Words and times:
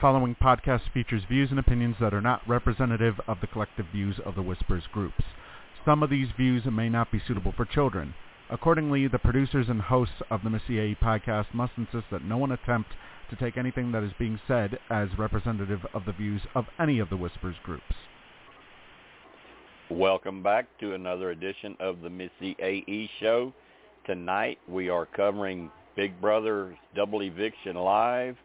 following 0.00 0.36
podcast 0.40 0.82
features 0.94 1.22
views 1.28 1.50
and 1.50 1.58
opinions 1.58 1.96
that 2.00 2.14
are 2.14 2.20
not 2.20 2.40
representative 2.46 3.14
of 3.26 3.40
the 3.40 3.46
collective 3.48 3.86
views 3.92 4.16
of 4.24 4.36
the 4.36 4.42
Whispers 4.42 4.84
groups. 4.92 5.24
Some 5.84 6.04
of 6.04 6.10
these 6.10 6.28
views 6.36 6.62
may 6.70 6.88
not 6.88 7.10
be 7.10 7.20
suitable 7.26 7.52
for 7.56 7.64
children. 7.64 8.14
Accordingly, 8.48 9.08
the 9.08 9.18
producers 9.18 9.66
and 9.68 9.80
hosts 9.80 10.14
of 10.30 10.42
the 10.44 10.50
Missy 10.50 10.94
podcast 10.94 11.46
must 11.52 11.72
insist 11.76 12.04
that 12.12 12.24
no 12.24 12.36
one 12.36 12.52
attempt 12.52 12.90
to 13.30 13.36
take 13.36 13.56
anything 13.56 13.90
that 13.90 14.04
is 14.04 14.12
being 14.18 14.38
said 14.46 14.78
as 14.88 15.08
representative 15.18 15.80
of 15.92 16.04
the 16.04 16.12
views 16.12 16.42
of 16.54 16.66
any 16.78 17.00
of 17.00 17.10
the 17.10 17.16
Whispers 17.16 17.56
groups. 17.64 17.82
Welcome 19.90 20.42
back 20.42 20.66
to 20.80 20.94
another 20.94 21.30
edition 21.30 21.76
of 21.80 22.02
the 22.02 22.08
Missyae 22.08 23.08
Show. 23.18 23.52
Tonight 24.06 24.58
we 24.68 24.90
are 24.90 25.06
covering 25.06 25.70
Big 25.96 26.20
Brother's 26.20 26.76
Double 26.94 27.22
Eviction 27.22 27.74
Live, 27.74 28.36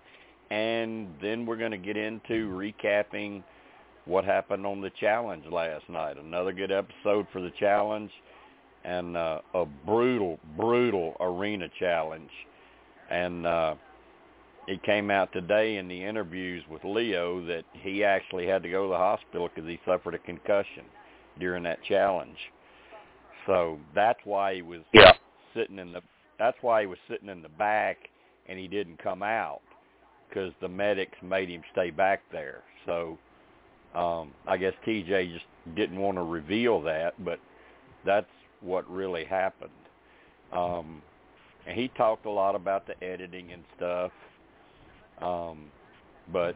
and 0.54 1.08
then 1.20 1.48
we're 1.48 1.58
going 1.58 1.72
to 1.72 1.78
get 1.80 1.98
into 1.98 2.48
recapping 2.50 3.44
what 4.06 4.24
happened 4.24 4.68
on 4.68 4.82
the 4.82 4.92
challenge 5.00 5.44
last 5.52 5.90
night. 5.90 6.16
Another 6.18 6.52
good 6.52 6.72
episode 6.72 7.26
for 7.34 7.42
the 7.42 7.52
challenge, 7.60 8.12
and 8.84 9.18
uh, 9.18 9.40
a 9.56 9.66
brutal, 9.66 10.40
brutal 10.56 11.16
arena 11.20 11.68
challenge. 11.80 12.30
And 13.10 13.48
uh, 13.48 13.76
it 14.68 14.84
came 14.84 15.10
out 15.10 15.34
today 15.34 15.78
in 15.78 15.88
the 15.88 16.04
interviews 16.04 16.64
with 16.70 16.84
Leo 16.84 17.44
that 17.48 17.64
he 17.82 18.04
actually 18.04 18.46
had 18.46 18.62
to 18.62 18.70
go 18.70 18.84
to 18.84 18.90
the 18.90 18.98
hospital 18.98 19.50
because 19.54 19.68
he 19.68 19.80
suffered 19.88 20.14
a 20.14 20.20
concussion 20.20 20.84
during 21.40 21.64
that 21.64 21.80
challenge. 21.84 22.38
So 23.48 23.80
that's 23.96 24.20
why 24.24 24.54
he 24.54 24.62
was 24.62 24.82
Yeah. 24.94 25.14
sitting 25.56 25.80
in 25.80 25.94
the 25.94 26.02
that's 26.40 26.58
why 26.62 26.82
he 26.82 26.88
was 26.88 26.98
sitting 27.08 27.30
in 27.30 27.42
the 27.42 27.50
back 27.50 27.98
and 28.50 28.58
he 28.60 28.68
didn't 28.68 28.98
come 28.98 29.22
out 29.22 29.62
because 30.34 30.52
the 30.62 30.68
medics 30.68 31.18
made 31.22 31.50
him 31.50 31.62
stay 31.72 31.90
back 31.90 32.22
there. 32.32 32.62
So 32.86 33.18
um 33.96 34.32
I 34.48 34.58
guess 34.58 34.74
TJ 34.86 35.34
just 35.34 35.46
didn't 35.76 36.00
want 36.00 36.18
to 36.18 36.24
reveal 36.24 36.82
that, 36.82 37.14
but 37.24 37.40
that's 38.06 38.28
what 38.62 38.90
really 38.90 39.26
happened. 39.26 39.72
Um 40.52 41.02
and 41.68 41.78
he 41.78 41.88
talked 41.90 42.26
a 42.26 42.30
lot 42.30 42.56
about 42.56 42.88
the 42.88 43.02
editing 43.04 43.52
and 43.54 43.64
stuff. 43.78 44.12
Um 45.22 45.66
but 46.32 46.56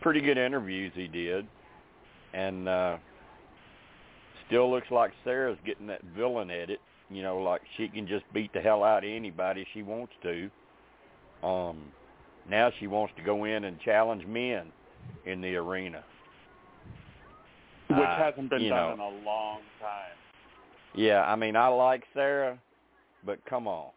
pretty 0.00 0.20
good 0.20 0.38
interviews 0.38 0.92
he 0.94 1.06
did. 1.06 1.46
And 2.34 2.68
uh 2.68 2.96
still 4.46 4.70
looks 4.70 4.90
like 4.90 5.12
Sarah's 5.24 5.58
getting 5.64 5.86
that 5.86 6.02
villain 6.16 6.50
edit. 6.50 6.80
You 7.08 7.22
know, 7.22 7.38
like 7.38 7.60
she 7.76 7.86
can 7.86 8.08
just 8.08 8.24
beat 8.32 8.52
the 8.52 8.60
hell 8.60 8.82
out 8.82 9.04
of 9.04 9.10
anybody 9.10 9.64
she 9.72 9.82
wants 9.82 10.12
to. 10.22 10.50
Um, 11.46 11.92
now 12.48 12.70
she 12.78 12.86
wants 12.86 13.14
to 13.16 13.22
go 13.22 13.44
in 13.44 13.64
and 13.64 13.80
challenge 13.80 14.26
men 14.26 14.72
in 15.24 15.40
the 15.40 15.56
arena. 15.56 16.02
which 17.88 17.98
Uh, 17.98 18.16
hasn't 18.16 18.50
been 18.50 18.68
done 18.68 18.70
know. 18.70 18.92
in 18.94 19.00
a 19.00 19.24
long 19.24 19.60
time. 19.80 20.16
Yeah, 20.94 21.22
I 21.24 21.36
mean, 21.36 21.54
I 21.54 21.68
like 21.68 22.02
Sarah, 22.14 22.58
but 23.24 23.44
come 23.44 23.68
on, 23.68 23.90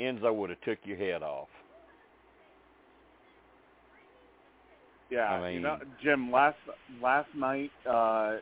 Enzo 0.00 0.34
would 0.34 0.50
have 0.50 0.60
took 0.62 0.78
your 0.84 0.96
head 0.96 1.22
off. 1.22 1.48
Yeah, 5.10 5.30
I 5.30 5.50
you 5.50 5.60
know, 5.60 5.78
Jim. 6.02 6.32
Last 6.32 6.56
last 7.02 7.28
night, 7.34 7.70
uh, 7.88 8.38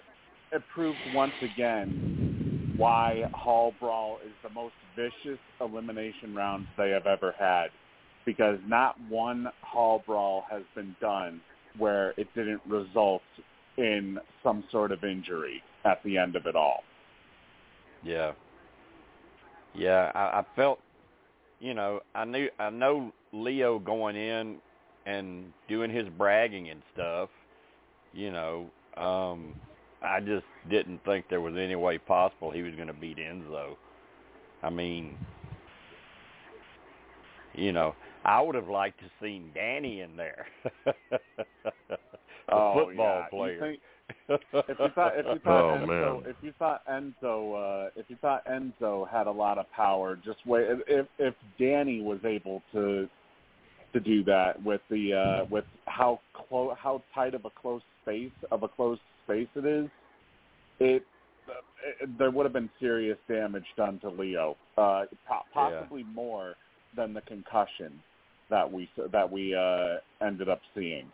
it 0.52 0.62
proved 0.72 0.98
once 1.12 1.32
again 1.42 2.74
why 2.76 3.28
Hall 3.34 3.74
Brawl 3.80 4.18
is 4.24 4.32
the 4.44 4.50
most 4.50 4.74
vicious 4.94 5.38
elimination 5.60 6.34
round 6.34 6.66
they 6.78 6.90
have 6.90 7.06
ever 7.06 7.34
had, 7.38 7.66
because 8.24 8.58
not 8.66 8.96
one 9.08 9.48
Hall 9.62 10.02
Brawl 10.06 10.44
has 10.50 10.62
been 10.74 10.94
done 11.00 11.40
where 11.78 12.10
it 12.16 12.28
didn't 12.34 12.60
result 12.66 13.22
in 13.76 14.18
some 14.42 14.64
sort 14.70 14.92
of 14.92 15.04
injury 15.04 15.62
at 15.84 16.02
the 16.04 16.18
end 16.18 16.36
of 16.36 16.46
it 16.46 16.56
all. 16.56 16.82
Yeah. 18.02 18.32
Yeah, 19.74 20.10
I, 20.14 20.40
I 20.40 20.46
felt, 20.56 20.80
you 21.60 21.74
know, 21.74 22.00
I 22.14 22.24
knew 22.24 22.48
I 22.58 22.70
know 22.70 23.12
Leo 23.32 23.78
going 23.78 24.16
in 24.16 24.56
and 25.06 25.52
doing 25.68 25.90
his 25.90 26.08
bragging 26.18 26.70
and 26.70 26.82
stuff. 26.92 27.28
You 28.12 28.32
know, 28.32 28.70
um, 28.96 29.54
I 30.02 30.20
just 30.20 30.44
didn't 30.68 31.04
think 31.04 31.26
there 31.30 31.40
was 31.40 31.54
any 31.56 31.76
way 31.76 31.98
possible 31.98 32.50
he 32.50 32.62
was 32.62 32.74
going 32.74 32.88
to 32.88 32.94
beat 32.94 33.18
Enzo. 33.18 33.76
I 34.62 34.70
mean, 34.70 35.16
you 37.54 37.72
know, 37.72 37.94
I 38.24 38.40
would 38.40 38.54
have 38.54 38.68
liked 38.68 39.00
to 39.00 39.06
seen 39.20 39.50
Danny 39.54 40.00
in 40.00 40.16
there, 40.16 40.46
the 40.84 40.92
oh, 42.50 42.74
football 42.74 43.20
yeah. 43.20 43.28
player. 43.30 43.52
You 43.54 43.60
think, 43.60 43.80
if 44.68 44.78
you 44.78 44.88
thought 44.94 45.12
if 45.16 45.26
you 45.26 45.38
thought 45.44 45.64
Oh, 45.64 45.78
Enzo 45.78 46.22
man. 46.22 46.30
if 46.30 46.36
you 46.42 46.52
thought 46.58 46.82
Enzo 46.86 47.86
uh 47.86 47.90
if 47.96 48.06
you 48.08 48.16
thought 48.20 48.44
Enzo 48.46 49.08
had 49.08 49.26
a 49.26 49.30
lot 49.30 49.58
of 49.58 49.70
power, 49.72 50.18
just 50.24 50.38
wait 50.46 50.66
if 50.86 51.06
if 51.18 51.34
Danny 51.58 52.02
was 52.02 52.18
able 52.24 52.62
to 52.72 53.08
to 53.92 54.00
do 54.00 54.22
that 54.24 54.62
with 54.62 54.80
the 54.90 55.14
uh 55.14 55.44
with 55.50 55.64
how 55.86 56.20
close 56.34 56.76
how 56.80 57.02
tight 57.14 57.34
of 57.34 57.44
a 57.44 57.50
close 57.50 57.82
space 58.02 58.32
of 58.50 58.62
a 58.62 58.68
close 58.68 58.98
space 59.24 59.48
it 59.54 59.64
is, 59.64 59.88
it, 60.78 61.04
it 62.00 62.18
there 62.18 62.30
would 62.30 62.44
have 62.44 62.52
been 62.52 62.70
serious 62.78 63.18
damage 63.28 63.64
done 63.76 63.98
to 64.00 64.10
Leo, 64.10 64.56
uh 64.76 65.04
po- 65.26 65.44
possibly 65.54 66.02
more 66.02 66.54
than 66.96 67.14
the 67.14 67.20
concussion 67.22 67.92
that 68.50 68.70
we 68.70 68.88
that 69.12 69.30
we 69.30 69.54
uh 69.54 69.96
ended 70.24 70.48
up 70.48 70.60
seeing. 70.74 71.10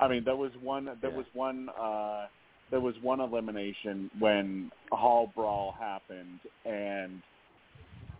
I 0.00 0.08
mean, 0.08 0.24
there 0.24 0.36
was 0.36 0.52
one. 0.62 0.84
There 1.00 1.10
Yeah. 1.10 1.16
was 1.16 1.26
one. 1.34 1.68
Uh, 1.70 2.26
there 2.70 2.80
was 2.80 2.94
one 3.02 3.20
elimination 3.20 4.10
when 4.18 4.70
Hall 4.90 5.30
Brawl 5.34 5.72
happened, 5.78 6.40
and 6.64 7.22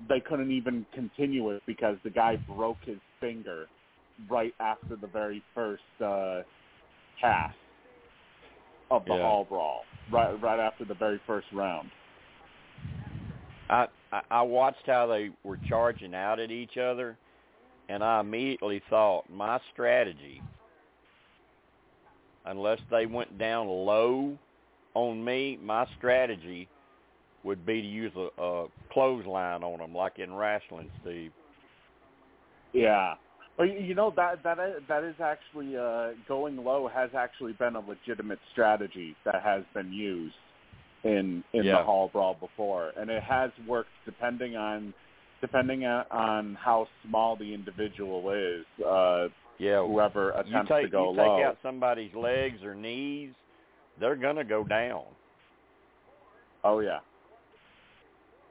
they 0.08 0.20
couldn't 0.20 0.50
even 0.50 0.84
continue 0.94 1.50
it 1.50 1.62
because 1.66 1.96
the 2.04 2.10
guy 2.10 2.36
broke 2.48 2.78
his 2.84 2.98
finger 3.20 3.66
right 4.28 4.54
after 4.60 4.96
the 4.96 5.06
very 5.06 5.42
first 5.54 5.82
uh, 6.04 6.42
pass 7.20 7.54
of 8.90 9.04
the 9.06 9.14
Yeah. 9.14 9.22
Hall 9.22 9.44
Brawl. 9.48 9.82
Right, 10.10 10.32
right 10.42 10.58
after 10.60 10.84
the 10.84 10.94
very 10.94 11.20
first 11.26 11.46
round. 11.52 11.90
I, 13.70 13.86
I 14.12 14.20
I 14.30 14.42
watched 14.42 14.86
how 14.86 15.06
they 15.06 15.30
were 15.44 15.58
charging 15.68 16.14
out 16.14 16.38
at 16.38 16.50
each 16.50 16.76
other, 16.76 17.16
and 17.92 18.02
I 18.02 18.20
immediately 18.20 18.80
thought 18.88 19.24
my 19.30 19.60
strategy, 19.72 20.40
unless 22.46 22.78
they 22.90 23.04
went 23.04 23.38
down 23.38 23.68
low 23.68 24.38
on 24.94 25.22
me, 25.22 25.58
my 25.62 25.86
strategy 25.98 26.68
would 27.44 27.66
be 27.66 27.82
to 27.82 27.86
use 27.86 28.12
a, 28.16 28.42
a 28.42 28.66
clothesline 28.92 29.62
on 29.62 29.78
them, 29.78 29.94
like 29.94 30.18
in 30.18 30.32
wrestling, 30.32 30.90
Steve. 31.02 31.32
Yeah. 32.72 33.14
Well, 33.58 33.68
you 33.68 33.94
know 33.94 34.10
that 34.16 34.42
that 34.42 34.58
is, 34.58 34.82
that 34.88 35.04
is 35.04 35.16
actually 35.22 35.76
uh, 35.76 36.12
going 36.26 36.56
low 36.56 36.88
has 36.88 37.10
actually 37.14 37.52
been 37.52 37.76
a 37.76 37.80
legitimate 37.80 38.38
strategy 38.52 39.14
that 39.26 39.42
has 39.42 39.64
been 39.74 39.92
used 39.92 40.34
in 41.04 41.44
in 41.52 41.64
Yeah. 41.64 41.78
the 41.78 41.84
hall 41.84 42.08
brawl 42.10 42.38
before, 42.40 42.92
and 42.96 43.10
it 43.10 43.22
has 43.22 43.50
worked 43.66 43.90
depending 44.06 44.56
on 44.56 44.94
depending 45.42 45.84
on, 45.84 46.54
how 46.54 46.86
small 47.06 47.36
the 47.36 47.52
individual 47.52 48.30
is. 48.30 48.64
Uh, 48.82 49.28
Yeah, 49.58 49.84
whoever 49.86 50.30
attempts 50.30 50.70
take 50.70 50.84
to 50.86 50.88
go 50.88 51.10
low 51.10 51.36
you 51.36 51.40
take 51.40 51.46
out 51.46 51.58
somebody's 51.62 52.14
legs 52.14 52.62
or 52.64 52.74
knees, 52.74 53.34
they're 54.00 54.16
gonna 54.16 54.44
go 54.44 54.64
down. 54.64 55.04
Oh 56.64 56.80
yeah. 56.80 57.00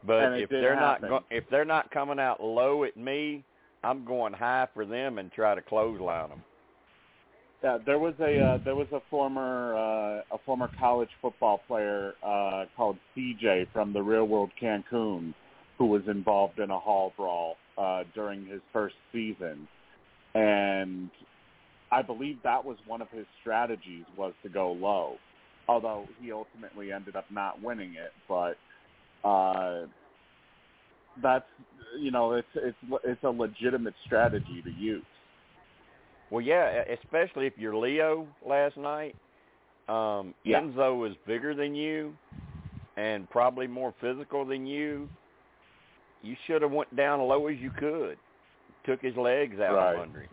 But 0.03 0.23
And 0.25 0.41
if 0.41 0.49
they're 0.49 0.75
happen. 0.75 1.09
not 1.09 1.21
go- 1.21 1.35
if 1.35 1.49
they're 1.49 1.65
not 1.65 1.89
coming 1.91 2.19
out 2.19 2.41
low 2.43 2.83
at 2.83 2.95
me, 2.97 3.43
I'm 3.83 4.05
going 4.05 4.33
high 4.33 4.67
for 4.73 4.85
them 4.85 5.17
and 5.17 5.31
try 5.31 5.55
to 5.55 5.61
clothesline 5.61 6.29
them. 6.29 6.43
Yeah, 7.63 7.77
there 7.85 7.99
was 7.99 8.15
a 8.19 8.39
uh, 8.39 8.57
there 8.63 8.75
was 8.75 8.87
a 8.91 8.99
former 9.09 9.75
uh, 9.75 10.35
a 10.35 10.37
former 10.45 10.69
college 10.79 11.09
football 11.21 11.59
player 11.67 12.13
uh, 12.23 12.65
called 12.75 12.97
CJ 13.15 13.67
from 13.71 13.93
the 13.93 14.01
Real 14.01 14.25
World 14.25 14.51
Cancun 14.59 15.33
who 15.81 15.87
was 15.87 16.03
involved 16.07 16.59
in 16.59 16.69
a 16.69 16.77
hall 16.77 17.11
brawl 17.17 17.55
uh, 17.75 18.03
during 18.13 18.45
his 18.45 18.61
first 18.71 18.93
season, 19.11 19.67
and 20.35 21.09
I 21.91 22.03
believe 22.03 22.37
that 22.43 22.63
was 22.63 22.77
one 22.85 23.01
of 23.01 23.09
his 23.09 23.25
strategies 23.41 24.05
was 24.15 24.33
to 24.43 24.49
go 24.49 24.73
low. 24.73 25.15
Although 25.67 26.05
he 26.21 26.31
ultimately 26.31 26.91
ended 26.91 27.15
up 27.15 27.25
not 27.31 27.59
winning 27.63 27.95
it, 27.95 28.11
but 28.29 28.57
uh, 29.27 29.87
that's 31.23 31.45
you 31.99 32.11
know 32.11 32.33
it's 32.33 32.47
it's 32.53 32.77
it's 33.03 33.23
a 33.23 33.29
legitimate 33.29 33.95
strategy 34.05 34.61
to 34.63 34.69
use. 34.69 35.01
Well, 36.29 36.41
yeah, 36.41 36.83
especially 37.03 37.47
if 37.47 37.53
you're 37.57 37.75
Leo 37.75 38.27
last 38.47 38.77
night. 38.77 39.15
Um, 39.89 40.35
Yeah. 40.43 40.61
Enzo 40.61 41.09
is 41.09 41.17
bigger 41.25 41.55
than 41.55 41.73
you 41.73 42.13
and 42.97 43.27
probably 43.31 43.65
more 43.65 43.95
physical 43.99 44.45
than 44.45 44.67
you. 44.67 45.09
You 46.23 46.35
should 46.45 46.61
have 46.61 46.71
went 46.71 46.95
down 46.95 47.19
low 47.19 47.47
as 47.47 47.57
you 47.57 47.71
could, 47.71 48.17
took 48.85 49.01
his 49.01 49.15
legs 49.15 49.59
out 49.59 49.75
Right. 49.75 49.93
from 49.93 50.01
under 50.01 50.21
him, 50.21 50.29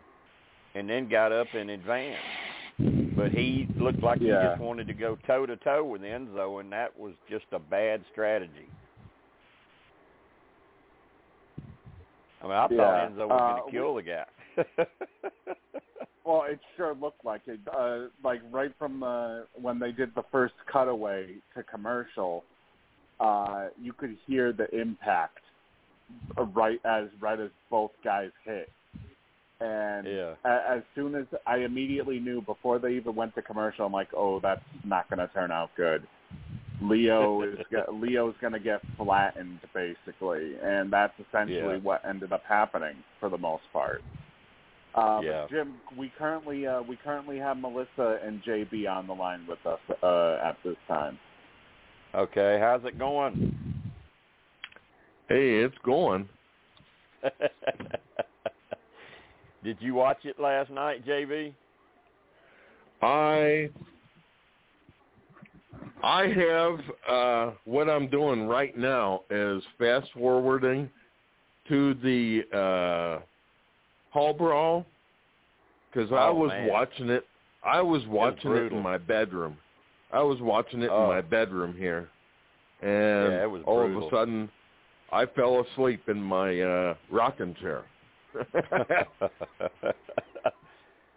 and 0.75 0.89
then 0.89 1.09
got 1.09 1.33
up 1.33 1.47
and 1.55 1.71
advanced. 1.71 2.23
But 3.17 3.33
he 3.33 3.67
looked 3.77 4.03
like 4.03 4.21
he 4.21 4.29
just 4.29 4.61
wanted 4.61 4.87
to 4.87 4.95
go 4.95 5.17
toe 5.27 5.47
to 5.47 5.57
toe 5.57 5.83
with 5.85 6.03
Enzo, 6.03 6.61
and 6.61 6.71
that 6.73 6.97
was 6.99 7.15
just 7.29 7.47
a 7.53 7.59
bad 7.59 8.05
strategy. 8.13 8.69
I 12.41 12.45
mean, 12.45 12.53
I 12.53 12.69
thought 12.69 13.11
Enzo 13.11 13.27
was 13.27 13.41
Uh, 13.41 13.49
going 13.49 13.65
to 13.65 13.71
kill 13.73 13.95
the 13.95 14.03
guy. 14.03 14.25
Well, 16.25 16.43
it 16.45 16.61
sure 16.77 16.95
looked 16.95 17.25
like 17.25 17.41
it. 17.47 17.59
Uh, 17.67 18.09
like 18.23 18.41
right 18.51 18.71
from 18.79 19.01
the 19.01 19.47
when 19.55 19.79
they 19.79 19.93
did 19.93 20.15
the 20.15 20.25
first 20.31 20.55
cutaway 20.71 21.37
to 21.57 21.63
commercial, 21.63 22.45
uh, 23.19 23.69
you 23.81 23.95
could 23.95 24.17
hear 24.27 24.53
the 24.53 24.69
impact 24.79 25.39
uh, 25.39 25.48
right 26.55 26.81
as 26.85 27.09
right 27.21 27.39
as 27.41 27.51
both 27.71 27.91
guys 28.05 28.31
hit. 28.45 28.71
And 29.61 30.07
Yeah. 30.07 30.35
as 30.45 30.83
soon 30.95 31.15
as 31.17 31.27
I 31.45 31.59
immediately 31.59 32.21
knew 32.21 32.41
before 32.43 32.79
they 32.79 32.93
even 32.95 33.17
went 33.17 33.35
to 33.35 33.43
commercial, 33.43 33.87
I'm 33.87 33.93
like, 33.93 34.15
oh, 34.15 34.39
that's 34.39 34.63
not 34.85 35.11
going 35.11 35.19
to 35.19 35.27
turn 35.35 35.51
out 35.51 35.71
good. 35.77 36.07
Leo 36.81 37.43
is 37.43 37.59
Leo's 37.93 38.37
going 38.41 38.53
to 38.53 38.61
get 38.61 38.81
flattened 38.97 39.59
basically, 39.75 40.55
and 40.63 40.93
that's 40.93 41.13
essentially 41.19 41.75
Yeah. 41.75 41.83
what 41.83 42.05
ended 42.05 42.33
up 42.33 42.45
happening 42.45 42.97
for 43.19 43.29
the 43.29 43.39
most 43.39 43.65
part. 43.73 44.03
Uh, 44.95 45.21
Yeah. 45.25 45.47
Jim, 45.51 45.75
we 45.97 46.11
currently 46.17 46.67
uh, 46.67 46.83
we 46.83 46.97
currently 46.97 47.39
have 47.39 47.57
Melissa 47.59 48.21
and 48.25 48.43
JB 48.45 48.89
on 48.89 49.07
the 49.09 49.13
line 49.15 49.45
with 49.49 49.65
us 49.67 49.81
uh, 50.03 50.39
at 50.43 50.57
this 50.65 50.77
time. 50.87 51.19
okay, 52.15 52.59
how's 52.61 52.85
it 52.85 52.99
going? 52.99 53.55
Hey, 55.29 55.57
it's 55.59 55.77
going. 55.85 56.27
Did 59.65 59.77
you 59.81 59.95
watch 59.95 60.25
it 60.25 60.41
last 60.41 60.71
night, 60.71 61.05
JV? 61.07 61.53
I 63.03 63.69
I 66.03 66.27
have 66.29 66.79
uh 67.09 67.53
what 67.65 67.89
I'm 67.91 68.09
doing 68.09 68.47
right 68.49 68.77
now 68.77 69.23
is 69.31 69.63
fast 69.79 70.09
forwarding 70.15 70.89
to 71.69 71.95
the 71.95 72.43
uh 72.57 73.21
Hall 74.11 74.33
Brawl 74.33 74.87
cuz 75.93 76.11
I 76.11 76.29
Oh, 76.29 76.35
was 76.35 76.51
man. 76.51 76.69
watching 76.69 77.11
it 77.11 77.27
I 77.63 77.83
was 77.83 78.07
watching 78.07 78.51
it 78.53 78.55
brutal. 78.55 78.79
in 78.79 78.83
my 78.85 78.97
bedroom. 78.97 79.59
I 80.11 80.23
was 80.23 80.41
watching 80.41 80.83
it 80.83 80.91
Oh. 80.91 81.03
in 81.03 81.09
my 81.09 81.21
bedroom 81.21 81.75
here. 81.77 82.09
And 82.81 83.33
Yeah, 83.33 83.43
it 83.43 83.51
was 83.51 83.63
all 83.67 83.83
of 83.85 83.95
a 83.95 84.09
sudden 84.11 84.51
I 85.13 85.27
fell 85.27 85.65
asleep 85.73 86.09
in 86.09 86.23
my 86.23 86.61
uh 86.61 86.95
rocking 87.11 87.55
chair. 87.61 87.85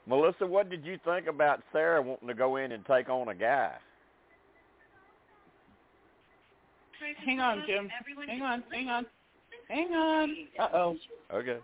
Melissa, 0.07 0.45
what 0.47 0.69
did 0.69 0.85
you 0.85 0.97
think 1.05 1.27
about 1.27 1.61
Sarah 1.71 2.01
wanting 2.01 2.27
to 2.27 2.33
go 2.33 2.55
in 2.57 2.71
and 2.71 2.85
take 2.85 3.09
on 3.09 3.27
a 3.27 3.35
guy? 3.35 3.73
Hang 7.25 7.39
on, 7.39 7.63
Jim. 7.67 7.89
Hang 8.27 8.41
on, 8.41 8.63
hang 8.71 8.89
on. 8.89 9.05
Hang 9.69 9.93
on. 9.93 10.35
Uh-oh. 10.59 10.95
Okay. 11.33 11.57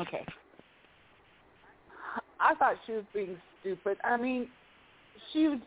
Okay. 0.00 0.24
I 2.40 2.54
thought 2.54 2.76
she 2.86 2.92
was 2.92 3.04
being 3.12 3.36
stupid. 3.60 3.98
I 4.04 4.16
mean, 4.16 4.48
she 5.32 5.48
was 5.48 5.58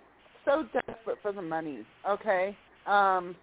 so 0.45 0.65
desperate 0.73 1.17
for 1.21 1.31
the 1.31 1.41
money, 1.41 1.79
okay? 2.07 2.55
Um 2.87 3.35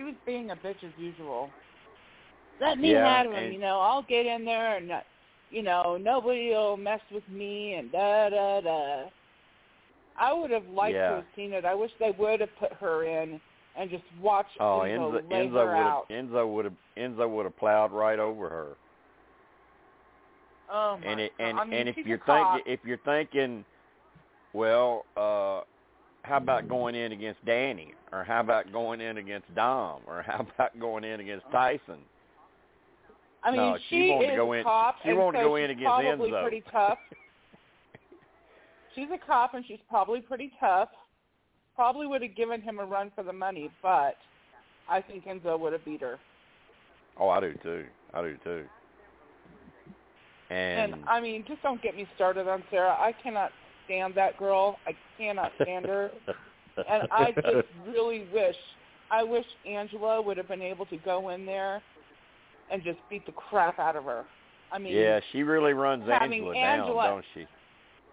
she 0.00 0.04
was 0.04 0.14
being 0.24 0.50
a 0.50 0.56
bitch 0.56 0.82
as 0.82 0.92
usual. 0.98 1.50
Let 2.60 2.78
me 2.78 2.90
Yeah, 2.90 3.04
have 3.04 3.32
him, 3.32 3.52
you 3.52 3.58
know, 3.58 3.80
I'll 3.80 4.02
get 4.02 4.26
in 4.26 4.44
there 4.44 4.76
and 4.76 4.90
you 5.50 5.62
know, 5.62 5.98
nobody 6.00 6.50
will 6.50 6.76
mess 6.76 7.00
with 7.12 7.28
me 7.28 7.74
and 7.74 7.90
da 7.92 8.30
da 8.30 8.60
da. 8.60 9.04
I 10.18 10.32
would 10.32 10.50
have 10.50 10.66
liked 10.68 10.96
Yeah. 10.96 11.08
to 11.08 11.14
have 11.16 11.24
seen 11.34 11.52
it. 11.52 11.64
I 11.64 11.74
wish 11.74 11.90
they 11.98 12.12
would 12.18 12.40
have 12.40 12.50
put 12.58 12.72
her 12.74 13.04
in 13.04 13.40
and 13.76 13.90
just 13.90 14.04
watched 14.20 14.50
Oh, 14.58 14.80
Enzo, 14.84 15.20
Enzo, 15.20 15.30
lay 15.30 15.48
Enzo 15.48 15.52
her 15.52 15.76
would 15.76 15.76
out. 15.76 16.06
have 16.10 16.26
Enzo 16.26 16.54
would 16.54 16.64
have 16.66 16.74
Enzo 16.98 17.28
would 17.30 17.44
have 17.44 17.56
plowed 17.56 17.92
right 17.92 18.18
over 18.18 18.48
her. 18.48 18.68
Oh 20.72 20.96
my 20.98 21.10
and 21.10 21.20
it, 21.20 21.32
and 21.38 21.58
God. 21.58 21.62
I 21.62 21.64
mean, 21.66 21.74
and 21.80 21.88
if 21.88 21.96
you're 22.06 22.20
thinking 22.26 22.62
if 22.66 22.80
you're 22.84 22.98
thinking, 22.98 23.64
well, 24.52 25.04
uh, 25.16 25.60
how 26.22 26.36
about 26.36 26.68
going 26.68 26.94
in 26.94 27.12
against 27.12 27.44
Danny, 27.44 27.94
or 28.12 28.24
how 28.24 28.40
about 28.40 28.72
going 28.72 29.00
in 29.00 29.16
against 29.18 29.52
Dom, 29.54 30.02
or 30.06 30.22
how 30.22 30.46
about 30.54 30.78
going 30.78 31.04
in 31.04 31.20
against 31.20 31.46
Tyson? 31.50 31.98
I 33.42 33.50
mean, 33.50 33.56
no, 33.60 33.78
she, 33.88 33.96
she 33.96 34.10
wanted 34.10 34.24
is 34.26 34.30
to 34.32 34.36
go 34.36 34.52
in- 34.52 34.60
a 34.60 34.64
cop, 34.64 34.96
she 35.02 35.12
wanted 35.12 35.38
to 35.38 35.44
go 35.44 35.56
in 35.56 35.68
she's 35.70 35.76
against 35.76 35.84
probably 35.86 36.30
Enzo. 36.30 36.42
pretty 36.42 36.64
tough. 36.70 36.98
She's 38.96 39.06
a 39.14 39.24
cop, 39.24 39.54
and 39.54 39.64
she's 39.66 39.78
probably 39.88 40.20
pretty 40.20 40.50
tough. 40.58 40.88
Probably 41.76 42.08
would 42.08 42.22
have 42.22 42.34
given 42.34 42.60
him 42.60 42.80
a 42.80 42.84
run 42.84 43.12
for 43.14 43.22
the 43.22 43.32
money, 43.32 43.70
but 43.82 44.16
I 44.88 45.00
think 45.00 45.26
Enzo 45.26 45.58
would 45.60 45.72
have 45.72 45.84
beat 45.84 46.00
her. 46.00 46.18
Oh, 47.16 47.28
I 47.28 47.38
do 47.40 47.54
too. 47.62 47.84
I 48.12 48.22
do 48.22 48.36
too. 48.42 48.64
And, 50.50 50.94
And 50.94 51.04
I 51.06 51.20
mean, 51.20 51.44
just 51.46 51.62
don't 51.62 51.80
get 51.80 51.96
me 51.96 52.06
started 52.16 52.48
on 52.48 52.64
Sarah. 52.68 52.96
I 52.98 53.12
cannot 53.22 53.52
stand 53.90 54.14
that 54.14 54.38
girl. 54.38 54.78
I 54.86 54.92
cannot 55.18 55.52
stand 55.60 55.86
her. 55.86 56.10
and 56.76 57.08
I 57.10 57.32
just 57.32 57.68
really 57.86 58.26
wish, 58.32 58.56
I 59.10 59.22
wish 59.22 59.44
Angela 59.68 60.22
would 60.22 60.36
have 60.36 60.48
been 60.48 60.62
able 60.62 60.86
to 60.86 60.96
go 60.98 61.30
in 61.30 61.44
there 61.44 61.82
and 62.70 62.82
just 62.84 62.98
beat 63.08 63.26
the 63.26 63.32
crap 63.32 63.78
out 63.78 63.96
of 63.96 64.04
her. 64.04 64.24
I 64.72 64.78
mean, 64.78 64.94
yeah, 64.94 65.18
she 65.32 65.42
really 65.42 65.72
runs 65.72 66.02
Angela, 66.02 66.56
Angela- 66.56 67.02
down, 67.02 67.14
don't 67.14 67.24
she? 67.34 67.46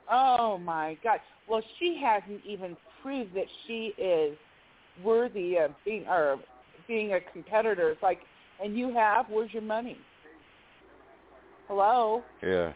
Oh 0.09 0.57
my 0.57 0.97
God! 1.03 1.19
Well, 1.47 1.61
she 1.77 2.01
hasn't 2.03 2.41
even 2.43 2.75
proved 3.03 3.35
that 3.35 3.45
she 3.67 3.93
is 3.97 4.35
worthy 5.03 5.57
of 5.57 5.71
being 5.85 6.07
or 6.07 6.39
being 6.87 7.13
a 7.13 7.19
competitor. 7.31 7.91
It's 7.91 8.01
like, 8.01 8.21
and 8.63 8.75
you 8.75 8.91
have. 8.95 9.27
Where's 9.29 9.53
your 9.53 9.61
money? 9.61 9.97
Hello. 11.67 12.23
Yeah. 12.41 12.71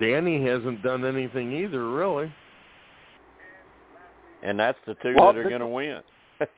Danny 0.00 0.44
hasn't 0.44 0.82
done 0.82 1.04
anything 1.04 1.52
either, 1.52 1.90
really. 1.90 2.32
And 4.42 4.58
that's 4.58 4.78
the 4.86 4.94
two 5.02 5.14
Well, 5.16 5.32
that 5.32 5.38
are 5.38 5.48
going 5.48 5.60
to 5.60 5.66
win. 5.66 6.00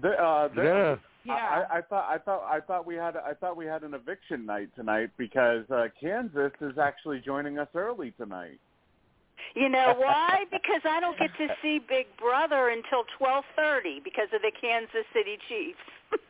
The, 0.00 0.10
uh, 0.12 0.48
the, 0.54 0.62
Yeah. 0.62 0.96
Yeah. 1.24 1.34
I, 1.34 1.78
I 1.78 1.80
thought 1.82 2.08
I 2.10 2.16
thought 2.16 2.42
I 2.50 2.60
thought 2.60 2.86
we 2.86 2.94
had 2.94 3.16
I 3.16 3.34
thought 3.34 3.56
we 3.56 3.66
had 3.66 3.82
an 3.82 3.92
eviction 3.92 4.46
night 4.46 4.70
tonight 4.74 5.10
because 5.18 5.64
uh, 5.70 5.88
Kansas 6.00 6.52
is 6.62 6.78
actually 6.78 7.20
joining 7.20 7.58
us 7.58 7.68
early 7.74 8.12
tonight. 8.12 8.58
You 9.54 9.68
know 9.68 9.94
why? 9.98 10.44
because 10.50 10.80
I 10.84 11.00
don't 11.00 11.18
get 11.18 11.30
to 11.36 11.48
see 11.60 11.78
Big 11.78 12.06
Brother 12.18 12.68
until 12.70 13.04
12:30 13.20 14.02
because 14.02 14.28
of 14.34 14.40
the 14.40 14.52
Kansas 14.58 15.04
City 15.12 15.36
Chiefs. 15.48 16.22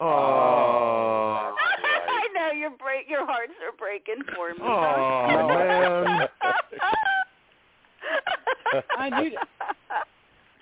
Oh. 0.00 1.54
I 2.38 2.52
your 2.56 2.70
break 2.70 3.08
your 3.08 3.26
hearts 3.26 3.52
are 3.64 3.76
breaking 3.76 4.22
for 4.34 4.50
me. 4.50 4.56
Oh, 4.62 5.48
man. 6.08 6.28
I 8.98 9.20
knew 9.20 9.30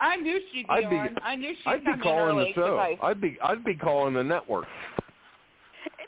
I 0.00 0.16
knew 0.16 0.40
she'd 0.52 0.66
be, 0.66 0.70
I'd 0.70 0.90
be- 0.90 0.96
on. 0.96 1.16
I 1.22 1.36
knew 1.36 1.54
she'd 1.54 1.66
I'd 1.70 1.84
be 1.84 1.92
calling 2.02 2.36
the 2.38 2.52
show. 2.54 2.76
'cause 2.76 2.98
I- 3.02 3.06
I'd 3.08 3.20
be 3.20 3.38
I'd 3.42 3.64
be 3.64 3.74
calling 3.74 4.14
the 4.14 4.24
network. 4.24 4.66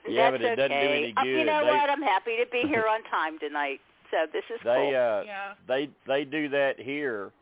Yeah, 0.09 0.31
That's 0.31 0.43
but 0.43 0.53
it 0.53 0.57
doesn't 0.57 0.71
do 0.71 0.77
okay. 0.77 0.99
any 0.99 1.15
Uh, 1.17 1.25
You 1.25 1.37
good. 1.39 1.47
know 1.47 1.65
They- 1.65 1.71
what? 1.73 1.91
I'm 1.91 2.03
happy 2.03 2.37
to 2.37 2.47
be 2.51 2.63
here 2.69 2.87
on 2.89 3.03
time 3.05 3.39
tonight. 3.39 3.81
So 4.11 4.19
this 4.33 4.45
is 4.55 4.61
They 4.63 4.91
cool. 4.93 4.97
uh 4.97 5.23
yeah. 5.25 5.55
they 5.67 5.91
they 6.07 6.25
do 6.25 6.49
that 6.51 6.79
here 6.79 7.33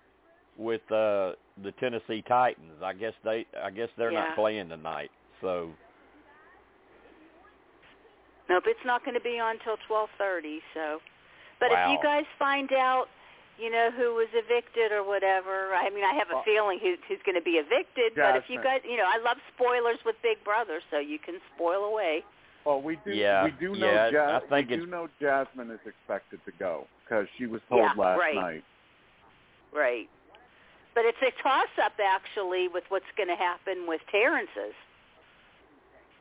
with 0.57 0.81
uh 0.91 1.33
the 1.63 1.73
Tennessee 1.79 2.23
Titans. 2.23 2.83
I 2.83 2.95
guess 2.95 3.13
they 3.23 3.47
I 3.63 3.71
guess 3.71 3.89
they're 3.99 4.13
Yeah. 4.13 4.29
not 4.29 4.35
playing 4.35 4.69
tonight. 4.71 5.11
So 5.41 5.71
Nope, 8.49 8.65
it's 8.67 8.85
not 8.85 9.05
going 9.05 9.15
to 9.15 9.25
be 9.25 9.39
on 9.41 9.57
until 9.57 9.77
12:30. 9.89 10.61
So, 10.75 11.01
but 11.61 11.73
if 11.73 11.79
you 11.91 11.99
guys 12.03 12.25
find 12.39 12.73
out, 12.73 13.07
you 13.59 13.71
know 13.71 13.91
who 13.97 14.15
was 14.15 14.29
evicted 14.35 14.93
or 14.93 15.03
whatever, 15.07 15.73
I 15.75 15.89
mean, 15.91 16.05
I 16.05 16.13
have 16.15 16.29
a 16.31 16.35
Well- 16.37 16.45
feeling 16.45 16.79
who, 16.79 16.97
who's 17.09 17.23
going 17.25 17.37
to 17.37 17.45
be 17.45 17.57
evicted. 17.57 18.15
But 18.17 18.37
if 18.37 18.51
you 18.51 18.61
guys, 18.63 18.81
you 18.85 18.97
know, 18.97 19.07
I 19.09 19.19
love 19.19 19.39
spoilers 19.55 19.99
with 20.05 20.17
Big 20.23 20.43
Brother, 20.45 20.81
so 20.91 20.99
you 20.99 21.19
can 21.19 21.41
spoil 21.55 21.85
away. 21.85 22.25
Well, 22.65 22.81
we 22.81 22.97
do 23.05 23.13
Yeah, 23.13 23.45
we 23.45 23.51
do 23.53 23.75
know 23.75 23.87
yeah, 23.93 24.09
Ja- 24.09 24.37
I 24.37 24.41
think 24.49 24.71
we 24.71 24.77
do 24.77 24.87
know 24.87 25.09
Jasmine 25.21 25.71
is 25.71 25.81
expected 25.87 26.41
to 26.47 26.53
go 26.59 26.87
because 27.05 27.27
she 27.37 27.47
was 27.47 27.61
told 27.69 27.83
Yeah, 27.83 27.93
last 27.97 28.19
right. 28.19 28.35
night. 28.35 28.65
Right. 29.73 30.09
But 30.95 31.05
it's 31.05 31.21
a 31.23 31.31
toss-up 31.43 31.99
actually 32.01 32.69
with 32.69 32.85
what's 32.89 33.11
going 33.17 33.29
to 33.29 33.37
happen 33.37 33.87
with 33.87 34.01
Terrence's. 34.11 34.75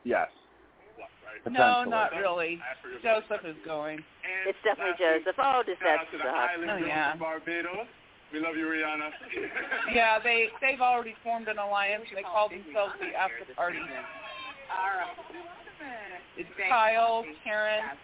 Yes. 0.04 0.28
No, 1.50 1.84
not 1.84 2.12
really. 2.12 2.60
Joseph 3.02 3.44
is 3.44 3.56
going. 3.64 3.98
It's 4.46 4.58
definitely 4.64 4.94
Joseph. 4.98 5.36
Oh, 5.38 5.62
does 5.66 5.76
that 5.82 6.06
suck? 6.12 6.50
Oh 6.68 6.76
yeah. 6.76 7.16
Barbados. 7.16 7.86
We 8.32 8.40
love 8.40 8.56
you, 8.56 8.66
Rihanna. 8.66 9.10
Yeah, 9.94 10.18
they 10.18 10.48
they've 10.60 10.80
already 10.80 11.14
formed 11.22 11.46
an 11.48 11.58
alliance. 11.58 12.04
They 12.14 12.22
call 12.22 12.48
themselves 12.48 12.94
the 12.98 13.14
After 13.14 13.44
Party. 13.54 13.78
It's 16.36 16.50
Kyle, 16.68 17.24
Terrence, 17.44 17.94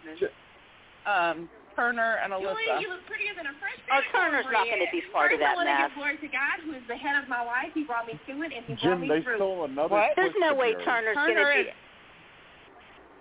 um, 1.03 1.49
Turner, 1.75 2.19
and 2.23 2.31
Julie, 2.31 2.47
Alyssa. 2.47 2.79
you 2.79 2.87
look 2.87 3.03
prettier 3.07 3.35
than 3.35 3.47
a 3.47 3.55
fresh 3.59 3.75
Oh, 3.91 3.99
Turner's 4.15 4.45
not 4.47 4.63
going 4.67 4.79
to 4.79 4.91
be 4.91 5.03
part 5.11 5.33
of 5.35 5.39
First, 5.39 5.43
I 5.43 5.51
that 5.51 5.55
want 5.59 5.67
to 5.67 5.75
mess. 5.75 5.89
give 5.91 5.95
glory 5.99 6.17
to 6.23 6.29
God, 6.31 6.55
who 6.63 6.71
is 6.79 6.83
the 6.87 6.95
head 6.95 7.19
of 7.19 7.27
my 7.27 7.43
life. 7.43 7.75
He 7.75 7.83
brought 7.83 8.07
me 8.07 8.15
to 8.15 8.33
it, 8.43 8.51
and 8.55 8.63
he 8.63 8.75
brought 8.79 8.95
Jim, 8.95 9.01
me 9.03 9.07
they 9.11 9.19
through. 9.23 9.35
stole 9.41 9.65
another. 9.67 9.91
What? 9.99 10.15
There's 10.15 10.35
no 10.39 10.55
way. 10.55 10.75
Turner's 10.85 11.15
going 11.19 11.35
to 11.35 11.43
is, 11.59 11.67
be. 11.67 11.75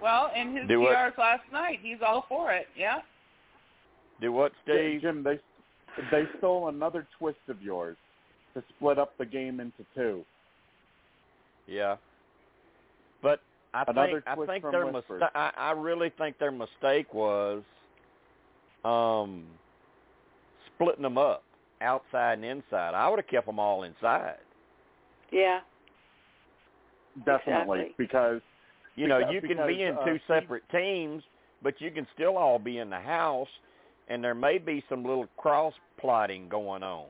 Well, 0.03 0.31
in 0.37 0.57
his 0.57 0.69
Do 0.69 0.81
what? 0.81 0.97
PRs 0.97 1.19
last 1.19 1.43
night, 1.53 1.79
he's 1.83 1.99
all 2.07 2.25
for 2.29 2.53
it. 2.53 2.67
Yeah. 2.77 3.01
do 4.21 4.33
what, 4.33 4.53
Steve? 4.65 5.01
Jim, 5.03 5.23
they 5.23 5.39
they 6.11 6.25
stole 6.39 6.69
another 6.69 7.07
twist 7.19 7.39
of 7.49 7.61
yours 7.63 7.97
to 8.55 8.63
split 8.77 8.99
up 8.99 9.17
the 9.19 9.27
game 9.27 9.61
into 9.61 9.85
two. 9.95 10.25
Yeah. 11.67 11.97
But 13.23 13.41
I 13.75 13.85
Another 13.87 14.13
think 14.13 14.25
I 14.27 14.35
twist 14.35 14.51
think 14.51 14.63
from 14.63 14.73
their 14.73 14.87
Whispers. 14.87 15.21
mistake. 15.21 15.31
I, 15.35 15.51
I 15.57 15.71
really 15.73 16.11
think 16.19 16.39
their 16.39 16.51
mistake 16.53 17.13
was 17.15 17.63
um 18.85 19.45
splitting 20.75 21.03
them 21.03 21.19
up 21.19 21.43
outside 21.83 22.35
and 22.35 22.45
inside. 22.45 22.95
I 22.95 23.09
would 23.09 23.19
have 23.19 23.29
kept 23.29 23.47
them 23.47 23.59
all 23.59 23.83
inside. 23.85 24.37
Yeah. 25.33 25.61
Definitely, 27.27 27.81
Exactly. 27.81 27.95
because 28.07 28.41
You 29.01 29.09
know, 29.09 29.19
Because- 29.19 29.33
you 29.35 29.41
can 29.41 29.49
because, 29.57 29.67
be 29.69 29.83
in 29.83 29.97
uh, 29.97 30.05
two 30.05 30.19
Steve- 30.19 30.27
separate 30.27 30.69
teams, 30.71 31.23
but 31.63 31.81
you 31.81 31.91
can 31.91 32.07
still 32.15 32.37
all 32.37 32.59
be 32.59 32.79
in 32.79 32.91
the 32.91 33.01
house, 33.01 33.49
and 34.09 34.23
there 34.23 34.35
may 34.35 34.59
be 34.59 34.85
some 34.89 35.05
little 35.05 35.27
cross 35.39 35.73
plotting 35.99 36.49
going 36.51 36.83
on. 36.83 37.07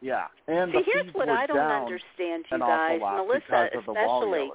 yeah, 0.00 0.28
and 0.46 0.70
See, 0.72 0.78
the 0.78 0.84
here's 0.84 1.06
fees 1.06 1.14
what 1.14 1.28
I 1.28 1.46
don't 1.46 1.56
down 1.56 1.82
understand, 1.84 2.46
you 2.50 2.54
an 2.54 2.60
guys. 2.60 3.00
Melissa, 3.00 3.40
because 3.46 3.70
of 3.74 3.84
the 3.86 3.92
wall 3.92 4.22
especially. 4.22 4.50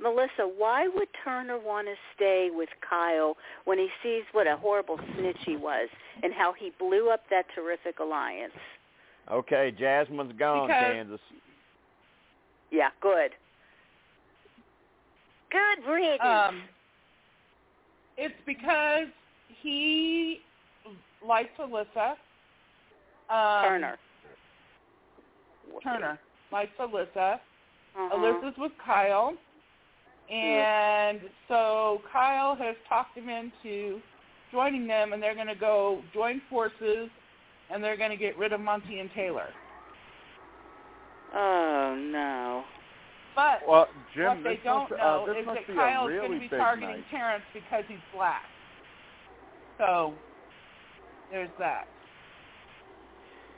Melissa, 0.00 0.46
why 0.56 0.86
would 0.88 1.08
Turner 1.24 1.58
want 1.58 1.86
to 1.88 1.94
stay 2.14 2.50
with 2.52 2.68
Kyle 2.88 3.36
when 3.64 3.78
he 3.78 3.88
sees 4.02 4.22
what 4.32 4.46
a 4.46 4.56
horrible 4.56 4.98
snitch 5.16 5.38
he 5.44 5.56
was 5.56 5.88
and 6.22 6.32
how 6.32 6.52
he 6.52 6.70
blew 6.78 7.10
up 7.10 7.28
that 7.30 7.46
terrific 7.54 7.98
alliance? 7.98 8.52
Okay, 9.30 9.70
Jasmine's 9.72 10.32
gone, 10.38 10.68
Because- 10.68 10.82
Kansas. 10.92 11.20
Yeah, 12.70 12.90
good. 13.00 13.34
Good 15.50 15.90
riddance. 15.90 16.20
Um, 16.22 16.62
it's 18.16 18.34
because 18.46 19.06
he 19.62 20.40
likes 21.26 21.50
Alyssa. 21.58 22.12
Um, 23.30 23.64
Turner. 23.64 23.96
Turner 25.82 26.18
likes 26.52 26.72
Alyssa. 26.80 27.34
Uh-huh. 27.96 28.16
Alyssa's 28.16 28.56
with 28.58 28.72
Kyle. 28.84 29.34
And 30.30 31.20
so 31.48 32.02
Kyle 32.12 32.54
has 32.56 32.76
talked 32.88 33.16
him 33.16 33.28
into 33.30 34.00
joining 34.52 34.86
them, 34.86 35.12
and 35.12 35.22
they're 35.22 35.34
going 35.34 35.46
to 35.46 35.54
go 35.54 36.02
join 36.12 36.42
forces, 36.50 37.08
and 37.70 37.82
they're 37.82 37.96
going 37.96 38.10
to 38.10 38.16
get 38.16 38.36
rid 38.36 38.52
of 38.52 38.60
Monty 38.60 38.98
and 38.98 39.10
Taylor. 39.14 39.48
Oh 41.34 41.94
no. 41.98 42.64
But 43.38 43.62
Well, 43.68 43.86
Jim, 44.16 44.24
what 44.26 44.36
this 44.38 44.58
they 44.58 44.60
don't 44.64 44.90
must, 44.90 44.98
know 44.98 45.26
uh, 45.28 45.30
is 45.38 45.46
that 45.46 45.66
be 45.68 45.74
Kyle's 45.74 46.08
really 46.10 46.26
going 46.26 46.40
to 46.40 46.48
be 46.48 46.48
targeting 46.48 46.88
night. 46.90 47.04
Terrence 47.08 47.44
because 47.54 47.84
he's 47.86 48.02
black. 48.12 48.42
So 49.78 50.12
there's 51.30 51.48
that. 51.60 51.86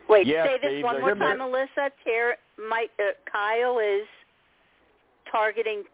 Wait, 0.06 0.26
Yeah, 0.26 0.44
say 0.44 0.58
this 0.60 0.70
Steve, 0.72 0.84
one 0.84 1.00
more 1.00 1.14
time, 1.14 1.38
Melissa. 1.38 1.88
Ter- 2.04 2.36
Mike, 2.68 2.90
uh, 2.98 3.16
Kyle 3.32 3.78
is 3.78 4.06
targeting 5.32 5.84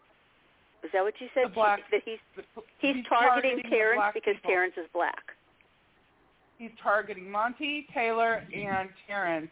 Is 0.83 0.89
that 0.91 1.01
what 1.01 1.13
you 1.21 1.29
said? 1.33 1.45
The 1.45 1.49
black- 1.55 1.89
that 1.91 2.01
he's 2.03 2.19
he's, 2.35 2.43
he's 2.79 3.05
targeting, 3.07 3.63
targeting 3.63 3.71
Terrence 3.71 4.11
because 4.13 4.35
people. 4.35 4.49
Terrence 4.49 4.73
is 4.75 4.87
black. 4.91 5.31
He's 6.57 6.71
targeting 6.83 7.31
Monty, 7.31 7.87
Taylor, 7.93 8.43
and 8.53 8.89
Terrence 9.07 9.51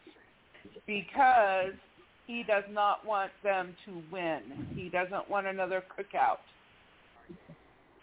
because 0.85 1.71
he 2.27 2.43
does 2.43 2.63
not 2.71 3.05
want 3.05 3.31
them 3.43 3.75
to 3.85 4.01
win. 4.11 4.41
He 4.75 4.89
doesn't 4.89 5.29
want 5.29 5.47
another 5.47 5.83
cookout. 5.97 6.37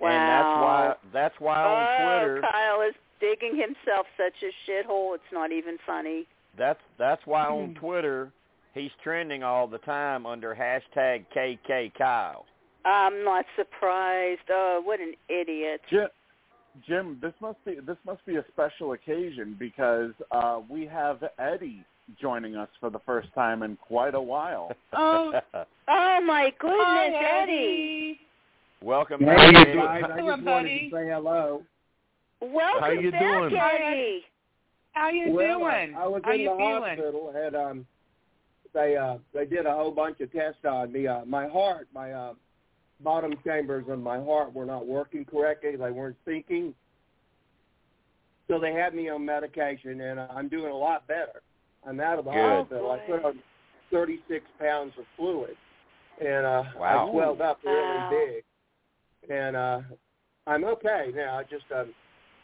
Wow. 0.00 0.08
And 0.08 0.28
that's 0.28 0.60
why 0.62 0.94
that's 1.12 1.34
why 1.40 1.62
on 1.62 1.86
oh, 2.00 2.24
Twitter 2.26 2.40
Kyle 2.50 2.82
is 2.88 2.94
digging 3.20 3.56
himself 3.56 4.06
such 4.16 4.34
a 4.42 4.50
shithole. 4.70 5.14
It's 5.14 5.32
not 5.32 5.52
even 5.52 5.78
funny. 5.86 6.26
that's 6.58 6.80
that's 6.98 7.22
why 7.24 7.46
on 7.46 7.68
Hmm. 7.68 7.74
Twitter 7.74 8.32
he's 8.74 8.90
trending 9.02 9.42
all 9.42 9.66
the 9.68 9.78
time 9.78 10.26
under 10.26 10.54
hashtag 10.54 11.24
KK 11.34 11.92
Kyle. 11.96 12.46
I'm 12.84 13.22
not 13.22 13.44
surprised. 13.56 14.40
Oh, 14.50 14.80
what 14.82 14.98
an 14.98 15.14
idiot! 15.28 15.82
Jim, 15.88 16.08
Jim, 16.84 17.18
this 17.22 17.34
must 17.40 17.64
be 17.64 17.76
this 17.86 17.98
must 18.04 18.26
be 18.26 18.36
a 18.36 18.44
special 18.52 18.92
occasion 18.94 19.54
because 19.56 20.10
uh, 20.32 20.58
we 20.68 20.84
have 20.86 21.22
Eddie 21.38 21.84
joining 22.20 22.56
us 22.56 22.68
for 22.80 22.90
the 22.90 22.98
first 23.00 23.28
time 23.34 23.62
in 23.62 23.76
quite 23.76 24.14
a 24.14 24.20
while. 24.20 24.72
Oh, 24.94 25.32
Oh 25.88 26.20
my 26.24 26.52
goodness, 26.58 26.78
hi, 26.80 27.42
Eddie! 27.42 28.20
Welcome 28.82 29.20
Hey, 29.20 29.26
back, 29.26 29.52
you 29.52 29.58
Eddie. 29.58 29.74
guys. 29.78 30.02
I 30.04 30.16
Hello, 30.16 30.36
just 30.36 30.42
wanted 30.44 30.44
buddy. 30.44 30.90
to 30.90 30.96
say 30.96 31.08
hello. 31.08 31.62
Welcome 32.40 32.80
How 32.80 32.86
are 32.88 32.94
you 32.94 33.10
back, 33.10 33.20
doing? 33.20 33.56
Eddie. 33.56 34.24
how 34.92 35.02
are 35.02 35.12
you 35.12 35.32
well, 35.32 35.58
doing? 35.60 35.94
I, 35.96 36.02
I 36.02 36.06
was 36.08 36.22
how 36.24 36.32
in 36.32 36.40
you 36.40 36.50
the 36.50 36.56
feeling? 36.56 36.82
hospital. 36.96 37.32
Had 37.34 37.54
um, 37.54 37.86
they 38.74 38.96
uh, 38.96 39.18
they 39.34 39.46
did 39.46 39.66
a 39.66 39.72
whole 39.72 39.90
bunch 39.92 40.20
of 40.20 40.32
tests 40.32 40.64
on 40.68 40.92
me. 40.92 41.06
Uh, 41.06 41.24
my 41.24 41.46
heart, 41.48 41.88
my 41.94 42.12
uh, 42.12 42.34
bottom 43.02 43.32
chambers 43.44 43.84
of 43.88 43.98
my 44.00 44.18
heart 44.18 44.52
were 44.52 44.66
not 44.66 44.86
working 44.86 45.24
correctly. 45.24 45.76
They 45.76 45.90
weren't 45.90 46.16
syncing. 46.26 46.74
So 48.48 48.58
they 48.58 48.72
had 48.72 48.94
me 48.94 49.08
on 49.08 49.24
medication, 49.24 50.00
and 50.00 50.18
uh, 50.20 50.26
I'm 50.34 50.48
doing 50.48 50.72
a 50.72 50.76
lot 50.76 51.06
better. 51.06 51.42
I'm 51.86 52.00
out 52.00 52.18
of 52.18 52.24
the 52.24 52.32
Good. 52.32 52.40
hospital. 52.68 52.90
I 52.92 52.98
put 53.10 53.24
on 53.24 53.38
36 53.90 54.44
pounds 54.60 54.92
of 54.98 55.04
fluid, 55.16 55.56
and 56.20 56.46
uh, 56.46 56.62
Wow. 56.78 57.06
I 57.06 57.10
swelled 57.10 57.40
up 57.40 57.58
really 57.64 57.98
Wow. 57.98 58.10
big. 58.10 58.44
And 59.30 59.56
uh, 59.56 59.80
I'm 60.46 60.64
okay 60.64 61.12
now. 61.14 61.38
I 61.38 61.44
just 61.44 61.64
um, 61.74 61.94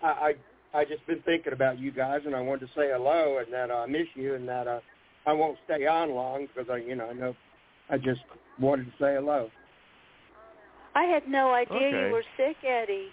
I, 0.02 0.34
I 0.74 0.80
I 0.80 0.84
just 0.84 1.06
been 1.06 1.22
thinking 1.22 1.52
about 1.52 1.78
you 1.78 1.90
guys, 1.90 2.20
and 2.26 2.34
I 2.36 2.40
wanted 2.40 2.66
to 2.66 2.72
say 2.74 2.90
hello, 2.92 3.38
and 3.38 3.52
that 3.52 3.70
uh, 3.70 3.78
I 3.78 3.86
miss 3.86 4.06
you, 4.14 4.34
and 4.34 4.48
that 4.48 4.66
uh, 4.68 4.80
I 5.26 5.32
won't 5.32 5.58
stay 5.64 5.86
on 5.86 6.14
long 6.14 6.46
because 6.46 6.70
I, 6.70 6.76
you 6.76 6.94
know, 6.94 7.06
I 7.06 7.14
know 7.14 7.34
I 7.90 7.96
just 7.98 8.20
wanted 8.60 8.84
to 8.84 8.92
say 8.92 9.14
hello. 9.14 9.50
I 10.94 11.04
had 11.04 11.26
no 11.28 11.52
idea 11.52 11.76
Okay. 11.76 12.06
you 12.06 12.12
were 12.12 12.24
sick, 12.36 12.56
Eddie. 12.64 13.08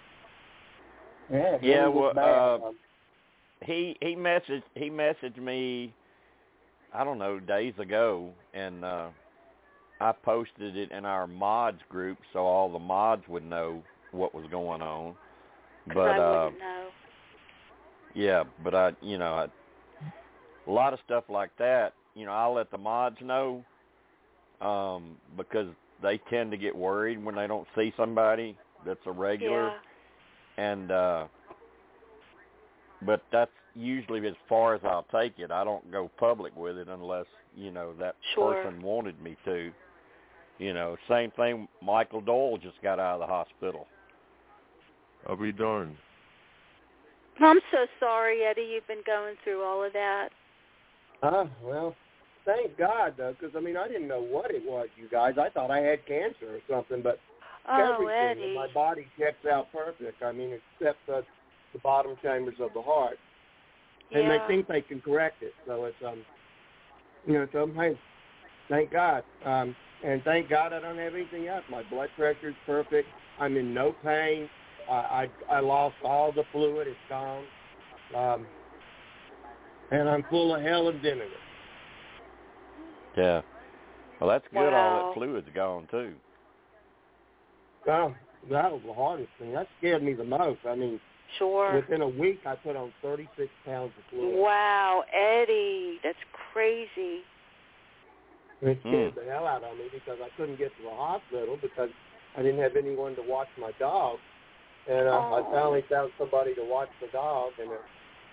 Yeah, 1.32 1.56
Yeah, 1.62 1.88
well, 1.88 2.14
bad. 2.14 2.24
uh, 2.24 2.72
he 3.64 3.96
he 4.00 4.14
messaged 4.14 4.62
he 4.74 4.90
messaged 4.90 5.38
me 5.38 5.92
I 6.96 7.04
don't 7.04 7.18
know 7.18 7.38
days 7.38 7.74
ago 7.78 8.30
and 8.54 8.84
uh 8.84 9.08
I 10.00 10.12
posted 10.12 10.76
it 10.76 10.90
in 10.92 11.04
our 11.04 11.26
mods 11.26 11.80
group 11.88 12.18
so 12.32 12.40
all 12.40 12.70
the 12.72 12.78
mods 12.78 13.22
would 13.28 13.44
know 13.44 13.82
what 14.12 14.34
was 14.34 14.44
going 14.50 14.82
on. 14.82 15.14
But 15.88 16.08
I 16.08 16.18
uh 16.18 16.44
wouldn't 16.44 16.58
know. 16.60 16.88
yeah, 18.14 18.44
but 18.64 18.74
I 18.74 18.92
you 19.02 19.18
know, 19.18 19.34
I, 19.34 19.46
a 20.68 20.72
lot 20.72 20.94
of 20.94 21.00
stuff 21.04 21.24
like 21.28 21.50
that, 21.58 21.92
you 22.14 22.24
know, 22.26 22.32
I'll 22.32 22.54
let 22.54 22.70
the 22.70 22.78
mods 22.78 23.18
know 23.22 23.62
um 24.60 25.16
because 25.36 25.68
they 26.02 26.18
tend 26.30 26.50
to 26.50 26.56
get 26.56 26.74
worried 26.74 27.22
when 27.22 27.34
they 27.34 27.46
don't 27.46 27.68
see 27.76 27.92
somebody 27.96 28.56
that's 28.86 29.00
a 29.06 29.12
regular 29.12 29.72
Yeah. 30.58 30.64
and 30.64 30.90
uh 30.90 31.26
but 33.02 33.22
that's 33.30 33.50
usually 33.76 34.26
as 34.26 34.34
far 34.48 34.74
as 34.74 34.80
I'll 34.84 35.06
take 35.12 35.38
it. 35.38 35.50
I 35.50 35.64
don't 35.64 35.90
go 35.92 36.10
public 36.18 36.56
with 36.56 36.76
it 36.78 36.88
unless, 36.88 37.26
you 37.54 37.70
know, 37.70 37.92
that 37.98 38.16
Sure. 38.34 38.54
person 38.54 38.82
wanted 38.82 39.20
me 39.22 39.36
to. 39.44 39.72
You 40.58 40.72
know, 40.72 40.96
same 41.08 41.30
thing 41.32 41.68
Michael 41.82 42.22
Dole 42.22 42.56
just 42.58 42.80
got 42.82 42.98
out 42.98 43.14
of 43.14 43.20
the 43.20 43.26
hospital. 43.26 43.86
I'll 45.28 45.36
be 45.36 45.52
darned. 45.52 45.96
I'm 47.40 47.60
so 47.70 47.86
sorry, 48.00 48.42
Eddie. 48.44 48.70
You've 48.74 48.86
been 48.86 49.02
going 49.04 49.34
through 49.44 49.62
all 49.62 49.84
of 49.84 49.92
that. 49.92 50.30
Uh, 51.22 51.44
well, 51.62 51.94
thank 52.46 52.78
God 52.78 53.14
though, 53.18 53.34
because 53.38 53.54
I 53.56 53.60
mean 53.60 53.76
I 53.76 53.86
didn't 53.88 54.08
know 54.08 54.22
what 54.22 54.50
it 54.50 54.62
was, 54.64 54.88
you 54.96 55.08
guys. 55.10 55.34
I 55.38 55.50
thought 55.50 55.70
I 55.70 55.80
had 55.80 56.06
cancer 56.06 56.54
or 56.54 56.60
something, 56.70 57.02
but 57.02 57.18
Oh, 57.68 57.94
everything 57.94 58.42
in 58.42 58.50
Eddie. 58.50 58.54
my 58.54 58.68
body 58.72 59.06
checks 59.18 59.44
out 59.50 59.70
perfect. 59.72 60.22
I 60.22 60.30
mean, 60.32 60.58
except 60.80 60.98
the, 61.06 61.24
the 61.72 61.80
bottom 61.80 62.16
chambers 62.22 62.54
of 62.60 62.72
the 62.74 62.82
heart, 62.82 63.18
and 64.12 64.24
yeah. 64.24 64.38
they 64.38 64.46
think 64.46 64.68
they 64.68 64.80
can 64.80 65.00
correct 65.00 65.42
it. 65.42 65.54
So 65.66 65.84
it's 65.84 65.96
um, 66.06 66.24
you 67.26 67.34
know, 67.34 67.46
so 67.52 67.70
hey, 67.74 67.98
thank 68.68 68.92
God, 68.92 69.24
um, 69.44 69.74
and 70.04 70.22
thank 70.24 70.48
God 70.48 70.72
I 70.72 70.80
don't 70.80 70.98
have 70.98 71.14
anything 71.14 71.48
else. 71.48 71.64
My 71.70 71.82
blood 71.84 72.08
pressure's 72.16 72.54
perfect. 72.64 73.08
I'm 73.40 73.56
in 73.56 73.74
no 73.74 73.94
pain. 74.04 74.48
I 74.88 75.28
I, 75.50 75.56
I 75.56 75.60
lost 75.60 75.96
all 76.04 76.32
the 76.32 76.44
fluid. 76.52 76.86
It's 76.88 76.96
gone. 77.08 77.44
Um, 78.14 78.46
and 79.90 80.08
I'm 80.08 80.24
full 80.30 80.54
of 80.54 80.62
hell 80.62 80.88
and 80.88 81.00
vinegar. 81.00 81.26
Yeah. 83.16 83.42
Well, 84.20 84.30
that's 84.30 84.46
good. 84.52 84.72
All 84.72 84.96
that 84.96 85.14
fluid's 85.14 85.48
gone 85.54 85.86
too. 85.90 86.14
Well, 87.86 88.14
that 88.50 88.70
was 88.70 88.82
the 88.84 88.92
hardest 88.92 89.30
thing. 89.38 89.52
That 89.52 89.68
scared 89.78 90.02
me 90.02 90.14
the 90.14 90.24
most. 90.24 90.60
I 90.68 90.74
mean, 90.74 91.00
Sure. 91.38 91.74
within 91.74 92.02
a 92.02 92.08
week, 92.08 92.40
I 92.46 92.54
put 92.54 92.76
on 92.76 92.92
36 93.02 93.50
pounds 93.64 93.92
of 93.98 94.04
fluid. 94.10 94.38
Wow, 94.38 95.04
Eddie, 95.12 95.98
that's 96.02 96.18
crazy. 96.52 97.22
It 98.62 98.78
Hmm. 98.82 98.88
scared 98.88 99.14
the 99.16 99.30
hell 99.30 99.46
out 99.46 99.64
of 99.64 99.76
me 99.76 99.84
because 99.92 100.18
I 100.22 100.28
couldn't 100.36 100.58
get 100.58 100.74
to 100.76 100.82
the 100.82 100.90
hospital 100.90 101.58
because 101.60 101.90
I 102.36 102.42
didn't 102.42 102.60
have 102.60 102.76
anyone 102.76 103.14
to 103.16 103.22
watch 103.22 103.48
my 103.58 103.72
dog. 103.78 104.18
And 104.88 105.08
uh, 105.08 105.12
I 105.12 105.40
Oh. 105.40 105.50
finally 105.50 105.82
found 105.90 106.12
somebody 106.18 106.54
to 106.54 106.64
watch 106.64 106.88
the 107.00 107.08
dog, 107.08 107.52
and 107.60 107.70
it, 107.70 107.80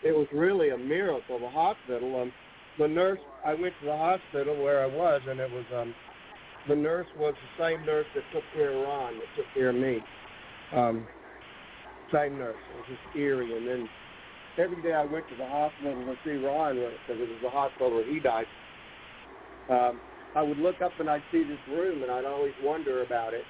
it 0.04 0.12
was 0.16 0.28
really 0.32 0.70
a 0.70 0.78
miracle. 0.78 1.40
The 1.40 1.50
hospital, 1.50 2.22
um, 2.22 2.32
the 2.78 2.88
nurse, 2.88 3.20
I 3.46 3.54
went 3.56 3.74
to 3.80 3.86
the 3.86 3.98
hospital 3.98 4.56
where 4.62 4.84
I 4.84 4.86
was, 4.86 5.22
and 5.28 5.40
it 5.40 5.52
was 5.52 5.66
um, 5.76 5.96
the 6.68 6.76
nurse 6.76 7.08
was 7.18 7.34
the 7.34 7.64
same 7.64 7.86
nurse 7.86 8.06
that 8.16 8.24
took 8.32 8.44
care 8.54 8.72
of 8.72 8.84
Ron, 8.86 9.16
that 9.16 9.28
took 9.36 9.46
care 9.54 9.70
of 9.70 9.76
me. 9.76 10.02
Um, 10.74 11.08
same 12.14 12.38
nurse. 12.38 12.56
It 12.70 12.78
was 12.78 12.98
just 12.98 13.18
eerie. 13.18 13.56
And 13.56 13.68
then 13.68 13.90
every 14.58 14.82
day 14.82 14.94
I 14.94 15.06
went 15.06 15.28
to 15.30 15.36
the 15.36 15.46
hospital 15.46 15.94
to 15.94 16.16
see 16.24 16.36
Ron 16.36 16.76
because 16.76 17.22
it 17.22 17.30
was 17.30 17.40
the 17.42 17.50
hospital 17.50 17.92
where 17.96 18.06
he 18.06 18.20
died. 18.20 18.46
Um, 19.70 20.00
I 20.36 20.42
would 20.42 20.58
look 20.60 20.82
up 20.82 20.92
and 21.00 21.10
I'd 21.10 21.24
see 21.32 21.44
this 21.44 21.60
room, 21.70 22.04
and 22.04 22.12
I'd 22.12 22.26
always 22.26 22.54
wonder 22.64 23.04
about 23.04 23.34
it. 23.34 23.46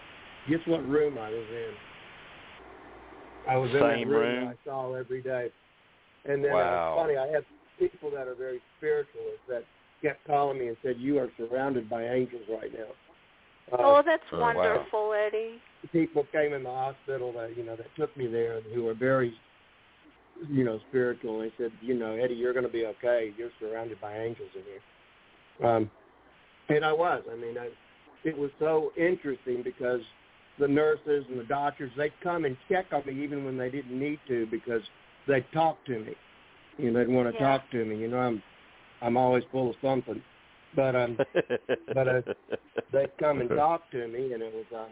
Guess 0.50 0.60
what 0.68 0.88
room 0.88 1.18
I 1.18 1.30
was 1.30 1.46
in? 1.52 1.72
I 3.50 3.58
was 3.58 3.70
in 3.72 3.80
Same 3.80 4.08
that 4.08 4.08
room, 4.08 4.36
room? 4.36 4.46
that 4.46 4.52
I 4.52 4.70
saw 4.70 4.94
every 4.94 5.22
day. 5.22 5.50
And 6.26 6.44
then 6.44 6.52
uh, 6.52 6.56
Wow. 6.56 6.94
it's 6.96 7.02
funny, 7.02 7.18
I 7.18 7.28
have 7.34 7.44
people 7.80 8.10
that 8.12 8.28
are 8.28 8.36
very 8.36 8.62
spiritualists 8.78 9.44
that 9.50 9.64
kept 10.02 10.26
calling 10.28 10.60
me 10.60 10.68
and 10.68 10.78
said, 10.84 10.98
"You 11.00 11.20
are 11.20 11.30
surrounded 11.38 11.90
by 11.90 12.04
angels 12.04 12.44
right 12.50 12.72
now." 12.74 12.92
Uh, 13.72 13.82
oh, 13.82 14.02
that's 14.06 14.24
oh, 14.34 14.40
wow. 14.40 14.54
wonderful, 14.54 15.14
People 15.92 16.26
came 16.32 16.54
in 16.54 16.64
the 16.64 16.70
hospital 16.70 17.34
that 17.34 17.58
you 17.58 17.64
know 17.64 17.76
that 17.76 17.94
took 17.96 18.16
me 18.16 18.28
there 18.28 18.62
who 18.74 18.84
were 18.84 18.94
very 18.94 19.34
you 20.50 20.64
know 20.64 20.80
spiritual 20.90 21.42
and 21.42 21.52
they 21.52 21.54
said 21.58 21.72
you 21.82 21.94
know 21.94 22.14
eddie 22.14 22.34
you're 22.36 22.54
going 22.54 22.66
to 22.66 22.72
be 22.72 22.86
okay. 22.86 23.34
You're 23.38 23.52
surrounded 23.60 24.00
by 24.02 24.18
angels 24.18 24.50
in 24.56 24.62
here. 24.64 25.70
Um 25.70 25.92
and 26.70 26.86
i 26.86 26.94
was. 26.94 27.24
I 27.32 27.36
mean 27.36 27.58
I, 27.58 27.70
it 28.24 28.38
was 28.38 28.50
so 28.60 28.92
interesting 28.98 29.62
because 29.64 30.02
the 30.60 30.68
nurses 30.68 31.26
and 31.30 31.40
the 31.40 31.44
doctors 31.44 31.92
they'd 31.98 32.14
come 32.22 32.46
and 32.46 32.56
check 32.70 32.86
on 32.94 33.06
me 33.06 33.22
even 33.24 33.44
when 33.44 33.58
they 33.58 33.70
didn't 33.70 33.98
need 34.00 34.20
to 34.28 34.46
because 34.48 34.82
they'd 35.28 35.46
talk 35.54 35.84
to 35.86 36.00
me. 36.00 36.14
You 36.78 36.92
know 36.92 37.00
they'd 37.00 37.10
want 37.14 37.28
to 37.30 37.34
Yeah. 37.34 37.58
talk 37.58 37.70
to 37.72 37.84
me. 37.86 37.98
You 37.98 38.08
know 38.08 38.20
i'm 38.20 38.42
i'm 39.02 39.18
always 39.18 39.44
full 39.52 39.72
of 39.72 39.76
something. 39.82 40.22
But 40.76 40.96
um 40.96 41.18
But, 41.94 42.08
uh, 42.08 42.22
they'd 42.94 43.18
come 43.20 43.42
and 43.42 43.50
talk 43.56 43.90
to 43.92 44.08
me, 44.08 44.34
and 44.34 44.42
it 44.42 44.54
was 44.54 44.66
um, 44.76 44.90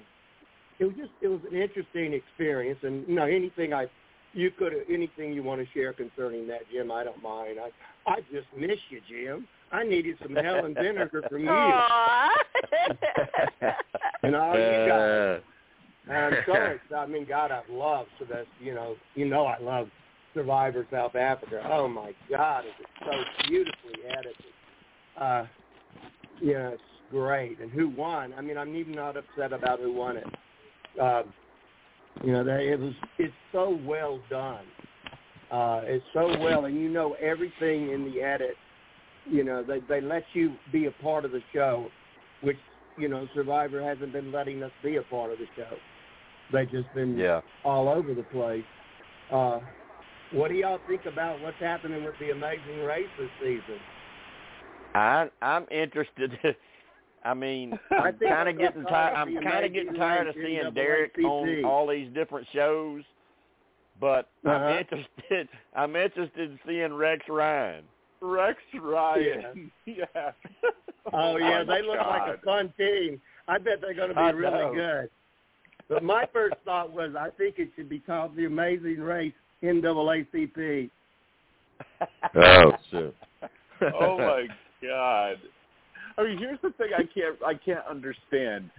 it 0.82 0.86
was 0.86 0.96
just 0.96 1.12
it 1.22 1.28
was 1.28 1.40
an 1.50 1.56
interesting 1.56 2.14
experience. 2.14 2.80
And 2.82 3.08
you 3.08 3.14
know, 3.14 3.26
anything 3.26 3.72
I 3.72 3.86
you 4.34 4.50
could 4.50 4.74
anything 4.92 5.32
you 5.32 5.44
want 5.44 5.62
to 5.62 5.68
share 5.74 5.94
concerning 5.94 6.48
that, 6.48 6.62
Jim, 6.74 6.92
I 6.92 7.04
don't 7.04 7.22
mind. 7.22 7.60
I 7.60 7.70
I 8.12 8.22
just 8.32 8.48
miss 8.58 8.80
you, 8.90 9.00
Jim. 9.08 9.48
I 9.72 9.84
needed 9.84 10.18
some 10.22 10.36
Helen 10.36 10.74
vinegar 10.74 11.24
from 11.30 11.44
you 11.44 11.50
and 14.24 14.36
all 14.36 14.58
you 14.58 14.88
guys. 14.90 15.42
Uh, 16.10 16.12
I'm 16.12 16.34
so 16.46 16.54
excited. 16.54 16.94
I 16.94 17.06
mean, 17.06 17.26
God, 17.30 17.52
I 17.52 17.62
love 17.70 18.08
so 18.18 18.26
that's 18.30 18.48
you 18.60 18.74
know 18.74 18.96
you 19.14 19.26
know 19.26 19.46
I 19.46 19.60
love 19.60 19.88
Survivor 20.34 20.88
South 20.92 21.16
Africa. 21.16 21.62
Oh 21.72 21.88
my 21.88 22.14
God, 22.28 22.66
is 22.66 22.72
it 22.80 22.88
so 23.06 23.12
beautifully 23.48 24.04
edited? 24.10 24.36
Uh, 25.16 25.46
yeah, 26.42 26.70
it's 26.70 26.82
great. 27.12 27.60
And 27.60 27.70
who 27.70 27.90
won? 27.90 28.34
I 28.36 28.42
mean, 28.42 28.58
I'm 28.58 28.76
even 28.76 28.94
not 28.94 29.16
upset 29.16 29.54
about 29.54 29.80
who 29.80 29.94
won 29.94 30.18
it. 30.18 30.26
Um, 31.00 31.34
you 32.24 32.34
know, 32.34 32.44
that 32.44 32.60
it 32.60 32.80
was 32.80 32.94
it's 33.18 33.34
so 33.52 33.80
well 33.86 34.20
done. 34.30 34.66
Uh, 35.52 35.82
it's 35.84 36.06
so 36.14 36.38
well, 36.40 36.66
and 36.66 36.76
you 36.76 36.90
know 36.90 37.16
everything 37.22 37.92
in 37.92 38.06
the 38.12 38.22
edit. 38.22 38.56
You 39.30 39.44
know, 39.44 39.64
they 39.64 39.80
they 39.88 40.02
let 40.02 40.24
you 40.34 40.54
be 40.72 40.86
a 40.86 40.92
part 41.04 41.26
of 41.26 41.32
the 41.32 41.42
show, 41.54 41.90
which 42.42 42.58
you 42.98 43.08
know 43.08 43.28
Survivor 43.34 43.82
hasn't 43.82 44.14
been 44.14 44.32
letting 44.32 44.64
us 44.64 44.72
be 44.84 44.98
a 44.98 45.04
part 45.04 45.32
of 45.32 45.40
the 45.40 45.46
show. 45.56 45.78
They've 46.52 46.70
just 46.70 46.94
been 46.94 47.18
Yeah. 47.18 47.42
all 47.64 47.88
over 47.88 48.14
the 48.14 48.24
place. 48.24 48.66
Uh, 49.32 49.60
what 50.32 50.50
do 50.50 50.56
y'all 50.56 50.80
think 50.88 51.06
about 51.06 51.42
what's 51.42 51.60
happening 51.60 52.04
with 52.04 52.16
the 52.20 52.32
Amazing 52.32 52.84
Race 52.84 53.10
this 53.18 53.30
season? 53.42 53.80
I 54.96 55.30
I'm 55.42 55.66
interested. 55.72 56.38
I 57.24 57.34
mean, 57.34 57.78
I 57.92 57.96
I'm 57.96 58.18
kind 58.20 58.50
of 58.50 58.58
getting 58.58 58.84
tired 58.84 59.14
tired. 59.14 59.16
I'm 59.16 59.44
kind 59.44 59.66
of 59.66 59.74
getting 59.74 59.94
tired 59.94 60.28
of 60.28 60.36
seeing 60.36 60.74
Derek 60.74 61.14
on 61.24 61.64
all 61.66 61.88
these 61.88 62.12
different 62.14 62.48
shows. 62.54 63.04
But 64.00 64.30
I'm 64.46 64.52
Uh-huh. 64.52 64.80
interested. 64.80 65.48
I'm 65.76 65.96
interested 65.96 66.50
in 66.52 66.60
seeing 66.66 66.94
Rex 66.94 67.22
Ryan. 67.30 67.84
Rex 68.22 68.58
Ryan. 68.80 69.72
Yeah. 69.86 70.32
Oh 71.14 71.38
yeah, 71.38 71.64
my 71.64 71.76
they 71.76 71.82
look 71.82 71.98
like 71.98 72.26
God. 72.26 72.30
a 72.30 72.38
fun 72.46 72.74
team. 72.78 73.20
I 73.48 73.58
bet 73.58 73.82
they're 73.82 73.94
going 73.96 74.10
to 74.10 74.16
be 74.16 74.22
I 74.22 74.30
really 74.30 74.52
know. 74.60 74.74
good. 74.74 75.10
But 75.90 76.04
my 76.04 76.26
first 76.32 76.56
thought 76.64 76.92
was 76.94 77.16
I 77.20 77.30
think 77.32 77.56
it 77.58 77.70
should 77.76 77.90
be 77.90 78.00
called 78.00 78.36
the 78.36 78.46
Amazing 78.46 79.00
Race 79.02 79.34
NAACP. 79.64 80.90
Oh 82.36 82.72
shit. 82.92 83.16
oh 84.00 84.18
my 84.18 84.48
god. 84.82 85.38
I 86.22 86.30
mean, 86.30 86.38
here's 86.38 86.60
the 86.62 86.72
thing 86.72 86.90
I 86.96 87.04
can't 87.04 87.38
I 87.46 87.54
can't 87.54 87.86
understand. 87.90 88.70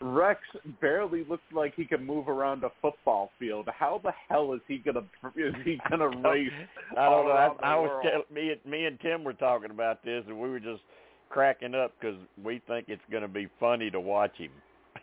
Rex 0.00 0.40
barely 0.80 1.24
looks 1.28 1.44
like 1.52 1.74
he 1.76 1.84
can 1.84 2.04
move 2.04 2.28
around 2.28 2.62
a 2.64 2.70
football 2.82 3.30
field. 3.38 3.68
How 3.78 4.00
the 4.02 4.12
hell 4.28 4.52
is 4.52 4.60
he 4.68 4.78
gonna 4.78 5.04
is 5.36 5.54
he 5.64 5.78
gonna 5.90 6.08
race? 6.08 6.50
I 6.92 7.04
don't 7.08 7.26
know. 7.26 7.56
I, 7.62 7.72
I 7.72 7.76
was 7.76 8.04
tell, 8.04 8.22
me 8.34 8.50
and 8.52 8.70
me 8.70 8.84
and 8.86 8.98
Tim 9.00 9.24
were 9.24 9.32
talking 9.32 9.70
about 9.70 10.04
this, 10.04 10.24
and 10.26 10.38
we 10.38 10.48
were 10.50 10.60
just 10.60 10.82
cracking 11.30 11.74
up 11.74 11.92
because 12.00 12.16
we 12.42 12.60
think 12.68 12.86
it's 12.88 13.02
going 13.10 13.22
to 13.22 13.28
be 13.28 13.48
funny 13.58 13.90
to 13.90 13.98
watch 13.98 14.36
him. 14.36 14.50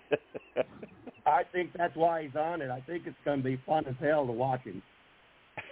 I 1.25 1.43
think 1.51 1.71
that's 1.75 1.95
why 1.95 2.23
he's 2.23 2.35
on 2.35 2.61
it. 2.61 2.69
I 2.69 2.79
think 2.81 3.03
it's 3.05 3.17
going 3.25 3.39
to 3.39 3.43
be 3.43 3.59
fun 3.65 3.85
as 3.87 3.95
hell 3.99 4.25
to 4.25 4.31
watch 4.31 4.61
him. 4.61 4.81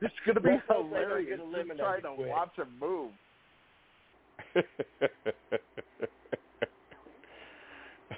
It's 0.00 0.14
gonna 0.24 0.40
be 0.40 0.50
Let's 0.50 0.62
hope 0.68 0.90
they 0.90 0.96
don't 0.96 1.04
hilarious. 1.06 1.28
get 1.30 1.38
Just 1.38 1.48
eliminated 1.48 1.78
trying 1.80 2.02
to 2.02 2.14
quick. 2.14 2.28
watch 2.30 2.56
him 2.56 2.68
move. 2.80 3.10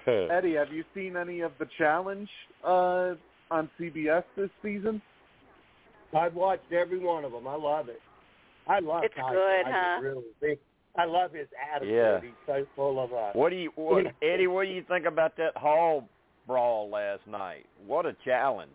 Eddie, 0.06 0.54
have 0.54 0.72
you 0.72 0.84
seen 0.94 1.16
any 1.16 1.40
of 1.40 1.52
the 1.58 1.66
challenge 1.78 2.28
uh, 2.64 3.14
on 3.50 3.68
CBS 3.78 4.24
this 4.36 4.50
season? 4.62 5.00
I've 6.16 6.34
watched 6.34 6.72
every 6.72 6.98
one 6.98 7.24
of 7.24 7.32
them. 7.32 7.46
I 7.46 7.54
love 7.56 7.88
it. 7.88 8.00
I 8.66 8.80
love 8.80 9.02
It's 9.04 9.14
Tyson. 9.14 9.32
good, 9.32 9.66
I 9.66 9.70
huh? 9.70 9.96
just 9.96 10.02
really 10.04 10.24
think 10.40 10.58
I 10.96 11.04
love 11.04 11.32
his 11.32 11.46
attitude. 11.74 11.94
Yeah. 11.94 12.20
He's 12.20 12.30
so 12.46 12.66
full 12.74 13.02
of 13.02 13.12
uh 13.12 13.30
what 13.34 13.50
do 13.50 13.56
you, 13.56 13.70
what, 13.76 14.06
Eddie? 14.22 14.46
What 14.48 14.64
do 14.66 14.70
you 14.70 14.82
think 14.88 15.06
about 15.06 15.36
that 15.36 15.56
hall 15.56 16.08
brawl 16.46 16.90
last 16.90 17.20
night? 17.28 17.66
What 17.86 18.06
a 18.06 18.14
challenge! 18.24 18.72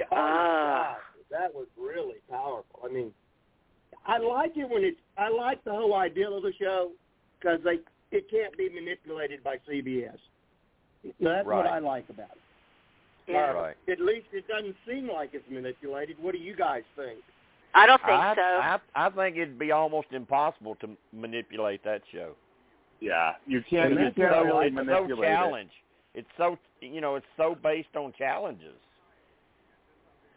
Oh 0.00 0.04
my 0.10 0.16
Ah. 0.20 0.94
God, 0.94 1.40
that 1.40 1.54
was 1.54 1.66
really 1.78 2.16
powerful. 2.28 2.80
I 2.84 2.88
mean, 2.92 3.12
I 4.06 4.18
like 4.18 4.52
it 4.56 4.68
when 4.68 4.84
it's. 4.84 4.98
I 5.18 5.28
like 5.28 5.62
the 5.64 5.72
whole 5.72 5.94
idea 5.94 6.30
of 6.30 6.42
the 6.42 6.52
show 6.58 6.90
because 7.38 7.60
they 7.64 7.78
it 8.16 8.30
can't 8.30 8.56
be 8.56 8.68
manipulated 8.68 9.44
by 9.44 9.56
CBS. 9.68 10.18
That's 11.20 11.46
what 11.46 11.66
I 11.66 11.78
like 11.78 12.08
about 12.10 12.30
it. 12.32 12.38
Yeah. 13.32 13.52
Right. 13.52 13.76
At 13.88 14.00
least 14.00 14.26
it 14.32 14.46
doesn't 14.48 14.74
seem 14.88 15.08
like 15.08 15.30
it's 15.32 15.48
manipulated. 15.50 16.16
What 16.20 16.32
do 16.32 16.38
you 16.38 16.56
guys 16.56 16.82
think? 16.96 17.20
I 17.74 17.86
don't 17.86 18.00
think 18.00 18.10
I, 18.10 18.34
so. 18.34 18.40
I 18.40 19.06
I 19.06 19.10
think 19.10 19.36
it'd 19.36 19.58
be 19.58 19.70
almost 19.70 20.08
impossible 20.10 20.74
to 20.76 20.90
manipulate 21.12 21.84
that 21.84 22.02
show. 22.12 22.32
Yeah, 23.00 23.32
you 23.46 23.62
can't. 23.68 23.92
And 23.92 24.00
You 24.00 24.10
can't 24.16 24.34
so, 24.34 24.42
really 24.42 24.66
it's 24.66 24.76
so 24.76 24.84
manipulate 24.84 25.30
it. 25.30 25.32
challenge. 25.32 25.70
It's 26.14 26.28
so 26.36 26.58
you 26.80 27.00
know 27.00 27.14
it's 27.14 27.26
so 27.36 27.56
based 27.62 27.94
on 27.96 28.12
challenges. 28.18 28.74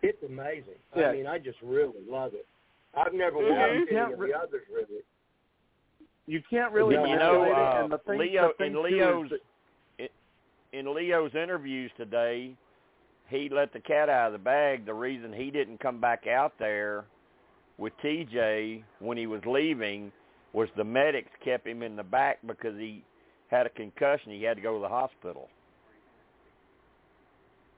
It's 0.04 0.22
amazing. 0.24 0.80
Yeah. 0.96 1.08
I 1.08 1.14
mean, 1.14 1.28
I 1.28 1.40
just 1.40 1.58
really 1.64 1.94
love 2.10 2.34
it. 2.34 2.46
I've 2.96 3.14
never 3.14 3.38
Mhm. 3.38 3.50
watched 3.50 3.92
any 3.92 4.14
of 4.14 4.20
re- 4.20 4.32
the 4.32 4.40
others 4.40 4.68
really. 4.70 5.04
You 6.26 6.42
can't 6.44 6.72
really 6.72 6.96
Yeah, 6.96 7.06
you 7.06 7.16
know, 7.18 7.44
it. 7.44 7.52
uh, 7.52 7.82
and 7.84 7.92
the 7.92 7.98
thing, 8.00 8.20
Leo 8.20 8.48
the 8.50 8.54
thing 8.54 8.68
in 8.68 8.74
too 8.74 8.86
is 8.86 8.92
Leo's 8.94 9.30
that- 9.30 10.12
in 10.72 10.94
Leo's 10.94 11.36
interviews 11.36 11.92
today, 11.98 12.56
he 13.28 13.50
let 13.50 13.72
the 13.74 13.80
cat 13.80 14.10
out 14.10 14.28
of 14.28 14.34
the 14.34 14.40
bag. 14.40 14.86
The 14.86 14.94
reason 14.94 15.34
he 15.34 15.52
didn't 15.52 15.80
come 15.80 16.00
back 16.00 16.28
out 16.28 16.58
there 16.58 17.06
with 17.78 17.96
TJ 17.98 18.84
when 19.00 19.18
he 19.18 19.28
was 19.28 19.46
leaving 19.46 20.12
was 20.54 20.70
the 20.72 20.84
medics 20.84 21.32
kept 21.42 21.68
him 21.68 21.82
in 21.84 21.96
the 21.96 22.04
back 22.04 22.40
because 22.46 22.78
he 22.78 23.04
had 23.50 23.66
a 23.66 23.70
concussion. 23.70 24.32
He 24.32 24.44
had 24.44 24.58
to 24.58 24.62
go 24.64 24.76
to 24.76 24.80
the 24.80 24.90
hospital. 24.90 25.50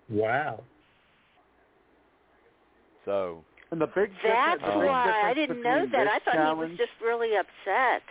Wow. 0.10 0.64
So 3.06 3.44
and 3.76 3.82
the 3.82 3.88
big 3.88 4.10
That's 4.24 4.62
difference, 4.62 4.74
the 4.74 4.80
big 4.80 4.90
why 4.90 5.22
I 5.26 5.34
didn't 5.34 5.62
know 5.62 5.86
that. 5.92 6.08
I 6.08 6.20
thought 6.20 6.34
challenge, 6.34 6.72
he 6.72 6.72
was 6.72 6.78
just 6.78 7.02
really 7.04 7.32
upset. 7.36 8.04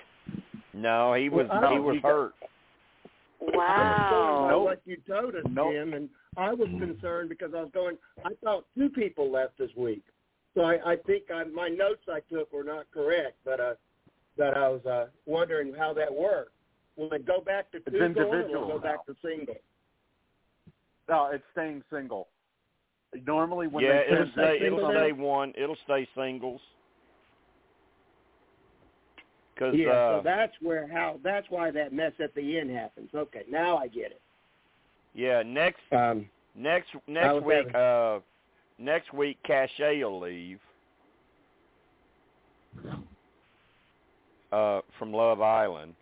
no, 0.74 1.14
he 1.14 1.30
was 1.30 1.46
Well, 1.50 1.72
he 1.72 1.78
was 1.78 1.94
he 1.96 2.00
hurt. 2.02 2.34
I 2.40 3.44
was 3.44 3.50
going 3.50 3.56
Wow. 3.56 4.40
by 4.44 4.50
Nope. 4.50 4.64
what 4.64 4.80
you 4.84 4.96
told 5.08 5.34
us, 5.36 5.42
Nope. 5.50 5.72
Jim, 5.72 5.94
and 5.94 6.08
I 6.36 6.52
was 6.52 6.68
concerned 6.68 7.30
because 7.30 7.52
I 7.56 7.62
was 7.62 7.70
going. 7.72 7.96
I 8.26 8.30
thought 8.42 8.66
two 8.76 8.90
people 8.90 9.30
left 9.30 9.56
this 9.56 9.70
week, 9.74 10.02
so 10.54 10.62
I, 10.62 10.92
I 10.92 10.96
think 10.96 11.30
I, 11.30 11.44
my 11.44 11.68
notes 11.68 12.02
I 12.08 12.20
took 12.30 12.52
were 12.52 12.64
not 12.64 12.84
correct. 12.92 13.36
But 13.44 13.60
uh, 13.60 13.74
but 14.36 14.56
I 14.56 14.68
was 14.68 14.84
uh, 14.84 15.06
wondering 15.24 15.72
how 15.72 15.94
that 15.94 16.12
worked. 16.12 16.52
Will 16.96 17.10
it 17.12 17.26
go 17.26 17.40
back 17.40 17.70
to 17.72 17.78
It's 17.78 17.86
two 17.90 17.98
going, 17.98 18.16
or 18.18 18.26
will 18.26 18.64
it 18.66 18.72
go 18.72 18.78
back 18.78 19.06
to 19.06 19.16
single? 19.22 19.56
No, 21.08 21.30
it's 21.32 21.44
staying 21.52 21.82
single. 21.90 22.28
Normally, 23.26 23.66
when 23.68 23.84
yeah, 23.84 23.98
they 23.98 24.12
it'll 24.12 24.16
transition 24.16 24.32
stay 24.34 24.66
it'll 24.66 24.78
single 24.78 24.90
stay 24.90 25.12
one. 25.12 25.52
It'll 25.56 25.76
stay 25.84 26.08
singles. 26.16 26.60
Cause 29.56 29.74
Yeah, 29.76 29.90
uh, 29.92 30.18
so 30.18 30.22
that's 30.24 30.52
where 30.60 30.88
how 30.88 31.20
that's 31.22 31.46
why 31.48 31.70
that 31.70 31.92
mess 31.92 32.12
at 32.18 32.34
the 32.34 32.58
end 32.58 32.70
happens. 32.70 33.10
Okay, 33.14 33.44
now 33.48 33.76
I 33.76 33.86
get 33.86 34.10
it. 34.10 34.20
yeah, 35.14 35.42
next 35.42 35.80
Um, 35.92 36.28
Next 36.56 36.94
was 36.94 37.02
next 37.08 37.42
week, 37.44 37.56
having- 37.56 37.76
uh, 37.76 38.20
next 38.78 39.12
week, 39.12 39.38
Cachet 39.44 40.02
will 40.04 40.20
leave 40.20 40.60
uh, 44.52 44.82
from 44.98 45.12
Love 45.12 45.40
Island, 45.40 45.94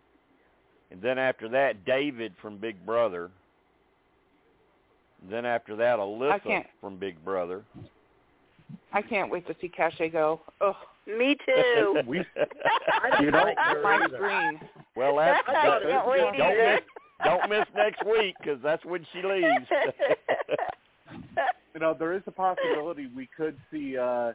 and 0.90 1.00
then 1.00 1.18
after 1.18 1.48
that, 1.48 1.84
David 1.84 2.34
from 2.40 2.58
Big 2.58 2.84
Brother. 2.84 3.30
Then 5.30 5.46
after 5.46 5.76
that, 5.76 5.98
Alyssa 5.98 6.42
can't- 6.42 6.66
from 6.80 6.96
Big 6.96 7.22
Brother. 7.24 7.62
I 8.92 9.02
can't 9.02 9.30
wait 9.30 9.46
to 9.46 9.54
see 9.60 9.68
Cachet 9.68 10.10
go. 10.10 10.40
Ugh, 10.60 10.74
Me 11.06 11.36
too. 11.46 12.00
We- 12.06 12.24
I 13.02 13.10
don't 13.10 13.24
You 13.24 13.30
know- 13.30 13.42
like 13.42 13.58
her 13.58 13.82
my 13.82 13.94
either. 14.04 14.16
screen. 14.16 14.60
well, 14.96 15.16
that's 15.16 15.42
I 15.48 15.52
thought 15.52 15.82
don't, 15.82 16.18
it 16.18 16.38
don't 16.38 16.58
miss 16.58 16.80
don't 17.24 17.48
miss 17.50 17.66
next 17.76 18.04
week 18.04 18.34
because 18.40 18.58
that's 18.62 18.84
when 18.84 19.06
she 19.12 19.22
leaves. 19.22 19.66
you 21.74 21.80
know, 21.80 21.94
there 21.98 22.12
is 22.14 22.22
a 22.26 22.30
possibility 22.32 23.08
we 23.14 23.28
could 23.36 23.56
see 23.70 23.96
uh 23.96 24.32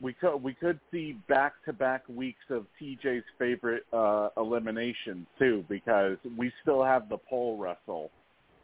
we 0.00 0.12
could 0.14 0.36
we 0.38 0.54
could 0.54 0.80
see 0.90 1.16
back 1.28 1.52
to 1.66 1.72
back 1.72 2.02
weeks 2.08 2.44
of 2.50 2.66
TJ's 2.80 3.24
favorite 3.38 3.84
uh 3.92 4.28
eliminations 4.36 5.26
too, 5.38 5.64
because 5.68 6.16
we 6.38 6.50
still 6.62 6.82
have 6.82 7.08
the 7.08 7.18
pole 7.18 7.56
wrestle 7.58 8.10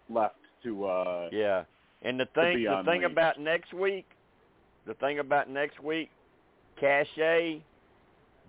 left 0.08 0.36
to 0.62 0.84
uh 0.86 1.28
Yeah, 1.32 1.64
and 2.02 2.18
the 2.18 2.26
thing 2.34 2.64
the 2.64 2.82
thing 2.84 3.02
unleashed. 3.04 3.12
about 3.12 3.40
next 3.40 3.72
week, 3.72 4.06
the 4.86 4.94
thing 4.94 5.18
about 5.18 5.48
next 5.50 5.82
week, 5.82 6.10
Cachet 6.80 7.62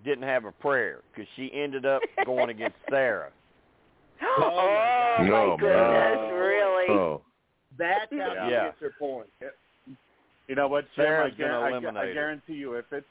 didn't 0.04 0.24
have 0.24 0.44
a 0.44 0.52
prayer 0.52 1.00
because 1.12 1.28
she 1.36 1.50
ended 1.52 1.84
up 1.84 2.02
going 2.26 2.50
against 2.50 2.76
Sarah. 2.88 3.30
oh 4.22 5.16
my 5.18 5.24
No, 5.26 5.56
goodness, 5.58 6.18
man. 6.20 6.34
really? 6.34 6.88
Oh. 6.90 7.22
That's 7.78 8.10
how 8.12 8.32
she 8.34 8.50
Yeah. 8.50 8.64
gets 8.66 8.80
her 8.80 8.92
point. 8.98 9.28
you 10.48 10.54
know 10.54 10.68
what, 10.68 10.84
Jim, 10.96 11.04
I, 11.04 11.06
Sarah's 11.06 11.34
gonna 11.38 11.60
I, 11.60 11.68
eliminate 11.70 11.96
I 11.96 12.06
her. 12.06 12.12
guarantee 12.12 12.54
you 12.54 12.74
if 12.74 12.86
it's 12.92 13.06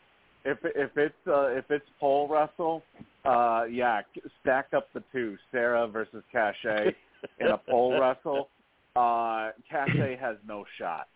if 0.45 0.57
if 0.63 0.95
it's 0.97 1.27
uh 1.27 1.47
if 1.47 1.65
it's 1.69 1.85
pole 1.99 2.27
wrestle, 2.27 2.83
uh 3.25 3.63
yeah, 3.69 4.01
stack 4.41 4.67
up 4.75 4.87
the 4.93 5.03
two, 5.11 5.37
Sarah 5.51 5.87
versus 5.87 6.23
Cachet 6.31 6.93
in 7.39 7.47
a 7.47 7.57
pole 7.57 7.97
wrestle. 7.99 8.49
Uh 8.95 9.51
Cachet 9.69 10.17
has 10.21 10.37
no 10.47 10.65
shot. 10.77 11.07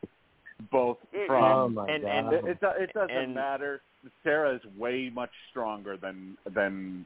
Both 0.72 0.98
from 1.28 1.74
my 1.76 1.88
and- 1.90 2.04
and- 2.06 2.34
It, 2.34 2.46
it, 2.46 2.60
do- 2.62 2.68
it 2.84 2.94
doesn't 2.94 3.12
And- 3.12 3.34
matter. 3.36 3.82
Sarah 4.24 4.54
is 4.56 4.62
way 4.78 5.10
much 5.14 5.32
stronger 5.50 5.98
than 5.98 6.38
than 6.54 7.06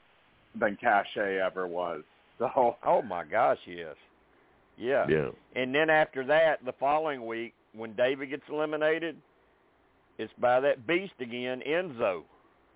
than 0.60 0.78
Cachet 0.82 1.40
ever 1.40 1.68
was. 1.68 2.04
So 2.40 2.76
Oh 2.86 3.02
my 3.02 3.24
gosh, 3.24 3.58
yes. 3.66 3.96
Yeah. 4.78 5.08
Yeah. 5.10 5.30
And 5.56 5.74
then 5.74 5.90
after 5.90 6.24
that, 6.28 6.64
the 6.64 6.74
following 6.74 7.26
week, 7.26 7.56
when 7.74 7.94
David 7.94 8.30
gets 8.30 8.44
eliminated, 8.48 9.16
it's 10.20 10.32
by 10.40 10.60
that 10.60 10.86
beast 10.86 11.14
again, 11.20 11.64
Enzo. 11.68 12.22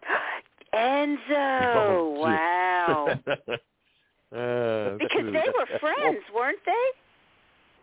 Enzo, 0.74 1.76
Oh, 1.76 2.16
wow. 2.18 3.20
Uh, 4.34 4.96
because 4.98 5.26
they 5.26 5.44
were 5.54 5.80
friends, 5.82 6.24
weren't 6.34 6.58
they? 6.66 6.72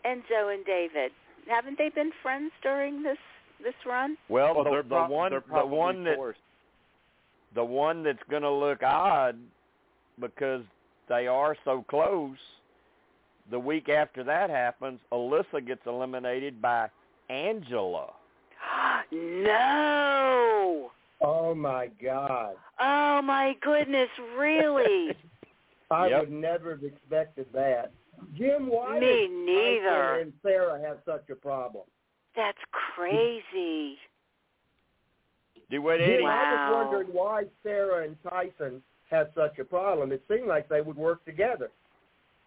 Enzo 0.06 0.52
and 0.54 0.64
David. 0.64 1.12
Haven't 1.48 1.78
they 1.78 1.88
been 1.88 2.10
friends 2.22 2.52
during 2.62 3.02
this 3.02 3.18
this 3.62 3.74
run? 3.86 4.16
Well, 4.28 4.54
Well, 4.54 4.64
the, 4.64 4.70
they're 4.70 4.82
the 4.82 4.88
prob- 4.88 5.10
one, 5.10 5.30
they're 5.32 5.42
the 5.52 5.66
one 5.66 6.04
that, 6.04 6.16
forced. 6.16 6.38
the 7.54 7.64
one 7.64 8.02
that's 8.04 8.22
going 8.30 8.42
to 8.42 8.50
look 8.50 8.82
odd 8.84 9.36
because 10.20 10.62
they 11.08 11.26
are 11.26 11.56
so 11.64 11.84
close. 11.88 12.36
The 13.50 13.58
week 13.58 13.88
after 13.88 14.22
that 14.24 14.50
happens, 14.50 15.00
Alyssa 15.10 15.66
gets 15.66 15.80
eliminated 15.86 16.60
by 16.62 16.88
Angela. 17.30 18.12
no. 19.12 20.90
Oh 21.20 21.52
my 21.54 21.88
God! 22.02 22.54
Oh 22.78 23.20
my 23.22 23.56
goodness, 23.60 24.08
really? 24.36 25.16
I 25.90 26.08
Yep. 26.08 26.20
would 26.20 26.30
never 26.32 26.70
have 26.72 26.84
expected 26.84 27.46
that. 27.54 27.90
Jim, 28.36 28.68
why 28.68 28.98
Me 28.98 29.06
did 29.06 29.30
neither. 29.30 29.88
Tyson 29.90 30.20
and 30.22 30.32
Sarah 30.42 30.80
have 30.80 30.98
such 31.04 31.28
a 31.30 31.34
problem? 31.34 31.84
That's 32.36 32.58
crazy. 32.94 33.96
Do 35.70 35.82
what 35.82 35.98
Jim, 35.98 36.10
Eddie? 36.10 36.24
I 36.26 36.70
was 36.70 36.84
wondering 36.86 37.08
why 37.14 37.44
Sarah 37.62 38.04
and 38.04 38.16
Tyson 38.28 38.82
had 39.10 39.28
such 39.34 39.58
a 39.58 39.64
problem. 39.64 40.12
It 40.12 40.22
seemed 40.28 40.46
like 40.46 40.68
they 40.68 40.80
would 40.80 40.96
work 40.96 41.24
together. 41.24 41.70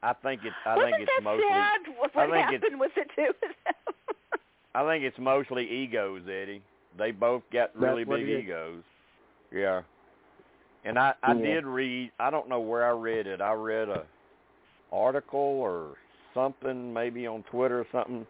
I 0.03 0.13
think 0.13 0.41
it's. 0.43 0.55
I 0.65 0.75
Wasn't 0.75 0.93
think 0.95 1.03
it's 1.03 1.11
that 1.17 1.23
mostly. 1.23 1.47
sad? 1.49 1.81
What, 1.97 2.11
I 2.15 2.19
what 2.27 2.31
think 2.31 2.47
it's- 2.47 2.61
happened 2.63 2.79
with 2.79 2.91
the 2.95 3.03
two 3.15 3.29
of 3.29 3.35
them? 3.41 3.51
I 4.75 4.83
think 4.87 5.03
it's 5.03 5.19
mostly 5.19 5.69
egos, 5.69 6.21
Eddie. 6.27 6.61
They 6.97 7.11
both 7.11 7.43
got 7.53 7.75
really 7.75 8.03
That's 8.03 8.19
big 8.19 8.29
it 8.29 8.31
is. 8.39 8.43
egos. 8.45 8.83
Yeah. 9.51 9.81
And 10.85 10.97
I 10.97 11.13
I 11.21 11.33
Yeah. 11.33 11.41
did 11.55 11.65
read. 11.65 12.11
I 12.19 12.29
don't 12.31 12.49
know 12.49 12.59
where 12.61 12.85
I 12.85 12.91
read 12.91 13.27
it. 13.27 13.41
I 13.41 13.53
read 13.53 13.89
a 13.89 14.03
article 14.91 15.39
or 15.39 15.95
something, 16.33 16.93
maybe 16.93 17.27
on 17.27 17.43
Twitter 17.43 17.79
or 17.81 17.87
something. 17.91 18.25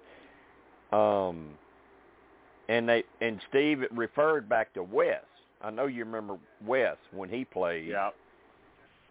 Um. 0.91 1.50
And 2.69 2.88
they 2.88 3.04
and 3.19 3.41
Steve 3.50 3.84
referred 3.91 4.47
back 4.47 4.74
to 4.76 4.84
Wes. 4.84 5.24
I 5.62 5.71
know 5.71 5.88
you 5.88 6.06
remember 6.06 6.38
Wes 6.65 6.95
when 7.12 7.30
he 7.30 7.43
played. 7.43 7.88
Yeah. 7.89 8.12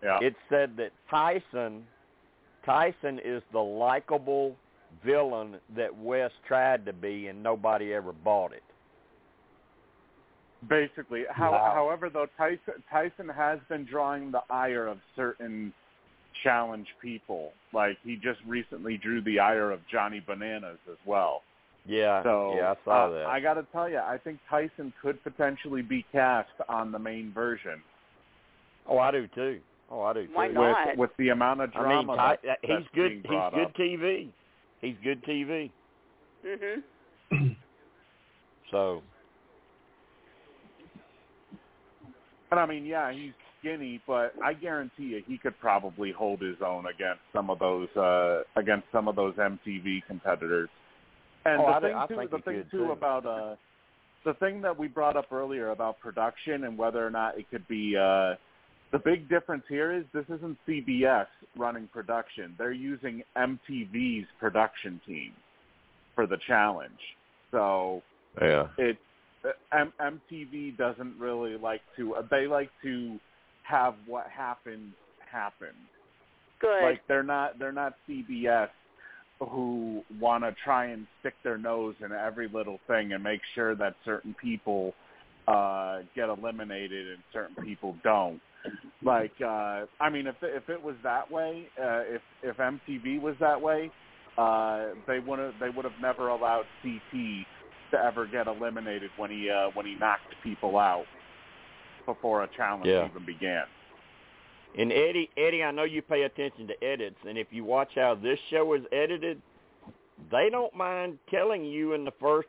Yeah. 0.02 0.18
It 0.22 0.34
said 0.48 0.76
that 0.78 0.92
Tyson 1.10 1.84
Tyson 2.64 3.20
is 3.24 3.42
the 3.52 3.58
likable 3.60 4.56
villain 5.04 5.56
that 5.76 5.94
Wes 5.96 6.30
tried 6.46 6.84
to 6.86 6.92
be 6.92 7.26
and 7.28 7.42
nobody 7.42 7.92
ever 7.92 8.12
bought 8.12 8.52
it. 8.52 8.62
Basically, 10.68 11.24
how, 11.30 11.52
Wow. 11.52 11.72
however, 11.74 12.10
though 12.10 12.26
Tyson 12.36 12.82
Tyson 12.90 13.28
has 13.28 13.58
been 13.68 13.84
drawing 13.84 14.30
the 14.30 14.42
ire 14.50 14.86
of 14.86 14.98
certain 15.16 15.72
challenge 16.42 16.86
people. 17.00 17.52
Like 17.72 17.98
he 18.02 18.16
just 18.16 18.40
recently 18.46 18.96
drew 18.96 19.22
the 19.22 19.38
ire 19.38 19.70
of 19.70 19.80
Johnny 19.90 20.22
Bananas 20.26 20.78
as 20.90 20.98
well. 21.06 21.42
Yeah, 21.86 22.22
So 22.22 22.54
yeah, 22.56 22.72
I 22.72 22.74
saw 22.84 23.06
uh, 23.06 23.10
that. 23.10 23.26
I 23.26 23.40
got 23.40 23.54
to 23.54 23.66
tell 23.72 23.88
you, 23.88 23.98
I 23.98 24.18
think 24.22 24.38
Tyson 24.50 24.92
could 25.00 25.22
potentially 25.24 25.80
be 25.80 26.04
cast 26.12 26.50
on 26.68 26.92
the 26.92 26.98
main 26.98 27.32
version 27.32 27.80
oh, 28.90 28.98
I 28.98 29.10
do 29.10 29.26
too. 29.34 29.60
Oh, 29.90 30.02
I 30.02 30.12
do 30.12 30.26
too. 30.26 30.32
Why 30.34 30.48
with 30.48 30.54
not? 30.56 30.96
with 30.96 31.10
the 31.18 31.28
amount 31.30 31.60
of 31.62 31.70
I 31.74 31.78
mean, 31.78 32.04
drama 32.04 32.16
Ty, 32.16 32.36
that, 32.44 32.58
he's 32.62 32.70
that's 32.70 32.84
good. 32.94 33.12
He's 33.12 33.22
brought 33.22 33.54
good 33.54 33.66
up. 33.66 33.76
TV. 33.76 34.28
He's 34.80 34.96
good 35.02 35.24
TV. 35.24 35.70
mhm. 36.46 37.56
So 38.70 39.02
And 42.50 42.60
I 42.60 42.66
mean, 42.66 42.84
yeah, 42.84 43.12
he's 43.12 43.32
skinny, 43.61 44.01
but 44.07 44.35
I 44.42 44.55
guarantee 44.55 45.05
you, 45.05 45.23
he 45.27 45.38
could 45.38 45.59
probably 45.61 46.12
hold 46.12 46.40
his 46.40 46.57
own 46.64 46.87
against 46.87 47.20
some 47.33 47.51
of 47.51 47.59
those 47.59 47.88
uh 47.96 48.42
against 48.57 48.87
some 48.92 49.09
of 49.09 49.16
those 49.16 49.35
MTV 49.35 50.01
competitors. 50.07 50.68
And 51.44 51.62
Oh, 51.62 51.66
the 51.66 51.73
I 51.73 51.81
thing 51.81 51.94
I 51.96 52.07
too, 52.07 52.29
the 52.31 52.42
thing 52.42 52.64
too 52.70 52.77
too. 52.79 52.90
about 52.92 53.27
uh 53.27 53.57
the 54.25 54.35
thing 54.35 54.61
that 54.62 54.79
we 54.79 54.88
brought 54.88 55.16
up 55.16 55.33
earlier 55.33 55.70
about 55.70 55.99
production 56.01 56.64
and 56.64 56.77
whether 56.77 57.05
or 57.07 57.11
not 57.11 57.38
it 57.38 57.49
could 57.51 57.66
be 57.68 57.96
uh 57.96 58.35
the 58.92 58.99
big 58.99 59.29
difference 59.29 59.62
here 59.68 59.92
is 59.92 60.05
this 60.12 60.25
isn't 60.29 60.59
CBS 60.66 61.27
running 61.57 61.87
production. 61.92 62.55
They're 62.59 62.73
using 62.73 63.23
MTV's 63.37 64.27
production 64.40 65.01
team 65.07 65.33
for 66.16 66.27
the 66.27 66.38
challenge. 66.46 66.99
So 67.53 68.03
Yeah. 68.40 68.68
it 68.79 68.99
uh, 69.44 69.53
M- 69.73 69.92
MTV 70.31 70.77
doesn't 70.77 71.18
really 71.18 71.57
like 71.57 71.81
to. 71.96 72.16
uh, 72.16 72.23
They 72.31 72.46
like 72.46 72.70
to 72.83 73.18
have 73.70 73.94
what 74.06 74.26
happened 74.28 74.92
happen. 75.30 75.68
Good. 76.61 76.83
Like 76.83 77.00
they're 77.09 77.22
not 77.22 77.59
they're 77.59 77.72
not 77.72 77.94
CBS 78.09 78.68
who 79.40 80.02
want 80.20 80.44
to 80.44 80.54
try 80.62 80.87
and 80.87 81.06
stick 81.20 81.35
their 81.42 81.56
nose 81.56 81.94
in 82.04 82.12
every 82.12 82.48
little 82.52 82.78
thing 82.87 83.12
and 83.12 83.22
make 83.22 83.40
sure 83.54 83.74
that 83.74 83.94
certain 84.04 84.35
people 84.40 84.92
uh 85.48 86.00
get 86.14 86.28
eliminated 86.28 87.09
and 87.09 87.18
certain 87.33 87.64
people 87.64 87.96
don't. 88.04 88.40
Like 89.02 89.33
uh 89.40 89.87
I 90.00 90.11
mean 90.11 90.26
if 90.26 90.37
if 90.42 90.68
it 90.68 90.83
was 90.83 90.96
that 91.02 91.30
way, 91.30 91.68
uh 91.80 92.02
if 92.06 92.22
if 92.42 92.56
MTV 92.56 93.20
was 93.20 93.37
that 93.40 93.61
way, 93.61 93.90
uh 94.37 94.88
they 95.06 95.18
would 95.20 95.38
have 95.38 95.54
they 95.61 95.70
would 95.70 95.85
have 95.85 96.00
never 96.00 96.28
allowed 96.28 96.64
CT 96.83 97.46
to 97.92 97.98
ever 97.98 98.26
get 98.26 98.46
eliminated 98.46 99.11
when 99.16 99.30
he 99.30 99.48
uh 99.48 99.70
when 99.72 99.87
he 99.87 99.94
knocked 99.94 100.35
people 100.44 100.78
out 100.78 101.06
before 102.06 102.42
a 102.42 102.48
challenge 102.56 102.86
Yeah. 102.86 103.06
even 103.06 103.24
began. 103.24 103.64
And 104.78 104.92
Eddie, 104.92 105.30
Eddie, 105.36 105.64
I 105.64 105.72
know 105.72 105.82
you 105.82 106.00
pay 106.00 106.22
attention 106.22 106.68
to 106.68 106.84
edits, 106.84 107.18
and 107.26 107.36
if 107.36 107.48
you 107.50 107.64
watch 107.64 107.90
how 107.96 108.14
this 108.14 108.38
show 108.50 108.72
is 108.74 108.82
edited, 108.92 109.42
they 110.30 110.48
don't 110.48 110.74
mind 110.74 111.18
telling 111.28 111.64
you 111.64 111.94
in 111.94 112.04
the 112.04 112.12
first 112.20 112.48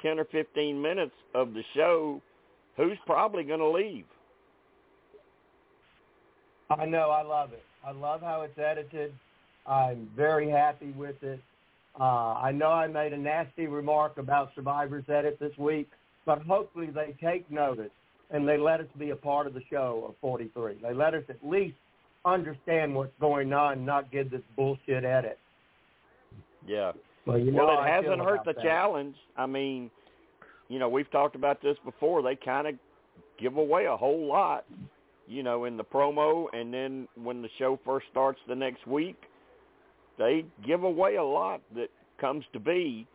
ten 0.00 0.18
or 0.18 0.24
fifteen 0.26 0.80
minutes 0.80 1.14
of 1.34 1.52
the 1.52 1.62
show 1.74 2.22
who's 2.76 2.96
probably 3.04 3.44
going 3.44 3.58
to 3.60 3.68
leave. 3.68 4.06
I 6.70 6.86
know. 6.86 7.10
I 7.10 7.22
love 7.22 7.52
it. 7.52 7.64
I 7.84 7.90
love 7.90 8.20
how 8.22 8.42
it's 8.42 8.58
edited. 8.58 9.12
I'm 9.66 10.08
very 10.16 10.48
happy 10.48 10.92
with 10.92 11.22
it. 11.22 11.40
Uh, 11.98 12.34
I 12.34 12.52
know 12.52 12.70
I 12.70 12.86
made 12.86 13.12
a 13.12 13.18
nasty 13.18 13.66
remark 13.66 14.18
about 14.18 14.50
Survivor's 14.54 15.04
Edit 15.08 15.38
this 15.40 15.56
week, 15.58 15.90
but 16.24 16.40
hopefully 16.42 16.88
they 16.94 17.16
take 17.20 17.50
notice 17.50 17.90
and 18.30 18.46
they 18.46 18.58
let 18.58 18.80
us 18.80 18.86
be 18.98 19.10
a 19.10 19.16
part 19.16 19.46
of 19.46 19.54
the 19.54 19.62
show 19.70 20.06
of 20.08 20.14
43. 20.20 20.78
They 20.82 20.92
let 20.92 21.14
us 21.14 21.24
at 21.28 21.38
least 21.42 21.76
understand 22.24 22.94
what's 22.94 23.12
going 23.20 23.52
on, 23.52 23.84
not 23.84 24.10
give 24.10 24.30
this 24.30 24.42
bullshit 24.56 25.04
edit. 25.04 25.38
Yeah. 26.66 26.92
Well, 27.26 27.38
you 27.38 27.52
know 27.52 27.66
well, 27.66 27.82
it 27.82 27.88
hasn't 27.88 28.20
hurt 28.20 28.44
the 28.44 28.52
that. 28.52 28.62
challenge. 28.62 29.16
I 29.36 29.46
mean, 29.46 29.90
you 30.68 30.78
know, 30.78 30.88
we've 30.88 31.10
talked 31.10 31.36
about 31.36 31.62
this 31.62 31.76
before. 31.84 32.22
They 32.22 32.36
kind 32.36 32.66
of 32.66 32.74
give 33.40 33.56
away 33.56 33.86
a 33.86 33.96
whole 33.96 34.26
lot, 34.26 34.64
you 35.26 35.42
know, 35.42 35.64
in 35.64 35.76
the 35.76 35.84
promo, 35.84 36.46
and 36.52 36.72
then 36.72 37.08
when 37.22 37.42
the 37.42 37.48
show 37.58 37.78
first 37.84 38.06
starts 38.10 38.38
the 38.48 38.54
next 38.54 38.86
week, 38.86 39.16
they 40.18 40.44
give 40.66 40.82
away 40.82 41.16
a 41.16 41.24
lot 41.24 41.60
that 41.74 41.88
comes 42.20 42.44
to 42.52 42.58
be, 42.58 43.06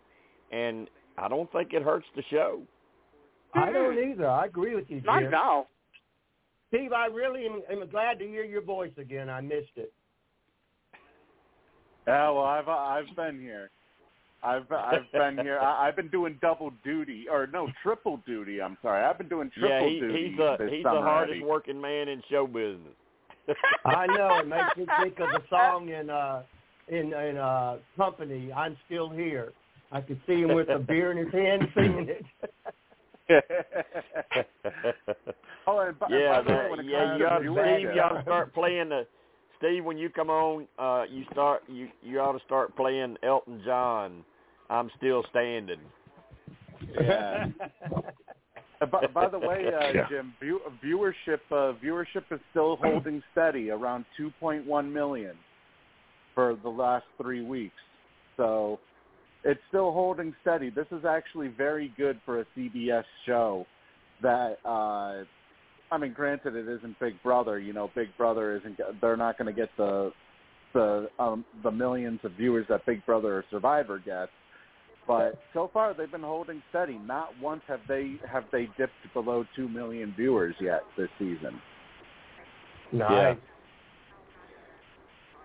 and 0.52 0.90
I 1.18 1.28
don't 1.28 1.52
think 1.52 1.74
it 1.74 1.84
hurts 1.84 2.06
the 2.16 2.24
show. 2.30 2.62
I 3.56 3.72
don't 3.72 3.98
either. 3.98 4.28
I 4.28 4.46
agree 4.46 4.76
with 4.76 4.86
you, 4.90 4.98
Jim. 4.98 5.06
Not 5.06 5.24
at 5.24 5.34
all. 5.34 5.70
Steve, 6.70 6.92
I 6.92 7.06
really 7.06 7.46
am, 7.46 7.62
am 7.70 7.88
glad 7.90 8.20
to 8.20 8.26
hear 8.26 8.44
your 8.44 8.64
voice 8.64 8.94
again. 8.98 9.30
I 9.30 9.42
missed 9.42 9.76
it. 9.76 9.94
Yeah, 12.08 12.30
well, 12.32 12.44
I've 12.44 12.68
I've 12.68 13.16
been 13.16 13.40
here. 13.40 13.70
I've 14.44 14.70
I've 14.72 15.12
been 15.14 15.38
here. 15.38 15.60
I, 15.60 15.88
I've 15.88 15.96
been 15.96 16.10
doing 16.10 16.38
double 16.42 16.74
duty, 16.84 17.26
or 17.32 17.48
no, 17.48 17.70
triple 17.82 18.22
duty. 18.26 18.62
I'm 18.62 18.78
sorry. 18.82 19.06
I've 19.06 19.18
been 19.18 19.30
doing 19.30 19.50
triple 19.58 19.70
yeah, 19.70 19.88
he, 19.88 20.00
duty 20.00 20.28
he's 20.30 20.38
the 20.38 20.56
this 20.60 20.70
he's 20.72 20.84
the 20.84 20.90
hardest 20.90 21.38
Eddie. 21.38 21.46
working 21.46 21.80
man 21.80 22.10
in 22.10 22.22
show 22.30 22.46
business. 22.46 22.96
I 23.86 24.06
know. 24.08 24.40
It 24.40 24.48
makes 24.48 24.78
me 24.78 24.86
think 25.02 25.20
of 25.20 25.30
the 25.30 25.42
song 25.50 25.90
in 25.90 26.10
uh 26.10 26.44
in 26.90 27.14
in 27.14 27.38
uh 27.38 27.78
company, 27.96 28.52
I'm 28.52 28.76
still 28.86 29.10
here. 29.10 29.54
I 29.92 30.02
could 30.02 30.20
see 30.28 30.42
him 30.42 30.56
with 30.56 30.70
a 30.70 30.80
beer 30.80 31.12
in 31.12 31.18
his 31.18 31.32
hand 31.32 31.68
singing 31.76 32.10
it. 32.10 32.26
oh, 35.68 35.80
and 35.80 35.98
by, 36.00 36.08
yeah, 36.10 36.40
and 36.40 36.46
by 36.46 36.52
the 36.52 36.52
way, 36.52 36.64
that- 36.64 36.70
when 36.72 36.80
it 36.80 36.86
yeah. 36.86 37.14
You 37.18 37.20
to 37.20 37.26
ought, 37.26 37.42
viewership- 37.42 37.78
Steve, 37.78 37.96
you 37.96 38.02
ought 38.02 38.16
to 38.18 38.22
start 38.24 38.54
playing 38.54 38.90
the. 38.90 39.08
Steve, 39.58 39.86
when 39.86 39.98
you 39.98 40.10
come 40.10 40.30
on, 40.30 40.68
uh, 40.78 41.04
you 41.10 41.24
start 41.32 41.64
you 41.68 41.88
you 42.02 42.20
ought 42.20 42.34
to 42.34 42.44
start 42.46 42.76
playing 42.76 43.16
Elton 43.24 43.62
John. 43.66 44.26
I'm 44.70 44.90
still 44.98 45.24
standing. 45.30 45.80
Yeah. 47.00 47.48
Uh, 48.82 48.86
by, 48.88 49.06
by 49.08 49.30
the 49.30 49.40
way, 49.40 49.68
uh, 49.68 49.92
Yeah. 49.94 50.10
Jim, 50.10 50.34
view, 50.42 50.60
viewership 50.84 51.40
uh, 51.52 51.74
viewership 51.82 52.24
is 52.32 52.40
still 52.50 52.76
holding 52.76 53.24
steady 53.32 53.70
around 53.70 54.04
2.1 54.20 54.92
million 54.92 55.36
for 56.36 56.58
the 56.64 56.70
last 56.70 57.06
three 57.22 57.44
weeks. 57.46 57.76
So 58.36 58.80
it's 59.44 59.60
still 59.70 59.92
holding 59.92 60.34
steady. 60.42 60.70
This 60.70 60.88
is 60.92 61.06
actually 61.06 61.50
very 61.50 61.94
good 61.98 62.20
for 62.26 62.42
a 62.42 62.46
CBS 62.58 63.04
show 63.26 63.66
that 64.22 64.58
uh 64.66 65.24
I 65.92 65.98
mean 66.00 66.14
granted 66.14 66.56
it 66.56 66.68
isn't 66.68 67.00
Big 67.00 67.22
Brother, 67.24 67.60
you 67.60 67.74
know, 67.74 67.92
Big 67.96 68.08
Brother 68.18 68.56
isn't 68.58 68.80
they're 69.02 69.18
not 69.18 69.38
going 69.38 69.54
to 69.54 69.60
get 69.60 69.70
the 69.78 70.12
the 70.74 71.10
um 71.20 71.46
the 71.64 71.72
millions 71.72 72.20
of 72.24 72.32
viewers 72.34 72.66
that 72.70 72.86
Big 72.86 73.06
Brother 73.06 73.38
or 73.38 73.46
Survivor 73.52 74.00
gets. 74.00 74.32
But 75.06 75.38
so 75.54 75.70
far 75.74 75.94
they've 75.94 76.10
been 76.10 76.22
holding 76.22 76.64
steady. 76.70 76.98
Not 76.98 77.30
once 77.42 77.62
have 77.68 77.82
they 77.88 78.16
have 78.30 78.46
they 78.52 78.70
dipped 78.78 78.94
below 79.14 79.46
2 79.56 79.68
million 79.68 80.14
viewers 80.16 80.56
yet 80.62 80.84
this 80.98 81.10
season. 81.20 81.60
Nice. 82.94 83.38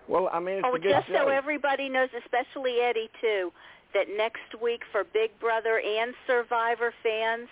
Well, 0.07 0.29
I 0.33 0.39
mean, 0.39 0.55
it's 0.55 0.65
oh, 0.67 0.75
a 0.75 0.79
good 0.79 0.89
just 0.89 1.07
show. 1.07 1.25
so 1.25 1.27
everybody 1.27 1.87
knows, 1.87 2.09
especially 2.23 2.77
Eddie 2.81 3.11
too, 3.21 3.51
that 3.93 4.05
next 4.15 4.61
week 4.61 4.81
for 4.91 5.03
Big 5.03 5.31
Brother 5.39 5.79
and 5.79 6.13
Survivor 6.27 6.93
fans, 7.03 7.47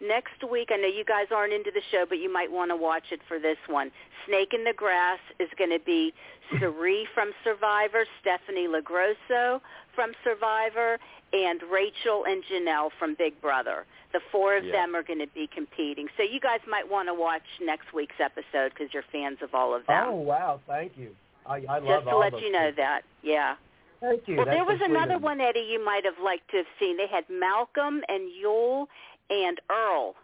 next 0.00 0.42
week 0.50 0.68
I 0.72 0.76
know 0.76 0.88
you 0.88 1.04
guys 1.04 1.26
aren't 1.34 1.52
into 1.52 1.70
the 1.72 1.82
show, 1.90 2.04
but 2.08 2.18
you 2.18 2.32
might 2.32 2.50
want 2.50 2.70
to 2.70 2.76
watch 2.76 3.04
it 3.12 3.20
for 3.28 3.38
this 3.38 3.58
one. 3.68 3.90
Snake 4.26 4.52
in 4.52 4.64
the 4.64 4.72
Grass 4.72 5.20
is 5.38 5.48
going 5.58 5.70
to 5.70 5.78
be 5.84 6.12
Sari 6.58 7.06
from 7.14 7.30
Survivor, 7.44 8.04
Stephenie 8.20 8.66
LaGrossa 8.68 9.60
from 9.94 10.12
Survivor, 10.24 10.98
and 11.32 11.60
Rachel 11.72 12.24
and 12.26 12.42
Janelle 12.44 12.90
from 12.98 13.14
Big 13.18 13.40
Brother. 13.40 13.84
The 14.12 14.20
four 14.30 14.56
of 14.56 14.64
Yeah. 14.64 14.72
them 14.72 14.94
are 14.96 15.02
going 15.02 15.18
to 15.18 15.26
be 15.28 15.48
competing. 15.52 16.08
So 16.16 16.22
you 16.22 16.40
guys 16.40 16.60
might 16.68 16.88
want 16.88 17.08
to 17.08 17.14
watch 17.14 17.42
next 17.60 17.92
week's 17.92 18.14
episode 18.20 18.72
because 18.72 18.92
you're 18.94 19.04
fans 19.12 19.38
of 19.42 19.54
all 19.54 19.74
of 19.74 19.86
them. 19.86 20.04
Oh 20.08 20.14
wow, 20.14 20.60
thank 20.66 20.92
you. 20.96 21.10
I, 21.44 21.62
I 21.68 21.78
love 21.78 21.84
Just 21.86 22.04
to 22.06 22.10
all 22.10 22.20
let 22.20 22.32
those 22.32 22.42
you 22.42 22.50
know 22.52 22.70
people. 22.70 22.84
that, 22.84 23.02
yeah. 23.22 23.54
Thank 24.00 24.22
you. 24.28 24.36
Well, 24.36 24.44
That's 24.46 24.56
there 24.56 24.64
was 24.64 24.80
another 24.84 25.18
one, 25.18 25.40
Eddie, 25.40 25.66
you 25.70 25.82
might 25.84 26.04
have 26.04 26.22
liked 26.22 26.50
to 26.50 26.58
have 26.58 26.66
seen. 26.78 26.96
They 26.96 27.06
had 27.10 27.24
Malcolm 27.30 28.02
and 28.08 28.30
Yul 28.42 28.86
and 29.30 29.60
Earl 29.70 30.14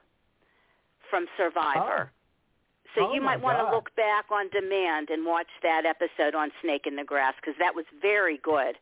from 1.10 1.26
Survivor. 1.36 2.10
So 2.94 3.06
Oh, 3.08 3.14
you 3.14 3.22
might 3.22 3.40
want 3.40 3.58
to 3.58 3.74
look 3.74 3.94
back 3.96 4.26
on 4.30 4.48
demand 4.50 5.08
and 5.08 5.24
watch 5.24 5.46
that 5.62 5.84
episode 5.86 6.34
on 6.34 6.50
Snake 6.60 6.82
in 6.86 6.94
the 6.96 7.04
Grass 7.04 7.34
because 7.40 7.54
that 7.58 7.74
was 7.74 7.86
very 8.02 8.38
good. 8.42 8.76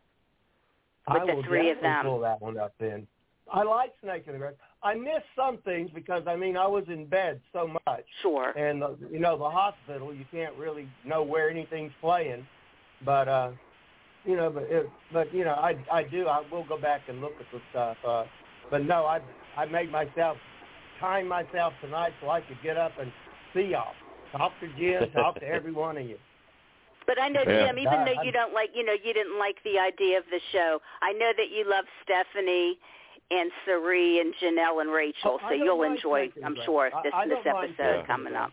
with 1.08 1.22
I 1.22 1.26
the 1.26 1.42
three 1.44 1.70
of 1.70 1.80
them. 1.80 2.04
Pull 2.04 2.20
that 2.20 2.40
one 2.40 2.58
up 2.58 2.74
then. 2.80 3.06
I 3.52 3.62
like 3.62 3.92
Snake 4.02 4.24
in 4.26 4.32
the 4.34 4.38
Grass. 4.38 4.54
I 4.82 4.94
missed 4.94 5.26
some 5.36 5.58
things 5.58 5.90
because 5.94 6.22
I 6.26 6.34
mean 6.36 6.56
I 6.56 6.66
was 6.66 6.84
in 6.88 7.06
bed 7.06 7.40
so 7.52 7.68
much, 7.86 8.04
Sure. 8.22 8.50
and 8.56 8.82
uh, 8.82 8.90
you 9.12 9.18
know 9.20 9.36
the 9.38 9.48
hospital 9.50 10.12
you 10.14 10.24
can't 10.32 10.56
really 10.56 10.88
know 11.04 11.22
where 11.22 11.48
anything's 11.50 11.92
playing, 12.00 12.46
but 13.04 13.28
uh, 13.28 13.50
you 14.24 14.36
know 14.36 14.50
but 14.50 14.64
it, 14.64 14.90
but 15.12 15.32
you 15.34 15.44
know 15.44 15.52
I 15.54 15.76
I 15.92 16.02
do 16.04 16.26
I 16.26 16.42
will 16.50 16.64
go 16.64 16.78
back 16.78 17.02
and 17.08 17.20
look 17.20 17.32
at 17.40 17.46
the 17.52 17.60
stuff. 17.70 17.96
Uh, 18.06 18.24
but 18.70 18.84
no, 18.84 19.06
I 19.06 19.20
I 19.56 19.64
made 19.66 19.90
myself 19.90 20.36
time 21.00 21.26
myself 21.28 21.72
tonight 21.80 22.12
so 22.20 22.28
I 22.30 22.40
could 22.40 22.58
get 22.62 22.76
up 22.76 22.92
and 23.00 23.10
see 23.54 23.62
y'all, 23.72 23.92
talk 24.32 24.52
to 24.60 24.68
Jim, 24.78 25.10
talk 25.12 25.34
to 25.40 25.46
every 25.56 25.72
one 25.72 25.96
of 25.96 26.06
you. 26.06 26.16
But 27.06 27.18
I 27.20 27.28
know, 27.28 27.40
Yeah. 27.46 27.66
Jim, 27.66 27.78
even 27.78 28.04
though 28.04 28.22
you 28.22 28.30
don't 28.30 28.52
like, 28.52 28.70
you 28.74 28.84
know, 28.84 28.92
you 28.92 29.12
didn't 29.12 29.38
like 29.38 29.56
the 29.64 29.78
idea 29.80 30.18
of 30.18 30.24
the 30.30 30.38
show, 30.52 30.78
I 31.02 31.12
know 31.12 31.32
that 31.36 31.50
you 31.50 31.64
love 31.68 31.84
Stephenie 32.04 32.78
and 33.32 33.50
Sari 33.64 34.20
and 34.20 34.34
Janelle 34.40 34.80
and 34.80 34.90
Rachel, 34.92 35.38
Oh, 35.42 35.46
I 35.46 35.50
so 35.52 35.56
don't 35.56 35.64
you'll 35.64 35.82
enjoy, 35.82 36.30
Snake 36.30 36.44
I'm 36.44 36.54
the 36.54 36.64
sure, 36.64 36.90
Grass. 36.90 37.02
this 37.02 37.12
I- 37.16 37.22
I 37.22 37.26
this 37.28 37.38
episode 37.46 38.06
coming 38.06 38.34
the 38.34 38.40
up 38.40 38.52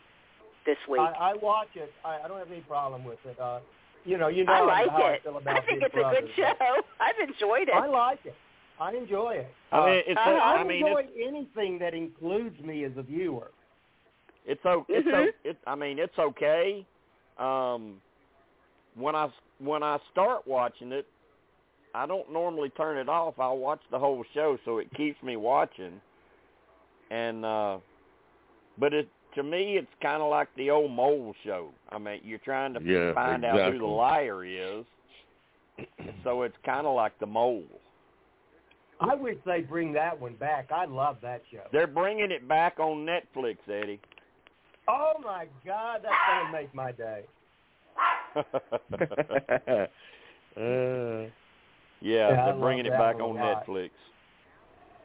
this 0.65 0.77
week. 0.89 1.01
I, 1.01 1.31
I 1.31 1.33
watch 1.35 1.67
it. 1.75 1.91
I, 2.03 2.19
I 2.23 2.27
don't 2.27 2.39
have 2.39 2.49
any 2.51 2.61
problem 2.61 3.03
with 3.03 3.19
it. 3.25 3.37
Uh, 3.39 3.59
you 4.07 4.17
know, 4.17 4.29
you 4.29 4.45
know 4.45 4.53
I 4.53 4.61
like 4.61 4.89
how 4.89 4.97
it. 4.99 5.01
I 5.03 5.19
feel 5.19 5.37
about 5.37 5.57
I 5.57 5.65
think 5.65 5.81
Big 5.81 5.91
it's 5.93 5.95
a 5.95 6.21
good 6.21 6.29
show. 6.35 6.53
I've 6.99 7.29
enjoyed 7.29 7.67
it. 7.67 7.75
I 7.75 7.87
like 7.87 8.19
it. 8.25 8.33
I 8.79 8.93
enjoy 8.93 9.31
it. 9.31 9.53
I 9.71 9.85
mean, 9.85 10.03
it's. 10.07 10.17
Uh, 10.25 10.29
a, 10.29 10.33
I, 10.33 10.55
I 10.55 10.63
mean, 10.63 10.77
enjoy 10.87 11.01
it's 11.09 11.27
anything 11.27 11.79
that 11.79 11.93
includes 11.93 12.59
me 12.61 12.85
as 12.85 12.91
a 12.95 13.01
viewer. 13.03 13.51
it's 14.45 14.65
o- 14.65 14.85
it's 14.87 15.07
Mhm. 15.07 15.27
o- 15.27 15.31
it, 15.43 15.57
I 15.67 15.75
mean, 15.75 15.99
it's 15.99 16.17
okay. 16.17 16.85
Um, 17.37 18.01
when 18.95 19.15
I 19.15 19.29
when 19.59 19.83
I 19.83 19.99
start 20.11 20.47
watching 20.47 20.91
it, 20.93 21.05
I 21.93 22.05
don't 22.05 22.31
normally 22.31 22.69
turn 22.71 22.97
it 22.97 23.09
off. 23.09 23.39
I'll 23.39 23.57
watch 23.57 23.81
the 23.91 23.99
whole 23.99 24.23
show, 24.33 24.57
so 24.63 24.77
it 24.77 24.87
keeps 24.95 25.21
me 25.21 25.35
watching. 25.35 25.99
And 27.11 27.43
uh, 27.43 27.77
but 28.77 28.93
it 28.93 29.09
to 29.37 29.43
me, 29.43 29.77
it's 29.77 29.87
kind 30.01 30.21
of 30.21 30.29
like 30.29 30.49
the 30.57 30.69
old 30.69 30.91
mole 30.91 31.33
show. 31.45 31.69
I 31.89 31.97
mean, 31.97 32.19
you're 32.23 32.39
trying 32.39 32.73
to 32.73 32.81
Yeah, 32.83 33.13
find 33.13 33.45
out 33.45 33.71
who 33.73 33.79
the 33.79 33.85
liar 33.85 34.43
is. 34.45 34.85
so 36.23 36.43
it's 36.43 36.55
kind 36.65 36.85
of 36.85 36.95
like 36.95 37.17
the 37.19 37.25
mole. 37.25 37.63
I 38.99 39.15
wish 39.15 39.37
they'd 39.45 39.69
bring 39.69 39.93
that 39.93 40.19
one 40.19 40.35
back. 40.35 40.71
I 40.71 40.85
love 40.85 41.17
that 41.21 41.43
show. 41.51 41.63
They're 41.71 41.87
bringing 41.87 42.31
it 42.31 42.47
back 42.47 42.79
on 42.79 43.05
Netflix, 43.05 43.57
Eddie. 43.69 43.99
Oh 44.87 45.13
my 45.23 45.45
God, 45.65 46.01
that's 46.03 46.15
gonna 46.27 46.51
make 46.51 46.73
my 46.73 46.91
day. 46.91 47.23
uh, 48.37 48.43
Yeah, 52.01 52.01
Yeah, 52.01 52.35
they're 52.35 52.45
love 52.53 52.59
bringing 52.59 52.85
it 52.85 52.91
back 52.91 53.15
on 53.15 53.35
lot. 53.35 53.65
Netflix. 53.67 53.89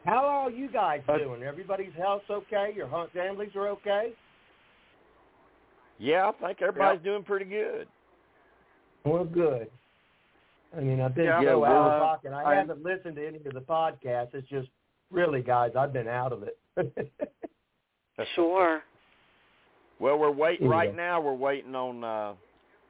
How 0.05 0.25
are 0.25 0.51
you 0.51 0.67
guys 0.69 1.01
Uh, 1.07 1.17
doing? 1.17 1.43
Everybody's 1.43 1.93
health's 1.97 2.29
okay? 2.29 2.73
Your 2.75 2.87
hunt 2.87 3.11
families 3.13 3.55
are 3.55 3.69
okay? 3.69 4.11
Yeah, 5.99 6.29
I 6.29 6.45
think 6.47 6.61
everybody's 6.61 7.03
doing 7.03 7.23
pretty 7.23 7.45
good. 7.45 7.87
Well, 9.05 9.23
good. 9.25 9.67
I 10.75 10.79
mean, 10.81 11.01
I've 11.01 11.13
been 11.15 11.25
Yeah, 11.25 11.41
so 11.43 11.59
well, 11.59 11.71
out 11.71 11.91
of 11.91 12.01
pocket. 12.01 12.33
I, 12.33 12.43
I- 12.53 12.55
haven't 12.55 12.83
listened 12.83 13.15
to 13.17 13.27
any 13.27 13.37
of 13.37 13.53
the 13.53 13.59
podcasts. 13.61 14.33
It's 14.33 14.47
just 14.49 14.69
really, 15.11 15.41
guys, 15.41 15.71
I've 15.77 15.93
been 15.93 16.07
out 16.07 16.31
of 16.33 16.43
it. 16.43 16.57
Sure. 18.35 18.81
Well, 19.99 20.17
we're 20.19 20.31
waiting 20.31 20.67
Yeah. 20.67 20.73
right 20.73 20.95
now. 20.95 21.19
We're 21.19 21.33
waiting 21.33 21.73
on 21.75 22.03
uh 22.03 22.33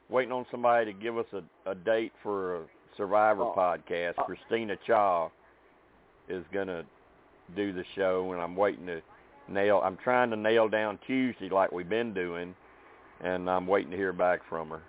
waiting 0.10 0.32
on 0.34 0.46
somebody 0.52 0.92
to 0.92 1.00
give 1.00 1.18
us 1.18 1.26
a, 1.34 1.70
a 1.70 1.76
date 1.76 2.12
for 2.22 2.58
a 2.58 2.62
Survivor 2.98 3.44
Oh. 3.44 3.54
podcast. 3.56 4.16
Uh. 4.20 4.24
Christina 4.24 4.76
Cha 4.86 5.30
is 6.28 6.44
gonna 6.54 6.84
do 7.56 7.72
the 7.74 7.84
show, 7.96 8.34
and 8.34 8.42
I'm 8.42 8.56
waiting 8.56 8.86
to 8.88 9.02
nail. 9.48 9.82
I'm 9.84 9.98
trying 10.04 10.30
to 10.32 10.36
nail 10.36 10.68
down 10.68 11.00
Tuesday 11.08 11.50
like 11.50 11.72
we've 11.72 11.90
been 11.90 12.14
doing, 12.14 12.54
and 13.24 13.50
I'm 13.50 13.68
waiting 13.68 13.92
to 13.92 13.98
hear 13.98 14.14
back 14.14 14.42
from 14.50 14.70
her. 14.70 14.82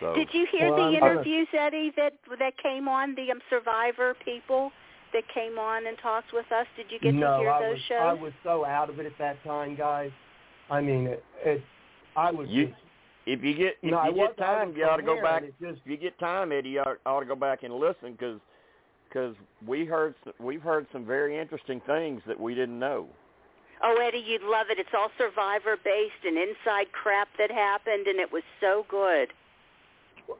So 0.00 0.14
Did 0.14 0.28
you 0.32 0.46
hear 0.50 0.68
Well, 0.70 0.76
the 0.76 0.82
I'm 0.96 1.00
gonna- 1.00 1.12
interviews, 1.12 1.48
Eddie, 1.52 1.90
that 1.96 2.14
that 2.38 2.56
came 2.58 2.88
on 2.88 3.14
the 3.14 3.30
um, 3.30 3.40
Survivor 3.48 4.14
people 4.24 4.72
that 5.12 5.22
came 5.28 5.58
on 5.58 5.86
and 5.86 5.96
talked 5.98 6.32
with 6.32 6.50
us? 6.50 6.66
Did 6.76 6.90
you 6.90 6.98
get 6.98 7.14
no, 7.14 7.34
to 7.34 7.38
hear 7.38 7.50
I 7.50 7.60
those 7.62 7.72
was 7.74 7.82
shows? 7.82 8.00
I 8.02 8.12
was 8.14 8.32
so 8.42 8.64
out 8.64 8.90
of 8.90 8.98
it 8.98 9.06
at 9.06 9.16
that 9.18 9.42
time, 9.44 9.76
guys. 9.76 10.10
I 10.70 10.80
mean, 10.80 11.06
it, 11.06 11.24
it 11.44 11.62
I 12.16 12.30
was 12.32 12.48
You- 12.48 12.66
just 12.68 12.80
if 13.26 13.42
you 13.42 13.54
get 13.54 13.78
if 13.82 13.90
no, 13.92 14.04
you 14.04 14.14
get 14.14 14.36
time, 14.36 14.74
you 14.76 14.84
ought 14.84 14.96
to 14.96 15.02
go 15.02 15.14
coherent. 15.16 15.58
back. 15.60 15.70
Just 15.70 15.80
If 15.84 15.90
you 15.90 15.96
get 15.96 16.18
time, 16.18 16.50
Eddie, 16.52 16.70
you 16.70 16.80
ought, 16.80 16.98
ought 17.06 17.20
to 17.20 17.26
go 17.26 17.36
back 17.36 17.62
and 17.62 17.72
listen 17.74 18.12
because 18.12 18.40
because 19.08 19.36
we 19.64 19.84
heard 19.86 20.14
s- 20.26 20.34
we've 20.40 20.60
heard 20.62 20.86
some 20.92 21.06
very 21.06 21.38
interesting 21.38 21.80
things 21.86 22.20
that 22.26 22.38
we 22.38 22.54
didn't 22.54 22.78
know. 22.80 23.06
Oh, 23.82 23.96
Eddie, 24.00 24.22
you'd 24.26 24.42
love 24.42 24.66
it. 24.70 24.78
It's 24.78 24.94
all 24.96 25.10
Survivor 25.18 25.76
based 25.82 26.24
and 26.24 26.36
inside 26.38 26.92
crap 26.92 27.28
that 27.38 27.50
happened, 27.50 28.06
and 28.06 28.18
it 28.18 28.30
was 28.32 28.42
so 28.60 28.86
good. 28.88 29.28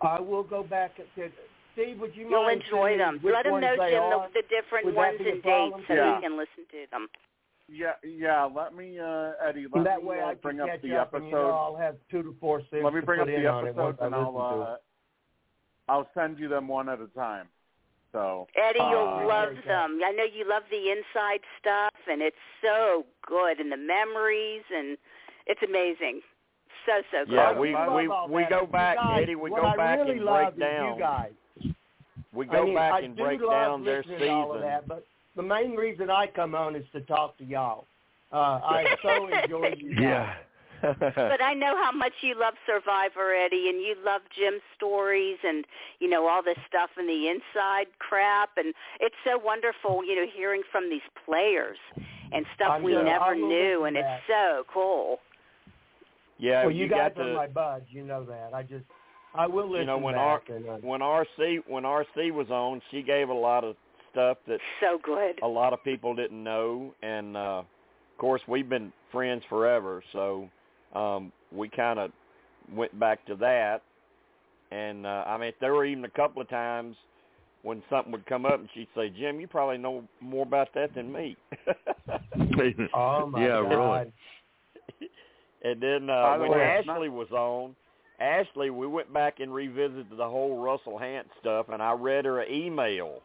I 0.00 0.20
will 0.20 0.42
go 0.42 0.62
back 0.62 0.92
and 0.98 1.06
to, 1.16 1.30
Steve, 1.74 1.98
would 2.00 2.14
you 2.16 2.28
You'll 2.30 2.44
mind 2.44 2.62
enjoy 2.62 2.96
them. 2.96 3.18
which 3.20 3.34
Let 3.34 3.44
them 3.44 3.60
know, 3.60 3.76
Jim, 3.76 4.32
the, 4.34 4.40
the 4.40 4.42
different 4.48 4.86
Would 4.86 4.94
ones 4.94 5.18
and 5.20 5.42
dates, 5.42 5.76
so 5.88 5.94
Yeah. 5.94 6.16
we 6.16 6.22
can 6.22 6.36
listen 6.38 6.64
to 6.70 6.86
them. 6.90 7.08
Yeah, 7.68 7.92
yeah. 8.04 8.44
Let 8.44 8.74
me, 8.74 8.98
uh, 9.00 9.32
Eddie. 9.46 9.66
Let 9.72 9.84
that 9.84 10.00
me 10.00 10.06
way 10.08 10.20
uh, 10.20 10.26
I 10.26 10.34
bring 10.34 10.56
can 10.58 10.62
up 10.64 10.68
catch 10.68 10.82
the 10.82 10.96
up, 10.96 11.14
and 11.14 11.24
episode. 11.24 11.36
you 11.36 11.42
know 11.44 11.50
I'll 11.50 11.76
have 11.76 11.96
two 12.10 12.22
to 12.22 12.34
four 12.40 12.60
cents 12.70 12.84
Let 12.84 12.92
me 12.94 13.00
bring 13.00 13.20
up 13.20 13.26
the 13.26 13.46
on 13.46 13.66
it 13.66 13.74
once 13.74 13.96
episodes, 13.96 13.98
and 14.02 14.14
I'll 14.14 14.36
uh. 14.38 14.76
I'll 15.88 16.08
send 16.14 16.38
you 16.38 16.48
them 16.48 16.68
one 16.68 16.88
at 16.88 17.00
a 17.00 17.06
time. 17.08 17.48
So 18.12 18.46
Eddie, 18.54 18.78
you'll 18.80 19.08
Uh, 19.08 19.26
love 19.26 19.48
appreciate 19.48 19.66
them. 19.66 19.98
I 20.04 20.12
know 20.12 20.24
you 20.24 20.44
love 20.48 20.62
the 20.70 20.90
inside 20.92 21.40
stuff, 21.60 21.92
and 22.10 22.22
it's 22.22 22.36
so 22.62 23.04
good, 23.26 23.60
and 23.60 23.70
the 23.70 23.76
memories, 23.76 24.62
and 24.74 24.96
it's 25.46 25.60
amazing. 25.62 26.20
So 26.86 26.92
so 27.10 27.24
good. 27.24 27.34
Yeah, 27.34 27.58
we 27.58 27.74
we 27.74 28.08
we 28.28 28.44
go 28.48 28.66
back, 28.66 28.96
guys, 28.96 29.20
Eddie. 29.22 29.34
We 29.36 29.50
go 29.50 29.62
I 29.64 29.76
back 29.76 29.98
really 30.00 30.16
and 30.16 30.24
love 30.24 30.56
break 30.56 30.68
down. 30.70 30.94
You 30.94 31.00
guys. 31.00 31.32
We 32.32 32.46
go 32.46 32.62
I 32.62 32.64
mean, 32.64 32.74
back 32.74 32.92
I 32.94 33.00
and 33.00 33.16
break 33.16 33.40
down 33.40 33.84
their 33.84 33.98
listening 33.98 34.18
to 34.18 34.28
all 34.28 34.52
of 34.52 34.58
season. 34.58 34.68
that, 34.68 34.88
but 34.88 35.06
the 35.36 35.42
main 35.42 35.72
reason 35.76 36.10
I 36.10 36.26
come 36.26 36.54
on 36.54 36.74
is 36.76 36.84
to 36.92 37.00
talk 37.02 37.38
to 37.38 37.44
y'all. 37.44 37.86
Uh, 38.32 38.36
I 38.62 38.84
so 39.02 39.28
enjoy 39.28 39.74
you. 39.78 39.94
guys. 39.94 40.02
yeah. 40.02 40.34
But 41.00 41.42
I 41.42 41.54
know 41.62 41.76
how 41.76 41.92
much 41.92 42.12
you 42.22 42.34
love 42.38 42.54
Survivor, 42.66 43.34
Eddie, 43.34 43.68
and 43.68 43.80
you 43.80 43.94
love 44.04 44.22
Jim's 44.36 44.62
stories 44.76 45.38
and 45.44 45.64
you 46.00 46.08
know 46.08 46.26
all 46.28 46.42
this 46.42 46.58
stuff 46.68 46.90
and 46.96 47.08
the 47.08 47.28
inside 47.28 47.86
crap, 47.98 48.50
and 48.56 48.74
it's 49.00 49.14
so 49.24 49.38
wonderful, 49.38 50.04
you 50.04 50.14
know, 50.16 50.26
hearing 50.34 50.62
from 50.70 50.90
these 50.90 51.06
players 51.24 51.78
and 52.32 52.44
stuff 52.54 52.70
I'm 52.72 52.82
we 52.82 52.92
gonna- 52.92 53.10
I 53.10 53.18
never 53.18 53.34
knew, 53.36 53.84
and 53.84 53.94
to 53.96 54.00
it's 54.00 54.22
so 54.26 54.64
cool. 54.72 55.20
Yeah, 56.38 56.62
well, 56.64 56.70
you, 56.72 56.84
you 56.84 56.90
guys 56.90 57.12
got 57.16 57.22
are 57.22 57.28
to. 57.28 57.34
my 57.34 57.46
buds. 57.46 57.86
You 57.90 58.04
know 58.04 58.24
that. 58.24 58.50
I 58.52 58.62
just 58.62 58.84
I 59.34 59.46
will 59.46 59.66
listen 59.70 59.80
you 59.82 59.86
know 59.86 59.98
when 59.98 60.14
back 60.16 60.42
R, 60.48 60.56
and, 60.56 60.68
uh, 60.68 60.76
when 60.82 61.00
RC 61.00 61.58
when 61.68 61.84
RC 61.84 62.32
was 62.32 62.50
on, 62.50 62.82
she 62.90 63.02
gave 63.02 63.28
a 63.28 63.34
lot 63.34 63.64
of 63.64 63.76
stuff 64.10 64.38
that 64.48 64.58
So 64.80 64.98
good. 65.02 65.38
a 65.42 65.46
lot 65.48 65.72
of 65.72 65.82
people 65.84 66.14
didn't 66.14 66.42
know, 66.42 66.92
and 67.02 67.36
uh, 67.36 67.40
of 67.60 68.18
course 68.18 68.42
we've 68.48 68.68
been 68.68 68.92
friends 69.12 69.42
forever, 69.48 70.02
so 70.12 70.48
um, 70.94 71.32
we 71.52 71.68
kind 71.68 71.98
of 71.98 72.10
went 72.72 72.98
back 72.98 73.24
to 73.26 73.34
that. 73.36 73.82
And 74.70 75.06
uh, 75.06 75.24
I 75.26 75.38
mean, 75.38 75.52
there 75.60 75.74
were 75.74 75.84
even 75.84 76.04
a 76.04 76.10
couple 76.10 76.42
of 76.42 76.48
times 76.48 76.96
when 77.62 77.82
something 77.88 78.12
would 78.12 78.26
come 78.26 78.44
up, 78.44 78.58
and 78.60 78.68
she'd 78.74 78.88
say, 78.94 79.10
"Jim, 79.10 79.40
you 79.40 79.46
probably 79.46 79.78
know 79.78 80.04
more 80.20 80.42
about 80.44 80.68
that 80.74 80.94
than 80.94 81.12
me." 81.12 81.36
Oh 82.94 83.26
my 83.26 83.40
yeah, 83.40 83.60
God. 83.60 83.70
really. 83.78 84.12
And 85.64 85.82
then 85.82 86.10
uh, 86.10 86.36
when 86.38 86.50
way, 86.50 86.76
it's 86.78 86.88
Ashley 86.88 87.08
was 87.08 87.30
on, 87.30 87.74
Ashley, 88.20 88.70
we 88.70 88.86
went 88.86 89.12
back 89.12 89.40
and 89.40 89.52
revisited 89.52 90.06
the 90.16 90.28
whole 90.28 90.62
Russell 90.62 90.98
Hantz 91.00 91.24
stuff, 91.40 91.66
and 91.72 91.82
I 91.82 91.92
read 91.92 92.26
her 92.26 92.40
an 92.40 92.52
email. 92.52 93.20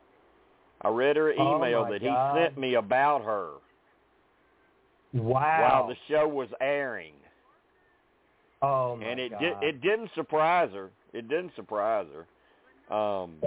I 0.82 0.88
read 0.88 1.17
her 1.17 1.32
an 1.32 1.39
Oh, 1.39 1.57
email 1.57 1.84
my 1.84 1.91
that 1.91 2.01
God. 2.01 2.36
he 2.36 2.39
sent 2.39 2.57
me 2.57 2.76
about 2.76 3.24
her 3.24 3.49
Wow. 5.13 5.59
while 5.59 5.88
the 5.88 5.95
show 6.07 6.28
was 6.28 6.47
airing, 6.61 7.13
oh 8.62 8.95
my 8.95 9.05
and 9.05 9.20
it 9.20 9.30
God. 9.30 9.39
did. 9.39 9.53
It 9.62 9.82
didn't 9.82 10.10
surprise 10.16 10.70
her. 10.74 10.89
It 11.14 11.28
didn't 11.28 11.51
surprise 11.55 12.07
her. 12.14 12.26
Um, 12.95 13.38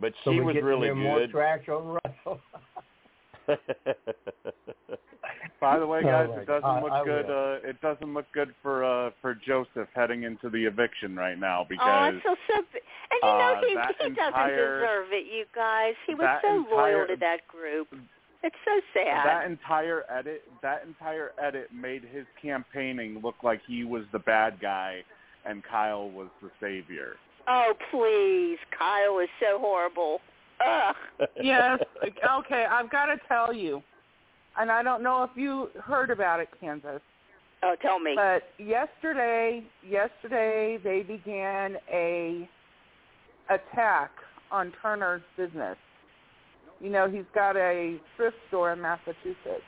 but 0.00 0.12
she 0.24 0.30
we 0.30 0.40
was 0.40 0.54
get 0.54 0.60
to 0.60 0.66
really 0.66 0.86
hear 0.88 0.94
more 0.94 1.18
good. 1.20 1.30
trash 1.30 1.68
on 1.68 1.98
Russell. 2.04 2.40
By 5.60 5.78
the 5.78 5.86
way, 5.86 6.00
Oh, 6.02 6.08
guys, 6.08 6.28
my 6.34 6.42
it 6.42 6.46
doesn't 6.46 6.62
God, 6.62 6.82
look 6.82 6.92
I 6.92 7.02
good. 7.04 7.26
will. 7.26 7.54
Uh, 7.54 7.68
it 7.68 7.80
doesn't 7.80 8.14
look 8.14 8.26
good 8.32 8.54
for 8.62 8.84
uh, 8.84 9.10
for 9.20 9.34
Joseph 9.34 9.88
heading 9.94 10.22
into 10.22 10.48
the 10.48 10.64
eviction 10.64 11.14
right 11.16 11.38
now 11.38 11.66
Oh, 11.70 11.84
I 11.84 12.10
because 12.10 12.14
feel 12.22 12.36
so. 12.48 12.62
b- 12.72 12.80
And 13.10 13.20
you 13.22 13.38
know 13.38 13.54
uh, 13.56 13.60
he 13.66 13.74
that 13.74 13.94
he 14.00 14.08
doesn't 14.14 14.56
deserve 14.56 15.12
it, 15.12 15.26
you 15.30 15.44
guys. 15.54 15.94
He 16.06 16.14
was 16.14 16.22
that 16.22 16.40
so 16.42 16.64
loyal 16.74 17.06
to 17.06 17.16
that 17.20 17.46
group. 17.46 17.88
It's 18.42 18.56
so 18.64 18.80
sad. 18.94 19.26
that 19.26 19.46
entire 19.46 20.04
edit 20.10 20.44
that 20.62 20.84
entire 20.86 21.32
edit 21.42 21.68
made 21.74 22.02
his 22.04 22.24
campaigning 22.40 23.20
look 23.22 23.36
like 23.42 23.60
he 23.66 23.84
was 23.84 24.04
the 24.12 24.18
bad 24.18 24.58
guy 24.60 25.00
and 25.44 25.62
Kyle 25.62 26.08
was 26.10 26.28
the 26.42 26.50
savior. 26.60 27.16
Oh 27.48 27.74
please, 27.90 28.58
Kyle 28.76 29.18
is 29.18 29.28
so 29.40 29.58
horrible. 29.58 30.20
Ugh. 30.66 30.96
yes. 31.42 31.80
Okay, 32.04 32.66
I've 32.70 32.90
got 32.90 33.06
to 33.06 33.16
tell 33.28 33.52
you, 33.52 33.82
and 34.58 34.70
I 34.70 34.82
don't 34.82 35.02
know 35.02 35.22
if 35.22 35.30
you 35.34 35.68
heard 35.82 36.10
about 36.10 36.40
it, 36.40 36.48
Kansas. 36.60 37.00
Oh, 37.62 37.76
tell 37.82 37.98
me. 37.98 38.14
But 38.14 38.44
yesterday, 38.58 39.62
yesterday 39.86 40.78
they 40.82 41.02
began 41.02 41.76
a 41.92 42.48
attack 43.50 44.10
on 44.50 44.72
Turner's 44.82 45.22
business. 45.36 45.76
You 46.80 46.90
know, 46.90 47.08
he's 47.10 47.24
got 47.34 47.56
a 47.56 47.98
thrift 48.16 48.36
store 48.48 48.72
in 48.72 48.80
Massachusetts, 48.80 49.62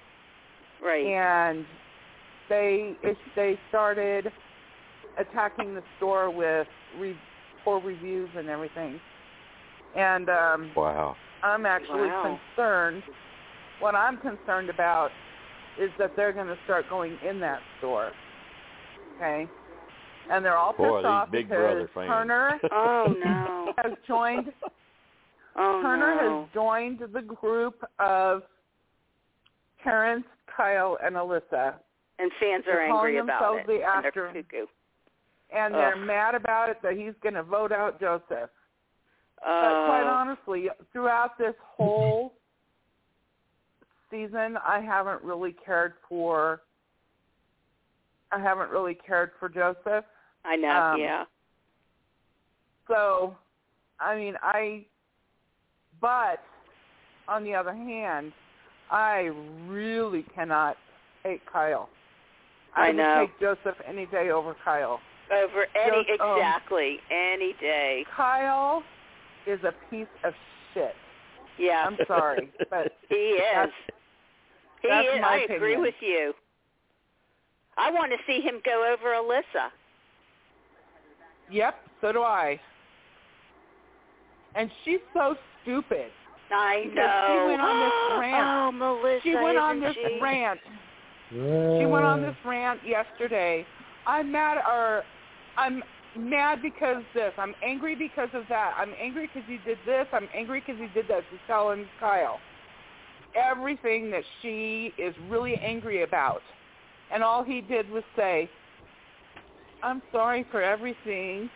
right. 0.83 1.05
and 1.05 1.65
they 2.49 2.97
it, 3.03 3.17
they 3.37 3.59
started 3.69 4.33
attacking 5.19 5.75
the 5.75 5.83
store 5.99 6.31
with 6.31 6.67
re, 6.99 7.15
poor 7.65 7.81
reviews 7.81 8.31
and 8.37 8.49
everything. 8.49 8.99
And 9.95 10.31
um, 10.31 10.71
wow. 10.75 11.15
I'm 11.43 11.67
actually 11.67 12.09
Wow. 12.09 12.39
concerned. 12.57 13.03
What 13.81 13.95
I'm 13.95 14.17
concerned 14.19 14.71
about 14.71 15.11
is 15.79 15.91
that 15.99 16.13
they're 16.17 16.33
going 16.33 16.47
to 16.47 16.59
start 16.65 16.89
going 16.89 17.19
in 17.29 17.41
that 17.41 17.61
store. 17.79 18.13
Okay, 19.17 19.47
and 20.31 20.45
they're 20.45 20.57
all 20.57 20.73
Boy, 20.73 20.85
pissed 20.85 20.97
these 20.99 21.07
off 21.07 21.31
Big 21.31 21.49
because 21.49 21.89
Brother. 21.95 22.09
Turner 22.09 22.61
Oh 22.73 23.15
no. 23.19 23.73
has 23.79 23.93
joined. 24.07 24.53
Oh 25.57 25.81
Turner 25.83 26.15
no. 26.15 26.41
has 26.43 26.49
joined 26.55 27.01
the 27.13 27.23
group 27.23 27.83
of 27.99 28.43
Terrance, 29.85 30.25
Kyle, 30.57 30.97
and 31.05 31.17
Alyssa, 31.17 31.75
and 32.19 32.31
fans 32.41 32.65
are 32.69 32.81
angry 32.81 33.19
about 33.19 33.57
it. 33.59 33.67
the 33.67 33.83
and 33.85 34.05
they're 34.05 34.33
cuckoo. 34.33 34.67
and 35.55 35.75
they're 35.75 35.97
mad 35.97 36.35
about 36.35 36.71
it 36.71 36.79
that 36.83 36.97
he's 36.97 37.15
going 37.23 37.35
to 37.35 37.43
vote 37.43 37.73
out 37.73 37.99
Joseph. 38.01 38.51
But 39.41 39.49
Oh. 39.49 39.87
quite 39.89 40.05
honestly, 40.05 40.69
throughout 40.93 41.37
this 41.37 41.55
whole 41.77 42.35
season, 44.11 44.57
I 44.65 44.79
haven't 44.81 45.23
really 45.23 45.53
cared 45.53 45.95
for. 46.09 46.63
I 48.31 48.39
haven't 48.39 48.71
really 48.71 48.95
cared 48.95 49.33
for 49.41 49.49
Joseph. 49.49 50.05
I 50.45 50.57
know. 50.57 50.71
um, 50.71 51.01
yeah. 51.01 51.25
So, 52.89 53.37
I 54.01 54.17
mean, 54.17 54.37
I. 54.43 54.87
But 56.03 56.41
on 57.29 57.45
the 57.45 57.55
other 57.55 57.73
hand, 57.73 58.33
I 58.91 59.31
really 59.69 60.27
cannot 60.35 60.77
take 61.23 61.41
Kyle. 61.51 61.89
I 62.77 62.89
would 62.89 62.97
know. 62.97 63.27
take 63.27 63.41
Joseph 63.41 63.77
any 63.89 64.07
day 64.07 64.31
over 64.31 64.55
Kyle. 64.63 65.01
Over 65.33 65.67
any 65.75 66.05
um, 66.21 66.37
exactly 66.37 66.99
any 67.11 67.55
day. 67.61 68.05
Kyle 68.15 68.83
is 69.47 69.61
a 69.63 69.73
piece 69.89 70.07
of 70.25 70.35
shit. 70.75 70.95
Yeah. 71.59 71.87
I'm 71.87 71.97
sorry, 72.07 72.51
but 72.71 72.93
he 73.09 73.15
is. 73.15 73.43
that's- 73.55 73.71
he 74.83 74.89
that's 74.89 75.07
is. 75.17 75.23
I 75.25 75.47
agree 75.55 75.77
with 75.77 75.95
you. 76.01 76.33
I 77.79 77.91
want 77.93 78.11
to 78.11 78.19
see 78.27 78.41
him 78.41 78.61
go 78.65 78.93
over 78.93 79.11
Alyssa. 79.15 79.69
Yep, 81.51 81.75
so 82.01 82.13
do 82.13 82.23
I. 82.23 82.61
And 84.55 84.71
she's 84.85 84.99
so 85.15 85.37
stupid. 85.63 86.11
I 86.51 86.85
know. 86.93 87.27
she 87.29 87.49
went 87.49 87.63
on 87.63 87.81
this 87.81 88.21
rant. 88.21 88.47
Oh, 88.47 88.73
Melissa. 88.73 89.21
She 89.23 89.35
went 89.35 89.59
on 89.59 89.81
this 89.81 89.95
she? 89.95 90.19
rant. 90.21 90.61
She 91.31 91.87
went 91.87 92.05
on 92.05 92.21
this 92.21 92.37
rant 92.45 92.81
yesterday. 92.87 93.65
I'm 94.07 94.31
mad, 94.31 94.59
or 94.69 95.03
I'm 95.57 95.83
mad 96.17 96.61
because 96.61 97.03
this. 97.15 97.33
I'm 97.39 97.55
angry 97.65 97.95
because 97.95 98.29
of 98.35 98.43
that. 98.51 98.75
I'm 98.77 98.93
angry 99.01 99.31
because 99.33 99.49
he 99.49 99.59
did 99.65 99.79
this. 99.87 100.07
I'm 100.13 100.29
angry 100.35 100.61
because 100.61 100.81
he 100.81 100.89
did 100.93 101.09
that. 101.09 101.23
She's 101.31 101.41
telling 101.47 101.87
Kyle 101.99 102.39
everything 103.35 104.11
that 104.11 104.23
she 104.43 104.93
is 104.99 105.15
really 105.31 105.57
angry 105.57 106.03
about, 106.03 106.43
and 107.13 107.23
all 107.23 107.43
he 107.43 107.63
did 107.63 107.89
was 107.91 108.05
say, 108.15 108.51
"I'm 109.83 110.03
sorry 110.13 110.45
for 110.51 110.63
everything," 110.63 111.49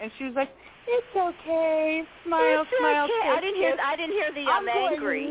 and 0.00 0.10
she 0.18 0.24
was 0.24 0.34
like, 0.34 0.50
"It's 0.88 1.12
okay. 1.16 2.02
Smile, 2.24 2.62
It's 2.62 2.70
smile." 2.78 3.04
okay. 3.04 3.12
kiss, 3.22 3.32
I 3.36 3.40
didn't 3.40 3.56
hear. 3.56 3.70
kiss." 3.72 3.80
I 3.84 3.96
didn't 3.96 4.12
hear 4.18 4.30
the 4.32 4.44
I'm 4.50 4.62
I'm, 4.62 4.66
going, 4.66 4.92
angry. 4.94 5.26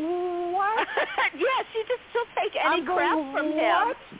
What? 0.52 0.88
yeah, 1.36 1.58
she 1.72 1.80
just 1.88 2.02
she'll 2.12 2.30
take 2.36 2.54
any 2.56 2.80
I'm 2.80 2.86
crap 2.86 3.14
going, 3.14 3.32
from 3.32 3.46
what? 3.56 3.96
him. 3.96 4.18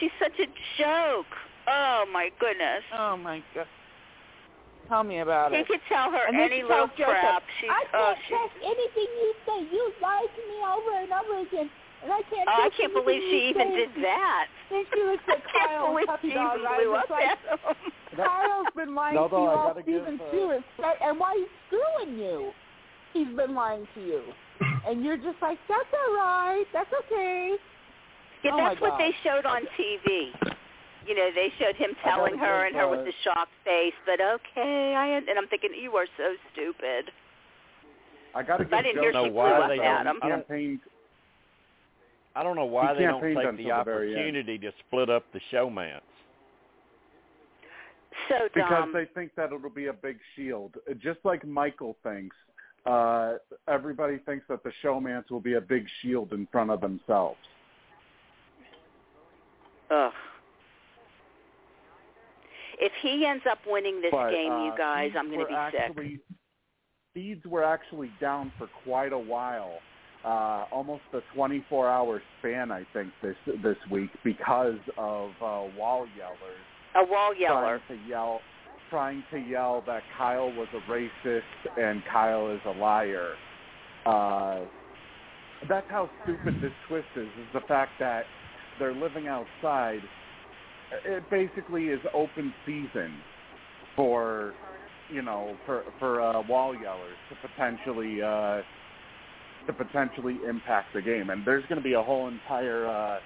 She's 0.00 0.12
such 0.20 0.38
a 0.38 0.46
joke. 0.78 1.32
Oh 1.68 2.04
my 2.12 2.30
goodness. 2.38 2.82
Oh 2.96 3.16
my 3.16 3.42
god. 3.54 3.66
Tell 4.88 5.02
me 5.02 5.18
about 5.18 5.50
He 5.50 5.58
it. 5.58 5.66
He 5.66 5.72
could 5.72 5.82
tell 5.88 6.12
her 6.12 6.26
And 6.28 6.38
then 6.38 6.46
any 6.52 6.60
she 6.60 6.62
little 6.62 6.86
tells 6.94 7.10
crap. 7.10 7.42
She's 7.60 7.70
I 7.70 7.82
oh 7.94 8.14
can't 8.14 8.18
she's 8.22 8.36
trust 8.38 8.54
anything 8.62 9.08
you 9.18 9.30
say. 9.42 9.58
You 9.74 9.82
lied 10.00 10.30
to 10.30 10.42
me 10.46 10.58
over 10.62 10.92
and 11.02 11.10
over 11.10 11.34
again, 11.42 11.68
and 12.04 12.12
I 12.12 12.22
can't. 12.30 12.46
oh, 12.46 12.62
I 12.62 12.70
can't 12.76 12.94
believe 12.94 13.18
she 13.30 13.48
even 13.50 13.74
did 13.74 13.90
that. 14.04 14.46
Then 14.70 14.84
she 14.94 15.02
looks 15.02 15.24
I 15.28 15.32
at 15.34 15.42
can't 15.50 15.90
believe 15.90 16.06
puppy 16.06 16.28
she 16.28 16.34
dog 16.38 16.54
even 16.60 16.66
eyes. 16.70 16.78
blew 16.78 16.94
up 16.94 17.10
at 17.10 17.38
him. 17.50 17.58
Kyle's 18.16 18.66
been 18.76 18.94
lying 18.94 19.14
No, 19.16 19.28
to 19.28 19.34
you 19.36 19.40
all 19.42 19.68
gotta 19.68 19.82
give, 19.82 20.02
season 20.02 20.20
uh, 20.20 20.30
two, 20.30 20.50
and, 20.50 20.64
and 21.02 21.18
why 21.20 21.34
he's 21.36 21.52
screwing 21.68 22.18
you. 22.18 22.50
He's 23.12 23.36
been 23.36 23.54
lying 23.54 23.86
to 23.94 24.00
you, 24.00 24.22
and 24.86 25.04
you're 25.04 25.16
just 25.16 25.40
like, 25.40 25.58
that's 25.68 25.88
all 25.92 26.14
right, 26.14 26.64
that's 26.72 26.90
okay. 27.04 27.54
Yeah, 28.44 28.50
Oh, 28.54 28.56
that's 28.58 28.80
what 28.80 28.90
God. 28.90 29.00
they 29.00 29.12
showed 29.24 29.46
on 29.46 29.62
TV. 29.78 30.30
You 31.06 31.14
know, 31.14 31.30
they 31.34 31.52
showed 31.58 31.76
him 31.76 31.90
telling 32.04 32.36
her 32.36 32.66
and 32.66 32.74
her 32.76 32.88
with 32.90 33.04
the 33.06 33.12
shocked 33.24 33.52
face, 33.64 33.94
but 34.04 34.20
okay, 34.20 34.94
I 34.96 35.06
and 35.16 35.38
I'm 35.38 35.46
thinking 35.48 35.70
you 35.80 35.92
are 35.96 36.06
so 36.16 36.34
stupid. 36.52 37.10
I 38.34 38.42
got 38.42 38.58
to 38.58 38.64
I 38.64 38.82
give 38.82 38.84
didn't 38.92 39.02
hear 39.02 39.12
Joe 39.12 39.24
she 39.24 39.30
blew 39.30 39.40
up 39.40 39.66
credit, 39.66 39.82
at 39.82 40.06
him. 40.06 40.16
Campaigned 40.20 40.80
I 42.36 42.42
don't 42.42 42.54
know 42.54 42.66
why 42.66 42.92
they 42.92 43.04
don't 43.04 43.22
take 43.22 43.34
the 43.34 43.48
until 43.48 43.64
the 43.64 43.70
opportunity 43.72 44.58
to 44.58 44.70
split 44.86 45.08
up 45.08 45.24
the 45.32 45.40
showmance. 45.50 46.00
So 48.28 48.48
because 48.54 48.88
they 48.92 49.06
think 49.14 49.32
that 49.36 49.52
it'll 49.52 49.70
be 49.70 49.86
a 49.86 49.92
big 49.92 50.18
shield. 50.34 50.74
Just 50.98 51.18
like 51.24 51.46
Michael 51.46 51.96
thinks, 52.02 52.36
uh, 52.84 53.34
everybody 53.68 54.18
thinks 54.18 54.44
that 54.48 54.62
the 54.62 54.72
showmance 54.84 55.30
will 55.30 55.40
be 55.40 55.54
a 55.54 55.60
big 55.60 55.86
shield 56.02 56.32
in 56.32 56.46
front 56.50 56.70
of 56.70 56.80
themselves. 56.80 57.38
Ugh. 59.90 60.12
If 62.78 62.92
he 63.00 63.24
ends 63.26 63.44
up 63.50 63.58
winning 63.66 64.02
this 64.02 64.10
But, 64.10 64.30
game, 64.30 64.52
uh, 64.52 64.64
you 64.66 64.72
guys, 64.76 65.12
I'm 65.16 65.28
going 65.28 65.40
to 65.40 65.46
be 65.46 65.52
sick. 65.70 65.80
actually, 65.80 66.20
Feeds 67.14 67.46
were 67.46 67.64
actually 67.64 68.10
down 68.20 68.52
for 68.58 68.68
quite 68.84 69.12
a 69.14 69.18
while, 69.18 69.78
uh, 70.24 70.66
almost 70.70 71.02
a 71.14 71.20
24-hour 71.34 72.22
span, 72.38 72.70
I 72.70 72.84
think, 72.92 73.10
this 73.22 73.36
this 73.62 73.78
week 73.90 74.10
because 74.22 74.78
of 74.98 75.30
uh, 75.40 75.62
wall 75.78 76.06
yellers 76.18 76.75
A 76.96 77.04
wall 77.04 77.34
yeller. 77.38 77.80
trying 77.86 78.00
to 78.00 78.08
yell 78.08 78.40
trying 78.88 79.24
to 79.32 79.38
yell 79.38 79.82
that 79.86 80.02
Kyle 80.16 80.52
was 80.52 80.68
a 80.72 80.90
racist 80.90 81.42
and 81.76 82.02
Kyle 82.10 82.50
is 82.50 82.60
a 82.66 82.70
liar. 82.70 83.32
Uh, 84.06 84.60
that's 85.68 85.86
how 85.90 86.08
stupid 86.22 86.54
this 86.62 86.72
twist 86.88 87.08
is. 87.16 87.26
Is 87.26 87.48
the 87.52 87.60
fact 87.66 87.92
that 87.98 88.24
they're 88.78 88.94
living 88.94 89.26
outside. 89.26 90.00
It 91.04 91.24
basically 91.30 91.86
is 91.86 92.00
open 92.14 92.54
season 92.64 93.16
for 93.96 94.54
you 95.10 95.22
know 95.22 95.56
for 95.66 95.82
for 95.98 96.20
uh, 96.20 96.42
wall 96.48 96.74
yellers 96.74 97.16
to 97.30 97.48
potentially 97.48 98.22
uh, 98.22 98.62
to 99.66 99.72
potentially 99.72 100.38
impact 100.48 100.94
the 100.94 101.02
game. 101.02 101.30
And 101.30 101.44
there's 101.44 101.64
going 101.66 101.78
to 101.78 101.84
be 101.84 101.94
a 101.94 102.02
whole 102.02 102.28
entire 102.28 102.86
uh, 102.86 103.18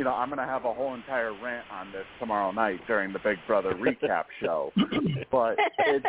you 0.00 0.04
know, 0.04 0.14
I'm 0.14 0.30
going 0.30 0.38
to 0.38 0.46
have 0.46 0.64
a 0.64 0.72
whole 0.72 0.94
entire 0.94 1.30
rant 1.42 1.66
on 1.70 1.92
this 1.92 2.06
tomorrow 2.18 2.52
night 2.52 2.80
during 2.86 3.12
the 3.12 3.18
Big 3.18 3.36
Brother 3.46 3.74
recap 3.74 4.24
show. 4.42 4.72
But 5.30 5.56
it's 5.80 6.06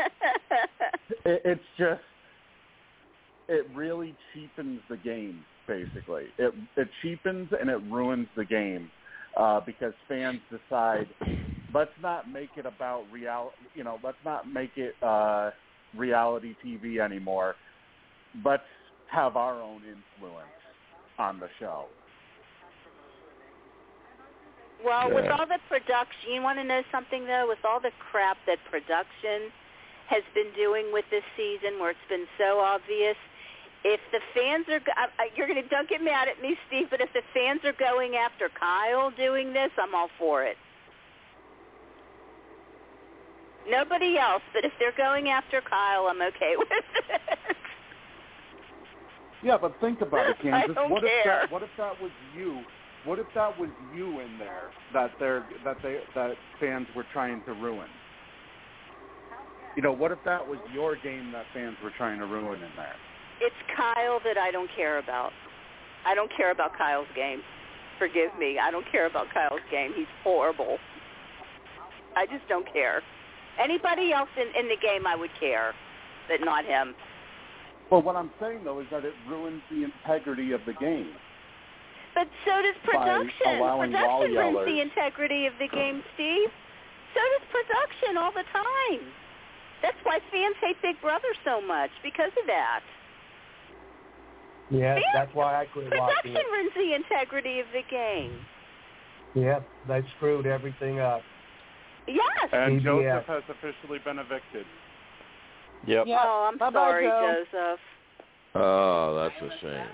it, 1.26 1.42
it's 1.44 1.62
just 1.78 2.00
it 3.50 3.68
really 3.76 4.16
cheapens 4.34 4.80
the 4.90 4.96
game. 4.96 5.44
Basically, 5.68 6.24
it 6.38 6.54
it 6.78 6.88
cheapens 7.02 7.50
and 7.60 7.70
it 7.70 7.82
ruins 7.92 8.28
the 8.38 8.46
game 8.46 8.90
uh, 9.36 9.60
because 9.66 9.92
fans 10.08 10.40
decide 10.50 11.08
let's 11.74 11.92
not 12.02 12.32
make 12.32 12.52
it 12.56 12.66
about 12.66 13.04
real. 13.12 13.52
You 13.76 13.84
know, 13.84 14.00
let's 14.02 14.16
not 14.24 14.50
make 14.50 14.72
it 14.78 14.94
uh, 15.04 15.50
reality 15.98 16.56
TV 16.66 17.00
anymore. 17.00 17.56
Let's 18.46 18.64
have 19.12 19.36
our 19.36 19.62
own 19.62 19.82
influence 19.82 20.48
on 21.20 21.42
the 21.42 21.48
show. 21.60 21.88
Well, 24.84 25.14
with 25.14 25.30
all 25.30 25.46
the 25.46 25.60
production, 25.70 26.32
you 26.34 26.42
want 26.42 26.58
to 26.60 26.64
know 26.64 26.82
something 26.92 27.26
though? 27.26 27.46
With 27.48 27.60
all 27.64 27.80
the 27.80 27.92
crap 28.12 28.38
that 28.48 28.58
production 28.70 29.52
has 30.08 30.24
been 30.34 30.52
doing 30.56 30.92
with 30.92 31.06
this 31.12 31.24
season, 31.38 31.80
where 31.80 31.92
it's 31.92 32.08
been 32.10 32.26
so 32.38 32.60
obvious, 32.60 33.16
if 33.84 34.00
the 34.12 34.20
fans 34.34 34.66
are, 34.70 34.80
go- 34.80 34.98
I- 34.98 35.10
I- 35.24 35.30
you're 35.36 35.48
going 35.48 35.62
to 35.62 35.68
don't 35.70 35.88
get 35.90 36.04
mad 36.04 36.28
at 36.28 36.42
me, 36.42 36.58
Steve, 36.68 36.88
but 36.90 37.00
if 37.02 37.14
the 37.14 37.22
fans 37.34 37.62
are 37.64 37.74
going 37.74 38.16
after 38.16 38.50
Kyle 38.50 39.12
doing 39.12 39.54
this, 39.54 39.72
I'm 39.78 39.94
all 39.96 40.10
for 40.20 40.44
it. 40.44 40.58
Nobody 43.70 44.18
else, 44.18 44.42
but 44.54 44.66
if 44.66 44.72
they're 44.80 44.98
going 44.98 45.30
after 45.30 45.62
Kyle, 45.62 46.08
I'm 46.08 46.22
okay 46.22 46.56
with 46.58 46.68
it. 46.72 47.58
Yeah, 49.44 49.58
but 49.58 49.80
think 49.80 50.02
about 50.02 50.30
it, 50.30 50.38
Kansas. 50.42 50.72
I 50.78 50.82
don't 50.82 50.90
what 50.92 51.04
if 51.04 51.10
care. 51.24 51.42
that 51.42 51.52
what 51.52 51.64
if 51.64 51.70
that 51.78 52.02
was 52.02 52.12
you? 52.36 52.62
What 53.06 53.18
if 53.18 53.26
that 53.34 53.58
was 53.60 53.70
you 53.96 54.20
in 54.20 54.38
there 54.38 54.70
that 54.94 55.12
they're 55.20 55.46
that 55.66 55.78
they 55.82 55.98
that 56.14 56.36
fans 56.60 56.88
were 56.96 57.06
trying 57.12 57.42
to 57.46 57.54
ruin? 57.54 57.88
You 59.76 59.82
know, 59.82 59.92
what 59.92 60.12
if 60.12 60.20
that 60.26 60.48
was 60.48 60.60
your 60.74 60.98
game 60.98 61.32
that 61.32 61.46
fans 61.54 61.78
were 61.84 61.92
trying 61.98 62.20
to 62.20 62.26
ruin 62.26 62.62
in 62.62 62.70
there? 62.76 62.96
It's 63.40 63.56
Kyle 63.76 64.20
that 64.24 64.38
I 64.38 64.52
don't 64.52 64.70
care 64.76 65.00
about. 65.00 65.32
I 66.06 66.14
don't 66.14 66.32
care 66.36 66.52
about 66.52 66.78
Kyle's 66.78 67.08
game. 67.16 67.42
Forgive 67.98 68.38
me. 68.38 68.58
I 68.62 68.70
don't 68.70 68.86
care 68.92 69.08
about 69.08 69.28
Kyle's 69.34 69.62
game. 69.72 69.94
He's 69.96 70.12
horrible. 70.24 70.78
I 72.16 72.26
just 72.26 72.48
don't 72.50 72.72
care. 72.72 73.02
Anybody 73.60 74.12
else 74.12 74.30
in, 74.38 74.48
in 74.60 74.70
the 74.70 74.78
game 74.82 75.08
I 75.08 75.16
would 75.16 75.32
care, 75.40 75.74
but 76.28 76.46
not 76.46 76.66
him. 76.66 76.94
Well, 77.90 78.02
what 78.02 78.16
I'm 78.16 78.32
saying 78.40 78.64
though 78.64 78.80
is 78.80 78.88
that 78.92 79.06
it 79.06 79.14
ruins 79.28 79.62
the 79.72 79.84
integrity 79.84 80.52
of 80.52 80.62
the 80.68 80.74
game. 80.74 81.14
But 82.14 82.28
so 82.46 82.52
does 82.62 82.76
production. 82.84 83.60
Production 83.60 84.36
ruins 84.36 84.66
the 84.68 84.82
integrity 84.82 85.48
of 85.48 85.54
the 85.60 85.68
game, 85.68 86.04
Steve. 86.16 86.50
So 87.16 87.20
does 87.20 87.48
production 87.52 88.18
all 88.18 88.32
the 88.32 88.44
time. 88.52 89.04
That's 89.82 89.98
why 90.04 90.20
fans 90.32 90.56
hate 90.62 90.78
Big 90.82 91.00
Brother 91.02 91.32
so 91.44 91.62
much 91.62 91.90
because 92.04 92.32
of 92.40 92.46
that. 92.48 92.82
Yeah, 94.70 94.96
Fans- 94.96 95.06
that's 95.14 95.36
why 95.36 95.62
I 95.62 95.66
quit 95.66 95.92
watching 95.92 96.00
Production 96.00 96.36
it. 96.38 96.52
ruins 96.52 96.72
the 96.76 96.94
integrity 96.96 97.60
of 97.60 97.66
the 97.74 97.82
game. 97.90 98.40
Yeah, 99.34 99.60
they 99.88 100.02
screwed 100.18 100.46
everything 100.46 101.00
up. 101.00 101.22
Yes. 102.08 102.50
And 102.52 102.82
CBS. 102.82 102.84
Joseph 102.84 103.28
has 103.28 103.44
officially 103.50 104.00
been 104.00 104.20
evicted. 104.20 104.66
Yep. 105.88 106.06
Yeah. 106.08 106.24
Oh, 106.26 106.50
I'm 106.52 106.58
Bye-bye, 106.58 106.74
sorry, 106.80 107.08
Joe. 107.08 107.44
Joseph. 107.52 107.80
Oh, 108.56 109.16
that's 109.16 109.54
a 109.54 109.60
shame. 109.60 109.88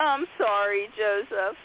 I'm 0.00 0.26
sorry, 0.38 0.88
Joseph. 0.96 1.56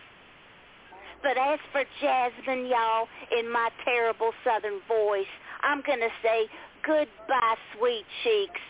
But 1.24 1.38
as 1.38 1.60
for 1.72 1.84
Jasmine, 2.02 2.68
y'all, 2.68 3.08
in 3.38 3.52
my 3.52 3.70
terrible 3.84 4.32
southern 4.44 4.80
voice, 4.88 5.30
I'm 5.64 5.82
going 5.86 6.00
to 6.00 6.14
say 6.22 6.48
goodbye, 6.86 7.56
sweet 7.78 8.06
cheeks. 8.24 8.62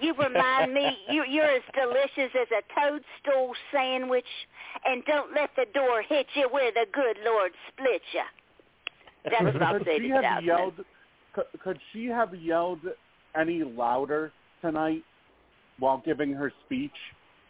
You 0.00 0.14
remind 0.14 0.72
me 0.72 0.96
you, 1.10 1.24
you're 1.28 1.50
as 1.50 1.62
delicious 1.74 2.32
as 2.40 2.48
a 2.50 2.62
toadstool 2.78 3.52
sandwich, 3.72 4.24
and 4.84 5.04
don't 5.04 5.34
let 5.34 5.50
the 5.56 5.66
door 5.74 6.02
hit 6.02 6.26
you 6.34 6.48
where 6.50 6.72
the 6.72 6.86
good 6.92 7.16
Lord 7.24 7.52
split 7.68 8.02
you. 8.12 8.22
That's 9.24 9.42
what 9.42 9.62
I'll 9.62 9.78
could 9.78 9.86
say 9.86 9.98
she 9.98 10.08
to 10.08 10.14
have 10.14 10.22
Jasmine. 10.22 10.44
yelled? 10.46 10.74
Could, 11.34 11.44
could 11.62 11.78
she 11.92 12.06
have 12.06 12.34
yelled 12.34 12.80
any 13.38 13.62
louder 13.62 14.32
tonight 14.62 15.04
while 15.80 16.02
giving 16.04 16.32
her 16.32 16.52
speech? 16.66 16.94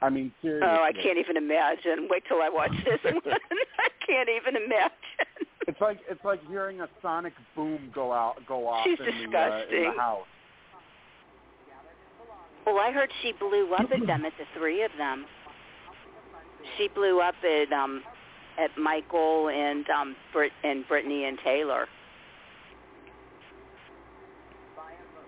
I 0.03 0.09
mean, 0.09 0.33
seriously. 0.41 0.67
Oh, 0.67 0.83
I 0.83 0.93
can't 0.93 1.19
even 1.19 1.37
imagine. 1.37 2.09
Wait 2.09 2.23
till 2.27 2.41
I 2.41 2.49
watch 2.49 2.73
this 2.85 2.99
one. 3.05 3.21
I 3.79 3.89
can't 4.07 4.31
even 4.31 4.57
imagine. 4.57 4.91
It's 5.69 5.81
like 5.81 5.99
it's 6.09 6.25
like 6.25 6.41
hearing 6.49 6.81
a 6.81 6.89
sonic 7.03 7.35
boom 7.55 7.91
go 7.95 8.13
out 8.13 8.37
go 8.49 8.67
off 8.67 8.85
She's 8.85 8.99
in 8.99 9.05
the, 9.05 9.11
uh, 9.11 9.15
in 9.15 9.31
disgusting. 9.31 9.85
the 9.95 10.01
house. 10.01 10.27
Well, 12.67 12.79
I 12.79 12.93
heard 12.93 13.11
she 13.23 13.33
blew 13.33 13.73
up 13.75 13.91
at 13.93 14.07
them 14.07 14.25
at 14.25 14.33
the 14.39 14.45
three 14.59 14.83
of 14.83 14.91
them. 14.97 15.27
She 16.77 16.89
blew 16.89 17.21
up 17.21 17.35
at 17.45 17.73
um 17.73 18.03
at 18.59 18.77
Michael 18.79 19.49
and 19.49 19.89
um 19.91 20.17
Brit 20.33 20.53
and 20.65 20.87
Brittany 20.89 21.25
and 21.27 21.39
Taylor. 21.45 21.87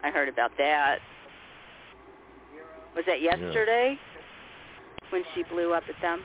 I 0.02 0.10
heard 0.10 0.28
about 0.28 0.52
that. 0.58 0.98
Was 2.94 3.04
that 3.06 3.22
yesterday 3.22 3.98
when 5.10 5.22
she 5.34 5.42
blew 5.44 5.72
up 5.72 5.84
at 5.88 6.00
them? 6.02 6.22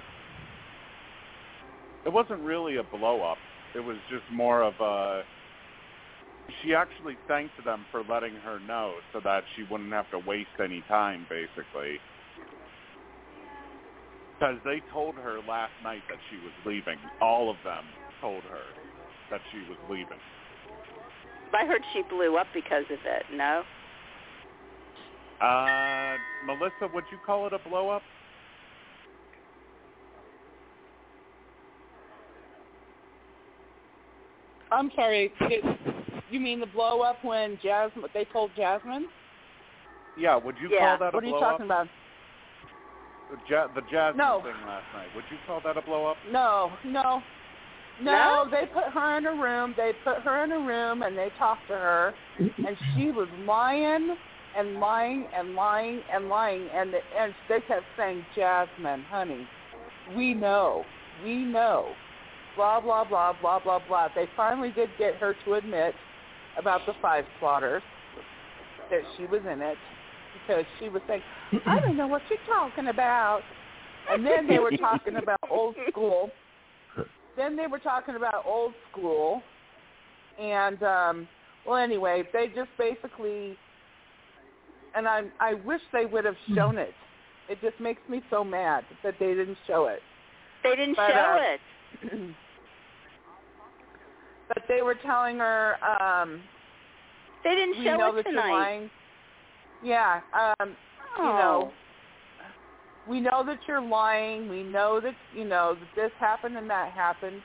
It 2.06 2.12
wasn't 2.12 2.42
really 2.42 2.78
a 2.78 2.84
blow 2.84 3.22
up. 3.22 3.38
It 3.76 3.80
was 3.80 3.98
just 4.10 4.24
more 4.32 4.64
of 4.64 4.74
a. 4.80 5.24
She 6.64 6.74
actually 6.74 7.18
thanked 7.28 7.64
them 7.66 7.86
for 7.92 8.04
letting 8.10 8.34
her 8.36 8.60
know 8.62 8.96
so 9.12 9.20
that 9.24 9.44
she 9.56 9.64
wouldn't 9.70 9.92
have 9.92 10.10
to 10.12 10.20
waste 10.20 10.56
any 10.64 10.84
time, 10.88 11.26
basically. 11.30 12.00
Because 14.40 14.56
they 14.64 14.82
told 14.94 15.16
her 15.16 15.40
last 15.48 15.74
night 15.84 16.02
that 16.10 16.20
she 16.30 16.38
was 16.38 16.54
leaving. 16.66 16.98
All 17.22 17.50
of 17.50 17.58
them 17.66 17.84
told 18.22 18.44
her 18.44 18.64
that 19.30 19.42
she 19.52 19.60
was 19.70 19.78
leaving. 19.90 20.20
I 21.54 21.66
heard 21.66 21.82
she 21.94 22.04
blew 22.10 22.38
up 22.38 22.48
because 22.54 22.86
of 22.86 23.00
it. 23.04 23.24
No. 23.34 23.64
Uh, 25.42 26.18
Melissa, 26.46 26.88
would 26.94 27.04
you 27.12 27.18
call 27.26 27.46
it 27.48 27.54
a 27.54 27.60
blow 27.70 27.90
up? 27.90 28.02
I'm 34.72 34.92
sorry. 34.96 35.32
It, 35.42 35.64
you 36.30 36.40
mean 36.40 36.60
the 36.60 36.66
blow 36.66 37.02
up 37.02 37.24
when 37.24 37.58
Jasmine? 37.62 38.06
They 38.14 38.26
told 38.26 38.52
Jasmine. 38.56 39.08
Yeah, 40.18 40.36
would 40.36 40.56
you 40.60 40.70
Yeah. 40.70 40.80
call 40.80 40.98
that 40.98 41.14
a 41.14 41.18
What 41.18 41.24
are 41.24 41.28
you 41.28 41.40
talking 41.40 41.66
up? 41.72 41.86
about? 41.86 41.88
The, 43.30 43.38
ja- 43.48 43.68
the 43.68 43.82
Jasmine 43.82 44.18
No. 44.18 44.42
thing 44.42 44.56
last 44.66 44.86
night. 44.94 45.08
Would 45.16 45.26
you 45.30 45.38
call 45.46 45.62
that 45.62 45.78
a 45.78 45.82
blow 45.82 46.06
up? 46.06 46.18
No, 46.32 46.72
no, 46.84 47.22
no. 48.02 48.12
No? 48.12 48.48
They 48.50 48.66
put 48.66 48.86
her 48.86 49.18
in 49.18 49.26
a 49.26 49.34
room. 49.34 49.74
They 49.78 49.92
put 50.04 50.18
her 50.24 50.44
in 50.44 50.52
a 50.52 50.60
room 50.60 51.04
and 51.04 51.18
they 51.18 51.30
talked 51.38 51.68
to 51.68 51.74
her, 51.74 52.14
and 52.40 52.78
she 52.96 53.12
was 53.12 53.28
lying 53.46 54.16
and 54.58 54.80
lying 54.80 55.28
and 55.36 55.56
lying 55.56 56.02
and 56.14 56.30
lying, 56.30 56.68
and 56.74 56.94
the, 56.94 57.00
and 57.20 57.34
they 57.48 57.60
kept 57.68 57.86
saying, 57.96 58.26
"Jasmine, 58.36 59.04
honey, 59.04 59.48
we 60.16 60.34
know, 60.34 60.84
we 61.24 61.38
know." 61.38 61.90
Blah 62.56 62.82
blah 62.82 63.04
blah 63.04 63.34
blah 63.40 63.60
blah 63.60 63.80
blah. 63.88 64.08
They 64.16 64.28
finally 64.36 64.72
did 64.72 64.90
get 64.98 65.16
her 65.16 65.36
to 65.46 65.54
admit 65.54 65.94
about 66.58 66.82
the 66.88 66.94
five 67.02 67.24
slaughters 67.40 67.84
that 68.90 69.02
she 69.16 69.26
was 69.26 69.42
in 69.52 69.62
it 69.62 69.78
because 70.34 70.66
she 70.80 70.90
was 70.90 71.02
saying, 71.08 71.22
"I 71.66 71.80
don't 71.80 71.96
know 71.96 72.08
what 72.08 72.24
you're 72.30 72.40
talking 72.48 72.88
about." 72.88 73.42
And 74.10 74.26
then 74.26 74.48
they 74.48 74.58
were 74.58 74.72
talking 74.72 75.18
about 75.18 75.40
old 75.52 75.76
school. 75.90 76.32
Then 77.36 77.56
they 77.56 77.68
were 77.68 77.80
talking 77.80 78.16
about 78.16 78.46
old 78.48 78.74
school, 78.92 79.44
and 80.40 80.82
um, 80.82 81.28
well, 81.68 81.78
anyway, 81.78 82.24
they 82.34 82.48
just 82.56 82.70
basically, 82.78 83.58
and 84.98 85.08
I 85.08 85.24
I 85.40 85.54
wish 85.54 85.82
they 85.94 86.06
would 86.06 86.26
have 86.26 86.36
shown 86.56 86.78
it. 86.78 86.94
It 87.50 87.60
just 87.62 87.80
makes 87.80 88.02
me 88.10 88.22
so 88.30 88.44
mad 88.44 88.84
that 89.04 89.16
they 89.20 89.28
didn't 89.34 89.58
show 89.68 89.86
it. 89.88 90.00
They 90.64 90.76
didn't 90.76 90.96
But, 90.98 91.12
show 91.12 91.40
uh, 91.40 91.56
it. 92.18 92.36
But 94.48 94.64
they 94.70 94.82
were 94.82 94.96
telling 95.06 95.38
her, 95.40 95.76
um, 95.84 96.42
They 97.44 97.54
didn't 97.56 97.80
we 97.80 97.86
show 97.86 97.98
know 97.98 98.16
it 98.16 98.24
that 98.24 98.30
tonight. 98.30 98.48
you're 98.48 98.60
lying. 98.60 98.90
Yeah, 99.84 100.22
um, 100.34 100.76
oh. 101.20 101.22
you 101.22 101.24
know, 101.24 101.72
we 103.10 103.20
know 103.20 103.44
that 103.46 103.60
you're 103.68 103.82
lying. 103.82 104.50
We 104.50 104.64
know 104.64 105.00
that 105.02 105.16
you 105.36 105.46
know 105.46 105.76
that 105.80 106.02
this 106.02 106.12
happened 106.20 106.58
and 106.58 106.70
that 106.70 106.92
happened. 106.94 107.42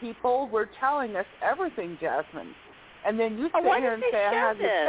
People 0.00 0.48
were 0.52 0.68
telling 0.78 1.16
us 1.16 1.26
everything, 1.42 1.96
Jasmine, 2.00 2.54
and 3.06 3.18
then 3.18 3.38
you 3.38 3.48
Oh, 3.54 3.60
sit 3.60 3.64
why 3.68 3.80
here 3.80 3.90
did 3.90 3.94
and 3.94 4.02
they 4.02 4.10
say 4.18 4.26
I 4.26 4.30
show 4.30 4.36
have 4.36 4.56
your 4.58 4.68
this? 4.68 4.86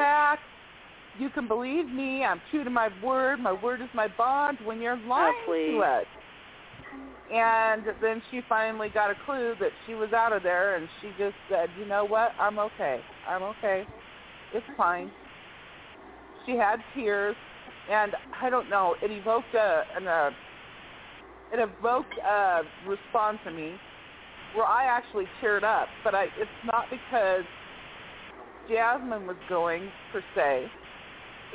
You 1.19 1.29
can 1.29 1.47
believe 1.47 1.87
me. 1.87 2.23
I'm 2.23 2.41
true 2.51 2.63
to 2.63 2.69
my 2.69 2.89
word. 3.03 3.39
My 3.39 3.53
word 3.53 3.81
is 3.81 3.89
my 3.93 4.07
bond. 4.07 4.57
When 4.63 4.81
you're 4.81 4.99
oh, 5.01 5.07
lying 5.07 5.33
Oh, 5.47 5.53
to 5.53 5.79
us. 5.79 6.05
And 7.33 7.83
then 8.01 8.21
she 8.29 8.41
finally 8.47 8.89
got 8.89 9.09
a 9.09 9.15
clue 9.25 9.55
that 9.59 9.71
she 9.87 9.95
was 9.95 10.13
out 10.13 10.31
of 10.31 10.43
there, 10.43 10.75
and 10.75 10.87
she 11.01 11.09
just 11.17 11.35
said, 11.49 11.69
"You 11.79 11.85
know 11.85 12.05
what? 12.05 12.33
I'm 12.39 12.59
okay. 12.59 13.01
I'm 13.27 13.41
okay. 13.41 13.87
It's 14.53 14.65
fine." 14.77 15.11
She 16.45 16.51
had 16.51 16.77
tears, 16.93 17.35
and 17.89 18.13
I 18.39 18.49
don't 18.51 18.69
know. 18.69 18.95
It 19.01 19.09
evoked 19.09 19.55
a, 19.55 19.83
an, 19.95 20.05
a 20.05 20.31
it 21.51 21.59
evoked 21.59 22.13
a 22.19 22.61
response 22.85 23.39
in 23.47 23.55
me 23.55 23.73
where 24.53 24.65
I 24.65 24.85
actually 24.85 25.25
teared 25.41 25.63
up. 25.63 25.87
But 26.03 26.13
I, 26.13 26.25
it's 26.37 26.49
not 26.65 26.85
because 26.91 27.43
Jasmine 28.69 29.25
was 29.25 29.37
going 29.49 29.89
per 30.11 30.23
se. 30.35 30.69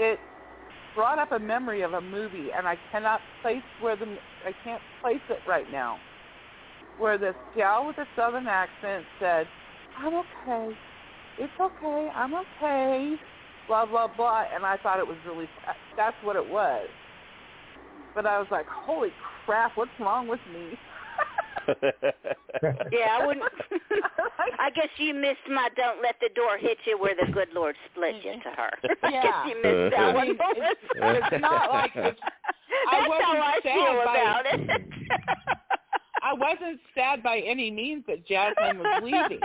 It 0.00 0.18
brought 0.94 1.18
up 1.18 1.30
a 1.30 1.38
memory 1.38 1.82
of 1.82 1.92
a 1.92 2.00
movie, 2.00 2.48
and 2.56 2.66
I 2.66 2.78
cannot 2.90 3.20
place 3.42 3.62
where 3.82 3.96
the 3.96 4.06
I 4.46 4.52
can't 4.64 4.80
place 5.02 5.20
it 5.28 5.40
right 5.46 5.70
now. 5.70 5.98
Where 6.98 7.18
this 7.18 7.34
gal 7.54 7.86
with 7.86 7.98
a 7.98 8.06
southern 8.16 8.46
accent 8.48 9.04
said, 9.18 9.46
"I'm 9.98 10.14
okay. 10.14 10.74
It's 11.38 11.52
okay. 11.60 12.10
I'm 12.14 12.32
okay." 12.34 13.16
Blah 13.68 13.84
blah 13.84 14.08
blah, 14.08 14.46
and 14.54 14.64
I 14.64 14.78
thought 14.78 15.00
it 15.00 15.06
was 15.06 15.18
really 15.26 15.48
that's 15.96 16.16
what 16.22 16.34
it 16.34 16.48
was. 16.50 16.88
But 18.14 18.24
I 18.24 18.38
was 18.38 18.48
like, 18.50 18.66
"Holy 18.66 19.12
crap! 19.44 19.76
What's 19.76 20.00
wrong 20.00 20.28
with 20.28 20.40
me?" 20.54 20.78
Yeah, 22.92 23.18
I 23.20 23.26
wouldn't. 23.26 23.44
I 24.58 24.70
guess 24.70 24.88
you 24.98 25.14
missed 25.14 25.46
my 25.48 25.68
"Don't 25.76 26.02
let 26.02 26.16
the 26.20 26.28
door 26.34 26.58
hit 26.58 26.76
you" 26.84 26.98
where 26.98 27.14
the 27.14 27.30
good 27.32 27.48
Lord 27.54 27.74
split 27.90 28.16
you 28.22 28.32
to 28.42 28.50
her. 28.50 28.70
I 29.02 29.10
Yeah. 29.10 29.22
guess 29.22 29.34
you 29.48 29.54
missed 29.62 29.94
that 29.96 30.00
I 30.00 30.14
one. 30.14 30.28
it's, 30.30 30.80
it's 30.94 31.40
not 31.40 31.70
like 31.72 31.92
it's, 31.94 32.20
I 32.90 32.98
That's 32.98 33.08
wasn't 33.08 33.24
how 33.24 33.42
I 33.42 33.60
sad 33.62 33.74
feel 33.74 34.00
about 34.02 34.46
it. 34.46 34.82
I 36.22 36.32
wasn't 36.34 36.80
sad 36.94 37.22
by 37.22 37.38
any 37.38 37.70
means 37.70 38.04
that 38.08 38.26
Jasmine 38.26 38.78
was 38.78 39.02
leaving. 39.02 39.40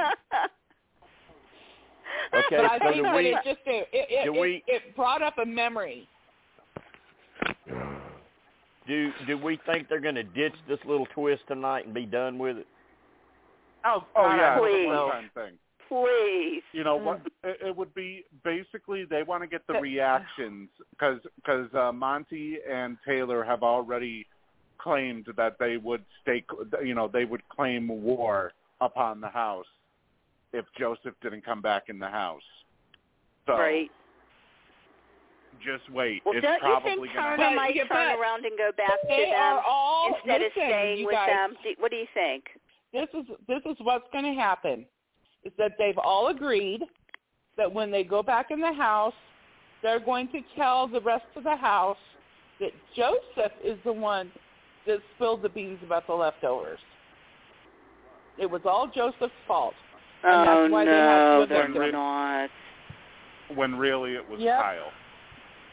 Okay, 2.34 2.57
but 2.57 2.65
I 2.65 2.78
so 2.80 2.91
think 2.91 3.03
that 3.03 3.15
we- 3.15 3.28
it 3.28 3.38
just 3.45 3.59
it 3.65 3.88
it, 3.93 4.28
it, 4.28 4.32
we- 4.34 4.63
it 4.67 4.95
brought 4.95 5.21
up 5.21 5.38
a 5.38 5.45
memory. 5.45 6.07
Do 8.88 9.11
do 9.25 9.38
we 9.38 9.59
think 9.65 9.89
they're 9.89 9.99
going 9.99 10.15
to 10.15 10.23
ditch 10.23 10.55
this 10.67 10.79
little 10.86 11.07
twist 11.07 11.43
tonight 11.47 11.86
and 11.86 11.93
be 11.93 12.05
done 12.05 12.38
with 12.38 12.57
it? 12.57 12.67
Oh, 13.86 14.03
Oh 14.15 14.23
God, 14.23 14.38
yeah, 14.38 14.51
I 14.51 14.55
hope 14.55 14.63
it's 14.65 14.73
a 14.73 14.77
please. 14.77 14.89
so. 14.89 15.05
one-time 15.05 15.31
thing. 15.33 15.53
Please. 15.88 16.63
You 16.73 16.83
know 16.83 16.95
what? 16.95 17.21
It, 17.43 17.67
it 17.67 17.75
would 17.75 17.93
be 17.93 18.25
basically 18.43 19.05
they 19.05 19.23
want 19.23 19.43
to 19.43 19.47
get 19.47 19.65
the 19.67 19.75
reactions 19.75 20.69
because 20.89 21.19
because 21.36 21.73
uh, 21.75 21.91
Monte 21.91 22.57
and 22.69 22.97
Taylor 23.05 23.43
have 23.43 23.61
already 23.61 24.25
claimed 24.79 25.27
that 25.38 25.57
they 25.59 25.77
would 25.77 26.03
stake 26.21 26.45
you 26.83 26.95
know 26.95 27.07
they 27.07 27.25
would 27.25 27.47
claim 27.49 27.88
war 27.88 28.51
upon 28.81 29.21
the 29.21 29.29
house 29.29 29.65
if 30.53 30.65
Joseph 30.77 31.13
didn't 31.21 31.45
come 31.45 31.61
back 31.61 31.83
in 31.88 31.99
the 31.99 32.07
house. 32.07 32.41
So 33.45 33.53
Right. 33.53 33.91
Just 35.64 35.89
wait. 35.91 36.22
Well, 36.26 36.36
it's 36.36 36.43
don't 36.43 36.53
you 36.53 36.60
probably 36.60 36.91
think 36.91 37.14
gonna 37.16 37.38
Turner 37.38 37.49
But- 37.49 37.56
might 37.56 37.76
yeah, 37.76 37.84
turn 37.84 37.89
but 38.16 38.20
around 38.20 38.45
and 38.45 38.58
go 38.58 38.72
back 38.76 39.01
to 39.01 39.08
them 39.08 39.60
all 39.68 40.16
instead 40.16 40.41
of 40.41 40.51
staying 40.53 41.06
with 41.06 41.14
guys, 41.16 41.28
them? 41.30 41.58
Do, 41.64 41.70
what 41.80 41.91
do 41.91 41.97
you 41.97 42.08
think? 42.14 42.43
This 42.93 43.08
is 43.14 43.26
this 43.47 43.62
is 43.66 43.76
what's 43.82 44.08
going 44.12 44.26
to 44.26 44.34
happen. 44.39 44.86
Is 45.43 45.51
that 45.58 45.74
they've 45.78 45.97
all 45.97 46.28
agreed 46.30 46.82
that 47.58 47.72
when 47.72 47.91
they 47.91 48.03
go 48.03 48.24
back 48.24 48.51
in 48.51 48.60
the 48.62 48.74
house, 48.74 49.14
they're 49.84 49.99
going 49.99 50.28
to 50.30 50.41
tell 50.56 50.88
the 50.88 51.01
rest 51.01 51.26
of 51.36 51.43
the 51.43 51.56
house 51.56 51.97
that 52.60 52.72
Joseph 52.95 53.51
is 53.64 53.78
the 53.84 53.93
one 53.93 54.32
that 54.88 54.99
spilled 55.16 55.41
the 55.41 55.49
beans 55.49 55.80
about 55.84 56.08
the 56.08 56.14
leftovers. 56.14 56.80
It 58.39 58.49
was 58.49 58.62
all 58.66 58.88
Joseph's 58.88 59.32
fault. 59.47 59.74
And 60.24 60.49
oh 60.49 60.62
that's 60.64 60.72
why 60.72 60.86
they 60.86 60.91
have 60.91 61.20
no, 61.20 61.45
to 61.45 61.53
they're 61.53 61.70
evict 61.70 61.93
not. 61.93 62.49
when 63.56 63.76
really 63.76 64.14
it 64.16 64.28
was 64.30 64.39
Yep. 64.39 64.60
Kyle. 64.62 64.91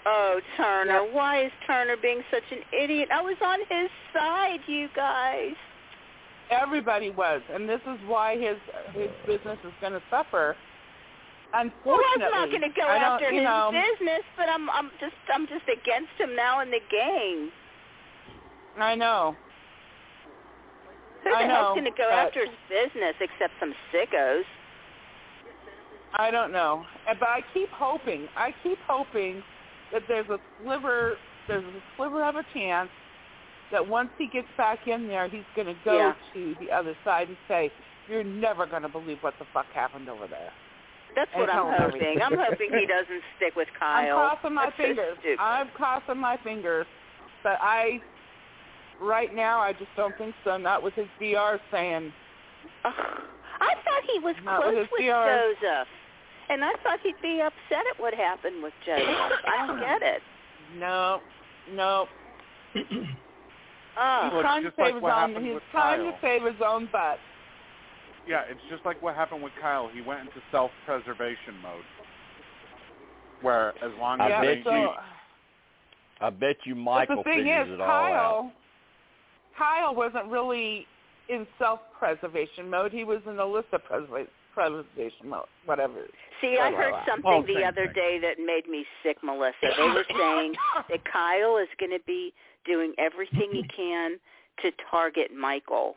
Oh, 0.04 0.40
Turner, 0.56 1.04
Yep. 1.04 1.12
why 1.12 1.44
is 1.44 1.52
Turner 1.66 1.96
being 1.96 2.24
such 2.30 2.42
an 2.50 2.64
idiot? 2.72 3.08
I 3.12 3.20
was 3.22 3.36
on 3.40 3.60
his 3.68 3.90
side, 4.12 4.60
you 4.66 4.88
guys. 4.96 5.54
Everybody 6.50 7.10
was, 7.10 7.40
and 7.52 7.68
this 7.68 7.80
is 7.86 7.98
why 8.06 8.36
his 8.36 8.58
his 8.92 9.10
business 9.26 9.58
is 9.64 9.72
going 9.80 9.92
to 9.92 10.02
suffer. 10.10 10.56
Well, 11.52 11.62
Unfortunately, 11.62 12.24
I'm 12.24 12.30
not 12.32 12.48
going 12.48 12.62
to 12.62 12.80
go 12.80 12.86
after 12.88 13.30
his 13.30 13.42
know, 13.44 13.70
business, 13.72 14.22
but 14.36 14.48
I'm 14.48 14.68
I'm 14.70 14.90
just 15.00 15.14
I'm 15.32 15.46
just 15.46 15.64
against 15.68 16.12
him 16.18 16.34
now 16.34 16.60
in 16.60 16.70
the 16.70 16.80
game. 16.90 17.50
I 18.78 18.94
know. 18.94 19.36
Who 21.22 21.30
the 21.30 21.36
I 21.36 21.42
hell's 21.44 21.78
going 21.78 21.84
to 21.84 21.96
go 21.96 22.10
after 22.10 22.40
his 22.40 22.56
business 22.68 23.14
except 23.20 23.52
some 23.60 23.74
sickos? 23.94 24.42
I 26.14 26.30
don't 26.30 26.52
know, 26.52 26.84
but 27.06 27.28
I 27.28 27.40
keep 27.54 27.68
hoping. 27.70 28.28
I 28.36 28.54
keep 28.62 28.78
hoping 28.86 29.42
that 29.92 30.02
there's 30.08 30.28
a 30.28 30.38
sliver, 30.62 31.14
there's 31.48 31.64
a 31.64 31.82
sliver 31.96 32.24
of 32.24 32.36
a 32.36 32.44
chance 32.54 32.88
that 33.70 33.86
once 33.86 34.10
he 34.18 34.26
gets 34.26 34.48
back 34.56 34.86
in 34.86 35.08
there, 35.08 35.28
he's 35.28 35.44
going 35.56 35.66
to 35.68 35.76
go 35.84 35.96
Yeah. 35.96 36.14
to 36.34 36.54
the 36.60 36.70
other 36.70 36.94
side 37.04 37.28
and 37.28 37.36
say, 37.48 37.70
"You're 38.08 38.24
never 38.24 38.66
going 38.66 38.82
to 38.82 38.88
believe 38.88 39.18
what 39.22 39.34
the 39.38 39.46
fuck 39.52 39.66
happened 39.72 40.08
over 40.08 40.26
there." 40.26 40.52
That's 41.14 41.30
And 41.34 41.40
what 41.40 41.50
I'm 41.50 41.66
hoping. 41.72 41.84
everything. 41.84 42.22
I'm 42.22 42.36
hoping 42.38 42.70
he 42.72 42.86
doesn't 42.86 43.22
stick 43.36 43.54
with 43.56 43.68
Kyle. 43.78 44.16
I'm 44.18 44.36
crossing 44.36 44.54
my 44.54 44.64
That's 44.66 44.76
fingers. 44.76 45.18
I'm 45.38 45.68
crossing 45.74 46.18
my 46.18 46.36
fingers, 46.42 46.86
but 47.42 47.58
I, 47.60 48.00
right 49.00 49.34
now, 49.34 49.60
I 49.60 49.72
just 49.72 49.90
don't 49.96 50.16
think 50.16 50.34
so. 50.44 50.56
Not 50.56 50.82
with 50.82 50.94
his 50.94 51.06
DR 51.20 51.58
saying, 51.70 52.12
Ugh. 52.84 52.92
I 53.60 53.74
thought 53.84 54.02
he 54.12 54.18
was 54.20 54.34
Not 54.44 54.62
close 54.62 54.74
with 54.74 54.88
with. 54.92 55.02
Joseph, 55.02 55.88
and 56.52 56.64
I 56.64 56.72
thought 56.82 56.98
he'd 57.02 57.20
be 57.22 57.40
upset 57.40 57.84
at 57.94 58.00
what 58.00 58.14
happened 58.14 58.62
with 58.62 58.72
Joseph. 58.86 59.06
I 59.08 59.66
don't 59.66 59.80
get 59.80 60.02
it. 60.02 60.22
"No, 60.78 61.20
no." 61.72 62.06
Oh, 63.94 64.20
He's 64.24 64.32
Well, 64.32 64.40
trying 64.42 64.62
to 64.62 64.70
save 64.70 64.78
like 64.78 64.94
his 64.94 65.02
own. 65.04 65.10
happened 65.10 65.46
He's 65.46 65.58
trying 65.70 66.00
Kyle. 66.00 66.12
to 66.12 66.18
save 66.22 66.42
his 66.44 66.62
own 66.64 66.88
butt. 66.90 67.18
Yeah, 68.26 68.42
it's 68.48 68.60
just 68.70 68.86
like 68.86 69.02
what 69.02 69.14
happened 69.14 69.42
with 69.42 69.52
Kyle. 69.60 69.90
He 69.92 70.00
went 70.00 70.20
into 70.20 70.40
self-preservation 70.50 71.56
mode, 71.62 71.84
where 73.42 73.70
as 73.84 73.90
long 74.00 74.18
I 74.20 74.24
as 74.26 74.30
yeah, 74.30 74.40
bet 74.40 74.56
they 74.56 74.62
so, 74.64 74.94
I 76.22 76.30
bet 76.30 76.56
you 76.64 76.74
Michael 76.74 77.16
the 77.16 77.22
thing 77.24 77.38
figures 77.40 77.68
is, 77.68 77.74
it 77.74 77.80
all 77.82 77.90
out. 77.90 78.02
Kyle, 78.08 78.52
Kyle 79.58 79.94
wasn't 79.94 80.26
really 80.30 80.86
in 81.28 81.46
self-preservation 81.58 82.70
mode. 82.70 82.92
He 82.92 83.04
was 83.04 83.20
in 83.26 83.34
Alyssa 83.34 83.78
preserva- 83.90 84.26
preservation 84.54 85.28
mode, 85.28 85.44
whatever. 85.66 86.06
See, 86.42 86.58
I 86.60 86.68
Blah, 86.68 86.70
blah, 86.70 86.78
heard 86.78 86.90
blah. 86.90 87.04
something 87.06 87.32
Oh, 87.32 87.42
the 87.46 87.64
other 87.64 87.86
thing. 87.86 87.94
day 87.94 88.18
that 88.20 88.36
made 88.44 88.68
me 88.68 88.84
sick, 89.02 89.16
Melissa. 89.22 89.54
They 89.62 89.82
were 89.84 90.04
saying 90.18 90.54
that 90.90 91.00
Kyle 91.10 91.56
is 91.56 91.68
going 91.80 91.92
to 91.92 92.04
be 92.06 92.34
doing 92.66 92.92
everything 92.98 93.48
he 93.52 93.62
can 93.76 94.18
to 94.62 94.70
target 94.90 95.30
Michael, 95.34 95.96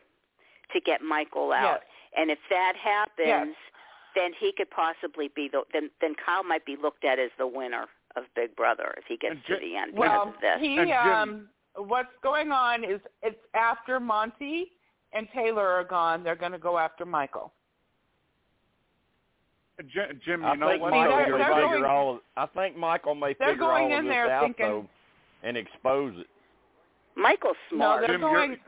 to 0.72 0.80
get 0.80 1.02
Michael 1.02 1.52
out. 1.52 1.80
Yes. 1.82 1.90
And 2.16 2.30
if 2.30 2.38
that 2.48 2.74
happens, 2.82 3.18
Yes. 3.26 3.48
then 4.14 4.30
he 4.40 4.52
could 4.56 4.70
possibly 4.70 5.28
be 5.36 5.48
the 5.52 5.62
then 5.74 5.90
then 6.00 6.14
Kyle 6.24 6.42
might 6.44 6.64
be 6.64 6.76
looked 6.80 7.04
at 7.04 7.18
as 7.18 7.30
the 7.38 7.46
winner 7.46 7.86
of 8.16 8.24
Big 8.34 8.56
Brother 8.56 8.94
if 8.96 9.04
he 9.06 9.16
gets 9.18 9.34
And 9.34 9.42
to 9.48 9.56
the 9.60 9.76
end 9.76 9.92
Well, 9.98 10.28
of 10.28 10.34
this. 10.40 10.58
he 10.60 10.78
um, 10.92 11.48
what's 11.76 12.08
going 12.22 12.50
on 12.52 12.82
is 12.84 13.00
it's 13.22 13.36
after 13.54 14.00
Monte 14.00 14.72
and 15.12 15.28
Taylor 15.34 15.66
are 15.68 15.84
gone. 15.84 16.22
They're 16.24 16.34
going 16.36 16.52
to 16.52 16.58
go 16.58 16.78
after 16.78 17.04
Michael. 17.04 17.52
J- 19.92 20.12
Jim, 20.24 20.40
you 20.42 20.46
I 20.46 20.54
know 20.56 20.68
think 20.70 20.82
what? 20.82 20.90
Michael 20.92 21.16
they're- 21.16 21.32
may 21.32 21.38
they're 21.38 21.54
figure 21.54 21.68
going- 21.80 21.84
all. 21.84 22.14
Of, 22.14 22.20
I 22.36 22.46
think 22.46 22.76
Michael 22.76 23.14
may 23.14 23.34
figure 23.34 23.56
going 23.56 23.84
all 23.84 23.92
in 23.92 23.98
of 23.98 24.04
this 24.04 24.10
there 24.12 24.30
out 24.30 24.42
thinking- 24.44 24.66
though, 24.66 24.86
and 25.42 25.56
expose 25.56 26.18
it. 26.18 26.26
Michael's 27.14 27.56
No, 27.70 27.76
smart. 27.76 28.00
they're 28.00 28.14
Jim, 28.16 28.20
going. 28.20 28.60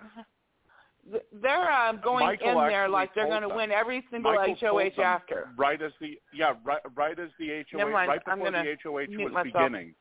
They're 1.33 1.73
um, 1.73 2.01
going 2.03 2.27
Michael 2.27 2.61
in 2.63 2.69
there 2.69 2.87
like 2.89 3.15
they're 3.15 3.27
going 3.27 3.41
to 3.41 3.49
win 3.49 3.71
every 3.73 4.05
single 4.11 4.35
Michael 4.35 4.55
HOH 4.61 5.01
after. 5.03 5.49
Right 5.57 5.81
as 5.81 5.93
the 6.01 6.21
yeah, 6.35 6.55
right 6.65 6.83
right 6.95 7.19
as 7.19 7.31
the 7.39 7.49
HOH 7.73 7.79
Never 7.79 7.91
mind, 7.93 8.09
right 8.11 8.21
I'm 8.27 8.39
before 8.39 8.53
gonna 8.53 8.65
the 8.65 8.77
HOH 8.83 9.25
was 9.25 9.33
myself. 9.33 9.45
beginning. 9.55 9.95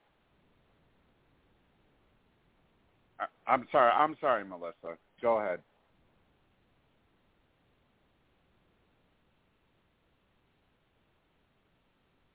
I, 3.20 3.26
I'm 3.47 3.66
sorry. 3.72 3.91
I'm 3.91 4.18
sorry, 4.20 4.43
Melissa. 4.43 4.97
Go 5.22 5.38
ahead. 5.39 5.62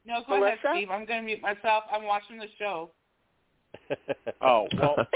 No, 0.05 0.21
go 0.27 0.39
Melissa? 0.39 0.47
ahead, 0.47 0.59
Steve. 0.77 0.91
I'm 0.91 1.07
going 1.07 1.21
to 1.21 1.27
mute 1.27 1.43
myself. 1.43 1.85
I'm 1.93 2.05
watching 2.05 2.39
the 2.39 2.49
show. 2.59 2.91
Oh 4.43 4.67
well. 4.79 4.97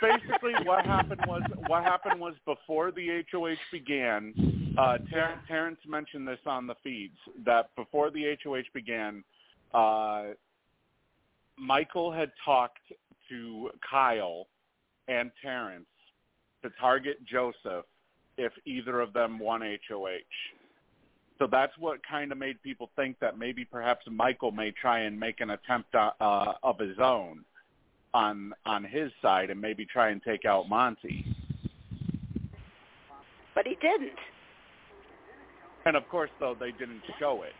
basically, 0.00 0.52
what 0.64 0.84
happened 0.84 1.20
was 1.26 1.42
what 1.66 1.84
happened 1.84 2.20
was 2.20 2.34
before 2.44 2.90
the 2.90 3.22
HOH 3.30 3.54
began. 3.70 4.74
Uh, 4.78 4.98
Ter- 5.10 5.40
Terrance 5.46 5.78
mentioned 5.86 6.26
this 6.26 6.38
on 6.46 6.66
the 6.66 6.74
feeds 6.82 7.16
that 7.44 7.74
before 7.76 8.10
the 8.10 8.36
HOH 8.42 8.62
began, 8.74 9.22
uh, 9.74 10.24
Michael 11.58 12.12
had 12.12 12.30
talked 12.44 12.80
to 13.28 13.70
Kyle 13.88 14.46
and 15.08 15.30
Terrance 15.42 15.86
to 16.62 16.70
target 16.80 17.18
Joseph 17.24 17.84
if 18.38 18.52
either 18.64 19.00
of 19.00 19.12
them 19.12 19.38
won 19.38 19.62
HOH. 19.88 20.08
So 21.38 21.46
that's 21.50 21.72
what 21.78 22.00
kind 22.08 22.32
of 22.32 22.38
made 22.38 22.62
people 22.62 22.90
think 22.96 23.18
that 23.20 23.38
maybe 23.38 23.64
perhaps 23.64 24.06
Michael 24.10 24.52
may 24.52 24.70
try 24.70 25.00
and 25.00 25.18
make 25.18 25.40
an 25.40 25.50
attempt 25.50 25.94
uh, 25.94 26.10
uh, 26.20 26.54
of 26.62 26.78
his 26.78 26.98
own 26.98 27.44
on 28.14 28.54
on 28.64 28.84
his 28.84 29.10
side 29.20 29.50
and 29.50 29.60
maybe 29.60 29.84
try 29.84 30.08
and 30.10 30.22
take 30.22 30.46
out 30.46 30.68
Monte. 30.68 31.26
But 33.54 33.66
he 33.66 33.76
didn't. 33.80 34.18
And 35.84 35.96
of 35.96 36.08
course, 36.08 36.30
though, 36.40 36.56
they 36.58 36.72
didn't 36.72 37.02
show 37.20 37.42
it. 37.42 37.52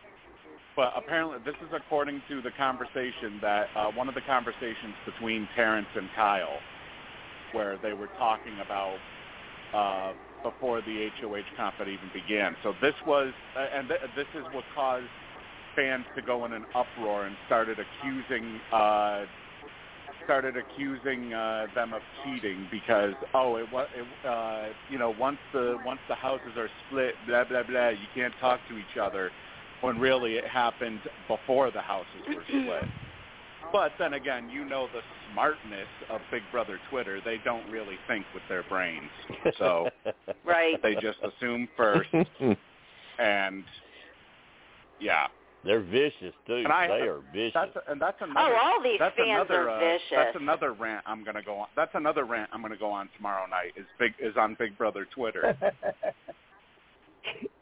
But 0.75 0.93
apparently, 0.95 1.37
this 1.45 1.55
is 1.61 1.73
according 1.73 2.21
to 2.29 2.41
the 2.41 2.51
conversation 2.51 3.39
that 3.41 3.67
uh, 3.75 3.91
one 3.91 4.09
of 4.09 4.15
the 4.15 4.21
conversations 4.21 4.93
between 5.05 5.47
Terrance 5.55 5.87
and 5.95 6.07
Kyle, 6.15 6.59
where 7.51 7.77
they 7.81 7.93
were 7.93 8.09
talking 8.19 8.53
about 8.63 8.97
uh, 9.73 10.13
before 10.51 10.81
the 10.81 11.09
HOH 11.19 11.43
comp 11.57 11.75
even 11.81 12.09
began. 12.13 12.55
So 12.63 12.73
this 12.81 12.95
was, 13.05 13.33
uh, 13.55 13.67
and 13.75 13.87
th- 13.87 13.99
this 14.15 14.27
is 14.33 14.45
what 14.53 14.63
caused 14.73 15.07
fans 15.75 16.05
to 16.15 16.21
go 16.21 16.45
in 16.45 16.53
an 16.53 16.65
uproar 16.73 17.25
and 17.25 17.35
started 17.45 17.77
accusing 17.79 18.59
uh, 18.71 19.25
started 20.23 20.55
accusing 20.57 21.33
uh, 21.33 21.67
them 21.75 21.93
of 21.93 22.01
cheating 22.23 22.67
because 22.71 23.13
oh 23.33 23.55
it 23.55 23.71
was 23.71 23.87
it, 23.95 24.27
uh, 24.27 24.65
you 24.89 24.97
know 24.97 25.13
once 25.19 25.37
the 25.53 25.77
once 25.85 25.99
the 26.09 26.15
houses 26.15 26.51
are 26.57 26.69
split 26.87 27.13
blah 27.27 27.43
blah 27.43 27.63
blah 27.63 27.89
you 27.89 28.07
can't 28.15 28.33
talk 28.41 28.59
to 28.67 28.77
each 28.77 28.97
other 28.99 29.31
when 29.81 29.99
really 29.99 30.35
it 30.35 30.45
happened 30.45 30.99
before 31.27 31.69
the 31.71 31.81
houses 31.81 32.23
were 32.27 32.43
split. 32.43 32.83
But 33.71 33.91
then 33.99 34.13
again, 34.13 34.49
you 34.49 34.65
know 34.65 34.87
the 34.93 35.01
smartness 35.33 35.87
of 36.09 36.21
Big 36.31 36.41
Brother 36.51 36.79
Twitter. 36.89 37.19
They 37.23 37.37
don't 37.43 37.69
really 37.69 37.97
think 38.07 38.25
with 38.33 38.43
their 38.49 38.63
brains. 38.63 39.09
So 39.57 39.89
Right. 40.45 40.81
they 40.81 40.95
just 40.95 41.19
assume 41.23 41.67
first 41.75 42.09
and 43.19 43.63
yeah. 44.99 45.27
They're 45.65 45.81
vicious 45.81 46.33
too. 46.45 46.55
And 46.55 46.67
I- 46.67 46.87
they 46.87 47.07
are 47.07 47.19
vicious. 47.33 47.53
That's 47.53 47.77
and 47.89 48.01
that's 48.01 48.17
another 48.21 48.39
Oh, 48.55 48.59
all 48.61 48.81
these 48.83 48.99
that's 48.99 49.15
fans 49.17 49.47
another, 49.49 49.69
are 49.69 49.75
uh, 49.75 49.79
vicious. 49.79 50.11
That's 50.15 50.35
another 50.37 50.71
rant 50.73 51.03
I'm 51.05 51.23
going 51.23 51.35
to 51.35 51.41
go 51.43 51.55
on. 51.57 51.67
That's 51.75 51.91
another 51.93 52.23
rant 52.25 52.49
I'm 52.53 52.61
going 52.61 52.71
to 52.73 52.77
go 52.79 52.89
on 52.89 53.09
tomorrow 53.17 53.45
night. 53.47 53.73
Is 53.75 53.85
big 53.99 54.13
is 54.19 54.35
on 54.37 54.55
Big 54.57 54.77
Brother 54.77 55.05
Twitter. 55.13 55.57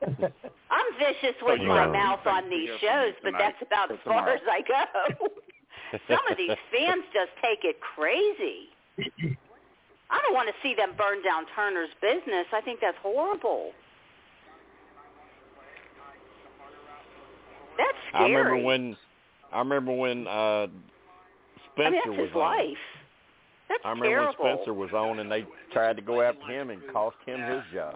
I'm 0.05 0.85
vicious 0.99 1.35
with 1.41 1.59
you 1.61 1.67
my 1.67 1.87
mouth 1.87 2.19
on 2.27 2.49
these 2.49 2.69
shows, 2.79 3.13
but 3.23 3.31
tonight 3.31 3.53
that's 3.59 3.61
about 3.65 3.91
as 3.91 3.97
far 4.05 4.29
as 4.29 4.41
I 4.49 4.61
go. 4.61 5.27
Some 6.07 6.19
of 6.29 6.37
these 6.37 6.57
fans 6.71 7.03
just 7.13 7.31
take 7.41 7.63
it 7.63 7.77
crazy. 7.79 8.69
I 10.09 10.19
don't 10.21 10.33
want 10.33 10.47
to 10.49 10.55
see 10.61 10.75
them 10.75 10.93
burn 10.97 11.23
down 11.23 11.45
Turner's 11.55 11.89
business. 12.01 12.45
I 12.53 12.61
think 12.61 12.79
that's 12.81 12.97
horrible. 13.01 13.71
That's 17.77 17.97
scary. 18.09 18.35
I 18.35 18.37
remember 18.37 18.63
when 18.65 18.97
I 19.51 19.59
remember 19.59 19.91
when 19.91 20.27
uh 20.27 20.31
I 20.31 20.67
Spencer 21.73 21.91
mean, 21.91 22.01
that's 22.05 22.17
was 22.17 22.27
his 22.29 22.35
on. 22.35 22.39
life. 22.39 22.85
That's 23.67 23.81
I 23.83 23.89
remember 23.89 24.09
terrible. 24.09 24.43
when 24.43 24.55
Spencer 24.55 24.73
was 24.73 24.91
on 24.93 25.19
and 25.19 25.31
they 25.31 25.45
tried 25.73 25.97
to 25.97 26.01
go 26.01 26.21
after 26.21 26.45
him 26.47 26.69
and 26.69 26.81
cost 26.93 27.17
him 27.25 27.41
his 27.41 27.63
job. 27.73 27.95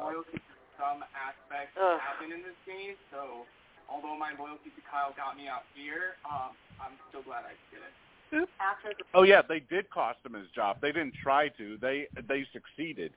Some 0.79 1.03
aspects 1.15 1.75
Ugh. 1.79 1.99
happen 1.99 2.31
in 2.31 2.41
this 2.43 2.55
game, 2.65 2.95
so 3.11 3.43
although 3.91 4.17
my 4.17 4.31
loyalty 4.39 4.69
to 4.75 4.81
Kyle 4.89 5.13
got 5.17 5.35
me 5.37 5.47
out 5.47 5.63
here, 5.75 6.15
um, 6.29 6.55
I'm 6.79 6.93
still 7.09 7.23
glad 7.23 7.43
I 7.45 7.55
did 7.73 7.81
it. 7.83 8.49
After 8.61 8.89
the 8.89 9.03
oh 9.15 9.23
yeah, 9.23 9.41
they 9.41 9.59
did 9.59 9.89
cost 9.89 10.19
him 10.23 10.33
his 10.33 10.47
job. 10.53 10.77
They 10.81 10.91
didn't 10.91 11.15
try 11.21 11.49
to. 11.57 11.77
They 11.81 12.07
they 12.27 12.45
succeeded 12.53 13.11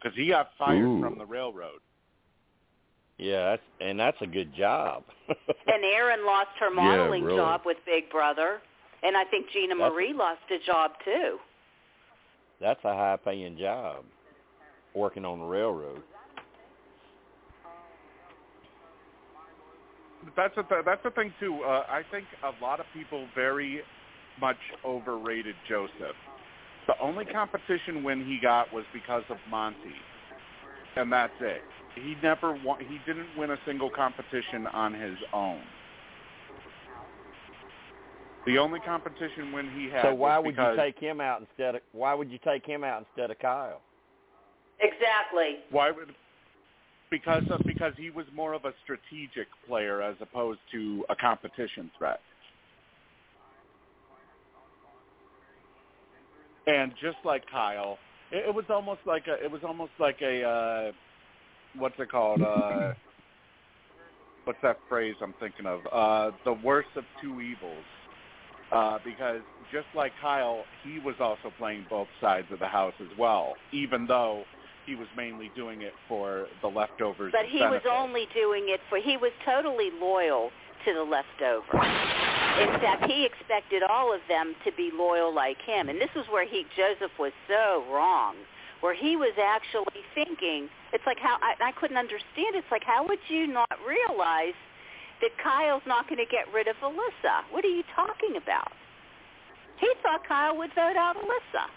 because 0.00 0.16
he 0.16 0.28
got 0.28 0.50
fired 0.58 0.82
Ooh. 0.82 1.00
from 1.02 1.18
the 1.18 1.26
railroad. 1.26 1.80
Yeah, 3.18 3.50
that's 3.50 3.62
and 3.80 4.00
that's 4.00 4.16
a 4.22 4.26
good 4.26 4.54
job. 4.56 5.04
And 5.28 5.84
Aaryn 5.84 6.26
lost 6.26 6.50
her 6.60 6.70
modeling 6.70 7.24
really. 7.24 7.38
job 7.38 7.62
with 7.64 7.76
Big 7.86 8.10
Brother, 8.10 8.60
and 9.02 9.16
I 9.16 9.24
think 9.24 9.46
Gina 9.52 9.74
That's- 9.74 9.92
Marie 9.92 10.12
lost 10.12 10.40
a 10.50 10.58
job 10.66 10.92
too. 11.04 11.38
that's 12.60 12.80
a 12.84 12.94
high 12.94 13.18
paying 13.22 13.56
job. 13.58 14.04
Working 14.94 15.24
on 15.24 15.38
the 15.38 15.44
railroad. 15.46 16.02
That's 20.36 20.54
the 20.54 20.62
th- 20.62 20.84
that's 20.84 21.02
the 21.02 21.10
thing 21.10 21.32
too. 21.40 21.62
Uh, 21.62 21.84
I 21.88 22.02
think 22.10 22.26
a 22.42 22.52
lot 22.62 22.80
of 22.80 22.86
people 22.94 23.26
very 23.34 23.82
much 24.40 24.58
overrated 24.84 25.54
Joseph. 25.68 26.16
The 26.86 26.94
only 27.00 27.24
competition 27.24 28.02
win 28.02 28.24
he 28.24 28.38
got 28.40 28.72
was 28.72 28.84
because 28.92 29.22
of 29.30 29.36
Monte, 29.50 29.76
and 30.96 31.12
that's 31.12 31.32
it. 31.40 31.62
He 31.94 32.16
never 32.22 32.58
won. 32.64 32.78
He 32.80 32.98
didn't 33.06 33.28
win 33.36 33.50
a 33.50 33.58
single 33.66 33.90
competition 33.90 34.66
on 34.72 34.94
his 34.94 35.16
own. 35.32 35.60
The 38.46 38.58
only 38.58 38.80
competition 38.80 39.52
win 39.52 39.70
he 39.76 39.88
had 39.88 40.02
So 40.02 40.14
why 40.14 40.38
was 40.38 40.46
would 40.46 40.56
because 40.56 40.76
you 40.76 40.82
take 40.82 40.98
him 40.98 41.20
out 41.20 41.40
instead 41.40 41.76
of 41.76 41.82
why 41.92 42.14
would 42.14 42.30
you 42.30 42.38
take 42.44 42.66
him 42.66 42.82
out 42.82 43.06
instead 43.06 43.30
of 43.30 43.38
Kyle? 43.38 43.80
Exactly. 44.80 45.58
why 45.70 45.92
would 45.92 46.12
because 47.12 47.42
of, 47.50 47.60
because 47.66 47.92
he 47.98 48.08
was 48.08 48.24
more 48.34 48.54
of 48.54 48.64
a 48.64 48.72
strategic 48.82 49.46
player 49.68 50.00
as 50.00 50.16
opposed 50.20 50.60
to 50.72 51.04
a 51.10 51.14
competition 51.14 51.90
threat. 51.96 52.20
And 56.66 56.92
just 57.02 57.18
like 57.22 57.42
Kyle, 57.52 57.98
it, 58.32 58.48
it 58.48 58.54
was 58.54 58.64
almost 58.70 59.00
like 59.04 59.24
a 59.28 59.44
it 59.44 59.50
was 59.50 59.60
almost 59.62 59.92
like 60.00 60.16
a 60.22 60.42
uh 60.42 60.92
what's 61.78 61.96
it 61.98 62.10
called? 62.10 62.40
Uh 62.40 62.92
what's 64.44 64.60
that 64.62 64.78
phrase 64.88 65.14
I'm 65.20 65.34
thinking 65.38 65.66
of? 65.66 65.80
Uh 65.92 66.30
the 66.46 66.54
worst 66.64 66.88
of 66.96 67.04
two 67.20 67.40
evils. 67.42 67.84
Uh 68.70 68.98
because 69.04 69.42
just 69.70 69.88
like 69.94 70.12
Kyle, 70.20 70.64
he 70.82 70.98
was 71.00 71.16
also 71.20 71.52
playing 71.58 71.84
both 71.90 72.08
sides 72.22 72.46
of 72.52 72.58
the 72.58 72.66
house 72.66 72.94
as 73.00 73.18
well, 73.18 73.54
even 73.72 74.06
though 74.06 74.44
he 74.86 74.94
was 74.94 75.08
mainly 75.16 75.50
doing 75.54 75.82
it 75.82 75.92
for 76.08 76.46
the 76.60 76.68
leftovers. 76.68 77.32
But 77.32 77.46
he 77.46 77.60
was 77.60 77.82
only 77.90 78.26
doing 78.34 78.64
it 78.66 78.80
for, 78.88 78.98
he 78.98 79.16
was 79.16 79.32
totally 79.44 79.90
loyal 80.00 80.50
to 80.84 80.94
the 80.94 81.02
leftovers. 81.02 81.64
In 81.72 82.68
fact, 82.80 83.04
he 83.10 83.24
expected 83.24 83.82
all 83.82 84.12
of 84.12 84.20
them 84.28 84.54
to 84.64 84.72
be 84.72 84.90
loyal 84.92 85.34
like 85.34 85.60
him. 85.62 85.88
And 85.88 86.00
this 86.00 86.10
is 86.16 86.26
where 86.30 86.46
he, 86.46 86.66
Joseph 86.76 87.12
was 87.18 87.32
so 87.48 87.84
wrong, 87.90 88.34
where 88.80 88.94
he 88.94 89.16
was 89.16 89.32
actually 89.40 90.02
thinking, 90.14 90.68
it's 90.92 91.06
like 91.06 91.18
how, 91.18 91.38
I, 91.40 91.70
I 91.70 91.72
couldn't 91.72 91.96
understand, 91.96 92.54
it's 92.54 92.70
like 92.70 92.84
how 92.84 93.06
would 93.06 93.22
you 93.28 93.46
not 93.46 93.70
realize 93.86 94.58
that 95.22 95.30
Kyle's 95.42 95.86
not 95.86 96.08
going 96.08 96.18
to 96.18 96.30
get 96.30 96.52
rid 96.52 96.66
of 96.66 96.76
Alyssa? 96.82 97.46
What 97.50 97.64
are 97.64 97.72
you 97.72 97.84
talking 97.94 98.36
about? 98.36 98.72
He 99.78 99.90
thought 100.02 100.26
Kyle 100.26 100.56
would 100.58 100.70
vote 100.74 100.96
out 100.96 101.16
Alyssa. 101.16 101.70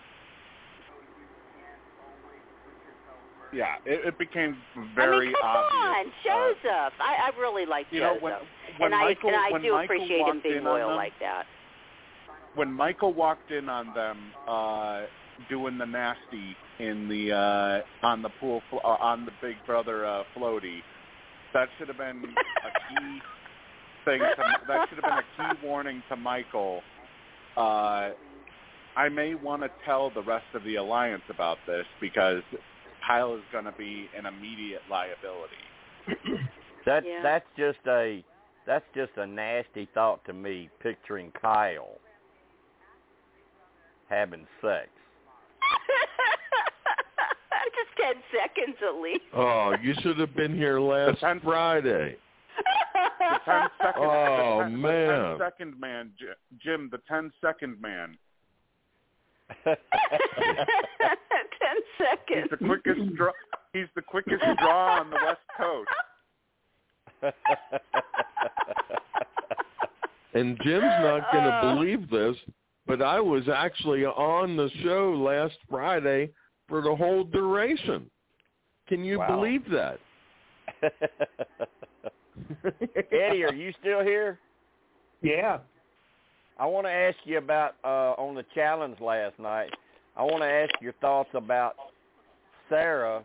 Yeah, 3.55 3.75
it, 3.85 4.05
it 4.07 4.17
became 4.19 4.57
very 4.93 5.15
I 5.17 5.19
mean, 5.27 5.35
come 5.41 5.49
obvious. 5.49 6.13
on, 6.27 6.55
Joseph. 6.61 6.93
I, 6.99 7.31
I 7.31 7.39
really 7.39 7.65
like 7.65 7.85
you 7.89 8.01
know, 8.01 8.09
Joseph, 8.19 8.23
when- 8.23 8.33
when 8.77 8.91
and 8.93 9.01
Michael- 9.01 9.29
I 9.29 9.33
and 9.33 9.41
I 9.47 9.51
when 9.53 9.61
do 9.61 9.71
Michael 9.71 9.95
appreciate 9.95 10.27
him 10.27 10.41
being 10.43 10.63
loyal 10.65 10.89
them- 10.89 10.97
like 10.97 11.13
that. 11.21 11.45
when 12.55 12.71
Michael 12.71 13.13
walked 13.13 13.51
in 13.51 13.69
on 13.69 13.93
them 13.93 14.17
uh 14.47 15.03
doing 15.49 15.77
the 15.77 15.85
nasty 15.85 16.55
in 16.79 17.07
the 17.07 17.31
uh 17.31 18.05
on 18.05 18.21
the 18.21 18.29
pool 18.41 18.61
flo- 18.69 18.79
uh, 18.83 18.97
on 18.99 19.25
the 19.25 19.31
Big 19.41 19.55
Brother 19.65 20.05
uh 20.05 20.23
floaty, 20.35 20.79
that 21.53 21.69
should 21.77 21.87
have 21.87 21.97
been 21.97 22.23
a 22.25 22.71
key 22.89 23.19
thing. 24.05 24.19
To, 24.19 24.43
that 24.67 24.89
should 24.89 24.99
have 25.03 25.11
been 25.37 25.47
a 25.53 25.55
key 25.55 25.65
warning 25.65 26.03
to 26.09 26.15
Michael. 26.17 26.81
Uh 27.55 28.09
I 28.97 29.09
may 29.09 29.35
want 29.35 29.61
to 29.61 29.69
tell 29.85 30.09
the 30.09 30.23
rest 30.23 30.45
of 30.53 30.63
the 30.63 30.75
alliance 30.75 31.23
about 31.29 31.57
this 31.67 31.85
because 32.01 32.43
Kyle 33.05 33.35
is 33.35 33.43
going 33.51 33.65
to 33.65 33.73
be 33.73 34.09
an 34.17 34.25
immediate 34.25 34.81
liability. 34.89 35.53
That 36.85 37.03
Yeah. 37.03 37.21
that's 37.23 37.47
just 37.57 37.79
a 37.87 38.23
that's 38.67 38.85
just 38.93 39.11
a 39.17 39.25
nasty 39.25 39.87
thought 39.95 40.23
to 40.25 40.33
me 40.33 40.69
picturing 40.81 41.31
Kyle 41.31 41.97
having 44.07 44.45
sex. 44.61 44.89
Just 47.73 47.89
ten 47.97 48.21
seconds 48.31 48.77
at 48.87 49.01
least. 49.01 49.23
Oh, 49.33 49.73
you 49.81 49.95
should 50.01 50.19
have 50.19 50.35
been 50.35 50.53
here 50.55 50.79
last 50.79 51.15
Depends- 51.21 51.43
Friday. 51.43 52.17
the 53.19 53.39
ten 53.45 53.67
second. 53.81 54.03
Oh, 54.03 54.57
the 54.59 54.63
ten, 54.65 54.79
man. 54.81 55.07
The 55.07 55.29
ten 55.29 55.37
second 55.39 55.79
man, 55.79 56.11
Jim. 56.63 56.89
The 56.91 56.99
ten 57.07 57.31
second 57.41 57.81
man. 57.81 58.15
Ten 61.97 62.41
He's 62.41 62.49
the 62.51 62.57
quickest 62.57 63.15
draw. 63.15 63.31
He's 63.73 63.87
the 63.95 64.01
quickest 64.01 64.43
draw 64.59 64.99
on 64.99 65.09
the 65.09 65.17
West 65.25 65.41
Coast. 65.57 65.89
And 70.33 70.57
Jim's 70.63 70.83
not 70.83 71.31
going 71.31 71.45
to 71.45 71.59
Oh. 71.63 71.75
believe 71.75 72.09
this, 72.09 72.35
but 72.85 73.01
I 73.01 73.19
was 73.21 73.47
actually 73.47 74.05
on 74.05 74.57
the 74.57 74.69
show 74.83 75.13
last 75.13 75.57
Friday 75.69 76.33
for 76.67 76.81
the 76.81 76.93
whole 76.95 77.23
duration. 77.23 78.09
Can 78.87 79.03
you 79.05 79.19
Wow. 79.19 79.27
believe 79.27 79.69
that? 79.69 79.99
Eddie, 83.11 83.45
are 83.45 83.53
you 83.53 83.71
still 83.79 84.01
here? 84.01 84.39
Yeah. 85.21 85.59
I 86.57 86.65
want 86.65 86.85
to 86.87 86.91
ask 86.91 87.17
you 87.25 87.37
about 87.37 87.75
uh, 87.83 88.13
on 88.17 88.35
the 88.35 88.43
challenge 88.53 88.99
last 88.99 89.37
night. 89.39 89.73
I 90.17 90.23
want 90.23 90.41
to 90.41 90.47
ask 90.47 90.71
your 90.81 90.93
thoughts 90.93 91.29
about 91.33 91.75
Sarah 92.69 93.23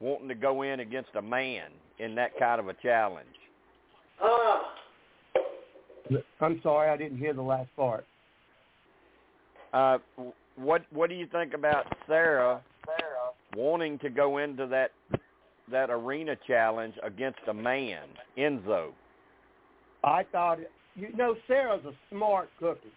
wanting 0.00 0.28
to 0.28 0.34
go 0.34 0.62
in 0.62 0.80
against 0.80 1.10
a 1.16 1.22
man 1.22 1.70
in 1.98 2.14
that 2.14 2.38
kind 2.38 2.60
of 2.60 2.68
a 2.68 2.74
challenge. 2.74 3.26
I'm 6.40 6.60
sorry, 6.62 6.90
I 6.90 6.96
didn't 6.96 7.18
hear 7.18 7.34
the 7.34 7.42
last 7.42 7.68
part. 7.76 8.06
Uh, 9.72 9.98
what 10.56 10.82
what 10.90 11.10
do 11.10 11.14
you 11.14 11.26
think 11.26 11.52
about 11.52 11.84
Sarah 12.06 12.62
wanting 13.54 13.98
to 13.98 14.08
go 14.08 14.38
into 14.38 14.66
that 14.68 14.92
that 15.70 15.90
arena 15.90 16.36
challenge 16.46 16.94
against 17.02 17.40
a 17.48 17.54
man, 17.54 18.04
Enzo? 18.38 18.90
I 20.04 20.24
thought, 20.32 20.58
you 20.96 21.14
know, 21.14 21.36
Sarah's 21.46 21.84
a 21.84 21.92
smart 22.10 22.48
cookie. 22.58 22.92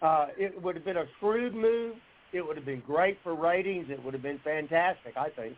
Uh, 0.00 0.28
it 0.38 0.60
would 0.62 0.76
have 0.76 0.84
been 0.84 0.96
a 0.96 1.06
shrewd 1.20 1.54
move. 1.54 1.96
It 2.32 2.42
would 2.42 2.56
have 2.56 2.66
been 2.66 2.82
great 2.86 3.18
for 3.22 3.34
ratings. 3.34 3.86
It 3.90 4.02
would 4.04 4.14
have 4.14 4.22
been 4.22 4.40
fantastic, 4.44 5.16
I 5.16 5.30
think. 5.30 5.54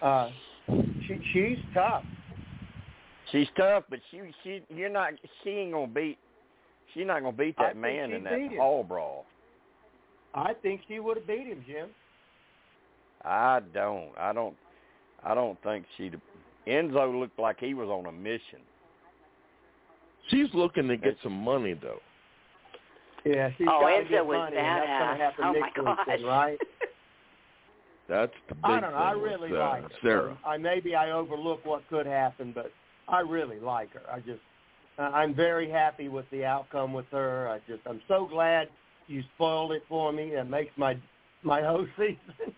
Uh, 0.00 0.30
she, 1.06 1.20
she's 1.32 1.58
tough. 1.74 2.04
She's 3.32 3.48
tough, 3.56 3.84
but 3.90 3.98
she 4.10 4.20
she 4.42 4.62
you're 4.68 4.88
not 4.88 5.12
she 5.42 5.50
ain't 5.50 5.72
gonna 5.72 5.86
beat 5.88 6.18
she's 6.94 7.06
not 7.06 7.22
gonna 7.22 7.36
beat 7.36 7.56
that 7.58 7.72
think 7.72 7.78
man 7.78 8.12
in 8.12 8.24
that 8.24 8.56
hall 8.56 8.84
brawl. 8.84 9.24
I 10.34 10.52
think 10.54 10.82
she 10.86 11.00
would 11.00 11.16
have 11.16 11.26
beat 11.26 11.46
him, 11.46 11.64
Jim. 11.66 11.88
I 13.24 13.60
don't. 13.74 14.10
I 14.18 14.32
don't. 14.32 14.54
I 15.24 15.34
don't 15.34 15.60
think 15.62 15.86
she'd. 15.96 16.20
Enzo 16.68 17.18
looked 17.18 17.38
like 17.38 17.58
he 17.58 17.74
was 17.74 17.88
on 17.88 18.06
a 18.06 18.12
mission. 18.12 18.60
She's 20.28 20.48
looking 20.52 20.88
to 20.88 20.96
get 20.96 21.16
some 21.22 21.32
money, 21.32 21.74
though. 21.74 22.00
Yeah, 23.26 23.50
she's 23.58 23.66
Oh, 23.68 23.80
got 23.80 23.88
to 23.90 24.04
Enzo 24.04 24.08
get 24.08 24.26
was 24.26 24.38
money, 24.38 24.56
and 24.56 24.78
that's 24.78 25.02
going 25.02 25.18
to 25.18 25.24
happen 25.24 25.44
Oh, 25.44 25.52
my 25.52 25.58
next 25.60 25.76
week, 25.76 25.84
gosh. 25.84 26.06
then, 26.06 26.22
right? 26.24 26.58
That's 28.08 28.32
the 28.48 28.54
big 28.54 28.64
I 28.64 28.80
don't 28.80 28.92
know. 28.92 28.98
I 28.98 29.12
thing 29.14 29.22
really 29.22 29.50
with, 29.50 29.60
uh, 29.60 29.64
like 29.64 29.82
her. 29.82 29.88
Sarah. 30.00 30.38
I 30.46 30.56
maybe 30.58 30.94
I 30.94 31.10
overlook 31.10 31.66
what 31.66 31.82
could 31.88 32.06
happen, 32.06 32.52
but 32.54 32.70
I 33.08 33.18
really 33.18 33.58
like 33.58 33.92
her. 33.94 34.02
I 34.08 34.20
just 34.20 34.40
uh, 34.96 35.10
I'm 35.12 35.34
very 35.34 35.68
happy 35.68 36.08
with 36.08 36.24
the 36.30 36.44
outcome 36.44 36.92
with 36.92 37.06
her. 37.10 37.48
I 37.48 37.58
just 37.68 37.80
I'm 37.84 38.00
so 38.06 38.24
glad 38.30 38.68
you 39.08 39.24
spoiled 39.34 39.72
it 39.72 39.82
for 39.88 40.12
me. 40.12 40.34
It 40.36 40.48
makes 40.48 40.70
my 40.76 40.96
my 41.42 41.62
whole 41.62 41.84
season. 41.96 42.54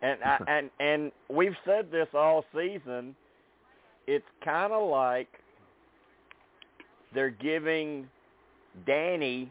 and 0.00 0.18
I, 0.24 0.38
and 0.48 0.70
and 0.80 1.12
we've 1.28 1.56
said 1.66 1.90
this 1.90 2.08
all 2.14 2.46
season. 2.54 3.14
It's 4.06 4.24
kind 4.42 4.72
of 4.72 4.88
like 4.88 5.28
they're 7.14 7.30
giving 7.30 8.08
Danny 8.86 9.50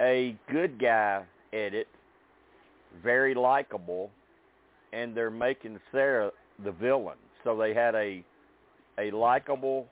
a 0.00 0.36
good 0.50 0.80
guy 0.80 1.22
edit, 1.52 1.86
very 3.02 3.34
likable, 3.34 4.10
and 4.92 5.16
they're 5.16 5.30
making 5.30 5.78
Sarah 5.92 6.30
the 6.64 6.72
villain. 6.72 7.16
So 7.44 7.56
they 7.56 7.74
had 7.74 7.94
a 7.94 8.24
a 8.98 9.10
likable 9.10 9.86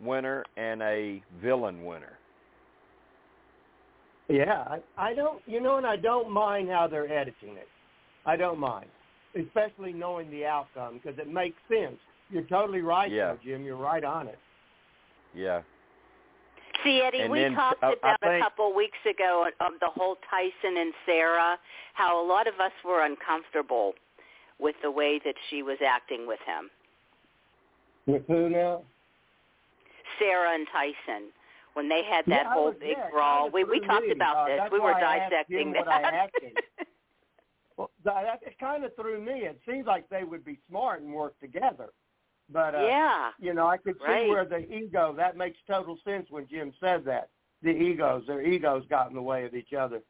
winner 0.00 0.44
and 0.56 0.82
a 0.82 1.22
villain 1.40 1.84
winner. 1.84 2.18
Yeah, 4.28 4.64
I, 4.68 4.78
I 5.10 5.14
don't, 5.14 5.40
you 5.46 5.60
know, 5.60 5.78
and 5.78 5.86
I 5.86 5.96
don't 5.96 6.30
mind 6.30 6.68
how 6.68 6.86
they're 6.86 7.10
editing 7.10 7.56
it. 7.56 7.68
I 8.26 8.36
don't 8.36 8.58
mind, 8.58 8.88
especially 9.40 9.92
knowing 9.92 10.30
the 10.30 10.44
outcome 10.44 11.00
because 11.02 11.18
it 11.18 11.32
makes 11.32 11.56
sense. 11.68 11.96
You're 12.28 12.42
totally 12.42 12.82
right, 12.82 13.10
Yeah. 13.10 13.32
though, 13.32 13.38
Jim. 13.42 13.64
You're 13.64 13.76
right 13.76 14.04
on 14.04 14.28
it. 14.28 14.38
Yeah. 15.34 15.62
See, 16.84 17.00
Eddie, 17.04 17.20
And 17.22 17.30
we 17.32 17.40
then, 17.40 17.54
talked 17.54 17.82
uh, 17.82 17.88
I 17.88 17.92
about 17.94 18.18
a 18.22 18.26
think- 18.26 18.42
couple 18.44 18.72
weeks 18.74 18.98
ago 19.08 19.46
of 19.60 19.72
the 19.80 19.88
whole 19.88 20.16
Tyson 20.30 20.76
and 20.78 20.92
Sarah, 21.06 21.58
how 21.94 22.22
a 22.22 22.24
lot 22.26 22.46
of 22.46 22.54
us 22.60 22.72
were 22.84 23.04
uncomfortable 23.04 23.94
with 24.60 24.76
the 24.82 24.90
way 24.90 25.20
that 25.24 25.34
she 25.50 25.62
was 25.62 25.78
acting 25.84 26.26
with 26.26 26.38
him. 26.46 26.70
With 28.06 28.22
who 28.28 28.48
now? 28.48 28.82
Sarah 30.18 30.54
and 30.54 30.66
Tyson, 30.72 31.28
when 31.74 31.88
they 31.88 32.02
had 32.04 32.24
that 32.26 32.44
Yeah, 32.46 32.52
whole 32.52 32.66
was 32.66 32.76
big 32.80 32.96
there. 32.96 33.08
It 33.08 33.12
brawl. 33.12 33.50
We 33.50 33.64
we 33.64 33.80
talked 33.80 34.06
me. 34.06 34.12
about 34.12 34.36
Uh, 34.36 34.46
this. 34.64 34.72
We 34.72 34.78
were 34.80 34.92
why 34.92 35.00
I 35.02 35.16
asked 35.18 35.30
dissecting 35.30 35.68
him 35.68 35.72
what 35.74 35.84
that. 35.86 36.04
I 36.14 36.16
asked 36.16 36.42
him. 36.42 36.52
Well, 37.76 37.90
that, 38.04 38.40
it 38.42 38.58
kind 38.58 38.84
of 38.84 38.94
threw 38.96 39.20
me. 39.20 39.44
It 39.46 39.60
seems 39.68 39.86
like 39.86 40.08
they 40.08 40.24
would 40.24 40.44
be 40.44 40.58
smart 40.68 41.02
and 41.02 41.12
work 41.12 41.38
together. 41.40 41.90
But 42.50 42.74
uh, 42.74 42.80
yeah. 42.86 43.30
you 43.38 43.52
know, 43.52 43.66
I 43.66 43.76
could 43.76 43.96
see 43.98 44.04
Right. 44.12 44.28
where 44.28 44.44
the 44.44 44.70
ego. 44.72 45.12
That 45.16 45.36
makes 45.36 45.58
total 45.66 45.98
sense 46.04 46.26
when 46.30 46.46
Jim 46.48 46.72
said 46.80 47.04
that. 47.04 47.28
The 47.62 47.70
egos, 47.70 48.24
their 48.26 48.40
egos 48.42 48.84
got 48.88 49.08
in 49.10 49.14
the 49.16 49.22
way 49.22 49.44
of 49.44 49.54
each 49.54 49.72
other, 49.72 50.00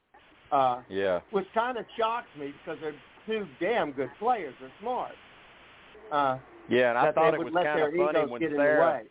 uh, 0.53 0.82
Yeah. 0.89 1.20
which 1.30 1.47
kind 1.55 1.78
of 1.78 1.86
shocks 1.99 2.28
me 2.39 2.53
because 2.59 2.78
they're 2.80 2.95
two 3.26 3.47
damn 3.59 3.91
good 3.93 4.11
players. 4.18 4.55
They're 4.61 4.70
smart. 4.80 5.12
Uh, 6.12 6.39
Yeah, 6.68 6.91
and 6.91 6.99
I 6.99 7.05
that 7.07 7.14
thought 7.14 7.30
they 7.30 7.36
it 7.36 7.39
would 7.39 7.45
was 7.47 7.55
let 7.55 7.64
kind 7.66 7.78
their 7.78 7.89
of 7.89 7.95
funny 7.95 8.18
egos 8.18 8.30
when 8.30 8.41
get 8.41 8.51
in 8.53 8.57
the 8.59 8.62
Sarah. 8.62 8.80
way. 8.93 9.03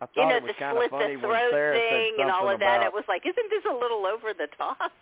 I 0.00 0.06
thought 0.06 0.16
You 0.16 0.22
know, 0.28 0.36
it 0.36 0.42
was 0.42 0.48
the 0.52 0.58
kind 0.58 0.76
slit 0.76 0.84
of 0.86 0.90
funny 0.90 1.14
the 1.14 1.20
when 1.22 1.30
throat 1.30 1.50
Sarah 1.52 1.78
thing 1.78 2.12
said 2.16 2.22
and 2.22 2.30
all 2.32 2.40
something 2.40 2.54
of 2.54 2.60
that. 2.60 2.76
about- 2.76 2.86
It 2.88 2.92
was 2.92 3.04
like, 3.08 3.22
isn't 3.24 3.50
this 3.50 3.64
a 3.70 3.72
little 3.72 4.04
over 4.06 4.34
the 4.34 4.48
top? 4.58 4.92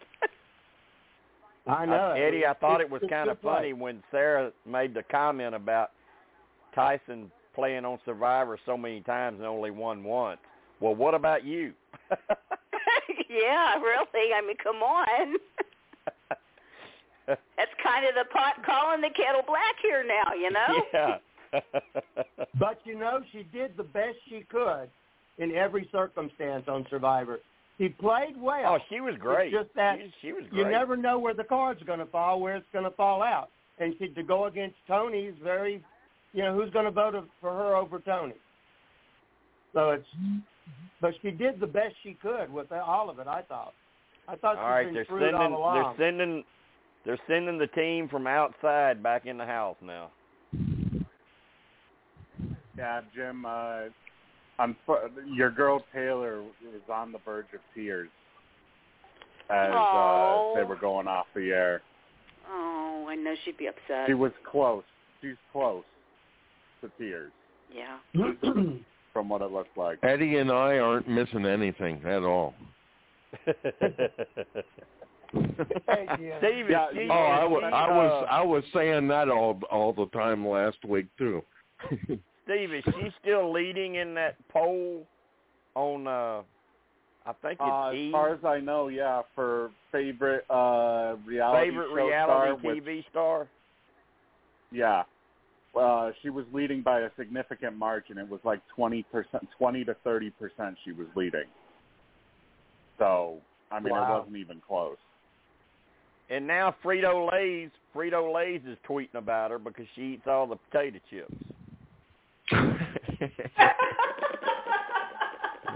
I 1.67 1.87
know, 1.87 2.11
Uh, 2.11 2.15
Eddie, 2.15 2.45
I 2.47 2.53
thought 2.55 2.81
It's- 2.81 2.87
it 2.87 2.91
was 2.93 3.03
it's 3.03 3.11
kind 3.11 3.31
of 3.31 3.37
good 3.39 3.43
play. 3.43 3.55
funny 3.55 3.73
when 3.73 4.03
Sarah 4.11 4.53
made 4.67 4.95
the 4.95 5.03
comment 5.05 5.55
about 5.55 5.93
Tyson 6.75 7.31
playing 7.55 7.85
on 7.85 7.99
Survivor 8.05 8.59
so 8.65 8.77
many 8.77 9.01
times 9.01 9.39
and 9.39 9.47
only 9.47 9.71
won 9.71 10.03
once. 10.05 10.41
Well, 10.81 10.95
what 10.95 11.15
about 11.15 11.45
you? 11.45 11.73
yeah, 13.31 13.77
really. 13.77 14.33
I 14.35 14.43
mean, 14.47 14.57
come 14.63 14.77
on. 14.77 15.37
That's 17.57 17.71
kind 17.83 18.07
of 18.07 18.15
the 18.15 18.25
pot 18.33 18.65
calling 18.65 19.01
the 19.01 19.11
kettle 19.17 19.43
black 19.47 19.77
here 19.81 20.05
now, 20.05 20.35
you 20.35 20.51
know? 20.51 20.83
yeah. 20.93 21.19
But 22.59 22.81
you 22.85 22.99
know, 22.99 23.21
she 23.33 23.45
did 23.53 23.77
the 23.77 23.83
best 23.83 24.17
she 24.29 24.45
could 24.49 24.89
in 25.39 25.55
every 25.55 25.89
circumstance 25.93 26.65
on 26.69 26.87
Survivor. 26.89 27.41
She 27.79 27.89
played 27.89 28.41
well. 28.41 28.75
oh, 28.75 28.79
she 28.89 29.01
was 29.01 29.15
great. 29.19 29.53
It's 29.53 29.65
just 29.65 29.75
that 29.75 29.99
she, 29.99 30.29
she 30.29 30.33
was 30.33 30.45
you 30.53 30.65
never 30.69 30.97
know 30.97 31.19
where 31.19 31.35
the 31.35 31.45
card's 31.45 31.83
going 31.83 31.99
to 31.99 32.07
fall, 32.07 32.41
where 32.41 32.57
it's 32.57 32.67
going 32.73 32.85
to 32.85 32.91
fall 32.91 33.23
out. 33.23 33.49
And 33.79 33.95
she, 33.99 34.09
to 34.09 34.23
go 34.23 34.47
against 34.47 34.77
Tony 34.87 35.23
is 35.23 35.35
very, 35.43 35.83
you 36.33 36.43
know, 36.43 36.55
who's 36.55 36.71
going 36.71 36.87
to 36.87 36.91
vote 36.91 37.15
for 37.41 37.51
her 37.51 37.77
over 37.77 37.99
Tony? 38.01 38.35
So 39.75 39.91
it's, 39.91 40.07
but 41.01 41.15
she 41.23 41.31
did 41.31 41.61
the 41.61 41.67
best 41.67 41.95
she 42.03 42.15
could 42.15 42.53
with 42.53 42.71
all 42.73 43.11
of 43.11 43.19
it. 43.19 43.27
I 43.27 43.43
thought. 43.43 43.75
I 44.29 44.37
thought 44.37 44.57
All 44.57 44.65
she's 44.65 44.71
right, 44.71 44.85
been 44.85 44.95
they're 44.95 45.07
sending 45.09 45.35
all 45.35 45.57
along. 45.57 45.97
they're 45.99 46.11
sending 46.11 46.45
they're 47.05 47.19
sending 47.27 47.59
the 47.59 47.67
team 47.69 48.09
from 48.09 48.27
outside 48.27 49.03
back 49.03 49.27
in 49.27 49.37
the 49.37 49.45
house 49.45 49.77
now. 49.83 50.11
Yeah, 52.79 53.01
Jim. 53.15 53.45
Uh, 53.45 53.85
unfo- 54.61 55.11
your 55.35 55.51
girl 55.51 55.85
Taylor 55.93 56.43
was 56.43 56.83
on 56.93 57.11
the 57.11 57.19
verge 57.25 57.47
of 57.53 57.61
tears 57.75 58.09
as 59.51 59.73
uh, 59.73 60.55
they 60.55 60.63
were 60.63 60.79
going 60.81 61.09
off 61.09 61.27
the 61.35 61.51
air. 61.51 61.83
Oh, 62.49 63.07
I 63.09 63.17
know 63.17 63.35
she'd 63.45 63.59
be 63.59 63.67
upset. 63.67 64.07
She 64.07 64.15
was 64.15 64.33
close. 64.49 64.85
She's 65.21 65.37
close 65.53 65.85
to 66.83 66.91
tears 66.99 67.33
Yeah. 67.75 67.99
from 69.13 69.29
what 69.29 69.43
it 69.43 69.51
looked 69.51 69.77
like. 69.77 69.99
Eddie 70.03 70.37
and 70.37 70.51
I 70.51 70.79
aren't 70.79 71.09
missing 71.09 71.47
anything 71.47 72.01
at 72.05 72.23
all. 72.23 72.55
Hey, 73.47 73.55
Jim. 76.19 76.33
Steve, 76.39 76.71
Yeah, 76.71 76.87
Oh, 77.11 77.15
I 77.15 77.45
was, 77.45 77.63
I 77.73 77.91
was, 77.91 78.27
uh, 78.29 78.33
I 78.33 78.43
was 78.43 78.63
saying 78.75 79.09
that 79.09 79.29
all 79.29 79.61
all 79.71 79.93
the 79.93 80.07
time 80.07 80.47
last 80.47 80.79
week 80.87 81.07
too. 81.19 81.43
Steve, 82.45 82.75
is 82.75 82.85
she 82.85 83.11
still 83.21 83.53
leading 83.53 83.97
in 83.97 84.15
that 84.15 84.37
poll 84.51 85.07
on 85.75 86.07
uh 86.07 86.43
I 87.25 87.33
think 87.41 87.53
it's 87.53 87.61
Uh, 87.63 87.93
E 87.95 88.09
as 88.09 88.13
far 88.13 88.35
as 88.35 88.45
I 88.45 88.59
know, 88.61 88.89
yeah, 88.89 89.23
for 89.35 89.71
favorite 89.93 90.45
uh 90.51 91.15
reality 91.27 91.69
favorite 91.71 91.89
show 91.91 91.95
reality 92.07 92.27
star 92.27 92.55
with- 92.57 92.85
TV 92.85 93.05
star? 93.11 93.49
yeah. 94.71 95.03
Uh, 95.79 96.11
she 96.23 96.31
was 96.31 96.45
leading 96.53 96.83
by 96.83 97.01
a 97.01 97.09
significant 97.19 97.77
margin. 97.77 98.19
It 98.19 98.29
was 98.29 98.41
like 98.45 98.61
twenty 98.75 99.05
percent, 99.05 99.47
twenty 99.59 99.85
to 99.85 99.95
thirty 100.05 100.31
percent. 100.31 100.77
She 100.85 100.93
was 100.93 101.07
leading. 101.17 101.45
So 102.99 103.39
I 103.71 103.81
mean, 103.81 103.93
Wow. 103.93 104.15
it 104.17 104.19
wasn't 104.19 104.37
even 104.37 104.61
close. 104.67 104.97
And 106.31 106.47
now 106.47 106.75
Frito 106.85 107.31
Lay's 107.31 107.71
Frito 107.95 108.33
Lay's 108.35 108.63
is 108.67 108.79
tweeting 108.89 109.15
about 109.15 109.51
her 109.51 109.59
because 109.59 109.87
she 109.95 110.15
eats 110.15 110.27
all 110.27 110.47
the 110.47 110.57
potato 110.57 110.99
chips. 111.11 111.35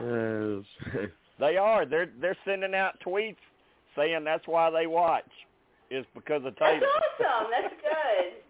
Yes. 0.02 0.64
They 1.38 1.58
are. 1.58 1.84
They're 1.84 2.08
they're 2.18 2.36
sending 2.46 2.74
out 2.74 2.94
tweets 3.06 3.36
saying 3.94 4.24
that's 4.24 4.46
why 4.46 4.70
they 4.70 4.86
watch. 4.86 5.28
Is 5.90 6.06
because 6.14 6.42
of 6.46 6.54
That's 6.58 6.82
awesome. 6.82 7.50
That's 7.50 7.74
good. 7.82 8.45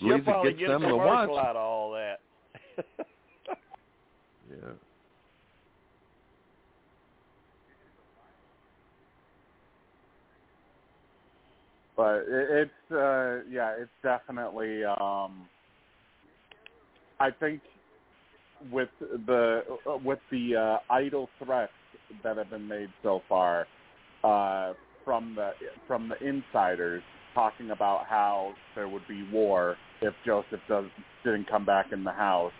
She'll 0.00 0.08
Lisa 0.18 0.24
probably 0.24 0.50
gets 0.52 0.60
get 0.60 0.70
a 0.70 0.72
them 0.72 0.82
to 0.82 0.88
commercial 0.88 1.34
watch. 1.34 1.46
out 1.46 1.56
of 1.56 1.62
all 1.62 1.92
that. 1.92 2.20
Yeah. 4.50 4.72
but 11.96 12.24
it's 12.28 12.70
uh 12.92 13.38
yeah 13.50 13.74
it's 13.78 13.90
definitely 14.02 14.84
um 14.84 15.48
i 17.20 17.30
think 17.40 17.60
with 18.70 18.88
the 19.26 19.62
uh, 19.86 19.96
with 20.04 20.18
the 20.30 20.56
uh 20.56 20.92
idle 20.92 21.28
threats 21.42 21.72
that 22.22 22.36
have 22.36 22.50
been 22.50 22.66
made 22.68 22.88
so 23.02 23.22
far 23.28 23.66
uh 24.24 24.72
from 25.04 25.34
the 25.34 25.50
from 25.86 26.08
the 26.08 26.26
insiders 26.26 27.02
talking 27.34 27.70
about 27.70 28.06
how 28.08 28.54
there 28.74 28.88
would 28.88 29.06
be 29.08 29.26
war 29.32 29.76
if 30.00 30.14
joseph 30.24 30.60
does 30.68 30.86
didn't 31.24 31.48
come 31.48 31.64
back 31.64 31.86
in 31.92 32.04
the 32.04 32.12
house 32.12 32.52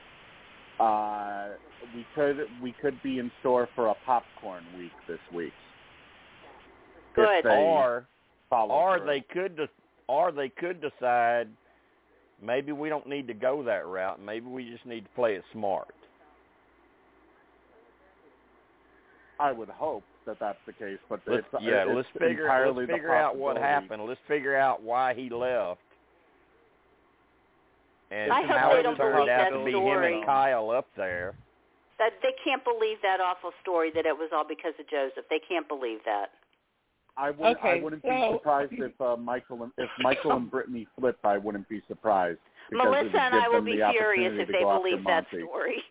uh 0.81 1.49
we 1.95 2.05
could 2.15 2.37
we 2.63 2.75
could 2.83 3.01
be 3.03 3.19
in 3.19 3.31
store 3.41 3.69
for 3.75 3.89
a 3.89 3.95
popcorn 4.05 4.65
week 4.77 4.93
this 5.07 5.21
week 5.33 5.53
Good. 7.15 7.45
they 7.45 7.51
or 7.51 8.07
or 8.51 8.99
through. 8.99 9.07
they 9.07 9.21
could 9.33 9.57
de- 9.57 9.69
or 10.09 10.33
they 10.33 10.49
could 10.49 10.81
decide 10.81 11.49
maybe 12.43 12.73
we 12.73 12.89
don't 12.89 13.07
need 13.07 13.27
to 13.29 13.35
go 13.35 13.63
that 13.65 13.87
route. 13.87 14.21
Maybe 14.21 14.47
we 14.47 14.71
just 14.71 14.85
need 14.87 15.05
to 15.05 15.11
play 15.15 15.35
it 15.35 15.45
smart. 15.53 15.95
I 19.41 19.53
would 19.53 19.69
hope 19.69 20.05
that 20.27 20.39
that's 20.41 20.59
the 20.67 20.73
case, 20.73 20.99
but 21.09 21.21
Let's, 21.27 21.45
it's, 21.53 21.63
yeah, 21.63 21.85
it's 21.87 21.93
let's 21.95 22.09
figure 22.13 22.45
entirely 22.45 22.81
let's 22.87 22.89
the 22.89 22.95
figure 22.95 23.15
out 23.15 23.37
what 23.37 23.57
happened. 23.57 24.05
Let's 24.07 24.21
figure 24.29 24.57
out 24.57 24.83
why 24.83 25.15
he 25.15 25.31
left. 25.31 25.81
And 28.11 28.33
I 28.33 28.43
hope 28.43 28.57
how 28.57 28.73
they 28.73 28.81
it 28.81 28.83
don't 28.83 28.97
turned 28.97 29.15
believe 29.17 29.29
out 29.31 29.51
that 29.51 29.57
to 29.59 29.65
be 29.65 29.73
story. 29.73 30.13
him 30.13 30.19
and 30.19 30.27
Kyle 30.27 30.71
up 30.71 30.87
there. 30.97 31.35
That 31.99 32.13
they 32.23 32.35
can't 32.45 32.63
believe 32.65 32.99
that 33.03 33.21
awful 33.21 33.51
story 33.63 33.91
that 33.95 34.05
it 34.07 34.17
was 34.17 34.31
all 34.35 34.45
because 34.47 34.73
of 34.79 34.89
Joseph. 34.89 35.25
They 35.31 35.41
can't 35.49 35.67
believe 35.69 35.99
that. 36.05 36.31
I 37.17 37.31
wouldn't. 37.31 37.59
I 37.63 37.81
wouldn't 37.81 38.03
so- 38.03 38.09
be 38.11 38.29
surprised 38.39 38.73
if 38.75 39.01
uh, 39.01 39.17
Michael 39.17 39.63
and 39.63 39.73
if 39.79 39.89
Michael 40.01 40.33
and 40.33 40.51
Brittany 40.51 40.87
flip. 40.99 41.19
I 41.25 41.39
wouldn't 41.39 41.69
be 41.69 41.81
surprised. 41.89 42.41
because 42.71 42.85
it 42.87 42.91
would 42.91 42.99
Melissa 43.13 43.21
and 43.23 43.33
give 43.35 43.43
I 43.43 43.49
will 43.49 43.55
them 43.57 43.65
be 43.65 43.77
the 43.79 43.89
furious 43.93 44.33
opportunity 44.33 44.43
if 44.43 44.47
to 44.49 44.53
they 44.53 44.59
go 44.61 44.71
after 44.73 44.83
believe 44.83 45.05
that 45.05 45.27
Monte. 45.33 45.47
story. 45.47 45.83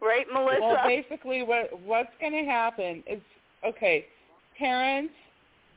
right, 0.02 0.26
Melissa? 0.32 0.60
Well, 0.60 0.76
basically, 0.86 1.42
what 1.42 1.78
what's 1.84 2.10
going 2.20 2.32
to 2.32 2.50
happen 2.50 3.02
is 3.06 3.20
okay. 3.66 4.06
Terrance 4.58 5.10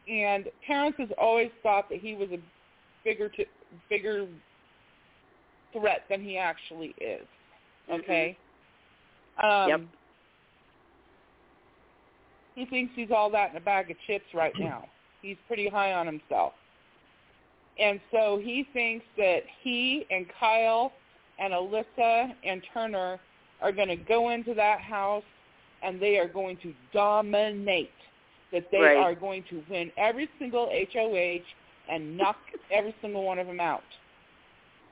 and 0.07 0.45
Terrance 0.65 0.95
has 0.97 1.09
always 1.19 1.49
thought 1.63 1.89
that 1.89 1.99
he 1.99 2.15
was 2.15 2.29
a 2.31 2.39
bigger 3.03 3.29
t- 3.29 3.45
bigger 3.89 4.27
threat 5.73 6.03
than 6.09 6.21
he 6.21 6.37
actually 6.37 6.93
is. 6.99 7.25
Okay. 7.91 8.37
Um, 9.43 9.69
Yep. 9.69 9.81
He 12.55 12.65
thinks 12.65 12.93
he's 12.95 13.11
all 13.11 13.29
that 13.31 13.51
in 13.51 13.57
a 13.57 13.61
bag 13.61 13.91
of 13.91 13.97
chips 14.07 14.25
right 14.33 14.53
now. 14.57 14.85
He's 15.21 15.35
pretty 15.45 15.67
high 15.67 15.91
on 15.91 16.05
himself. 16.05 16.53
And 17.77 17.99
so 18.11 18.39
he 18.41 18.65
thinks 18.71 19.05
that 19.17 19.41
he 19.61 20.05
and 20.09 20.25
Kyle 20.39 20.93
and 21.37 21.51
Alyssa 21.51 22.33
and 22.45 22.63
Turner 22.73 23.19
are 23.61 23.71
going 23.71 23.87
to 23.87 23.95
go 23.95 24.29
into 24.29 24.53
that 24.53 24.79
house 24.81 25.23
and 25.83 25.99
they 26.01 26.17
are 26.17 26.27
going 26.27 26.57
to 26.57 26.73
dominate. 26.93 27.89
That 28.51 28.69
they 28.71 28.77
Right. 28.79 28.97
are 28.97 29.15
going 29.15 29.43
to 29.49 29.61
win 29.69 29.91
every 29.97 30.29
single 30.39 30.69
HOH 30.93 31.41
and 31.91 32.15
knock 32.15 32.37
every 32.71 32.95
single 33.01 33.23
one 33.23 33.37
of 33.39 33.47
them 33.47 33.59
out. 33.59 33.83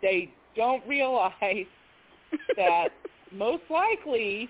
They 0.01 0.31
don't 0.55 0.85
realize 0.87 1.65
that 2.57 2.89
most 3.31 3.63
likely 3.69 4.49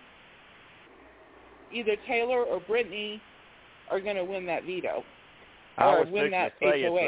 either 1.72 1.96
Taylor 2.08 2.44
or 2.44 2.60
Brittany 2.62 3.22
are 3.92 4.00
going 4.00 4.16
to 4.16 4.24
win 4.24 4.46
that 4.48 4.64
veto 4.64 5.04
or 5.78 6.06
win 6.06 6.12
fixing 6.14 6.32
that 6.32 6.60
to 6.60 6.66
say 6.72 6.82
it's 6.84 6.90
HOH. 6.90 7.00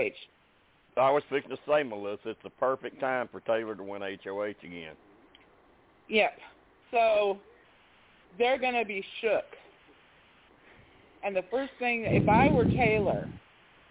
a- 1.02 1.02
I 1.02 1.10
was 1.12 1.24
fixing 1.30 1.52
to 1.52 1.58
say, 1.68 1.84
Melissa, 1.84 2.30
it's 2.30 2.40
the 2.44 2.50
perfect 2.52 3.00
time 3.00 3.28
for 3.32 3.40
Taylor 3.42 3.76
to 3.76 3.84
win 3.84 4.02
HOH 4.02 4.44
again. 4.64 4.96
Yep. 6.08 6.34
So 6.92 7.38
they're 8.38 8.60
going 8.60 8.76
to 8.76 8.86
be 8.86 9.04
shook. 9.22 9.46
And 11.24 11.36
the 11.36 11.44
first 11.50 11.72
thing, 11.80 12.04
if 12.06 12.30
I 12.30 12.50
were 12.50 12.66
Taylor, 12.66 13.28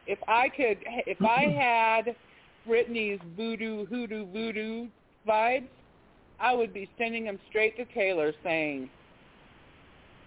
if 0.07 0.19
I 0.29 0.49
could, 0.49 0.79
if 1.07 1.21
I 1.21 1.45
mm-hmm. 1.45 1.59
had 2.07 2.17
Brittany's 2.67 3.19
voodoo, 3.37 3.87
hoodoo, 3.87 4.27
voodoo 4.33 4.87
vibes, 5.27 5.69
I 6.41 6.55
would 6.55 6.73
be 6.73 6.89
sending 6.99 7.25
them 7.25 7.39
straight 7.49 7.77
to 7.77 7.85
Taylor 7.87 8.33
saying, 8.43 8.91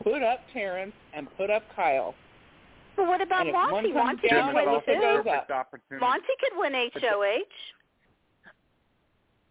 put 0.03 0.23
up 0.23 0.39
Terrance 0.53 0.93
and 1.13 1.27
put 1.37 1.49
up 1.49 1.63
Kyle. 1.75 2.15
But 2.95 3.07
what 3.07 3.21
about 3.21 3.41
And 3.41 3.49
if 3.49 3.55
one 3.55 3.71
Monte? 3.71 3.91
comes 3.93 4.05
Monte 4.05 4.27
could 4.27 4.55
win 4.55 4.65
Alyssa 4.65 4.85
too. 4.85 4.93
goes 4.93 5.23
perfect 5.23 5.51
up. 5.51 5.57
opportunity. 5.57 6.05
Monte 6.05 6.27
could 6.39 6.59
win 6.59 6.73
HOH. 6.73 7.41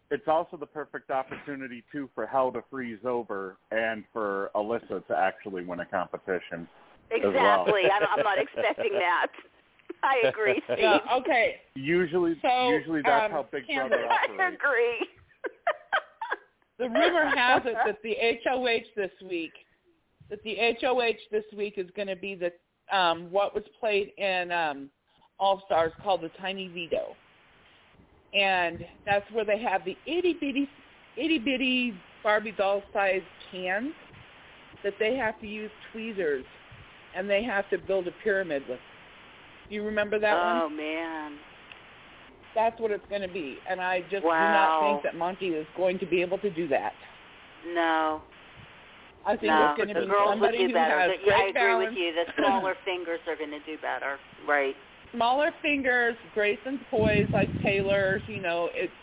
It's 0.09 0.27
also 0.27 0.55
the 0.55 0.65
perfect 0.65 1.11
opportunity 1.11 1.83
too 1.91 2.09
for 2.15 2.25
Hell 2.25 2.51
to 2.53 2.63
freeze 2.69 2.99
over 3.05 3.57
and 3.71 4.03
for 4.13 4.51
Alyssa 4.55 5.05
to 5.07 5.15
actually 5.17 5.65
win 5.65 5.81
a 5.81 5.85
competition. 5.85 6.67
as 7.11 7.21
well. 7.21 7.29
Exactly. 7.31 7.81
I 7.91 7.99
don't, 7.99 8.09
I'm 8.17 8.23
not 8.23 8.37
expecting 8.41 8.93
that. 8.93 9.27
I 10.03 10.27
agree, 10.29 10.61
Steve. 10.65 10.77
Yeah, 10.79 10.99
okay. 11.19 11.55
Usually, 11.75 12.35
So, 12.41 12.69
usually 12.69 13.01
that's 13.03 13.25
um, 13.25 13.31
how 13.31 13.45
Big 13.51 13.67
Cameron- 13.67 13.89
Brother 13.89 14.41
I 14.43 14.47
agree. 14.49 15.07
The 16.79 16.89
rumor 16.89 17.25
has 17.35 17.63
it 17.65 17.75
that 17.85 17.97
the 18.03 18.15
HOH 18.45 18.85
this 18.95 19.11
week, 19.27 19.53
that 20.29 20.43
the 20.43 20.55
HOH 20.79 21.17
this 21.31 21.43
week 21.55 21.73
is 21.77 21.89
going 21.95 22.07
to 22.07 22.15
be 22.15 22.35
the 22.35 22.51
um, 22.95 23.31
what 23.31 23.55
was 23.55 23.63
played 23.79 24.11
in 24.17 24.51
um, 24.51 24.89
All 25.39 25.61
Stars 25.65 25.91
called 26.03 26.21
the 26.21 26.29
Tiny 26.39 26.67
Veto, 26.67 27.15
and 28.33 28.79
that's 29.05 29.25
where 29.31 29.45
they 29.45 29.59
have 29.61 29.83
the 29.85 29.97
itty 30.05 30.33
bitty, 30.39 30.67
itty 31.17 31.39
bitty 31.39 31.93
Barbie 32.23 32.51
doll 32.51 32.83
sized 32.93 33.23
cans 33.51 33.93
that 34.83 34.93
they 34.99 35.15
have 35.15 35.39
to 35.41 35.47
use 35.47 35.71
tweezers, 35.91 36.45
and 37.15 37.29
they 37.29 37.43
have 37.43 37.69
to 37.69 37.77
build 37.77 38.07
a 38.07 38.11
pyramid 38.23 38.63
with. 38.69 38.79
Do 39.69 39.75
you 39.75 39.83
remember 39.83 40.19
that 40.19 40.33
one? 40.33 40.61
oh 40.63 40.69
man. 40.69 41.33
That's 42.55 42.79
what 42.79 42.89
it's 42.89 43.03
going 43.09 43.21
to 43.21 43.27
be, 43.27 43.57
and 43.69 43.79
I 43.79 44.01
just 44.09 44.23
do 44.23 44.29
not 44.29 44.81
think 44.81 45.03
that 45.03 45.15
Monte 45.15 45.45
is 45.47 45.67
going 45.77 45.99
to 45.99 46.07
be 46.07 46.21
able 46.21 46.39
to 46.39 46.49
do 46.49 46.67
that. 46.69 46.93
No. 47.73 48.21
I 49.27 49.31
think 49.35 49.51
No. 49.51 49.67
it's 49.69 49.77
going 49.77 49.89
to 49.89 49.93
the 49.93 50.05
be 50.07 50.11
girls 50.11 50.29
somebody 50.31 50.57
do 50.59 50.67
who 50.67 50.73
better. 50.73 50.99
has 51.01 51.11
yeah, 51.25 51.33
I 51.35 51.41
agree 51.49 51.53
balance, 51.53 51.89
with 51.89 51.97
you. 51.99 52.13
The 52.15 52.25
smaller 52.41 52.73
fingers 52.85 53.19
are 53.27 53.35
going 53.35 53.51
to 53.51 53.59
do 53.59 53.77
better. 53.81 54.17
Right. 54.47 54.73
Smaller 55.17 55.51
fingers, 55.61 56.15
grace 56.33 56.59
and 56.65 56.79
poise 56.89 57.27
like 57.33 57.49
Taylor's. 57.63 58.21
You 58.27 58.39
know, 58.39 58.69
it's 58.73 58.93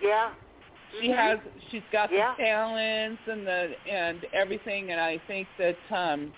Yeah. 0.00 0.30
she 1.00 1.08
Mhm. 1.08 1.14
has 1.16 1.40
she's 1.70 1.82
got 1.92 2.10
Yeah. 2.10 2.34
the 2.36 2.42
talents 2.42 3.22
and 3.28 3.46
the 3.46 3.76
and 3.86 4.24
everything, 4.32 4.90
and 4.90 5.00
I 5.00 5.18
think 5.18 5.46
that 5.58 5.76
um 5.90 6.32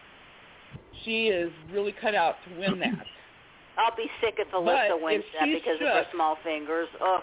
she 1.05 1.29
is 1.29 1.53
really 1.71 1.93
cut 1.93 2.15
out 2.15 2.37
to 2.45 2.51
win 2.61 2.79
that. 2.81 3.07
I'll 3.79 3.95
be 3.97 4.11
sick 4.21 4.35
if 4.39 4.51
Alyssa 4.51 4.91
But 4.91 5.01
wins 5.01 5.25
if 5.25 5.33
that 5.33 5.47
because 5.47 5.81
of 5.81 5.87
her 5.87 6.07
small 6.13 6.37
fingers. 6.43 6.89
Ugh. 7.01 7.23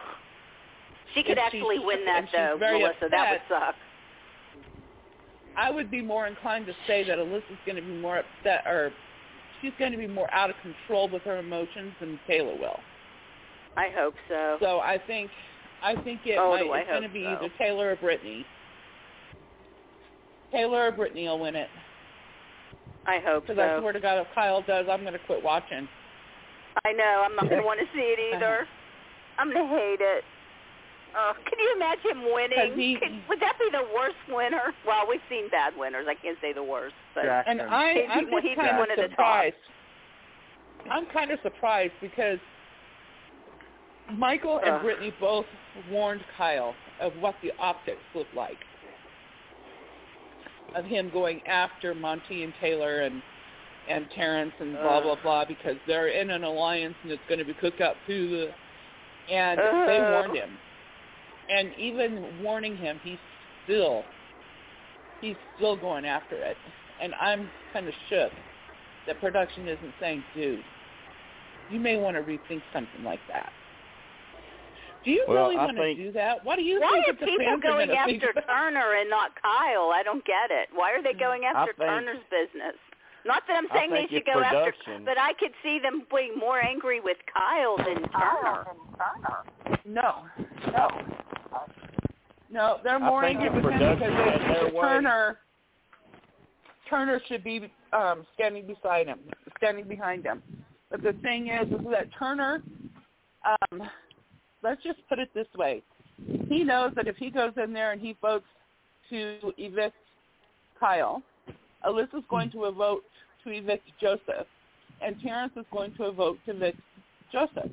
She 1.14 1.24
could 1.24 1.38
actually 1.38 1.80
win 1.80 2.06
that 2.06 2.30
though, 2.32 2.58
Melissa. 2.58 3.10
That 3.10 3.32
would 3.32 3.42
suck. 3.48 3.76
I 5.56 5.72
would 5.72 5.90
be 5.90 6.02
more 6.02 6.28
inclined 6.28 6.68
to 6.68 6.74
say 6.86 7.04
that 7.04 7.18
Alyssa's 7.18 7.58
going 7.66 7.78
to 7.78 7.82
be 7.82 7.94
more 7.94 8.18
upset, 8.20 8.66
or 8.68 8.94
she's 9.62 9.74
going 9.80 9.92
to 9.92 9.98
be 9.98 10.08
more 10.08 10.32
out 10.34 10.50
of 10.50 10.56
control 10.62 11.10
with 11.10 11.22
her 11.24 11.38
emotions 11.38 11.94
than 12.00 12.20
Taylor 12.28 12.56
will. 12.58 12.80
I 13.76 13.90
hope 13.96 14.16
so. 14.28 14.58
So 14.60 14.80
I 14.80 14.98
think 15.06 15.30
I 15.84 15.96
think 16.02 16.22
it 16.26 16.38
Oh, 16.40 16.52
might, 16.52 16.80
it's 16.82 16.90
going 16.90 17.04
to 17.04 17.10
be 17.10 17.24
so. 17.24 17.30
either 17.30 17.50
Taylor 17.58 17.92
or 17.92 17.96
Brittany. 17.98 18.46
Taylor 20.52 20.88
or 20.88 20.92
Brittany 20.92 21.28
will 21.28 21.40
win 21.40 21.56
it. 21.56 21.70
I 23.06 23.20
hope 23.24 23.44
so. 23.48 23.54
Because 23.54 23.78
I 23.78 23.80
swear 23.80 23.94
to 23.94 24.00
God, 24.00 24.20
if 24.20 24.28
Kyle 24.34 24.64
does, 24.64 24.88
I'm 24.90 25.02
going 25.02 25.14
to 25.14 25.20
quit 25.28 25.44
watching. 25.44 25.88
I 26.86 26.94
know. 26.94 27.24
I'm 27.26 27.36
not 27.36 27.46
going 27.50 27.62
to 27.62 27.66
want 27.66 27.80
to 27.80 27.86
see 27.94 28.02
it 28.18 28.36
either. 28.36 28.68
I'm 29.40 29.54
gonna 29.54 29.68
hate 29.68 30.02
it. 30.02 30.24
Oh, 31.16 31.34
can 31.46 31.58
you 31.60 31.74
imagine 31.76 32.12
him 32.12 32.34
winning? 32.34 32.78
he- 32.78 32.96
Could- 33.00 33.28
would 33.30 33.40
that 33.40 33.58
be 33.60 33.70
the 33.72 33.86
worst 33.96 34.18
winner? 34.30 34.74
Well, 34.86 35.06
we've 35.10 35.22
seen 35.30 35.50
bad 35.50 35.74
winners. 35.78 36.06
I 36.08 36.16
can't 36.16 36.38
say 36.42 36.54
the 36.54 36.64
worst, 36.64 36.96
but 37.16 37.26
and 37.26 37.62
I, 37.62 37.94
he'd, 37.94 38.06
I'm 38.10 38.26
be- 38.26 38.32
just 38.32 38.46
he'd 38.48 38.56
kind 38.56 38.78
of 38.78 38.82
of 38.90 38.96
the 38.96 39.02
top. 39.04 39.10
surprised. 39.12 39.56
I'm 40.92 41.06
kind 41.08 41.32
of 41.32 41.40
surprised 41.42 41.94
because 42.02 42.38
Michael 44.14 44.60
and 44.60 44.76
Ugh. 44.76 44.82
Brittany 44.84 45.12
both 45.20 45.46
warned 45.90 46.22
Kyle 46.38 46.76
of 47.02 47.14
what 47.20 47.36
the 47.42 47.52
optics 47.60 48.02
looked 48.16 48.34
like 48.36 48.58
of 50.76 50.86
him 50.86 51.10
going 51.12 51.42
after 51.48 51.94
Monte 51.96 52.44
and 52.44 52.54
Taylor 52.62 53.02
and 53.02 53.22
and 53.90 54.06
Terrance 54.16 54.52
and 54.60 54.74
blah 54.74 55.02
blah 55.02 55.14
Ugh. 55.14 55.20
blah 55.24 55.46
because 55.46 55.76
they're 55.88 56.10
in 56.10 56.30
an 56.30 56.44
alliance 56.44 56.96
and 57.04 57.12
it's 57.12 57.22
going 57.28 57.40
to 57.40 57.46
be 57.46 57.54
cooked 57.56 57.82
up 57.82 57.96
to 58.08 58.30
the 58.30 58.50
and 59.34 59.60
they 59.60 60.00
warned 60.00 60.36
him. 60.38 60.58
And 61.50 61.72
even 61.78 62.44
warning 62.44 62.76
him, 62.76 63.00
he's 63.04 63.18
still 63.64 64.04
he's 65.22 65.36
still 65.56 65.76
going 65.76 66.06
after 66.06 66.36
it. 66.36 66.58
And 67.02 67.14
I'm 67.16 67.50
kind 67.74 67.88
of 67.88 67.94
shook 68.10 68.32
that 69.06 69.20
production 69.20 69.68
isn't 69.68 69.94
saying, 70.00 70.24
dude, 70.36 70.64
you 71.72 71.80
may 71.80 71.98
want 71.98 72.18
to 72.18 72.24
rethink 72.24 72.62
something 72.74 73.04
like 73.04 73.20
that. 73.30 73.52
Do 75.06 75.12
you 75.12 75.24
Well, 75.28 75.46
really 75.46 75.58
I 75.58 75.66
want 75.66 75.78
to 75.78 75.96
do 75.96 76.12
that? 76.14 76.44
What 76.44 76.58
do 76.58 76.64
you 76.64 76.82
Why 76.82 76.92
think 76.92 77.08
are 77.08 77.20
the 77.20 77.26
people 77.26 77.46
fans 77.46 77.64
going 77.64 77.92
after 77.92 78.34
Turner 78.42 78.96
and 79.00 79.10
not 79.10 79.32
Kyle? 79.42 79.92
I 79.94 80.02
don't 80.04 80.26
get 80.26 80.52
it. 80.52 80.70
Why 80.74 80.92
are 80.92 81.02
they 81.02 81.14
mm. 81.14 81.20
going 81.20 81.46
after 81.46 81.74
think- 81.74 81.88
Turner's 81.88 82.24
business? 82.30 82.76
Not 83.26 83.44
that 83.48 83.58
I'm 83.58 83.68
saying 83.74 83.92
they 83.92 84.08
should 84.10 84.26
go 84.26 84.40
after, 84.40 84.72
production. 84.72 85.04
but 85.04 85.20
I 85.20 85.34
could 85.34 85.52
see 85.62 85.80
them 85.80 86.04
being 86.10 86.38
more 86.38 86.64
angry 86.64 87.02
with 87.02 87.18
Kyle 87.28 87.76
than 87.76 88.08
Turner. 88.08 88.66
No, 89.84 90.24
no, 90.72 90.88
no. 92.52 92.78
They're 92.84 93.00
more 93.00 93.24
if 93.26 93.38
because 93.54 94.00
they 94.00 94.80
Turner 94.80 95.38
Turner 96.90 97.22
should 97.28 97.44
be 97.44 97.72
um, 97.94 98.26
standing 98.34 98.66
beside 98.66 99.08
him, 99.08 99.20
standing 99.58 99.88
behind 99.88 100.26
him. 100.26 100.42
But 100.90 101.04
the 101.04 101.14
thing 101.22 101.48
is, 101.48 101.68
is 101.68 101.86
that 101.92 102.08
Turner, 102.18 102.64
um, 103.46 103.84
let's 104.64 104.82
just 104.84 105.00
put 105.10 105.20
it 105.20 105.30
this 105.34 105.48
way, 105.58 105.84
he 106.48 106.64
knows 106.64 106.94
that 106.96 107.08
if 107.08 107.18
he 107.18 107.30
goes 107.30 107.52
in 107.62 107.74
there 107.74 107.92
and 107.92 108.02
he 108.02 108.16
votes 108.22 108.46
to 109.10 109.38
evict 109.58 109.96
Kyle, 110.80 111.22
Alyssa's 111.86 112.24
going 112.30 112.50
to 112.52 112.72
vote 112.72 113.04
to 113.44 113.52
evict 113.52 113.88
Joseph, 114.02 114.48
and 115.02 115.16
Terrance 115.22 115.54
is 115.56 115.66
going 115.72 115.94
to 115.96 116.12
vote 116.12 116.40
to 116.46 116.52
evict 116.52 116.80
Joseph. 117.32 117.72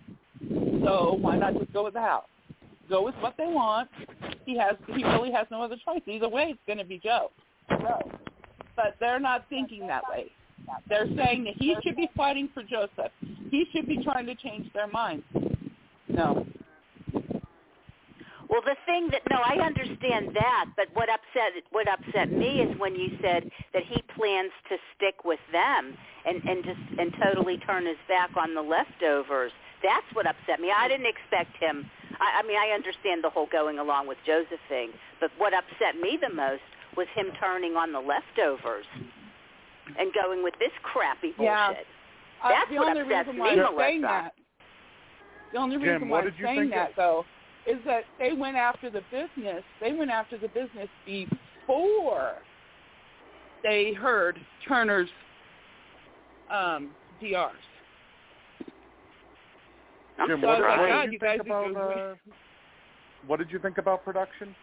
So 0.85 1.17
why 1.21 1.39
not 1.39 1.55
just 1.55 1.73
go 1.73 1.85
with 1.85 1.95
the 1.95 2.01
house? 2.01 2.25
Go 2.89 3.03
with 3.03 3.15
what 3.21 3.35
they 3.39 3.47
want. 3.47 3.89
He 4.45 4.59
has 4.59 4.77
he 4.95 5.05
really 5.05 5.33
has 5.33 5.47
no 5.51 5.63
other 5.63 5.77
choice. 5.85 6.03
Either 6.07 6.29
way, 6.29 6.49
it's 6.51 6.61
going 6.67 6.79
to 6.79 6.85
be 6.85 6.99
Joe. 6.99 7.31
Joe. 7.71 8.11
But 8.77 8.97
they're 9.01 9.21
not 9.21 9.47
thinking 9.49 9.87
that 9.87 10.03
way. 10.11 10.31
They're 10.89 11.09
saying 11.17 11.45
that 11.45 11.55
he 11.59 11.77
should 11.83 11.97
be 11.97 12.09
fighting 12.17 12.49
for 12.53 12.63
Joseph. 12.63 13.13
He 13.51 13.67
should 13.73 13.87
be 13.87 14.03
trying 14.03 14.27
to 14.27 14.35
change 14.35 14.73
their 14.73 14.87
minds. 14.87 15.25
No. 16.09 16.47
Well, 18.55 18.63
the 18.63 18.77
thing 18.87 19.09
that 19.11 19.23
no, 19.31 19.39
I 19.43 19.65
understand 19.65 20.31
that, 20.35 20.67
but 20.77 20.87
what 20.95 21.09
upset 21.09 21.59
what 21.73 21.89
upset 21.89 22.31
me 22.31 22.61
is 22.61 22.79
when 22.79 22.95
you 22.95 23.09
said 23.21 23.51
that 23.73 23.83
he 23.89 24.03
plans 24.17 24.53
to 24.69 24.77
stick 24.95 25.25
with 25.25 25.41
them 25.51 25.97
and 26.25 26.43
and 26.45 26.65
just 26.65 27.01
and 27.01 27.13
totally 27.23 27.59
turn 27.67 27.87
his 27.87 27.97
back 28.07 28.31
on 28.37 28.55
the 28.55 28.63
leftovers. 28.63 29.53
That's 29.83 30.07
what 30.13 30.27
upset 30.27 30.61
me. 30.61 30.71
I 30.71 30.89
didn't 30.89 31.07
expect 31.07 31.57
him. 31.61 31.91
I, 32.25 32.41
I 32.41 32.43
mean, 32.47 32.57
I 32.57 32.73
understand 32.75 33.23
the 33.23 33.31
whole 33.31 33.47
going 33.53 33.79
along 33.79 34.09
with 34.09 34.19
Joseph 34.27 34.61
thing, 34.69 34.91
but 35.21 35.31
what 35.39 35.53
upset 35.53 36.01
me 36.01 36.17
the 36.21 36.35
most 36.35 36.63
was 36.97 37.07
him 37.15 37.27
turning 37.39 37.77
on 37.77 37.93
the 37.93 38.01
leftovers 38.01 38.87
and 39.99 40.13
going 40.15 40.43
with 40.43 40.55
this 40.59 40.73
crappy 40.83 41.33
bullshit. 41.37 41.45
Yeah. 41.45 41.75
Uh, 42.43 42.49
That's 42.49 42.71
the 42.71 42.77
what 42.79 42.89
only 42.97 43.03
upsets 43.03 43.29
reason 43.29 43.35
me, 43.35 43.41
why 43.41 43.49
I'm 43.51 43.57
Melissa. 43.59 43.79
saying 43.79 44.03
that, 44.03 44.33
the 45.53 45.59
only 45.59 45.77
Jim, 45.77 45.85
reason 45.85 46.09
why 46.09 46.19
what 46.19 46.27
I'm 46.27 46.35
saying 46.43 46.71
that 46.71 46.91
of- 46.91 46.97
though 46.97 47.25
is 47.67 47.79
that 47.87 48.05
they 48.19 48.33
went 48.35 48.57
after 48.57 48.91
the 48.91 49.01
business. 49.11 49.63
They 49.81 49.93
went 49.93 50.11
after 50.11 50.37
the 50.37 50.49
business 50.49 50.89
before 51.07 52.35
they 53.63 53.95
heard 53.95 54.39
Turner's 54.69 55.09
um, 56.51 56.91
DRs. 57.21 57.53
I'm 60.19 60.29
Jim, 60.29 60.41
So 60.41 60.47
what, 60.47 60.63
I 60.63 60.81
was 60.81 60.89
like, 60.89 60.91
what 60.91 61.03
did 61.03 61.07
you 61.07 61.13
you 61.13 61.19
think 61.19 61.43
about 61.43 61.77
uh, 61.77 62.15
what 63.27 63.39
did 63.39 63.51
you 63.51 63.59
think 63.59 63.79
about 63.79 64.05
production? 64.05 64.55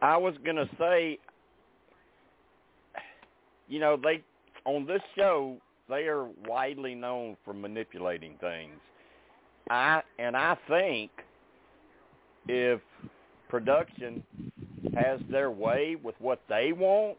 I 0.00 0.16
was 0.16 0.34
gonna 0.44 0.68
say, 0.78 1.18
you 3.68 3.80
know, 3.80 3.96
they 4.02 4.22
on 4.64 4.86
this 4.86 5.02
show 5.16 5.56
they 5.88 6.06
are 6.06 6.26
widely 6.46 6.94
known 6.94 7.36
for 7.44 7.52
manipulating 7.52 8.36
things. 8.40 8.78
I 9.70 10.02
and 10.18 10.36
I 10.36 10.56
think 10.68 11.10
if 12.48 12.80
production 13.48 14.22
has 14.96 15.20
their 15.30 15.50
way 15.50 15.96
with 16.02 16.14
what 16.18 16.40
they 16.48 16.72
want, 16.72 17.18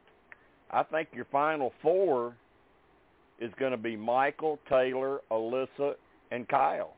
I 0.72 0.84
think 0.84 1.10
your 1.14 1.26
final 1.32 1.72
four 1.82 2.36
is 3.40 3.52
going 3.60 3.72
to 3.72 3.78
be 3.78 3.96
Michael, 3.96 4.60
Taylor, 4.70 5.22
Alyssa, 5.32 5.96
and 6.34 6.48
Kyle 6.50 6.96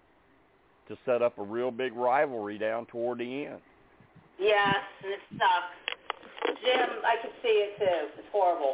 to 0.87 0.97
set 1.05 1.21
up 1.21 1.37
a 1.37 1.43
real 1.43 1.71
big 1.71 1.93
rivalry 1.93 2.57
down 2.57 2.85
toward 2.85 3.19
the 3.19 3.45
end. 3.45 3.59
Yes, 4.39 4.79
and 5.03 5.11
it 5.13 5.19
sucks. 5.37 6.59
Jim, 6.63 6.89
I 7.03 7.15
can 7.21 7.31
see 7.41 7.49
it 7.49 7.77
too. 7.77 8.19
It's 8.19 8.27
horrible. 8.31 8.73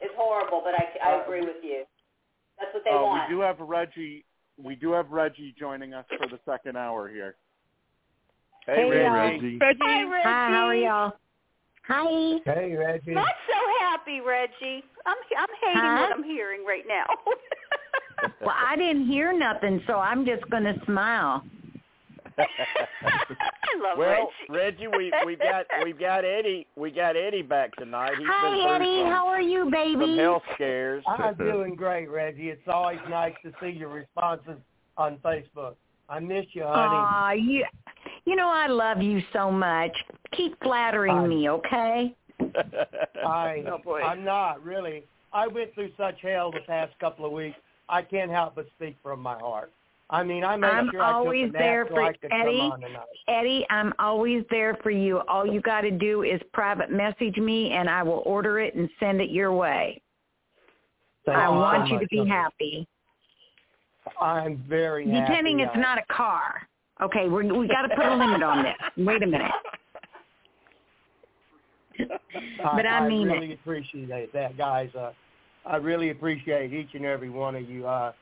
It's 0.00 0.14
horrible, 0.16 0.62
but 0.64 0.74
I, 0.74 0.84
I 1.02 1.14
Uh, 1.18 1.22
agree 1.24 1.40
we- 1.40 1.46
with 1.46 1.64
you. 1.64 1.84
That's 2.58 2.72
what 2.74 2.84
they 2.84 2.90
Uh, 2.90 3.02
want. 3.02 3.28
we 3.28 3.34
do 3.34 3.40
have 3.40 3.58
Reggie. 3.60 4.24
We 4.58 4.76
do 4.76 4.92
have 4.92 5.10
Reggie 5.10 5.52
joining 5.58 5.94
us 5.94 6.04
for 6.18 6.28
the 6.28 6.38
second 6.44 6.76
hour 6.76 7.08
here. 7.08 7.36
Hey, 8.66 8.76
Hey, 8.76 9.08
Reggie. 9.08 9.58
y'all. 9.58 9.74
Hi, 9.80 10.02
Reggie. 10.04 10.22
Hi, 10.28 10.48
how 10.50 10.66
are 10.66 10.74
y'all? 10.74 11.12
Hi. 11.88 12.40
Hey, 12.44 12.76
Reggie. 12.76 13.14
Not 13.14 13.34
so 13.48 13.54
happy, 13.80 14.20
Reggie. 14.20 14.84
I'm 15.06 15.16
I'm 15.38 15.48
hating 15.62 15.80
Huh? 15.80 16.00
what 16.00 16.12
I'm 16.12 16.22
hearing 16.24 16.64
right 16.66 16.86
now. 16.86 17.06
Well, 18.40 18.54
I 18.56 18.76
didn't 18.76 19.06
hear 19.06 19.36
nothing, 19.36 19.82
so 19.86 19.94
I'm 19.98 20.24
just 20.24 20.48
going 20.50 20.64
to 20.64 20.74
smile. 20.86 21.44
I 22.38 23.82
love 23.82 23.98
well, 23.98 24.30
Reggie. 24.48 24.86
Reggie, 24.86 24.86
we 24.96 25.12
we 25.26 25.36
got 25.36 25.66
we 25.84 25.92
got 25.92 26.24
Eddie 26.24 26.66
we 26.76 26.90
got 26.90 27.16
Eddie 27.16 27.42
back 27.42 27.74
tonight. 27.76 28.12
He's 28.12 28.18
been 28.20 28.26
Hi, 28.28 28.76
Eddie. 28.76 29.02
some, 29.02 29.10
How 29.12 29.26
are 29.26 29.42
you, 29.42 29.62
some 29.64 29.70
baby? 29.70 30.16
health 30.16 30.42
scares. 30.54 31.04
I'm 31.06 31.34
doing 31.36 31.74
great, 31.74 32.08
Reggie. 32.08 32.48
It's 32.48 32.66
always 32.66 32.98
nice 33.10 33.34
to 33.44 33.52
see 33.60 33.70
your 33.70 33.90
responses 33.90 34.56
on 34.96 35.18
Facebook. 35.18 35.74
I 36.08 36.18
miss 36.20 36.46
you, 36.52 36.62
honey. 36.62 36.72
Aw, 36.72 37.32
you, 37.32 37.64
you 38.24 38.36
know 38.36 38.48
I 38.48 38.68
love 38.68 39.02
you 39.02 39.20
so 39.34 39.50
much. 39.50 39.92
Keep 40.32 40.62
flattering 40.62 41.12
I- 41.18 41.26
me, 41.26 41.50
okay? 41.50 42.14
I, 43.26 43.64
Oh, 43.68 43.78
boy. 43.84 44.00
I'm 44.00 44.24
not 44.24 44.64
really. 44.64 45.04
I 45.32 45.46
went 45.46 45.74
through 45.74 45.90
such 45.96 46.16
hell 46.22 46.50
the 46.50 46.60
past 46.66 46.92
couple 47.00 47.24
of 47.26 47.32
weeks. 47.32 47.56
I 47.90 48.02
can't 48.02 48.30
help 48.30 48.54
but 48.54 48.66
speak 48.76 48.96
from 49.02 49.20
my 49.20 49.38
heart. 49.38 49.72
I 50.12 50.24
mean, 50.24 50.42
I 50.42 50.56
made 50.56 50.66
I'm 50.66 50.90
sure 50.90 51.02
I 51.02 51.12
always 51.12 51.46
took 51.46 51.54
a 51.54 51.58
nap 51.58 51.62
there 51.62 51.86
so 51.88 51.94
for 51.94 52.02
I 52.02 52.12
could 52.14 52.32
Eddie. 52.32 52.58
come 52.58 52.72
on 52.72 52.80
tonight. 52.80 53.06
Eddie, 53.28 53.66
I'm 53.70 53.92
always 54.00 54.44
there 54.50 54.76
for 54.82 54.90
you. 54.90 55.20
All 55.28 55.46
you 55.46 55.60
got 55.60 55.82
to 55.82 55.90
do 55.92 56.22
is 56.24 56.40
private 56.52 56.90
message 56.90 57.36
me, 57.36 57.70
and 57.70 57.88
I 57.88 58.02
will 58.02 58.22
order 58.26 58.58
it 58.58 58.74
and 58.74 58.88
send 58.98 59.20
it 59.20 59.30
your 59.30 59.52
way. 59.52 60.02
Thank 61.26 61.38
I 61.38 61.44
you 61.44 61.50
so 61.50 61.54
want 61.54 61.88
you 61.90 62.00
to 62.00 62.06
be 62.08 62.26
happy. 62.26 62.88
I'm 64.20 64.64
very 64.68 65.06
happy. 65.08 65.26
Pretending 65.26 65.60
it's 65.60 65.70
I- 65.74 65.78
not 65.78 65.98
a 65.98 66.12
car. 66.12 66.66
Okay, 67.02 67.28
we're, 67.28 67.42
we 67.54 67.66
got 67.68 67.82
to 67.82 67.94
put 67.94 68.04
a 68.04 68.14
limit 68.14 68.42
on 68.42 68.62
this. 68.64 68.74
Wait 69.06 69.22
a 69.22 69.26
minute. 69.26 69.50
But 72.62 72.86
I 72.86 73.06
mean 73.08 73.30
I 73.30 73.34
really 73.34 73.54
appreciate 73.54 74.32
that, 74.32 74.56
guys. 74.56 74.90
Uh, 74.94 75.12
I 75.66 75.76
really 75.76 76.10
appreciate 76.10 76.72
each 76.72 76.90
and 76.94 77.04
every 77.04 77.30
one 77.30 77.54
of 77.54 77.68
you. 77.68 77.86
Uh, 77.86 78.12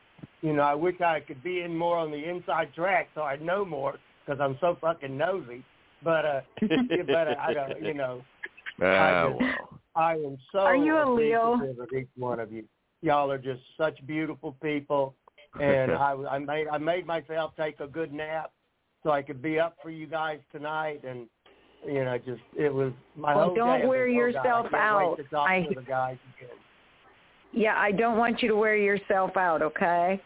you 0.42 0.52
know, 0.52 0.62
I 0.62 0.74
wish 0.74 1.00
I 1.00 1.20
could 1.20 1.42
be 1.42 1.60
in 1.62 1.76
more 1.76 1.96
on 1.96 2.10
the 2.10 2.28
inside 2.28 2.72
track 2.74 3.08
so 3.14 3.22
I'd 3.22 3.42
know 3.42 3.64
more 3.64 3.96
because 4.24 4.40
I'm 4.40 4.56
so 4.60 4.76
fucking 4.80 5.16
nosy. 5.16 5.64
But 6.02 6.24
uh, 6.24 6.40
but 6.60 7.28
uh, 7.28 7.34
I 7.40 7.52
don't, 7.54 7.82
you 7.82 7.94
know, 7.94 8.22
Ah, 8.82 8.84
I 8.86 9.28
just- 9.28 9.40
well. 9.40 9.80
I 9.96 10.12
am 10.14 10.38
so 10.52 10.58
Are 10.60 10.76
you 10.76 10.96
a 10.96 11.10
Leo? 11.12 11.54
of 11.54 11.88
each 11.92 12.06
one 12.16 12.38
of 12.38 12.52
you. 12.52 12.64
Y'all 13.02 13.32
are 13.32 13.38
just 13.38 13.60
such 13.76 13.98
beautiful 14.06 14.56
people, 14.62 15.14
and 15.60 15.90
I, 16.08 16.12
I 16.30 16.38
made 16.38 16.68
I 16.68 16.78
made 16.78 17.04
myself 17.06 17.52
take 17.58 17.80
a 17.80 17.86
good 17.88 18.12
nap 18.12 18.52
so 19.02 19.10
I 19.10 19.22
could 19.22 19.42
be 19.42 19.58
up 19.58 19.76
for 19.82 19.90
you 19.90 20.06
guys 20.06 20.38
tonight, 20.52 21.02
and 21.04 21.26
you 21.84 22.04
know, 22.04 22.16
just 22.18 22.42
it 22.56 22.72
was 22.72 22.92
my 23.16 23.34
Well, 23.34 23.46
whole 23.46 23.54
don't 23.56 23.80
day. 23.80 23.86
Wear 23.86 24.06
been, 24.06 24.14
yourself 24.14 24.66
I 24.66 24.70
can't 24.70 24.74
out. 24.74 25.16
Wait 25.18 25.24
to 25.24 25.30
talk 25.30 25.48
I- 25.48 25.62
to 25.68 25.74
the 25.74 25.82
guys 25.82 26.16
again. 26.36 26.56
Yeah, 27.52 27.74
I 27.76 27.92
don't 27.92 28.18
want 28.18 28.42
you 28.42 28.48
to 28.48 28.56
wear 28.56 28.76
yourself 28.76 29.36
out, 29.36 29.62
okay? 29.62 30.20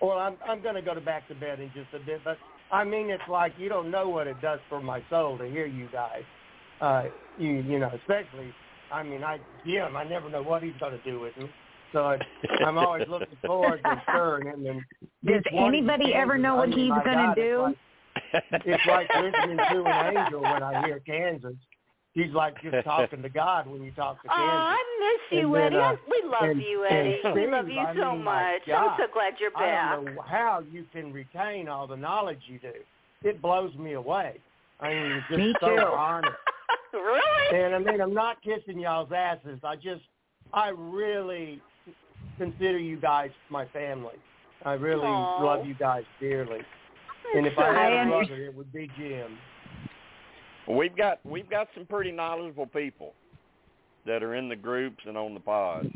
Well, 0.00 0.18
I'm 0.18 0.36
I'm 0.48 0.62
going 0.62 0.74
to 0.74 0.82
go 0.82 0.94
to 0.94 1.00
back 1.00 1.28
to 1.28 1.34
bed 1.34 1.60
in 1.60 1.70
just 1.74 1.92
a 1.94 2.04
bit, 2.04 2.22
but 2.24 2.38
I 2.72 2.84
mean, 2.84 3.10
it's 3.10 3.22
like 3.28 3.52
you 3.58 3.68
don't 3.68 3.90
know 3.90 4.08
what 4.08 4.26
it 4.26 4.40
does 4.40 4.60
for 4.68 4.80
my 4.80 5.02
soul 5.10 5.36
to 5.38 5.48
hear 5.48 5.66
you 5.66 5.88
guys. 5.92 6.22
Uh, 6.80 7.04
you 7.38 7.50
you 7.50 7.78
know, 7.78 7.90
especially. 8.00 8.52
I 8.92 9.02
mean, 9.02 9.22
I 9.22 9.38
Jim. 9.64 9.96
I 9.96 10.04
never 10.04 10.28
know 10.28 10.42
what 10.42 10.62
he's 10.62 10.74
going 10.80 10.92
to 10.92 11.02
do 11.10 11.20
with 11.20 11.36
me. 11.36 11.48
So 11.92 12.00
I, 12.04 12.18
I'm 12.64 12.78
always 12.78 13.06
looking 13.08 13.36
forward 13.44 13.80
to 13.84 14.02
stirring 14.08 14.46
him. 14.46 14.66
And 14.66 14.82
Does 15.24 15.42
each 15.46 15.52
one 15.52 15.68
of 15.68 15.74
anybody 15.74 16.14
ever 16.14 16.38
know 16.38 16.54
I 16.54 16.58
what 16.58 16.68
mean, 16.70 16.78
he's 16.78 17.04
gonna 17.04 17.34
do? 17.34 17.74
It's 18.32 18.52
like, 18.52 18.62
it's 18.66 18.86
like 18.86 19.08
listening 19.20 19.56
to 19.56 19.84
an 19.84 20.16
angel 20.16 20.42
when 20.42 20.62
I 20.62 20.86
hear 20.86 21.00
Kansas. 21.00 21.54
He's 22.12 22.32
like 22.32 22.60
just 22.62 22.84
talking 22.84 23.22
to 23.22 23.28
God 23.42 23.66
when 23.68 23.82
you 23.84 23.92
talk 23.92 24.20
to 24.22 24.28
Oh, 24.30 24.34
Kansas. 24.36 24.52
I 24.52 25.18
miss 25.30 25.38
you, 25.38 25.54
And 25.54 25.74
then, 25.74 25.80
Eddie. 25.80 25.94
uh, 25.94 25.96
we 26.08 26.22
love 26.28 26.42
and- 26.50 26.60
you, 26.62 26.84
and 26.84 27.08
Eddie. 27.08 27.20
we 27.34 27.46
love 27.50 27.68
you 27.68 27.78
I 27.80 27.94
so 27.94 28.12
mean, 28.12 28.24
my 28.24 28.52
much. 28.52 28.68
I'm 28.74 28.96
so 28.98 29.04
glad 29.12 29.34
you're 29.38 29.50
I 29.56 29.60
back. 29.60 29.96
don't 29.96 30.14
know 30.16 30.22
how 30.22 30.62
you 30.72 30.84
can 30.92 31.12
retain 31.12 31.68
all 31.68 31.86
the 31.86 31.96
knowledge 31.96 32.40
you 32.46 32.58
do. 32.58 32.72
It 33.22 33.40
blows 33.40 33.74
me 33.76 33.92
away. 33.94 34.38
I 34.80 34.88
mean, 34.88 35.12
it's 35.12 35.26
just 35.28 35.38
Me 35.38 35.54
so 35.60 35.68
too. 35.76 35.82
honest. 35.82 36.32
really? 36.92 37.64
And 37.64 37.74
I 37.74 37.78
mean, 37.78 38.00
I'm 38.00 38.14
not 38.14 38.38
kissing 38.42 38.80
y'all's 38.80 39.12
asses. 39.12 39.60
I 39.62 39.76
just, 39.76 40.02
I 40.52 40.70
really 40.74 41.60
consider 42.38 42.78
you 42.78 42.96
guys 42.98 43.30
my 43.50 43.66
family. 43.66 44.14
I 44.64 44.72
really 44.72 45.06
Aw. 45.06 45.42
love 45.44 45.66
you 45.66 45.74
guys 45.74 46.02
dearly. 46.18 46.60
And 47.36 47.46
if 47.46 47.56
I 47.58 47.68
I 47.70 47.82
had 47.84 47.92
a 47.92 47.98
under- 48.00 48.10
brother, 48.26 48.44
it 48.46 48.54
would 48.54 48.72
be 48.72 48.90
Jim. 48.98 49.38
We've 50.68 50.96
got 50.96 51.18
we've 51.24 51.48
got 51.50 51.68
some 51.74 51.86
pretty 51.86 52.12
knowledgeable 52.12 52.66
people 52.66 53.12
that 54.06 54.22
are 54.22 54.34
in 54.34 54.48
the 54.48 54.56
groups 54.56 54.98
and 55.06 55.16
on 55.16 55.34
the 55.34 55.40
pods. 55.40 55.88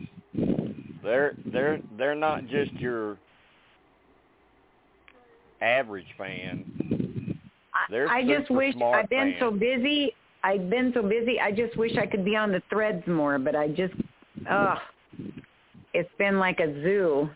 They're 1.02 1.34
they're 1.52 1.80
they're 1.96 2.14
not 2.14 2.46
just 2.48 2.72
your 2.72 3.18
average 5.60 6.06
fan. 6.18 7.38
They're 7.90 8.08
I 8.08 8.22
just 8.22 8.50
wish 8.50 8.74
I've 8.76 9.08
been 9.08 9.32
fans. 9.32 9.36
so 9.40 9.50
busy. 9.50 10.12
I've 10.42 10.68
been 10.68 10.92
so 10.94 11.02
busy. 11.02 11.40
I 11.40 11.50
just 11.50 11.76
wish 11.76 11.96
I 11.96 12.06
could 12.06 12.24
be 12.24 12.36
on 12.36 12.52
the 12.52 12.62
threads 12.68 13.02
more, 13.06 13.38
but 13.38 13.56
I 13.56 13.68
just, 13.68 13.94
ugh, 14.48 14.76
it's 15.94 16.10
been 16.18 16.38
like 16.38 16.60
a 16.60 16.66
zoo. 16.82 17.30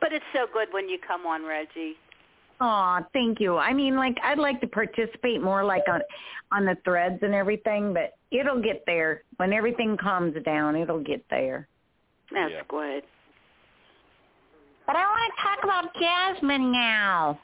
But 0.00 0.14
it's 0.14 0.24
so 0.32 0.46
good 0.50 0.68
when 0.72 0.88
you 0.88 0.98
come 1.06 1.26
on, 1.26 1.44
Reggie. 1.44 1.94
Aw, 2.60 3.00
thank 3.12 3.38
you. 3.40 3.56
I 3.58 3.72
mean, 3.72 3.96
like 3.96 4.16
I'd 4.24 4.38
like 4.38 4.60
to 4.62 4.66
participate 4.66 5.42
more, 5.42 5.62
like 5.64 5.82
on 5.90 6.00
on 6.52 6.64
the 6.64 6.76
threads 6.84 7.18
and 7.22 7.34
everything, 7.34 7.92
but 7.92 8.14
it'll 8.30 8.62
get 8.62 8.82
there 8.86 9.22
when 9.36 9.52
everything 9.52 9.96
calms 10.00 10.34
down. 10.44 10.74
It'll 10.76 11.02
get 11.02 11.24
there. 11.28 11.68
That's 12.32 12.52
Yeah. 12.52 12.62
good. 12.68 13.02
But 14.86 14.96
I 14.96 15.04
want 15.04 15.32
to 15.36 15.42
talk 15.42 15.64
about 15.64 15.94
Jasmine 16.00 16.70
now. 16.72 17.38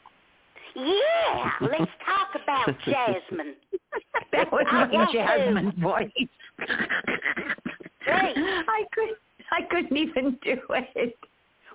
Yeah, 0.75 1.51
let's 1.61 1.91
talk 2.07 2.35
about 2.43 2.79
Jasmine. 2.85 3.55
That 4.33 4.51
was 4.51 4.65
I 4.71 4.87
my 4.87 4.93
want 4.93 5.11
to. 5.13 5.19
Jasmine 5.19 5.73
voice. 5.79 6.11
Great. 8.05 8.37
I 8.37 8.85
could 8.95 9.11
I 9.51 9.63
couldn't 9.71 9.97
even 9.97 10.39
do 10.43 10.57
it. 10.71 11.15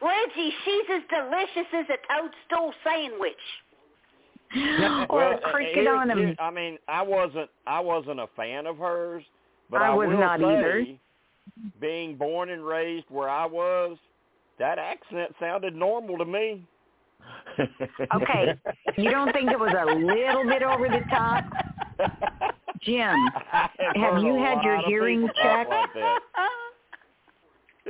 Reggie, 0.02 0.54
she's 0.66 0.84
as 0.96 1.02
delicious 1.10 1.68
as 1.74 1.86
a 1.90 1.98
toadstool 2.08 2.74
sandwich. 2.84 3.34
or 5.10 5.18
Well, 5.18 5.38
a 5.38 5.52
cricket 5.52 5.88
on 5.88 6.10
him. 6.10 6.36
I 6.40 6.52
mean, 6.52 6.78
I 6.88 7.02
wasn't 7.02 7.50
I 7.66 7.80
wasn't 7.80 8.20
a 8.20 8.28
fan 8.36 8.66
of 8.66 8.78
hers, 8.78 9.24
but 9.70 9.82
I 9.82 9.88
I, 9.88 9.94
was 9.94 10.08
will 10.08 10.20
not 10.20 10.40
say, 10.40 10.46
either. 10.46 10.86
being 11.82 12.16
born 12.16 12.50
and 12.50 12.66
raised 12.66 13.06
where 13.10 13.30
I 13.30 13.46
was, 13.46 13.98
that 14.60 14.80
accent 14.80 15.34
sounded 15.40 15.76
normal 15.76 16.18
to 16.18 16.26
me. 16.26 16.64
Okay, 18.16 18.54
you 18.98 19.10
don't 19.10 19.34
think 19.34 19.52
it 19.52 19.60
was 19.60 19.74
a 19.78 19.86
little 19.86 20.46
bit 20.46 20.62
over 20.64 20.88
the 20.88 21.02
top? 21.10 21.44
Jim, 22.84 23.16
I 23.52 23.70
have 23.96 24.22
you 24.24 24.36
had 24.36 24.62
your 24.64 24.78
hearing 24.86 25.28
checked? 25.42 25.70
Like. 25.70 25.90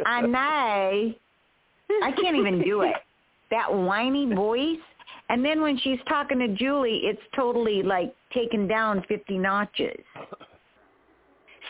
I 0.05 0.21
know. 0.21 1.13
I 2.03 2.11
can't 2.11 2.35
even 2.35 2.61
do 2.63 2.81
it. 2.81 2.95
That 3.51 3.73
whiny 3.73 4.33
voice. 4.33 4.77
And 5.29 5.43
then 5.43 5.61
when 5.61 5.77
she's 5.79 5.99
talking 6.07 6.39
to 6.39 6.47
Julie, 6.49 7.01
it's 7.03 7.21
totally 7.35 7.83
like 7.83 8.13
taken 8.33 8.67
down 8.67 9.03
50 9.07 9.37
notches. 9.37 9.97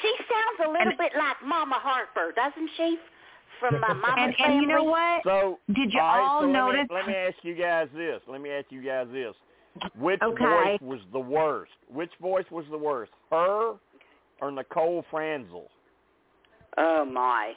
She 0.02 0.14
sounds 0.30 0.68
a 0.68 0.72
little 0.72 0.88
And- 0.89 0.98
bit 0.98 1.11
like 1.18 1.38
Mama 1.44 1.76
Harper, 1.80 2.31
doesn't 2.35 2.69
she? 2.77 2.99
From 3.60 3.80
my 3.80 3.94
mama 3.94 4.15
And, 4.22 4.35
family. 4.35 4.53
and 4.57 4.61
you 4.61 4.68
know 4.68 4.84
what? 4.84 5.23
So 5.23 5.60
Did 5.73 5.91
you 5.94 5.99
all, 5.99 6.07
right, 6.07 6.27
all 6.27 6.41
so 6.41 6.52
notice? 6.52 6.88
Let 6.89 6.89
me, 6.89 6.95
let 6.95 7.07
me 7.07 7.14
ask 7.15 7.38
you 7.44 7.56
guys 7.56 7.88
this. 7.95 8.22
Let 8.27 8.41
me 8.41 8.49
ask 8.52 8.68
you 8.69 8.84
guys 8.84 9.07
this. 9.11 9.34
Which 9.98 10.22
Okay. 10.22 10.44
voice 10.44 10.81
was 10.81 10.99
the 11.14 11.19
worst? 11.19 11.72
Which 11.91 12.11
voice 12.22 12.45
was 12.52 12.65
the 12.72 12.77
worst? 12.77 13.11
Her 13.31 13.73
or 14.41 14.52
Nicole 14.52 15.03
Franzel? 15.10 15.69
Oh 16.77 17.03
my. 17.06 17.53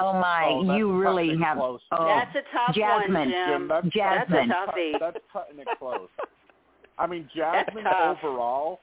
Oh 0.00 0.12
my, 0.14 0.46
Oh, 0.50 0.76
you 0.76 0.96
really 0.98 1.36
have. 1.38 1.56
close. 1.58 1.80
Oh, 1.92 2.04
That's 2.06 2.34
a 2.36 2.42
tough 2.56 2.74
Jasmine. 2.74 3.14
one, 3.14 3.28
Jim, 3.30 3.48
Jim. 3.48 3.68
that's, 3.68 3.86
Jasmine. 3.88 4.48
That's 4.48 4.70
a 4.72 4.78
toughie. 4.78 4.92
That's 4.98 5.16
cutting 5.32 5.58
it 5.60 5.68
close. 5.78 6.08
I 6.98 7.06
mean, 7.06 7.28
Jasmine 7.36 7.84
overall, 7.86 8.80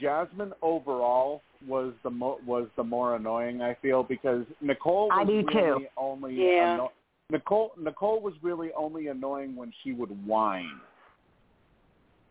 Jasmine 0.00 0.52
overall 0.62 1.42
was 1.66 1.92
the 2.04 2.10
mo- 2.10 2.38
was 2.46 2.68
the 2.76 2.84
more 2.84 3.16
annoying. 3.16 3.60
I 3.62 3.74
feel 3.82 4.02
because 4.02 4.44
Nicole 4.60 5.08
I 5.12 5.24
was 5.24 5.26
do 5.28 5.34
really 5.58 5.80
too. 5.80 5.86
only 5.96 6.34
Yeah. 6.34 6.74
anno- 6.74 6.92
Nicole 7.30 7.72
Nicole 7.78 8.20
was 8.20 8.34
really 8.42 8.70
only 8.76 9.08
annoying 9.08 9.54
when 9.56 9.72
she 9.82 9.92
would 9.92 10.10
whine. 10.26 10.80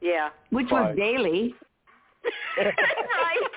Yeah. 0.01 0.30
Which 0.51 0.68
was 0.72 0.88
But- 0.89 0.95
daily. 0.95 1.53
right. 2.57 3.49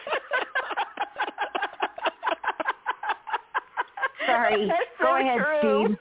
Sorry. 4.27 4.69
So 4.99 5.05
Go 5.05 5.17
ahead, 5.21 5.39
true. 5.39 5.87
Steve. 5.87 5.99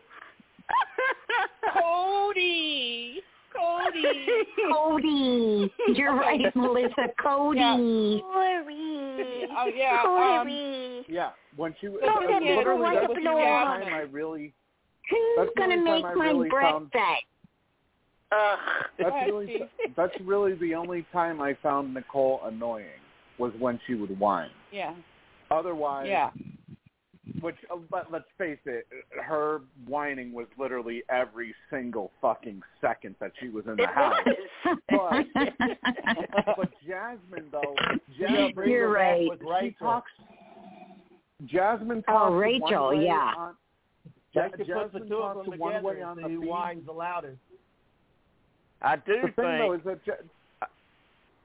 Cody. 1.73 3.21
Cody. 3.53 4.03
Cody. 4.71 5.73
You're 5.95 6.15
right, 6.15 6.45
Melissa. 6.55 7.07
Cody. 7.21 8.21
Corey. 8.21 9.47
Oh, 9.57 9.69
yeah, 9.75 10.01
um, 10.01 10.05
Corey. 10.45 11.05
Yeah, 11.09 11.31
when 11.55 11.75
she 11.81 11.87
was 11.89 11.99
Don't 12.03 12.21
that's 12.21 12.33
get 12.33 12.43
me 12.43 12.55
literally 12.55 12.81
wrong, 12.81 12.95
that's 12.95 13.07
the 13.07 13.19
the 13.21 13.29
only 13.29 13.43
time 13.43 13.93
I 13.93 13.99
really 14.11 14.53
Who's 15.09 15.49
gonna 15.57 15.77
make 15.77 16.03
my 16.03 16.11
really 16.13 16.49
breakfast? 16.49 16.91
found- 16.93 17.21
Ugh. 18.33 18.59
that's 18.97 19.15
really 19.27 19.61
that's 19.97 20.13
really 20.23 20.53
the 20.55 20.73
only 20.73 21.05
time 21.11 21.41
I 21.41 21.57
found 21.61 21.93
Nicole 21.93 22.39
annoying 22.45 22.85
was 23.37 23.51
when 23.59 23.77
she 23.85 23.95
would 23.95 24.17
whine. 24.19 24.51
Yeah. 24.71 24.93
Otherwise, 25.49 26.07
Yeah. 26.07 26.29
Which, 27.39 27.55
uh, 27.71 27.77
but 27.89 28.11
let's 28.11 28.25
face 28.37 28.59
it, 28.65 28.85
her 29.23 29.61
whining 29.87 30.33
was 30.33 30.47
literally 30.57 31.03
every 31.09 31.55
single 31.69 32.11
fucking 32.21 32.61
second 32.81 33.15
that 33.19 33.31
she 33.39 33.49
was 33.49 33.63
in 33.67 33.77
the 33.77 33.83
It 33.83 33.89
house. 33.89 34.17
was. 34.91 35.25
But, 35.35 35.47
but 36.57 36.71
Jasmine, 36.85 37.45
though, 37.51 37.75
Jasmine, 38.19 38.69
You're 38.69 38.89
right. 38.91 39.29
With 39.29 39.39
she 39.39 39.45
Rachel. 39.49 39.77
talks. 39.87 40.11
Jasmine 41.45 42.03
Oh, 42.07 42.33
Rachel, 42.33 42.87
one 42.87 42.97
way 42.99 43.05
yeah. 43.05 43.33
On, 43.37 43.53
They 44.35 44.41
Ja- 44.41 44.49
could 44.49 44.51
put 44.51 44.67
the 44.67 44.73
Jasmine 44.73 45.09
two 45.09 45.15
of 45.17 45.33
talks 45.35 45.49
them 45.49 45.59
one 45.59 45.83
way 45.83 45.93
together 45.93 46.05
on 46.09 46.17
the 46.21 46.27
see 46.27 46.33
who 46.35 46.41
whines 46.47 46.85
the 46.85 46.91
loudest. 46.91 47.37
I 48.81 48.95
do 48.97 49.21
The 49.23 49.27
thing 49.31 49.33
though 49.59 49.71
think 49.71 49.79
is 49.81 49.85
that 49.85 49.99
Ja- 50.61 50.67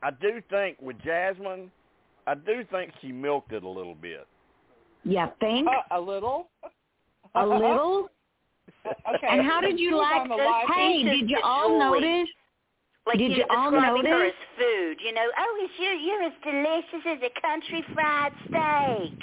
I 0.03 0.11
do 0.11 0.43
think 0.51 0.77
with 0.81 0.99
Jasmine, 1.03 1.71
I 2.27 2.35
do 2.35 2.65
think 2.71 2.93
she 3.01 3.13
milked 3.13 3.53
it 3.53 3.63
a 3.63 3.69
little 3.69 3.95
bit. 3.95 4.27
You 5.07 5.27
think? 5.41 5.69
Uh, 5.69 5.97
a 5.99 6.01
little. 6.01 6.49
A 7.35 7.47
little? 7.47 8.09
Okay. 8.87 9.27
And 9.27 9.43
how 9.43 9.61
did 9.61 9.81
you 9.81 9.91
Who's 9.91 9.99
like 9.99 10.21
on 10.23 10.29
the 10.29 10.37
this? 10.37 10.47
live 10.47 10.69
Hey, 10.77 11.03
feed? 11.03 11.11
did 11.27 11.31
you 11.31 11.41
all 11.43 11.69
Julie. 11.75 12.01
notice? 12.07 12.29
Like 13.05 13.19
Did 13.19 13.31
you 13.33 13.39
you 13.39 13.45
all 13.51 13.71
describing 13.73 14.07
her 14.07 14.19
notice? 14.19 14.31
as 14.31 14.59
food, 14.63 14.97
you 15.03 15.13
know? 15.13 15.27
Oh, 15.27 15.53
it's 15.67 15.75
you, 15.79 15.91
you're 16.07 16.23
as 16.23 16.37
delicious 16.43 17.03
as 17.03 17.19
a 17.19 17.33
country 17.43 17.83
fried 17.95 18.31
steak. 18.47 19.19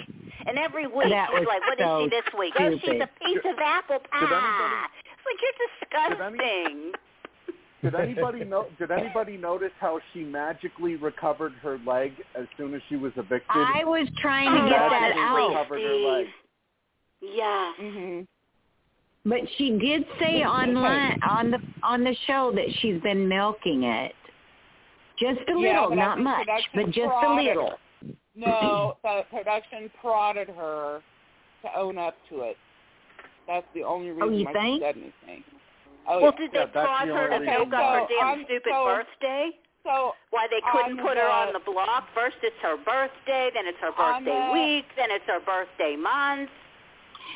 And 0.47 0.57
every 0.59 0.87
week 0.87 1.07
That 1.07 1.29
she's 1.31 1.39
was 1.39 1.47
like, 1.47 1.63
what 1.63 1.79
is 1.79 1.85
so 1.87 2.03
she 2.03 2.09
this 2.11 2.27
week? 2.37 2.53
Oh, 2.59 2.71
she's 2.75 2.99
a 2.99 3.09
piece 3.23 3.43
of 3.47 3.55
apple 3.59 3.99
pie. 4.11 4.19
anybody- 4.19 4.91
it's 5.15 5.23
like 5.23 5.39
you're 5.39 5.59
disgusting. 5.63 6.91
Did 7.83 7.95
anybody 7.95 8.45
know? 8.45 8.65
Did 8.79 8.91
anybody 8.91 9.35
notice 9.35 9.71
how 9.79 9.99
she 10.13 10.23
magically 10.23 10.95
recovered 10.95 11.51
her 11.61 11.77
leg 11.85 12.13
as 12.33 12.45
soon 12.57 12.73
as 12.73 12.81
she 12.87 12.95
was 12.95 13.11
evicted? 13.17 13.49
I 13.49 13.83
was 13.83 14.07
trying 14.17 14.47
Oh, 14.47 14.63
to 14.63 14.69
get 14.69 14.89
that 14.89 15.17
out. 15.17 15.49
recovered 15.49 15.81
her 15.81 15.93
leg. 15.95 16.27
Yeah. 17.21 17.73
Mhm. 17.79 18.27
But 19.25 19.49
she 19.57 19.77
did 19.77 20.05
say 20.19 20.45
online 20.45 21.21
on 21.23 21.51
the 21.51 21.61
on 21.83 22.03
the 22.03 22.13
show 22.25 22.51
that 22.51 22.71
she's 22.79 23.01
been 23.01 23.27
milking 23.27 23.83
it. 23.83 24.15
Just 25.17 25.41
a 25.47 25.51
Yeah, 25.51 25.81
little, 25.81 25.89
but 25.89 25.95
not 25.95 26.19
much, 26.19 26.47
but 26.73 26.89
just 26.91 27.13
a 27.13 27.33
little. 27.33 27.79
No, 28.35 28.97
the 29.03 29.25
production 29.29 29.89
prodded 30.01 30.49
her 30.49 31.01
to 31.61 31.77
own 31.77 31.97
up 31.97 32.15
to 32.29 32.41
it. 32.41 32.57
That's 33.45 33.67
the 33.73 33.83
only 33.83 34.09
reason 34.11 34.23
Oh, 34.23 34.29
you 34.31 34.45
why 34.45 34.53
think? 34.53 34.81
she 34.81 34.85
said 34.85 34.97
anything. 34.97 35.43
Oh, 36.07 36.21
well, 36.21 36.33
yeah. 36.33 36.39
did 36.39 36.49
Yeah, 36.53 36.65
they 36.65 36.71
that's 36.73 36.87
pause 36.87 37.07
her 37.07 37.27
to 37.29 37.35
only 37.35 37.45
make 37.47 37.59
reason. 37.59 37.73
up 37.73 37.93
her 37.93 38.07
damn 38.09 38.27
I'm- 38.27 38.43
stupid 38.45 38.71
so- 38.73 38.85
birthday? 38.85 39.51
So 39.83 40.15
Why 40.29 40.47
they 40.49 40.61
couldn't 40.71 40.97
on 40.99 41.05
put 41.05 41.17
her 41.17 41.27
on 41.27 41.49
uh, 41.49 41.59
the 41.59 41.59
block? 41.59 42.07
First 42.15 42.37
it's 42.41 42.55
her 42.61 42.77
birthday, 42.77 43.51
then 43.53 43.67
it's 43.67 43.77
her 43.79 43.91
birthday 43.91 44.31
the- 44.31 44.53
week, 44.53 44.85
then 44.95 45.11
it's 45.11 45.25
her 45.27 45.41
birthday 45.41 45.97
month. 45.97 46.49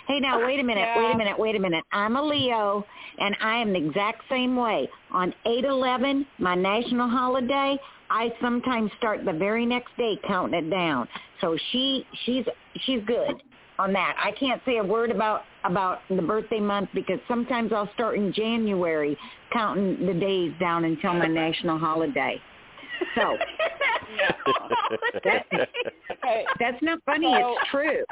Hey, 0.08 0.22
now 0.22 0.40
wait 0.46 0.58
a 0.58 0.64
minute, 0.64 0.88
wait 0.96 1.12
a 1.12 1.18
minute, 1.18 1.38
wait 1.38 1.56
a 1.58 1.60
minute. 1.60 1.84
I'm 1.92 2.16
a 2.16 2.22
Leo, 2.22 2.86
and 3.20 3.36
I 3.42 3.58
am 3.58 3.74
the 3.74 3.80
exact 3.86 4.22
same 4.30 4.56
way. 4.56 4.88
On 5.12 5.34
eight 5.46 5.66
eleven, 5.66 6.26
my 6.38 6.56
national 6.56 7.10
holiday, 7.10 7.78
I 8.10 8.32
sometimes 8.42 8.92
start 8.98 9.26
the 9.26 9.34
very 9.34 9.66
next 9.66 9.98
day 9.98 10.18
counting 10.26 10.66
it 10.66 10.70
down. 10.70 11.10
So 11.42 11.58
she 11.72 12.06
she's 12.26 12.46
she's 12.86 13.02
good 13.06 13.42
on 13.80 13.94
that. 13.94 14.16
I 14.24 14.32
can't 14.32 14.62
say 14.66 14.78
a 14.78 14.84
word 14.84 15.12
about 15.12 15.42
about 15.64 16.00
the 16.10 16.22
birthday 16.22 16.60
month 16.60 16.90
because 16.94 17.20
sometimes 17.28 17.72
I'll 17.74 17.90
start 17.94 18.16
in 18.18 18.34
January 18.34 19.18
counting 19.54 20.06
the 20.06 20.14
days 20.14 20.54
down 20.60 20.86
until 20.86 21.14
my 21.14 21.28
national 21.28 21.78
holiday. 21.78 22.42
So 23.16 23.38
okay, 25.26 26.46
that's 26.60 26.82
not 26.82 27.00
funny. 27.06 27.32
So- 27.40 27.56
it's 27.60 27.70
true. 27.72 28.04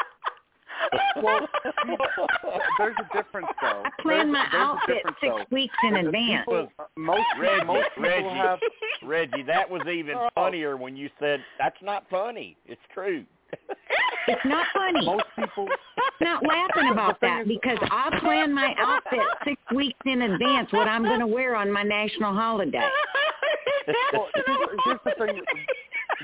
Well, 1.24 1.40
there's 2.78 2.96
a 3.00 3.16
difference 3.16 3.48
though. 3.62 3.84
I 3.86 3.90
plan 4.02 4.32
There's- 4.32 4.34
my 4.34 4.46
there's 4.52 4.62
a 4.62 4.66
outfit 4.66 4.98
six 5.22 5.34
though. 5.38 5.46
weeks 5.50 5.76
in 5.88 5.96
advance. 5.96 6.46
people- 6.46 6.68
most 6.98 7.24
Reggie, 7.40 7.66
most 7.66 7.88
people 7.96 8.10
Reggie, 8.10 8.30
have 8.30 8.60
Reggie, 9.04 9.44
that 9.44 9.70
was 9.70 9.82
even 9.88 10.16
Oh. 10.18 10.30
funnier 10.36 10.76
when 10.78 10.96
you 10.98 11.10
said 11.20 11.42
that's 11.58 11.82
not 11.82 12.04
funny. 12.10 12.58
It's 12.66 12.82
true. 12.94 13.24
It's 14.28 14.42
not 14.46 14.66
funny. 14.74 15.06
most 15.06 15.26
people 15.36 15.68
not 16.22 16.44
laughing 16.44 16.90
about 16.92 17.20
that 17.22 17.48
because 17.48 17.78
I 17.82 18.18
plan 18.20 18.54
my 18.54 18.74
outfit 18.78 19.20
six 19.44 19.62
weeks 19.76 20.00
in 20.06 20.22
advance 20.24 20.72
what 20.72 20.88
I'm 20.88 21.04
going 21.04 21.20
to 21.20 21.28
wear 21.28 21.56
on 21.56 21.72
my 21.72 21.84
national 21.84 22.34
holiday. 22.34 22.82
well, 24.14 24.28
here's, 24.34 24.58
here's 24.86 25.00
the 25.06 25.12
thing, 25.26 25.42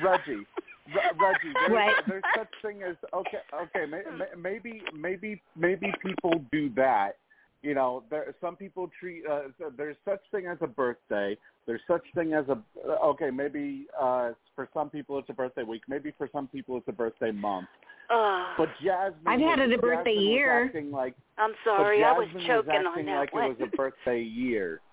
Reggie. 0.03 0.45
Re- 0.93 1.11
Reggie, 1.19 1.53
there's, 1.53 1.71
What? 1.71 2.03
there's 2.07 2.23
such 2.35 2.47
thing 2.61 2.81
as 2.83 2.95
okay, 3.13 3.37
okay, 3.53 3.85
may, 3.85 4.01
may, 4.17 4.25
maybe 4.37 4.81
maybe 4.93 5.41
maybe 5.55 5.93
people 6.03 6.43
do 6.51 6.69
that. 6.75 7.17
You 7.63 7.75
know, 7.75 8.03
there 8.09 8.33
some 8.41 8.55
people 8.55 8.89
treat. 8.99 9.23
Uh, 9.29 9.41
there's 9.77 9.97
such 10.03 10.21
thing 10.31 10.47
as 10.47 10.57
a 10.61 10.67
birthday. 10.67 11.37
There's 11.67 11.81
such 11.87 12.03
thing 12.15 12.33
as 12.33 12.45
a 12.49 12.57
okay. 12.89 13.29
Maybe 13.29 13.85
uh, 13.99 14.31
for 14.55 14.67
some 14.73 14.89
people 14.89 15.19
it's 15.19 15.29
a 15.29 15.33
birthday 15.33 15.63
week. 15.63 15.83
Maybe 15.87 16.11
for 16.17 16.27
some 16.33 16.47
people 16.47 16.77
it's 16.77 16.87
a 16.87 16.91
birthday 16.91 17.31
month. 17.31 17.67
Ugh. 18.09 18.47
But 18.57 18.69
Jasmine, 18.83 19.21
I've 19.27 19.39
had 19.39 19.59
it 19.59 19.71
a 19.71 19.77
birthday 19.77 20.15
Jasmine 20.15 20.27
was 20.27 20.33
year. 20.33 20.71
like, 20.91 21.15
I'm 21.37 21.51
sorry, 21.63 22.03
I 22.03 22.11
was 22.13 22.27
choking 22.47 22.71
acting 22.71 22.87
on 22.87 23.05
that 23.05 23.19
like 23.19 23.33
one. 23.33 23.43
it 23.51 23.59
was 23.59 23.69
a 23.71 23.75
birthday 23.75 24.21
year. 24.21 24.81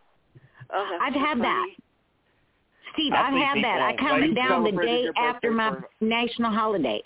Oh, 0.71 0.99
I've 1.01 1.15
so 1.15 1.21
had 1.21 1.41
that. 1.41 1.67
Steve, 2.93 3.15
I 3.15 3.29
I've 3.29 3.33
had 3.33 3.55
people 3.55 3.71
that. 3.71 3.81
I 3.81 3.91
on 3.93 3.97
count 3.97 4.23
it 4.25 4.35
down 4.35 4.65
the 4.65 4.73
day 4.73 5.07
after 5.17 5.51
my 5.51 5.71
for- 5.71 5.89
national 6.03 6.51
holiday. 6.51 7.03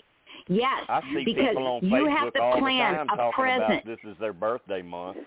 Yes, 0.49 0.83
I 0.89 0.99
see 1.13 1.23
because 1.23 1.47
people 1.47 1.67
on 1.67 1.85
you 1.85 1.95
Facebook 1.95 2.17
have 2.17 2.33
to 2.33 2.59
plan 2.59 3.07
a 3.09 3.31
present. 3.31 3.85
this 3.85 3.99
is 4.03 4.17
their 4.19 4.33
birthday 4.33 4.81
month. 4.81 5.17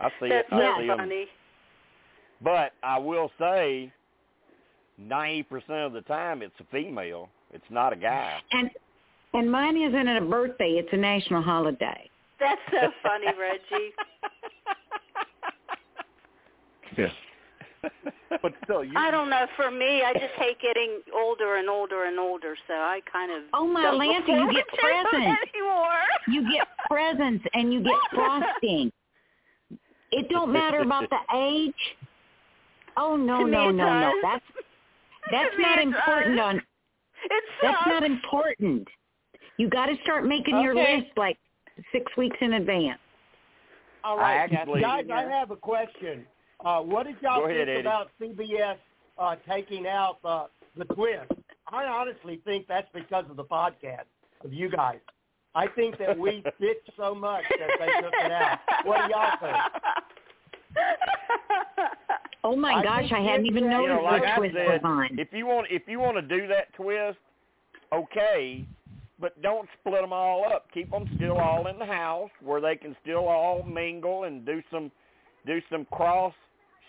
I 0.00 0.08
see 0.20 0.28
That's 0.28 0.48
it. 0.50 0.54
I 0.54 0.58
so 0.76 0.80
see 0.82 0.90
'em. 0.90 0.98
funny. 0.98 1.26
But 2.42 2.72
I 2.82 2.98
will 2.98 3.30
say, 3.38 3.92
ninety 4.98 5.42
percent 5.42 5.80
of 5.80 5.92
the 5.92 6.00
time, 6.02 6.42
it's 6.42 6.54
a 6.60 6.64
female. 6.72 7.28
It's 7.52 7.64
not 7.70 7.92
a 7.92 7.96
guy. 7.96 8.38
And 8.52 8.70
and 9.34 9.50
mine 9.50 9.76
isn't 9.76 10.08
a 10.08 10.20
birthday; 10.22 10.72
it's 10.78 10.88
a 10.92 10.96
national 10.96 11.42
holiday. 11.42 12.08
That's 12.38 12.60
so 12.70 12.90
funny, 13.02 13.26
Reggie. 13.38 13.92
Yeah. 16.96 17.08
But 18.42 18.52
still, 18.64 18.84
you 18.84 18.92
I 18.96 19.10
don't 19.10 19.30
know. 19.30 19.46
For 19.56 19.70
me, 19.70 20.02
I 20.02 20.12
just 20.12 20.34
hate 20.36 20.60
getting 20.60 21.00
older 21.14 21.56
and 21.56 21.68
older 21.68 22.04
and 22.04 22.18
older, 22.18 22.54
so 22.68 22.74
I 22.74 23.00
kind 23.10 23.30
of 23.32 23.42
Oh 23.54 23.66
my 23.66 23.82
don't 23.82 23.98
Lanta, 24.00 24.28
you 24.28 24.52
get 24.52 24.66
presents. 24.68 25.40
anymore. 25.54 26.00
You 26.28 26.42
get 26.52 26.66
presents 26.90 27.44
and 27.54 27.72
you 27.72 27.82
get 27.82 27.94
frosting. 28.14 28.92
It 30.12 30.28
don't 30.28 30.52
matter 30.52 30.80
about 30.80 31.08
the 31.10 31.18
age. 31.36 31.74
Oh 32.96 33.16
no, 33.16 33.44
no, 33.44 33.70
no, 33.70 34.00
no. 34.00 34.12
That's 34.22 34.44
that's 35.30 35.54
not 35.58 35.78
important 35.80 36.36
does. 36.36 36.44
on 36.46 36.56
It 36.56 37.44
that's 37.62 37.86
not 37.86 38.02
important. 38.02 38.88
You 39.58 39.68
got 39.68 39.86
to 39.86 39.94
start 40.02 40.24
making 40.26 40.60
your 40.60 40.74
list 40.74 41.08
like 41.16 41.36
6 41.92 42.16
weeks 42.16 42.36
in 42.40 42.54
advance. 42.54 42.98
All 44.02 44.16
right, 44.16 44.40
I 44.40 44.44
actually- 44.44 44.80
guys, 44.80 45.04
I 45.12 45.22
have 45.24 45.50
a 45.50 45.56
question. 45.56 46.26
Uh, 46.64 46.80
what 46.80 47.06
did 47.06 47.16
y'all 47.22 47.44
ahead, 47.44 47.66
think 47.66 47.68
Eddie. 47.68 47.80
about 47.80 48.10
CBS 48.20 48.76
uh, 49.18 49.36
taking 49.48 49.86
out 49.86 50.16
uh, 50.24 50.46
the 50.76 50.84
twist? 50.86 51.30
I 51.70 51.84
honestly 51.84 52.40
think 52.44 52.66
that's 52.68 52.88
because 52.94 53.24
of 53.30 53.36
the 53.36 53.44
podcast 53.44 54.04
of 54.44 54.52
you 54.52 54.70
guys. 54.70 54.98
I 55.54 55.66
think 55.68 55.98
that 55.98 56.16
we 56.16 56.42
bitch 56.60 56.74
so 56.96 57.14
much 57.14 57.44
that 57.58 57.68
they 57.78 57.86
took 58.02 58.12
it 58.24 58.32
out. 58.32 58.58
What 58.84 59.06
do 59.06 59.12
y'all 59.12 59.38
think? 59.40 59.56
Oh 62.42 62.56
my 62.56 62.74
I 62.74 62.82
gosh, 62.82 63.12
I 63.12 63.20
hadn't 63.20 63.46
even 63.46 63.64
uh, 63.70 63.80
you 63.80 63.88
know, 63.88 64.02
like 64.02 64.22
the 64.22 64.32
I 64.32 64.36
twist 64.36 64.54
said, 64.54 64.66
was 64.66 64.80
on. 64.82 65.18
if 65.18 65.28
you 65.32 65.46
want 65.46 65.66
if 65.70 65.82
you 65.86 66.00
want 66.00 66.16
to 66.16 66.22
do 66.22 66.46
that 66.48 66.72
twist, 66.74 67.18
okay, 67.92 68.64
but 69.20 69.40
don't 69.42 69.68
split 69.78 70.00
them 70.00 70.12
all 70.12 70.46
up. 70.46 70.66
Keep 70.72 70.90
them 70.90 71.08
still 71.16 71.38
all 71.38 71.66
in 71.66 71.78
the 71.78 71.84
house 71.84 72.30
where 72.42 72.60
they 72.60 72.76
can 72.76 72.96
still 73.02 73.28
all 73.28 73.62
mingle 73.64 74.24
and 74.24 74.46
do 74.46 74.62
some 74.72 74.90
do 75.46 75.60
some 75.70 75.84
cross 75.92 76.32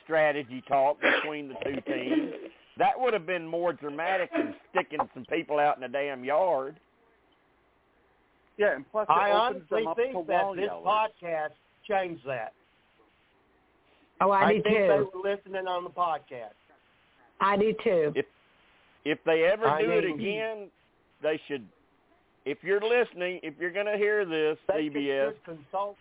strategy 0.03 0.63
talk 0.67 0.97
between 1.01 1.49
the 1.49 1.55
two 1.65 1.81
teams. 1.81 2.31
That 2.77 2.97
would 2.97 3.13
have 3.13 3.25
been 3.25 3.45
more 3.45 3.73
dramatic 3.73 4.29
than 4.31 4.55
sticking 4.69 4.99
some 5.13 5.25
people 5.25 5.59
out 5.59 5.75
in 5.75 5.81
the 5.81 5.89
damn 5.89 6.23
yard. 6.23 6.79
Yeah, 8.57 8.75
and 8.75 8.85
plus 8.91 9.05
I 9.09 9.31
honestly 9.31 9.85
think 9.95 10.27
that 10.27 10.53
this 10.55 10.69
yellers. 10.69 10.83
podcast 10.85 11.49
changed 11.87 12.21
that. 12.27 12.53
Oh, 14.19 14.29
I, 14.31 14.53
do 14.53 14.61
think 14.61 14.75
they 14.75 14.87
were 14.87 15.05
listening 15.23 15.65
on 15.67 15.83
the 15.83 15.89
podcast. 15.89 16.53
I 17.39 17.57
do 17.57 17.73
too. 17.83 18.13
If 18.15 18.25
if 19.03 19.17
they 19.25 19.45
ever 19.51 19.67
I 19.67 19.81
do 19.81 19.89
it 19.91 20.05
mean- 20.05 20.19
again, 20.19 20.67
they 21.23 21.39
should. 21.47 21.65
If 22.45 22.57
you're 22.63 22.81
listening, 22.81 23.39
if 23.43 23.53
you're 23.59 23.71
going 23.71 23.85
to 23.85 23.97
hear 23.97 24.25
this, 24.25 24.57
They 24.67 24.89
CBS, 24.89 25.33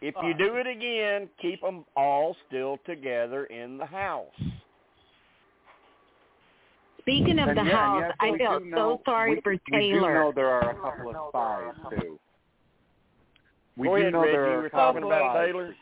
if 0.01 0.17
us. 0.17 0.25
you 0.25 0.33
do 0.35 0.55
it 0.57 0.67
again, 0.67 1.29
keep 1.41 1.61
them 1.61 1.85
all 1.97 2.35
still 2.49 2.79
together 2.87 3.45
in 3.45 3.77
the 3.77 3.85
house. 3.85 4.27
Speaking 7.01 7.39
of 7.39 7.49
And 7.49 7.59
the 7.59 7.63
yeah, 7.65 7.71
house, 7.77 8.03
yes, 8.07 8.17
I 8.21 8.31
we 8.31 8.39
felt 8.39 8.63
so 8.63 8.69
know- 8.69 9.03
sorry 9.05 9.35
we, 9.37 9.41
for 9.41 9.53
We 9.53 9.59
do 9.71 9.79
Taylor. 9.79 10.15
know 10.15 10.33
there 10.35 10.49
are 10.49 10.71
a 10.71 10.75
couple 10.75 11.11
of 11.11 11.29
spies 11.31 11.75
too. 12.01 12.20
We 13.77 13.89
Go 13.89 13.97
do 13.97 14.01
ahead, 14.03 14.13
know 14.13 14.21
Reggie. 14.21 14.33
there 14.33 14.47
You 14.47 14.53
are 14.53 14.59
were 14.59 14.67
a 14.67 14.71
talking 14.71 15.03
about 15.03 15.45
Taylor? 15.45 15.75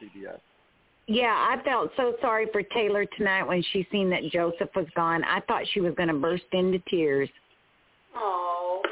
Yeah, 1.07 1.33
I 1.33 1.63
felt 1.65 1.91
so 1.97 2.15
sorry 2.21 2.47
for 2.53 2.63
Taylor 2.63 3.07
tonight 3.17 3.45
when 3.45 3.63
she 3.73 3.87
seen 3.91 4.11
that 4.11 4.25
Joseph 4.31 4.69
was 4.77 4.87
gone. 4.95 5.25
I 5.25 5.41
thought 5.49 5.63
she 5.73 5.81
was 5.81 5.95
going 5.95 6.09
to 6.09 6.15
burst 6.15 6.45
into 6.53 6.79
tears. 6.91 7.31
Oh. 8.15 8.83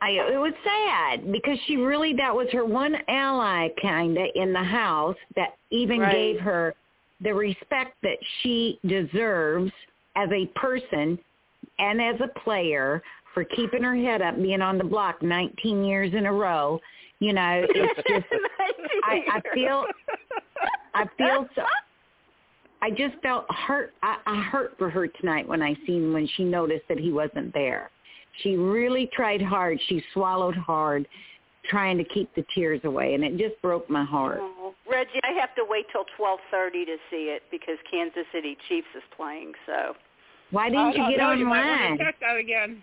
I 0.00 0.10
it 0.10 0.38
was 0.38 0.52
sad 0.64 1.32
because 1.32 1.58
she 1.66 1.76
really 1.76 2.14
that 2.14 2.34
was 2.34 2.46
her 2.52 2.64
one 2.64 2.96
ally 3.08 3.68
kinda 3.82 4.26
in 4.36 4.52
the 4.52 4.62
house 4.62 5.16
that 5.34 5.56
even 5.70 5.98
Right. 6.00 6.12
gave 6.12 6.40
her 6.40 6.74
the 7.20 7.34
respect 7.34 7.96
that 8.02 8.18
she 8.40 8.78
deserves 8.86 9.72
as 10.14 10.30
a 10.30 10.46
person 10.54 11.18
and 11.80 12.00
as 12.00 12.14
a 12.20 12.28
player 12.40 13.02
for 13.34 13.42
keeping 13.44 13.82
her 13.82 13.96
head 13.96 14.22
up 14.22 14.36
being 14.36 14.62
on 14.62 14.78
the 14.78 14.84
block 14.84 15.20
19 15.20 15.84
years 15.84 16.14
in 16.14 16.26
a 16.26 16.32
row. 16.32 16.80
You 17.20 17.32
know, 17.32 17.64
it's 17.68 18.08
just 18.08 18.26
I, 19.04 19.22
I 19.32 19.54
feel 19.54 19.84
I 20.94 21.04
feel 21.16 21.48
so 21.54 21.62
I 22.82 22.90
just 22.90 23.20
felt 23.22 23.44
hurt 23.52 23.92
I, 24.02 24.18
I 24.26 24.40
hurt 24.42 24.74
for 24.78 24.88
her 24.88 25.08
tonight 25.08 25.48
when 25.48 25.62
I 25.62 25.74
seen 25.86 26.12
when 26.12 26.28
she 26.36 26.44
noticed 26.44 26.84
that 26.88 26.98
he 26.98 27.10
wasn't 27.10 27.52
there. 27.54 27.90
She 28.42 28.56
really 28.56 29.10
tried 29.12 29.42
hard. 29.42 29.80
She 29.88 30.02
swallowed 30.12 30.54
hard 30.54 31.08
trying 31.68 31.98
to 31.98 32.04
keep 32.04 32.32
the 32.34 32.44
tears 32.54 32.80
away 32.84 33.14
and 33.14 33.24
it 33.24 33.36
just 33.36 33.60
broke 33.60 33.90
my 33.90 34.04
heart. 34.04 34.38
Oh. 34.40 34.74
Reggie, 34.88 35.20
I 35.22 35.32
have 35.38 35.54
to 35.56 35.64
wait 35.68 35.86
till 35.92 36.04
12:30 36.18 36.86
to 36.86 36.96
see 37.10 37.30
it 37.34 37.42
because 37.50 37.76
Kansas 37.90 38.24
City 38.32 38.56
Chiefs 38.68 38.88
is 38.96 39.02
playing. 39.14 39.52
So 39.66 39.94
Why 40.50 40.70
didn't 40.70 40.80
oh, 40.80 40.94
you 40.94 41.02
I 41.02 41.10
get 41.10 41.18
know, 41.18 41.32
You 41.32 41.46
might 41.46 41.64
want 41.64 41.98
to 41.98 42.04
check 42.04 42.20
that 42.20 42.36
again. 42.36 42.82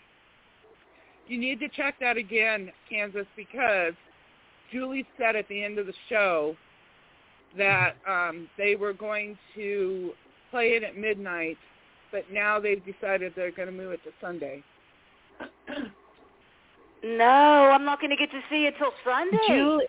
You 1.28 1.40
need 1.40 1.60
to 1.60 1.70
check 1.70 1.95
that 1.99 2.18
again, 2.18 2.72
Kansas, 2.88 3.26
because 3.36 3.94
Julie 4.71 5.05
said 5.17 5.35
at 5.35 5.47
the 5.47 5.63
end 5.63 5.79
of 5.79 5.85
the 5.85 5.93
show 6.09 6.55
that 7.57 7.95
um, 8.07 8.49
they 8.57 8.75
were 8.75 8.93
going 8.93 9.37
to 9.55 10.11
play 10.51 10.69
it 10.69 10.83
at 10.83 10.97
midnight, 10.97 11.57
but 12.11 12.23
now 12.31 12.59
they've 12.59 12.83
decided 12.85 13.33
they're 13.35 13.51
going 13.51 13.67
to 13.67 13.73
move 13.73 13.91
it 13.91 14.03
to 14.03 14.11
Sunday. 14.21 14.63
no, 17.03 17.25
I'm 17.25 17.85
not 17.85 17.99
going 17.99 18.11
to 18.11 18.17
get 18.17 18.31
to 18.31 18.41
see 18.49 18.65
it 18.65 18.75
till 18.77 18.91
Sunday. 19.03 19.37
Julie, 19.47 19.87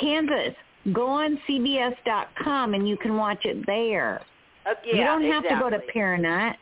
Kansas, 0.00 0.54
go 0.92 1.06
on 1.06 1.38
CBS.com 1.48 2.74
and 2.74 2.88
you 2.88 2.96
can 2.96 3.16
watch 3.16 3.44
it 3.44 3.64
there. 3.66 4.22
Uh, 4.66 4.74
yeah, 4.86 4.94
you 4.94 5.04
don't 5.04 5.22
have 5.22 5.44
exactly. 5.44 5.70
to 5.70 5.76
go 5.78 5.84
to 5.84 5.92
Paramount 5.92 6.56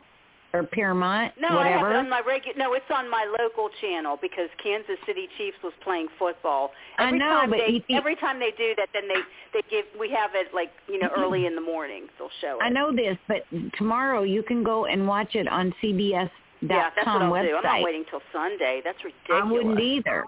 or 0.55 0.61
Paramount, 0.63 1.33
No, 1.41 1.55
whatever. 1.57 1.67
I 1.67 1.71
have 1.79 1.89
it 1.89 1.95
on 1.95 2.09
my 2.09 2.21
regular. 2.25 2.55
No, 2.57 2.73
it's 2.75 2.85
on 2.93 3.09
my 3.09 3.25
local 3.39 3.69
channel 3.81 4.19
because 4.21 4.49
Kansas 4.61 4.97
City 5.07 5.27
Chiefs 5.37 5.57
was 5.63 5.73
playing 5.83 6.07
football. 6.19 6.69
I 6.99 7.07
Every 7.07 7.17
know, 7.17 7.25
time 7.25 7.49
but 7.49 7.57
they, 7.65 7.73
you 7.73 7.81
think- 7.87 7.97
every 7.97 8.15
time 8.15 8.37
they 8.39 8.51
do 8.55 8.73
that, 8.77 8.89
then 8.93 9.07
they 9.07 9.19
they 9.51 9.61
give. 9.71 9.85
We 9.99 10.11
have 10.11 10.31
it 10.35 10.53
like 10.53 10.69
you 10.87 10.99
know 10.99 11.09
early 11.17 11.47
in 11.47 11.55
the 11.55 11.61
morning. 11.61 12.05
They'll 12.19 12.29
show 12.39 12.59
it. 12.61 12.63
I 12.63 12.69
know 12.69 12.95
this, 12.95 13.17
but 13.27 13.45
tomorrow 13.77 14.21
you 14.21 14.43
can 14.43 14.63
go 14.63 14.85
and 14.85 15.07
watch 15.07 15.33
it 15.33 15.47
on 15.47 15.73
CBS.com 15.81 16.29
Yeah, 16.69 16.89
that's 16.95 17.07
what 17.07 17.23
I'll 17.23 17.31
website. 17.31 17.47
do. 17.49 17.55
I'm 17.57 17.63
not 17.63 17.83
waiting 17.83 18.05
till 18.11 18.21
Sunday. 18.31 18.81
That's 18.85 19.03
ridiculous. 19.03 19.41
I 19.43 19.51
wouldn't 19.51 19.79
either. 19.79 20.25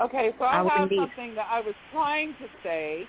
Okay, 0.00 0.32
so 0.38 0.44
I 0.44 0.62
I, 0.62 0.68
have 0.68 0.82
indeed. 0.84 0.98
something 1.00 1.34
that 1.34 1.46
I 1.50 1.60
was 1.60 1.74
trying 1.92 2.28
to 2.34 2.46
say 2.62 3.04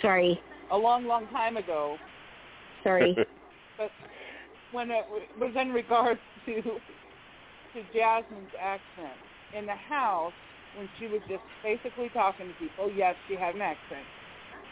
Sorry, 0.00 0.40
a 0.70 0.76
long, 0.78 1.06
long 1.06 1.26
time 1.28 1.56
ago, 1.56 1.96
sorry. 2.88 3.16
but 3.78 3.90
when 4.72 4.90
it 4.90 5.04
was 5.38 5.52
in 5.60 5.70
regards 5.72 6.20
to 6.46 6.62
to 7.74 7.82
Jasmine's 7.92 8.48
accent 8.58 9.18
in 9.56 9.66
the 9.66 9.76
house 9.76 10.32
when 10.76 10.88
she 10.98 11.06
was 11.06 11.20
just 11.28 11.42
basically 11.62 12.08
talking 12.10 12.48
to 12.48 12.54
people. 12.54 12.90
Yes, 12.94 13.14
she 13.28 13.34
had 13.34 13.54
an 13.54 13.60
accent. 13.60 14.04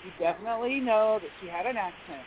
You 0.05 0.13
definitely 0.19 0.81
know 0.81 1.19
that 1.21 1.31
she 1.41 1.49
had 1.49 1.67
an 1.67 1.77
accent. 1.77 2.25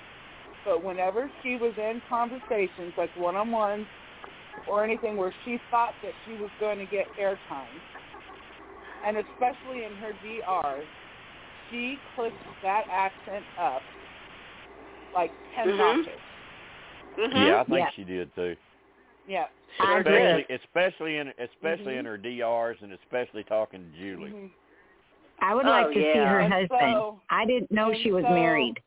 But 0.65 0.83
whenever 0.83 1.31
she 1.41 1.55
was 1.55 1.73
in 1.77 2.01
conversations 2.09 2.93
like 2.97 3.09
one-on-ones 3.15 3.85
or 4.69 4.83
anything 4.83 5.17
where 5.17 5.33
she 5.45 5.59
thought 5.71 5.93
that 6.03 6.11
she 6.25 6.33
was 6.33 6.49
going 6.59 6.77
to 6.79 6.85
get 6.85 7.07
airtime, 7.19 7.79
and 9.05 9.17
especially 9.17 9.85
in 9.85 9.93
her 10.03 10.11
DR, 10.21 10.81
she 11.71 11.97
clicked 12.15 12.35
that 12.61 12.83
accent 12.91 13.45
up 13.59 13.81
like 15.13 15.31
10 15.55 15.67
Mhm. 15.67 15.77
notches. 15.77 16.19
Mhm. 17.17 17.47
Yeah, 17.47 17.61
I 17.61 17.63
think 17.65 17.77
Yeah. 17.79 17.89
she 17.91 18.03
did 18.03 18.33
too. 18.35 18.55
Yeah. 19.27 19.47
I 19.79 19.99
agree. 19.99 20.15
Especially, 20.49 20.55
especially 20.55 21.17
in 21.17 21.27
especially 21.37 21.93
Mhm. 21.95 21.99
in 21.99 22.05
her 22.05 22.17
DRs 22.17 22.81
and 22.81 22.93
especially 22.93 23.43
talking 23.43 23.91
to 23.91 23.97
Julie. 23.99 24.31
Mhm. 24.31 24.51
I 25.41 25.53
would 25.55 25.65
Oh, 25.65 25.69
like 25.69 25.87
to 25.87 25.93
see 25.93 26.17
her 26.17 26.39
And 26.39 26.51
husband. 26.53 26.93
so- 26.93 27.21
I 27.29 27.45
didn't 27.45 27.71
know 27.71 27.93
she 27.93 28.11
was 28.11 28.23
so- 28.25 28.31
married. 28.31 28.81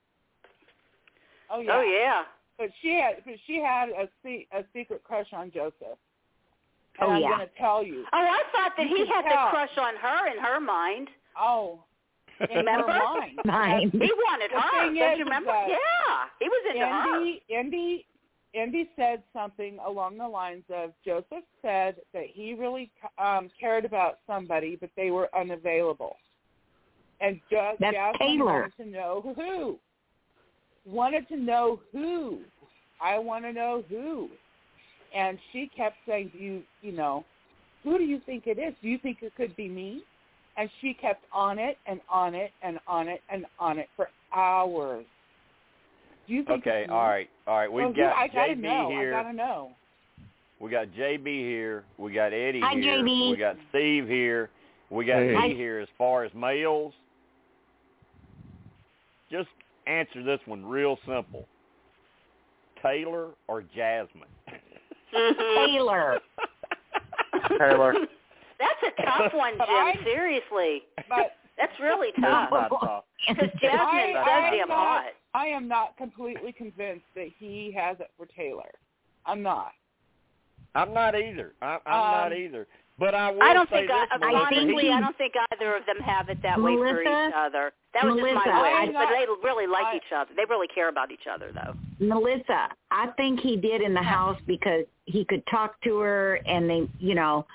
Oh 1.51 1.61
yeah. 1.61 1.77
Oh 1.77 1.81
yeah. 1.83 2.25
But 2.59 2.71
she 2.81 2.95
had 3.01 3.25
but 3.25 3.35
she 3.47 3.61
had 3.61 3.91
a 3.91 4.09
se- 4.23 4.47
a 4.53 4.65
secret 4.73 5.03
crush 5.05 5.33
on 5.33 5.51
Joseph. 5.51 5.99
And 6.99 7.09
Oh, 7.09 7.13
I'm 7.13 7.23
yeah. 7.23 7.29
going 7.37 7.49
to 7.49 7.55
tell 7.57 7.83
you. 7.83 8.05
Oh, 8.13 8.19
I 8.19 8.43
thought 8.53 8.77
that 8.77 8.87
You 8.89 8.97
he 8.97 9.07
had 9.07 9.25
tell. 9.25 9.47
the 9.47 9.51
crush 9.51 9.79
on 9.79 9.97
her 9.97 10.27
in 10.29 10.39
her 10.39 10.61
mind. 10.61 11.11
Oh, 11.37 11.83
in 12.41 12.49
her 12.49 12.57
Remember? 12.59 12.87
mind. 12.89 13.39
Mine. 13.45 13.91
He 13.93 13.99
wanted 13.99 14.51
The 14.53 14.61
her. 14.61 14.71
thing 14.87 14.95
Don't 14.97 15.13
is, 15.13 15.19
you 15.19 15.25
remember? 15.25 15.53
that 15.53 15.69
Yeah, 15.69 16.29
he 16.41 16.49
was 16.49 16.63
into 16.75 16.87
her. 16.87 17.15
Andy, 17.17 17.43
Andy, 17.55 18.07
Andy 18.55 18.91
said 18.97 19.23
something 19.33 19.79
along 19.87 20.19
the 20.19 20.29
lines 20.29 20.65
of 20.75 20.93
Joseph 21.05 21.45
said 21.63 21.97
that 22.13 22.25
he 22.33 22.55
really 22.55 22.91
um, 23.19 23.49
cared 23.59 23.85
about 23.85 24.19
somebody, 24.27 24.77
but 24.77 24.91
they 24.97 25.11
were 25.11 25.29
unavailable, 25.35 26.17
and 27.21 27.41
just 27.51 27.81
That's 27.81 27.95
Jasmine 27.95 28.19
Taylor. 28.39 28.45
wanted 28.45 28.77
to 28.85 28.91
know 28.91 29.35
who. 29.37 29.79
Wanted 30.85 31.29
to 31.29 31.37
know 31.37 31.81
who. 31.93 32.41
I 33.01 33.19
want 33.19 33.45
to 33.45 33.53
know 33.53 33.85
who. 33.89 34.29
And 35.15 35.39
she 35.53 35.71
kept 35.77 35.97
saying, 36.07 36.31
"Do 36.33 36.39
you, 36.43 36.63
you 36.83 36.93
know, 36.93 37.25
who 37.85 37.99
do 37.99 38.05
you 38.05 38.21
think 38.27 38.47
it 38.47 38.59
is? 38.59 38.75
Do 38.83 38.89
you 38.89 38.99
think 38.99 39.19
it 39.23 39.35
could 39.37 39.55
be 39.57 39.69
me?" 39.69 40.03
And 40.57 40.69
she 40.81 40.93
kept 40.95 41.25
on 41.33 41.59
it 41.59 41.79
and 41.87 42.01
on 42.11 42.35
it 42.35 42.53
and 42.63 42.79
on 42.87 43.09
it 43.09 43.23
and 43.31 43.47
on 43.59 43.79
it 43.79 43.89
for 43.97 44.09
hours. 44.35 45.05
Do 46.29 46.35
you 46.35 46.45
think 46.45 46.61
Okay, 46.67 46.87
all 46.91 47.03
right, 47.09 47.29
all 47.47 47.57
right. 47.57 47.73
We've 47.73 47.85
oh, 47.85 47.89
Well, 47.89 47.97
got 47.97 48.17
I 48.17 48.29
gotta 48.29 48.53
JB 48.53 48.61
know. 48.61 48.89
here. 48.91 49.15
I 49.15 49.23
gotta 49.23 49.37
know. 49.37 49.71
We 50.61 50.71
got 50.71 50.89
JB 50.89 51.25
here. 51.27 51.85
We 51.99 52.13
got 52.13 52.33
Eddie 52.33 52.61
Hi, 52.61 52.75
here. 52.75 52.99
JB. 53.03 53.31
We 53.33 53.37
got 53.37 53.57
Steve 53.71 54.07
here. 54.07 54.51
We 54.91 55.05
got 55.07 55.19
Hey. 55.19 55.35
me 55.49 55.55
here. 55.55 55.81
As 55.81 55.89
far 55.99 56.25
as 56.25 56.33
males, 56.35 56.93
just 59.31 59.49
answer 59.87 60.23
this 60.23 60.39
one 60.47 60.65
real 60.65 60.99
simple: 61.07 61.47
Taylor 62.83 63.31
or 63.49 63.63
Jasmine? 63.75 64.29
Taylor. 65.57 66.21
Taylor. 67.59 67.95
That's 68.63 68.95
a 68.99 69.03
tough 69.07 69.33
one, 69.35 69.55
But 69.59 69.67
Jim. 69.67 69.77
I- 69.77 69.95
Seriously, 70.05 70.83
But 71.09 71.33
that's 71.59 71.73
really 71.81 72.13
tough. 72.21 72.51
Because 73.29 73.51
Jasmine's 73.61 74.17
I, 74.19 74.23
so 74.27 74.31
I'm 74.33 74.69
not, 74.69 74.77
hot. 74.77 75.05
I 75.33 75.47
am 75.47 75.69
not 75.69 75.97
completely 75.97 76.51
convinced 76.53 77.05
that 77.15 77.29
he 77.39 77.73
has 77.77 77.97
it 78.01 78.11
for 78.19 78.27
Taylor. 78.27 78.69
I'm 79.27 79.43
not. 79.45 79.71
I'm 80.75 80.93
not 80.93 81.15
either. 81.15 81.53
I, 81.63 81.79
I'm 81.87 82.01
not 82.01 82.33
Um, 82.33 82.39
either. 82.39 82.67
But 82.99 83.15
I 83.15 83.31
will 83.31 83.43
I 83.43 83.53
don't 83.53 83.69
say 83.71 83.87
think, 83.87 83.91
I, 83.93 84.07
this, 84.11 84.21
Melissa, 84.21 84.37
honestly, 84.57 84.83
he- 84.83 84.91
I 84.91 85.01
don't 85.01 85.17
think 85.19 85.35
either 85.53 85.77
of 85.77 85.87
them 85.87 85.99
have 86.05 86.29
it 86.31 86.43
that 86.43 86.61
way 86.61 86.75
for 86.75 87.01
each 87.03 87.07
other. 87.37 87.73
That 87.95 88.05
was 88.07 88.17
just 88.17 88.35
my 88.35 88.43
I'm 88.53 88.93
not- 88.93 89.09
but 89.09 89.15
they 89.15 89.25
really 89.49 89.67
like 89.69 89.87
I- 89.87 89.97
each 89.97 90.13
other. 90.15 90.31
They 90.37 90.45
really 90.49 90.69
care 90.69 90.89
about 90.89 91.13
each 91.13 91.27
other, 91.33 91.53
though. 91.53 91.75
Melissa, 92.05 92.71
I 92.91 93.07
think 93.17 93.39
he 93.39 93.57
did 93.57 93.83
in 93.83 93.95
the 93.95 94.03
house 94.03 94.39
because 94.49 94.85
he 95.05 95.25
could 95.25 95.47
talk 95.47 95.81
to 95.83 95.99
her 95.99 96.41
and 96.45 96.69
they, 96.69 96.89
you 96.99 97.15
know, 97.15 97.47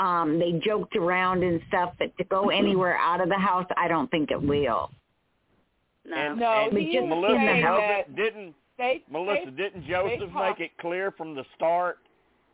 um 0.00 0.38
they 0.38 0.52
joked 0.64 0.96
around 0.96 1.42
and 1.44 1.60
stuff, 1.68 1.92
but 1.98 2.16
to 2.18 2.24
go 2.24 2.48
anywhere 2.62 2.96
out 2.96 3.20
of 3.20 3.28
the 3.28 3.38
house, 3.38 3.66
I 3.76 3.86
don't 3.86 4.10
think 4.10 4.30
it 4.32 4.42
will. 4.42 4.90
No. 6.04 6.16
And, 6.16 6.40
No, 6.40 6.52
and 6.68 6.76
he 6.78 6.92
just 6.92 7.06
Melissa, 7.06 7.34
in 7.36 7.46
the 7.46 7.66
house- 7.66 7.80
that 7.80 8.16
didn't 8.16 8.54
they, 8.78 9.02
Melissa 9.10 9.50
they, 9.50 9.62
didn't 9.62 9.86
Joseph 9.86 10.30
make 10.34 10.58
it 10.60 10.70
clear 10.80 11.10
from 11.12 11.34
the 11.34 11.44
start 11.54 11.98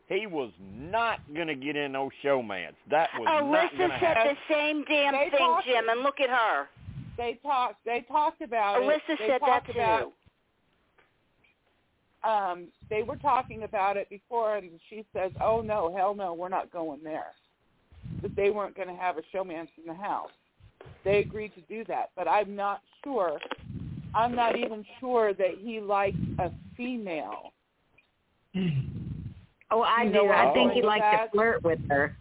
he 0.09 0.27
was 0.27 0.51
not 0.73 1.19
going 1.35 1.47
to 1.49 1.55
get 1.57 1.75
in 1.77 1.91
no 1.93 2.11
showmance. 2.25 2.75
That 2.91 3.09
was 3.19 3.27
not 3.27 3.43
Alyssa 3.43 3.79
going 3.79 3.91
to 3.91 3.97
said 3.99 4.17
happen. 4.17 4.37
the 4.49 4.55
same 4.55 4.85
damn 4.85 5.13
They 5.15 5.31
thing, 5.31 5.39
talked- 5.39 5.67
Jim, 5.67 5.89
and 5.89 6.01
look 6.03 6.21
at 6.21 6.31
her. 6.31 6.69
they 7.17 7.39
talked. 7.43 7.85
They 7.85 8.05
talked 8.09 8.41
about 8.43 8.83
it. 8.83 8.85
Alyssa 8.85 9.19
They 9.19 9.27
said 9.27 9.41
that 9.41 9.47
talked 9.47 9.67
too. 9.67 9.73
about, 9.73 10.13
Um, 12.27 12.69
they 12.91 13.03
were 13.03 13.17
talking 13.17 13.63
about 13.63 13.97
it 13.97 14.09
before, 14.11 14.57
and 14.57 14.69
she 14.91 15.05
says, 15.13 15.31
"Oh 15.41 15.61
no, 15.61 15.95
hell 15.97 16.15
no, 16.15 16.35
we're 16.35 16.49
not 16.49 16.73
going 16.73 17.01
there." 17.05 17.33
That 18.23 18.35
they 18.35 18.51
weren't 18.51 18.75
going 18.77 18.89
to 18.89 18.95
have 18.95 19.17
a 19.17 19.23
showmance 19.35 19.69
in 19.79 19.87
the 19.87 19.95
house. 19.95 20.31
They 21.05 21.19
agreed 21.19 21.55
to 21.55 21.61
do 21.63 21.85
that, 21.85 22.11
but 22.17 22.27
I'm 22.27 22.57
not 22.57 22.81
sure. 23.05 23.39
I'm 24.15 24.35
not 24.35 24.59
even 24.59 24.85
sure 24.99 25.35
that 25.35 25.59
he 25.61 25.81
liked 25.81 26.17
a 26.39 26.51
female. 26.77 27.53
Oh, 29.69 29.81
I 29.81 30.05
You 30.05 30.13
do. 30.13 30.29
I 30.29 30.55
think 30.55 30.73
he 30.75 30.81
liked 30.83 31.03
that- 31.03 31.25
to 31.25 31.31
flirt 31.33 31.65
with 31.65 31.81
her. 31.89 32.17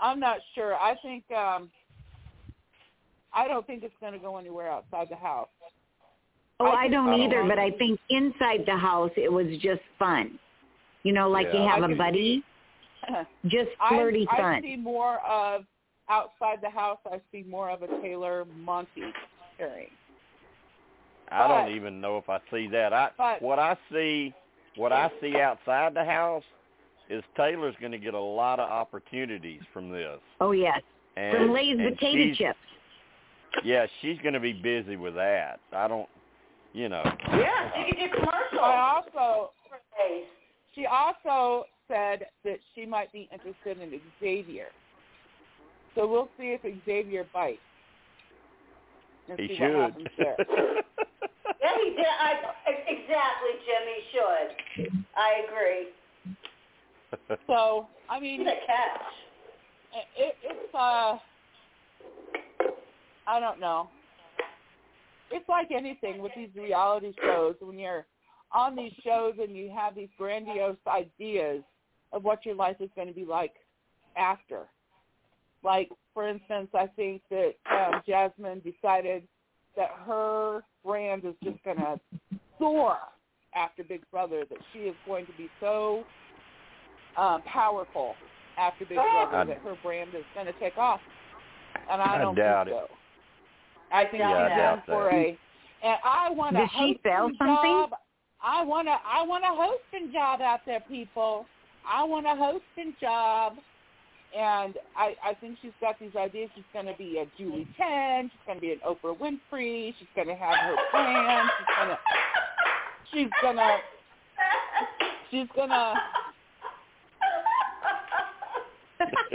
I'm 0.00 0.18
not 0.18 0.38
sure. 0.54 0.74
I 0.74 0.96
think 1.02 1.22
um 1.30 1.70
I 3.32 3.46
don't 3.46 3.66
think 3.66 3.84
it's 3.84 3.94
going 4.00 4.12
to 4.14 4.18
go 4.18 4.36
anywhere 4.38 4.70
outside 4.70 5.06
the 5.08 5.16
house. 5.16 5.48
Oh, 6.60 6.66
I 6.66 6.84
I 6.84 6.88
don't 6.88 7.08
I 7.08 7.16
don't 7.16 7.20
either, 7.20 7.44
but 7.48 7.58
I 7.58 7.70
think 7.72 8.00
inside 8.10 8.64
the 8.66 8.76
house 8.76 9.12
it 9.16 9.32
was 9.32 9.46
just 9.60 9.80
fun. 9.98 10.38
You 11.04 11.12
know, 11.12 11.28
like 11.28 11.46
you 11.52 11.60
have 11.60 11.82
I 11.82 11.86
a 11.86 11.88
can 11.88 11.96
buddy, 11.98 12.42
just 13.46 13.70
flirty 13.88 14.26
I 14.30 14.36
fun. 14.36 14.54
I 14.56 14.60
see 14.60 14.76
more 14.76 15.20
of 15.20 15.64
outside 16.08 16.58
the 16.62 16.70
house. 16.70 16.98
I 17.06 17.20
see 17.30 17.44
more 17.48 17.70
of 17.70 17.82
a 17.82 17.86
Taylor 18.02 18.44
Monte 18.58 18.90
pairing. 19.56 19.88
I 21.30 21.46
don't 21.46 21.76
even 21.76 22.00
know 22.00 22.16
if 22.18 22.28
I 22.28 22.40
see 22.50 22.68
that. 22.68 22.92
I 22.92 23.10
but- 23.16 23.42
what 23.42 23.58
I 23.58 23.76
see 23.92 24.34
what 24.76 24.92
I 24.92 25.10
see 25.20 25.36
outside 25.36 25.94
the 25.94 26.04
house 26.04 26.44
is 27.10 27.22
Taylor's 27.36 27.74
going 27.80 27.92
to 27.92 27.98
get 27.98 28.14
a 28.14 28.20
lot 28.20 28.60
of 28.60 28.70
opportunities 28.70 29.60
from 29.72 29.90
this. 29.90 30.18
Oh 30.40 30.52
yes, 30.52 30.80
And, 31.16 31.36
from 31.36 31.52
Lay's 31.52 31.76
potato 31.76 32.34
chips. 32.34 32.58
Yeah, 33.64 33.86
she's 34.00 34.18
going 34.22 34.34
to 34.34 34.40
be 34.40 34.52
busy 34.52 34.96
with 34.96 35.14
that. 35.14 35.58
I 35.72 35.88
don't, 35.88 36.08
you 36.78 36.88
know. 36.88 37.02
Yeah, 37.32 37.70
she 37.74 37.90
could 37.90 37.98
do 37.98 38.08
commercials. 38.14 38.60
I 38.62 39.02
also 39.02 39.50
she 40.74 40.86
also 40.86 41.64
said 41.88 42.26
that 42.44 42.58
she 42.74 42.86
might 42.86 43.12
be 43.12 43.28
interested 43.32 43.80
in 43.82 44.00
Xavier. 44.20 44.68
So 45.96 46.06
we'll 46.06 46.28
see 46.38 46.56
if 46.56 46.84
Xavier 46.86 47.26
bites. 47.34 47.58
And 49.28 49.40
He 49.40 49.48
see 49.48 49.56
should. 49.56 49.74
What 49.74 49.90
happens. 49.90 50.08
Yeah, 51.60 51.70
he 51.82 51.90
did. 51.90 52.06
I, 52.06 52.34
exactly, 52.86 53.50
Jim. 53.66 53.82
He 53.96 54.00
should. 54.12 55.02
I 55.16 55.42
agree. 55.44 55.88
So 57.48 57.88
I 58.08 58.20
mean, 58.20 58.40
He's 58.40 58.48
a 58.48 58.66
catch. 58.66 59.00
it, 60.16 60.36
it's 60.44 60.74
uh, 60.74 61.18
I 63.26 63.40
don't 63.40 63.58
know. 63.58 63.88
It's 65.30 65.48
like 65.48 65.70
anything 65.70 66.20
with 66.22 66.32
these 66.36 66.50
reality 66.54 67.12
shows 67.22 67.54
when 67.60 67.78
you're 67.78 68.06
on 68.52 68.74
these 68.74 68.92
shows 69.04 69.34
and 69.40 69.56
you 69.56 69.70
have 69.74 69.94
these 69.94 70.08
grandiose 70.16 70.76
ideas 70.86 71.62
of 72.12 72.24
what 72.24 72.46
your 72.46 72.54
life 72.54 72.76
is 72.80 72.88
going 72.96 73.08
to 73.08 73.14
be 73.14 73.24
like 73.24 73.52
after. 74.16 74.66
Like, 75.62 75.90
for 76.14 76.28
instance, 76.28 76.68
I 76.74 76.86
think 76.86 77.22
that 77.30 77.52
um, 77.70 78.00
Jasmine 78.06 78.60
decided 78.60 79.24
that 79.76 79.90
her 80.06 80.62
brand 80.84 81.24
is 81.24 81.34
just 81.42 81.62
going 81.64 81.76
to 81.76 82.00
soar 82.58 82.96
after 83.54 83.84
Big 83.84 84.02
Brother, 84.10 84.44
that 84.48 84.58
she 84.72 84.80
is 84.80 84.94
going 85.06 85.26
to 85.26 85.32
be 85.36 85.48
so 85.60 86.04
um, 87.16 87.42
powerful 87.42 88.14
after 88.56 88.84
Big 88.86 88.96
Brother 88.96 89.36
I- 89.36 89.44
that 89.44 89.58
her 89.58 89.76
brand 89.82 90.10
is 90.14 90.24
going 90.34 90.46
to 90.46 90.52
take 90.60 90.78
off. 90.78 91.00
And 91.90 92.00
I 92.02 92.16
I 92.16 92.18
don't 92.18 92.34
doubt 92.34 92.66
think 92.66 92.78
it. 92.78 92.90
So. 93.90 93.96
I 93.96 94.04
think 94.06 94.20
Yeah, 94.20 94.30
I 94.30 94.48
she's 94.48 94.56
doubt 94.58 94.78
in 94.78 94.84
for 94.86 95.08
a, 95.10 95.38
and 95.82 95.98
I 96.04 96.30
want 96.30 96.56
a 96.56 96.60
Does 96.60 96.68
she 96.78 97.00
sell 97.02 97.22
hosting 97.28 97.38
something? 97.38 97.62
job. 97.64 97.90
I 98.42 98.64
want 98.64 98.88
a, 98.88 98.96
I 99.06 99.22
want 99.24 99.44
a 99.44 99.48
hosting 99.50 100.12
job 100.12 100.40
out 100.40 100.60
there, 100.66 100.80
people. 100.88 101.46
I 101.88 102.04
want 102.04 102.26
a 102.26 102.34
hosting 102.36 102.94
job. 103.00 103.54
And 104.36 104.74
I, 104.94 105.14
I 105.24 105.32
think 105.40 105.56
she's 105.62 105.72
got 105.80 105.98
these 105.98 106.14
ideas. 106.14 106.50
She's 106.54 106.64
going 106.74 106.84
to 106.84 106.92
be 106.98 107.16
a 107.18 107.24
Julie 107.38 107.66
Chen. 107.78 108.30
She's 108.30 108.40
going 108.46 108.58
to 108.58 108.60
be 108.60 108.72
an 108.72 108.80
Oprah 108.86 109.16
Winfrey. 109.16 109.94
She's 109.98 110.08
going 110.14 110.28
to 110.28 110.34
have 110.34 110.54
her 110.58 110.76
brand. 110.92 111.48
She's 111.58 111.66
going 111.78 111.88
to, 111.88 111.98
she's 113.10 113.30
going 113.40 113.56
to, 113.56 113.78
she's 115.30 115.48
going 115.56 115.68
to, 115.70 115.94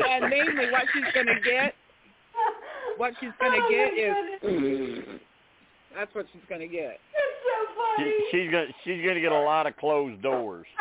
and 0.09 0.29
mainly 0.29 0.69
what 0.71 0.83
she's 0.93 1.11
going 1.13 1.25
to 1.27 1.39
get, 1.43 1.73
what 2.97 3.13
she's 3.19 3.29
going 3.39 3.53
to 3.53 3.67
get 3.69 3.93
is, 3.93 5.19
that's 5.95 6.13
what 6.15 6.25
she's 6.31 6.41
going 6.47 6.61
to 6.61 6.67
get. 6.67 6.99
She, 7.97 8.13
she's 8.31 8.51
gonna 8.51 8.65
she's 8.83 9.05
gonna 9.05 9.21
get 9.21 9.31
a 9.31 9.39
lot 9.39 9.67
of 9.67 9.77
closed 9.77 10.21
doors. 10.23 10.65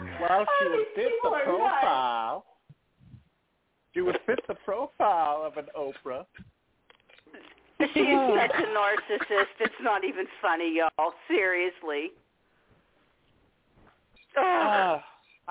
Well, 0.20 0.44
she 0.60 0.68
would 0.68 0.86
fit 0.94 1.04
the 1.04 1.10
People 1.10 1.34
are 1.34 1.44
profile. 1.44 2.44
She 3.94 4.00
would 4.00 4.18
fit 4.26 4.40
the 4.46 4.54
profile 4.64 5.42
of 5.44 5.56
an 5.56 5.66
Oprah. 5.76 6.24
She's 7.80 7.94
such 7.94 8.54
a 8.54 8.66
narcissist. 8.68 9.56
It's 9.60 9.74
not 9.82 10.04
even 10.04 10.26
funny, 10.42 10.76
y'all. 10.76 11.14
Seriously. 11.26 12.12
Ugh. 14.36 14.44
Uh, 14.44 14.98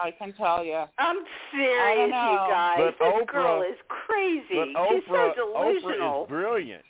I 0.02 0.12
can 0.12 0.34
tell 0.34 0.64
you. 0.64 0.84
I'm 0.98 1.18
serious, 1.52 2.08
you 2.08 2.12
guys. 2.50 2.78
But 3.00 3.06
this 3.06 3.26
girl 3.32 3.62
is 3.64 3.78
crazy. 3.88 4.44
But 4.56 4.68
She's 4.90 5.04
Oprah 5.10 5.34
so 5.36 5.54
delusional. 5.54 5.92
Oprah 6.00 6.24
is 6.24 6.30
brilliant. 6.30 6.84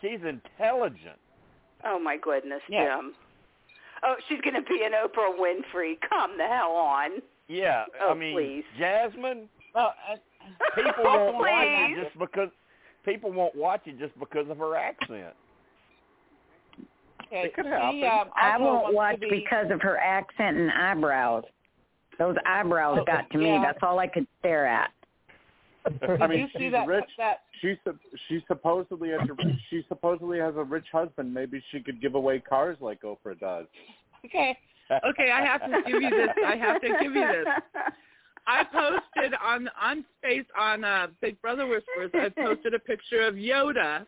She's 0.00 0.18
intelligent. 0.26 1.18
Oh 1.84 1.98
my 1.98 2.16
goodness, 2.16 2.60
Yeah. 2.68 2.96
Jim. 2.96 3.12
Oh, 4.04 4.14
she's 4.28 4.40
going 4.42 4.54
to 4.54 4.62
be 4.62 4.82
an 4.84 4.92
Oprah 4.92 5.36
Winfrey. 5.38 5.94
Come 6.08 6.36
the 6.36 6.44
hell 6.46 6.72
on. 6.72 7.22
Yeah, 7.48 7.84
Oh, 8.02 8.10
I 8.10 8.14
mean 8.14 8.34
please. 8.36 8.64
Jasmine. 8.78 9.48
Well, 9.74 9.94
uh, 10.10 10.16
People 10.74 10.92
won't 11.04 11.36
watch 11.36 11.50
it 11.50 12.04
just 12.04 12.18
because 12.18 12.48
people 13.04 13.32
won't 13.32 13.54
watch 13.56 13.82
it 13.86 13.98
just 13.98 14.18
because 14.18 14.48
of 14.50 14.58
her 14.58 14.76
accent. 14.76 15.34
okay. 17.26 17.42
It 17.46 17.54
could 17.54 17.64
she, 17.64 17.70
happen. 18.02 18.28
um, 18.28 18.28
I 18.36 18.58
won't 18.58 18.94
watch 18.94 19.20
be, 19.20 19.28
because 19.30 19.66
of 19.70 19.80
her 19.82 19.98
accent 19.98 20.56
and 20.56 20.70
eyebrows. 20.70 21.44
Those 22.18 22.36
eyebrows 22.46 22.98
Oh, 23.00 23.04
got 23.04 23.28
to 23.30 23.38
me. 23.38 23.46
yeah. 23.48 23.62
That's 23.62 23.78
all 23.82 23.98
I 23.98 24.06
could 24.06 24.26
stare 24.40 24.66
at. 24.66 24.90
Did 26.00 26.20
I 26.20 26.26
mean, 26.26 26.40
you 26.40 26.46
see 26.56 26.64
she's 26.64 26.72
that? 26.72 26.86
rich. 26.88 27.04
That 27.16 27.42
She 27.60 27.76
sup- 27.84 27.96
she 28.28 28.42
supposedly 28.48 29.10
has 29.10 29.20
a 29.20 29.36
she 29.70 29.84
supposedly 29.88 30.38
has 30.40 30.54
a 30.56 30.64
rich 30.64 30.86
husband. 30.92 31.32
Maybe 31.32 31.62
she 31.70 31.80
could 31.80 32.00
give 32.00 32.14
away 32.16 32.40
cars 32.40 32.76
like 32.80 33.02
Oprah 33.02 33.38
does. 33.38 33.66
okay. 34.24 34.58
Okay, 35.08 35.30
I 35.32 35.44
have 35.44 35.60
to 35.62 35.82
give 35.86 36.00
you 36.02 36.10
this. 36.10 36.28
I 36.44 36.56
have 36.56 36.80
to 36.80 36.88
give 37.00 37.14
you 37.14 37.26
this. 37.26 37.46
I 38.48 38.62
posted 38.64 39.34
on 39.42 39.68
on 39.80 40.04
space 40.18 40.44
on 40.58 40.84
uh, 40.84 41.08
Big 41.20 41.40
Brother 41.42 41.66
Whispers. 41.66 42.10
I 42.14 42.28
posted 42.30 42.72
a 42.74 42.78
picture 42.78 43.22
of 43.22 43.34
Yoda. 43.34 44.06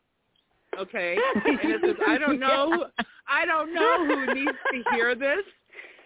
Okay, 0.79 1.17
and 1.45 1.59
it 1.73 1.81
says, 1.85 1.97
"I 2.07 2.19
don't 2.19 2.39
know, 2.49 2.87
I 3.29 3.45
don't 3.47 3.75
know 3.75 4.07
who 4.07 4.35
needs 4.35 4.53
to 4.73 4.95
hear 4.95 5.15
this, 5.17 5.45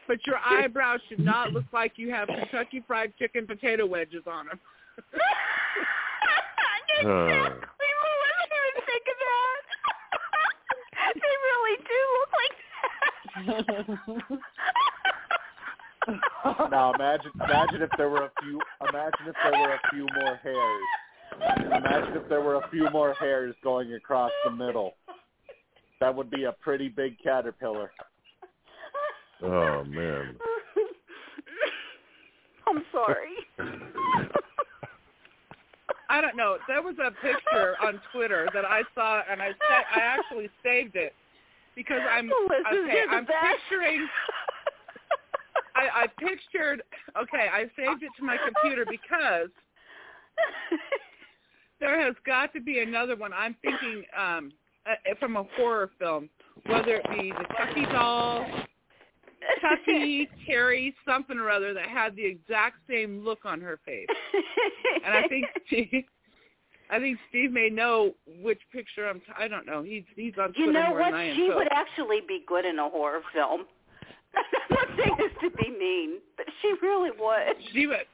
but 0.06 0.26
your 0.26 0.38
eyebrows 0.38 1.00
should 1.08 1.20
not 1.20 1.52
look 1.52 1.64
like 1.72 1.92
you 1.96 2.10
have 2.10 2.28
Kentucky 2.28 2.82
Fried 2.86 3.12
Chicken 3.18 3.46
potato 3.46 3.86
wedges 3.86 4.22
on 4.26 4.46
them." 4.46 4.60
exactly. 6.98 7.08
Well, 7.08 7.28
I 8.28 8.44
didn't 8.48 8.68
even 8.68 8.84
think 8.86 9.04
of 9.08 9.16
that. 9.26 9.64
they 11.22 11.34
really 11.48 11.76
do 11.88 12.00
look 12.18 12.32
like 12.38 12.56
that. 14.28 14.38
Now 16.70 16.92
imagine 16.94 17.30
imagine 17.36 17.82
if 17.82 17.90
there 17.96 18.08
were 18.08 18.24
a 18.24 18.30
few 18.42 18.60
imagine 18.88 19.28
if 19.28 19.36
there 19.44 19.60
were 19.60 19.74
a 19.74 19.80
few 19.92 20.06
more 20.16 20.36
hairs. 20.42 20.82
Imagine 21.64 22.16
if 22.16 22.28
there 22.28 22.40
were 22.40 22.56
a 22.56 22.68
few 22.70 22.90
more 22.90 23.14
hairs 23.14 23.54
going 23.62 23.94
across 23.94 24.32
the 24.44 24.50
middle. 24.50 24.94
That 26.00 26.14
would 26.14 26.30
be 26.30 26.44
a 26.44 26.52
pretty 26.52 26.88
big 26.88 27.16
caterpillar. 27.22 27.92
Oh 29.42 29.84
man. 29.84 30.36
I'm 32.66 32.84
sorry. 32.92 33.34
I 36.08 36.20
don't 36.20 36.36
know. 36.36 36.58
There 36.68 36.82
was 36.82 36.94
a 36.98 37.10
picture 37.10 37.74
on 37.82 38.00
Twitter 38.12 38.48
that 38.54 38.64
I 38.64 38.82
saw, 38.94 39.22
and 39.30 39.42
I 39.42 39.50
sa- 39.52 39.96
I 39.96 40.00
actually 40.00 40.48
saved 40.62 40.94
it 40.94 41.14
because 41.74 42.00
I'm 42.08 42.28
Melissa's 42.28 42.66
okay. 42.84 43.02
I'm 43.10 43.24
back. 43.24 43.56
picturing. 43.68 44.06
I, 45.74 46.02
I 46.02 46.06
pictured. 46.18 46.82
Okay, 47.16 47.48
I 47.52 47.62
saved 47.76 48.02
it 48.02 48.10
to 48.18 48.24
my 48.24 48.36
computer 48.36 48.84
because 48.88 49.48
there 51.80 52.00
has 52.00 52.14
got 52.26 52.52
to 52.52 52.60
be 52.60 52.80
another 52.80 53.16
one. 53.16 53.32
I'm 53.32 53.56
thinking 53.62 54.04
um, 54.16 54.52
uh, 54.86 55.14
from 55.18 55.36
a 55.36 55.44
horror 55.56 55.90
film, 55.98 56.28
whether 56.66 56.96
it 56.96 57.10
be 57.10 57.32
the 57.32 57.44
Chucky 57.56 57.86
doll, 57.86 58.46
Chucky, 59.60 60.28
Terry, 60.46 60.94
something 61.06 61.38
or 61.38 61.50
other 61.50 61.72
that 61.74 61.88
had 61.88 62.16
the 62.16 62.24
exact 62.24 62.76
same 62.88 63.24
look 63.24 63.40
on 63.44 63.60
her 63.60 63.78
face. 63.84 64.06
And 65.04 65.14
I 65.14 65.26
think 65.26 65.46
Steve, 65.66 66.04
I 66.88 67.00
think 67.00 67.18
Steve 67.28 67.50
may 67.50 67.68
know 67.68 68.14
which 68.40 68.60
picture 68.72 69.08
I'm. 69.08 69.18
T- 69.18 69.26
I 69.36 69.48
don't 69.48 69.66
know. 69.66 69.82
He's 69.82 70.04
he's 70.14 70.34
on 70.38 70.48
Twitter 70.52 70.60
you 70.66 70.72
know 70.72 70.88
more 70.90 71.00
what? 71.00 71.10
than 71.10 71.14
I 71.20 71.24
am. 71.30 71.36
She 71.36 71.48
so- 71.50 71.56
would 71.56 71.68
actually 71.72 72.20
be 72.28 72.44
good 72.46 72.64
in 72.64 72.78
a 72.78 72.88
horror 72.88 73.22
film. 73.34 73.62
I'm 74.36 74.44
not 74.70 74.86
saying 74.96 75.16
this 75.18 75.32
to 75.42 75.50
be 75.56 75.70
mean, 75.70 76.18
but 76.36 76.46
she 76.60 76.72
really 76.82 77.10
would. 77.18 77.56
She 77.72 77.86
would. 77.88 78.06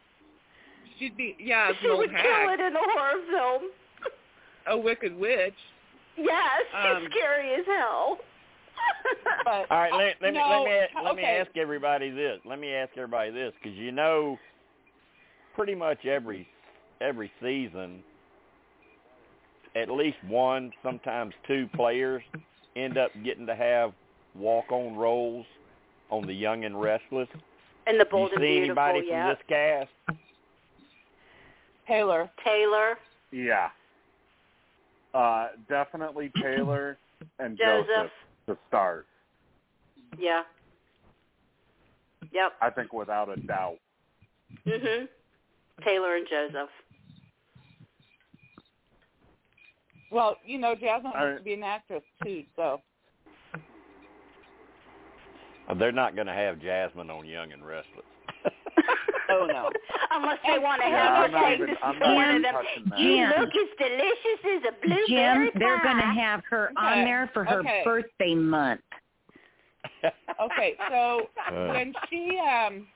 She'd 0.98 1.16
be 1.16 1.36
yeah, 1.38 1.72
She 1.80 1.88
would 1.90 2.10
kill 2.10 2.48
it 2.54 2.60
in 2.60 2.74
a 2.74 2.78
horror 2.80 3.22
film. 3.30 3.62
a 4.66 4.78
wicked 4.78 5.14
witch. 5.16 5.54
Yes, 6.16 6.62
she's 6.70 6.96
Um, 6.96 7.06
scary 7.10 7.52
as 7.54 7.66
hell. 7.66 8.18
But 9.44 9.70
All 9.70 9.78
right, 9.78 9.92
let, 9.92 10.16
let 10.20 10.34
me 10.34 10.38
no, 10.38 10.62
let 10.62 10.64
me 10.64 11.04
let 11.04 11.16
me 11.16 11.22
ask 11.22 11.56
everybody 11.56 12.10
this. 12.10 12.38
Let 12.44 12.58
me 12.58 12.74
ask 12.74 12.90
everybody 12.96 13.30
this 13.30 13.52
because 13.62 13.76
you 13.78 13.92
know, 13.92 14.38
pretty 15.54 15.74
much 15.74 16.04
every 16.04 16.46
every 17.00 17.30
season, 17.40 18.02
at 19.74 19.90
least 19.90 20.18
one, 20.26 20.70
sometimes 20.82 21.32
two 21.46 21.66
players 21.74 22.22
end 22.76 22.98
up 22.98 23.10
getting 23.24 23.46
to 23.46 23.54
have 23.54 23.92
walk-on 24.34 24.96
roles 24.96 25.46
on 26.10 26.26
the 26.26 26.34
Young 26.34 26.64
and 26.64 26.78
Restless. 26.80 27.28
and 27.86 27.98
the 27.98 28.04
Do 28.04 28.10
you 28.10 28.10
bold 28.10 28.32
and 28.32 28.40
see 28.40 28.60
beautiful, 28.60 28.82
anybody 28.82 29.06
yeah. 29.08 29.26
from 29.26 29.36
this 29.36 29.44
cast? 29.48 30.18
Taylor. 31.86 32.30
Taylor, 32.44 32.98
Yeah. 33.32 33.68
Uh, 35.14 35.48
definitely 35.70 36.30
Taylor 36.42 36.98
and 37.38 37.56
Joseph. 37.56 37.86
Joseph 37.86 38.10
to 38.48 38.58
start. 38.68 39.06
yeah. 40.18 40.42
Yep. 42.32 42.52
I 42.60 42.68
think 42.70 42.92
without 42.92 43.28
a 43.30 43.36
doubt. 43.40 43.78
Mhm. 44.66 45.08
Taylor 45.84 46.16
and 46.16 46.26
Joseph. 46.28 46.68
Well, 50.10 50.36
you 50.44 50.58
know, 50.58 50.74
Jasmine 50.74 51.12
All 51.14 51.20
right. 51.20 51.24
wants 51.26 51.40
to 51.40 51.44
be 51.44 51.54
an 51.54 51.62
actress 51.62 52.02
too, 52.24 52.44
so 52.56 52.80
They're 55.78 55.92
not 55.92 56.14
going 56.14 56.26
to 56.26 56.32
have 56.32 56.60
Jasmine 56.60 57.10
on 57.10 57.26
Young 57.26 57.52
and 57.52 57.64
Restless. 57.64 58.04
oh 59.34 59.46
no. 59.46 59.70
Unless 60.10 60.38
they 60.46 60.58
want 60.58 60.80
to 60.82 60.88
have 60.88 61.12
I'm 61.12 61.22
her 61.22 61.28
not 61.28 61.48
take 61.48 61.54
even- 61.60 61.66
this 61.68 61.76
I'm 61.82 61.98
not 61.98 62.08
morning. 62.10 62.36
even 62.38 62.52
touching 62.52 62.84
that. 62.90 62.98
You 62.98 63.24
look 63.38 63.50
as 63.50 63.70
delicious 63.78 64.40
as 64.44 64.62
a 64.68 64.86
blueberry 64.86 65.50
Jim, 65.52 65.60
they're 65.60 65.82
going 65.82 65.96
to 65.96 66.20
have 66.20 66.42
her 66.50 66.70
on 66.76 67.04
there 67.04 67.30
for 67.34 67.44
her 67.44 67.60
okay. 67.60 67.82
birthday 67.84 68.34
month. 68.34 68.80
Okay, 70.40 70.74
so 70.90 71.22
Uh. 71.48 71.68
when 71.72 71.92
she 72.08 72.38
um 72.38 72.86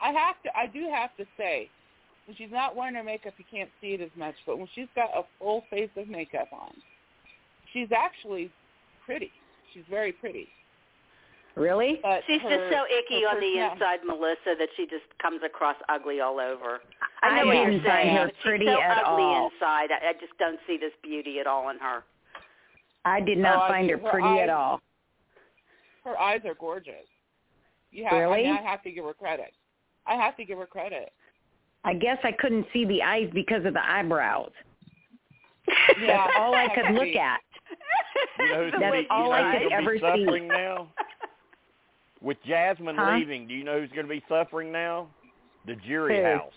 I 0.00 0.12
have 0.12 0.40
to 0.44 0.56
I 0.56 0.66
do 0.66 0.88
have 0.94 1.16
to 1.16 1.24
say 1.36 1.68
when 2.26 2.36
she's 2.36 2.50
not 2.52 2.76
wearing 2.76 2.94
her 2.94 3.02
makeup 3.02 3.34
you 3.38 3.44
can't 3.50 3.70
see 3.80 3.88
it 3.94 4.00
as 4.00 4.10
much, 4.16 4.34
but 4.46 4.58
when 4.58 4.68
she's 4.74 4.86
got 4.94 5.10
a 5.16 5.22
full 5.40 5.64
face 5.70 5.90
of 5.96 6.06
makeup 6.08 6.48
on, 6.52 6.72
she's 7.72 7.88
actually 7.96 8.50
pretty. 9.04 9.32
She's 9.72 9.82
very 9.90 10.12
pretty. 10.12 10.48
Really? 11.56 12.00
But 12.02 12.22
She's 12.26 12.40
her, 12.42 12.48
just 12.50 12.72
so 12.74 12.82
icky 12.90 13.22
on 13.24 13.38
the 13.38 13.62
inside, 13.62 14.00
Melissa, 14.04 14.58
that 14.58 14.68
she 14.76 14.86
just 14.86 15.04
comes 15.22 15.40
across 15.46 15.76
ugly 15.88 16.20
all 16.20 16.40
over. 16.40 16.80
I 17.22 17.28
I 17.28 17.40
know 17.40 17.46
what 17.46 17.54
you're 17.72 17.82
saying. 17.84 18.16
her 18.16 18.24
but 18.26 18.34
pretty 18.42 18.66
she's 18.66 18.74
so 18.74 18.80
at 18.82 19.04
ugly 19.06 19.22
all. 19.22 19.50
inside. 19.54 19.90
I, 19.92 20.10
I 20.10 20.12
just 20.20 20.36
don't 20.38 20.58
see 20.66 20.76
this 20.78 20.90
beauty 21.02 21.38
at 21.38 21.46
all 21.46 21.70
in 21.70 21.78
her. 21.78 22.02
I 23.04 23.20
did 23.20 23.38
not 23.38 23.64
Oh, 23.64 23.68
find 23.72 23.88
do. 23.88 23.96
her 23.98 24.02
Her 24.02 24.10
pretty 24.10 24.40
at 24.40 24.48
all. 24.48 24.80
Her 26.04 26.18
eyes 26.18 26.40
are 26.44 26.54
gorgeous. 26.54 27.06
You 27.92 28.04
have, 28.04 28.12
Really? 28.18 28.40
I, 28.46 28.52
mean, 28.52 28.56
I 28.58 28.62
have 28.70 28.82
to 28.82 28.90
give 28.90 29.04
her 29.04 29.14
credit. 29.14 29.52
I 30.06 30.14
have 30.16 30.36
to 30.38 30.44
give 30.44 30.58
her 30.58 30.66
credit. 30.66 31.12
I 31.84 31.94
guess 31.94 32.18
I 32.24 32.32
couldn't 32.32 32.66
see 32.72 32.84
the 32.84 33.00
eyes 33.02 33.30
because 33.32 33.64
of 33.64 33.74
the 33.74 33.84
eyebrows. 33.88 34.50
Yeah, 36.02 36.16
That's 36.26 36.32
all 36.38 36.54
I 36.54 36.68
could 36.74 36.84
could 36.86 36.94
look 36.94 37.14
at. 37.16 37.40
You 38.38 38.48
know 38.52 38.64
who's 38.64 38.72
That's 38.72 38.82
gonna 38.82 39.02
all 39.10 39.24
you 39.24 39.30
know 39.30 39.32
I 39.32 39.52
who's 39.52 39.62
could 39.62 39.70
gonna 39.70 39.82
ever 39.82 39.94
see. 39.96 40.24
suffering 40.24 40.48
now? 40.48 40.88
With 42.24 42.38
Jasmine 42.46 42.96
Huh? 42.96 43.16
leaving, 43.16 43.46
do 43.46 43.54
you 43.54 43.64
know 43.64 43.78
who's 43.78 43.90
going 43.90 44.06
to 44.06 44.12
be 44.12 44.24
suffering 44.28 44.72
now? 44.72 45.08
The 45.66 45.76
jury 45.76 46.16
Who? 46.16 46.24
house. 46.24 46.52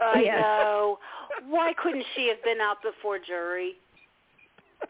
I 0.00 0.20
Yes. 0.20 0.40
know. 0.40 0.98
Why 1.44 1.74
couldn't 1.74 2.04
she 2.14 2.28
have 2.28 2.42
been 2.42 2.60
out 2.60 2.80
before 2.82 3.18
jury? 3.18 3.76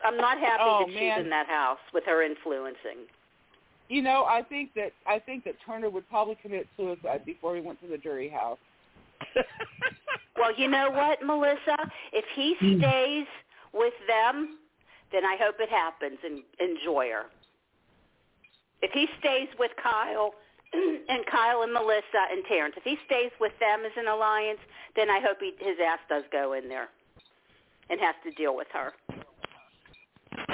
I'm 0.04 0.16
not 0.16 0.38
happy 0.38 0.62
Oh, 0.64 0.84
that 0.86 0.88
man. 0.92 1.16
she's 1.16 1.24
in 1.24 1.30
that 1.30 1.46
house 1.48 1.78
with 1.92 2.04
her 2.04 2.22
influencing. 2.22 3.08
You 3.88 4.02
know, 4.02 4.24
I 4.24 4.42
think 4.42 4.74
that 4.74 4.92
I 5.06 5.18
think 5.18 5.44
that 5.44 5.54
Turner 5.64 5.90
would 5.90 6.08
probably 6.08 6.36
commit 6.36 6.66
suicide 6.76 7.24
before 7.24 7.54
he 7.54 7.60
went 7.60 7.80
to 7.82 7.88
the 7.88 7.98
jury 7.98 8.28
house. 8.28 8.58
Well, 10.36 10.52
you 10.54 10.68
know 10.68 10.90
what, 10.90 11.22
Melissa? 11.24 11.76
If 12.12 12.24
he 12.34 12.54
hmm. 12.60 12.78
stays 12.78 13.26
with 13.72 13.94
them, 14.06 14.58
then 15.10 15.24
I 15.24 15.36
hope 15.40 15.56
it 15.60 15.70
happens 15.70 16.18
and 16.22 16.42
enjoy 16.60 17.08
her. 17.08 17.24
If 18.82 18.92
he 18.92 19.06
stays 19.20 19.48
with 19.58 19.70
Kyle 19.82 20.34
and 20.72 21.24
Kyle 21.30 21.62
and 21.62 21.72
Melissa 21.72 22.26
and 22.30 22.44
Terrance, 22.48 22.74
if 22.76 22.84
he 22.84 22.96
stays 23.06 23.30
with 23.40 23.52
them 23.60 23.80
as 23.84 23.92
an 23.96 24.08
alliance, 24.08 24.58
then 24.94 25.10
I 25.10 25.20
hope 25.20 25.38
he, 25.40 25.52
his 25.58 25.76
ass 25.84 25.98
does 26.08 26.24
go 26.30 26.52
in 26.52 26.68
there 26.68 26.88
and 27.90 28.00
has 28.00 28.14
to 28.24 28.30
deal 28.32 28.56
with 28.56 28.68
her. 28.72 28.92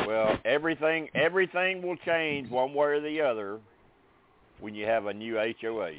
Well, 0.06 0.38
everything 0.44 1.08
everything 1.14 1.82
will 1.82 1.96
change 2.04 2.50
one 2.50 2.74
way 2.74 2.86
or 2.88 3.00
the 3.00 3.20
other 3.20 3.58
when 4.60 4.74
you 4.74 4.86
have 4.86 5.06
a 5.06 5.12
new 5.12 5.36
HOH. 5.36 5.90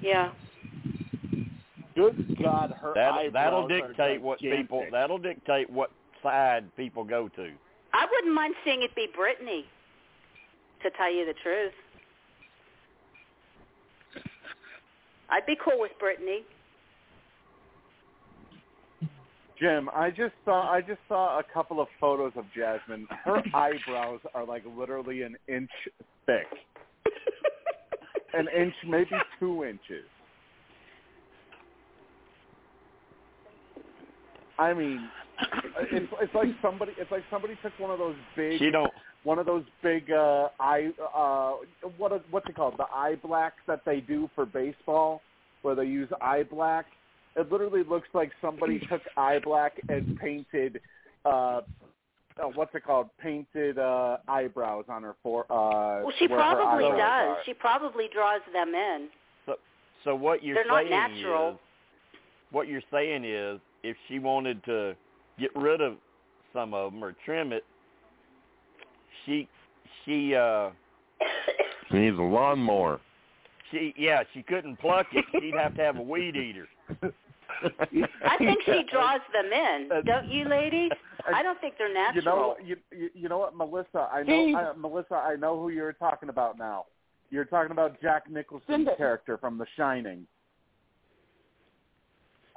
Yeah. 0.00 0.30
Good 1.94 2.38
God, 2.42 2.74
her 2.80 2.94
That 2.94 3.12
eyebrows 3.12 3.32
that'll 3.32 3.64
are 3.64 3.68
dictate 3.68 4.22
what 4.22 4.38
people 4.38 4.86
that'll 4.90 5.18
dictate 5.18 5.68
what 5.68 5.90
side 6.22 6.64
people 6.76 7.04
go 7.04 7.28
to. 7.28 7.50
I 7.92 8.06
wouldn't 8.10 8.34
mind 8.34 8.54
seeing 8.64 8.82
it 8.82 8.94
be 8.94 9.08
Brittany, 9.14 9.66
to 10.82 10.90
tell 10.90 11.12
you 11.12 11.26
the 11.26 11.34
truth. 11.42 11.72
I'd 15.30 15.46
be 15.46 15.56
cool 15.62 15.78
with 15.78 15.92
Brittany. 15.98 16.42
Jim, 19.60 19.90
I 19.94 20.10
just 20.10 20.32
saw 20.44 20.70
I 20.70 20.80
just 20.80 21.00
saw 21.06 21.38
a 21.38 21.42
couple 21.52 21.80
of 21.80 21.88
photos 22.00 22.32
of 22.34 22.44
Jasmine. 22.56 23.06
Her 23.24 23.42
eyebrows 23.54 24.20
are 24.34 24.44
like 24.44 24.64
literally 24.76 25.22
an 25.22 25.36
inch 25.48 25.70
thick. 26.24 26.46
an 28.32 28.48
inch, 28.56 28.74
maybe 28.86 29.10
two 29.38 29.64
inches. 29.64 30.06
I 34.58 34.72
mean, 34.72 35.08
it's 35.92 36.12
it's 36.20 36.34
like 36.34 36.48
somebody 36.62 36.92
it's 36.96 37.10
like 37.10 37.22
somebody 37.30 37.54
took 37.62 37.78
one 37.78 37.90
of 37.90 37.98
those 37.98 38.16
big 38.36 38.58
She 38.58 38.70
don't 38.70 38.92
one 39.24 39.38
of 39.38 39.46
those 39.46 39.64
big 39.82 40.10
uh 40.10 40.48
eye 40.58 40.88
uh 41.14 41.52
what 41.98 42.12
are- 42.12 42.22
what's 42.30 42.48
it 42.48 42.54
called 42.56 42.74
the 42.78 42.86
eye 42.94 43.16
blacks 43.22 43.60
that 43.66 43.82
they 43.84 44.00
do 44.00 44.28
for 44.34 44.46
baseball 44.46 45.20
where 45.62 45.74
they 45.74 45.84
use 45.84 46.08
eye 46.20 46.42
black 46.42 46.86
it 47.36 47.50
literally 47.52 47.84
looks 47.84 48.08
like 48.14 48.30
somebody 48.40 48.78
took 48.90 49.02
eye 49.16 49.38
black 49.42 49.80
and 49.88 50.16
painted 50.18 50.80
uh 51.24 51.60
uh, 52.40 52.44
what's 52.54 52.74
it 52.74 52.82
called 52.84 53.08
painted 53.22 53.78
uh 53.78 54.16
eyebrows 54.28 54.84
on 54.88 55.02
her 55.02 55.14
for 55.22 55.42
uh 55.52 56.02
Well, 56.02 56.12
she 56.18 56.26
probably 56.26 56.84
does. 56.88 56.98
are. 57.00 57.36
She 57.44 57.52
probably 57.52 58.08
draws 58.12 58.40
them 58.52 58.74
in. 58.74 59.08
so 60.04 60.14
what 60.14 60.42
you're 60.42 60.54
They're 60.54 60.66
not 60.66 60.88
natural. 60.88 61.50
is 61.50 61.56
what 62.52 62.68
you're 62.68 62.82
saying 62.90 63.24
is 63.26 63.60
if 63.82 63.96
she 64.08 64.18
wanted 64.18 64.64
to 64.64 64.94
get 65.38 65.54
rid 65.54 65.80
of 65.82 65.94
some 66.54 66.72
of 66.72 66.92
them 66.92 67.04
or 67.04 67.14
trim 67.26 67.52
it 67.52 67.64
she 69.26 69.48
she 70.04 70.34
uh 70.34 70.70
She 71.90 71.96
needs 71.98 72.18
a 72.18 72.22
lawnmower. 72.22 73.00
she 73.70 73.94
yeah 73.96 74.22
she 74.34 74.42
couldn't 74.42 74.76
pluck 74.80 75.06
it 75.12 75.24
she'd 75.40 75.54
have 75.54 75.74
to 75.76 75.82
have 75.82 75.96
a 75.96 76.02
weed 76.02 76.36
eater 76.36 76.68
I 78.24 78.36
think 78.38 78.60
she 78.64 78.84
draws 78.90 79.20
them 79.34 79.52
in. 79.52 79.90
Don't 80.06 80.28
you, 80.28 80.48
ladies? 80.48 80.90
I 81.34 81.42
don't 81.42 81.60
think 81.60 81.74
they're 81.76 81.92
natural. 81.92 82.14
you 82.14 82.22
natural. 82.24 82.36
know 82.36 82.56
you, 82.64 82.76
you 82.90 83.10
you 83.14 83.28
know 83.28 83.38
what 83.38 83.54
melissa 83.56 84.08
i 84.12 84.22
know 84.22 84.56
I, 84.56 84.72
melissa 84.76 85.14
i 85.14 85.36
know 85.36 85.60
who 85.60 85.68
you're 85.68 85.92
talking 85.92 86.30
about 86.30 86.58
now 86.58 86.86
you're 87.30 87.44
talking 87.44 87.72
about 87.72 88.00
jack 88.00 88.30
nicholson's 88.30 88.66
Cindy. 88.68 88.90
character 88.96 89.36
from 89.36 89.58
the 89.58 89.66
shining 89.76 90.26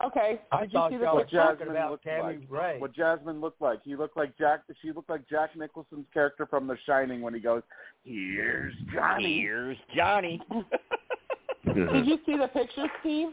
Okay. 0.04 0.42
I 0.52 0.62
Did 0.62 0.74
you 0.74 0.80
thought 0.80 0.90
see 0.92 0.96
y'all 0.96 1.00
the 1.00 1.06
were 1.08 1.14
what 1.16 1.24
picture? 1.26 1.38
talking 1.38 1.58
Jasmine 1.60 1.76
about 1.76 1.92
looked 1.92 2.04
Tammy 2.04 2.22
like. 2.38 2.42
Ray. 2.50 2.76
What 2.80 2.94
Jasmine 2.94 3.40
looked 3.42 3.62
like. 3.62 3.80
He 3.84 3.96
looked 3.96 4.18
like 4.18 4.38
Jack. 4.38 4.62
She 4.82 4.92
looked 4.92 5.10
like 5.10 5.28
Jack 5.30 5.56
Nicholson's 5.56 6.06
character 6.14 6.46
from 6.46 6.68
The 6.68 6.78
Shining 6.86 7.22
when 7.22 7.34
he 7.34 7.40
goes, 7.40 7.62
"Here's 8.04 8.74
Johnny." 8.94 9.40
here's 9.42 9.78
Johnny 9.96 10.42
Did 11.66 12.06
you 12.06 12.18
see 12.26 12.38
the 12.38 12.48
picture, 12.54 12.88
Steve? 13.00 13.30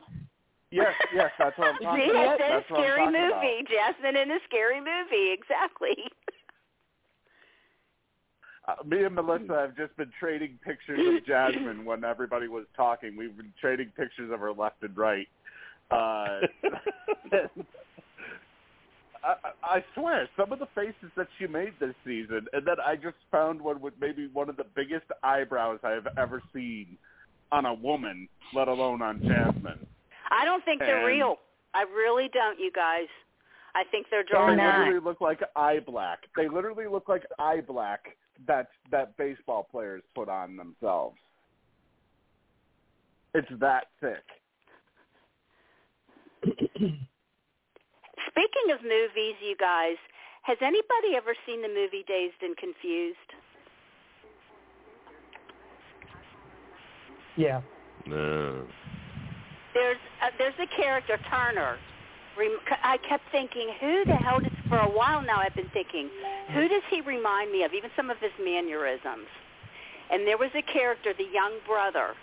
Yes, 0.71 0.95
yes, 1.13 1.31
that's 1.37 1.59
what 1.59 1.69
I'm 1.69 1.77
See, 1.81 1.85
talking 1.85 2.11
I 2.15 2.23
about. 2.23 2.39
said 2.39 2.51
a 2.51 2.55
That's 2.55 2.67
scary 2.67 3.05
talking 3.05 3.17
about. 3.17 3.43
movie. 3.43 3.65
Jasmine 3.69 4.17
in 4.23 4.31
a 4.31 4.39
scary 4.47 4.79
movie. 4.79 5.33
Exactly. 5.33 5.97
Uh, 8.69 8.75
me 8.87 9.03
and 9.03 9.15
Melissa 9.17 9.53
have 9.67 9.77
just 9.77 9.97
been 9.97 10.11
trading 10.21 10.59
pictures 10.65 11.01
of 11.17 11.27
Jasmine 11.27 11.85
when 11.85 12.05
everybody 12.05 12.47
was 12.47 12.67
talking. 12.77 13.17
We've 13.17 13.37
been 13.37 13.53
trading 13.61 13.91
pictures 13.97 14.31
of 14.33 14.39
her 14.39 14.53
left 14.53 14.83
and 14.83 14.97
right. 14.97 15.27
Uh, 15.91 15.97
I, 19.23 19.35
I 19.45 19.51
I 19.63 19.85
swear, 19.95 20.29
some 20.37 20.53
of 20.53 20.59
the 20.59 20.69
faces 20.75 21.11
that 21.17 21.29
she 21.39 21.47
made 21.47 21.73
this 21.79 21.95
season, 22.05 22.47
and 22.53 22.67
then 22.67 22.77
I 22.85 22.97
just 22.97 23.17
found 23.31 23.61
one 23.61 23.81
with 23.81 23.95
maybe 24.01 24.29
one 24.33 24.49
of 24.49 24.57
the 24.57 24.67
biggest 24.75 25.07
eyebrows 25.23 25.81
I 25.85 25.91
have 25.91 26.07
ever 26.17 26.43
seen 26.55 26.97
on 27.53 27.67
a 27.67 27.75
woman, 27.75 28.29
let 28.55 28.69
alone 28.69 29.03
on 29.03 29.21
Jasmine. 29.21 29.87
I 30.31 30.45
don't 30.45 30.65
think 30.65 30.81
they're 30.81 31.05
real. 31.05 31.37
I 31.75 31.83
really 31.83 32.29
don't, 32.33 32.59
you 32.59 32.71
guys. 32.73 33.07
I 33.75 33.85
think 33.91 34.07
they're 34.11 34.23
They 34.25 34.31
drawn 34.31 34.59
in. 34.59 34.65
literally 34.65 35.01
look 35.01 35.21
like 35.21 35.41
eye 35.55 35.81
black. 35.85 36.21
They 36.37 36.49
literally 36.49 36.87
look 36.87 37.09
like 37.09 37.25
eye 37.39 37.61
black 37.61 38.17
that 38.47 38.69
that 38.91 39.17
baseball 39.17 39.69
players 39.71 40.03
put 40.15 40.29
on 40.29 40.57
themselves. 40.57 41.17
It's 43.35 43.49
that 43.61 43.89
thick. 44.01 44.25
Speaking 46.81 48.73
of 48.73 48.83
movies, 48.83 49.37
you 49.43 49.57
guys, 49.59 49.97
has 50.43 50.57
anybody 50.63 51.17
ever 51.17 51.35
seen 51.47 51.63
the 51.63 51.69
movie 51.69 52.05
Dazed 52.07 52.41
and 52.43 52.57
Confused? 52.57 53.19
Yeah. 57.37 57.61
No. 58.07 58.67
There's 59.75 59.99
uh, 60.23 60.31
there's 60.39 60.55
a 60.59 60.67
character 60.77 61.19
Turner. 61.31 61.79
I 62.83 62.97
kept 63.07 63.25
thinking, 63.31 63.69
who 63.81 64.05
the 64.07 64.17
hell 64.17 64.41
does? 64.41 64.51
For 64.69 64.79
a 64.79 64.89
while 64.89 65.21
now, 65.21 65.41
I've 65.41 65.55
been 65.55 65.69
thinking, 65.75 66.09
who 66.55 66.69
does 66.69 66.83
he 66.89 67.03
remind 67.03 67.53
me 67.53 67.65
of? 67.65 67.75
Even 67.75 67.91
some 67.97 68.09
of 68.09 68.17
his 68.19 68.31
mannerisms. 68.43 69.29
And 70.11 70.27
there 70.27 70.39
was 70.39 70.51
a 70.55 70.63
character, 70.63 71.13
the 71.13 71.29
young 71.31 71.59
brother, 71.67 72.15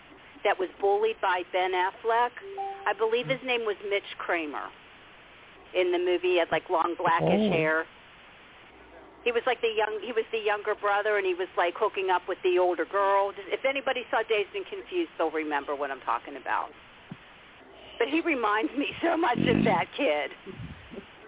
that 0.47 0.57
was 0.57 0.69
bullied 0.79 1.19
by 1.21 1.43
Ben 1.51 1.71
Affleck. 1.75 2.31
I 2.87 2.93
believe 2.97 3.27
his 3.27 3.43
name 3.45 3.65
was 3.67 3.75
Mitch 3.89 4.07
Kramer. 4.17 4.71
In 5.75 5.91
the 5.91 5.99
movie, 5.99 6.35
he 6.35 6.39
had 6.39 6.47
like 6.51 6.69
long 6.69 6.95
blackish 6.97 7.51
Oh. 7.51 7.51
hair. 7.51 7.85
He 9.25 9.33
was 9.33 9.43
like 9.45 9.59
the 9.59 9.67
young. 9.75 9.99
He 10.01 10.13
was 10.13 10.23
the 10.31 10.39
younger 10.39 10.73
brother, 10.73 11.17
and 11.17 11.25
he 11.27 11.33
was 11.33 11.49
like 11.57 11.73
hooking 11.75 12.09
up 12.09 12.21
with 12.29 12.37
the 12.43 12.57
older 12.57 12.85
girl. 12.85 13.33
If 13.51 13.65
anybody 13.65 14.05
saw 14.09 14.23
Dazed 14.23 14.55
and 14.55 14.65
Confused, 14.65 15.11
they'll 15.17 15.31
remember 15.31 15.75
what 15.75 15.91
I'm 15.91 15.99
talking 16.01 16.37
about. 16.37 16.69
But 17.99 18.07
he 18.07 18.21
reminds 18.21 18.71
me 18.77 18.87
so 19.03 19.17
much 19.17 19.39
of 19.39 19.65
that 19.65 19.87
kid. 19.97 20.31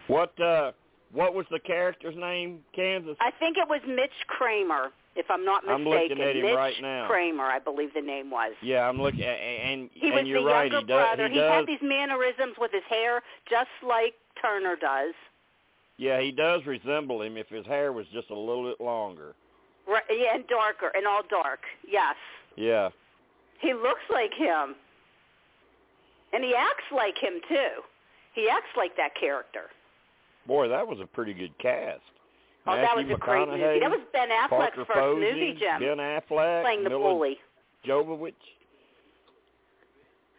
what 0.07 0.39
uh 0.39 0.71
what 1.11 1.33
was 1.33 1.45
the 1.51 1.59
character's 1.59 2.15
name 2.15 2.59
Kansas 2.73 3.17
I 3.19 3.31
think 3.31 3.57
it 3.57 3.67
was 3.67 3.81
Mitch 3.85 4.15
Kramer, 4.27 4.91
if 5.15 5.25
I'm 5.29 5.43
not 5.45 5.63
I'm 5.67 5.83
mistaken. 5.83 6.17
looking 6.17 6.21
at 6.29 6.35
him 6.35 6.41
Mitch 6.45 6.55
right 6.55 6.75
now. 6.81 7.07
Kramer, 7.07 7.43
I 7.45 7.59
believe 7.59 7.93
the 7.93 8.01
name 8.01 8.29
was. 8.31 8.53
yeah 8.61 8.87
I'm 8.87 9.01
looking 9.01 9.23
at, 9.23 9.37
and 9.39 9.89
He 9.93 10.07
and 10.07 10.15
was 10.15 10.25
you're 10.27 10.41
the 10.41 10.47
right 10.47 10.71
younger 10.71 10.85
he 10.85 10.91
does 10.93 11.05
brother. 11.15 11.27
he 11.27 11.33
he 11.33 11.39
does 11.39 11.51
had 11.51 11.67
these 11.67 11.81
mannerisms 11.81 12.55
with 12.59 12.71
his 12.71 12.83
hair, 12.89 13.21
just 13.49 13.69
like 13.85 14.13
Turner 14.41 14.75
does. 14.79 15.13
Yeah, 15.97 16.21
he 16.21 16.31
does 16.31 16.61
resemble 16.65 17.21
him 17.21 17.35
if 17.35 17.47
his 17.49 17.65
hair 17.65 17.91
was 17.91 18.05
just 18.13 18.29
a 18.29 18.37
little 18.37 18.69
bit 18.69 18.79
longer. 18.79 19.35
Right, 19.87 20.03
yeah, 20.09 20.35
and 20.35 20.47
darker, 20.47 20.91
and 20.95 21.05
all 21.05 21.23
dark. 21.29 21.59
Yes. 21.85 22.15
Yeah. 22.55 22.89
He 23.59 23.73
looks 23.73 24.03
like 24.09 24.33
him. 24.33 24.75
And 26.31 26.43
he 26.43 26.53
acts 26.55 26.85
like 26.95 27.17
him 27.17 27.41
too. 27.49 27.81
He 28.33 28.47
acts 28.49 28.69
like 28.77 28.95
that 28.97 29.09
character. 29.19 29.63
Boy, 30.47 30.69
that 30.69 30.87
was 30.87 30.99
a 31.01 31.05
pretty 31.05 31.33
good 31.33 31.57
cast. 31.57 31.99
Oh, 32.69 32.75
that 32.75 32.95
was 32.95 33.05
Matthew 33.05 33.15
a 33.15 33.19
great 33.19 33.47
movie. 33.47 33.79
That 33.79 33.89
was 33.89 34.01
Ben 34.13 34.29
Affleck's 34.29 34.49
Parker 34.49 34.85
first 34.85 34.99
Posey, 34.99 35.21
movie, 35.21 35.57
Jim. 35.59 35.79
Ben 35.79 35.97
Affleck, 35.97 36.63
playing 36.63 36.83
the 36.83 36.89
Milla 36.89 37.13
bully. 37.13 37.37
Jovovich. 37.85 38.33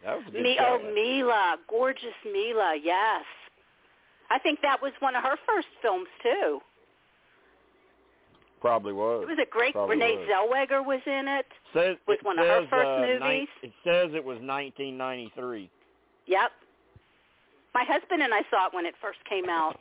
That 0.03 0.17
was 0.17 0.25
a 0.27 0.31
good 0.31 0.41
Me, 0.41 0.57
oh, 0.59 0.79
Milla, 0.93 1.57
gorgeous 1.69 2.15
Milla, 2.25 2.75
yes. 2.81 3.23
I 4.29 4.39
think 4.39 4.59
that 4.61 4.81
was 4.81 4.93
one 4.99 5.15
of 5.15 5.23
her 5.23 5.35
first 5.47 5.67
films 5.81 6.07
too. 6.23 6.59
Probably 8.61 8.93
was. 8.93 9.23
It 9.23 9.29
was 9.29 9.39
a 9.41 9.49
great. 9.49 9.73
Probably 9.73 9.97
Renee 9.97 10.17
was. 10.17 10.27
Zellweger 10.29 10.85
was 10.85 11.01
in 11.05 11.27
it. 11.27 11.45
Says, 11.73 11.97
was 12.07 12.17
it 12.19 12.25
one 12.25 12.39
of 12.39 12.45
her 12.45 12.65
first 12.69 12.87
uh, 12.87 13.01
movies. 13.01 13.19
Nine, 13.19 13.47
it 13.63 13.73
says 13.83 14.11
it 14.13 14.23
was 14.23 14.37
1993. 14.39 15.69
Yep. 16.27 16.51
My 17.73 17.83
husband 17.87 18.21
and 18.21 18.33
I 18.33 18.41
saw 18.49 18.67
it 18.67 18.73
when 18.73 18.85
it 18.85 18.93
first 19.01 19.19
came 19.27 19.49
out. 19.49 19.79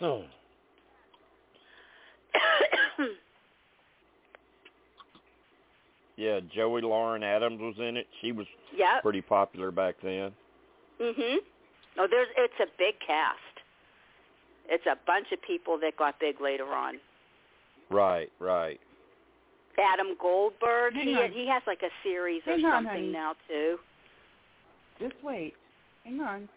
yeah, 6.16 6.40
Joey 6.54 6.82
Lauren 6.82 7.22
Adams 7.22 7.60
was 7.60 7.74
in 7.78 7.96
it. 7.96 8.06
She 8.20 8.32
was 8.32 8.46
yep. 8.76 9.02
pretty 9.02 9.20
popular 9.20 9.70
back 9.70 9.96
then. 10.02 10.32
Mhm. 11.00 11.38
Oh, 11.98 12.06
there's 12.10 12.28
it's 12.36 12.60
a 12.60 12.66
big 12.78 12.94
cast. 13.06 13.38
It's 14.68 14.86
a 14.86 14.96
bunch 15.06 15.26
of 15.32 15.42
people 15.42 15.78
that 15.80 15.96
got 15.96 16.18
big 16.20 16.40
later 16.40 16.66
on. 16.66 16.98
Right, 17.90 18.30
right. 18.38 18.80
Adam 19.78 20.16
Goldberg, 20.20 20.94
Hang 20.94 21.06
he 21.06 21.14
on. 21.14 21.32
he 21.32 21.46
has 21.48 21.62
like 21.66 21.82
a 21.82 21.90
series 22.02 22.42
or 22.46 22.52
Hang 22.52 22.64
on, 22.64 22.84
something 22.84 22.92
honey. 22.92 23.12
now 23.12 23.34
too. 23.48 23.78
Just 25.00 25.14
wait. 25.22 25.54
Hang 26.04 26.20
on. 26.20 26.48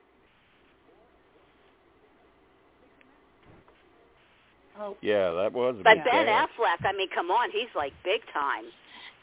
Oh, 4.80 4.98
Yeah, 5.02 5.32
that 5.32 5.54
was 5.54 5.76
But 5.84 6.04
Ben. 6.04 6.28
Affleck, 6.28 6.86
I 6.86 6.92
mean, 6.96 7.10
come 7.14 7.32
on, 7.32 7.50
he's 7.52 7.74
like 7.76 7.94
big 8.04 8.22
time. 8.34 8.66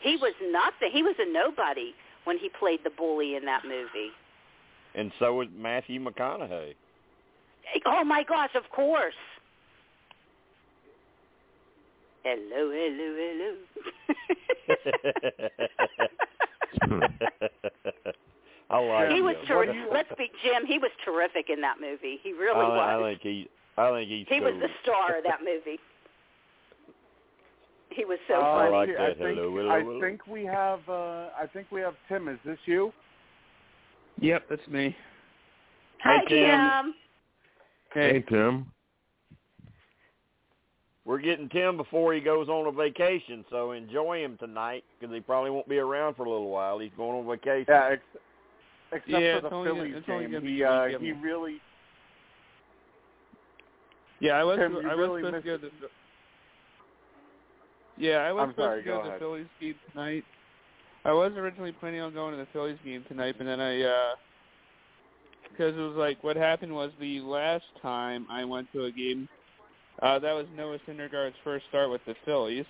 He 0.01 0.17
was 0.17 0.33
nothing. 0.51 0.91
He 0.93 1.03
was 1.03 1.15
a 1.19 1.31
nobody 1.31 1.95
when 2.25 2.39
he 2.39 2.49
played 2.59 2.81
the 2.85 2.91
bully 2.91 3.37
in 3.37 3.45
that 3.45 3.65
movie. 3.65 4.11
And 4.95 5.13
so 5.19 5.35
was 5.35 5.49
Matthew 5.57 6.01
McConaughey. 6.01 6.75
Oh 7.87 8.05
my 8.05 8.23
gosh, 8.25 8.51
of 8.55 8.69
course. 8.71 9.15
Hello, 12.25 12.71
hello, 12.71 13.17
hello. 13.19 13.57
I 18.71 18.79
like 18.79 19.11
he 19.11 19.21
was 19.21 19.37
terrific. 19.47 19.77
Let's 19.93 20.09
be 20.17 20.31
Jim. 20.43 20.65
He 20.67 20.79
was 20.79 20.91
terrific 21.05 21.51
in 21.51 21.61
that 21.61 21.81
movie. 21.81 22.19
He 22.23 22.33
really 22.33 22.57
I, 22.57 22.69
was. 22.69 23.03
I 23.05 23.11
think 23.11 23.21
he. 23.23 23.49
I 23.79 23.91
think 23.91 24.09
he's. 24.11 24.27
he 24.29 24.41
was 24.41 24.55
the 24.61 24.69
star 24.83 25.19
of 25.19 25.25
that 25.25 25.41
movie. 25.45 25.79
He 27.91 28.05
was 28.05 28.19
so 28.29 28.35
Uh, 28.35 28.39
I 28.39 28.71
funny. 28.71 28.73
like 28.73 28.89
I 28.99 29.09
that. 29.09 29.19
think 29.19 29.37
Hello, 29.39 29.55
hello, 29.57 29.71
I 29.71 29.81
hello. 29.81 30.01
think 30.01 30.27
we 30.27 30.45
have 30.45 30.81
uh 30.89 31.29
I 31.39 31.47
think 31.53 31.67
we 31.71 31.81
have 31.81 31.95
Tim. 32.09 32.29
Is 32.29 32.39
this 32.45 32.59
you? 32.65 32.93
Yep, 34.21 34.45
that's 34.49 34.67
me. 34.69 34.97
Hi, 36.03 36.19
Hey, 36.27 36.35
Tim. 36.35 36.95
Hey. 37.95 38.13
Hey, 38.15 38.25
Tim. 38.29 38.67
We're 41.05 41.19
getting 41.19 41.49
Tim 41.49 41.77
before 41.77 42.15
he 42.15 42.21
goes 42.21 42.49
on 42.49 42.67
a 42.69 42.73
vacation, 42.73 43.45
so 43.51 43.73
enjoy 43.73 44.23
him 44.25 44.37
tonight 44.39 44.85
because 45.01 45.13
he 45.13 45.21
probably 45.21 45.51
won't 45.51 45.69
be 45.69 45.79
around 45.79 46.15
for 46.15 46.25
a 46.25 46.31
little 46.31 46.49
while. 46.49 46.79
He's 46.79 46.93
going 46.97 47.19
on 47.19 47.27
vacation. 47.29 47.67
Yeah, 47.69 47.89
ex- 47.93 48.03
except 48.93 49.09
Yeah, 49.23 49.41
for 49.41 49.43
the 49.43 49.65
Phillies 49.65 50.05
game. 50.07 50.43
He 50.47 50.63
uh, 50.65 50.87
he 51.01 51.13
really 51.13 51.61
Yeah, 54.23 54.35
I 54.35 54.45
was 54.45 54.57
Tim, 54.59 54.77
I 54.89 54.95
was 54.95 55.09
really 55.11 55.23
supposed 55.23 55.45
to 55.45 55.51
go 55.51 55.57
to 55.59 55.71
the 55.81 55.89
Yeah, 57.99 58.19
I 58.19 58.33
was 58.33 58.45
I'm 58.45 58.51
supposed 58.51 58.67
sorry, 58.69 58.83
to 58.83 58.89
go, 58.89 58.97
go 58.99 59.03
to 59.03 59.11
the. 59.11 59.19
Phillies 59.19 59.47
game 59.61 59.75
tonight. 59.91 60.25
I 61.05 61.13
was 61.13 61.33
originally 61.37 61.73
planning 61.73 62.01
on 62.01 62.15
going 62.15 62.31
to 62.31 62.37
the 62.39 62.47
Phillies 62.53 62.79
game 62.85 63.05
tonight, 63.09 63.35
but 63.37 63.45
then 63.45 63.61
I 63.61 63.83
uh 63.83 64.15
because 65.51 65.75
it 65.77 65.81
was 65.81 65.97
like 65.97 66.23
what 66.23 66.37
happened 66.37 66.73
was 66.73 66.93
the 67.01 67.21
last 67.21 67.65
time 67.83 68.27
I 68.31 68.45
went 68.45 68.73
to 68.73 68.85
a 68.85 68.93
game 68.93 69.29
uh 70.03 70.21
that 70.21 70.33
was 70.33 70.47
Noah 70.57 70.79
Syndergaard's 70.89 71.35
first 71.43 71.67
start 71.69 71.91
with 71.91 72.01
the 72.07 72.15
Phillies 72.25 72.65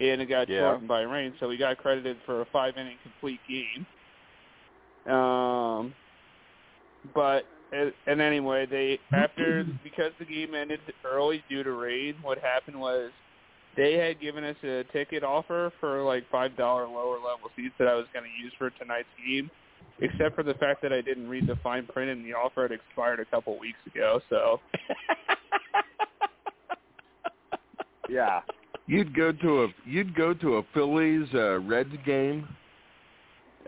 and 0.00 0.22
it 0.22 0.26
got 0.26 0.48
Yeah. 0.48 0.60
shortened 0.60 0.88
by 0.88 1.02
rain, 1.02 1.34
so 1.38 1.48
we 1.48 1.58
got 1.58 1.76
credited 1.76 2.16
for 2.24 2.40
a 2.40 2.46
five 2.46 2.78
inning 2.78 2.96
complete 3.02 3.40
game. 3.46 5.14
Um 5.14 5.92
but 7.14 7.44
and 7.72 7.92
and 8.06 8.20
anyway, 8.20 8.66
they 8.66 8.98
after 9.12 9.64
because 9.84 10.12
the 10.18 10.24
game 10.24 10.54
ended 10.54 10.80
early 11.04 11.42
due 11.48 11.62
to 11.62 11.72
rain, 11.72 12.14
what 12.22 12.38
happened 12.38 12.78
was 12.80 13.10
they 13.76 13.94
had 13.94 14.20
given 14.20 14.44
us 14.44 14.56
a 14.64 14.84
ticket 14.92 15.22
offer 15.22 15.72
for 15.80 16.02
like 16.02 16.24
five 16.30 16.56
dollar 16.56 16.86
lower 16.88 17.16
level 17.16 17.50
seats 17.56 17.74
that 17.78 17.88
I 17.88 17.94
was 17.94 18.06
going 18.12 18.24
to 18.24 18.42
use 18.42 18.52
for 18.58 18.70
tonight's 18.70 19.08
game, 19.26 19.50
except 20.00 20.34
for 20.34 20.42
the 20.42 20.54
fact 20.54 20.82
that 20.82 20.92
I 20.92 21.00
didn't 21.00 21.28
read 21.28 21.46
the 21.46 21.56
fine 21.62 21.86
print 21.86 22.10
and 22.10 22.24
the 22.24 22.34
offer 22.34 22.62
had 22.62 22.72
expired 22.72 23.20
a 23.20 23.24
couple 23.26 23.58
weeks 23.58 23.78
ago. 23.86 24.20
So 24.30 24.60
yeah. 28.08 28.40
You'd 28.86 29.14
go 29.14 29.32
to 29.32 29.64
a 29.64 29.68
you'd 29.84 30.14
go 30.14 30.32
to 30.34 30.56
a 30.56 30.62
Phillies 30.72 31.28
uh, 31.34 31.58
Reds 31.60 31.92
game. 32.06 32.48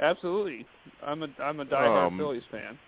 absolutely, 0.01 0.67
I'm 1.05 1.23
a 1.23 1.29
I'm 1.43 1.61
a 1.61 1.65
diehard 1.67 2.07
Um, 2.07 2.17
Phillies 2.19 2.43
fan. 2.51 2.79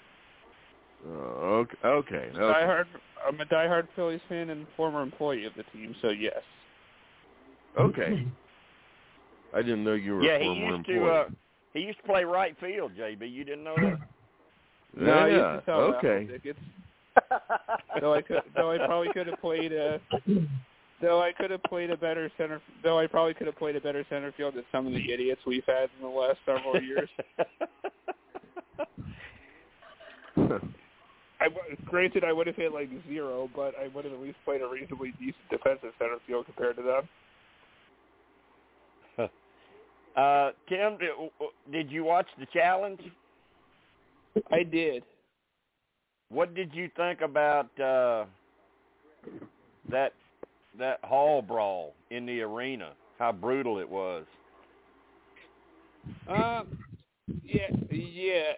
Uh, 1.04 1.10
okay, 1.10 1.76
okay, 1.84 2.16
okay. 2.16 2.38
Diehard, 2.38 2.84
I'm 3.26 3.40
a 3.40 3.44
diehard 3.44 3.88
Phillies 3.96 4.20
fan 4.28 4.50
and 4.50 4.66
former 4.76 5.02
employee 5.02 5.44
of 5.46 5.52
the 5.56 5.64
team. 5.72 5.94
So 6.00 6.10
yes. 6.10 6.40
okay. 7.78 8.26
I 9.54 9.60
didn't 9.60 9.84
know 9.84 9.94
you 9.94 10.16
were 10.16 10.22
yeah, 10.22 10.36
a 10.36 10.38
he 10.38 10.44
former 10.46 10.76
used 10.76 10.86
to. 10.86 11.06
Uh, 11.06 11.24
he 11.74 11.80
used 11.80 11.98
to 11.98 12.04
play 12.04 12.24
right 12.24 12.56
field, 12.60 12.92
JB. 12.98 13.30
You 13.30 13.44
didn't 13.44 13.64
know 13.64 13.76
that? 13.76 13.98
No, 14.94 15.10
I 15.10 15.26
used 15.26 15.38
yeah, 15.38 15.60
to 15.60 15.72
okay. 15.72 16.26
raffle 16.30 16.54
though 18.00 18.14
I 18.14 18.22
could, 18.22 18.42
though 18.54 18.72
I 18.72 18.78
probably 18.78 19.12
could 19.12 19.26
have 19.26 19.40
played 19.40 19.72
a, 19.72 20.00
though 21.00 21.22
I 21.22 21.32
could 21.32 21.50
have 21.50 21.62
played 21.64 21.90
a 21.90 21.96
better 21.96 22.30
center, 22.36 22.60
though 22.82 22.98
I 22.98 23.06
probably 23.06 23.34
could 23.34 23.46
have 23.46 23.56
played 23.56 23.76
a 23.76 23.80
better 23.80 24.04
center 24.08 24.32
field 24.36 24.54
than 24.54 24.64
some 24.72 24.86
of 24.86 24.92
the 24.92 25.12
idiots 25.12 25.40
we've 25.46 25.64
had 25.66 25.88
in 25.96 26.02
the 26.02 26.08
last 26.08 26.38
several 26.44 26.80
years. 26.82 27.08
I, 31.42 31.48
granted, 31.86 32.24
I 32.24 32.32
would 32.32 32.46
have 32.46 32.56
hit 32.56 32.72
like 32.72 32.88
zero, 33.08 33.50
but 33.54 33.74
I 33.82 33.88
would 33.88 34.04
have 34.04 34.14
at 34.14 34.20
least 34.20 34.36
played 34.44 34.62
a 34.62 34.68
reasonably 34.68 35.12
decent 35.18 35.48
defensive 35.50 35.90
center 35.98 36.18
field 36.26 36.46
compared 36.46 36.76
to 36.76 36.82
them. 39.18 39.28
uh, 40.16 40.50
Tim, 40.68 40.98
did, 40.98 41.10
did 41.72 41.90
you 41.90 42.04
watch 42.04 42.26
the 42.38 42.46
challenge? 42.52 43.00
I 44.50 44.62
did. 44.62 45.02
What 46.28 46.54
did 46.54 46.72
you 46.72 46.88
think 46.96 47.20
about 47.20 47.68
uh, 47.78 48.24
that 49.90 50.14
that 50.78 51.00
hall 51.02 51.42
brawl 51.42 51.94
in 52.10 52.24
the 52.24 52.40
arena? 52.40 52.92
How 53.18 53.32
brutal 53.32 53.78
it 53.78 53.88
was. 53.88 54.24
Um, 56.28 56.78
yeah, 57.44 57.68
yeah. 57.90 58.52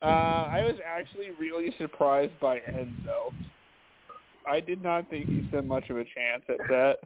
Uh, 0.00 0.04
I 0.04 0.62
was 0.64 0.76
actually 0.86 1.30
really 1.40 1.74
surprised 1.78 2.38
by 2.40 2.58
Enzo. 2.58 3.32
I 4.48 4.60
did 4.60 4.82
not 4.82 5.10
think 5.10 5.26
he 5.26 5.44
stood 5.48 5.66
much 5.66 5.90
of 5.90 5.96
a 5.96 6.04
chance 6.04 6.42
at 6.48 6.58
that. 6.68 6.98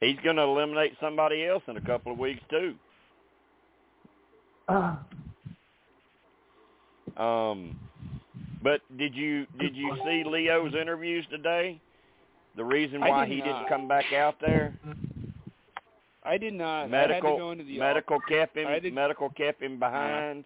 He's 0.00 0.16
going 0.24 0.36
to 0.36 0.42
eliminate 0.42 0.94
somebody 1.00 1.46
else 1.46 1.62
in 1.68 1.76
a 1.76 1.80
couple 1.80 2.12
of 2.12 2.18
weeks 2.18 2.40
too. 2.50 2.74
Um, 7.16 7.78
but 8.62 8.80
did 8.96 9.14
you 9.14 9.46
did 9.60 9.76
you 9.76 9.96
see 10.04 10.24
Leo's 10.26 10.74
interviews 10.80 11.26
today? 11.30 11.80
The 12.56 12.64
reason 12.64 13.00
why 13.00 13.26
did 13.26 13.32
he 13.32 13.40
not. 13.40 13.46
didn't 13.46 13.68
come 13.68 13.86
back 13.86 14.12
out 14.12 14.36
there? 14.40 14.74
I 16.24 16.38
did 16.38 16.54
not. 16.54 16.66
I 16.66 16.82
had 16.82 16.88
to 16.88 17.08
medical 17.08 17.36
go 17.36 17.50
into 17.50 17.64
the 17.64 17.78
medical 17.78 18.20
kept 18.20 18.56
him 18.56 18.68
I 18.68 18.72
had 18.72 18.82
to- 18.84 18.90
medical 18.90 19.28
kept 19.30 19.62
him 19.62 19.78
behind 19.78 20.44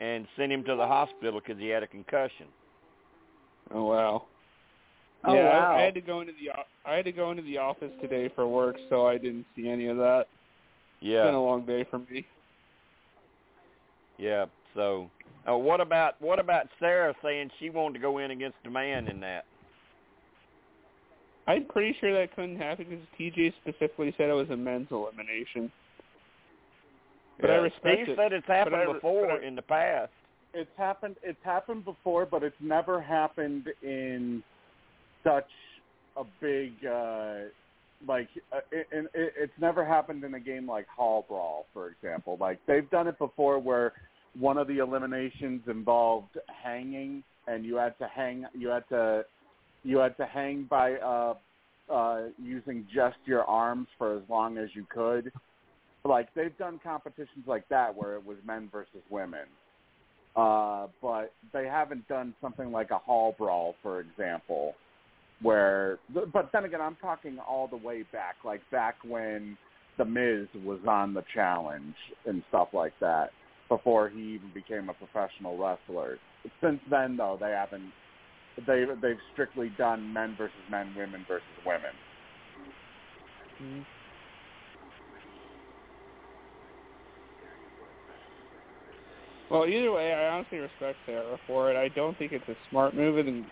and 0.00 0.26
sent 0.36 0.52
him 0.52 0.64
to 0.64 0.76
the 0.76 0.86
hospital 0.86 1.40
because 1.40 1.60
he 1.60 1.68
had 1.68 1.82
a 1.82 1.86
concussion. 1.86 2.46
Oh 3.72 3.84
wow. 3.84 4.22
Oh, 5.26 5.34
yeah, 5.34 5.44
wow. 5.44 5.74
I, 5.74 5.80
I 5.80 5.82
had 5.84 5.94
to 5.94 6.00
go 6.00 6.20
into 6.20 6.32
the 6.32 6.50
I 6.84 6.96
had 6.96 7.06
to 7.06 7.12
go 7.12 7.30
into 7.30 7.42
the 7.42 7.58
office 7.58 7.90
today 8.02 8.30
for 8.34 8.46
work, 8.46 8.76
so 8.90 9.06
I 9.06 9.16
didn't 9.16 9.46
see 9.56 9.68
any 9.68 9.86
of 9.86 9.96
that. 9.96 10.26
It's 11.00 11.10
been 11.10 11.10
a 11.12 11.30
Yeah, 11.32 11.36
long 11.36 11.64
day 11.64 11.84
for 11.90 11.98
me. 11.98 12.26
yeah. 14.18 14.46
So, 14.74 15.10
uh, 15.48 15.56
what 15.56 15.80
about 15.80 16.20
what 16.20 16.38
about 16.38 16.66
Sarah 16.78 17.14
saying 17.22 17.50
she 17.58 17.70
wanted 17.70 17.94
to 17.94 17.98
go 18.00 18.18
in 18.18 18.30
against 18.32 18.56
the 18.64 18.70
man 18.70 19.08
in 19.08 19.20
that? 19.20 19.44
I'm 21.46 21.66
pretty 21.66 21.96
sure 22.00 22.12
that 22.18 22.34
couldn't 22.34 22.56
happen 22.56 22.86
because 22.88 23.04
TJ 23.18 23.52
specifically 23.62 24.14
said 24.16 24.30
it 24.30 24.34
was 24.34 24.50
a 24.50 24.56
men's 24.56 24.88
elimination. 24.90 25.70
But 27.40 27.50
I 27.50 27.54
respect 27.54 27.82
Steve 27.82 28.08
it. 28.10 28.16
said 28.16 28.32
it's 28.32 28.46
happened 28.46 28.76
I- 28.76 28.92
before 28.92 29.30
I- 29.32 29.44
in 29.44 29.54
the 29.54 29.62
past. 29.62 30.12
It's 30.56 30.70
happened. 30.76 31.16
It's 31.24 31.42
happened 31.42 31.84
before, 31.84 32.26
but 32.26 32.44
it's 32.44 32.60
never 32.60 33.00
happened 33.00 33.68
in 33.82 34.40
such 35.24 35.50
a 36.16 36.22
big 36.40 36.72
uh, 36.86 37.46
like. 38.06 38.28
Uh, 38.52 38.60
it, 38.70 38.86
it, 38.92 39.10
it's 39.36 39.52
never 39.60 39.84
happened 39.84 40.22
in 40.22 40.34
a 40.34 40.40
game 40.40 40.68
like 40.68 40.86
Hall 40.86 41.24
Brawl, 41.28 41.66
for 41.72 41.88
example. 41.88 42.36
Like 42.40 42.60
they've 42.68 42.88
done 42.90 43.08
it 43.08 43.18
before, 43.18 43.58
where 43.58 43.94
one 44.38 44.56
of 44.56 44.68
the 44.68 44.78
eliminations 44.78 45.62
involved 45.66 46.38
hanging, 46.62 47.24
and 47.48 47.64
you 47.64 47.74
had 47.74 47.98
to 47.98 48.06
hang. 48.06 48.46
You 48.56 48.68
had 48.68 48.88
to 48.90 49.24
you 49.84 49.98
had 49.98 50.16
to 50.16 50.26
hang 50.26 50.66
by 50.68 50.94
uh, 50.94 51.34
uh, 51.90 52.22
using 52.42 52.86
just 52.92 53.16
your 53.24 53.44
arms 53.44 53.86
for 53.98 54.16
as 54.16 54.22
long 54.28 54.58
as 54.58 54.70
you 54.74 54.86
could. 54.90 55.30
Like 56.04 56.28
they've 56.34 56.56
done 56.58 56.80
competitions 56.82 57.46
like 57.46 57.68
that 57.68 57.94
where 57.94 58.16
it 58.16 58.26
was 58.26 58.36
men 58.44 58.68
versus 58.72 59.02
women 59.10 59.46
uh, 60.36 60.88
but 61.00 61.32
they 61.52 61.66
haven't 61.66 62.06
done 62.08 62.34
something 62.40 62.72
like 62.72 62.90
a 62.90 62.98
hall 62.98 63.34
brawl, 63.38 63.74
for 63.82 64.00
example, 64.00 64.74
where. 65.42 65.98
But 66.32 66.50
then 66.52 66.64
again, 66.64 66.80
I'm 66.80 66.96
talking 66.96 67.38
all 67.38 67.68
the 67.68 67.76
way 67.76 68.04
back, 68.12 68.36
like 68.44 68.60
back 68.70 68.96
when 69.06 69.56
the 69.96 70.04
Miz 70.04 70.48
was 70.64 70.80
on 70.88 71.14
the 71.14 71.22
challenge 71.32 71.94
and 72.26 72.42
stuff 72.48 72.68
like 72.72 72.94
that, 73.00 73.30
before 73.68 74.08
he 74.08 74.34
even 74.34 74.50
became 74.52 74.88
a 74.88 74.94
professional 74.94 75.56
wrestler. 75.56 76.18
Since 76.60 76.80
then, 76.90 77.16
though, 77.16 77.38
they 77.40 77.50
haven't. 77.50 77.92
They 78.66 78.84
they've 79.00 79.18
strictly 79.32 79.70
done 79.70 80.12
men 80.12 80.34
versus 80.36 80.56
men, 80.70 80.94
women 80.96 81.24
versus 81.28 81.46
women. 81.64 81.90
Mhm. 83.60 83.84
Well, 89.50 89.66
either 89.66 89.92
way, 89.92 90.12
I 90.12 90.28
honestly 90.28 90.58
respect 90.58 90.98
Sarah 91.06 91.38
for 91.46 91.70
it. 91.70 91.76
I 91.76 91.88
don't 91.88 92.16
think 92.16 92.32
it's 92.32 92.48
a 92.48 92.56
smart 92.70 92.94
move 92.94 93.18
in 93.18 93.26
the 93.26 93.44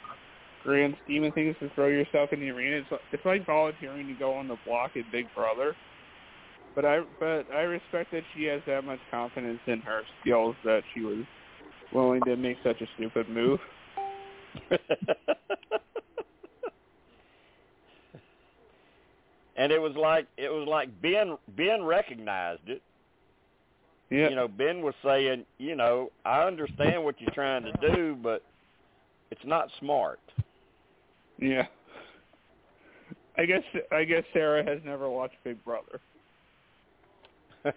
grand 0.62 0.96
scheme 1.04 1.24
of 1.24 1.34
things 1.34 1.56
to 1.60 1.68
throw 1.70 1.88
yourself 1.88 2.32
in 2.32 2.40
the 2.40 2.50
arena. 2.50 2.76
It's, 2.76 3.02
it's 3.12 3.24
like 3.24 3.44
volunteering 3.44 4.06
to 4.06 4.14
go 4.14 4.34
on 4.34 4.48
the 4.48 4.56
block 4.64 4.96
at 4.96 5.10
Big 5.12 5.26
Brother. 5.34 5.76
But 6.74 6.86
I 6.86 7.00
but 7.20 7.44
I 7.52 7.62
respect 7.62 8.12
that 8.12 8.22
she 8.34 8.44
has 8.44 8.62
that 8.66 8.84
much 8.84 9.00
confidence 9.10 9.60
in 9.66 9.80
her 9.82 10.02
skills 10.20 10.56
that 10.64 10.82
she 10.94 11.02
was 11.02 11.18
willing 11.92 12.22
to 12.22 12.36
make 12.36 12.56
such 12.64 12.80
a 12.80 12.86
stupid 12.94 13.28
move. 13.28 13.60
and 19.56 19.72
it 19.72 19.80
was 19.80 19.94
like 19.96 20.26
it 20.36 20.50
was 20.50 20.66
like 20.68 20.88
Ben 21.00 21.36
Ben 21.56 21.82
recognized 21.84 22.68
it. 22.68 22.82
Yeah. 24.10 24.28
You 24.28 24.36
know, 24.36 24.48
Ben 24.48 24.82
was 24.82 24.94
saying, 25.02 25.46
you 25.58 25.74
know, 25.74 26.10
I 26.24 26.42
understand 26.42 27.02
what 27.02 27.18
you're 27.20 27.30
trying 27.30 27.62
to 27.64 27.72
do, 27.94 28.14
but 28.22 28.42
it's 29.30 29.44
not 29.44 29.68
smart. 29.78 30.20
Yeah. 31.38 31.66
I 33.38 33.46
guess 33.46 33.62
I 33.90 34.04
guess 34.04 34.24
Sarah 34.32 34.62
has 34.64 34.80
never 34.84 35.08
watched 35.08 35.36
Big 35.44 35.56
Brother. 35.64 36.00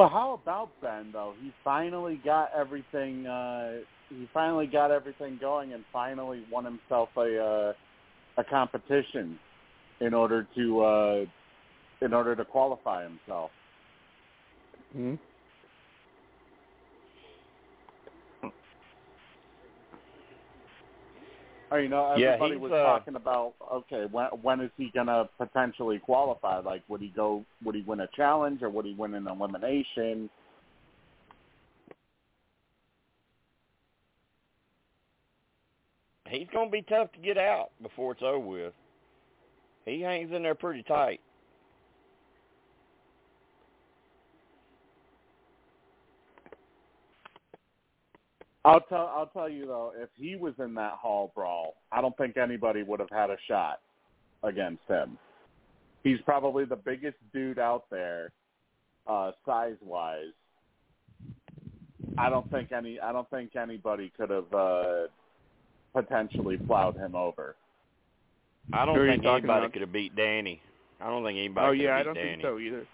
Well, 0.00 0.08
how 0.08 0.40
about 0.42 0.70
Ben 0.80 1.10
though? 1.12 1.34
He 1.42 1.52
finally 1.62 2.18
got 2.24 2.48
everything. 2.56 3.26
Uh, 3.26 3.80
he 4.08 4.26
finally 4.32 4.66
got 4.66 4.90
everything 4.90 5.36
going, 5.38 5.74
and 5.74 5.84
finally 5.92 6.42
won 6.50 6.64
himself 6.64 7.10
a 7.18 7.38
uh, 7.38 7.72
a 8.38 8.44
competition 8.44 9.38
in 10.00 10.14
order 10.14 10.48
to 10.56 10.80
uh, 10.80 11.24
in 12.00 12.14
order 12.14 12.34
to 12.34 12.46
qualify 12.46 13.02
himself. 13.02 13.50
hmm 14.94 15.16
Oh, 21.72 21.76
you 21.76 21.88
know, 21.88 22.14
Yeah, 22.16 22.30
everybody 22.30 22.54
he's, 22.54 22.62
was 22.62 22.72
uh, 22.72 22.82
talking 22.82 23.16
about 23.16 23.54
okay, 23.72 24.06
when 24.10 24.26
when 24.42 24.60
is 24.60 24.70
he 24.76 24.90
gonna 24.92 25.28
potentially 25.38 25.98
qualify? 25.98 26.58
Like, 26.58 26.82
would 26.88 27.00
he 27.00 27.12
go? 27.14 27.44
Would 27.64 27.74
he 27.74 27.82
win 27.82 28.00
a 28.00 28.08
challenge, 28.16 28.62
or 28.62 28.70
would 28.70 28.86
he 28.86 28.94
win 28.94 29.14
an 29.14 29.28
elimination? 29.28 30.28
He's 36.30 36.46
going 36.52 36.68
to 36.68 36.72
be 36.72 36.82
tough 36.82 37.10
to 37.12 37.18
get 37.18 37.36
out 37.36 37.70
before 37.82 38.12
it's 38.12 38.22
over 38.22 38.38
with. 38.38 38.72
He 39.84 40.00
hangs 40.00 40.30
in 40.32 40.44
there 40.44 40.54
pretty 40.54 40.84
tight. 40.84 41.20
I'll 48.64 48.80
tell 48.82 49.10
I'll 49.14 49.26
tell 49.32 49.48
you 49.48 49.66
though, 49.66 49.92
if 49.96 50.10
he 50.16 50.36
was 50.36 50.54
in 50.58 50.74
that 50.74 50.92
hall 50.92 51.32
brawl, 51.34 51.76
I 51.92 52.00
don't 52.00 52.16
think 52.16 52.36
anybody 52.36 52.82
would 52.82 53.00
have 53.00 53.10
had 53.10 53.30
a 53.30 53.36
shot 53.48 53.80
against 54.42 54.82
him. 54.86 55.16
He's 56.02 56.20
probably 56.24 56.64
the 56.64 56.76
biggest 56.76 57.16
dude 57.32 57.58
out 57.58 57.84
there, 57.90 58.32
uh, 59.06 59.32
size 59.46 59.76
wise. 59.82 60.32
I 62.18 62.28
don't 62.28 62.50
think 62.50 62.72
any 62.72 63.00
I 63.00 63.12
don't 63.12 63.28
think 63.30 63.56
anybody 63.56 64.12
could 64.16 64.30
have 64.30 64.52
uh 64.52 65.06
potentially 65.94 66.58
plowed 66.58 66.96
him 66.96 67.14
over. 67.14 67.56
I 68.72 68.84
don't 68.84 68.94
Who 68.96 69.06
think 69.06 69.24
anybody 69.24 69.44
about? 69.44 69.72
could 69.72 69.80
have 69.82 69.92
beat 69.92 70.14
Danny. 70.16 70.60
I 71.00 71.06
don't 71.08 71.24
think 71.24 71.38
anybody 71.38 71.66
Oh 71.66 71.70
could 71.70 71.80
yeah, 71.80 71.96
I 71.96 72.02
don't 72.02 72.14
Danny. 72.14 72.30
think 72.32 72.42
so 72.42 72.58
either. 72.58 72.86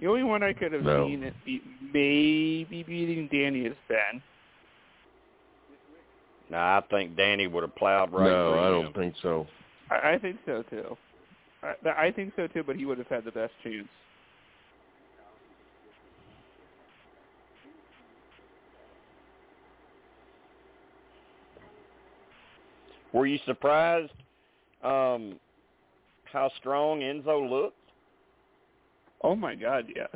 The 0.00 0.06
only 0.06 0.22
one 0.24 0.42
I 0.42 0.52
could 0.54 0.72
have 0.72 0.82
No. 0.82 1.06
seen 1.06 1.22
it 1.22 1.34
be, 1.44 1.62
maybe 1.92 2.82
beating 2.82 3.28
Danny 3.30 3.66
is 3.66 3.76
Ben. 3.88 4.22
No, 6.54 6.60
I 6.60 6.80
think 6.88 7.16
Danny 7.16 7.48
would 7.48 7.64
have 7.64 7.74
plowed 7.74 8.12
right 8.12 8.30
no, 8.30 8.52
through 8.52 8.60
I 8.60 8.68
don't 8.70 8.94
think 8.94 9.14
so. 9.20 9.44
I, 9.90 10.12
I 10.12 10.18
think 10.18 10.36
so 10.46 10.62
too. 10.70 10.96
I, 11.64 12.06
I 12.06 12.12
think 12.12 12.32
so 12.36 12.46
too, 12.46 12.62
but 12.62 12.76
he 12.76 12.86
would 12.86 12.96
have 12.96 13.08
had 13.08 13.24
the 13.24 13.32
best 13.32 13.52
chance. 13.64 13.88
Were 23.12 23.26
you 23.26 23.40
surprised 23.46 24.12
um, 24.84 25.40
how 26.26 26.52
strong 26.60 27.00
Enzo 27.00 27.50
looked? 27.50 27.76
Oh 29.24 29.34
my 29.34 29.56
God, 29.56 29.86
yes. 29.94 30.08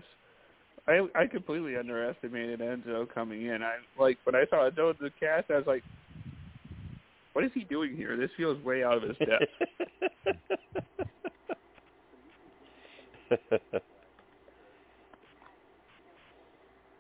I 0.86 1.04
I 1.16 1.26
completely 1.26 1.76
underestimated 1.76 2.60
Enzo 2.60 3.12
coming 3.12 3.46
in. 3.46 3.60
I 3.60 3.78
like 3.98 4.18
when 4.22 4.36
I 4.36 4.44
saw 4.48 4.70
Enzo 4.70 4.90
in 4.90 4.96
the 5.00 5.10
cast, 5.18 5.50
I 5.50 5.56
was 5.56 5.66
like, 5.66 5.82
"What 7.38 7.44
is 7.44 7.52
he 7.54 7.62
doing 7.62 7.94
here? 7.94 8.16
This 8.16 8.32
feels 8.36 8.60
way 8.64 8.82
out 8.82 8.96
of 8.96 9.04
his 9.04 9.16
depth." 9.18 9.44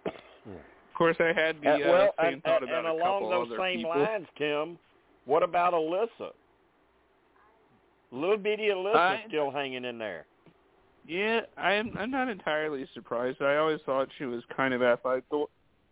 of 0.06 0.14
course, 0.94 1.16
I 1.18 1.32
had 1.32 1.60
the 1.60 1.70
Uh, 1.70 1.74
uh, 1.74 1.78
well, 1.80 2.14
same 2.20 2.34
and, 2.34 2.42
thought 2.44 2.62
and, 2.62 2.70
about 2.70 2.78
and 2.78 2.86
a 2.86 2.92
along 2.92 3.22
couple 3.22 3.30
those 3.30 3.46
other 3.48 3.56
same 3.58 3.76
people. 3.78 3.90
lines, 3.90 4.28
Tim, 4.36 4.78
what 5.24 5.42
about 5.42 5.72
Alyssa? 5.72 6.32
Little 8.12 8.36
bitty 8.36 8.68
Alyssa 8.68 8.94
I- 8.94 9.24
still 9.26 9.50
hanging 9.50 9.84
in 9.84 9.98
there. 9.98 10.24
Yeah, 11.04 11.40
I'm 11.56 11.96
I'm 11.98 12.12
not 12.12 12.28
entirely 12.28 12.86
surprised. 12.94 13.42
I 13.42 13.56
always 13.56 13.80
thought 13.84 14.08
she 14.18 14.24
was 14.24 14.44
kind 14.56 14.72
of 14.72 14.84
athletic. 14.84 15.28
The, 15.30 15.46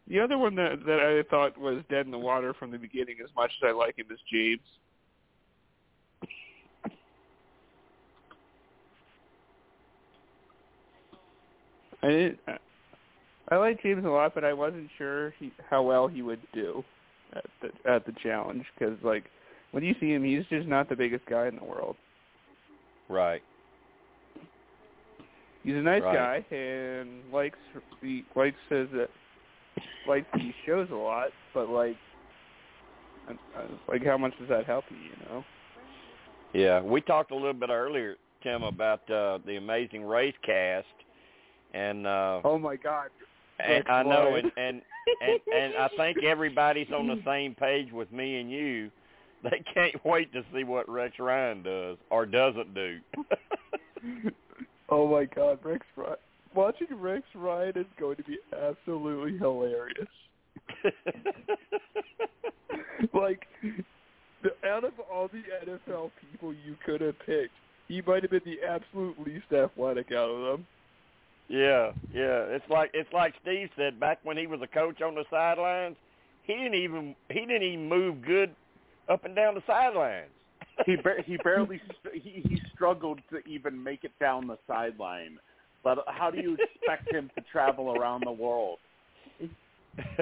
the 0.08 0.20
other 0.20 0.38
one 0.38 0.54
that 0.56 0.84
that 0.86 1.00
I 1.00 1.28
thought 1.28 1.58
was 1.58 1.82
dead 1.90 2.06
in 2.06 2.12
the 2.12 2.18
water 2.18 2.54
from 2.54 2.70
the 2.70 2.78
beginning, 2.78 3.16
as 3.22 3.30
much 3.36 3.52
as 3.62 3.68
I 3.68 3.72
like 3.72 3.98
him, 3.98 4.06
is 4.10 4.20
James. 4.30 4.60
I 12.02 12.08
didn't. 12.08 12.38
I- 13.48 13.56
like 13.56 13.82
James 13.82 14.04
a 14.04 14.08
lot, 14.08 14.34
but 14.34 14.44
I 14.44 14.52
wasn't 14.52 14.90
sure 14.98 15.30
he, 15.38 15.52
how 15.70 15.82
well 15.82 16.08
he 16.08 16.20
would 16.22 16.40
do 16.52 16.84
at 17.32 17.44
the 17.62 17.90
at 17.90 18.04
the 18.04 18.12
challenge 18.22 18.64
because, 18.74 18.96
like, 19.02 19.24
when 19.70 19.84
you 19.84 19.94
see 20.00 20.12
him, 20.12 20.24
he's 20.24 20.44
just 20.46 20.66
not 20.66 20.88
the 20.88 20.96
biggest 20.96 21.24
guy 21.26 21.46
in 21.46 21.56
the 21.56 21.64
world. 21.64 21.96
Right. 23.08 23.42
He's 25.62 25.74
a 25.74 25.82
nice 25.82 26.02
Right. 26.02 26.44
guy 26.50 26.56
and 26.56 27.32
likes 27.32 27.58
the 28.02 28.24
likes 28.34 28.56
says 28.68 28.88
likes 30.08 30.26
these 30.36 30.54
shows 30.64 30.88
a 30.90 30.94
lot, 30.94 31.28
but 31.54 31.68
like, 31.68 31.96
like 33.88 34.04
how 34.04 34.16
much 34.16 34.32
does 34.38 34.48
that 34.48 34.66
help 34.66 34.84
you? 34.90 34.96
You 34.96 35.28
know? 35.28 35.44
Yeah, 36.52 36.80
we 36.80 37.00
talked 37.00 37.32
a 37.32 37.34
little 37.34 37.52
bit 37.52 37.70
earlier, 37.70 38.16
Tim, 38.42 38.62
about 38.62 39.08
uh, 39.10 39.38
the 39.44 39.56
Amazing 39.56 40.04
Race 40.04 40.34
cast, 40.44 40.86
and 41.74 42.06
uh, 42.06 42.40
Oh 42.44 42.58
my 42.58 42.76
God! 42.76 43.08
And 43.58 43.84
I 43.88 44.02
know, 44.02 44.36
and, 44.36 44.52
and 44.56 44.82
and 45.20 45.40
and 45.54 45.74
I 45.76 45.88
think 45.96 46.22
everybody's 46.22 46.90
on 46.92 47.06
the 47.06 47.20
same 47.24 47.54
page 47.54 47.92
with 47.92 48.10
me 48.12 48.40
and 48.40 48.50
you. 48.50 48.90
They 49.42 49.62
can't 49.74 50.04
wait 50.04 50.32
to 50.32 50.42
see 50.52 50.64
what 50.64 50.88
Rex 50.88 51.18
Ryan 51.18 51.62
does 51.62 51.98
or 52.10 52.26
doesn't 52.26 52.74
do. 52.74 52.98
oh 54.88 55.06
my 55.06 55.24
God, 55.24 55.58
Rex 55.62 55.84
Ryan! 55.94 56.16
Watching 56.56 56.88
Rex 56.98 57.22
Ryan 57.34 57.76
is 57.76 57.86
going 58.00 58.16
to 58.16 58.22
be 58.24 58.38
absolutely 58.52 59.38
hilarious. 59.38 60.08
like, 63.12 63.46
the, 64.42 64.50
out 64.66 64.84
of 64.84 64.92
all 65.12 65.28
the 65.28 65.42
NFL 65.70 66.10
people 66.30 66.54
you 66.54 66.76
could 66.84 67.02
have 67.02 67.18
picked, 67.26 67.52
he 67.88 68.02
might 68.06 68.22
have 68.22 68.30
been 68.30 68.40
the 68.44 68.66
absolute 68.66 69.16
least 69.24 69.52
athletic 69.52 70.12
out 70.12 70.30
of 70.30 70.40
them. 70.40 70.66
Yeah, 71.48 71.92
yeah. 72.12 72.42
It's 72.48 72.64
like 72.68 72.90
it's 72.92 73.12
like 73.12 73.34
Steve 73.42 73.68
said 73.76 74.00
back 74.00 74.18
when 74.24 74.36
he 74.36 74.46
was 74.46 74.60
a 74.62 74.66
coach 74.66 75.00
on 75.00 75.14
the 75.14 75.24
sidelines. 75.30 75.96
He 76.42 76.54
didn't 76.54 76.74
even 76.74 77.14
he 77.28 77.40
didn't 77.40 77.62
even 77.62 77.88
move 77.88 78.22
good 78.22 78.54
up 79.08 79.24
and 79.24 79.36
down 79.36 79.54
the 79.54 79.62
sidelines. 79.66 80.30
he 80.86 80.96
bar- 80.96 81.22
he 81.24 81.36
barely 81.44 81.80
st- 82.02 82.22
he 82.22 82.42
he 82.48 82.60
struggled 82.74 83.20
to 83.30 83.38
even 83.48 83.80
make 83.80 84.02
it 84.02 84.12
down 84.18 84.48
the 84.48 84.58
sideline. 84.66 85.38
But 85.86 85.98
how 86.08 86.32
do 86.32 86.38
you 86.38 86.56
expect 86.74 87.14
him 87.14 87.30
to 87.36 87.44
travel 87.52 87.96
around 87.96 88.24
the 88.26 88.32
world? 88.32 88.78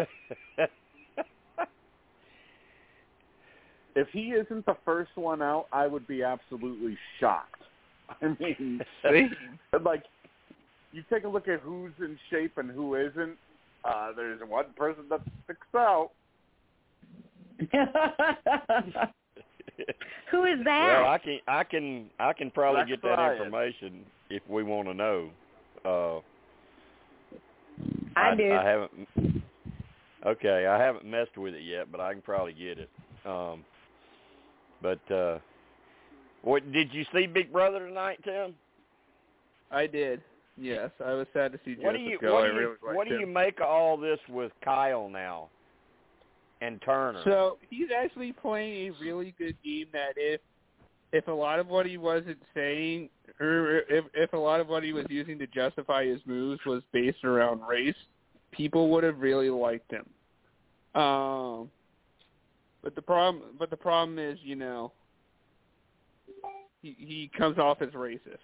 If 3.96 4.08
he 4.12 4.32
isn't 4.32 4.66
the 4.66 4.76
first 4.84 5.12
one 5.14 5.40
out, 5.40 5.66
I 5.72 5.86
would 5.86 6.04
be 6.08 6.24
absolutely 6.24 6.98
shocked. 7.20 7.62
I 8.20 8.36
mean, 8.40 8.80
like 9.84 10.02
you 10.90 11.04
take 11.08 11.22
a 11.22 11.28
look 11.28 11.46
at 11.46 11.60
who's 11.60 11.92
in 12.00 12.18
shape 12.28 12.58
and 12.58 12.68
who 12.72 12.96
isn't. 12.96 13.36
Uh, 13.84 14.10
there's 14.16 14.40
one 14.48 14.64
person 14.76 15.04
that 15.10 15.20
sticks 15.44 15.60
out. 15.76 16.10
Who 20.32 20.44
is 20.44 20.58
that? 20.64 20.98
Well, 21.00 21.08
I 21.08 21.18
can 21.18 21.38
I 21.46 21.62
can 21.62 22.10
I 22.18 22.32
can 22.32 22.50
probably 22.50 22.80
Rex 22.80 22.90
get 22.90 23.02
that 23.02 23.10
Ryan. 23.10 23.36
information 23.36 24.00
if 24.28 24.42
we 24.48 24.64
want 24.64 24.88
to 24.88 24.94
know. 24.94 25.30
Uh, 25.84 26.18
I 28.16 28.34
do. 28.36 28.52
I 28.52 28.64
haven't. 28.64 29.42
Okay, 30.24 30.66
I 30.66 30.82
haven't 30.82 31.04
messed 31.04 31.36
with 31.36 31.54
it 31.54 31.62
yet, 31.62 31.92
but 31.92 32.00
I 32.00 32.12
can 32.12 32.22
probably 32.22 32.54
get 32.54 32.78
it. 32.78 32.88
Um, 33.26 33.64
but 34.80 35.10
uh, 35.12 35.38
what 36.42 36.70
did 36.72 36.92
you 36.92 37.04
see 37.12 37.26
Big 37.26 37.52
Brother 37.52 37.86
tonight, 37.86 38.20
Tim? 38.24 38.54
I 39.70 39.86
did. 39.86 40.22
Yes, 40.56 40.90
I 41.04 41.12
was 41.14 41.26
sad 41.32 41.52
to 41.52 41.58
see 41.64 41.74
Joseph 41.74 41.84
What 41.84 41.96
do 41.96 42.02
you 42.02 42.18
go. 42.18 42.34
what 42.34 42.42
do 42.42 42.52
you 42.52 42.58
really 42.58 42.96
what 42.96 43.08
do 43.08 43.18
you 43.18 43.26
make 43.26 43.58
of 43.58 43.66
all 43.66 43.96
this 43.96 44.20
with 44.28 44.52
Kyle 44.64 45.08
now 45.08 45.48
and 46.60 46.80
Turner? 46.82 47.20
So 47.24 47.58
he's 47.70 47.88
actually 47.96 48.32
playing 48.32 48.88
a 48.88 49.04
really 49.04 49.34
good 49.36 49.56
game. 49.64 49.86
That 49.92 50.12
if 50.16 50.40
if 51.14 51.28
a 51.28 51.32
lot 51.32 51.60
of 51.60 51.68
what 51.68 51.86
he 51.86 51.96
wasn't 51.96 52.42
saying, 52.54 53.08
or 53.40 53.78
if 53.88 54.04
if 54.14 54.32
a 54.32 54.36
lot 54.36 54.60
of 54.60 54.68
what 54.68 54.82
he 54.82 54.92
was 54.92 55.06
using 55.08 55.38
to 55.38 55.46
justify 55.46 56.04
his 56.04 56.20
moves 56.26 56.60
was 56.66 56.82
based 56.92 57.24
around 57.24 57.60
race, 57.60 57.94
people 58.50 58.90
would 58.90 59.04
have 59.04 59.20
really 59.20 59.48
liked 59.48 59.90
him. 59.92 60.04
Um, 61.00 61.70
but 62.82 62.96
the 62.96 63.02
problem, 63.02 63.44
but 63.58 63.70
the 63.70 63.76
problem 63.76 64.18
is, 64.18 64.38
you 64.42 64.56
know, 64.56 64.92
he 66.82 66.96
he 66.98 67.30
comes 67.38 67.58
off 67.58 67.80
as 67.80 67.90
racist, 67.90 68.38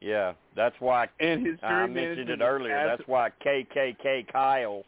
yeah, 0.00 0.34
that's 0.54 0.76
why 0.80 1.08
and 1.18 1.46
his 1.46 1.58
I 1.62 1.86
mentioned 1.86 2.28
it 2.28 2.40
earlier. 2.42 2.84
That's 2.84 3.08
why 3.08 3.30
KKK 3.44 4.30
Kyle 4.30 4.84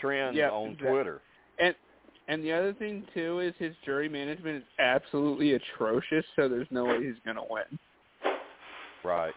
trends 0.00 0.36
Yeah, 0.36 0.50
on 0.50 0.70
exactly. 0.70 0.90
Twitter. 0.90 1.20
And 1.60 1.74
and 2.28 2.42
the 2.42 2.52
other 2.52 2.72
thing 2.74 3.04
too 3.12 3.40
is 3.40 3.54
his 3.58 3.74
jury 3.84 4.08
management 4.08 4.58
is 4.58 4.68
absolutely 4.78 5.52
atrocious. 5.52 6.24
So 6.36 6.48
there's 6.48 6.68
no 6.70 6.84
way 6.84 7.02
he's 7.04 7.14
going 7.24 7.36
to 7.36 7.44
win. 7.48 7.78
Right. 9.04 9.34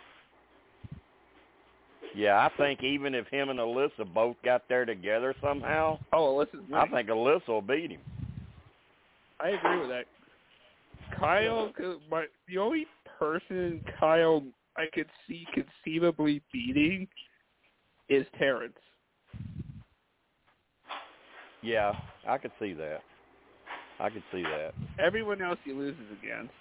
Yeah, 2.16 2.38
I 2.38 2.50
think 2.58 2.84
even 2.84 3.14
if 3.14 3.28
him 3.28 3.50
and 3.50 3.60
Alyssa 3.60 4.12
both 4.14 4.38
got 4.44 4.64
there 4.70 4.86
together 4.86 5.36
somehow, 5.42 6.00
Oh, 6.14 6.36
Alyssa's 6.36 6.66
I 6.74 6.88
think 6.88 7.10
Alyssa 7.10 7.48
will 7.48 7.62
beat 7.62 7.92
him. 7.92 8.02
I 9.40 9.50
agree 9.50 9.80
with 9.80 9.90
that. 9.90 10.06
Kyle, 11.20 11.72
my 12.10 12.26
the 12.48 12.58
only 12.58 12.88
person 13.20 13.82
Kyle 14.00 14.44
I 14.78 14.86
could 14.94 15.08
see 15.28 15.46
conceivably 15.54 16.42
beating 16.52 17.08
is 18.10 18.26
Terrance. 18.38 18.74
Yeah, 21.68 21.92
I 22.26 22.38
could 22.38 22.52
see 22.62 22.72
that. 22.74 23.00
I 24.00 24.10
could 24.10 24.24
see 24.32 24.42
that. 24.44 24.72
Everyone 25.00 25.42
else 25.42 25.58
he 25.66 25.74
loses 25.74 26.00
against. 26.24 26.54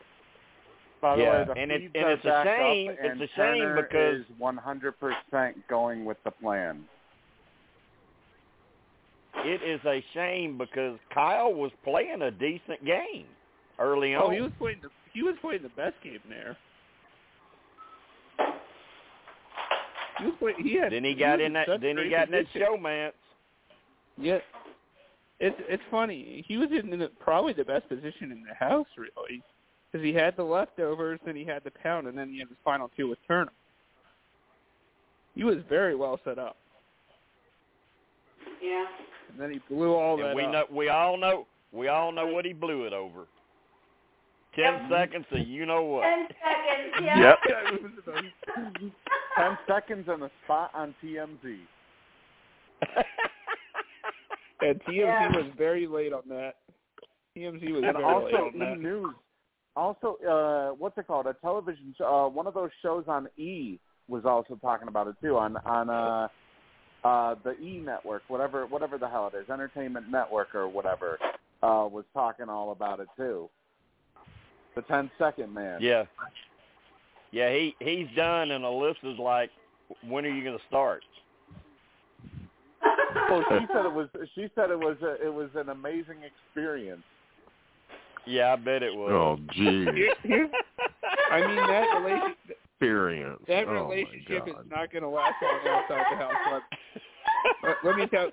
By 1.00 1.14
the 1.16 1.22
Yeah, 1.22 1.38
way, 1.38 1.44
the 1.44 1.52
and 1.52 1.70
it- 1.70 1.82
and 1.94 2.08
it's 2.10 2.24
a 2.24 2.28
back 2.28 2.46
up, 2.46 2.56
shame- 2.56 2.96
and 3.00 3.22
it's 3.22 3.32
a 3.32 3.34
shame 3.36 3.62
Turner 3.62 3.82
because- 3.82 4.20
is 4.22 4.30
100% 4.38 5.68
going 5.68 6.04
with 6.04 6.20
the 6.24 6.30
plan. 6.32 6.88
It 9.44 9.62
is 9.62 9.84
a 9.84 10.00
shame 10.12 10.58
because 10.58 10.98
Kyle 11.10 11.52
was 11.54 11.70
playing 11.84 12.22
a 12.22 12.30
decent 12.32 12.84
game 12.84 13.28
early 13.78 14.14
on. 14.14 14.22
Oh, 14.24 14.28
he 14.30 14.40
was 14.40 14.52
playing 14.54 14.80
the 14.80 14.90
he 15.12 15.22
was 15.22 15.36
playing 15.38 15.62
the 15.62 15.68
best 15.70 15.98
game 16.02 16.20
there. 16.28 16.56
He 20.18 20.24
was 20.26 20.34
playing, 20.36 20.56
he 20.62 20.74
had 20.74 20.92
then 20.92 21.04
he 21.04 21.14
got 21.14 21.38
was 21.38 21.46
in 21.46 21.52
that. 21.52 21.80
Then 21.80 21.96
he 21.98 22.08
got 22.08 22.26
in 22.26 22.32
that 22.32 22.46
position. 22.46 22.62
showmance. 22.62 23.12
Yeah, 24.18 24.40
it's 25.40 25.56
it's 25.68 25.82
funny. 25.90 26.44
He 26.46 26.56
was 26.56 26.68
in 26.70 26.90
the, 26.98 27.10
probably 27.20 27.52
the 27.52 27.64
best 27.64 27.88
position 27.88 28.32
in 28.32 28.42
the 28.48 28.54
house, 28.54 28.86
really, 28.96 29.42
because 29.92 30.04
he 30.04 30.12
had 30.12 30.36
the 30.36 30.42
leftovers, 30.44 31.20
then 31.26 31.36
he 31.36 31.44
had 31.44 31.62
the 31.64 31.70
pound, 31.82 32.06
and 32.06 32.16
then 32.16 32.30
he 32.30 32.38
had 32.38 32.48
his 32.48 32.56
final 32.64 32.90
two 32.96 33.08
with 33.08 33.18
Turner. 33.28 33.52
He 35.34 35.44
was 35.44 35.58
very 35.68 35.94
well 35.94 36.18
set 36.24 36.38
up, 36.38 36.56
Yeah. 38.62 38.86
and 39.30 39.38
then 39.40 39.50
he 39.52 39.60
blew 39.74 39.94
all 39.94 40.16
that 40.16 40.34
we 40.34 40.44
up. 40.44 40.52
know. 40.52 40.64
We 40.70 40.88
all 40.88 41.16
know. 41.18 41.46
We 41.72 41.88
all 41.88 42.10
know 42.12 42.26
what 42.26 42.44
he 42.46 42.52
blew 42.54 42.84
it 42.86 42.92
over. 42.94 43.26
Ten 44.54 44.88
seconds, 44.90 45.26
and 45.32 45.46
you 45.46 45.66
know 45.66 45.82
what. 45.82 46.02
Ten 46.04 46.26
seconds. 46.28 47.04
Yeah. 47.04 47.20
Yep. 47.20 47.38
Yeah, 47.48 47.74
it 47.74 47.82
was 47.82 47.92
about- 48.06 48.24
10 49.36 49.58
seconds 49.68 50.08
and 50.08 50.22
a 50.22 50.30
spot 50.44 50.70
on 50.72 50.94
TMZ. 51.04 51.58
and 54.70 54.80
TMZ 54.84 54.96
Yeah. 54.96 55.36
was 55.36 55.46
very 55.56 55.86
late 55.86 56.12
on 56.12 56.22
that. 56.28 56.56
TMZ 57.36 57.72
was 57.72 57.82
and 57.84 57.92
very 57.92 58.04
also 58.04 58.26
late 58.26 58.34
on 58.34 58.54
E 58.54 58.58
that. 58.58 58.78
News. 58.78 59.14
Also, 59.76 60.16
uh, 60.26 60.74
what's 60.76 60.96
it 60.96 61.06
called? 61.06 61.26
A 61.26 61.34
television 61.34 61.94
show. 61.98 62.06
Uh, 62.06 62.28
one 62.28 62.46
of 62.46 62.54
those 62.54 62.70
shows 62.82 63.04
on 63.08 63.28
E 63.36 63.78
was 64.08 64.24
also 64.24 64.54
talking 64.56 64.88
about 64.88 65.06
it 65.06 65.16
too 65.20 65.36
on 65.36 65.56
on 65.66 65.90
uh, 65.90 66.28
uh, 67.06 67.34
the 67.44 67.58
E 67.60 67.78
network, 67.84 68.22
whatever 68.28 68.66
whatever 68.66 68.96
the 68.98 69.08
hell 69.08 69.30
it 69.32 69.36
is, 69.36 69.50
Entertainment 69.50 70.10
Network 70.10 70.54
or 70.54 70.66
whatever, 70.68 71.18
uh, 71.62 71.86
was 71.90 72.04
talking 72.14 72.48
all 72.48 72.72
about 72.72 73.00
it 73.00 73.08
too. 73.16 73.50
The 74.74 74.82
ten 74.82 75.10
second 75.18 75.52
man. 75.52 75.78
Yeah. 75.82 76.04
Yeah, 77.32 77.52
he 77.52 77.74
he's 77.80 78.06
done, 78.16 78.52
and 78.52 78.64
Alyssa's 78.64 79.18
like, 79.18 79.50
when 80.08 80.24
are 80.24 80.30
you 80.30 80.42
going 80.42 80.56
to 80.56 80.64
start? 80.68 81.02
Well, 83.30 83.42
she 83.48 83.66
said 83.72 83.86
it 83.86 83.92
was. 83.92 84.08
She 84.34 84.48
said 84.54 84.70
it 84.70 84.78
was. 84.78 84.96
A, 85.02 85.26
it 85.26 85.32
was 85.32 85.48
an 85.56 85.70
amazing 85.70 86.18
experience. 86.22 87.02
Yeah, 88.26 88.52
I 88.52 88.56
bet 88.56 88.82
it 88.82 88.94
was. 88.94 89.10
Oh, 89.10 89.38
geez. 89.52 89.88
Here- 89.94 90.14
here- 90.22 90.50
I 91.30 91.40
mean 91.46 91.56
that 91.56 91.98
relationship. 92.02 92.58
Experience. 92.78 93.40
that 93.48 93.64
oh, 93.66 93.72
my 93.74 93.94
relationship 93.94 94.46
is 94.48 94.54
not 94.70 94.92
going 94.92 95.02
to 95.02 95.08
last 95.08 95.34
long 95.42 95.60
outside 95.66 96.04
the 96.10 96.16
house. 96.16 96.32
Let, 96.52 96.62
let, 97.62 97.76
let 97.84 97.96
me 97.96 98.06
tell 98.06 98.30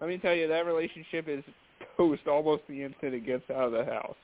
let 0.00 0.08
me 0.08 0.18
tell 0.18 0.32
you 0.34 0.46
that 0.48 0.64
relationship 0.64 1.26
is 1.28 1.42
toast 1.96 2.26
almost 2.28 2.62
the 2.68 2.82
instant 2.82 3.14
it 3.14 3.26
gets 3.26 3.42
out 3.50 3.64
of 3.64 3.72
the 3.72 3.84
house. 3.84 4.16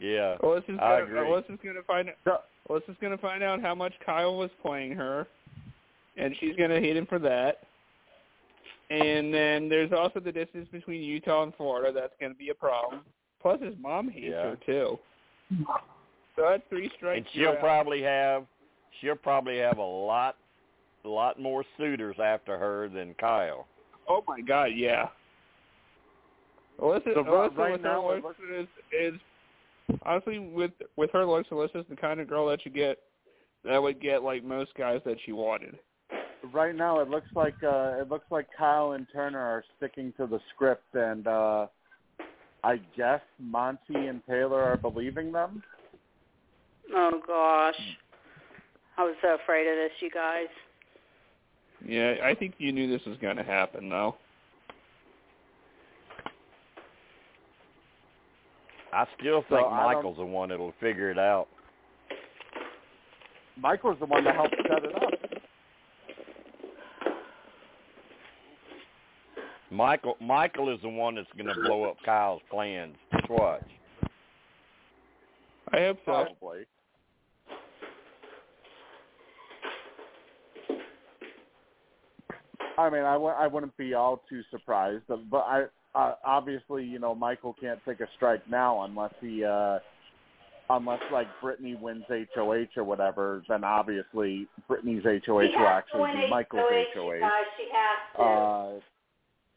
Yeah, 0.00 0.36
Alyssa's 0.42 0.78
I 0.80 1.00
gonna, 1.00 1.04
agree. 1.04 1.18
Alyssa's 1.20 1.60
going 1.62 1.76
to 1.76 1.82
find 1.84 2.10
Alyssa's 2.68 2.96
going 3.00 3.12
to 3.12 3.18
find 3.18 3.42
out 3.42 3.62
how 3.62 3.74
much 3.74 3.92
Kyle 4.04 4.36
was 4.36 4.50
playing 4.62 4.92
her, 4.92 5.26
and 6.16 6.34
she's 6.40 6.56
going 6.56 6.70
to 6.70 6.80
hate 6.80 6.96
him 6.96 7.06
for 7.06 7.18
that. 7.20 7.60
And 8.90 9.34
then 9.34 9.68
there's 9.68 9.90
also 9.92 10.20
the 10.20 10.30
distance 10.32 10.68
between 10.70 11.02
Utah 11.02 11.42
and 11.42 11.54
Florida. 11.56 11.92
That's 11.92 12.14
going 12.20 12.32
to 12.32 12.38
be 12.38 12.50
a 12.50 12.54
problem. 12.54 13.00
Plus, 13.42 13.60
his 13.60 13.74
mom 13.80 14.08
hates 14.08 14.26
Yeah. 14.30 14.42
her 14.42 14.58
too. 14.64 14.98
So 16.36 16.42
that's 16.50 16.62
three 16.68 16.90
strikes. 16.96 17.18
and 17.18 17.26
she'll 17.32 17.42
you're 17.42 17.52
out. 17.54 17.60
probably 17.60 18.02
have 18.02 18.44
she'll 19.00 19.16
probably 19.16 19.58
have 19.58 19.78
a 19.78 19.82
lot 19.82 20.36
a 21.04 21.08
lot 21.08 21.40
more 21.40 21.64
suitors 21.78 22.16
after 22.22 22.58
her 22.58 22.88
than 22.88 23.14
Kyle. 23.14 23.66
Oh 24.08 24.22
my 24.28 24.40
God, 24.40 24.70
yeah. 24.74 25.08
Alyssa, 26.80 27.14
So 27.14 27.24
Alyssa 27.24 27.56
right 27.56 27.72
with 27.72 27.80
her 27.82 27.88
now 27.88 28.10
it 28.10 28.22
looks 28.22 28.36
is, 28.54 28.66
is 28.92 29.14
honestly 30.02 30.38
with 30.38 30.72
with 30.96 31.10
her 31.12 31.24
looks, 31.24 31.48
Alyssa's 31.50 31.86
the 31.88 31.96
kind 31.96 32.20
of 32.20 32.28
girl 32.28 32.46
that 32.48 32.64
you 32.66 32.70
get 32.70 32.98
that 33.64 33.82
would 33.82 34.00
get 34.00 34.22
like 34.22 34.44
most 34.44 34.74
guys 34.74 35.00
that 35.06 35.16
she 35.24 35.32
wanted. 35.32 35.78
Right 36.52 36.74
now 36.74 37.00
it 37.00 37.08
looks 37.10 37.28
like 37.34 37.54
uh, 37.62 37.94
it 38.00 38.08
looks 38.08 38.26
like 38.30 38.46
Kyle 38.56 38.92
and 38.92 39.06
Turner 39.12 39.38
are 39.38 39.64
sticking 39.76 40.12
to 40.16 40.26
the 40.26 40.40
script, 40.54 40.94
and 40.94 41.26
uh, 41.26 41.66
I 42.64 42.80
guess 42.96 43.20
Monte 43.38 43.94
and 43.94 44.22
Taylor 44.28 44.62
are 44.62 44.76
believing 44.76 45.32
them. 45.32 45.62
Oh 46.94 47.20
gosh, 47.26 47.80
I 48.96 49.04
was 49.04 49.14
so 49.22 49.36
afraid 49.42 49.66
of 49.68 49.76
this, 49.76 49.92
you 50.00 50.10
guys. 50.10 50.46
Yeah, 51.86 52.14
I 52.24 52.34
think 52.34 52.54
you 52.58 52.72
knew 52.72 52.88
this 52.90 53.06
was 53.06 53.18
going 53.18 53.36
to 53.36 53.42
happen, 53.42 53.88
though. 53.88 54.16
I 58.92 59.06
still 59.20 59.42
think 59.48 59.60
I 59.60 59.60
don't- 59.60 59.94
Michael's 59.94 60.16
the 60.16 60.24
one 60.24 60.48
that'll 60.48 60.72
figure 60.80 61.10
it 61.10 61.18
out. 61.18 61.48
Michael's 63.58 63.98
the 63.98 64.06
one 64.06 64.24
that 64.24 64.34
helped 64.34 64.54
set 64.68 64.84
it 64.84 64.94
up. 64.94 65.25
Michael 69.70 70.16
Michael 70.20 70.72
is 70.72 70.80
the 70.82 70.88
one 70.88 71.16
that's 71.16 71.28
going 71.36 71.52
to 71.52 71.60
blow 71.62 71.84
up 71.84 71.96
Kyle's 72.04 72.42
plans. 72.50 72.94
Just 73.12 73.28
watch. 73.28 73.62
I 75.72 75.78
hope 75.78 75.98
so. 76.04 76.12
Probably. 76.12 76.66
I 82.78 82.90
mean, 82.90 83.02
I 83.02 83.14
w- 83.14 83.34
I 83.34 83.46
wouldn't 83.46 83.76
be 83.76 83.94
all 83.94 84.22
too 84.28 84.42
surprised, 84.50 85.04
but 85.08 85.38
I 85.38 85.64
uh, 85.94 86.14
obviously, 86.24 86.84
you 86.84 86.98
know, 86.98 87.14
Michael 87.14 87.56
can't 87.58 87.80
take 87.86 88.00
a 88.00 88.08
strike 88.16 88.42
now 88.50 88.82
unless 88.82 89.14
he, 89.20 89.42
uh, 89.42 89.78
unless 90.68 91.00
like 91.10 91.26
Brittany 91.40 91.74
wins 91.74 92.04
HOH 92.08 92.66
or 92.76 92.84
whatever. 92.84 93.42
Then 93.48 93.64
obviously 93.64 94.46
Brittany's 94.68 95.04
HOH 95.04 95.32
will 95.58 95.66
actually 95.66 96.12
be 96.12 96.28
Michael's 96.30 96.64
HOH. 96.94 97.30
She 97.56 97.68
has 97.72 98.16
to. 98.16 98.22
Uh, 98.22 98.68
Taylor 98.68 98.95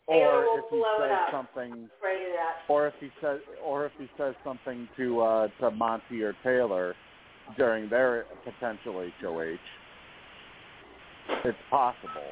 or 0.09 0.59
if 0.59 0.65
he 0.71 0.83
says 0.99 1.17
something, 1.31 1.89
afraid 1.99 2.25
of 2.25 2.33
that. 2.33 2.71
or 2.73 2.87
if 2.87 2.93
he 2.99 3.09
says, 3.21 3.39
or 3.63 3.85
if 3.85 3.91
he 3.97 4.09
says 4.17 4.33
something 4.43 4.87
to 4.97 5.21
uh, 5.21 5.47
to 5.59 5.71
Monte 5.71 6.21
or 6.21 6.35
Taylor 6.43 6.95
during 7.57 7.89
their 7.89 8.25
potential 8.43 9.07
HOH, 9.21 9.57
it's 11.45 11.57
possible. 11.69 12.31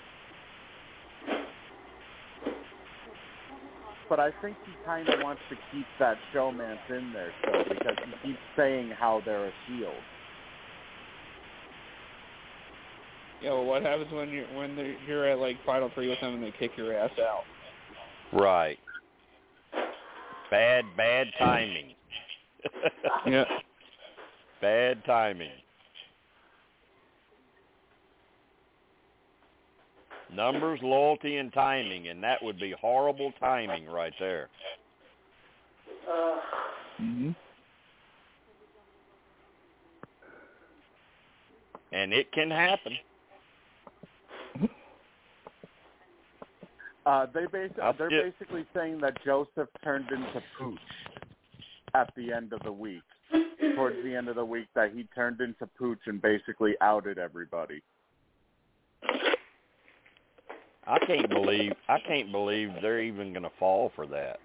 But 4.09 4.19
I 4.21 4.31
think 4.41 4.55
he 4.65 4.71
kind 4.85 5.07
of 5.09 5.15
wants 5.21 5.41
to 5.49 5.55
keep 5.71 5.85
that 5.99 6.17
showmance 6.33 6.79
in 6.89 7.11
there 7.13 7.31
still 7.41 7.63
because 7.67 7.97
he 8.05 8.29
keeps 8.29 8.39
saying 8.55 8.89
how 8.97 9.21
they're 9.25 9.47
a 9.47 9.51
shield. 9.67 9.93
Yeah, 13.41 13.51
well, 13.51 13.65
what 13.65 13.83
happens 13.83 14.11
when 14.11 14.29
you're 14.29 14.47
when 14.57 14.75
they're, 14.75 14.95
you're 15.07 15.27
at 15.29 15.39
like 15.39 15.57
final 15.65 15.91
three 15.93 16.09
with 16.09 16.19
them 16.21 16.35
and 16.35 16.43
they 16.43 16.53
kick 16.57 16.71
your 16.77 16.97
ass 16.97 17.11
out? 17.19 17.41
Right. 18.33 18.77
Bad 20.51 20.85
bad 20.95 21.27
timing. 21.37 21.93
Yeah. 23.25 23.43
Bad 24.61 25.03
timing. 25.05 25.51
Numbers, 30.33 30.79
loyalty, 30.81 31.37
and 31.37 31.53
timing, 31.53 32.07
and 32.09 32.23
that 32.23 32.41
would 32.43 32.59
be 32.59 32.73
horrible 32.79 33.31
timing 33.39 33.85
right 33.85 34.13
there. 34.19 34.49
Ugh. 36.09 36.39
hmm 36.97 37.29
And 41.91 42.13
it 42.13 42.31
can 42.31 42.49
happen. 42.51 42.93
Uh, 47.07 47.25
they 47.33 47.45
basi- 47.45 47.79
I'll 47.81 47.93
they're 47.93 48.09
skip. 48.09 48.37
basically 48.37 48.65
saying 48.75 48.99
that 48.99 49.13
Joseph 49.23 49.69
turned 49.81 50.09
into 50.11 50.43
Pooch 50.59 50.77
at 51.93 52.11
the 52.17 52.33
end 52.33 52.51
of 52.51 52.61
the 52.63 52.71
week. 52.71 53.01
Towards 53.75 53.95
the 54.03 54.13
end 54.13 54.27
of 54.27 54.35
the 54.35 54.43
week, 54.43 54.67
that 54.75 54.91
he 54.93 55.05
turned 55.15 55.39
into 55.39 55.67
Pooch 55.79 55.99
and 56.07 56.21
basically 56.21 56.75
outed 56.81 57.17
everybody. 57.17 57.81
I 60.85 60.99
can't 61.05 61.29
believe 61.29 61.71
I 61.87 61.99
can't 62.05 62.29
believe 62.31 62.71
they're 62.81 63.01
even 63.01 63.31
going 63.31 63.43
to 63.43 63.51
fall 63.57 63.91
for 63.95 64.05
that. 64.07 64.39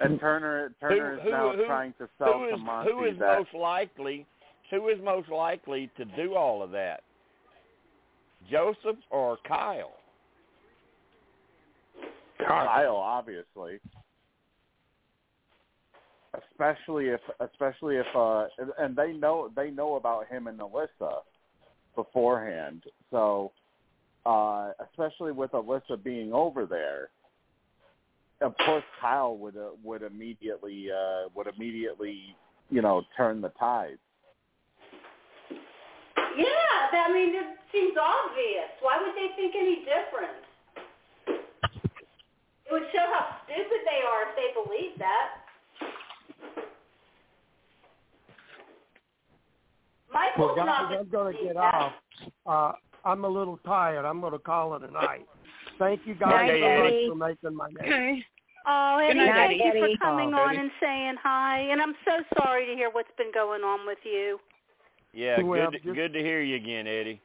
And 0.00 0.20
Turner 0.20 0.72
Turner 0.80 1.16
Who- 1.16 1.28
is 1.28 1.32
now 1.32 1.52
who- 1.56 1.66
trying 1.66 1.92
to 1.94 2.08
sell 2.18 2.34
who 2.38 2.48
to 2.50 2.54
is 2.54 2.60
Monte 2.60 2.92
who 2.92 3.04
is 3.04 3.18
that 3.18 3.38
most 3.38 3.54
likely 3.54 4.26
who 4.70 4.88
is 4.90 5.00
most 5.02 5.28
likely 5.28 5.90
to 5.96 6.04
do 6.04 6.36
all 6.36 6.62
of 6.62 6.70
that? 6.70 7.02
Joseph 8.50 8.98
or 9.10 9.38
Kyle? 9.46 9.92
Kyle, 12.46 12.96
obviously. 12.96 13.80
Especially 16.34 17.06
if, 17.08 17.20
especially 17.40 17.96
if, 17.96 18.06
uh, 18.14 18.48
and- 18.58 18.72
and 18.78 18.96
they 18.96 19.12
know 19.12 19.48
they 19.48 19.70
know 19.70 19.96
about 19.96 20.26
him 20.26 20.46
and 20.46 20.60
Alyssa 20.60 21.22
beforehand. 21.94 22.84
So, 23.10 23.52
uh, 24.24 24.72
especially 24.80 25.32
with 25.32 25.52
Alyssa 25.52 26.02
being 26.02 26.32
over 26.32 26.66
there, 26.66 27.08
of 28.40 28.56
course 28.58 28.84
Kyle 29.00 29.36
would 29.36 29.56
uh, 29.56 29.70
would 29.82 30.02
immediately 30.02 30.88
uh, 30.92 31.28
would 31.34 31.46
immediately 31.46 32.36
you 32.70 32.82
know 32.82 33.02
turn 33.16 33.40
the 33.40 33.50
tide. 33.50 33.98
Yeah, 36.36 36.90
that, 36.92 37.06
I 37.08 37.12
mean, 37.12 37.34
it 37.34 37.56
seems 37.72 37.96
obvious. 37.96 38.70
Why 38.80 39.00
would 39.00 39.14
they 39.16 39.34
think 39.36 39.54
any 39.56 39.84
different? 39.86 40.36
It 42.66 42.72
would 42.72 42.84
show 42.92 43.06
how 43.12 43.36
stupid 43.44 43.80
they 43.88 44.00
are 44.04 44.28
if 44.28 44.36
they 44.36 44.50
believe 44.52 44.98
that. 44.98 45.28
Michael's 50.12 50.56
Well, 50.56 50.66
not 50.66 50.90
guys, 50.90 50.98
I'm 51.00 51.08
going 51.08 51.36
to 51.36 51.42
get 51.44 51.54
that. 51.54 51.74
off. 51.74 51.92
Uh, 52.46 52.72
I'm 53.08 53.24
a 53.24 53.28
little 53.28 53.58
tired. 53.64 54.04
I'm 54.04 54.20
going 54.20 54.32
to 54.32 54.38
call 54.38 54.74
it 54.76 54.82
a 54.82 54.90
night. 54.90 55.26
Thank 55.78 56.00
you 56.06 56.14
guys 56.14 56.48
Night, 56.48 56.60
so 56.60 56.82
much 56.82 56.94
for 57.08 57.14
making 57.14 57.56
my 57.56 57.70
day. 57.70 57.80
Okay. 57.86 58.24
Oh, 58.66 58.98
Good 59.00 59.16
Eddie, 59.16 59.30
night, 59.30 59.48
thank 59.62 59.74
you 59.74 59.96
for 59.96 60.04
coming 60.04 60.34
Oh, 60.34 60.38
on 60.42 60.50
Eddie. 60.50 60.58
and 60.60 60.70
saying 60.80 61.14
hi. 61.22 61.60
And 61.70 61.80
I'm 61.80 61.94
so 62.04 62.12
sorry 62.42 62.66
to 62.66 62.74
hear 62.74 62.90
what's 62.92 63.08
been 63.16 63.32
going 63.32 63.62
on 63.62 63.86
with 63.86 63.98
you. 64.04 64.38
Yeah, 65.12 65.40
Well, 65.42 65.70
good 65.70 65.82
just- 65.82 65.94
good 65.94 66.12
to 66.12 66.20
hear 66.20 66.40
you 66.42 66.56
again, 66.56 66.86
Eddie. 66.86 67.20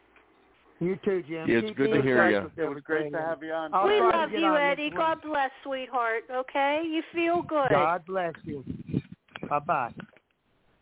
You 0.79 0.95
too, 0.97 1.23
Jim. 1.23 1.47
Yeah, 1.47 1.57
it's 1.59 1.67
Keep 1.69 1.77
good 1.77 1.91
me 1.91 1.97
to 1.97 2.01
hear 2.03 2.29
you. 2.29 2.51
It 2.57 2.67
was 2.67 2.81
great 2.83 3.11
to 3.11 3.21
have 3.21 3.43
you 3.43 3.53
on. 3.53 3.73
I'll 3.73 3.87
we 3.87 3.99
love 4.01 4.31
you, 4.31 4.55
Eddie. 4.57 4.89
God 4.89 5.17
week. 5.23 5.31
bless, 5.31 5.51
sweetheart. 5.63 6.23
Okay? 6.29 6.81
You 6.85 7.01
feel 7.13 7.41
good. 7.43 7.69
God 7.69 8.05
bless 8.05 8.33
you. 8.43 8.63
Bye 9.49 9.59
bye. 9.59 9.93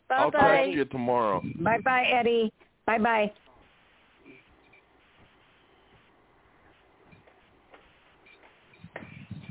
Bye 0.08 0.16
I'll 0.16 0.30
Bye-bye. 0.30 0.56
text 0.56 0.72
you 0.72 0.84
tomorrow. 0.86 1.42
Bye 1.60 1.78
bye, 1.84 2.04
Eddie. 2.04 2.52
Bye 2.86 2.98
bye. 2.98 3.32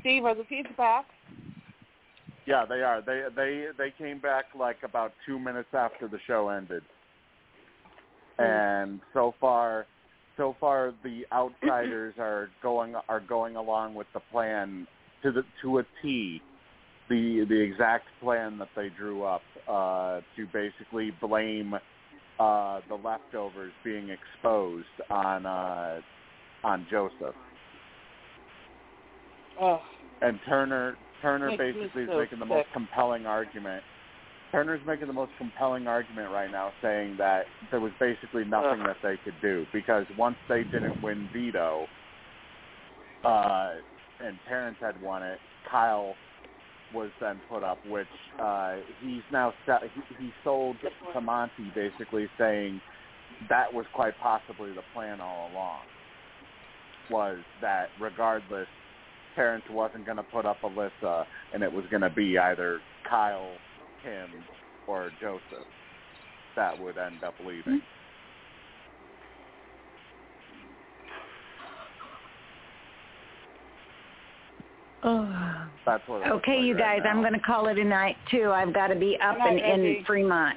Steve, 0.00 0.24
are 0.24 0.34
the 0.34 0.44
pizza 0.44 0.72
back? 0.76 1.06
Yeah, 2.46 2.64
they 2.68 2.82
are. 2.82 3.00
They 3.00 3.22
they 3.36 3.66
they 3.78 3.92
came 3.96 4.18
back 4.18 4.46
like 4.58 4.78
about 4.82 5.12
two 5.24 5.38
minutes 5.38 5.68
after 5.72 6.08
the 6.08 6.18
show 6.26 6.48
ended, 6.48 6.82
and 8.42 9.00
so 9.12 9.34
far, 9.40 9.86
so 10.36 10.56
far 10.60 10.92
the 11.02 11.22
outsiders 11.32 12.14
are 12.18 12.48
going 12.62 12.94
are 13.08 13.20
going 13.20 13.56
along 13.56 13.94
with 13.94 14.06
the 14.14 14.20
plan 14.30 14.86
to 15.22 15.32
the 15.32 15.42
to 15.62 15.78
a 15.78 15.82
T, 16.02 16.40
the 17.08 17.46
the 17.48 17.60
exact 17.60 18.06
plan 18.20 18.58
that 18.58 18.68
they 18.76 18.88
drew 18.88 19.24
up 19.24 19.42
uh, 19.68 20.20
to 20.36 20.46
basically 20.52 21.12
blame 21.20 21.74
uh, 22.38 22.80
the 22.88 22.94
leftovers 22.94 23.72
being 23.84 24.10
exposed 24.10 24.86
on 25.10 25.46
uh, 25.46 26.00
on 26.64 26.86
Joseph. 26.90 27.34
Oh, 29.60 29.80
And 30.20 30.38
Turner 30.48 30.96
Turner 31.20 31.56
basically 31.56 32.02
is 32.02 32.10
making 32.16 32.38
the 32.38 32.46
most 32.46 32.68
compelling 32.72 33.26
argument. 33.26 33.82
Turner's 34.52 34.82
making 34.86 35.06
the 35.06 35.14
most 35.14 35.32
compelling 35.38 35.86
argument 35.86 36.30
right 36.30 36.50
now, 36.50 36.70
saying 36.82 37.16
that 37.16 37.44
there 37.70 37.80
was 37.80 37.92
basically 37.98 38.44
nothing 38.44 38.84
that 38.84 38.96
they 39.02 39.14
could 39.24 39.34
do 39.40 39.64
because 39.72 40.04
once 40.18 40.36
they 40.48 40.62
didn't 40.64 41.02
win 41.02 41.28
veto, 41.32 41.86
uh, 43.24 43.70
and 44.22 44.38
Terrance 44.46 44.76
had 44.80 45.00
won 45.00 45.22
it, 45.22 45.38
Kyle 45.70 46.14
was 46.94 47.10
then 47.20 47.40
put 47.48 47.62
up, 47.62 47.78
which 47.88 48.06
uh, 48.38 48.76
he's 49.00 49.22
now 49.32 49.54
set, 49.64 49.80
he, 49.82 50.24
he 50.24 50.30
sold 50.44 50.76
to 51.14 51.20
Monte, 51.20 51.72
basically 51.74 52.26
saying 52.38 52.80
that 53.48 53.72
was 53.72 53.86
quite 53.94 54.12
possibly 54.22 54.70
the 54.70 54.82
plan 54.92 55.20
all 55.20 55.50
along. 55.50 55.80
Was 57.10 57.38
that 57.62 57.86
regardless 57.98 58.68
Terrance 59.34 59.64
wasn't 59.70 60.04
going 60.04 60.18
to 60.18 60.22
put 60.22 60.44
up 60.44 60.58
Alyssa, 60.62 61.24
and 61.54 61.62
it 61.62 61.72
was 61.72 61.84
going 61.90 62.02
to 62.02 62.10
be 62.10 62.36
either 62.38 62.80
Kyle, 63.08 63.50
him 64.02 64.30
or 64.86 65.10
Joseph 65.20 65.66
that 66.56 66.78
would 66.80 66.98
end 66.98 67.22
up 67.24 67.34
leaving. 67.44 67.80
Oh. 75.02 75.28
That's 75.84 76.06
what 76.06 76.24
okay, 76.30 76.60
you 76.60 76.78
guys, 76.78 77.00
I'm 77.04 77.22
going 77.22 77.32
to 77.32 77.40
call 77.40 77.66
it 77.66 77.76
a 77.76 77.84
night 77.84 78.14
too. 78.30 78.52
I've 78.54 78.72
got 78.72 78.86
to 78.86 78.94
be 78.94 79.18
up 79.20 79.36
night, 79.36 79.60
and 79.60 79.82
Reggie. 79.82 79.98
in 79.98 80.04
Fremont. 80.04 80.56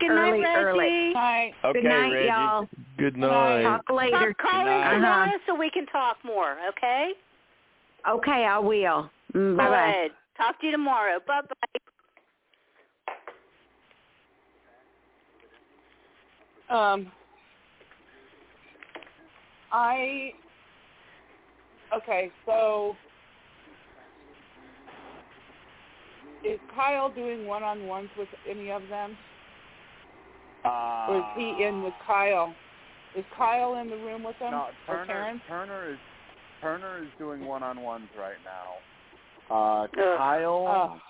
Good 0.00 0.10
early, 0.10 0.40
night, 0.40 0.56
early. 0.56 1.12
Right. 1.14 1.52
Okay, 1.64 1.80
Good 1.80 1.88
night, 1.88 2.10
Reggie. 2.10 2.26
y'all. 2.26 2.68
Good 2.98 3.16
night. 3.16 3.62
Talk 3.62 3.90
later. 3.90 4.34
Stop 4.40 4.50
calling 4.50 5.04
uh-huh. 5.04 5.38
so 5.46 5.54
we 5.54 5.70
can 5.70 5.86
talk 5.86 6.16
more, 6.24 6.56
okay? 6.70 7.12
Okay, 8.10 8.44
I 8.44 8.58
will. 8.58 9.08
Mm, 9.34 9.56
Bye. 9.56 10.08
Talk 10.36 10.60
to 10.60 10.66
you 10.66 10.72
tomorrow. 10.72 11.20
Bye-bye. 11.24 11.80
Um, 16.74 17.12
I 19.70 20.32
okay. 21.96 22.32
So 22.44 22.96
is 26.42 26.58
Kyle 26.74 27.10
doing 27.10 27.46
one-on-ones 27.46 28.08
with 28.18 28.28
any 28.50 28.72
of 28.72 28.82
them, 28.88 29.16
Uh, 30.64 31.06
or 31.08 31.18
is 31.18 31.24
he 31.36 31.62
in 31.62 31.84
with 31.84 31.94
Kyle? 32.04 32.52
Is 33.14 33.24
Kyle 33.36 33.76
in 33.76 33.88
the 33.88 33.96
room 33.96 34.24
with 34.24 34.36
them? 34.40 34.50
No, 34.50 34.66
Turner. 34.86 35.40
Turner 35.46 35.90
is 35.92 35.98
Turner 36.60 37.04
is 37.04 37.08
doing 37.18 37.46
one-on-ones 37.46 38.08
right 38.18 38.38
now. 38.44 39.54
Uh, 39.54 39.86
Kyle. 40.16 40.66
Oh, 40.66 41.00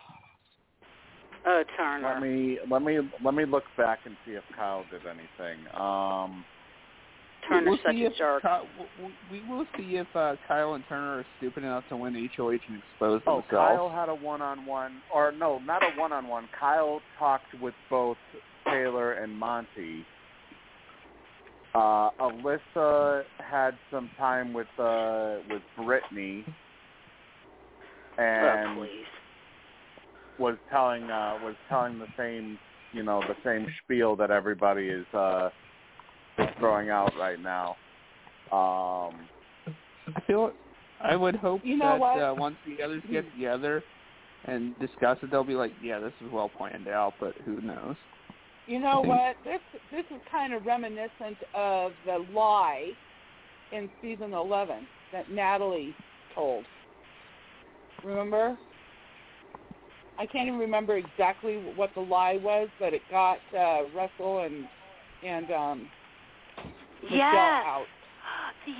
Oh, 1.46 1.62
Turner. 1.76 2.14
Let 2.14 2.22
me 2.22 2.58
let 2.70 2.82
me 2.82 2.98
let 3.22 3.34
me 3.34 3.44
look 3.44 3.64
back 3.76 4.00
and 4.06 4.16
see 4.26 4.32
if 4.32 4.44
Kyle 4.56 4.84
did 4.90 5.02
anything. 5.06 5.60
Um, 5.74 6.44
Turner's 7.48 7.66
we'll 7.66 7.78
such 7.84 7.94
see 7.94 8.04
a 8.04 8.06
if 8.08 8.16
jerk. 8.16 8.42
Ky- 8.42 9.12
we 9.30 9.40
we 9.40 9.48
will 9.48 9.66
see 9.76 9.96
if 9.96 10.06
uh, 10.14 10.36
Kyle 10.48 10.74
and 10.74 10.84
Turner 10.88 11.18
are 11.18 11.26
stupid 11.38 11.64
enough 11.64 11.84
to 11.90 11.96
win 11.96 12.14
HOH 12.14 12.48
and 12.48 12.60
expose 12.60 13.20
oh, 13.26 13.42
themselves. 13.42 13.46
Kyle 13.50 13.90
had 13.90 14.08
a 14.08 14.14
one-on-one, 14.14 15.02
or 15.12 15.32
no, 15.32 15.58
not 15.60 15.82
a 15.82 15.90
one-on-one. 15.98 16.48
Kyle 16.58 17.00
talked 17.18 17.52
with 17.60 17.74
both 17.90 18.16
Taylor 18.64 19.12
and 19.12 19.32
Monte. 19.32 20.06
Uh, 21.74 22.10
Alyssa 22.20 23.24
had 23.38 23.72
some 23.90 24.08
time 24.16 24.52
with 24.52 24.68
uh, 24.78 25.38
with 25.50 25.62
Brittany, 25.76 26.44
oh, 28.18 28.22
and 28.22 28.78
please. 28.78 29.04
Was 30.38 30.56
telling 30.70 31.04
uh, 31.04 31.38
was 31.42 31.54
telling 31.68 31.98
the 31.98 32.06
same 32.16 32.58
you 32.92 33.02
know 33.02 33.20
the 33.20 33.36
same 33.44 33.66
spiel 33.82 34.16
that 34.16 34.30
everybody 34.30 34.88
is 34.88 35.06
uh, 35.14 35.50
is 36.38 36.48
throwing 36.58 36.90
out 36.90 37.12
right 37.18 37.40
now. 37.40 37.76
Um, 38.52 39.28
I 40.14 40.20
feel 40.26 40.52
I 41.00 41.16
would 41.16 41.36
hope 41.36 41.60
You 41.64 41.76
know 41.76 41.86
that 41.86 42.00
what? 42.00 42.18
Uh, 42.18 42.34
once 42.36 42.56
the 42.66 42.82
others 42.82 43.02
get 43.10 43.30
together 43.34 43.82
and 44.46 44.78
discuss 44.78 45.18
it, 45.22 45.30
they'll 45.30 45.44
be 45.44 45.54
like, 45.54 45.72
"Yeah, 45.82 45.98
this 45.98 46.12
is 46.24 46.30
well 46.32 46.50
planned 46.56 46.88
out," 46.88 47.14
but 47.20 47.34
who 47.44 47.60
knows? 47.60 47.96
You 48.66 48.78
know 48.78 49.00
what? 49.00 49.36
This 49.44 49.60
this 49.90 50.04
is 50.10 50.20
kind 50.30 50.54
of 50.54 50.64
reminiscent 50.64 51.36
of 51.54 51.92
the 52.06 52.24
lie 52.32 52.90
in 53.72 53.90
season 54.00 54.32
eleven 54.32 54.86
that 55.12 55.30
Natalie 55.30 55.94
told. 56.34 56.64
Remember? 58.02 58.58
I 60.18 60.26
can't 60.26 60.46
even 60.46 60.60
remember 60.60 60.96
exactly 60.96 61.56
what 61.76 61.90
the 61.94 62.00
lie 62.00 62.38
was, 62.42 62.68
but 62.78 62.94
it 62.94 63.02
got 63.10 63.38
uh, 63.56 63.82
Russell 63.94 64.40
and 64.40 64.66
and 65.24 65.50
um, 65.50 65.88
Michelle 67.02 67.18
Yes. 67.18 67.64
out. 67.66 67.86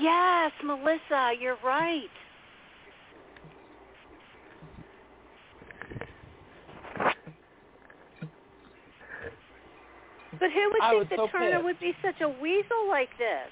Yes, 0.01 0.53
Melissa, 0.65 1.33
you're 1.41 1.59
right. 1.65 2.09
But 10.41 10.51
who 10.53 10.71
would 10.73 10.83
I 10.83 10.91
think 10.91 11.09
that 11.11 11.19
so 11.19 11.29
Turner 11.29 11.57
pissed. 11.57 11.65
would 11.65 11.81
be 11.81 11.93
such 12.05 12.21
a 12.21 12.29
weasel 12.29 12.89
like 12.89 13.11
this? 13.19 13.51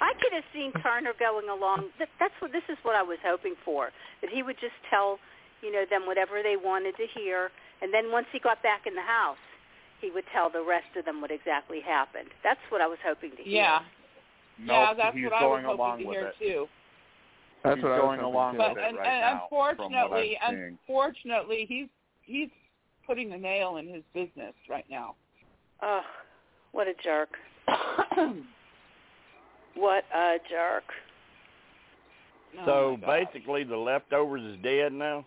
I 0.00 0.12
could 0.22 0.32
have 0.32 0.44
seen 0.54 0.72
Turner 0.82 1.12
going 1.18 1.48
along. 1.48 1.90
Th- 1.98 2.10
That's 2.20 2.34
what 2.40 2.52
this 2.52 2.62
is 2.68 2.78
what 2.82 2.94
I 2.94 3.02
was 3.02 3.18
hoping 3.24 3.54
for. 3.64 3.90
That 4.22 4.30
he 4.30 4.42
would 4.42 4.56
just 4.60 4.76
tell, 4.90 5.18
you 5.62 5.72
know, 5.72 5.84
them 5.88 6.06
whatever 6.06 6.42
they 6.42 6.56
wanted 6.56 6.96
to 6.96 7.06
hear, 7.18 7.50
and 7.82 7.92
then 7.92 8.10
once 8.12 8.26
he 8.32 8.38
got 8.38 8.62
back 8.62 8.86
in 8.86 8.94
the 8.94 9.02
house, 9.02 9.38
he 10.00 10.10
would 10.10 10.24
tell 10.32 10.50
the 10.50 10.62
rest 10.62 10.94
of 10.96 11.04
them 11.04 11.20
what 11.20 11.30
exactly 11.30 11.80
happened. 11.80 12.28
That's 12.44 12.60
what 12.70 12.80
I 12.80 12.86
was 12.86 12.98
hoping 13.04 13.30
to 13.36 13.42
hear. 13.42 13.62
Yeah, 13.62 13.80
yeah, 14.64 14.94
that's 14.94 15.16
he's 15.16 15.24
what 15.24 15.32
I 15.34 15.46
was 15.46 15.62
hoping 15.64 15.80
along 15.80 15.98
to 15.98 16.04
hear 16.04 16.26
it. 16.28 16.34
too. 16.38 16.66
That's 17.64 17.76
he's 17.76 17.82
what 17.84 17.92
I 17.92 17.98
was 17.98 18.02
going 18.02 18.20
hoping 18.20 18.34
along 18.34 18.52
with 18.58 18.66
But 18.66 18.78
it 18.78 18.84
and, 18.88 18.96
right 18.98 19.06
and 19.08 19.20
now. 19.20 19.46
from 19.50 19.58
what 19.58 19.70
unfortunately, 19.80 20.38
I'm 20.40 20.78
unfortunately, 20.88 21.66
he's 21.68 21.88
he's 22.22 22.48
putting 23.06 23.32
a 23.32 23.38
nail 23.38 23.76
in 23.78 23.88
his 23.88 24.02
business 24.14 24.54
right 24.68 24.84
now. 24.88 25.14
Ugh, 25.82 26.02
what 26.72 26.86
a 26.86 26.94
jerk. 27.02 27.30
What 29.74 30.04
a 30.14 30.36
jerk. 30.48 30.84
Oh, 32.60 32.66
so 32.66 32.96
my 33.00 33.06
God. 33.20 33.26
basically, 33.32 33.64
the 33.64 33.76
leftovers 33.76 34.42
is 34.42 34.62
dead 34.62 34.92
now. 34.92 35.24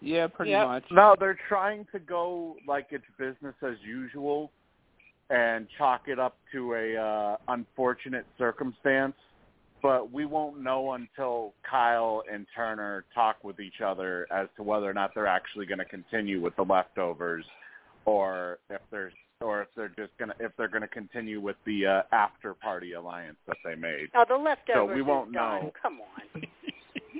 Yeah, 0.00 0.26
pretty 0.26 0.50
Yep. 0.50 0.66
much. 0.66 0.84
No, 0.90 1.14
they're 1.18 1.38
trying 1.48 1.86
to 1.92 1.98
go 2.00 2.56
like 2.66 2.88
it's 2.90 3.04
business 3.18 3.54
as 3.62 3.76
usual 3.82 4.50
and 5.30 5.68
chalk 5.78 6.08
it 6.08 6.18
up 6.18 6.36
to 6.52 6.74
a 6.74 6.96
uh, 6.96 7.36
unfortunate 7.48 8.26
circumstance. 8.36 9.14
But 9.80 10.12
we 10.12 10.26
won't 10.26 10.60
know 10.60 10.92
until 10.92 11.54
Kyle 11.68 12.22
and 12.30 12.46
Turner 12.54 13.04
talk 13.14 13.42
with 13.42 13.58
each 13.58 13.80
other 13.80 14.26
as 14.32 14.48
to 14.56 14.62
whether 14.62 14.88
or 14.88 14.94
not 14.94 15.12
they're 15.14 15.26
actually 15.26 15.66
going 15.66 15.78
to 15.78 15.84
continue 15.84 16.40
with 16.40 16.54
the 16.56 16.62
leftovers, 16.62 17.44
or 18.04 18.58
if 18.70 18.80
they're 18.90 19.12
or 19.42 19.62
if 19.62 19.68
they're 19.76 19.88
just 19.88 20.16
gonna 20.18 20.34
if 20.40 20.52
they're 20.56 20.68
going 20.68 20.82
to 20.82 20.88
continue 20.88 21.40
with 21.40 21.56
the 21.66 21.86
uh, 21.86 22.02
after 22.12 22.54
party 22.54 22.92
alliance 22.92 23.36
that 23.46 23.56
they 23.64 23.74
made. 23.74 24.08
Oh, 24.14 24.24
the 24.28 24.36
leftovers 24.36 24.88
So 24.90 24.94
we 24.94 25.02
won't 25.02 25.28
is 25.30 25.34
done. 25.34 25.62
know. 25.64 25.72
Come 25.82 25.98
on. 26.00 26.42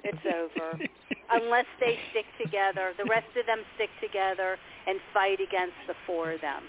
It's 0.05 0.19
over. 0.27 0.79
Unless 1.31 1.67
they 1.81 1.99
stick 2.11 2.27
together. 2.43 2.93
The 2.99 3.05
rest 3.09 3.29
of 3.39 3.47
them 3.47 3.61
stick 3.77 3.89
together 4.01 4.57
and 4.87 4.99
fight 5.15 5.39
against 5.41 5.75
the 5.87 5.95
four 6.07 6.33
of 6.33 6.41
them. 6.41 6.63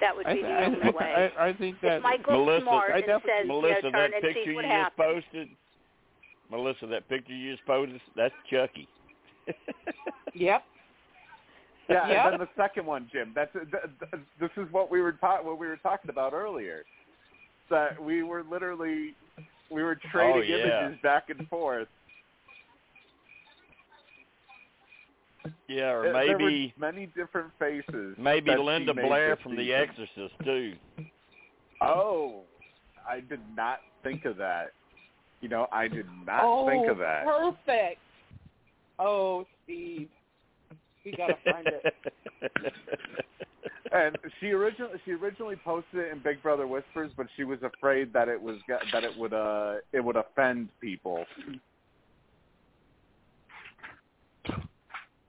That 0.00 0.16
would 0.16 0.26
be 0.26 0.32
th- 0.34 0.42
the 0.44 0.50
I, 0.50 0.64
only 0.64 0.90
way. 0.90 1.30
I, 1.38 1.48
I 1.48 1.52
think 1.52 1.80
that 1.82 1.98
if 1.98 2.02
Michael's 2.02 2.36
Melissa, 2.46 2.62
smart 2.62 2.90
I 2.90 2.96
and 2.98 3.06
definitely- 3.06 3.30
says, 3.40 3.46
Melissa, 3.48 3.76
you 3.76 3.82
know, 3.82 3.90
that 3.92 4.10
turn 4.10 4.12
and 4.14 4.22
picture 4.22 4.40
see 4.44 4.54
what 4.54 4.64
you 4.64 4.70
happens. 4.70 5.14
just 5.22 5.26
posted. 5.32 5.48
Melissa, 6.50 6.86
that 6.88 7.08
picture 7.08 7.32
you 7.34 7.52
just 7.54 7.64
posted, 7.66 8.00
that's 8.16 8.34
Chucky. 8.50 8.88
Yep. 10.34 10.64
Yeah, 11.88 12.08
Yep. 12.08 12.24
and 12.24 12.32
then 12.32 12.40
the 12.40 12.62
second 12.62 12.86
one, 12.86 13.08
Jim. 13.12 13.32
That's 13.34 13.52
th- 13.52 13.66
th- 13.70 14.22
this 14.40 14.50
is 14.56 14.70
what 14.72 14.90
we 14.90 15.00
were 15.00 15.12
ta- 15.12 15.42
what 15.42 15.58
we 15.58 15.66
were 15.66 15.76
talking 15.76 16.10
about 16.10 16.32
earlier. 16.32 16.84
That 17.70 18.02
we 18.02 18.22
were 18.22 18.42
literally 18.42 19.14
we 19.70 19.82
were 19.82 19.98
oh, 20.04 20.08
trading 20.10 20.52
Oh, 20.54 20.56
yeah. 20.56 20.86
images 20.86 21.02
back 21.02 21.30
and 21.30 21.46
forth. 21.48 21.88
yeah, 25.68 25.90
or 25.90 26.02
There- 26.04 26.12
there 26.12 26.38
were 26.38 26.38
maybe 26.38 26.74
many 26.78 27.06
different 27.06 27.52
faces. 27.58 28.16
maybe 28.18 28.54
Linda 28.56 28.94
Blair 28.94 29.34
this 29.34 29.42
from 29.42 29.56
The. 29.56 29.72
Exorcist 29.74 30.34
too. 30.42 30.76
Oh, 31.80 32.44
I 33.08 33.20
did 33.20 33.40
not 33.54 33.80
think 34.02 34.24
of 34.24 34.36
that. 34.38 34.72
You 35.40 35.48
know, 35.50 35.68
I 35.72 35.88
did 35.88 36.06
not 36.24 36.40
oh, 36.42 36.66
think 36.66 36.86
of 36.88 36.98
oh, 36.98 37.02
that. 37.02 37.26
perfect. 37.26 38.00
Oh, 38.98 39.46
Steve, 39.64 40.08
we 41.04 41.12
gotta 41.12 41.36
find 41.44 41.66
it. 41.66 41.94
and 43.92 44.18
she 44.40 44.50
originally 44.50 44.98
she 45.04 45.12
originally 45.12 45.56
posted 45.64 46.00
it 46.00 46.12
in 46.12 46.20
Big 46.22 46.42
Brother 46.42 46.66
Whispers, 46.66 47.12
but 47.16 47.26
she 47.36 47.44
was 47.44 47.58
afraid 47.62 48.12
that 48.12 48.28
it 48.28 48.40
was 48.40 48.56
that 48.68 49.04
it 49.04 49.16
would 49.18 49.32
uh 49.32 49.76
it 49.92 50.00
would 50.00 50.16
offend 50.16 50.68
people. 50.80 51.24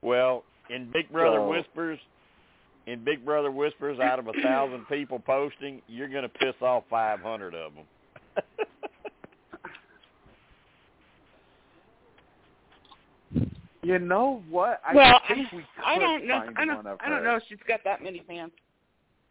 Well, 0.02 0.44
in 0.70 0.90
Big 0.92 1.10
Brother 1.10 1.38
So- 1.38 1.48
Whispers, 1.48 1.98
in 2.86 3.02
Big 3.04 3.24
Brother 3.24 3.50
Whispers, 3.50 3.98
out 3.98 4.18
of 4.20 4.28
a 4.28 4.32
thousand 4.42 4.86
people 4.88 5.18
posting, 5.18 5.82
you're 5.88 6.08
going 6.08 6.22
to 6.22 6.28
piss 6.28 6.54
off 6.62 6.84
500 6.88 7.54
of 7.54 7.72
them. 7.74 7.84
You 13.86 14.00
know 14.00 14.42
what? 14.50 14.80
I 14.84 14.96
well, 14.96 15.20
think 15.28 15.52
we 15.52 15.58
could 15.58 15.84
I 15.84 15.96
don't 15.96 16.26
know. 16.26 16.42
I 16.56 16.64
don't. 16.64 16.84
of 16.88 16.98
I 16.98 17.08
don't 17.08 17.22
know 17.22 17.36
if 17.36 17.44
she's 17.48 17.60
got 17.68 17.84
that 17.84 18.02
many 18.02 18.20
fans. 18.26 18.50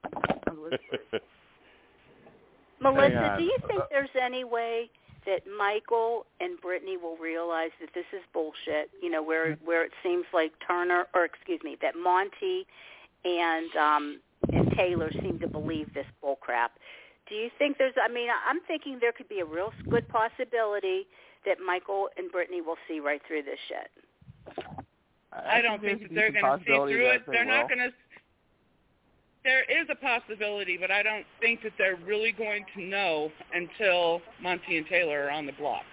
Melissa, 2.82 3.36
do 3.38 3.44
you 3.44 3.58
think 3.68 3.82
there's 3.92 4.08
any 4.22 4.46
way 4.46 4.90
that 5.26 5.42
Michael 5.58 6.26
and 6.40 6.58
Brittany 6.62 6.96
will 6.96 7.18
realize 7.18 7.72
that 7.82 7.90
this 7.94 8.06
is 8.14 8.22
bullshit? 8.32 8.92
You 9.04 9.12
know, 9.12 9.22
where 9.22 9.56
where 9.66 9.84
it 9.84 9.92
seems 10.02 10.24
like 10.34 10.54
Turner, 10.66 11.08
or 11.14 11.26
excuse 11.26 11.60
me, 11.62 11.76
that 11.82 11.96
Monte 12.02 12.66
and 13.26 13.76
um 13.76 14.22
and 14.54 14.72
Taylor 14.78 15.12
seem 15.22 15.38
to 15.40 15.50
believe 15.50 15.94
this 15.94 16.08
bull 16.22 16.38
crap. 16.40 16.72
Do 17.28 17.36
you 17.36 17.50
think 17.60 17.78
there's? 17.78 17.96
I 18.02 18.08
mean, 18.08 18.30
I'm 18.48 18.62
thinking 18.70 19.00
there 19.02 19.12
could 19.12 19.28
be 19.28 19.42
a 19.42 19.46
real 19.46 19.74
good 19.90 20.08
possibility 20.08 21.08
that 21.46 21.58
Michael 21.60 22.08
and 22.16 22.32
Brittany 22.32 22.62
will 22.62 22.78
see 22.88 23.02
right 23.02 23.22
through 23.28 23.44
this 23.44 23.60
shit. 23.68 23.92
I, 25.32 25.62
don't 25.62 25.82
think 25.82 26.02
that 26.02 26.14
they're 26.14 26.32
going 26.32 26.44
to 26.44 26.60
see 26.60 26.66
through 26.66 27.10
it. 27.10 27.22
They're 27.28 27.46
not 27.46 27.68
going 27.68 27.80
to. 27.80 27.90
There 29.44 29.64
is 29.64 29.88
a 29.92 29.96
possibility, 29.96 30.78
but 30.80 30.90
I 30.90 31.04
don't 31.04 31.26
think 31.40 31.62
that 31.64 31.74
they're 31.78 31.98
really 31.98 32.32
going 32.32 32.66
to 32.76 32.82
know 32.82 33.32
until 33.54 34.22
Monte 34.42 34.76
and 34.76 34.88
Taylor 34.88 35.26
are 35.26 35.30
on 35.30 35.46
the 35.46 35.52
block. 35.52 35.84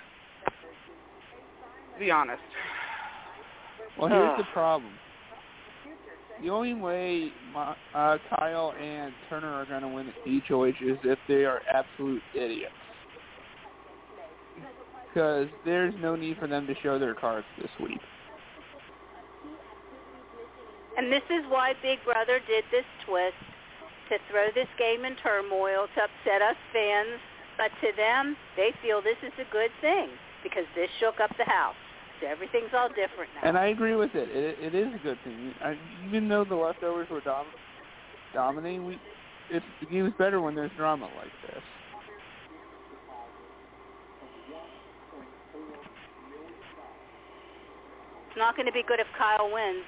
To 0.46 2.00
be 2.00 2.10
honest. 2.10 2.40
Well, 3.98 4.08
here's 4.08 4.38
the 4.38 4.44
problem. 4.54 4.92
The 6.42 6.48
only 6.48 6.74
way 6.74 7.30
uh, 7.54 8.16
Kyle 8.30 8.72
and 8.80 9.12
Turner 9.28 9.52
are 9.52 9.66
going 9.66 9.82
to 9.82 9.88
win 9.88 10.12
HOH 10.48 10.64
is 10.82 10.98
if 11.04 11.18
they 11.28 11.44
are 11.44 11.60
absolute 11.72 12.22
idiots. 12.34 12.72
Because 15.08 15.48
there's 15.64 15.94
no 16.00 16.16
need 16.16 16.38
for 16.38 16.46
them 16.46 16.66
to 16.66 16.74
show 16.82 16.98
their 16.98 17.14
cards 17.14 17.46
this 17.60 17.70
week. 17.80 18.00
And 20.96 21.10
this 21.10 21.24
is 21.30 21.44
why 21.48 21.72
Big 21.82 22.04
Brother 22.04 22.40
did 22.46 22.64
this 22.70 22.84
twist 23.06 23.38
to 24.10 24.18
throw 24.30 24.48
this 24.54 24.68
game 24.78 25.04
in 25.04 25.16
turmoil, 25.16 25.88
to 25.94 26.00
upset 26.04 26.42
us 26.42 26.56
fans. 26.72 27.20
But 27.56 27.70
to 27.80 27.96
them, 27.96 28.36
they 28.56 28.72
feel 28.82 29.00
this 29.00 29.20
is 29.22 29.32
a 29.40 29.50
good 29.52 29.70
thing 29.80 30.08
because 30.42 30.64
this 30.74 30.88
shook 31.00 31.20
up 31.20 31.30
the 31.38 31.44
house. 31.44 31.78
So 32.20 32.26
everything's 32.26 32.70
all 32.76 32.88
different 32.88 33.30
now. 33.40 33.48
And 33.48 33.58
I 33.58 33.66
agree 33.68 33.96
with 33.96 34.14
it. 34.14 34.28
It, 34.28 34.58
it 34.60 34.74
is 34.74 34.94
a 34.94 34.98
good 35.02 35.18
thing. 35.24 35.54
I, 35.62 35.76
even 36.06 36.28
though 36.28 36.44
the 36.44 36.54
leftovers 36.54 37.08
were 37.10 37.20
dom- 37.20 37.46
dominating, 38.34 38.84
we, 38.84 38.98
it's, 39.50 39.64
the 39.80 39.86
game's 39.86 40.12
better 40.18 40.40
when 40.40 40.54
there's 40.54 40.70
drama 40.76 41.06
like 41.16 41.32
this. 41.46 41.62
It's 48.28 48.38
not 48.38 48.56
going 48.56 48.66
to 48.66 48.72
be 48.72 48.82
good 48.86 49.00
if 49.00 49.06
Kyle 49.18 49.52
wins. 49.52 49.84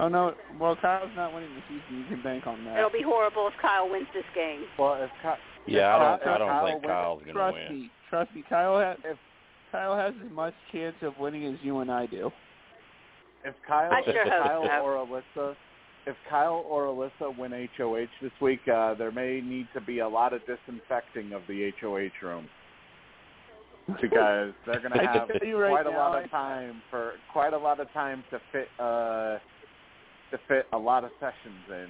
Oh 0.00 0.08
no! 0.08 0.34
Well, 0.60 0.76
Kyle's 0.80 1.10
not 1.16 1.34
winning 1.34 1.50
the 1.54 1.62
season. 1.68 1.98
You 2.00 2.04
can 2.16 2.22
bank 2.22 2.46
on 2.46 2.64
that. 2.64 2.78
It'll 2.78 2.90
be 2.90 3.02
horrible 3.02 3.46
if 3.48 3.54
Kyle 3.60 3.88
wins 3.90 4.06
this 4.14 4.24
game. 4.34 4.64
Well, 4.78 5.02
if 5.02 5.10
Kyle, 5.22 5.36
Yeah, 5.66 5.94
I 5.94 5.98
don't. 5.98 6.20
If 6.22 6.26
I 6.26 6.38
don't 6.38 6.48
Kyle 6.48 6.64
think 6.66 6.82
wins- 6.82 6.90
Kyle's 6.90 7.18
going 7.22 7.26
to 7.26 7.32
trust 7.32 7.54
win. 7.68 7.80
me, 7.80 7.90
trust 8.10 8.34
me. 8.34 8.44
Kyle 8.48 8.78
has 8.80 8.96
if 9.04 9.18
Kyle 9.72 9.96
has 9.96 10.14
as 10.24 10.32
much 10.32 10.54
chance 10.72 10.96
of 11.02 11.14
winning 11.18 11.46
as 11.46 11.58
you 11.62 11.78
and 11.80 11.90
I 11.90 12.06
do. 12.06 12.30
if 13.44 13.54
Kyle, 13.66 13.90
I 13.92 14.02
sure 14.04 14.22
if 14.22 14.32
hope 14.32 14.68
Kyle 14.68 14.82
so. 14.82 14.84
or 14.84 15.06
Alyssa, 15.06 15.56
if 16.06 16.16
Kyle 16.28 16.64
or 16.68 16.86
Alyssa 16.86 17.36
win 17.38 17.52
HOH 17.76 18.06
this 18.20 18.32
week, 18.40 18.60
uh, 18.68 18.94
there 18.94 19.10
may 19.12 19.40
need 19.40 19.68
to 19.74 19.80
be 19.80 20.00
a 20.00 20.08
lot 20.08 20.32
of 20.32 20.40
disinfecting 20.46 21.32
of 21.32 21.42
the 21.48 21.70
HOH 21.80 22.10
room 22.26 22.48
because 24.00 24.52
they're 24.66 24.80
going 24.80 24.92
to 24.94 24.98
have 25.06 25.28
right 25.28 25.70
quite 25.70 25.86
a 25.86 25.90
lot 25.90 26.22
of 26.22 26.30
time 26.30 26.80
for 26.90 27.12
quite 27.32 27.52
a 27.52 27.58
lot 27.58 27.80
of 27.80 27.90
time 27.92 28.24
to 28.30 28.40
fit 28.52 28.68
uh, 28.80 29.38
to 30.34 30.40
fit 30.48 30.66
a 30.72 30.78
lot 30.78 31.04
of 31.04 31.10
sessions 31.20 31.62
in. 31.70 31.88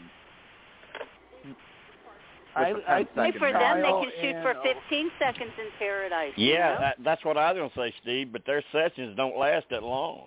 I, 2.56 2.72
I 2.86 2.98
think 3.16 3.36
for 3.36 3.50
them, 3.50 3.82
they 3.82 3.88
can 3.88 4.10
shoot 4.20 4.36
and- 4.36 4.42
for 4.44 4.54
15 4.62 5.10
seconds 5.18 5.50
in 5.58 5.66
paradise. 5.78 6.32
you 6.36 6.52
Yeah, 6.52 6.74
know? 6.74 6.80
that, 6.80 6.96
that's 7.02 7.24
what 7.24 7.36
I 7.36 7.50
was 7.52 7.58
going 7.58 7.70
to 7.70 7.76
say, 7.76 7.94
Steve. 8.02 8.32
But 8.32 8.42
their 8.46 8.62
sessions 8.70 9.16
don't 9.16 9.36
last 9.36 9.66
that 9.70 9.82
long. 9.82 10.26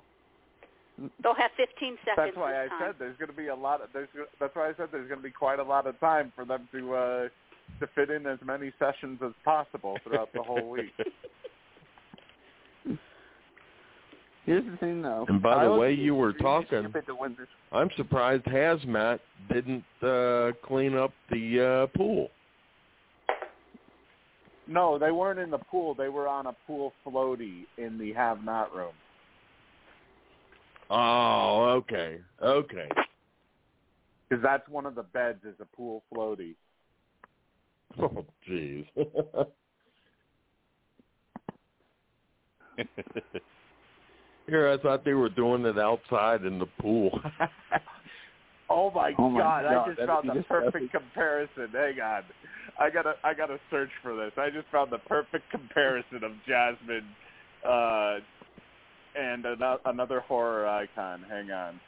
They'll 1.22 1.36
have 1.36 1.52
15 1.56 1.98
seconds 2.04 2.16
That's 2.18 2.36
why 2.36 2.66
I 2.66 2.68
time. 2.68 2.80
said 2.82 2.96
there's 2.98 3.16
going 3.18 3.30
to 3.30 3.38
be 3.38 3.48
a 3.48 3.56
lot. 3.56 3.82
Of, 3.82 3.90
there's 3.94 4.10
that's 4.40 4.56
why 4.56 4.68
I 4.70 4.74
said 4.76 4.88
there's 4.92 5.08
going 5.08 5.20
to 5.22 5.24
be 5.24 5.32
quite 5.32 5.60
a 5.60 5.64
lot 5.64 5.86
of 5.86 5.98
time 6.00 6.34
for 6.36 6.44
them 6.44 6.68
to 6.74 6.96
uh, 6.96 7.28
to 7.80 7.88
fit 7.94 8.10
in 8.10 8.26
as 8.26 8.40
many 8.44 8.74
sessions 8.80 9.20
as 9.24 9.32
possible 9.46 9.98
throughout 10.04 10.34
the 10.34 10.42
whole 10.42 10.70
week. 10.70 10.92
Here's 14.48 14.64
the 14.64 14.78
thing, 14.78 15.02
though. 15.02 15.26
And 15.28 15.42
by 15.42 15.66
the 15.66 15.74
way 15.74 15.92
you 15.92 16.16
were 16.16 16.32
talking- 16.32 16.84
stupid 16.84 17.06
to 17.08 17.16
win 17.16 17.36
this. 17.38 17.50
I'm 17.74 17.90
surprised 17.98 18.46
Hazmat 18.46 19.20
didn't 19.52 19.84
uh, 20.02 20.54
clean 20.66 20.96
up 20.96 21.12
the 21.30 21.90
uh, 21.92 21.98
pool. 21.98 22.30
No, 24.66 24.98
they 24.98 25.12
weren't 25.12 25.38
in 25.38 25.52
the 25.52 25.58
pool. 25.58 25.94
They 25.94 26.08
were 26.08 26.30
on 26.30 26.46
a 26.46 26.54
pool 26.66 26.94
floaty 27.06 27.66
in 27.78 27.98
the 27.98 28.14
have 28.14 28.42
not 28.42 28.74
room. 28.74 28.94
Oh, 30.90 31.66
okay, 31.80 32.20
okay. 32.42 32.88
Because 34.30 34.42
that's 34.42 34.68
one 34.70 34.86
of 34.86 34.96
the 34.96 35.04
beds 35.04 35.44
is 35.44 35.56
a 35.60 35.66
pool 35.76 36.04
floaty. 36.14 36.56
Oh, 38.00 38.26
jeez. 38.48 38.86
Here, 44.48 44.70
I 44.70 44.78
thought 44.78 45.04
they 45.04 45.14
were 45.14 45.30
doing 45.30 45.66
it 45.66 45.78
outside 45.78 46.44
in 46.46 46.60
the 46.60 46.68
pool. 46.80 47.20
Oh 48.70 48.92
my, 48.92 49.14
Oh 49.18 49.30
my 49.30 49.40
god! 49.40 49.64
God, 49.64 49.74
I 49.74 49.88
just 49.88 49.98
that'd 49.98 50.08
found 50.10 50.30
the 50.30 50.34
disgusting. 50.34 50.72
perfect 50.72 50.92
comparison. 50.92 51.70
Hang 51.72 52.02
on, 52.02 52.24
I 52.78 52.90
gotta 52.90 53.14
I 53.24 53.34
gotta 53.34 53.58
search 53.72 53.90
for 54.04 54.14
this. 54.14 54.34
I 54.38 54.50
just 54.50 54.68
found 54.74 54.92
the 54.92 54.98
perfect 54.98 55.50
comparison 55.52 56.22
of 56.24 56.32
Jasmine 56.46 57.08
uh, 57.66 58.18
and 59.18 59.46
ano- 59.46 59.80
another 59.86 60.20
horror 60.20 60.68
icon. 60.68 61.24
Hang 61.30 61.50
on. 61.50 61.80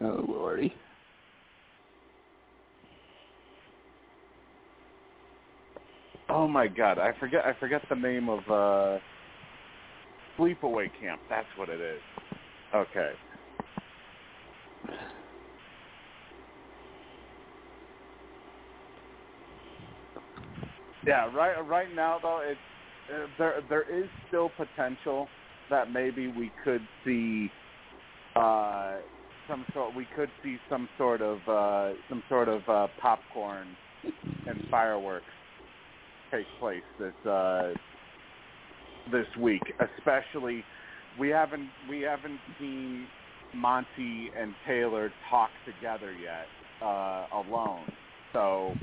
Oh 0.00 0.24
lordy. 0.28 0.72
Oh 6.28 6.46
my 6.46 6.68
god, 6.68 7.00
I 7.00 7.10
forget 7.18 7.44
I 7.44 7.58
forget 7.58 7.82
the 7.88 7.96
name 7.96 8.28
of 8.28 8.38
uh 8.48 8.98
Sleepaway 10.38 10.90
Camp. 11.00 11.20
That's 11.28 11.46
what 11.56 11.68
it 11.68 11.80
is. 11.80 12.00
Okay. 12.74 13.12
Yeah, 21.06 21.34
right 21.34 21.60
right 21.66 21.94
now 21.94 22.18
though 22.22 22.40
it's 22.44 22.58
uh, 23.12 23.26
there 23.38 23.60
there 23.68 24.02
is 24.02 24.08
still 24.28 24.50
potential 24.56 25.28
that 25.70 25.90
maybe 25.92 26.28
we 26.28 26.50
could 26.64 26.80
see 27.04 27.48
uh 28.36 28.96
some 29.48 29.66
sort 29.74 29.94
we 29.94 30.06
could 30.16 30.30
see 30.42 30.56
some 30.68 30.88
sort 30.96 31.20
of 31.20 31.38
uh 31.46 31.92
some 32.08 32.22
sort 32.28 32.48
of 32.48 32.62
uh 32.68 32.88
popcorn 33.00 33.76
and 34.48 34.64
fireworks 34.70 35.24
take 36.30 36.46
place 36.58 36.82
this 36.98 37.12
uh 37.30 37.72
this 39.12 39.26
week 39.38 39.62
especially 39.98 40.64
we 41.18 41.28
haven't 41.28 41.68
we 41.88 42.00
haven't 42.00 42.38
seen 42.58 43.06
Monte 43.54 44.30
and 44.38 44.54
Taylor 44.66 45.12
talk 45.30 45.50
together 45.64 46.12
yet 46.12 46.46
uh 46.84 47.26
alone. 47.32 47.84
So 48.32 48.74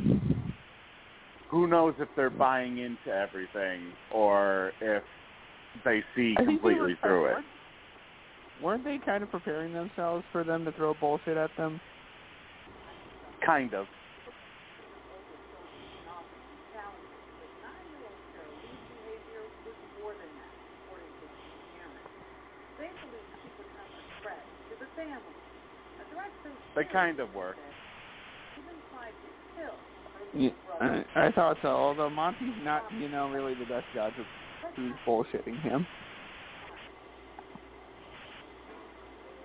who 1.49 1.67
knows 1.67 1.93
if 1.99 2.07
they're 2.15 2.29
buying 2.29 2.77
into 2.77 3.09
everything 3.13 3.91
or 4.13 4.71
if 4.79 5.03
they 5.83 6.01
see 6.15 6.35
I 6.37 6.45
think 6.45 6.61
they 6.61 6.69
completely 6.69 6.97
through 7.01 7.25
it. 7.25 7.31
weren't- 7.33 7.45
Weren't 8.63 8.83
they 8.83 8.99
kind 9.03 9.23
of 9.23 9.31
preparing 9.31 9.73
themselves 9.73 10.23
for 10.31 10.43
them 10.43 10.63
to 10.65 10.71
throw 10.73 10.93
bullshit 10.93 11.35
at 11.35 11.49
them? 11.57 11.81
kind 13.45 13.73
of 13.73 13.87
they 26.81 26.91
kind 26.91 27.19
of 27.19 27.33
were 27.35 27.55
Yeah, 30.33 30.49
I, 30.79 31.03
I 31.15 31.31
thought 31.31 31.57
so. 31.61 31.67
Although 31.67 32.09
Monte's 32.09 32.41
not, 32.63 32.83
you 32.99 33.09
know, 33.09 33.29
really 33.29 33.53
the 33.53 33.65
best 33.65 33.85
judge 33.93 34.13
of 34.19 34.25
who's 34.75 34.93
bullshitting 35.07 35.61
him. 35.61 35.85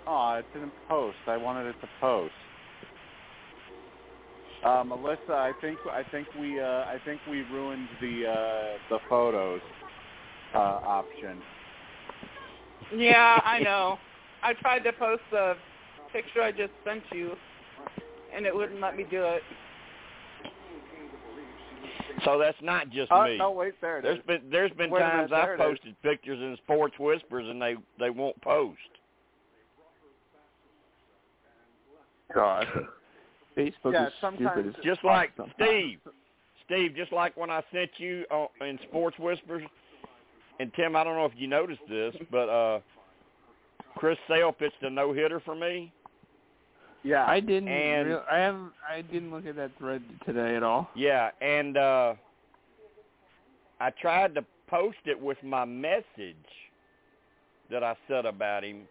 Oh, 0.06 0.34
it 0.38 0.46
didn't 0.54 0.72
post. 0.88 1.16
I 1.26 1.36
wanted 1.36 1.66
it 1.66 1.76
to 1.80 1.88
post. 2.00 2.32
Uh, 4.64 4.84
Melissa, 4.84 5.18
I 5.30 5.52
think 5.60 5.78
I 5.92 6.02
think 6.10 6.26
we 6.40 6.58
uh, 6.58 6.64
I 6.64 6.96
think 7.04 7.20
we 7.28 7.42
ruined 7.42 7.88
the 8.00 8.26
uh, 8.26 8.78
the 8.88 8.98
photos 9.08 9.60
uh, 10.54 10.58
option. 10.58 11.42
Yeah, 12.96 13.40
I 13.44 13.58
know. 13.58 13.98
I 14.42 14.54
tried 14.54 14.80
to 14.80 14.92
post 14.92 15.22
the 15.30 15.54
picture 16.16 16.42
I 16.42 16.50
just 16.52 16.72
sent 16.84 17.02
you, 17.12 17.32
and 18.34 18.46
it 18.46 18.54
wouldn't 18.54 18.80
let 18.80 18.96
me 18.96 19.04
do 19.10 19.22
it. 19.24 19.42
So 22.24 22.38
that's 22.38 22.56
not 22.62 22.88
just 22.90 23.12
Oh 23.12 23.24
me. 23.24 23.36
no, 23.36 23.50
wait 23.50 23.74
there. 23.80 23.98
It 23.98 24.02
There's 24.02 24.18
is. 24.18 24.24
been 24.26 24.42
there's 24.50 24.72
been 24.72 24.90
Wait 24.90 25.00
times 25.00 25.30
minute, 25.30 25.42
I've 25.44 25.50
it 25.50 25.62
is. 25.62 25.78
posted 25.78 26.02
pictures 26.02 26.38
in 26.40 26.56
Sports 26.64 26.94
Whispers 26.98 27.46
and 27.48 27.60
they 27.60 27.76
they 27.98 28.10
won't 28.10 28.40
post. 28.40 28.78
God. 32.34 32.66
Facebook 33.56 33.92
yeah, 33.92 34.06
is 34.08 34.12
stupid. 34.18 34.66
as 34.68 34.84
Just 34.84 35.04
like 35.04 35.30
sometimes. 35.36 35.54
Steve, 35.56 35.98
Steve, 36.64 36.96
just 36.96 37.12
like 37.12 37.36
when 37.36 37.50
I 37.50 37.62
sent 37.72 37.90
you 37.98 38.24
on, 38.30 38.48
in 38.66 38.78
Sports 38.88 39.16
Whispers, 39.18 39.62
and 40.58 40.72
Tim, 40.74 40.96
I 40.96 41.04
don't 41.04 41.14
know 41.16 41.24
if 41.26 41.32
you 41.36 41.46
noticed 41.46 41.80
this, 41.88 42.14
but 42.30 42.48
uh 42.48 42.80
Chris 43.96 44.18
Sale 44.28 44.52
pitched 44.52 44.82
a 44.82 44.90
no 44.90 45.12
hitter 45.12 45.40
for 45.40 45.54
me. 45.54 45.92
Yeah, 47.06 47.24
I 47.24 47.38
didn't. 47.38 47.68
And- 47.68 48.08
real, 48.08 48.24
I 48.30 48.38
haven't. 48.38 48.72
I 48.90 49.00
didn't 49.02 49.30
look 49.30 49.46
at 49.46 49.54
that 49.56 49.70
thread 49.78 50.02
today 50.26 50.56
at 50.56 50.64
all. 50.64 50.90
Yeah, 50.96 51.30
and 51.40 51.76
uh 51.76 52.14
I 53.80 53.90
tried 53.90 54.34
to 54.34 54.44
post 54.68 54.98
it 55.04 55.20
with 55.20 55.38
my 55.44 55.64
message 55.64 56.04
that 57.70 57.84
I 57.84 57.94
said 58.08 58.26
about 58.26 58.64
him, 58.64 58.88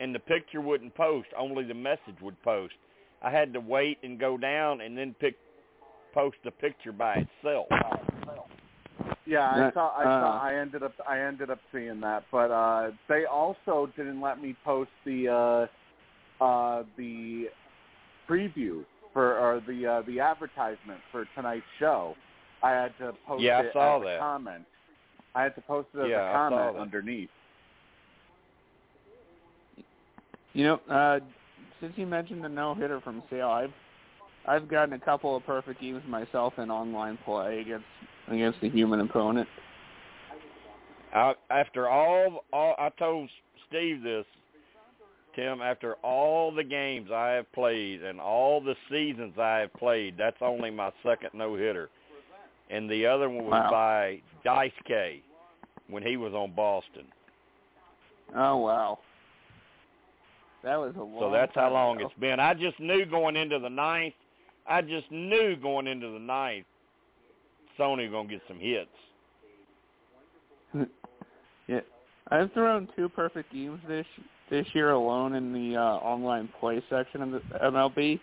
and 0.00 0.14
the 0.14 0.20
picture 0.20 0.60
wouldn't 0.60 0.94
post. 0.94 1.28
Only 1.36 1.64
the 1.64 1.74
message 1.74 2.20
would 2.22 2.40
post. 2.42 2.74
I 3.22 3.30
had 3.30 3.52
to 3.54 3.60
wait 3.60 3.98
and 4.04 4.20
go 4.20 4.38
down 4.38 4.80
and 4.82 4.96
then 4.96 5.14
pick 5.18 5.34
post 6.14 6.36
the 6.44 6.52
picture 6.52 6.92
by 6.92 7.14
itself. 7.42 7.66
Yeah, 9.26 9.50
I 9.50 9.58
That- 9.58 9.74
saw. 9.74 9.98
I 9.98 10.04
saw. 10.04 10.36
uh, 10.36 10.40
I 10.42 10.54
ended 10.54 10.82
up. 10.84 10.92
I 11.08 11.18
ended 11.20 11.50
up 11.50 11.58
seeing 11.72 12.00
that, 12.02 12.22
but 12.30 12.52
uh 12.52 12.92
they 13.08 13.24
also 13.24 13.86
didn't 13.96 14.20
let 14.20 14.40
me 14.40 14.54
post 14.64 14.90
the 15.04 15.28
uh 15.28 15.66
uh 16.40 16.82
the 16.96 17.46
preview 18.28 18.84
for 19.12 19.38
or 19.38 19.60
the 19.66 19.86
uh 19.86 20.02
the 20.06 20.20
advertisement 20.20 21.00
for 21.10 21.26
tonight's 21.34 21.64
show. 21.78 22.14
I 22.62 22.70
had 22.70 22.96
to 22.98 23.12
post 23.26 23.42
Yeah, 23.42 23.58
I 23.58 23.62
it 23.62 23.72
saw 23.72 23.98
as 24.00 24.04
that. 24.04 24.16
a 24.16 24.18
comment. 24.18 24.64
I 25.34 25.42
had 25.44 25.54
to 25.54 25.60
post 25.62 25.88
it 25.94 25.98
as 26.00 26.10
Yeah, 26.10 26.20
a 26.20 26.28
I 26.30 26.32
saw 26.32 26.48
comment 26.50 26.76
underneath. 26.78 27.28
You 30.54 30.64
know, 30.64 30.80
uh, 30.90 31.20
since 31.80 31.92
you 31.96 32.06
mentioned 32.06 32.42
the 32.42 32.48
no 32.48 32.74
hitter 32.74 33.00
from 33.00 33.22
Sale, 33.30 33.48
I've 33.48 33.72
I've 34.46 34.68
gotten 34.68 34.94
a 34.94 34.98
couple 34.98 35.36
of 35.36 35.44
perfect 35.44 35.80
games 35.80 36.02
myself 36.08 36.54
in 36.58 36.70
online 36.70 37.18
play 37.24 37.60
against 37.60 37.84
against 38.28 38.58
a 38.62 38.68
human 38.68 39.00
opponent. 39.00 39.48
I, 41.14 41.34
after 41.50 41.88
all, 41.88 42.44
all, 42.52 42.74
I 42.78 42.90
told 42.98 43.28
Steve 43.68 44.02
this, 44.02 44.24
Tim. 45.38 45.62
After 45.62 45.94
all 46.02 46.52
the 46.52 46.64
games 46.64 47.10
I 47.12 47.30
have 47.30 47.50
played 47.52 48.02
and 48.02 48.20
all 48.20 48.60
the 48.60 48.74
seasons 48.90 49.38
I 49.38 49.58
have 49.58 49.72
played, 49.74 50.16
that's 50.18 50.38
only 50.40 50.70
my 50.70 50.90
second 51.04 51.30
no 51.32 51.54
hitter, 51.54 51.90
and 52.70 52.90
the 52.90 53.06
other 53.06 53.30
one 53.30 53.44
was 53.44 53.52
Wow. 53.52 53.70
by 53.70 54.20
Dice 54.42 54.72
K 54.84 55.22
when 55.88 56.02
he 56.02 56.16
was 56.16 56.34
on 56.34 56.52
Boston. 56.54 57.06
Oh 58.34 58.56
wow, 58.56 58.98
that 60.64 60.76
was 60.76 60.94
a 60.96 61.02
long. 61.02 61.20
So 61.20 61.30
that's 61.30 61.54
how 61.54 61.72
long 61.72 61.98
ago. 61.98 62.06
it's 62.06 62.20
been. 62.20 62.40
I 62.40 62.54
just 62.54 62.78
knew 62.80 63.06
going 63.06 63.36
into 63.36 63.58
the 63.58 63.70
ninth. 63.70 64.14
I 64.66 64.82
just 64.82 65.10
knew 65.10 65.56
going 65.56 65.86
into 65.86 66.10
the 66.10 66.18
ninth, 66.18 66.66
Sony 67.78 68.10
gonna 68.10 68.28
get 68.28 68.42
some 68.48 68.58
hits. 68.58 68.90
yeah, 71.68 71.80
I've 72.28 72.52
thrown 72.52 72.88
two 72.96 73.08
perfect 73.08 73.52
games 73.52 73.80
this 73.88 74.04
this 74.50 74.66
year 74.72 74.90
alone 74.90 75.34
in 75.34 75.52
the 75.52 75.76
uh, 75.76 75.80
online 75.80 76.48
play 76.60 76.82
section 76.88 77.22
of 77.22 77.30
the 77.30 77.40
MLB, 77.62 78.20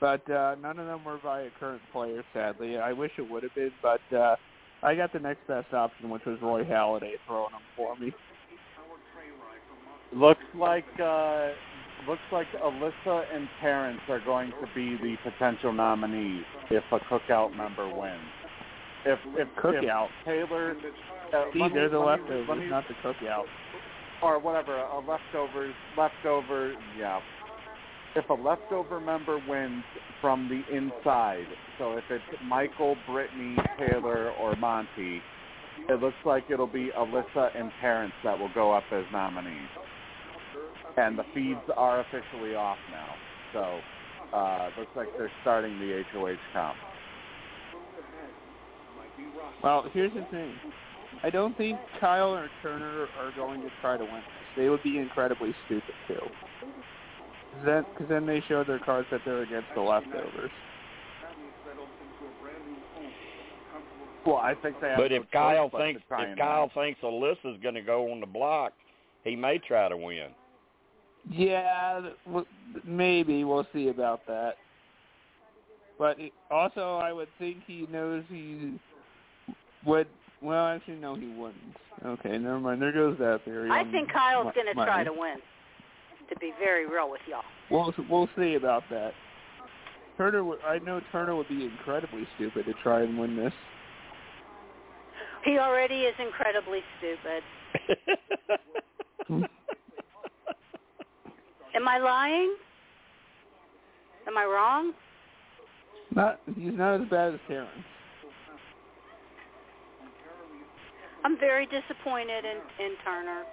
but 0.00 0.28
uh, 0.30 0.56
none 0.60 0.78
of 0.78 0.86
them 0.86 1.04
were 1.04 1.18
by 1.22 1.42
a 1.42 1.50
current 1.58 1.82
player. 1.92 2.22
Sadly, 2.32 2.78
I 2.78 2.92
wish 2.92 3.12
it 3.18 3.30
would 3.30 3.42
have 3.42 3.54
been, 3.54 3.72
but 3.82 4.00
uh, 4.16 4.36
I 4.82 4.94
got 4.94 5.12
the 5.12 5.18
next 5.18 5.46
best 5.46 5.72
option, 5.72 6.10
which 6.10 6.24
was 6.24 6.38
Roy 6.40 6.64
Halladay 6.64 7.14
throwing 7.26 7.52
them 7.52 7.62
for 7.76 7.96
me. 7.96 8.12
Looks 10.12 10.40
like 10.54 10.86
uh 11.00 11.50
looks 12.08 12.22
like 12.32 12.46
Alyssa 12.64 13.24
and 13.32 13.48
Terrance 13.60 14.00
are 14.08 14.20
going 14.20 14.50
to 14.50 14.66
be 14.74 14.96
the 14.96 15.16
potential 15.22 15.72
nominees 15.72 16.44
if 16.70 16.82
a 16.90 16.98
cookout 16.98 17.56
member 17.56 17.86
wins. 17.86 18.18
If 19.04 19.18
if 19.36 19.48
Cookout. 19.62 20.06
if 20.06 20.24
Taylor 20.24 20.76
uh, 21.32 21.44
See, 21.52 21.68
they're 21.72 21.88
the 21.88 21.98
leftovers, 21.98 22.70
not 22.70 22.84
the 22.88 22.94
cookout. 23.04 23.44
Or 24.22 24.38
whatever, 24.38 24.76
a 24.76 24.98
leftovers, 24.98 25.74
leftover, 25.96 26.74
yeah. 26.98 27.20
If 28.16 28.28
a 28.28 28.34
leftover 28.34 29.00
member 29.00 29.40
wins 29.48 29.84
from 30.20 30.48
the 30.48 30.76
inside, 30.76 31.46
so 31.78 31.92
if 31.92 32.04
it's 32.10 32.24
Michael, 32.44 32.96
Brittany, 33.08 33.56
Taylor, 33.78 34.32
or 34.32 34.56
Monte, 34.56 35.22
it 35.88 36.00
looks 36.00 36.16
like 36.24 36.44
it'll 36.50 36.66
be 36.66 36.90
Alyssa 36.96 37.48
and 37.58 37.70
Terrance 37.80 38.12
that 38.24 38.38
will 38.38 38.52
go 38.52 38.72
up 38.72 38.84
as 38.92 39.04
nominees. 39.12 39.68
And 40.96 41.18
the 41.18 41.24
feeds 41.32 41.60
are 41.76 42.00
officially 42.00 42.54
off 42.54 42.78
now, 42.90 43.14
so 43.52 44.36
uh, 44.36 44.70
looks 44.78 44.90
like 44.96 45.08
they're 45.16 45.30
starting 45.42 45.78
the 45.78 46.02
HOH 46.12 46.36
comp. 46.52 46.76
Well, 49.62 49.84
here's 49.92 50.12
the 50.12 50.26
thing. 50.30 50.54
I 51.22 51.30
don't 51.30 51.56
think 51.56 51.78
Kyle 52.00 52.34
or 52.34 52.48
Turner 52.62 53.08
are 53.18 53.32
going 53.36 53.60
to 53.62 53.68
try 53.80 53.96
to 53.96 54.04
win 54.04 54.14
this. 54.14 54.22
They 54.56 54.68
would 54.68 54.82
be 54.82 54.98
incredibly 54.98 55.54
stupid 55.66 55.94
too. 56.06 56.14
Cause 56.20 57.64
then, 57.64 57.84
cause 57.98 58.06
then 58.08 58.26
they 58.26 58.42
show 58.48 58.64
their 58.64 58.78
cards 58.78 59.08
that 59.10 59.20
they're 59.24 59.42
against 59.42 59.68
the 59.74 59.80
leftovers. 59.80 60.50
Well, 64.26 64.36
I 64.36 64.54
think 64.54 64.80
they 64.80 64.88
have 64.88 64.98
But 64.98 65.12
if 65.12 65.30
Kyle 65.30 65.68
but 65.70 65.78
thinks 65.78 66.02
if 66.10 66.18
and 66.18 66.38
Kyle 66.38 66.70
thinks 66.74 67.00
Alyssa's 67.02 67.60
going 67.62 67.74
to 67.74 67.82
go 67.82 68.12
on 68.12 68.20
the 68.20 68.26
block, 68.26 68.72
he 69.24 69.34
may 69.34 69.58
try 69.58 69.88
to 69.88 69.96
win. 69.96 70.28
Yeah, 71.28 72.10
maybe 72.84 73.44
we'll 73.44 73.66
see 73.72 73.88
about 73.88 74.26
that. 74.26 74.54
But 75.98 76.16
also, 76.50 76.96
I 76.96 77.12
would 77.12 77.28
think 77.38 77.58
he 77.66 77.86
knows 77.90 78.24
he 78.28 78.78
would. 79.84 80.06
Well, 80.42 80.66
actually, 80.66 80.96
no, 80.96 81.14
he 81.14 81.28
wouldn't. 81.28 81.76
Okay, 82.04 82.38
never 82.38 82.58
mind. 82.58 82.80
There 82.80 82.92
goes 82.92 83.18
that 83.18 83.44
theory. 83.44 83.70
I 83.70 83.84
think 83.90 84.10
Kyle's 84.10 84.54
going 84.54 84.66
to 84.66 84.74
try 84.74 85.04
to 85.04 85.12
win. 85.12 85.36
To 86.30 86.36
be 86.38 86.52
very 86.60 86.86
real 86.86 87.10
with 87.10 87.20
y'all. 87.28 87.42
We'll 87.70 87.92
we'll 88.08 88.28
see 88.38 88.54
about 88.54 88.84
that. 88.90 89.12
Turner, 90.16 90.44
would- 90.44 90.60
I 90.64 90.78
know 90.78 91.00
Turner 91.10 91.34
would 91.34 91.48
be 91.48 91.64
incredibly 91.64 92.26
stupid 92.36 92.66
to 92.66 92.72
try 92.82 93.02
and 93.02 93.18
win 93.18 93.36
this. 93.36 93.52
He 95.44 95.58
already 95.58 96.02
is 96.02 96.14
incredibly 96.20 96.80
stupid. 96.98 97.42
Am 101.74 101.88
I 101.88 101.98
lying? 101.98 102.54
Am 104.26 104.36
I 104.38 104.44
wrong? 104.44 104.92
Not 106.14 106.40
he's 106.54 106.74
not 106.74 107.00
as 107.00 107.08
bad 107.08 107.34
as 107.34 107.40
Terrance. 107.48 107.70
I'm 111.24 111.38
very 111.38 111.66
disappointed 111.66 112.44
in 112.44 112.84
in 112.84 112.96
Turner. 113.04 113.44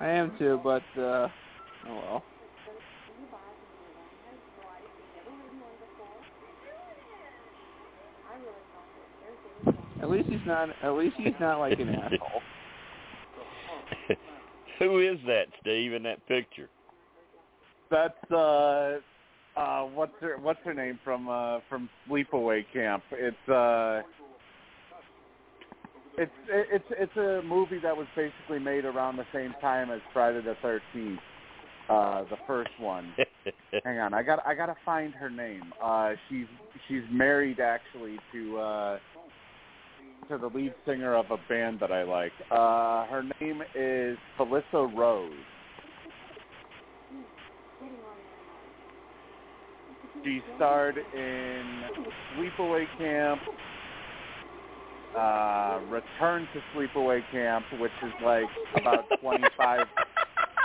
I 0.00 0.08
am 0.08 0.36
too, 0.38 0.60
but 0.62 0.82
uh 0.96 1.28
oh 1.88 1.94
well. 1.94 2.24
At 10.02 10.10
least 10.10 10.28
he's 10.28 10.38
not. 10.46 10.68
At 10.82 10.90
least 10.90 11.16
he's 11.16 11.32
not 11.40 11.60
like 11.60 11.78
an 11.78 11.88
asshole. 11.88 12.42
Who 14.78 15.00
is 15.00 15.18
that, 15.26 15.46
Steve, 15.60 15.92
in 15.94 16.02
that 16.02 16.26
picture? 16.26 16.68
That's 17.90 18.30
uh 18.30 18.98
uh 19.56 19.82
what's 19.84 20.12
her 20.20 20.36
what's 20.38 20.58
her 20.64 20.74
name 20.74 20.98
from 21.04 21.28
uh 21.28 21.60
from 21.68 21.88
Sleepaway 22.08 22.64
Camp. 22.72 23.02
It's 23.12 23.48
uh 23.48 24.02
it's 26.18 26.32
it's 26.48 26.84
it's 26.90 27.16
a 27.16 27.42
movie 27.44 27.78
that 27.82 27.96
was 27.96 28.06
basically 28.14 28.58
made 28.58 28.84
around 28.84 29.16
the 29.16 29.26
same 29.32 29.54
time 29.60 29.90
as 29.90 30.00
Friday 30.12 30.40
the 30.42 30.54
Thirteenth, 30.62 31.20
uh, 31.88 32.22
the 32.30 32.36
first 32.46 32.70
one. 32.78 33.14
Hang 33.84 33.98
on, 33.98 34.14
I 34.14 34.22
got 34.22 34.40
I 34.46 34.54
gotta 34.54 34.76
find 34.84 35.12
her 35.14 35.30
name. 35.30 35.72
Uh, 35.82 36.12
she's 36.28 36.46
she's 36.88 37.02
married 37.10 37.58
actually 37.60 38.18
to 38.32 38.58
uh, 38.58 38.98
to 40.28 40.38
the 40.38 40.46
lead 40.46 40.74
singer 40.86 41.14
of 41.14 41.26
a 41.30 41.36
band 41.48 41.80
that 41.80 41.92
I 41.92 42.04
like. 42.04 42.32
Uh, 42.50 43.06
her 43.06 43.22
name 43.40 43.62
is 43.74 44.16
Felissa 44.38 44.96
Rose. 44.96 45.32
She 50.24 50.40
starred 50.56 50.96
in 50.96 51.82
Sleepaway 52.38 52.84
Camp, 52.96 53.40
uh, 55.16 55.80
Return 55.90 56.48
to 56.54 56.60
Sleepaway 56.74 57.22
Camp, 57.30 57.64
which 57.78 57.92
is 58.02 58.12
like 58.24 58.46
about 58.76 59.04
25, 59.20 59.86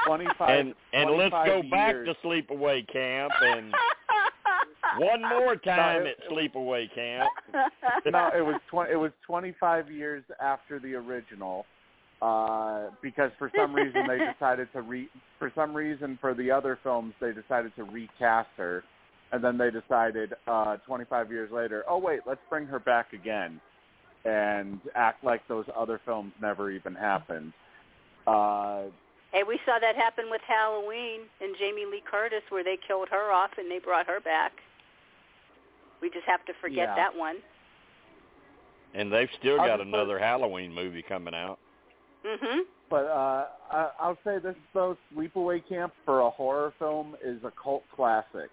25, 0.07 0.49
and 0.49 0.73
and 0.93 1.11
let's 1.17 1.29
25 1.31 1.45
go 1.47 1.69
back 1.69 1.93
years. 1.93 2.07
to 2.07 2.27
sleepaway 2.27 2.87
camp 2.91 3.31
and 3.41 3.73
one 4.99 5.21
more 5.21 5.55
time 5.55 6.03
it- 6.07 6.17
at 6.25 6.31
sleepaway 6.31 6.93
camp. 6.95 7.29
no, 8.05 8.29
it 8.35 8.41
was 8.41 8.59
twenty. 8.69 8.91
It 8.93 8.95
was 8.95 9.11
twenty 9.25 9.53
five 9.59 9.91
years 9.91 10.23
after 10.41 10.79
the 10.79 10.95
original, 10.95 11.65
uh, 12.21 12.87
because 13.01 13.31
for 13.37 13.51
some 13.55 13.73
reason 13.73 14.03
they 14.07 14.19
decided 14.33 14.67
to 14.73 14.81
re 14.81 15.09
for 15.37 15.51
some 15.53 15.75
reason 15.75 16.17
for 16.21 16.33
the 16.33 16.49
other 16.49 16.79
films 16.81 17.13
they 17.21 17.31
decided 17.33 17.71
to 17.75 17.83
recast 17.83 18.49
her, 18.57 18.83
and 19.31 19.43
then 19.43 19.57
they 19.57 19.69
decided 19.69 20.33
uh, 20.47 20.77
25 20.87 21.31
years 21.31 21.51
later, 21.51 21.83
oh 21.89 21.97
wait, 21.97 22.21
let's 22.25 22.41
bring 22.49 22.65
her 22.65 22.79
back 22.79 23.13
again, 23.13 23.59
and 24.25 24.79
act 24.95 25.23
like 25.23 25.47
those 25.47 25.65
other 25.75 25.99
films 26.05 26.33
never 26.41 26.71
even 26.71 26.95
happened. 26.95 27.53
Uh, 28.27 28.83
Hey, 29.31 29.43
we 29.47 29.59
saw 29.63 29.77
that 29.79 29.95
happen 29.95 30.25
with 30.31 30.41
Halloween 30.47 31.21
and 31.39 31.55
Jamie 31.59 31.85
Lee 31.85 32.01
Curtis, 32.09 32.41
where 32.49 32.63
they 32.63 32.77
killed 32.87 33.09
her 33.11 33.31
off 33.31 33.51
and 33.59 33.69
they 33.69 33.77
brought 33.77 34.07
her 34.07 34.19
back. 34.19 34.53
We 36.01 36.09
just 36.09 36.25
have 36.25 36.43
to 36.45 36.53
forget 36.59 36.87
Yeah. 36.89 36.95
that 36.95 37.15
one. 37.15 37.35
And 38.95 39.13
they've 39.13 39.29
still 39.37 39.61
I'll 39.61 39.67
got 39.67 39.77
just 39.77 39.87
another 39.87 40.17
Halloween 40.17 40.73
movie 40.73 41.03
coming 41.03 41.35
out. 41.35 41.59
Mhm. 42.25 42.65
But 42.89 43.05
uh, 43.05 43.45
I, 43.71 43.91
I'll 43.99 44.17
say 44.23 44.39
this 44.39 44.55
though: 44.73 44.97
Sleepaway 45.13 45.61
Camp 45.69 45.93
for 46.05 46.21
a 46.21 46.29
horror 46.31 46.73
film 46.79 47.15
is 47.23 47.43
a 47.43 47.51
cult 47.51 47.83
classic. 47.95 48.49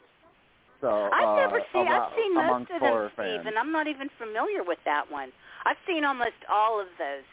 So 0.82 1.09
I've 1.10 1.24
uh, 1.26 1.36
never 1.36 1.60
seen. 1.72 1.86
among- 1.86 2.02
I've 2.02 2.12
seen 2.16 2.34
most 2.34 2.70
of 2.70 2.80
them, 2.82 3.10
Steve, 3.14 3.47
and 3.47 3.59
I'm 3.59 3.72
not 3.72 3.86
even 3.86 4.10
familiar 4.18 4.62
with 4.62 4.78
that 4.84 5.10
one. 5.10 5.32
I've 5.66 5.76
seen 5.86 6.05
almost 6.05 6.38
all 6.48 6.80
of 6.80 6.86
those 6.98 7.24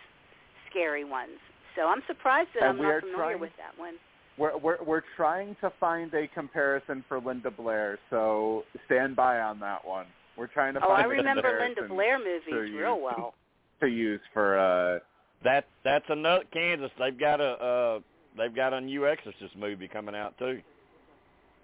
scary 0.70 1.04
ones, 1.06 1.38
so 1.76 1.84
I'm 1.88 2.02
surprised 2.08 2.50
that 2.56 2.64
And 2.64 2.72
I'm 2.72 2.78
we 2.80 2.84
not 2.86 2.94
are 2.96 3.02
familiar 3.02 3.18
trying- 3.18 3.40
with 3.40 3.52
that 3.58 3.78
one. 3.80 3.94
We're, 4.36 4.58
we're 4.58 4.84
we're 4.84 5.04
trying 5.16 5.56
to 5.62 5.70
find 5.80 6.12
a 6.16 6.28
comparison 6.30 7.06
for 7.08 7.20
Linda 7.20 7.52
Blair, 7.52 8.00
so 8.10 8.64
stand 8.88 9.16
by 9.16 9.40
on 9.40 9.60
that 9.60 9.86
one. 9.86 10.08
We're 10.36 10.48
trying 10.48 10.74
to 10.74 10.80
find 10.80 11.06
a 11.06 11.10
big. 11.10 11.20
Oh, 11.20 11.22
find 11.22 11.30
I 11.30 11.30
a 11.30 11.36
remember 11.44 11.60
Linda 11.60 11.88
Blair 11.94 12.18
movies 12.18 12.42
use, 12.48 12.72
real 12.76 13.00
well. 13.00 13.36
to 13.82 13.86
use 13.88 14.20
for 14.34 14.58
uh 14.58 15.00
That 15.44 15.66
that's 15.84 16.06
another 16.10 16.46
Kansas. 16.52 16.90
They've 16.98 17.20
got 17.20 17.42
a 17.42 17.52
uh, 17.64 18.00
they've 18.36 18.56
got 18.56 18.74
a 18.74 18.82
new 18.82 19.06
Exorcist 19.08 19.56
movie 19.56 19.88
coming 19.88 20.16
out 20.16 20.36
too. 20.40 20.62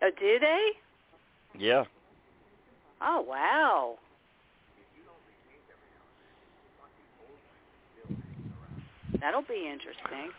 Oh, 0.03 0.09
do 0.19 0.39
they? 0.39 0.69
Yeah. 1.57 1.85
Oh, 3.01 3.21
wow. 3.21 3.97
That'll 9.21 9.41
be 9.43 9.67
interesting. 9.71 10.31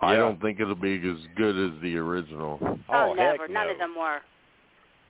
I 0.00 0.12
Yeah. 0.12 0.18
don't 0.20 0.40
think 0.40 0.60
it'll 0.60 0.74
be 0.74 0.94
as 0.96 1.26
good 1.36 1.56
as 1.74 1.80
the 1.82 1.96
original. 1.98 2.58
Oh, 2.88 3.12
never. 3.14 3.42
heck 3.42 3.50
None 3.50 3.66
no. 3.66 3.72
of 3.72 3.78
them 3.78 3.94
were. 3.98 4.20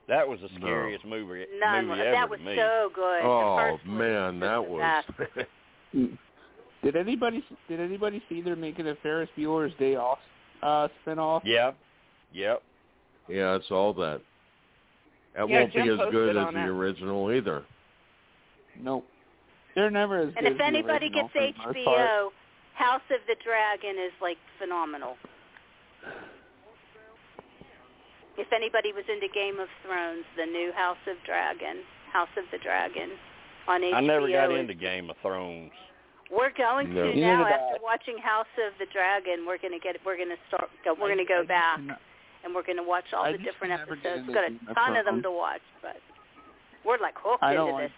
That 0.07 0.27
was 0.27 0.39
the 0.41 0.49
No. 0.49 0.57
scariest 0.65 1.05
movie 1.05 1.45
None 1.59 1.87
movie 1.87 2.01
ever 2.01 2.11
That 2.11 2.29
was 2.29 2.39
to 2.39 2.45
me. 2.45 2.55
so 2.57 2.89
good. 2.93 3.21
Oh 3.23 3.79
man, 3.85 4.39
that 4.41 4.67
was. 4.67 4.81
disaster. 5.13 5.47
Did 6.83 6.95
anybody 6.95 7.43
did 7.69 7.79
anybody 7.79 8.21
see 8.27 8.41
they're 8.41 8.55
making 8.55 8.87
a 8.87 8.95
Ferris 8.95 9.29
Bueller's 9.37 9.73
Day 9.77 9.95
Off 9.95 10.19
uh 10.63 10.87
spinoff? 11.05 11.41
Yeah. 11.45 11.71
Yep. 12.33 12.63
yeah, 13.27 13.55
it's 13.55 13.69
all 13.71 13.93
that. 13.93 14.21
That 15.35 15.47
Yeah, 15.47 15.59
won't 15.61 15.73
Jim 15.73 15.83
be 15.85 15.89
as 15.93 16.11
good 16.11 16.35
as 16.35 16.47
the 16.47 16.51
that. 16.53 16.67
original 16.67 17.31
either. 17.31 17.63
Nope. 18.81 19.07
They're 19.75 19.91
never 19.91 20.19
as 20.19 20.33
And 20.35 20.45
good 20.45 20.53
if 20.55 20.61
as 20.61 20.67
anybody 20.67 21.07
original 21.07 21.29
gets 21.29 21.33
for 21.33 21.73
the 21.73 21.83
most 21.83 21.85
part. 21.85 21.99
HBO, 21.99 22.29
House 22.75 23.07
of 23.11 23.19
the 23.27 23.35
Dragon 23.43 23.95
is 24.01 24.11
like 24.21 24.37
phenomenal. 24.59 25.15
If 28.37 28.47
anybody 28.53 28.91
was 28.93 29.03
into 29.11 29.27
Game 29.33 29.59
of 29.59 29.67
Thrones, 29.85 30.23
the 30.37 30.45
new 30.45 30.71
House 30.73 31.01
of 31.07 31.17
Dragon, 31.25 31.83
House 32.11 32.31
of 32.37 32.45
the 32.51 32.57
Dragon 32.59 33.11
on 33.67 33.81
HBO. 33.81 33.93
I 33.93 34.01
never 34.01 34.27
got 34.31 34.51
into 34.51 34.73
Game 34.73 35.09
of 35.09 35.17
Thrones. 35.21 35.71
We're 36.31 36.51
going 36.55 36.93
No. 36.95 37.11
to 37.11 37.13
Neither 37.13 37.43
now 37.43 37.45
after 37.45 37.83
watching 37.83 38.17
House 38.17 38.47
of 38.65 38.71
the 38.79 38.87
Dragon. 38.91 39.43
We're 39.45 39.57
going 39.59 39.73
to 39.75 39.79
get. 39.83 39.97
We're 40.05 40.15
going 40.15 40.29
to 40.31 40.39
start. 40.47 40.71
Go, 40.85 40.93
we're 40.95 41.11
going 41.13 41.19
to 41.19 41.27
go 41.27 41.43
back 41.45 41.79
and 42.43 42.55
we're 42.55 42.63
going 42.63 42.77
to 42.79 42.83
watch 42.87 43.05
all 43.13 43.25
I 43.25 43.33
the 43.33 43.37
different 43.37 43.75
never 43.75 43.95
get 43.97 44.05
episodes. 44.23 44.29
into 44.29 44.33
Got 44.33 44.71
a 44.71 44.73
ton 44.73 44.95
of 44.95 45.05
them 45.05 45.21
to 45.21 45.29
watch, 45.31 45.61
but 45.81 45.97
we're 46.85 46.97
like 46.99 47.15
hooked 47.19 47.43
I 47.43 47.51
into 47.51 47.57
don't 47.67 47.73
like 47.73 47.91
this 47.91 47.97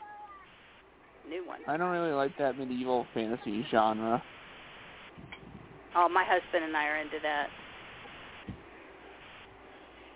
new 1.30 1.46
one. 1.46 1.60
I 1.68 1.78
don't 1.78 1.92
really 1.92 2.14
like 2.14 2.38
that 2.38 2.58
medieval 2.58 3.06
fantasy 3.14 3.66
genre. 3.72 4.22
Oh, 5.96 6.10
my 6.10 6.24
husband 6.24 6.64
and 6.64 6.76
I 6.76 6.86
are 6.86 6.98
into 6.98 7.18
that. 7.22 7.48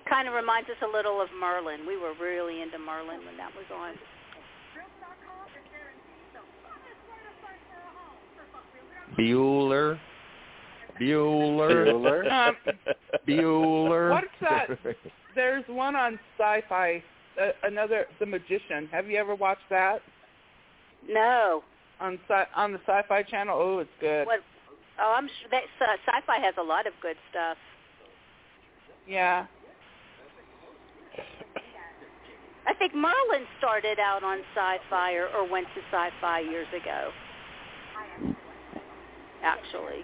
Kind 0.10 0.28
of 0.28 0.34
reminds 0.34 0.70
us 0.70 0.78
a 0.84 0.92
little 0.92 1.22
of 1.22 1.28
Merlin. 1.40 1.86
We 1.86 1.98
were 1.98 2.14
really 2.20 2.62
into 2.62 2.80
Merlin 2.80 3.26
when 3.26 3.38
that 3.38 3.52
was 3.56 3.66
on. 3.76 3.96
Bueller. 9.18 10.00
Bueller. 11.00 11.88
Bueller. 11.88 12.32
Um, 12.32 12.56
Bueller. 13.28 14.12
What's 14.12 14.28
that? 14.42 14.68
There's 15.36 15.64
one 15.68 15.96
on 15.96 16.20
Sci-Fi. 16.38 17.04
Uh, 17.40 17.50
another, 17.64 18.06
The 18.20 18.26
Magician. 18.26 18.88
Have 18.92 19.08
you 19.08 19.18
ever 19.18 19.36
watched 19.36 19.70
that 19.70 20.02
No. 21.08 21.64
on 22.00 22.20
sci- 22.28 22.48
on 22.56 22.74
the 22.74 22.80
Sci-Fi 22.86 23.24
Channel? 23.24 23.58
Oh, 23.60 23.80
it's 23.80 23.90
good. 24.00 24.28
What? 24.28 24.42
Oh, 25.00 25.14
I'm 25.16 25.28
sure 25.28 25.50
that 25.52 25.64
uh, 25.82 25.94
sci-fi 26.06 26.40
has 26.40 26.56
a 26.58 26.64
lot 26.64 26.88
of 26.88 26.94
good 27.02 27.18
stuff. 27.30 27.58
Yeah. 29.08 29.46
I 32.68 32.74
think 32.74 32.94
Merlin 32.94 33.48
started 33.60 33.98
out 34.00 34.24
on 34.24 34.40
sci-fi 34.54 35.14
or, 35.14 35.28
or 35.28 35.50
went 35.50 35.68
to 35.76 35.82
sci-fi 35.92 36.42
years 36.42 36.68
ago. 36.76 37.12
Actually, 39.44 40.04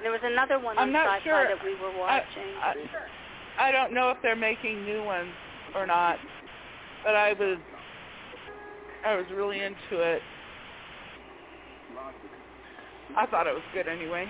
there 0.00 0.12
was 0.12 0.20
another 0.22 0.58
one 0.58 0.78
I'm 0.78 0.88
on 0.88 0.92
not 0.92 1.18
sci-fi 1.18 1.24
sure. 1.24 1.48
that 1.48 1.64
we 1.64 1.74
were 1.74 1.96
watching. 1.98 2.54
I, 2.62 2.74
I 3.58 3.72
don't 3.72 3.92
know 3.92 4.10
if 4.10 4.16
they're 4.22 4.36
making 4.36 4.84
new 4.84 5.02
ones 5.04 5.32
or 5.74 5.86
not, 5.86 6.18
but 7.04 7.14
I 7.16 7.34
was 7.34 7.58
I 9.04 9.16
was 9.16 9.26
really 9.34 9.60
into 9.60 10.00
it. 10.02 10.20
I 13.16 13.26
thought 13.26 13.46
it 13.46 13.54
was 13.54 13.62
good 13.74 13.88
anyway. 13.88 14.26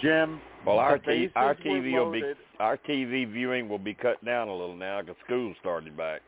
Jim. 0.00 0.40
Well, 0.66 0.78
our 0.78 0.98
t- 0.98 1.30
our 1.36 1.54
TV 1.54 1.92
will 1.92 2.12
be 2.12 2.22
our 2.60 2.76
TV 2.76 3.30
viewing 3.30 3.68
will 3.68 3.78
be 3.78 3.94
cut 3.94 4.24
down 4.24 4.48
a 4.48 4.52
little 4.54 4.76
now 4.76 5.00
because 5.00 5.16
school 5.24 5.54
started 5.60 5.96
back. 5.96 6.22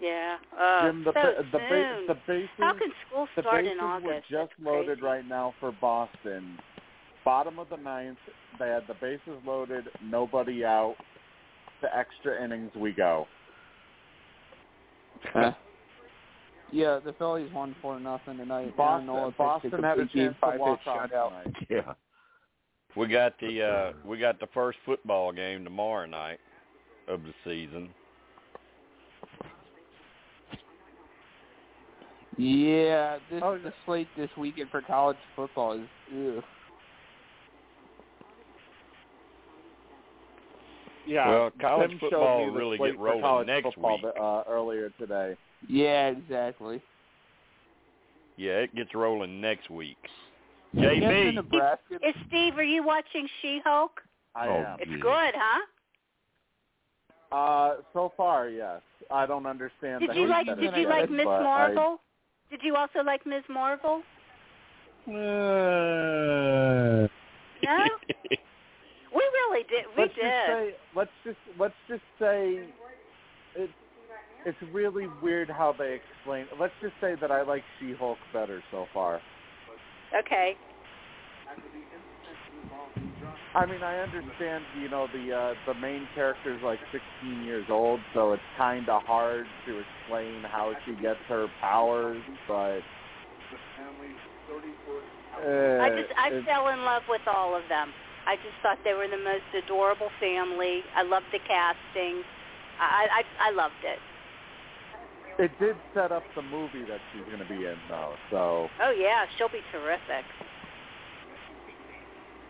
yeah. 0.00 0.36
Uh, 0.58 0.86
Jim, 0.86 1.04
the 1.04 1.12
so 1.12 1.20
ba- 1.20 1.34
the, 1.52 1.58
ba- 1.58 1.68
soon. 1.98 2.06
the 2.06 2.14
bases 2.26 2.48
How 2.58 2.72
can 2.74 2.88
school 3.08 3.26
the 3.36 3.42
start 3.42 3.64
bases 3.64 3.72
in 3.78 3.84
August? 3.84 4.06
were 4.06 4.22
just 4.46 4.52
loaded 4.62 5.00
crazy. 5.00 5.02
right 5.02 5.26
now 5.28 5.54
for 5.60 5.72
Boston. 5.72 6.58
Bottom 7.24 7.58
of 7.58 7.68
the 7.68 7.76
ninth, 7.76 8.18
they 8.58 8.68
had 8.68 8.86
the 8.88 8.94
bases 8.94 9.40
loaded, 9.46 9.84
nobody 10.02 10.64
out. 10.64 10.96
To 11.82 11.88
extra 11.96 12.44
innings 12.44 12.70
we 12.76 12.92
go. 12.92 13.26
Huh. 15.32 15.52
yeah, 16.72 16.98
the 17.04 17.12
Phillies 17.18 17.50
won 17.52 17.74
four 17.82 18.00
nothing 18.00 18.38
tonight. 18.38 18.74
Aaron 18.78 19.06
Boston, 19.06 19.24
pitched 19.26 19.38
Boston 19.38 19.82
had 19.82 19.98
a 19.98 20.04
game, 20.04 20.08
chance 20.14 20.34
to 20.34 20.40
five 20.40 20.60
walk 20.60 20.80
off 20.86 21.10
shutout. 21.10 21.44
tonight. 21.44 21.56
Yeah. 21.70 21.94
We 22.96 23.06
got 23.06 23.38
the 23.38 23.62
uh 23.62 23.92
we 24.04 24.18
got 24.18 24.40
the 24.40 24.48
first 24.52 24.78
football 24.84 25.30
game 25.32 25.62
tomorrow 25.62 26.06
night 26.06 26.40
of 27.06 27.20
the 27.22 27.32
season. 27.44 27.90
Yeah, 32.36 33.18
this 33.30 33.42
Oh, 33.44 33.58
the 33.58 33.72
slate 33.84 34.08
this 34.16 34.30
weekend 34.36 34.70
for 34.70 34.80
college 34.80 35.18
football 35.36 35.74
is 35.74 35.86
ugh. 36.12 36.44
Yeah. 41.10 41.28
Well, 41.28 41.50
college 41.60 41.90
Tim 41.90 41.98
football 41.98 42.38
showed 42.44 42.52
me 42.52 42.58
really 42.58 42.76
slate 42.76 42.92
get 42.92 42.98
for 42.98 43.04
rolling 43.04 43.20
college 43.22 43.46
next 43.48 43.64
football 43.64 43.96
week. 44.02 44.14
Uh, 44.20 44.42
earlier 44.48 44.90
today. 44.98 45.36
Yeah, 45.68 46.06
exactly. 46.08 46.80
Yeah, 48.36 48.52
it 48.60 48.74
gets 48.76 48.94
rolling 48.94 49.40
next 49.40 49.68
week. 49.70 49.98
Yes, 50.72 50.92
JB, 51.02 51.34
Nebraska. 51.34 51.94
Is 52.06 52.14
Steve? 52.28 52.56
Are 52.56 52.62
you 52.62 52.84
watching 52.84 53.26
She-Hulk? 53.42 54.00
I 54.36 54.46
Oh, 54.46 54.52
am. 54.54 54.76
It's 54.78 54.88
Yeah. 54.88 54.96
good, 54.98 55.34
huh? 55.36 55.60
Uh, 57.36 57.76
so 57.92 58.12
far, 58.16 58.48
yes. 58.48 58.80
I 59.10 59.26
don't 59.26 59.46
understand. 59.46 60.00
Did 60.00 60.10
the 60.10 60.14
you 60.14 60.26
like? 60.28 60.46
Did 60.46 60.76
you 60.76 60.88
like 60.88 61.10
Miss 61.10 61.24
but 61.24 61.40
I- 61.40 61.42
Marvel? 61.42 62.00
Did 62.50 62.62
you 62.62 62.76
also 62.76 63.02
like 63.02 63.26
Ms. 63.26 63.42
Marvel? 63.48 64.02
Uh, 65.08 65.12
No. 67.62 67.84
we 69.14 69.22
really 69.22 69.64
did. 69.64 69.84
We 69.96 70.02
let's 70.02 70.14
did. 70.14 70.22
just 70.22 70.46
say 70.46 70.74
let's 70.94 71.16
just 71.24 71.38
let's 71.58 71.80
just 71.88 72.02
say 72.18 72.60
it's 73.56 73.72
it's 74.46 74.58
really 74.72 75.06
weird 75.22 75.50
how 75.50 75.74
they 75.76 75.98
explain. 76.00 76.46
Let's 76.58 76.72
just 76.80 76.94
say 77.00 77.14
that 77.20 77.30
I 77.30 77.42
like 77.42 77.62
She-Hulk 77.78 78.18
better 78.32 78.62
so 78.70 78.86
far. 78.94 79.20
okay. 80.18 80.54
I 83.54 83.66
mean, 83.66 83.82
I 83.82 83.98
understand, 83.98 84.62
you 84.80 84.88
know, 84.88 85.08
the 85.12 85.34
uh, 85.34 85.54
the 85.66 85.74
main 85.74 86.06
character 86.14 86.54
is 86.54 86.62
like 86.62 86.78
16 86.92 87.42
years 87.42 87.66
old, 87.68 87.98
so 88.14 88.32
it's 88.32 88.42
kind 88.56 88.88
of 88.88 89.02
hard 89.02 89.46
to 89.66 89.82
explain 89.82 90.42
how 90.44 90.72
she 90.86 90.92
gets 91.02 91.18
her 91.28 91.48
powers. 91.60 92.22
But 92.46 92.80
Uh, 95.40 95.82
I 95.82 95.88
just 95.90 96.12
I 96.16 96.30
fell 96.46 96.68
in 96.68 96.84
love 96.84 97.02
with 97.08 97.22
all 97.26 97.56
of 97.56 97.62
them. 97.68 97.90
I 98.26 98.36
just 98.36 98.56
thought 98.62 98.78
they 98.84 98.94
were 98.94 99.08
the 99.08 99.22
most 99.22 99.48
adorable 99.56 100.10
family. 100.20 100.82
I 100.94 101.02
loved 101.02 101.26
the 101.32 101.40
casting. 101.40 102.22
I 102.78 103.22
I, 103.22 103.48
I 103.48 103.50
loved 103.52 103.82
it. 103.84 103.98
it 105.38 105.50
did 105.58 105.76
set 105.94 106.12
up 106.12 106.22
the 106.36 106.42
movie 106.42 106.84
that 106.88 107.00
she's 107.12 107.24
going 107.26 107.38
to 107.40 107.48
be 107.48 107.66
in, 107.66 107.76
though. 107.88 108.14
So 108.30 108.68
Oh 108.82 108.92
yeah, 108.96 109.26
she'll 109.36 109.48
be 109.48 109.64
terrific. 109.72 110.24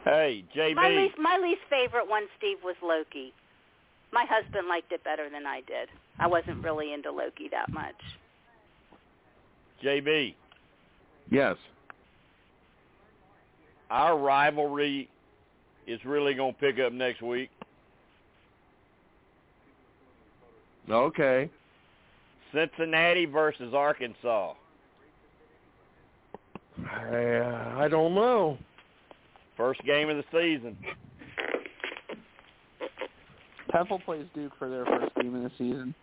Hey, 0.05 0.45
JB. 0.57 0.75
My 0.77 0.89
least 0.89 1.15
my 1.19 1.39
least 1.43 1.61
favorite 1.69 2.09
one, 2.09 2.25
Steve, 2.39 2.59
was 2.65 2.77
Loki. 2.83 3.33
My 4.13 4.25
husband 4.29 4.67
liked 4.69 4.93
it 4.93 5.05
better 5.05 5.29
than 5.31 5.47
I 5.47 5.61
did. 5.61 5.89
I 6.19 6.27
wasn't 6.27 6.65
really 6.65 6.93
into 6.93 7.13
Loki 7.13 7.49
that 7.51 7.73
much. 7.73 7.95
JB. 9.85 10.35
Yes. 11.31 11.57
Our 13.91 14.19
rivalry 14.19 15.09
is 15.91 16.05
really 16.05 16.35
going 16.35 16.55
to 16.55 16.59
pick 16.59 16.79
up 16.79 16.93
next 16.93 17.23
week. 17.23 17.51
Okay. 20.89 21.51
Cincinnati 22.53 23.27
versus 23.27 23.75
Arkansas. 23.75 24.55
I, 26.89 27.15
uh, 27.15 27.75
I 27.79 27.89
don't 27.89 28.15
know. 28.15 28.59
First 29.57 29.81
game 29.85 30.09
of 30.09 30.17
the 30.17 30.25
season. 30.33 30.77
Temple 33.71 34.01
plays 34.05 34.27
Duke 34.35 34.53
for 34.59 34.69
their 34.69 34.85
first 34.85 35.15
game 35.15 35.35
of 35.35 35.43
the 35.43 35.51
season. 35.59 35.95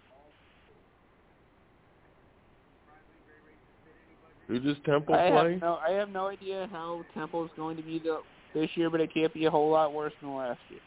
Who 4.47 4.59
does 4.59 4.77
Temple 4.85 5.13
I 5.15 5.29
play? 5.29 5.51
have 5.53 5.61
no 5.61 5.79
I 5.85 5.91
have 5.91 6.09
no 6.09 6.27
idea 6.27 6.69
how 6.71 7.03
Temple 7.13 7.43
is 7.43 7.51
going 7.57 7.75
to 7.75 7.83
be 7.83 7.99
the, 7.99 8.21
this 8.59 8.69
year, 8.75 8.89
but 8.89 9.01
it 9.01 9.13
can't 9.13 9.33
be 9.33 9.45
a 9.45 9.51
whole 9.51 9.69
lot 9.69 9.93
worse 9.93 10.13
than 10.21 10.35
last 10.35 10.59
year. 10.69 10.79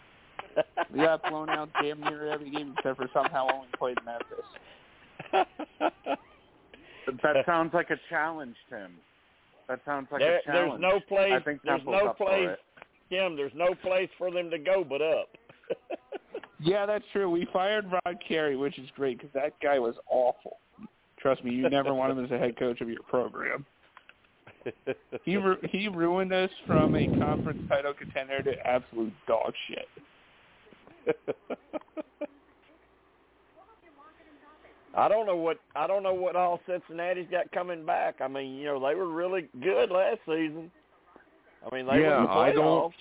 We 0.92 0.98
got 0.98 1.22
blown 1.22 1.48
out 1.48 1.68
damn 1.80 2.00
near 2.00 2.32
every 2.32 2.50
game 2.50 2.74
except 2.76 2.96
for 2.96 3.08
somehow 3.14 3.46
only 3.54 3.68
played 3.78 3.96
Memphis. 4.04 5.46
that 7.22 7.36
sounds 7.46 7.72
like 7.72 7.90
a 7.90 7.96
challenge, 8.08 8.56
Tim. 8.68 8.94
That 9.68 9.80
sounds 9.84 10.08
like 10.10 10.20
there, 10.20 10.38
a 10.38 10.42
challenge. 10.42 10.80
there's 10.80 10.92
no 10.92 11.00
place. 11.00 11.32
I 11.32 11.40
think 11.44 11.60
there's 11.62 11.78
Temple's 11.78 11.96
no 12.02 12.08
up 12.08 12.18
for 12.18 12.26
place. 12.26 12.48
it. 12.48 12.58
Tim, 13.08 13.36
there's 13.36 13.52
no 13.54 13.74
place 13.76 14.08
for 14.18 14.32
them 14.32 14.50
to 14.50 14.58
go 14.58 14.84
but 14.86 15.00
up. 15.00 15.28
Yeah, 16.62 16.84
that's 16.84 17.04
true. 17.12 17.30
We 17.30 17.48
fired 17.52 17.86
Rod 17.90 18.18
Carey, 18.26 18.54
which 18.54 18.78
is 18.78 18.88
great 18.94 19.16
because 19.18 19.32
that 19.32 19.58
guy 19.62 19.78
was 19.78 19.94
awful. 20.10 20.58
Trust 21.18 21.42
me, 21.42 21.52
you 21.52 21.68
never 21.70 21.94
want 21.94 22.12
him 22.12 22.24
as 22.24 22.30
a 22.30 22.38
head 22.38 22.58
coach 22.58 22.80
of 22.80 22.88
your 22.88 23.02
program. 23.08 23.64
He 25.24 25.36
ru- 25.36 25.58
he 25.70 25.88
ruined 25.88 26.32
us 26.32 26.50
from 26.66 26.94
a 26.94 27.06
conference 27.18 27.60
title 27.68 27.94
contender 27.94 28.42
to 28.42 28.66
absolute 28.66 29.12
dog 29.26 29.52
shit. 29.68 29.88
I 34.96 35.08
don't 35.08 35.26
know 35.26 35.36
what 35.36 35.58
I 35.76 35.86
don't 35.86 36.02
know 36.02 36.14
what 36.14 36.36
all 36.36 36.60
Cincinnati's 36.66 37.28
got 37.30 37.50
coming 37.52 37.86
back. 37.86 38.16
I 38.20 38.28
mean, 38.28 38.56
you 38.56 38.66
know, 38.66 38.86
they 38.86 38.94
were 38.94 39.08
really 39.08 39.48
good 39.62 39.90
last 39.90 40.18
season. 40.26 40.70
I 41.70 41.74
mean, 41.74 41.86
they 41.86 42.00
Yeah, 42.00 42.20
were 42.20 42.26
the 42.26 42.32
I 42.32 42.52
don't- 42.52 42.94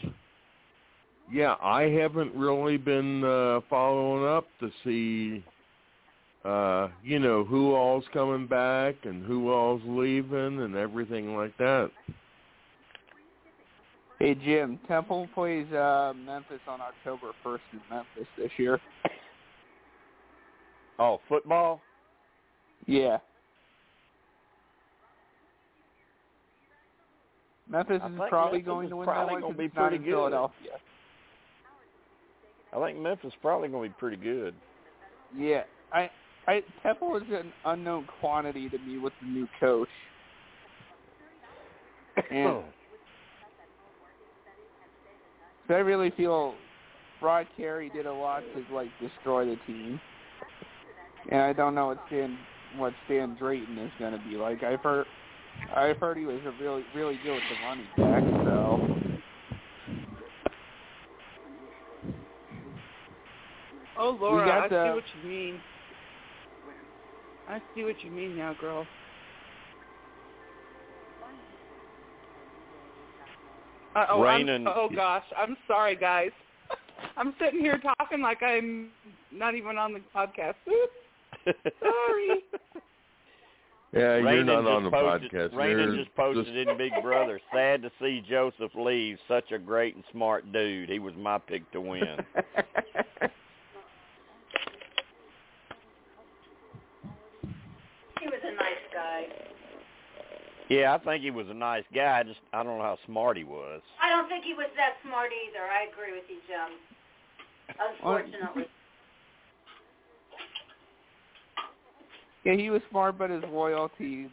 Yeah, 1.31 1.55
I 1.61 1.83
haven't 1.83 2.33
really 2.35 2.77
been 2.77 3.23
uh, 3.23 3.61
following 3.69 4.25
up 4.25 4.47
to 4.59 4.71
see, 4.83 5.43
uh, 6.45 6.89
you 7.03 7.19
know, 7.19 7.43
who 7.43 7.73
all's 7.75 8.05
coming 8.13 8.47
back 8.47 8.95
and 9.03 9.25
who 9.25 9.51
all's 9.51 9.81
leaving 9.85 10.61
and 10.61 10.75
everything 10.75 11.35
like 11.35 11.55
that. 11.57 11.91
Hey 14.19 14.35
Jim, 14.35 14.79
Temple 14.87 15.29
plays 15.33 15.71
uh, 15.71 16.13
Memphis 16.25 16.59
on 16.67 16.79
October 16.81 17.31
first 17.41 17.63
in 17.71 17.79
Memphis 17.89 18.27
this 18.37 18.51
year. 18.57 18.79
Oh, 20.97 21.21
football? 21.29 21.79
Yeah. 22.85 23.19
Memphis 27.69 28.01
is 28.05 28.19
probably 28.29 28.57
Memphis 28.59 28.65
going 28.65 28.85
is 28.87 28.89
to 28.89 28.97
win 28.97 29.05
probably 29.05 29.25
that 29.27 29.31
one 29.31 29.41
gonna 29.41 29.53
'cause 29.53 29.57
be 29.59 29.65
it's 29.65 29.75
not 29.75 29.81
pretty 29.89 29.95
in 29.97 30.03
good. 30.03 30.11
Philadelphia. 30.11 30.71
I 32.73 32.85
think 32.85 32.99
Memphis 32.99 33.27
is 33.33 33.39
probably 33.41 33.69
going 33.69 33.89
to 33.89 33.95
be 33.95 33.99
pretty 33.99 34.17
good. 34.17 34.53
Yeah, 35.35 35.63
I, 35.93 36.09
I 36.49 36.63
Temple 36.81 37.15
is 37.17 37.23
an 37.31 37.53
unknown 37.65 38.07
quantity 38.19 38.69
to 38.69 38.77
me 38.79 38.97
with 38.97 39.13
the 39.21 39.27
new 39.27 39.47
coach. 39.59 39.87
And 42.31 42.47
oh. 42.47 42.63
so 45.67 45.75
I 45.75 45.77
really 45.77 46.09
feel 46.17 46.55
Rod 47.21 47.45
Carey 47.55 47.91
did 47.93 48.07
a 48.07 48.13
lot 48.13 48.41
to 48.55 48.75
like 48.75 48.89
destroy 48.99 49.45
the 49.45 49.57
team. 49.67 50.01
And 51.31 51.41
I 51.41 51.53
don't 51.53 51.75
know 51.75 51.87
what 51.87 51.99
Stan 52.07 52.35
what 52.77 52.93
Stan 53.05 53.37
Drayton 53.39 53.77
is 53.77 53.91
going 53.99 54.13
to 54.13 54.23
be 54.27 54.35
like. 54.35 54.63
I've 54.63 54.81
heard 54.81 55.05
I've 55.75 55.97
heard 55.97 56.17
he 56.17 56.25
was 56.25 56.41
a 56.45 56.63
really 56.63 56.83
really 56.95 57.19
good 57.23 57.33
with 57.33 57.43
the 57.47 57.63
running 57.63 57.85
back. 57.95 58.23
So 58.45 58.85
Oh, 64.01 64.17
Laura, 64.19 64.63
I 64.63 64.67
the- 64.67 64.85
see 64.85 64.95
what 64.95 65.03
you 65.21 65.29
mean. 65.29 65.61
I 67.49 67.59
see 67.73 67.83
what 67.83 67.95
you 68.03 68.11
mean 68.11 68.37
now, 68.37 68.55
girl. 68.59 68.85
Uh, 73.95 74.05
oh, 74.11 74.23
I'm, 74.23 74.67
oh 74.67 74.87
gosh, 74.95 75.23
I'm 75.35 75.57
sorry, 75.67 75.95
guys. 75.95 76.29
I'm 77.17 77.33
sitting 77.41 77.59
here 77.59 77.81
talking 77.97 78.21
like 78.21 78.43
I'm 78.43 78.89
not 79.31 79.55
even 79.55 79.77
on 79.77 79.93
the 79.93 80.01
podcast. 80.15 80.53
Oops, 80.67 81.57
sorry. 81.79 82.43
Yeah, 83.93 84.17
you're 84.17 84.43
not 84.43 84.67
on 84.67 84.83
the 84.83 84.91
posted, 84.91 85.31
podcast. 85.31 85.55
Raymond 85.55 85.95
You're 85.95 86.03
just 86.03 86.15
posted 86.15 86.67
in 86.67 86.77
Big 86.77 86.91
Brother. 87.01 87.39
Sad 87.51 87.81
to 87.81 87.91
see 87.99 88.23
Joseph 88.29 88.71
leave. 88.75 89.17
Such 89.27 89.51
a 89.51 89.57
great 89.57 89.95
and 89.95 90.03
smart 90.11 90.51
dude. 90.53 90.89
He 90.89 90.99
was 90.99 91.15
my 91.17 91.39
pick 91.39 91.69
to 91.71 91.81
win. 91.81 92.03
He 98.19 98.27
was 98.27 98.39
a 98.43 98.51
nice 98.51 98.83
guy. 99.09 99.23
yeah, 100.69 100.93
I 100.93 100.97
think 100.99 101.23
he 101.23 101.31
was 101.31 101.47
a 101.49 101.53
nice 101.53 101.83
guy. 101.93 102.19
I 102.19 102.23
just 102.23 102.39
I 102.53 102.63
don't 102.63 102.77
know 102.77 102.83
how 102.83 102.97
smart 103.05 103.37
he 103.37 103.43
was. 103.43 103.81
I 104.01 104.09
don't 104.09 104.27
think 104.29 104.45
he 104.45 104.53
was 104.53 104.69
that 104.77 104.93
smart 105.03 105.31
either. 105.33 105.65
I 105.65 105.87
agree 105.91 106.13
with 106.13 106.29
you, 106.29 106.37
Jim. 106.47 107.75
Unfortunately. 107.79 108.65
yeah, 112.45 112.55
he 112.55 112.69
was 112.69 112.81
smart, 112.89 113.17
but 113.17 113.29
his 113.29 113.43
loyalty 113.51 114.29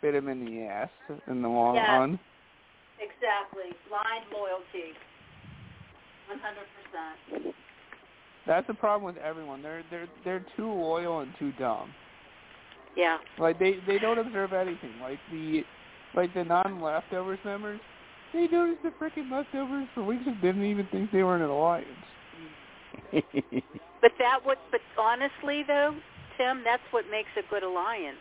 bit 0.00 0.14
him 0.14 0.28
in 0.28 0.44
the 0.44 0.62
ass 0.64 0.88
in 1.28 1.42
the 1.42 1.48
long 1.48 1.76
Yes. 1.76 1.88
run. 1.88 2.18
Exactly. 2.98 3.76
Blind 3.88 4.24
loyalty. 4.32 4.94
One 6.28 6.38
hundred 6.38 6.66
percent. 6.74 7.54
That's 8.46 8.66
the 8.66 8.74
problem 8.74 9.14
with 9.14 9.22
everyone. 9.22 9.62
They're 9.62 9.82
they're 9.90 10.08
they're 10.24 10.46
too 10.56 10.72
loyal 10.72 11.20
and 11.20 11.32
too 11.38 11.52
dumb. 11.58 11.92
Yeah. 12.96 13.18
Like 13.38 13.58
they 13.58 13.76
they 13.86 13.98
don't 13.98 14.18
observe 14.18 14.52
anything. 14.52 14.92
Like 15.00 15.18
the 15.30 15.62
like 16.14 16.34
the 16.34 16.44
non 16.44 16.80
leftovers 16.80 17.38
members, 17.44 17.80
they 18.32 18.46
noticed 18.48 18.82
the 18.82 18.90
freaking 19.00 19.30
leftovers 19.30 19.86
for 19.94 20.02
weeks 20.02 20.24
and 20.26 20.40
didn't 20.40 20.64
even 20.64 20.86
think 20.92 21.10
they 21.10 21.22
were 21.22 21.36
in 21.36 21.42
an 21.42 21.50
alliance. 21.50 21.88
But 24.02 24.10
that 24.18 24.40
would 24.44 24.58
but 24.72 24.80
honestly 24.98 25.62
though, 25.62 25.94
Tim, 26.36 26.62
that's 26.64 26.82
what 26.90 27.04
makes 27.08 27.30
a 27.38 27.48
good 27.48 27.62
alliance 27.62 28.18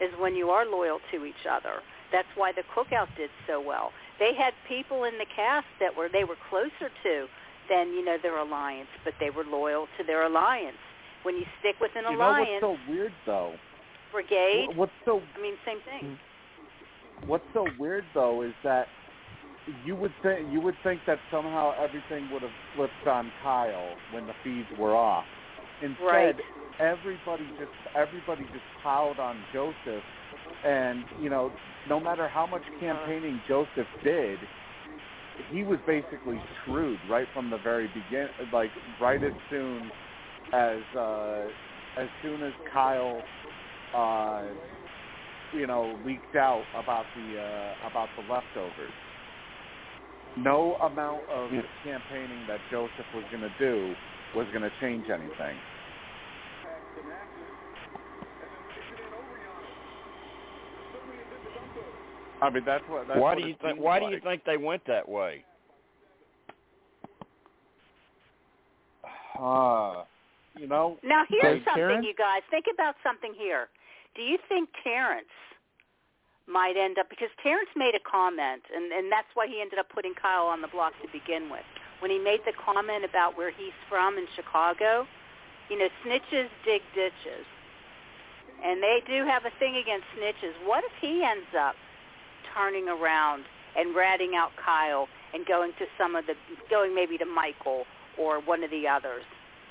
is 0.00 0.10
when 0.20 0.36
you 0.36 0.50
are 0.50 0.66
loyal 0.66 1.00
to 1.10 1.24
each 1.24 1.48
other. 1.50 1.80
That's 2.12 2.28
why 2.36 2.52
the 2.52 2.62
cookout 2.76 3.08
did 3.16 3.30
so 3.46 3.60
well. 3.60 3.90
They 4.18 4.34
had 4.34 4.52
people 4.68 5.04
in 5.04 5.16
the 5.18 5.26
cast 5.34 5.66
that 5.80 5.96
were 5.96 6.08
they 6.12 6.24
were 6.24 6.36
closer 6.50 6.92
to 7.02 7.26
than, 7.68 7.88
you 7.92 8.04
know, 8.04 8.16
their 8.22 8.38
alliance, 8.38 8.88
but 9.04 9.14
they 9.20 9.30
were 9.30 9.44
loyal 9.44 9.88
to 9.98 10.04
their 10.04 10.24
alliance. 10.24 10.76
When 11.22 11.36
you 11.36 11.44
stick 11.60 11.76
with 11.80 11.90
an 11.96 12.04
You 12.10 12.18
know 12.18 12.30
what's 12.30 12.60
so 12.60 12.76
weird 12.88 13.12
though? 13.26 13.54
Brigade, 14.12 14.68
What's 14.74 14.92
so 15.04 15.22
I 15.36 15.42
mean 15.42 15.54
same 15.66 15.80
thing. 15.82 16.18
What's 17.26 17.44
so 17.52 17.70
weird 17.78 18.04
though 18.14 18.42
is 18.42 18.52
that 18.64 18.88
you 19.84 19.94
would 19.96 20.12
think 20.22 20.50
you 20.52 20.60
would 20.60 20.76
think 20.82 21.00
that 21.06 21.18
somehow 21.30 21.72
everything 21.82 22.28
would 22.32 22.42
have 22.42 22.50
flipped 22.74 23.06
on 23.06 23.30
Kyle 23.42 23.96
when 24.12 24.26
the 24.26 24.34
feeds 24.42 24.68
were 24.78 24.96
off. 24.96 25.26
Instead, 25.82 26.04
Right. 26.04 26.36
everybody 26.80 27.44
just 27.58 27.70
everybody 27.94 28.44
just 28.44 28.64
piled 28.82 29.18
on 29.18 29.44
Joseph, 29.52 30.04
and 30.64 31.04
you 31.20 31.28
know, 31.28 31.52
no 31.88 32.00
matter 32.00 32.28
how 32.28 32.46
much 32.46 32.62
campaigning 32.80 33.40
Joseph 33.46 33.86
did, 34.02 34.38
he 35.50 35.62
was 35.62 35.78
basically 35.86 36.40
screwed 36.62 36.98
right 37.08 37.28
from 37.32 37.50
the 37.50 37.58
very 37.58 37.88
begin. 37.88 38.28
Like 38.52 38.70
right 39.00 39.22
as 39.22 39.32
soon 39.50 39.90
as 40.52 40.78
uh, 40.96 41.44
as 41.96 42.08
soon 42.22 42.42
as 42.42 42.52
Kyle 42.72 43.22
uh, 43.94 44.44
you 45.54 45.66
know, 45.66 45.98
leaked 46.04 46.36
out 46.36 46.64
about 46.76 47.04
the 47.16 47.40
uh, 47.40 47.88
about 47.90 48.08
the 48.16 48.32
leftovers. 48.32 48.92
No 50.36 50.74
amount 50.76 51.22
of 51.30 51.50
campaigning 51.84 52.46
that 52.46 52.60
Joseph 52.70 53.06
was 53.14 53.24
going 53.30 53.42
to 53.42 53.52
do 53.58 53.94
was 54.36 54.46
going 54.52 54.62
to 54.62 54.70
change 54.80 55.06
anything. 55.10 55.56
I 62.40 62.50
mean, 62.50 62.62
that's 62.64 62.84
what. 62.88 63.08
That's 63.08 63.18
why 63.18 63.34
what 63.34 63.38
do 63.38 63.48
you 63.48 63.54
think? 63.60 63.80
Why 63.80 63.98
like. 63.98 64.08
do 64.08 64.14
you 64.14 64.20
think 64.22 64.42
they 64.44 64.56
went 64.56 64.82
that 64.86 65.08
way? 65.08 65.44
Uh, 69.38 70.02
you 70.58 70.66
know. 70.66 70.98
Now 71.04 71.22
here's 71.28 71.64
something, 71.64 71.74
Karen? 71.76 72.02
you 72.02 72.12
guys. 72.12 72.42
Think 72.50 72.64
about 72.74 72.96
something 73.04 73.32
here. 73.38 73.68
Do 74.18 74.26
you 74.26 74.36
think 74.50 74.68
Terrance 74.82 75.30
might 76.50 76.74
end 76.74 76.98
up 76.98 77.06
because 77.06 77.30
Terrance 77.38 77.70
made 77.76 77.94
a 77.94 78.02
comment, 78.02 78.66
and 78.74 78.90
and 78.90 79.12
that's 79.12 79.30
why 79.38 79.46
he 79.46 79.62
ended 79.62 79.78
up 79.78 79.86
putting 79.94 80.10
Kyle 80.18 80.50
on 80.50 80.58
the 80.58 80.66
block 80.66 80.90
to 81.02 81.08
begin 81.14 81.46
with. 81.46 81.62
When 82.00 82.10
he 82.10 82.18
made 82.18 82.40
the 82.42 82.56
comment 82.58 83.06
about 83.06 83.38
where 83.38 83.54
he's 83.54 83.76
from 83.88 84.18
in 84.18 84.26
Chicago, 84.34 85.06
you 85.70 85.78
know, 85.78 85.86
snitches 86.02 86.50
dig 86.66 86.82
ditches, 86.98 87.46
and 88.64 88.82
they 88.82 89.06
do 89.06 89.22
have 89.22 89.44
a 89.46 89.54
thing 89.62 89.76
against 89.78 90.10
snitches. 90.18 90.50
What 90.66 90.82
if 90.82 90.92
he 91.00 91.22
ends 91.22 91.54
up 91.54 91.76
turning 92.56 92.88
around 92.88 93.44
and 93.76 93.94
ratting 93.94 94.34
out 94.34 94.50
Kyle 94.58 95.06
and 95.32 95.46
going 95.46 95.70
to 95.78 95.86
some 95.94 96.16
of 96.16 96.26
the 96.26 96.34
going 96.68 96.92
maybe 96.92 97.18
to 97.18 97.26
Michael 97.26 97.86
or 98.18 98.40
one 98.40 98.64
of 98.64 98.70
the 98.72 98.88
others, 98.88 99.22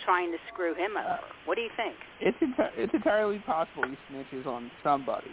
trying 0.03 0.31
to 0.31 0.37
screw 0.53 0.73
him 0.73 0.97
over? 0.97 1.27
What 1.45 1.55
do 1.55 1.61
you 1.61 1.71
think? 1.75 1.95
It's 2.19 2.37
enti- 2.39 2.71
it's 2.77 2.93
entirely 2.93 3.39
possible 3.39 3.83
he 3.85 3.97
snitches 4.13 4.45
on 4.45 4.71
somebody 4.83 5.31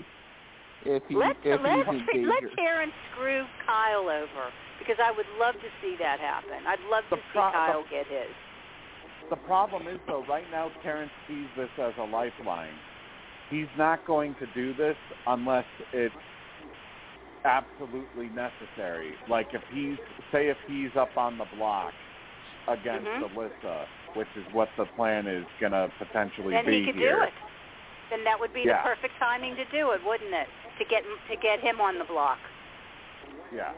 if 0.85 1.03
he 1.09 1.17
Let 1.17 1.37
if 1.43 1.61
let 1.63 1.87
he's 1.87 2.05
in 2.13 2.27
let 2.29 2.41
danger. 2.41 2.51
Terrance 2.57 2.93
screw 3.13 3.45
Kyle 3.67 4.09
over 4.09 4.45
because 4.79 4.97
I 5.03 5.11
would 5.13 5.27
love 5.41 5.55
to 5.55 5.71
see 5.81 5.97
that 5.99 6.21
happen. 6.21 6.67
I'd 6.67 6.81
love 6.91 7.05
The 7.11 7.17
to 7.17 7.23
see 7.23 7.39
pro- 7.39 7.53
Kyle 7.53 7.83
the- 7.83 7.91
get 7.91 8.07
his. 8.07 8.31
The 9.31 9.37
problem 9.37 9.89
is, 9.89 9.99
though, 10.07 10.25
right 10.29 10.45
now 10.53 10.71
Terrance 10.83 11.11
sees 11.27 11.47
this 11.57 11.71
as 11.79 11.95
a 11.99 12.05
lifeline. 12.05 12.75
He's 13.51 13.69
not 13.79 14.05
going 14.07 14.35
to 14.37 14.47
do 14.55 14.75
this 14.75 14.97
unless 15.27 15.65
it's 15.93 16.15
absolutely 17.45 18.29
necessary. 18.31 19.15
Like 19.29 19.49
if 19.53 19.63
he's, 19.73 19.97
say, 20.33 20.49
if 20.49 20.57
he's 20.67 20.91
up 20.97 21.17
on 21.17 21.39
the 21.39 21.47
block 21.57 21.93
against 22.69 23.07
Mhm. 23.09 23.31
Alyssa, 23.31 23.87
which 24.15 24.29
is 24.37 24.45
what 24.53 24.69
the 24.79 24.87
plan 24.97 25.27
is 25.27 25.45
going 25.61 25.73
to 25.73 25.91
potentially 25.99 26.53
Then 26.55 26.67
be 26.67 26.81
he 26.81 26.87
could 26.87 26.97
here. 26.97 27.17
do 27.17 27.23
it. 27.23 27.33
Then 28.11 28.25
that 28.25 28.39
would 28.39 28.53
be 28.53 28.63
Yeah. 28.63 28.83
the 28.83 28.89
perfect 28.95 29.15
timing 29.19 29.57
to 29.57 29.65
do 29.67 29.91
it, 29.93 30.01
wouldn't 30.05 30.33
it? 30.33 30.49
To 30.79 30.85
get 30.85 31.03
to 31.31 31.37
get 31.37 31.61
him 31.61 31.81
on 31.81 31.99
the 31.99 32.05
block. 32.05 32.39
Yeah. 33.53 33.73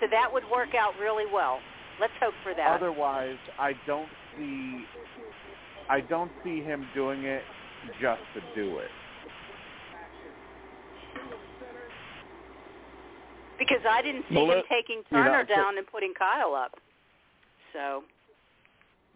So 0.00 0.06
that 0.10 0.32
would 0.32 0.44
work 0.50 0.74
out 0.74 0.92
really 1.00 1.26
well. 1.32 1.60
Let's 2.00 2.12
hope 2.20 2.34
for 2.42 2.54
that. 2.54 2.66
Otherwise, 2.74 3.38
I 3.58 3.74
don't 3.86 4.08
see, 4.36 4.84
I 5.88 6.00
don't 6.00 6.32
see 6.42 6.60
him 6.62 6.86
doing 6.94 7.24
it 7.24 7.42
just 8.00 8.22
to 8.34 8.40
do 8.54 8.78
it. 8.78 8.90
because 13.58 13.80
I 13.88 14.02
didn't 14.02 14.24
see 14.28 14.34
Well, 14.34 14.44
him 14.50 14.56
let- 14.58 14.68
taking 14.68 14.96
you 15.10 15.16
know, 15.16 15.22
Turner 15.24 15.46
so- 15.48 15.54
down 15.54 15.78
and 15.78 15.86
putting 15.86 16.12
Kyle 16.14 16.54
up. 16.54 16.76
So 17.72 18.04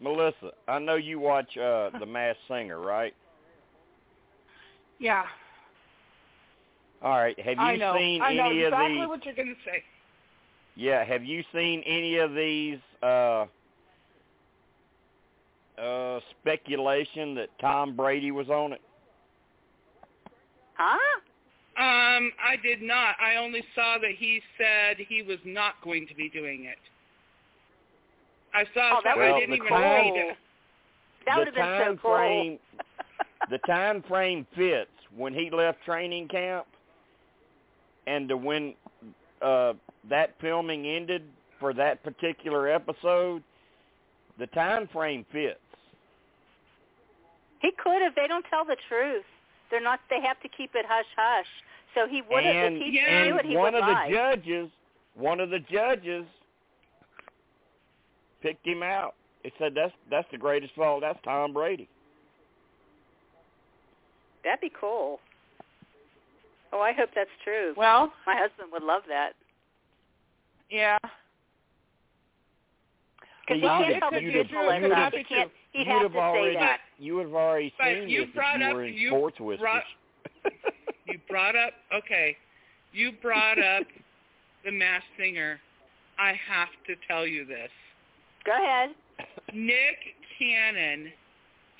Melissa, 0.01 0.53
I 0.69 0.79
know 0.79 0.95
you 0.97 1.19
watch 1.19 1.57
uh 1.57 1.91
The 1.99 2.07
Masked 2.07 2.41
Singer, 2.49 2.79
right? 2.81 3.15
Yeah, 5.01 5.25
All 7.03 7.17
right. 7.19 7.39
Have 7.39 7.57
you 7.57 7.63
I 7.63 7.77
know. 7.77 7.95
seen 7.97 8.21
I 8.23 8.35
know 8.35 8.47
any 8.51 8.63
exactly 8.65 8.87
of 8.87 9.01
these? 9.03 9.09
what 9.09 9.25
you're 9.25 9.35
going 9.35 9.49
to 9.55 9.55
say. 9.65 9.83
Yeah. 10.75 11.05
Have 11.05 11.25
you 11.25 11.45
seen 11.53 11.83
any 11.87 12.17
of 12.19 12.35
these 12.35 12.79
uh 13.03 13.47
uh 15.81 16.21
speculation 16.41 17.35
that 17.37 17.49
Tom 17.61 17.95
Brady 17.97 18.31
was 18.33 18.49
on 18.49 18.73
it? 18.73 18.81
Huh? 20.75 21.21
Um, 21.77 22.33
I 22.45 22.57
did 22.61 22.83
not. 22.83 23.15
I 23.21 23.37
only 23.37 23.63
saw 23.77 23.99
that 24.01 24.11
he 24.19 24.41
said 24.57 24.97
he 25.09 25.23
was 25.23 25.39
not 25.45 25.75
going 25.85 26.09
to 26.09 26.15
be 26.15 26.29
doing 26.29 26.65
it. 26.65 26.79
I 28.55 28.65
saw 28.75 28.99
Oh, 28.99 29.01
that 29.05 29.15
something. 29.15 29.19
Well, 29.19 29.35
I 29.35 29.41
didn't 29.41 29.51
the 29.51 29.57
even 29.57 29.69
time- 29.69 30.13
read 30.15 30.31
it. 30.31 30.37
That 31.27 31.39
would 31.39 31.47
have 31.49 31.55
been 31.55 31.65
so 31.65 31.85
time 31.85 31.99
cool. 31.99 32.15
frame 32.17 32.59
the 33.51 33.59
time 33.67 34.03
frame 34.09 34.47
fits 34.57 34.91
when 35.17 35.33
he 35.35 35.51
left 35.51 35.79
training 35.85 36.29
camp 36.29 36.67
and 38.07 38.29
to 38.29 38.37
when 38.37 38.75
uh 39.43 39.75
that 40.09 40.35
filming 40.41 40.87
ended 40.87 41.23
for 41.61 41.75
that 41.75 42.03
particular 42.03 42.69
episode 42.69 43.43
the 44.39 44.47
time 44.49 44.89
frame 44.93 45.27
fits 45.33 45.59
He 47.61 47.71
could 47.83 48.01
have. 48.03 48.15
They 48.15 48.27
don't 48.29 48.45
tell 48.49 48.65
the 48.65 48.77
truth. 48.89 49.25
They're 49.71 49.83
not. 49.83 50.01
They 50.09 50.21
have 50.23 50.41
to 50.41 50.49
keep 50.49 50.71
it 50.75 50.87
hush 50.89 51.05
hush. 51.17 51.47
So 51.95 52.07
he 52.09 52.23
would 52.31 52.45
have. 52.45 52.55
and, 52.55 52.77
If 52.77 52.83
he 52.83 52.99
and 53.01 53.29
knew 53.29 53.37
it, 53.39 53.45
he 53.47 53.57
one 53.57 53.75
would 53.75 53.83
of 53.83 53.89
lie. 53.89 54.09
the 54.09 54.15
judges 54.15 54.71
one 55.15 55.41
of 55.41 55.51
the 55.51 55.59
judges 55.61 56.25
picked 58.43 58.67
him 58.67 58.83
out 58.83 59.15
he 59.43 59.53
said 59.59 59.73
that's 59.75 59.93
that's 60.11 60.27
the 60.33 60.39
greatest 60.39 60.73
of 60.77 60.83
all 60.83 61.01
that's 61.01 61.19
tom 61.25 61.53
brady 61.53 61.89
That'd 64.45 64.61
be 64.61 64.71
cool. 64.81 65.19
Oh, 66.73 66.81
I 66.81 66.93
hope 66.93 67.11
that's 67.15 67.29
true. 67.43 67.75
Well, 67.77 68.13
My 68.27 68.37
husband 68.37 68.69
would 68.73 68.85
love 68.85 69.03
that. 69.09 69.33
yeah. 70.71 70.97
Because 73.47 73.61
he 73.61 73.67
can't 73.67 73.93
have- 73.95 74.01
tell 74.01 74.11
the 74.13 74.23
you'd 74.23 74.33
truth, 74.33 74.47
have- 74.47 74.65
Melissa. 74.65 74.81
you'd 74.89 74.93
have- 74.97 75.13
He 75.13 75.25
can't. 75.25 75.51
He'd 75.73 75.79
you'd 75.81 75.87
have 75.89 76.03
have 76.03 76.13
to 76.13 76.17
say 76.17 76.21
already 76.21 76.55
that. 76.57 76.81
you 76.99 77.17
would 77.17 77.27
have 77.27 77.35
already 77.35 77.75
But 77.77 77.85
seen 77.87 78.09
you 78.09 78.27
this 78.27 78.35
brought 78.35 78.55
if 78.57 78.61
you 78.61 78.67
up- 78.69 78.75
were 78.77 78.85
in 78.85 78.95
you 78.95 79.09
sports 79.09 79.41
whispers 79.41 79.61
brought- 79.61 79.85
You 81.07 81.19
brought 81.29 81.57
up 81.57 81.73
okay. 81.93 82.37
You 82.93 83.13
brought 83.13 83.59
up 83.59 83.87
the 84.65 84.71
Masked 84.71 85.07
Singer. 85.19 85.61
I 86.19 86.33
have 86.49 86.69
to 86.87 86.95
tell 87.09 87.27
you 87.27 87.45
this. 87.45 87.71
Go 88.49 88.65
ahead. 88.65 88.91
Nick 89.53 89.99
Cannon 90.39 91.13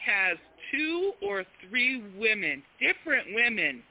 has 0.05 0.37
two 0.71 1.13
or 1.23 1.45
three 1.69 2.03
women, 2.19 2.63
different 2.81 3.29
women, 3.35 3.83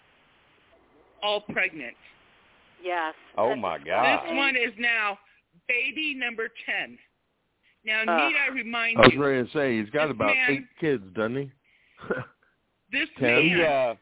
all 1.23 1.41
pregnant. 1.41 1.95
Yes. 2.83 3.15
oh 3.37 3.55
my 3.55 3.79
god 3.79 4.23
This 4.27 4.35
one 4.37 4.55
is 4.55 4.71
now 4.77 5.17
baby 5.67 6.13
number 6.13 6.47
ten. 6.65 6.97
Now, 7.83 8.01
Ugh. 8.01 8.31
need 8.31 8.37
I 8.37 8.53
remind 8.53 8.97
you? 8.97 9.03
I 9.03 9.07
was 9.07 9.13
you, 9.13 9.23
ready 9.23 9.43
to 9.47 9.51
say 9.51 9.79
he's 9.81 9.89
got 9.89 10.11
about 10.11 10.27
man- 10.27 10.51
eight 10.51 10.67
kids, 10.79 11.03
doesn't 11.15 11.35
he? 11.37 11.51
this 12.91 13.09
Ten. 13.19 13.41
he 13.41 13.49
man, 13.55 13.65
uh 13.65 13.95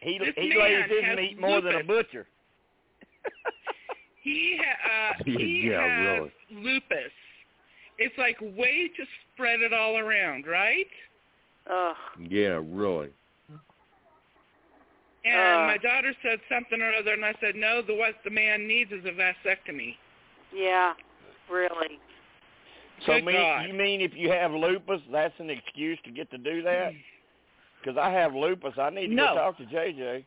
he 0.00 0.18
This 0.18 0.34
he 0.36 0.48
man 0.48 0.58
lays 0.58 0.84
his 0.90 1.04
has 1.04 1.16
meat 1.16 1.40
more 1.40 1.60
than 1.60 1.76
a 1.76 1.84
butcher 1.84 2.26
he 4.22 4.58
ha- 4.60 5.12
uh, 5.20 5.22
he 5.24 5.68
Yeah, 5.70 6.20
has 6.22 6.28
lupus. 6.52 7.12
It's 7.98 8.16
like 8.18 8.40
way 8.40 8.88
to 8.96 9.04
spread 9.34 9.60
it 9.60 9.72
all 9.72 9.98
around, 9.98 10.46
right? 10.46 10.86
Ugh. 11.70 11.96
yeah, 12.30 12.60
really. 12.64 13.10
And 15.24 15.34
Uh. 15.64 15.66
my 15.66 15.76
daughter 15.78 16.14
said 16.22 16.38
something 16.48 16.80
or 16.80 16.92
other, 16.94 17.12
and 17.12 17.24
I 17.24 17.34
said, 17.40 17.54
no, 17.56 17.82
the 17.82 17.94
what 17.94 18.14
the 18.24 18.30
man 18.30 18.66
needs 18.66 18.92
is 18.92 19.04
a 19.04 19.10
vasectomy. 19.10 19.96
Yeah. 20.54 20.94
Really. 21.50 21.98
so 23.06 23.14
Good 23.14 23.24
mean, 23.24 23.36
God. 23.36 23.66
you 23.66 23.74
mean 23.74 24.00
if 24.00 24.12
you 24.14 24.30
have 24.30 24.52
lupus 24.52 25.00
that's 25.10 25.34
an 25.38 25.50
excuse 25.50 25.98
to 26.04 26.10
get 26.10 26.30
to 26.30 26.38
do 26.38 26.62
that 26.62 26.92
because 27.80 27.96
i 27.96 28.10
have 28.10 28.34
lupus 28.34 28.74
i 28.78 28.90
need 28.90 29.08
to 29.08 29.14
No. 29.14 29.26
go 29.28 29.34
talk 29.34 29.56
to 29.58 29.64
jj 29.64 30.24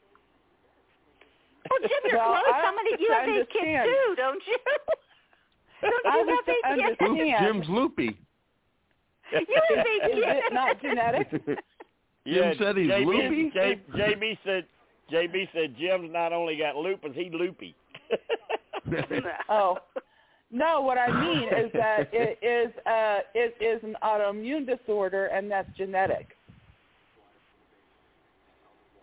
Well, 1.69 1.79
Jim, 1.81 1.89
you're 2.05 2.17
Well, 2.17 2.31
close. 2.41 2.53
I 2.53 2.61
How 2.65 2.75
many? 2.75 2.91
You 2.99 3.11
have 3.11 3.29
eight 3.29 3.49
kids 3.49 3.65
understand. 3.65 3.89
too, 3.89 4.15
don't 4.17 4.43
you? 4.47 4.57
Don't 5.89 6.05
I 6.05 6.19
you 6.19 6.27
have 6.27 6.47
eight 6.47 6.81
understand. 6.81 7.17
kids? 7.17 7.37
Jim's 7.41 7.69
loopy. 7.69 8.17
You 9.31 9.61
have 9.75 9.85
eight 9.87 10.17
Is 10.17 10.23
it 10.25 10.53
not 10.53 10.81
genetic? 10.81 11.27
yeah 12.25 12.53
said 12.59 12.77
he's 12.77 12.87
JB, 12.89 13.05
loopy? 13.05 13.51
J, 13.53 13.79
jb 13.95 14.37
said 14.45 14.65
jb 15.11 15.47
said 15.53 15.75
jim's 15.79 16.11
not 16.13 16.31
only 16.33 16.55
got 16.55 16.75
lupus 16.75 17.11
he 17.15 17.29
loopy 17.33 17.73
Oh. 19.49 19.77
No, 20.51 20.81
what 20.81 20.97
I 20.97 21.07
mean 21.19 21.47
is 21.47 21.71
that 21.73 22.09
it 22.11 22.37
is 22.43 22.73
uh 22.85 23.19
it 23.33 23.55
is 23.63 23.81
an 23.83 23.95
autoimmune 24.03 24.67
disorder 24.67 25.27
and 25.27 25.49
that's 25.49 25.69
genetic. 25.77 26.35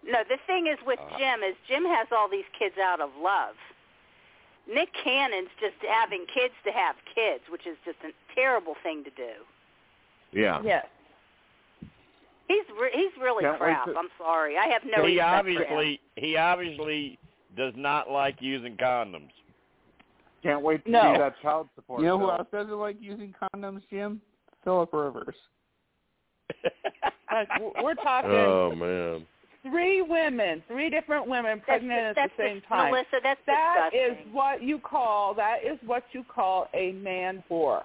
No, 0.04 0.18
the 0.28 0.36
thing 0.46 0.66
is 0.66 0.78
with 0.86 0.98
Uh. 1.00 1.18
Jim 1.18 1.40
is 1.42 1.56
Jim 1.68 1.84
has 1.84 2.06
all 2.16 2.28
these 2.30 2.44
kids 2.58 2.74
out 2.82 3.00
of 3.00 3.10
love. 3.20 3.54
Nick 4.72 4.88
Cannon's 5.02 5.48
just 5.60 5.76
having 5.88 6.26
kids 6.32 6.52
to 6.64 6.70
have 6.72 6.94
kids, 7.14 7.42
which 7.50 7.66
is 7.66 7.76
just 7.84 7.98
a 8.04 8.12
terrible 8.34 8.74
thing 8.82 9.02
to 9.04 9.10
do. 9.10 9.32
yeah. 10.32 10.60
Yes. 10.62 10.86
He's 12.48 12.64
re- 12.80 12.90
he's 12.94 13.12
really 13.22 13.44
Can't 13.44 13.58
crap. 13.58 13.84
to- 13.86 13.96
I'm 13.96 14.08
sorry. 14.18 14.56
I 14.56 14.68
have 14.68 14.82
no 14.84 15.04
he 15.04 15.16
respect 15.16 15.44
for 15.44 15.50
him. 15.50 15.58
obviously 15.58 16.00
he 16.16 16.36
obviously 16.36 17.18
does 17.56 17.74
not 17.76 18.10
like 18.10 18.36
using 18.40 18.76
condoms. 18.76 19.30
Can't 20.42 20.62
wait 20.62 20.82
to 20.84 20.90
No. 20.90 21.12
see 21.12 21.18
that 21.18 21.34
child 21.42 21.68
support. 21.74 22.00
You 22.00 22.06
know 22.06 22.18
who 22.18 22.30
else 22.30 22.46
doesn't 22.52 22.72
like 22.78 22.96
using 23.00 23.34
condoms, 23.54 23.82
Jim? 23.90 24.20
Philip 24.64 24.92
Rivers. 24.92 25.34
Like 27.30 27.48
we're 27.82 27.94
talking 27.94 28.30
Oh 28.30 28.74
man. 28.74 29.26
Three 29.62 30.02
women, 30.02 30.62
three 30.68 30.88
different 30.90 31.26
women 31.28 31.60
pregnant 31.60 32.14
that's 32.16 32.30
at 32.32 32.36
the 32.36 32.42
same 32.42 32.54
dis- 32.60 32.68
time. 32.68 32.90
Melissa, 32.92 33.16
that's 33.22 33.40
That 33.46 33.90
is 33.92 34.10
disgusting. 34.10 34.32
what 34.32 34.62
you 34.62 34.78
call 34.78 35.34
that 35.34 35.64
is 35.64 35.78
what 35.84 36.04
you 36.12 36.24
call 36.24 36.68
a 36.74 36.92
man 36.92 37.42
whore. 37.50 37.82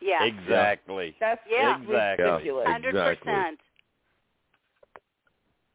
yeah. 0.00 0.24
Exactly. 0.24 1.14
That's 1.20 1.40
Yeah. 1.50 1.74
just 1.78 1.84
Exactly. 1.84 2.24
ridiculous. 2.26 2.66
Hundred 2.66 2.88
Exactly. 2.90 3.32
percent. 3.32 3.60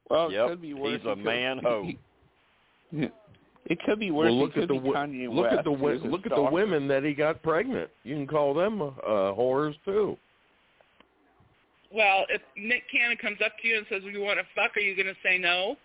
Well, 0.09 0.31
Yep, 0.31 0.45
it 0.45 0.49
could 0.49 0.61
be 0.61 0.73
worse. 0.73 0.97
he's 1.01 1.05
a 1.11 1.15
man 1.15 1.57
hoe. 1.59 1.89
It 3.67 3.79
could 3.85 3.99
be 3.99 4.11
worse. 4.11 4.25
Well, 4.25 4.37
look 4.39 4.57
at 4.57 4.67
the 4.67 4.73
Kanye 4.73 5.29
look 5.33 5.45
West, 5.45 5.57
at 5.59 5.63
the 5.63 5.71
wo- 5.71 5.93
who's 5.93 6.01
a 6.03 6.07
look 6.07 6.25
at 6.25 6.33
the 6.35 6.41
women 6.41 6.87
that 6.89 7.03
he 7.03 7.13
got 7.13 7.41
pregnant. 7.43 7.89
You 8.03 8.15
can 8.15 8.27
call 8.27 8.53
them 8.53 8.81
uh, 8.81 8.91
whores 9.33 9.75
too. 9.85 10.17
Well, 11.93 12.25
if 12.29 12.41
Nick 12.57 12.83
Cannon 12.91 13.17
comes 13.17 13.37
up 13.43 13.51
to 13.61 13.67
you 13.67 13.77
and 13.77 13.85
says, 13.89 14.01
"You 14.03 14.21
want 14.21 14.39
to 14.39 14.45
fuck?" 14.55 14.75
Are 14.77 14.79
you 14.79 14.95
going 14.95 15.13
to 15.13 15.19
say 15.23 15.37
no? 15.37 15.75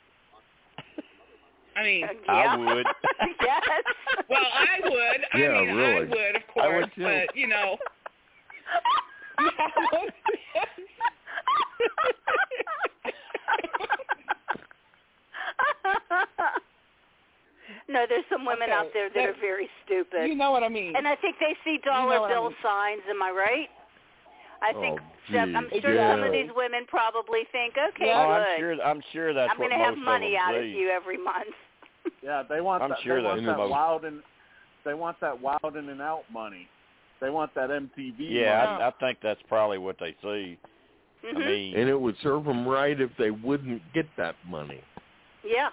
I 1.76 1.82
mean, 1.82 2.04
uh, 2.28 2.32
I 2.32 2.56
would. 2.56 2.86
yes. 3.42 3.62
well, 4.30 4.46
I 4.52 4.80
would. 4.82 5.20
I 5.34 5.38
Yeah, 5.38 5.60
mean, 5.60 5.78
I 5.78 5.98
would, 5.98 6.36
of 6.36 6.46
course. 6.48 6.64
I 6.64 6.68
would 6.68 6.82
course, 6.82 6.94
too. 6.94 7.02
but 7.26 7.36
you 7.36 7.48
know. 7.48 7.76
no, 17.88 18.04
there's 18.08 18.24
some 18.30 18.44
women 18.44 18.64
Okay, 18.70 18.72
out 18.72 18.86
there 18.92 19.08
that 19.10 19.28
are 19.28 19.34
very 19.40 19.68
stupid. 19.84 20.28
you 20.28 20.34
know 20.34 20.50
what 20.50 20.62
I 20.62 20.68
mean. 20.68 20.96
And 20.96 21.06
I 21.06 21.16
think 21.16 21.36
they 21.40 21.54
see 21.64 21.78
dollar 21.84 22.14
know 22.16 22.20
what 22.22 22.30
I 22.30 22.34
bill 22.34 22.48
mean. 22.50 22.56
signs. 22.62 23.02
Am 23.08 23.22
I 23.22 23.30
right? 23.30 23.68
I 24.62 24.72
think 24.80 25.00
Oh, 25.00 25.04
some, 25.32 25.56
I'm 25.56 25.68
geez, 25.70 25.82
sure 25.82 25.96
some 25.96 26.22
of 26.22 26.32
these 26.32 26.50
women 26.54 26.84
probably 26.88 27.40
think, 27.52 27.74
okay, 27.74 28.12
oh, 28.14 28.26
good. 28.26 28.42
I'm 28.42 28.58
sure. 28.58 28.82
I'm 28.82 29.02
sure 29.12 29.34
that's 29.34 29.50
I'm 29.50 29.58
going 29.58 29.70
to 29.70 29.76
have 29.76 29.96
money 29.96 30.26
of 30.28 30.32
them 30.32 30.42
out 30.48 30.54
of 30.56 30.64
you 30.66 30.88
every 30.90 31.18
month. 31.22 31.48
Yeah, 32.22 32.44
they 32.48 32.60
want 32.60 32.84
I'm 32.84 32.90
that. 32.90 32.98
sure 33.02 33.20
they 33.20 33.26
want 33.26 33.44
that 33.46 33.56
most- 33.56 33.70
wild 33.70 34.04
and 34.04 34.22
they 34.84 34.94
want 34.94 35.20
that 35.20 35.40
wild 35.40 35.76
in 35.76 35.88
and 35.88 36.00
out 36.00 36.22
money. 36.32 36.68
They 37.20 37.30
want 37.30 37.52
that 37.56 37.70
MTV. 37.70 38.14
Yeah, 38.18 38.64
money. 38.64 38.82
I, 38.84 38.88
I 38.88 38.92
think 39.00 39.18
that's 39.22 39.40
probably 39.48 39.78
what 39.78 39.96
they 39.98 40.14
see. 40.22 40.56
hmm 41.24 41.36
I 41.36 41.40
mean, 41.40 41.76
And 41.76 41.88
it 41.88 42.00
would 42.00 42.14
serve 42.22 42.44
them 42.44 42.66
right 42.66 43.00
if 43.00 43.10
they 43.18 43.32
wouldn't 43.32 43.82
get 43.92 44.06
that 44.16 44.36
money. 44.48 44.80
Yeah. 45.44 45.70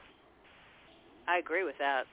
I 1.27 1.37
agree 1.37 1.63
with 1.63 1.75
that. 1.77 2.05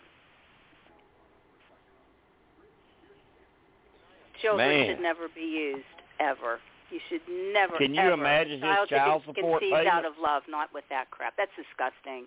Children 4.42 4.68
Man. 4.68 4.86
should 4.96 5.02
never 5.02 5.28
be 5.34 5.40
used 5.40 5.84
ever. 6.18 6.58
You 6.90 7.00
should 7.08 7.20
never. 7.52 7.76
Can 7.78 7.94
you 7.94 8.00
ever. 8.00 8.12
imagine 8.12 8.60
his 8.60 8.62
child, 8.62 8.88
should 8.88 8.96
child 8.96 9.22
be 9.26 9.32
support 9.34 9.62
conceived 9.62 9.86
out 9.86 10.04
of 10.04 10.14
love, 10.20 10.42
not 10.48 10.68
with 10.74 10.84
that 10.90 11.10
crap. 11.10 11.34
That's 11.36 11.50
disgusting. 11.54 12.26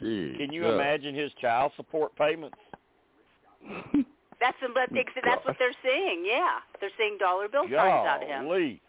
Gee, 0.00 0.34
can 0.36 0.52
you 0.52 0.64
yeah. 0.64 0.74
imagine 0.74 1.14
his 1.14 1.32
child 1.40 1.72
support 1.76 2.14
payments? 2.16 2.56
That's 4.42 4.58
what 4.60 4.90
they, 4.90 5.06
that's 5.22 5.46
what 5.46 5.54
they're 5.60 5.76
seeing. 5.86 6.26
Yeah, 6.26 6.58
they're 6.80 6.90
seeing 6.98 7.16
dollar 7.16 7.46
bill 7.46 7.62
signs 7.62 7.78
out 7.78 8.24
of 8.24 8.28
him. 8.28 8.42
Golly. 8.42 8.80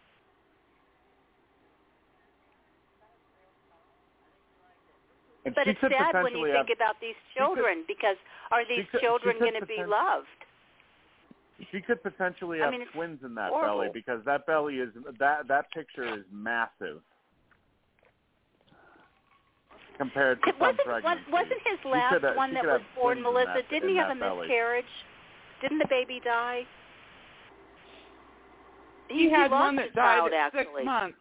And 5.44 5.54
But 5.54 5.68
it's 5.68 5.80
sad 5.80 6.24
when 6.24 6.34
you 6.34 6.50
think 6.50 6.70
about 6.74 6.96
these 7.00 7.14
children 7.36 7.84
because 7.86 8.16
are 8.50 8.64
these 8.66 8.84
could- 8.90 9.00
children 9.00 9.38
going 9.38 9.54
to 9.60 9.66
be 9.66 9.78
loved? 9.78 10.26
She 11.70 11.80
could 11.80 12.02
potentially 12.02 12.60
I 12.60 12.64
have 12.64 12.72
mean, 12.72 12.86
twins 12.92 13.20
in 13.24 13.34
that 13.36 13.50
horrible. 13.50 13.78
belly 13.78 13.90
because 13.94 14.20
that 14.24 14.46
belly 14.46 14.76
is 14.78 14.90
that 15.18 15.46
that 15.48 15.70
picture 15.72 16.04
is 16.18 16.24
massive 16.32 17.00
compared 19.96 20.42
to 20.42 20.48
It 20.48 20.54
some 20.54 20.60
wasn't 20.60 20.80
pregnancies. 20.86 21.32
wasn't 21.32 21.60
his 21.64 21.78
last 21.84 22.12
could 22.14 22.22
have- 22.24 22.36
one 22.36 22.54
that 22.54 22.64
was 22.64 22.82
born, 22.96 23.22
Melissa? 23.22 23.52
that- 23.54 23.68
Didn't 23.68 23.88
he 23.90 23.96
have 23.96 24.10
a 24.10 24.14
that 24.14 24.20
belly. 24.20 24.48
miscarriage? 24.48 25.04
Didn't 25.60 25.78
the 25.78 25.86
baby 25.88 26.20
die? 26.20 26.66
he 29.10 29.28
had 29.30 29.50
lost 29.50 29.62
one 29.64 29.76
that 29.76 29.94
died 29.94 30.16
child, 30.18 30.32
at 30.32 30.52
six 30.52 30.60
actually. 30.66 30.84
months. 30.84 31.18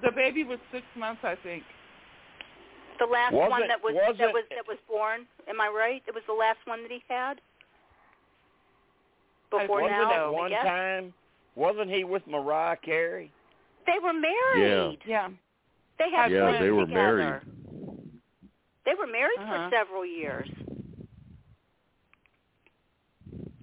The 0.00 0.10
baby 0.10 0.42
was 0.42 0.58
six 0.72 0.84
months, 0.96 1.22
I 1.22 1.36
think. 1.36 1.64
The 2.98 3.04
last 3.06 3.34
Was 3.34 3.50
one 3.50 3.62
it- 3.64 3.68
that 3.68 3.82
was 3.82 3.94
was 3.94 4.16
that 4.18 4.30
it- 4.30 4.32
was 4.34 4.44
that 4.48 4.66
was 4.66 4.78
born. 4.88 5.28
Am 5.46 5.60
I 5.60 5.68
right? 5.68 6.02
It 6.06 6.14
was 6.14 6.24
the 6.26 6.32
last 6.32 6.64
one 6.66 6.82
that 6.82 6.90
he 6.90 7.04
had. 7.08 7.40
Before 9.60 9.82
Wasn't 9.82 9.90
now, 9.98 10.28
it 10.30 10.32
one 10.34 10.46
I 10.46 10.48
guess. 10.48 10.64
time? 10.64 11.14
Wasn't 11.54 11.90
he 11.90 12.04
with 12.04 12.26
Mariah 12.26 12.76
Carey? 12.76 13.30
They 13.86 13.98
were 14.02 14.12
married. 14.14 14.98
Yeah. 15.06 15.28
yeah. 15.28 15.28
They 15.98 16.10
had 16.10 16.30
Yeah, 16.32 16.40
twins 16.48 16.60
they 16.60 16.70
were 16.70 16.86
together. 16.86 17.16
married. 17.16 17.42
They 18.84 18.94
were 18.98 19.06
married 19.06 19.38
Uh-huh. 19.38 19.68
for 19.70 19.76
several 19.76 20.06
years. 20.06 20.48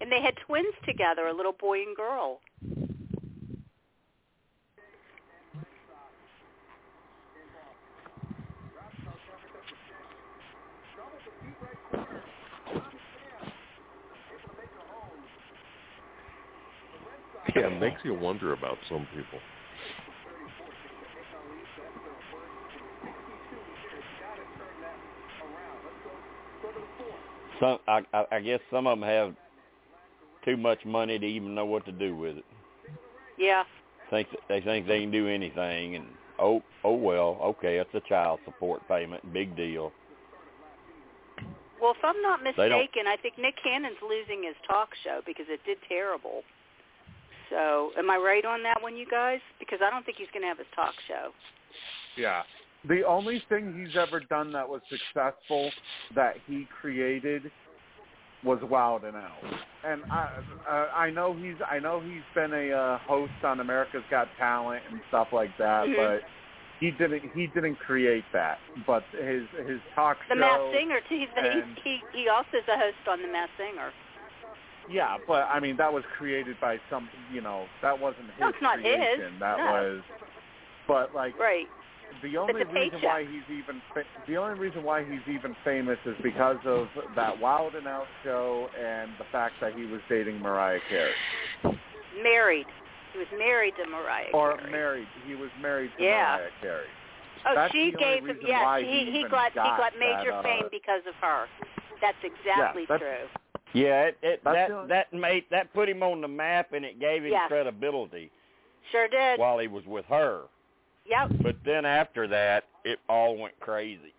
And 0.02 0.12
they 0.12 0.22
had 0.22 0.36
twins 0.46 0.74
together, 0.86 1.28
a 1.28 1.34
little 1.34 1.52
boy 1.52 1.82
and 1.82 1.96
girl. 1.96 2.40
Yeah, 17.60 17.68
it 17.68 17.80
makes 17.80 18.02
you 18.04 18.14
wonder 18.14 18.54
about 18.54 18.78
some 18.88 19.08
people. 19.16 19.40
Some, 27.60 27.80
I, 27.88 28.02
I, 28.14 28.26
I 28.32 28.40
guess 28.40 28.60
some 28.72 28.88
of 28.88 29.00
them 29.00 29.08
have 29.08 29.36
too 30.46 30.56
much 30.56 30.86
money 30.86 31.20
to 31.20 31.26
even 31.26 31.54
know 31.54 31.66
what 31.66 31.86
to 31.86 31.92
do 31.92 32.16
with 32.16 32.38
it. 32.38 32.46
Yeah. 33.38 33.64
Think 34.10 34.30
that 34.32 34.40
they 34.48 34.62
think 34.62 34.88
they 34.88 35.02
can 35.02 35.12
do 35.12 35.28
anything, 35.28 35.96
and 35.96 36.06
oh, 36.40 36.64
oh 36.84 36.96
well, 36.96 37.38
okay, 37.44 37.78
it's 37.78 37.94
a 37.94 38.02
child 38.08 38.40
support 38.46 38.82
payment, 38.88 39.34
big 39.34 39.56
deal. 39.56 39.92
Well, 41.82 41.92
if 41.92 42.04
I'm 42.04 42.22
not 42.22 42.44
don't- 42.44 42.56
mistaken, 42.56 43.08
I 43.08 43.18
think 43.22 43.38
Nick 43.38 43.56
Cannon's 43.62 43.98
losing 44.02 44.44
his 44.44 44.56
talk 44.68 44.90
show 45.04 45.22
because 45.26 45.46
it 45.50 45.60
did 45.66 45.78
terrible. 45.88 46.44
So, 47.50 47.92
am 47.98 48.10
I 48.10 48.18
right 48.18 48.46
on 48.46 48.64
that 48.64 48.82
one, 48.82 48.96
you 48.96 49.06
guys? 49.10 49.40
Because 49.60 49.80
I 49.84 49.90
don't 49.90 50.06
think 50.06 50.18
he's 50.18 50.28
going 50.34 50.44
to 50.44 50.48
have 50.48 50.58
his 50.58 50.68
talk 50.76 50.94
show. 51.08 51.32
Yeah. 52.16 52.44
The 52.88 53.04
only 53.06 53.44
thing 53.50 53.74
he's 53.78 53.98
ever 53.98 54.20
done 54.20 54.54
that 54.54 54.68
was 54.68 54.82
successful 54.90 55.70
that 56.16 56.36
he 56.48 56.68
created 56.82 57.52
was 58.44 58.60
Wild 58.64 59.04
'N 59.04 59.16
Out. 59.16 59.44
And 59.84 60.02
I 60.10 60.30
uh, 60.70 60.88
I 60.96 61.10
know 61.10 61.34
he's 61.34 61.56
I 61.70 61.80
know 61.80 62.00
he's 62.00 62.24
been 62.34 62.54
a 62.54 62.72
uh, 62.72 62.98
host 63.00 63.34
on 63.44 63.60
America's 63.60 64.04
Got 64.10 64.30
Talent 64.38 64.84
and 64.90 65.02
stuff 65.10 65.28
like 65.34 65.52
that, 65.58 65.88
Mhm. 65.88 65.96
but 65.98 66.30
he 66.80 66.92
didn't 66.92 67.30
he 67.34 67.48
didn't 67.48 67.76
create 67.76 68.24
that. 68.32 68.60
But 68.88 69.04
his 69.12 69.44
his 69.68 69.82
talk 69.94 70.18
The 70.30 70.36
show 70.36 70.40
Masked 70.40 70.74
Singer 70.74 71.00
too. 71.10 71.18
He's 71.18 71.30
been, 71.36 71.46
and- 71.46 71.78
he 71.84 72.02
he 72.14 72.24
he 72.24 72.30
also 72.30 72.58
is 72.58 72.68
a 72.70 72.78
host 72.78 73.08
on 73.08 73.22
The 73.22 73.28
Masked 73.28 73.58
Singer. 73.58 73.92
Yeah, 74.90 75.18
but 75.28 75.48
I 75.54 75.60
mean 75.60 75.78
that 75.78 75.94
was 75.94 76.04
created 76.18 76.60
by 76.60 76.80
some 76.90 77.10
you 77.32 77.42
know, 77.42 77.66
that 77.82 78.00
wasn't 78.00 78.26
his 78.32 78.40
No, 78.40 78.48
it's 78.50 78.62
not 78.62 78.80
his. 78.80 79.20
That 79.40 79.58
No. 79.58 79.66
was 79.72 80.02
but 80.88 81.14
like 81.14 81.38
Right. 81.40 81.68
the 82.24 82.38
only 82.38 82.64
reason 82.64 83.00
why 83.04 83.24
he's 83.24 83.48
even 83.56 83.82
fa- 83.94 84.04
the 84.28 84.38
only 84.38 84.60
reason 84.60 84.84
why 84.84 85.04
he's 85.04 85.22
even 85.28 85.56
famous 85.64 86.00
is 86.06 86.16
because 86.24 86.58
of 86.66 86.90
that 87.16 87.38
Wild 87.40 87.76
'N 87.76 87.86
Out 87.88 88.08
show 88.24 88.70
and 88.80 89.12
the 89.20 89.26
fact 89.26 89.60
that 89.62 89.74
he 89.76 89.86
was 89.86 90.02
dating 90.10 90.40
Mariah 90.42 90.80
Carey 90.90 91.14
Married. 92.24 92.66
He 93.14 93.20
was 93.20 93.28
married 93.38 93.76
to 93.78 93.86
Mariah 93.90 94.30
or 94.34 94.58
Carey. 94.58 94.72
married. 94.72 95.08
He 95.26 95.36
was 95.36 95.50
married 95.62 95.92
to 95.98 96.04
Yeah. 96.04 96.38
Mariah 96.38 96.52
Carey. 96.62 96.88
Oh, 97.46 97.56
That's 97.56 97.72
she 97.72 97.92
gave 97.92 98.26
him. 98.26 98.38
Yes, 98.42 98.82
he 98.82 98.86
he 98.86 99.12
he 99.12 99.20
even 99.20 99.32
got, 99.32 99.52
he 99.52 99.56
got 99.60 99.78
got 99.78 99.98
major 99.98 100.32
that, 100.32 100.40
uh, 100.40 100.42
fame 100.44 100.68
because 100.72 101.06
of 101.08 101.16
her. 101.22 101.48
That's 102.02 102.18
exactly 102.24 102.86
that's- 102.86 103.00
true. 103.00 103.30
Yeah, 103.74 104.06
it, 104.06 104.18
it 104.24 104.44
that 104.44 104.70
the 104.70 104.86
that 104.90 105.14
made 105.14 105.44
that 105.52 105.72
put 105.74 105.88
him 105.90 106.02
on 106.02 106.22
the 106.22 106.28
map, 106.28 106.74
and 106.74 106.84
it 106.84 107.00
gave 107.00 107.24
him 107.24 107.32
Yes. 107.32 107.48
credibility 107.48 108.32
Sure 108.92 109.08
did. 109.08 109.40
while 109.40 109.60
he 109.60 109.68
was 109.68 109.86
with 109.86 110.06
her. 110.06 110.44
Yep. 111.06 111.32
But 111.44 111.56
then 111.66 111.86
after 111.86 112.28
that, 112.28 112.66
it 112.84 113.00
all 113.08 113.38
went 113.38 113.60
crazy. 113.60 114.14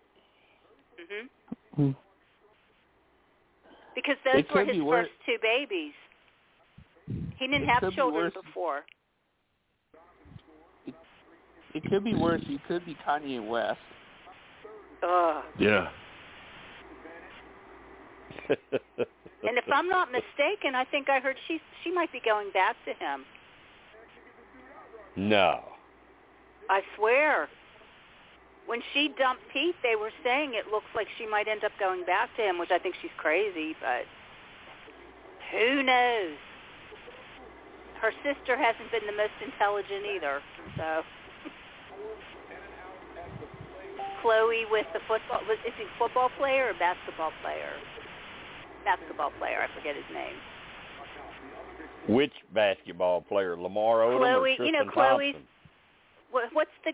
Mhm. 1.77 1.95
Because 3.95 4.15
those 4.23 4.35
It 4.35 4.51
were 4.53 4.63
his 4.65 4.75
be 4.77 4.81
worse. 4.81 5.07
first 5.07 5.25
two 5.25 5.37
babies. 5.41 5.93
He 7.37 7.47
didn't 7.47 7.63
It 7.63 7.69
have 7.69 7.79
could 7.81 7.89
be 7.89 7.95
children 7.95 8.23
worse. 8.25 8.33
before. 8.33 8.85
it 11.73 11.83
could 11.89 12.03
be 12.03 12.13
worse. 12.15 12.41
He 12.47 12.57
could 12.67 12.85
be 12.85 12.95
Kanye 12.95 13.45
West. 13.45 13.79
Ugh. 15.03 15.43
Yeah. 15.57 15.89
And 19.47 19.57
if 19.57 19.65
I'm 19.71 19.87
not 19.87 20.11
mistaken, 20.11 20.75
I 20.75 20.85
think 20.85 21.09
I 21.09 21.19
heard 21.19 21.35
she 21.47 21.59
she 21.83 21.91
might 21.91 22.11
be 22.11 22.21
going 22.23 22.51
back 22.51 22.75
to 22.85 22.93
him. 22.93 23.25
no. 25.15 25.61
I 26.69 26.81
swear. 26.95 27.49
When 28.67 28.79
she 28.93 29.09
dumped 29.17 29.41
Pete, 29.51 29.75
they 29.83 29.97
were 29.97 30.11
saying 30.23 30.53
it 30.53 30.71
looks 30.71 30.87
like 30.95 31.07
she 31.17 31.27
might 31.27 31.47
end 31.49 31.65
up 31.65 31.71
going 31.79 32.05
back 32.05 32.29
to 32.37 32.41
him, 32.41 32.59
which 32.59 32.71
I 32.71 32.77
think 32.77 32.95
she's 33.01 33.11
crazy, 33.17 33.75
but 33.81 34.05
who 35.51 35.83
knows? 35.83 36.37
Her 37.99 38.13
sister 38.23 38.55
hasn't 38.55 38.89
been 38.91 39.05
the 39.05 39.17
most 39.17 39.35
intelligent 39.43 40.05
either, 40.15 40.39
so. 40.77 41.03
Khloe 44.23 44.69
with 44.71 44.85
the 44.93 45.01
football, 45.09 45.41
was 45.49 45.57
is 45.65 45.73
he 45.77 45.85
football 45.97 46.29
player 46.37 46.69
or 46.69 46.73
basketball 46.77 47.33
player? 47.41 47.73
Basketball 48.83 49.31
player, 49.39 49.61
I 49.61 49.67
forget 49.77 49.95
his 49.95 50.05
name. 50.13 50.35
Which 52.09 52.33
basketball 52.53 53.21
player? 53.21 53.55
Lamar 53.55 53.99
Odom 53.99 54.19
or 54.19 54.19
Khloe, 54.19 54.55
Tristan 54.57 54.65
you 54.65 54.71
know, 54.73 54.85
Khloe, 54.91 55.31
Thompson? 55.33 55.47
what, 56.31 56.43
what's 56.53 56.71
the 56.83 56.93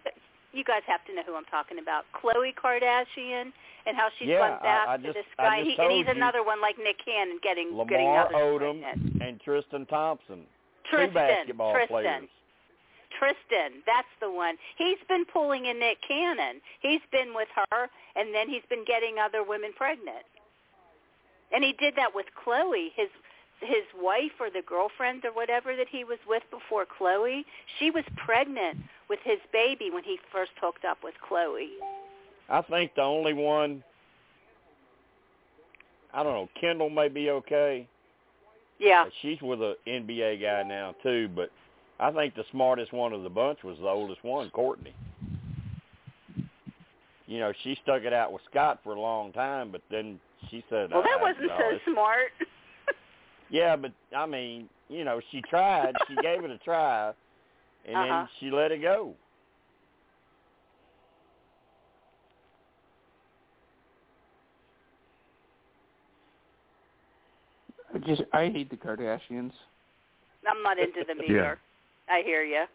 you 0.53 0.63
guys 0.63 0.81
have 0.87 1.03
to 1.05 1.13
know 1.15 1.21
who 1.25 1.35
I'm 1.35 1.45
talking 1.45 1.77
about. 1.79 2.05
Khloe 2.15 2.51
Kardashian 2.55 3.51
and 3.85 3.95
how 3.95 4.07
she's 4.17 4.27
Yeah, 4.29 4.57
back 4.59 4.97
to 4.99 5.03
just- 5.03 5.13
this 5.15 5.25
guy. 5.37 5.63
he, 5.63 5.77
and 5.77 5.91
he's 5.91 6.05
you. 6.05 6.11
another 6.11 6.43
one 6.43 6.59
like 6.61 6.77
Nick 6.77 6.97
Cannon 7.03 7.39
getting 7.43 7.69
getting 7.87 8.07
Lamar 8.07 8.25
others 8.25 8.35
Odom 8.35 9.21
and 9.21 9.39
Tristan 9.41 9.85
Thompson. 9.85 10.45
Tristan, 10.89 11.07
two 11.09 11.13
basketball 11.13 11.73
Tristan. 11.73 11.87
players. 11.93 12.29
Tristan, 13.19 13.81
that's 13.85 14.07
the 14.19 14.29
one. 14.29 14.55
He's 14.77 14.99
been 15.07 15.25
pulling 15.25 15.65
in 15.65 15.79
Nick 15.79 15.97
Cannon. 16.07 16.61
He's 16.81 17.01
been 17.11 17.33
with 17.33 17.47
her, 17.55 17.89
and 18.15 18.33
then 18.33 18.47
he's 18.49 18.63
been 18.69 18.83
getting 18.85 19.17
other 19.19 19.43
women 19.43 19.71
pregnant. 19.73 20.25
And 21.53 21.63
he 21.63 21.73
did 21.73 21.95
that 21.95 22.13
with 22.13 22.25
Khloe, 22.45 22.89
his 22.95 23.09
his 23.59 23.85
wife 23.99 24.33
or 24.39 24.51
the 24.51 24.61
girlfriend 24.61 25.25
or 25.25 25.31
whatever 25.31 25.75
that 25.75 25.87
he 25.89 26.03
was 26.03 26.19
with 26.27 26.43
before 26.51 26.85
Khloe. 26.85 27.43
She 27.79 27.89
was 27.89 28.03
pregnant 28.15 28.77
with 29.09 29.19
his 29.23 29.39
baby 29.51 29.89
when 29.91 30.03
he 30.03 30.19
first 30.31 30.51
hooked 30.61 30.85
up 30.85 30.99
with 31.03 31.15
Khloe. 31.27 31.69
I 32.49 32.61
think 32.61 32.93
the 32.95 33.01
only 33.01 33.33
one 33.33 33.83
I 36.13 36.23
don't 36.23 36.33
know, 36.33 36.49
Kendall 36.59 36.89
may 36.89 37.09
be 37.09 37.29
okay. 37.29 37.87
Yeah. 38.79 39.05
She's 39.21 39.41
with 39.41 39.61
a 39.61 39.75
NBA 39.87 40.41
guy 40.41 40.63
now 40.63 40.95
too, 41.03 41.29
but 41.35 41.51
I 41.99 42.11
think 42.11 42.35
the 42.35 42.45
smartest 42.51 42.93
one 42.93 43.13
of 43.13 43.23
the 43.23 43.29
bunch 43.29 43.63
was 43.63 43.77
the 43.77 43.87
oldest 43.87 44.23
one, 44.23 44.49
Kourtney. 44.51 44.93
You 47.25 47.39
know, 47.39 47.51
she 47.63 47.77
stuck 47.83 48.03
it 48.03 48.13
out 48.13 48.31
with 48.31 48.41
Scott 48.49 48.79
for 48.83 48.93
a 48.93 49.01
long 49.01 49.33
time, 49.33 49.71
but 49.71 49.81
then 49.91 50.19
she 50.49 50.63
said, 50.69 50.91
Well, 50.91 51.01
that 51.03 51.17
"Ah, 51.19 51.21
wasn't 51.21 51.49
so 51.57 51.65
it's- 51.69 51.81
smart. 51.91 52.31
Yeah, 53.49 53.77
but 53.77 53.93
I 54.15 54.25
mean, 54.25 54.67
you 54.89 55.05
know, 55.05 55.21
she 55.31 55.41
tried. 55.49 55.95
She 56.09 56.15
gave 56.21 56.43
it 56.43 56.51
a 56.51 56.57
try, 56.57 57.13
and 57.85 57.95
Uh-huh. 57.95 58.05
then 58.05 58.29
she 58.39 58.51
let 58.51 58.71
it 58.73 58.81
go. 58.81 59.15
I 67.93 67.97
just 67.99 68.21
I 68.33 68.49
hate 68.49 68.69
the 68.69 68.77
Kardashians. 68.77 69.51
I'm 70.47 70.61
not 70.63 70.77
into 70.79 71.03
them 71.07 71.17
Yeah. 71.27 71.27
either. 71.27 71.59
I 72.09 72.21
hear 72.23 72.43
you. 72.43 72.65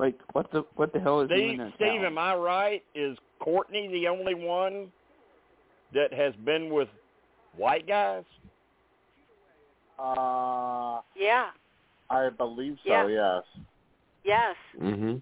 Like 0.00 0.18
what 0.32 0.50
the 0.50 0.64
what 0.76 0.94
the 0.94 0.98
hell 0.98 1.20
is 1.20 1.28
he 1.28 1.36
Steve, 1.36 1.50
in 1.50 1.58
that 1.58 1.72
Steve, 1.74 2.00
town? 2.00 2.04
am 2.06 2.16
I 2.16 2.34
right? 2.34 2.82
Is 2.94 3.18
Kourtney 3.38 3.92
the 3.92 4.08
only 4.08 4.34
one 4.34 4.90
that 5.92 6.10
has 6.14 6.32
been 6.46 6.70
with 6.70 6.88
white 7.54 7.86
guys? 7.86 8.24
Uh, 9.98 11.02
Yeah. 11.14 11.50
I 12.08 12.30
believe 12.30 12.78
so. 12.82 12.90
Yeah. 12.90 13.08
Yes. 13.08 13.42
Yes. 14.24 14.56
Mm-hmm. 14.82 15.16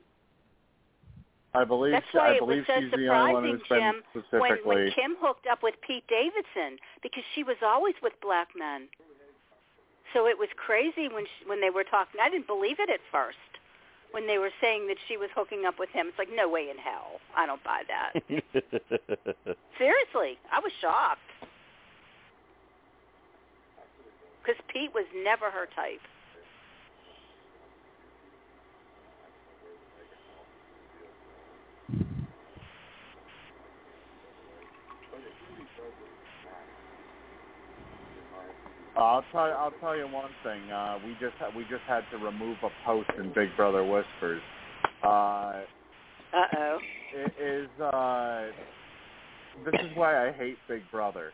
I 1.55 1.65
believe. 1.65 1.93
That's 1.93 2.07
why 2.13 2.29
I 2.29 2.37
it 2.37 2.47
was 2.47 2.65
so 2.69 2.75
she's 2.79 2.91
the 2.93 3.09
only 3.09 3.35
one 3.35 3.59
surprising, 3.59 3.59
who's 3.59 3.69
been 3.69 3.79
Jim, 3.81 3.95
when 4.15 4.23
specifically. 4.23 4.61
when 4.65 4.91
Kim 4.93 5.17
hooked 5.19 5.49
up 5.51 5.59
with 5.65 5.75
Pete 5.85 6.07
Davidson 6.07 6.79
because 7.03 7.25
she 7.35 7.43
was 7.43 7.57
always 7.67 7.95
with 8.01 8.13
black 8.23 8.49
men. 8.57 8.87
So 10.15 10.29
it 10.29 10.39
was 10.39 10.49
crazy 10.55 11.09
when 11.13 11.25
she, 11.25 11.49
when 11.49 11.61
they 11.61 11.71
were 11.71 11.85
talking. 11.85 12.21
I 12.23 12.31
didn't 12.31 12.47
believe 12.47 12.79
it 12.79 12.89
at 12.89 13.01
first 13.11 13.58
when 14.13 14.27
they 14.27 14.39
were 14.39 14.51
saying 14.61 14.87
that 14.89 14.97
she 15.07 15.17
was 15.17 15.29
hooking 15.35 15.65
up 15.67 15.79
with 15.79 15.91
him. 15.91 16.09
It's 16.09 16.19
like 16.19 16.29
no 16.35 16.49
way 16.49 16.71
in 16.71 16.79
hell. 16.79 17.21
I 17.37 17.47
don't 17.47 17.63
buy 17.63 17.83
that. 17.89 18.13
Seriously, 19.79 20.39
I 20.53 20.61
was 20.61 20.73
shocked 20.81 21.21
because 24.49 24.63
Pete 24.73 24.95
was 24.95 25.05
never 25.15 25.51
her 25.51 25.69
type. 25.77 26.01
Uh, 38.39 38.79
I'll 39.03 39.25
tell 39.31 39.43
I'll 39.43 39.73
tell 39.81 39.97
you 39.97 40.09
one 40.09 40.31
thing. 40.43 40.71
Uh, 40.71 40.99
we 41.05 41.13
just 41.13 41.37
we 41.57 41.63
just 41.65 41.85
had 41.87 42.03
to 42.11 42.19
remove 42.19 42.57
a 42.63 42.69
post 42.85 43.11
in 43.17 43.33
Big 43.35 43.49
Brother 43.57 43.85
Whispers. 43.85 44.43
Uh, 45.03 45.61
oh. 46.35 46.79
it 47.15 47.33
is 47.41 47.81
uh, 47.81 48.47
this 49.65 49.81
is 49.81 49.97
why 49.97 50.29
I 50.29 50.33
hate 50.33 50.57
Big 50.69 50.83
Brother 50.91 51.31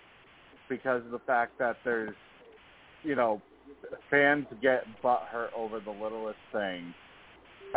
because 0.69 1.05
of 1.05 1.11
the 1.11 1.21
fact 1.21 1.59
that 1.59 1.77
there's 1.85 2.15
you 3.03 3.15
know 3.15 3.41
fans 4.11 4.47
get 4.61 4.85
butthurt 5.03 5.49
over 5.57 5.81
the 5.81 5.91
littlest 5.91 6.39
thing, 6.53 6.93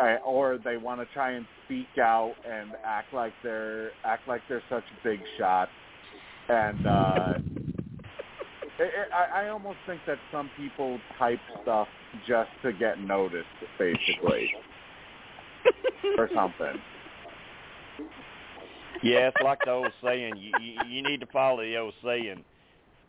uh, 0.01 0.17
or 0.25 0.57
they 0.63 0.75
want 0.75 0.99
to 0.99 1.07
try 1.13 1.31
and 1.31 1.45
speak 1.65 1.87
out 2.01 2.33
and 2.45 2.71
act 2.85 3.13
like 3.13 3.33
they're 3.41 3.91
act 4.03 4.27
like 4.27 4.41
they're 4.49 4.63
such 4.69 4.83
big 5.03 5.19
shots, 5.37 5.71
and 6.49 6.85
uh, 6.85 7.33
I, 8.79 9.43
I 9.43 9.49
almost 9.49 9.77
think 9.85 10.01
that 10.07 10.17
some 10.31 10.49
people 10.57 10.99
type 11.17 11.39
stuff 11.63 11.87
just 12.27 12.49
to 12.63 12.73
get 12.73 12.99
noticed, 12.99 13.47
basically, 13.79 14.51
or 16.17 16.29
something. 16.33 16.81
Yeah, 19.03 19.27
it's 19.29 19.37
like 19.43 19.59
the 19.65 19.71
old 19.71 19.91
saying. 20.03 20.37
You, 20.37 20.51
you 20.59 20.73
you 20.87 21.03
need 21.03 21.19
to 21.21 21.27
follow 21.27 21.61
the 21.61 21.77
old 21.77 21.93
saying. 22.03 22.43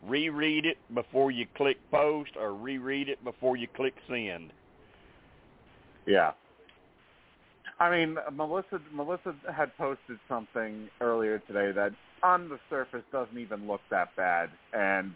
Reread 0.07 0.65
it 0.65 0.77
before 0.93 1.29
you 1.31 1.45
click 1.57 1.77
post, 1.91 2.31
or 2.39 2.53
reread 2.53 3.09
it 3.09 3.23
before 3.23 3.57
you 3.57 3.67
click 3.75 3.93
send. 4.07 4.51
Yeah. 6.05 6.31
I 7.79 7.89
mean, 7.89 8.17
Melissa 8.33 8.81
Melissa 8.93 9.35
had 9.55 9.75
posted 9.77 10.19
something 10.27 10.89
earlier 11.01 11.39
today 11.47 11.71
that 11.71 11.91
on 12.23 12.49
the 12.49 12.59
surface 12.69 13.03
doesn't 13.11 13.37
even 13.37 13.67
look 13.67 13.81
that 13.89 14.15
bad, 14.15 14.49
and 14.73 15.15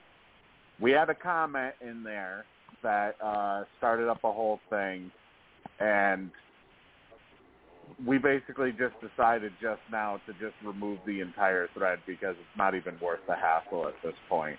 we 0.80 0.92
had 0.92 1.10
a 1.10 1.16
comment 1.16 1.74
in 1.82 2.03
there 2.03 2.45
that 2.82 3.16
uh, 3.24 3.64
started 3.77 4.10
up 4.10 4.24
a 4.24 4.32
whole 4.32 4.60
thing, 4.69 5.11
and 5.80 6.30
we 8.06 8.18
basically 8.18 8.72
just 8.72 8.95
decided 9.02 9.53
just 9.61 9.82
now 9.92 10.19
to 10.26 10.34
just 10.34 10.56
remove 10.66 11.00
the 11.06 11.22
entire 11.22 11.68
thread 11.74 12.00
because 12.06 12.35
it's 12.40 12.58
not 12.58 12.76
even 12.76 12.95
worth 13.02 13.19
the 13.27 13.35
hassle 13.35 13.88
at 13.88 13.93
this 14.03 14.16
point. 14.27 14.58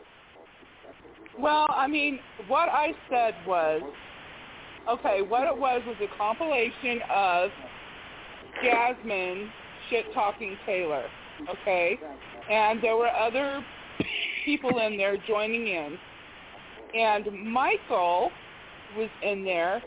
Well, 1.38 1.66
I 1.68 1.88
mean, 1.88 2.20
what 2.46 2.68
I 2.68 2.92
said 3.10 3.34
was, 3.46 3.82
okay, 4.88 5.20
what 5.22 5.46
it 5.46 5.58
was 5.58 5.82
was 5.86 5.96
a 6.00 6.16
compilation 6.16 7.00
of 7.12 7.50
Jasmine 8.62 9.50
shit-talking 9.90 10.56
Taylor, 10.64 11.04
okay? 11.48 11.98
And 12.50 12.82
there 12.82 12.96
were 12.96 13.10
other 13.10 13.64
people 14.44 14.78
in 14.78 14.96
there 14.96 15.16
joining 15.26 15.68
in. 15.68 15.98
And 16.94 17.26
Michael 17.52 18.30
was 18.96 19.08
in 19.22 19.44
there 19.44 19.82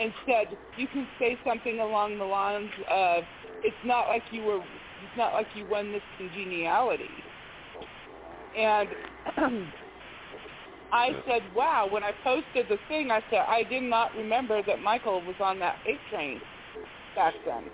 and 0.00 0.12
said, 0.26 0.56
you 0.76 0.86
can 0.88 1.06
say 1.18 1.38
something 1.44 1.80
along 1.80 2.18
the 2.18 2.24
lines 2.24 2.70
of, 2.90 3.24
it's 3.62 3.76
not 3.84 4.08
like 4.08 4.22
you 4.30 4.42
were, 4.42 4.58
it's 4.58 5.16
not 5.16 5.32
like 5.32 5.46
you 5.54 5.66
won 5.70 5.92
this 5.92 6.02
congeniality. 6.18 7.08
And 8.56 8.88
I 10.92 11.10
said, 11.26 11.42
wow, 11.54 11.88
when 11.90 12.04
I 12.04 12.12
posted 12.22 12.66
the 12.68 12.78
thing, 12.88 13.10
I 13.10 13.22
said, 13.30 13.40
I 13.48 13.64
did 13.64 13.82
not 13.82 14.14
remember 14.16 14.62
that 14.62 14.80
Michael 14.80 15.20
was 15.22 15.34
on 15.40 15.58
that 15.60 15.76
hate 15.84 15.98
train 16.10 16.40
back 17.14 17.34
then. 17.44 17.64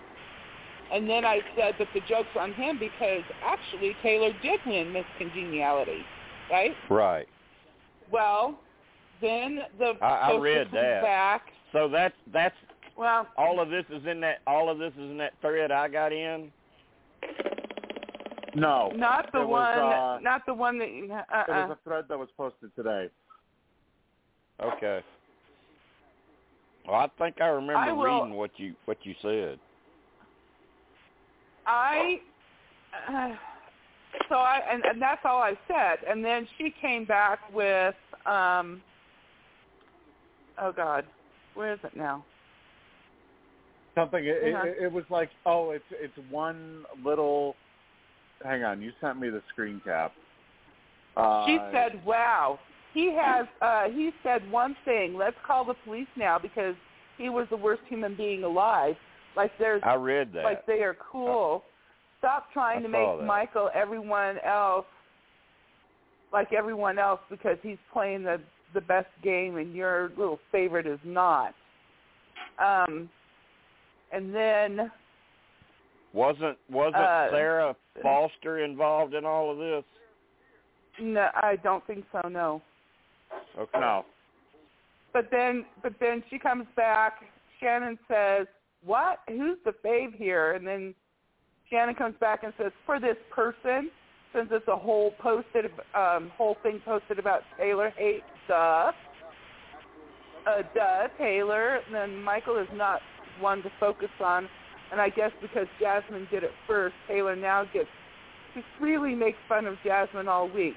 And 0.93 1.09
then 1.09 1.25
I 1.25 1.41
said 1.57 1.75
that 1.79 1.89
the 1.95 2.01
joke's 2.09 2.29
on 2.39 2.53
him 2.53 2.79
because 2.79 3.23
actually 3.43 3.97
Taylor 4.03 4.31
did 4.43 4.61
win 4.67 4.93
Miss 4.93 5.05
Congeniality, 5.19 6.03
right? 6.51 6.73
Right. 6.91 7.27
Well, 8.11 8.59
then 9.23 9.61
the 9.79 9.95
I, 10.03 10.33
I 10.33 10.37
read 10.39 10.69
that. 10.73 11.03
back. 11.03 11.43
So 11.73 11.89
that's 11.89 12.15
that's 12.33 12.55
Well, 12.97 13.27
all 13.39 13.59
of 13.61 13.71
this 13.71 13.85
is 13.91 14.05
in 14.07 14.21
that 14.21 14.41
all 14.47 14.69
of 14.69 14.79
this 14.79 14.93
is 14.93 15.11
in 15.11 15.17
that 15.19 15.33
thread 15.41 15.71
I 15.73 15.89
got 15.89 16.13
in. 16.13 16.53
No, 18.55 18.93
not 18.95 19.33
the 19.33 19.41
it 19.41 19.49
was, 19.49 19.79
one. 19.79 19.93
uh, 19.93 20.19
not 20.21 20.45
the 20.45 20.53
one 20.53 20.79
that. 20.79 20.91
you- 20.91 21.05
it 21.05 21.11
was 21.49 21.71
a 21.71 21.79
thread 21.89 22.05
that 22.11 22.19
was 22.19 22.29
posted 22.37 22.75
today. 22.77 23.09
Okay. 24.63 25.01
Well, 26.87 26.97
I 26.97 27.09
think 27.19 27.41
I 27.41 27.47
remember 27.47 27.77
I 27.77 27.93
will- 27.93 28.05
reading 28.25 28.35
what 28.37 28.51
you 28.59 28.75
what 28.85 28.99
you 29.07 29.15
said. 29.23 29.59
I 31.67 32.21
uh, 33.09 33.35
so 34.29 34.37
I 34.37 34.61
and, 34.71 34.85
and 34.85 35.01
that's 35.01 35.21
all 35.25 35.41
I 35.41 35.55
said. 35.69 35.99
And 36.09 36.25
then 36.25 36.47
she 36.59 36.73
came 36.81 37.05
back 37.05 37.41
with 37.53 37.95
um 38.27 38.83
oh 40.61 40.73
god, 40.73 41.05
where 41.55 41.73
is 41.73 41.81
it 41.85 41.97
now? 41.97 42.25
Something. 43.95 44.25
It, 44.25 44.39
Yeah. 44.43 44.65
it, 44.65 44.77
it 44.85 44.93
was 44.93 45.05
like, 45.11 45.31
oh, 45.47 45.71
it's 45.71 45.85
it's 45.91 46.17
one 46.31 46.85
little. 47.05 47.57
Hang 48.43 48.65
on, 48.65 48.83
you 48.83 48.93
sent 49.01 49.21
me 49.21 49.29
the 49.29 49.43
screen 49.51 49.81
cap. 49.85 50.13
Uh, 51.17 51.47
she 51.47 51.59
said, 51.73 52.05
"Wow, 52.05 52.59
he 52.95 53.15
has 53.15 53.47
uh 53.61 53.85
he 53.89 54.11
said 54.23 54.51
one 54.51 54.77
thing. 54.85 55.17
Let's 55.17 55.37
call 55.47 55.65
the 55.65 55.75
police 55.85 56.09
now 56.17 56.39
because 56.39 56.75
he 57.19 57.29
was 57.29 57.47
the 57.51 57.57
worst 57.57 57.83
human 57.89 58.15
being 58.15 58.45
alive. 58.45 58.97
Like 59.37 59.53
there's 59.59 59.83
I 59.85 59.95
read 59.95 60.33
that. 60.35 60.45
like 60.45 60.67
they 60.67 60.83
are 60.83 60.97
cool. 61.11 61.65
Stop 62.19 62.53
trying 62.53 62.79
I 62.79 62.83
to 62.83 62.89
make 62.89 63.19
that. 63.19 63.25
Michael 63.25 63.71
everyone 63.75 64.37
else 64.47 64.87
like 66.33 66.53
everyone 66.53 66.99
else 66.99 67.21
because 67.31 67.59
he's 67.63 67.79
playing 67.93 68.23
the 68.23 68.41
the 68.75 68.81
best 68.81 69.09
game 69.23 69.57
and 69.57 69.75
your 69.75 70.11
little 70.17 70.39
favorite 70.51 70.87
is 70.87 71.01
not. 71.05 71.55
Um 72.59 73.09
and 74.13 74.35
then 74.35 74.91
wasn't 76.13 76.59
wasn't 76.71 76.97
Uh, 76.97 77.31
Sarah 77.31 77.77
Foster 78.03 78.65
involved 78.65 79.15
in 79.15 79.25
all 79.25 79.51
of 79.51 79.59
this? 79.59 79.85
no 81.01 81.29
I 81.35 81.57
don't 81.57 81.87
think 81.87 82.05
so, 82.13 82.29
no. 82.29 82.63
Okay. 83.59 83.81
No. 83.81 84.05
But 85.13 85.29
then 85.31 85.65
but 85.83 85.95
then 86.01 86.23
she 86.31 86.39
comes 86.39 86.67
back, 86.77 87.15
Shannon 87.61 87.99
says, 88.09 88.47
What? 88.85 89.19
Who's 89.29 89.59
the 89.65 89.73
fave 89.85 90.15
here? 90.15 90.53
And 90.53 90.67
then 90.67 90.95
Shannon 91.71 91.95
comes 91.95 92.17
back 92.21 92.43
and 92.43 92.53
says, 92.59 92.73
For 92.85 93.01
this 93.01 93.17
person, 93.35 93.91
since 94.33 94.49
it's 94.51 94.67
a 94.69 94.77
whole 94.77 95.13
posted 95.21 95.67
um 95.95 96.31
whole 96.37 96.57
thing 96.63 96.81
posted 96.85 97.19
about 97.19 97.43
Taylor 97.59 97.91
hate 97.97 98.23
duh. 98.49 98.93
Uh 100.47 100.63
duh, 100.75 101.09
Taylor 101.19 101.77
and 101.77 101.95
then 101.95 102.23
Michael 102.23 102.57
is 102.57 102.69
not 102.75 103.01
one 103.41 103.63
to 103.63 103.71
focus 103.79 104.09
on 104.21 104.49
and 104.91 105.01
I 105.01 105.09
guess 105.09 105.31
because 105.41 105.67
Jasmine 105.81 106.29
did 106.31 106.45
it 106.45 106.51
first, 106.67 106.95
Taylor 107.09 107.35
now 107.35 107.65
gets 107.73 107.89
to 108.55 108.63
freely 108.79 109.15
make 109.15 109.35
fun 109.49 109.67
of 109.67 109.77
Jasmine 109.85 110.29
all 110.29 110.51
week. 110.51 110.75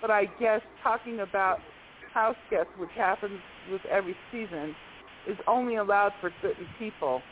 But 0.00 0.10
I 0.10 0.24
guess 0.40 0.60
talking 0.82 1.20
about 1.20 1.58
house 2.12 2.36
guests, 2.50 2.72
which 2.76 2.90
happens 2.96 3.38
with 3.70 3.80
every 3.88 4.16
season, 4.32 4.74
is 5.28 5.36
only 5.46 5.76
allowed 5.76 6.12
for 6.20 6.32
certain 6.42 6.66
people. 6.76 7.22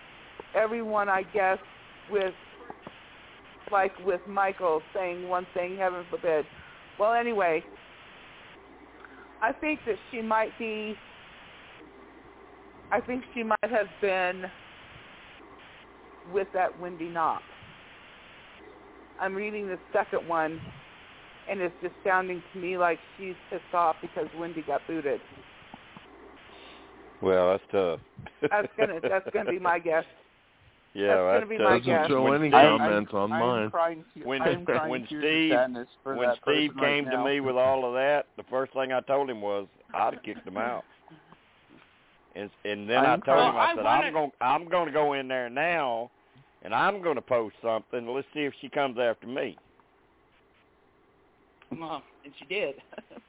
Everyone, 0.55 1.09
I 1.09 1.23
guess, 1.33 1.59
with 2.11 2.35
like 3.71 3.93
with 4.05 4.21
Michael 4.29 4.83
saying 4.95 5.29
one 5.29 5.47
thing, 5.55 5.77
heaven 5.77 6.05
forbid. 6.11 6.45
Well, 6.99 7.15
anyway, 7.15 7.63
I 9.43 9.53
think 9.53 9.81
that 9.87 9.97
she 10.11 10.21
might 10.23 10.51
be. 10.59 10.95
I 12.93 13.01
think 13.01 13.23
she 13.35 13.43
might 13.45 13.59
have 13.63 13.87
been 14.01 14.45
with 16.33 16.49
that 16.55 16.79
Wendy 16.81 17.09
Knox. 17.09 17.43
I'm 19.21 19.35
reading 19.35 19.69
the 19.69 19.79
second 19.93 20.27
one, 20.27 20.61
and 21.49 21.61
it's 21.61 21.75
just 21.83 21.95
sounding 22.05 22.43
to 22.53 22.59
me 22.61 22.77
like 22.77 22.99
she's 23.19 23.35
pissed 23.51 23.63
off 23.75 23.97
because 24.01 24.27
Wendy 24.39 24.63
got 24.67 24.81
booted. 24.87 25.21
Well, 27.23 27.51
that's 27.51 27.63
tough. 27.71 28.01
That's 28.51 28.69
gonna 28.79 29.01
that's 29.03 29.29
gonna 29.33 29.51
be 29.51 29.59
my 29.59 29.79
guess. 29.79 30.05
yeah, 30.95 31.07
that's 31.23 31.45
gonna 31.45 31.47
be 31.47 31.59
my 31.59 31.79
Doesn't 31.79 31.85
guess. 31.87 32.09
show 32.09 32.23
When 32.23 32.41
any 32.41 32.51
Steve- 32.51 32.53
comments 32.53 33.13
on 33.15 33.33
I'm 33.33 33.41
mine. 33.41 33.71
crying 33.71 34.05
When- 34.23 34.41
when 34.43 35.07
Steve- 35.07 35.53
of 35.53 35.59
sadness 35.59 35.89
for 36.03 36.15
when 36.17 36.35
Steve 36.43 36.71
person 36.73 36.77
right 36.83 36.87
came 37.05 37.11
to 37.11 37.25
me 37.25 37.41
with 37.41 37.57
all 37.65 37.85
of 37.85 37.95
that, 37.95 38.27
the 38.37 38.43
first 38.45 38.73
thing 38.73 38.93
I 38.93 39.01
told 39.01 39.31
him 39.31 39.41
was 39.41 39.67
I'd 39.95 40.15
have 40.15 40.23
kicked 40.23 40.47
him 40.47 40.57
out. 40.57 40.85
And 42.37 42.49
and 42.65 42.89
then 42.89 42.99
I 43.05 43.13
I'm 43.15 43.23
told 43.23 43.39
him. 43.39 43.57
I 43.57 43.75
said 43.75 43.87
I 43.87 43.97
I'm 44.03 44.13
going 44.13 44.33
I'm 44.41 44.69
going 44.69 44.87
to 44.87 44.93
go 44.93 45.13
in 45.15 45.27
there 45.29 45.51
now, 45.51 46.11
and 46.63 46.73
I'm 46.75 47.03
going 47.03 47.17
to 47.17 47.23
post 47.23 47.57
something. 47.63 48.07
Let's 48.07 48.27
see 48.33 48.41
if 48.45 48.55
she 48.61 48.69
comes 48.69 48.99
after 48.99 49.27
me. 49.27 49.57
Well, 51.77 52.03
and 52.25 52.33
she 52.39 52.45
did. 52.47 52.77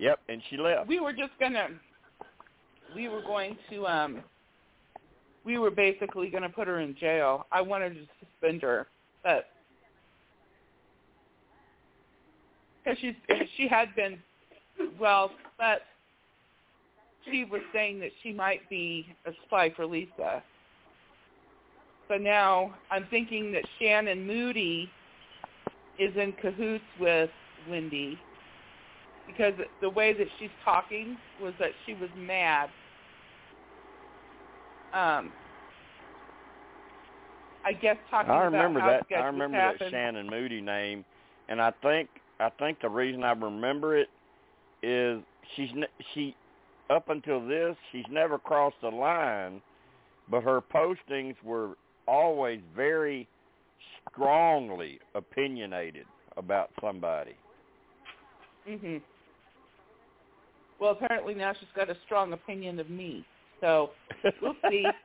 Yep, 0.00 0.20
and 0.28 0.40
she 0.48 0.56
left. 0.56 0.86
we 0.86 1.00
were 1.00 1.12
just 1.12 1.32
gonna 1.40 1.70
we 2.94 3.08
were 3.08 3.20
going 3.20 3.58
to 3.68 3.84
um 3.84 4.22
we 5.48 5.56
were 5.56 5.70
basically 5.70 6.28
gonna 6.28 6.50
put 6.50 6.68
her 6.68 6.80
in 6.80 6.94
jail. 6.94 7.46
I 7.50 7.62
wanted 7.62 7.94
to 7.94 8.02
suspend 8.20 8.60
her, 8.60 8.86
but 9.24 9.46
because 12.84 12.98
she's 13.00 13.14
she 13.56 13.66
had 13.66 13.96
been 13.96 14.18
well, 15.00 15.30
but 15.56 15.80
she 17.24 17.46
was 17.46 17.62
saying 17.72 17.98
that 18.00 18.10
she 18.22 18.30
might 18.30 18.68
be 18.68 19.06
a 19.24 19.30
spy 19.46 19.72
for 19.74 19.86
Lisa. 19.86 20.42
So 22.08 22.16
now 22.18 22.74
I'm 22.90 23.06
thinking 23.10 23.50
that 23.52 23.64
Shannon 23.80 24.26
Moody 24.26 24.90
is 25.98 26.14
in 26.14 26.34
cahoots 26.42 26.84
with 27.00 27.30
Wendy 27.70 28.18
because 29.26 29.54
the 29.80 29.88
way 29.88 30.12
that 30.12 30.26
she's 30.38 30.50
talking 30.62 31.16
was 31.40 31.54
that 31.58 31.70
she 31.86 31.94
was 31.94 32.10
mad. 32.18 32.68
Um, 34.92 35.32
I 37.64 37.72
guess 37.72 37.96
talking 38.10 38.30
I 38.30 38.44
remember 38.44 38.80
how 38.80 39.00
that. 39.10 39.16
I 39.16 39.26
remember 39.26 39.56
happened. 39.58 39.80
that 39.80 39.90
Shannon 39.90 40.28
Moody 40.28 40.60
name, 40.60 41.04
and 41.48 41.60
I 41.60 41.72
think 41.82 42.08
I 42.40 42.50
think 42.58 42.80
the 42.80 42.88
reason 42.88 43.22
I 43.24 43.32
remember 43.32 43.96
it 43.96 44.08
is 44.82 45.20
she's 45.54 45.70
she 46.14 46.34
up 46.88 47.10
until 47.10 47.46
this 47.46 47.76
she's 47.92 48.06
never 48.10 48.38
crossed 48.38 48.76
the 48.80 48.88
line, 48.88 49.60
but 50.30 50.42
her 50.42 50.62
postings 50.62 51.34
were 51.44 51.76
always 52.06 52.60
very 52.74 53.28
strongly 54.10 54.98
opinionated 55.14 56.06
about 56.36 56.70
somebody. 56.80 57.36
Mhm. 58.66 59.02
Well, 60.78 60.92
apparently 60.92 61.34
now 61.34 61.52
she's 61.58 61.68
got 61.74 61.90
a 61.90 61.96
strong 62.06 62.32
opinion 62.32 62.78
of 62.78 62.88
me. 62.88 63.24
So 63.60 63.90
we'll 64.42 64.56
see. 64.70 64.86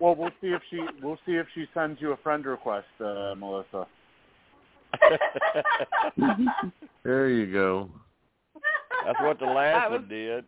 Well, 0.00 0.14
we'll 0.14 0.30
see 0.40 0.46
if 0.50 0.62
she 0.70 0.78
we'll 1.02 1.18
see 1.26 1.32
if 1.32 1.46
she 1.56 1.66
sends 1.74 2.00
you 2.00 2.12
a 2.12 2.16
friend 2.18 2.46
request, 2.46 2.86
uh, 3.00 3.34
Melissa. 3.36 3.84
There 7.02 7.28
you 7.30 7.52
go. 7.52 7.90
That's 9.04 9.18
what 9.20 9.40
the 9.40 9.46
last 9.46 9.90
was- 9.90 10.00
one 10.02 10.08
did. 10.08 10.44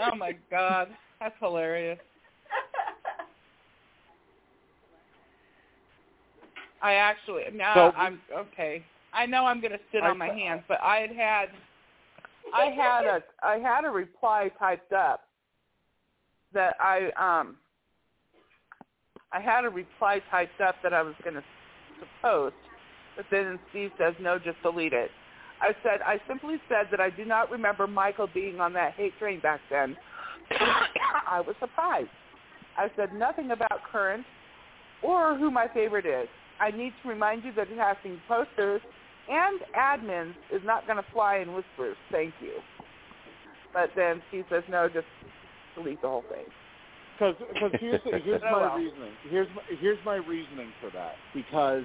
oh 0.00 0.14
my 0.14 0.34
God, 0.50 0.88
that's 1.20 1.34
hilarious. 1.40 1.98
I 6.80 6.94
actually 6.94 7.44
now 7.54 7.74
So- 7.74 7.92
I'm 7.98 8.18
okay. 8.34 8.82
I 9.12 9.26
know 9.26 9.44
I'm 9.44 9.60
going 9.60 9.72
to 9.72 9.80
sit 9.92 10.02
I- 10.02 10.08
on 10.08 10.16
my 10.16 10.28
hands, 10.28 10.62
but 10.68 10.80
I 10.80 11.00
had 11.00 11.10
had 11.14 11.48
I 12.52 12.66
had 12.66 13.04
a 13.04 13.22
I 13.42 13.58
had 13.58 13.84
a 13.84 13.90
reply 13.90 14.50
typed 14.58 14.92
up 14.92 15.24
that 16.52 16.74
I 16.80 17.10
um 17.18 17.56
I 19.32 19.40
had 19.40 19.64
a 19.64 19.70
reply 19.70 20.20
typed 20.30 20.60
up 20.60 20.76
that 20.82 20.92
I 20.92 21.02
was 21.02 21.14
going 21.24 21.36
to 21.36 21.42
post, 22.20 22.54
but 23.16 23.24
then 23.30 23.58
Steve 23.70 23.90
says 23.98 24.14
no, 24.20 24.38
just 24.38 24.60
delete 24.62 24.92
it. 24.92 25.10
I 25.60 25.72
said 25.82 26.00
I 26.04 26.18
simply 26.28 26.56
said 26.68 26.88
that 26.90 27.00
I 27.00 27.10
do 27.10 27.24
not 27.24 27.50
remember 27.50 27.86
Michael 27.86 28.28
being 28.32 28.60
on 28.60 28.72
that 28.74 28.92
hate 28.94 29.16
train 29.18 29.40
back 29.40 29.60
then. 29.70 29.96
I 31.26 31.40
was 31.40 31.54
surprised. 31.60 32.10
I 32.76 32.88
said 32.96 33.14
nothing 33.14 33.50
about 33.50 33.80
current 33.90 34.24
or 35.02 35.36
who 35.36 35.50
my 35.50 35.68
favorite 35.72 36.06
is. 36.06 36.28
I 36.60 36.70
need 36.70 36.92
to 37.02 37.08
remind 37.08 37.44
you 37.44 37.52
that 37.54 37.68
casting 37.76 38.20
posters 38.28 38.80
and 39.28 39.60
admins 39.76 40.34
is 40.52 40.62
not 40.64 40.86
going 40.86 40.98
to 40.98 41.04
fly 41.12 41.38
in 41.38 41.54
whispers. 41.54 41.96
Thank 42.10 42.34
you. 42.40 42.54
But 43.72 43.90
then 43.96 44.22
she 44.30 44.42
says 44.50 44.62
no, 44.68 44.88
just 44.88 45.06
delete 45.74 46.00
the 46.02 46.08
whole 46.08 46.24
thing. 46.28 46.44
Because 47.18 47.36
here's 47.80 48.00
here's 48.04 48.42
my 48.50 48.52
well. 48.52 48.76
reasoning. 48.76 49.12
Here's 49.28 49.48
my, 49.54 49.62
here's 49.80 49.98
my 50.04 50.16
reasoning 50.16 50.72
for 50.80 50.90
that. 50.90 51.14
Because 51.34 51.84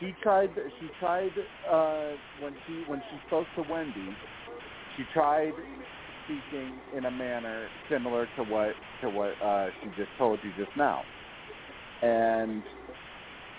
she 0.00 0.14
tried 0.22 0.50
she 0.80 0.88
tried 1.00 1.32
uh, 1.70 2.12
when 2.40 2.54
she 2.66 2.84
when 2.86 3.02
she 3.10 3.18
spoke 3.26 3.46
to 3.56 3.70
Wendy, 3.70 4.16
she 4.96 5.04
tried 5.12 5.52
speaking 6.24 6.72
in 6.96 7.06
a 7.06 7.10
manner 7.10 7.68
similar 7.90 8.28
to 8.36 8.44
what 8.44 8.74
to 9.02 9.10
what 9.10 9.32
uh, 9.42 9.68
she 9.82 9.88
just 9.90 10.10
told 10.18 10.38
you 10.42 10.52
just 10.62 10.76
now, 10.76 11.02
and 12.02 12.62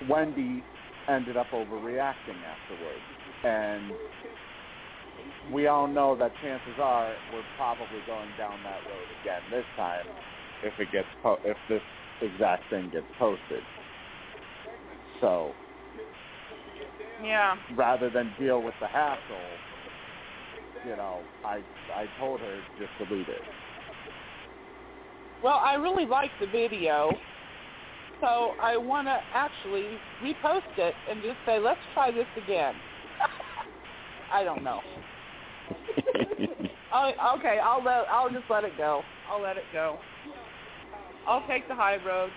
Wendy 0.10 0.64
ended 1.08 1.38
up 1.38 1.52
overreacting 1.52 2.36
afterwards, 2.44 3.02
and 3.44 3.92
we 5.52 5.68
all 5.68 5.88
know 5.88 6.16
that 6.16 6.34
chances 6.42 6.80
are 6.80 7.16
we're 7.34 7.44
probably 7.56 8.00
going 8.08 8.30
down 8.38 8.60
that 8.64 8.80
road 8.90 9.08
again 9.22 9.42
this 9.52 9.66
time 9.76 10.06
if 10.64 10.74
it 10.80 10.92
gets 10.92 11.08
po- 11.24 11.40
if 11.44 11.58
this 11.68 11.82
exact 12.22 12.70
thing 12.70 12.90
gets 12.92 13.08
posted. 13.18 13.64
So 15.22 15.54
Yeah. 17.24 17.56
rather 17.76 18.10
than 18.10 18.34
deal 18.40 18.62
with 18.62 18.76
the 18.80 18.88
hassle, 18.88 19.40
you 20.86 20.96
know, 20.96 21.24
I 21.44 21.62
I 21.96 22.08
told 22.18 22.40
her 22.42 22.62
just 22.78 23.10
delete 23.10 23.28
it. 23.28 23.42
Well, 25.42 25.62
I 25.64 25.76
really 25.76 26.06
like 26.06 26.32
the 26.40 26.48
video, 26.48 27.12
so 28.22 28.52
I 28.62 28.78
want 28.78 29.08
to 29.08 29.20
actually 29.34 29.88
repost 30.24 30.78
it 30.78 30.94
and 31.10 31.22
just 31.22 31.38
say, 31.46 31.60
let's 31.60 31.80
try 31.94 32.12
this 32.12 32.28
again. 32.44 32.76
I 34.34 34.44
don't 34.44 34.64
know. 34.64 34.82
oh, 36.94 37.12
okay, 37.38 37.60
I'll 37.64 37.84
let 37.84 38.06
I'll 38.12 38.30
just 38.30 38.46
let 38.50 38.64
it 38.64 38.78
go. 38.78 39.02
I'll 39.30 39.42
let 39.42 39.58
it 39.58 39.64
go. 39.74 39.98
I'll 41.28 41.46
take 41.48 41.68
the 41.68 41.76
high 41.76 41.98
road. 42.06 42.32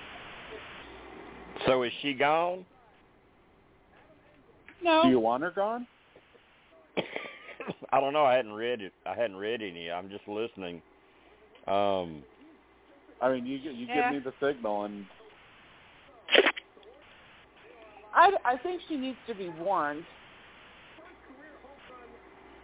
So 1.66 1.82
is 1.82 1.92
she 2.02 2.14
gone? 2.14 2.66
No. 4.82 5.02
Do 5.02 5.08
you 5.08 5.20
want 5.20 5.42
her 5.42 5.50
gone? 5.50 5.86
I 7.92 8.00
don't 8.00 8.12
know. 8.12 8.24
I 8.24 8.34
hadn't 8.34 8.52
read 8.52 8.80
it. 8.80 8.92
I 9.06 9.14
hadn't 9.14 9.36
read 9.36 9.62
any. 9.62 9.90
I'm 9.90 10.08
just 10.08 10.26
listening. 10.26 10.82
Um, 11.66 12.22
I 13.20 13.30
mean, 13.32 13.46
you 13.46 13.56
you 13.56 13.86
Yeah. 13.86 14.10
give 14.10 14.12
me 14.12 14.18
the 14.18 14.34
signal, 14.46 14.84
and 14.84 15.06
I 18.15 18.31
I 18.44 18.57
think 18.58 18.82
she 18.89 18.97
needs 18.97 19.18
to 19.26 19.34
be 19.34 19.49
warned. 19.60 20.05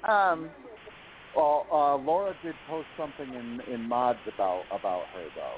Um, 0.08 0.50
well, 1.36 1.66
uh, 1.72 1.96
Laura 1.96 2.34
did 2.44 2.54
post 2.68 2.86
something 2.96 3.28
in 3.34 3.60
in 3.72 3.88
mods 3.88 4.18
about 4.32 4.64
about 4.70 5.04
her 5.14 5.24
though. 5.34 5.56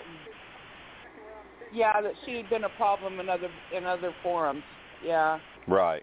yeah, 1.73 2.01
that 2.01 2.13
she 2.25 2.37
had 2.37 2.51
been 2.51 2.65
a 2.65 2.69
problem 2.71 3.21
in 3.21 3.29
other 3.29 3.51
in 3.77 3.85
other 3.85 4.15
forums. 4.23 4.63
Yeah. 5.05 5.39
right. 5.69 6.03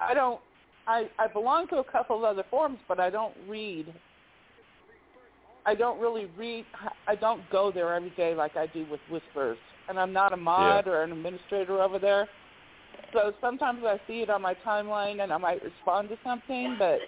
I 0.00 0.14
don't. 0.14 0.40
I 0.86 1.08
I 1.18 1.28
belong 1.28 1.68
to 1.68 1.76
a 1.76 1.84
couple 1.84 2.16
of 2.16 2.24
other 2.24 2.44
forums, 2.50 2.78
but 2.88 2.98
I 2.98 3.10
don't 3.10 3.34
read. 3.48 3.92
I 5.64 5.74
don't 5.74 6.00
really 6.00 6.28
read. 6.36 6.64
I 7.06 7.14
don't 7.14 7.48
go 7.50 7.70
there 7.70 7.94
every 7.94 8.10
day 8.10 8.34
like 8.34 8.56
I 8.56 8.66
do 8.66 8.84
with 8.90 9.00
Whispers, 9.08 9.58
and 9.88 9.98
I'm 9.98 10.12
not 10.12 10.32
a 10.32 10.36
mod 10.36 10.86
or 10.86 11.02
an 11.02 11.12
administrator 11.12 11.80
over 11.80 11.98
there. 11.98 12.28
So 13.12 13.32
sometimes 13.40 13.80
I 13.84 14.00
see 14.06 14.20
it 14.20 14.30
on 14.30 14.42
my 14.42 14.54
timeline, 14.66 15.22
and 15.22 15.32
I 15.32 15.38
might 15.38 15.62
respond 15.62 16.08
to 16.08 16.18
something, 16.24 16.76
but 16.78 16.98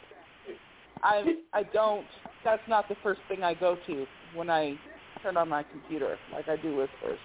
I 1.02 1.34
I 1.52 1.62
don't. 1.62 2.06
That's 2.44 2.62
not 2.68 2.88
the 2.88 2.96
first 3.02 3.20
thing 3.28 3.42
I 3.42 3.54
go 3.54 3.76
to 3.86 4.06
when 4.34 4.50
I 4.50 4.78
turn 5.22 5.36
on 5.36 5.48
my 5.48 5.62
computer 5.62 6.18
like 6.32 6.48
I 6.48 6.56
do 6.56 6.76
Whispers. 6.76 7.18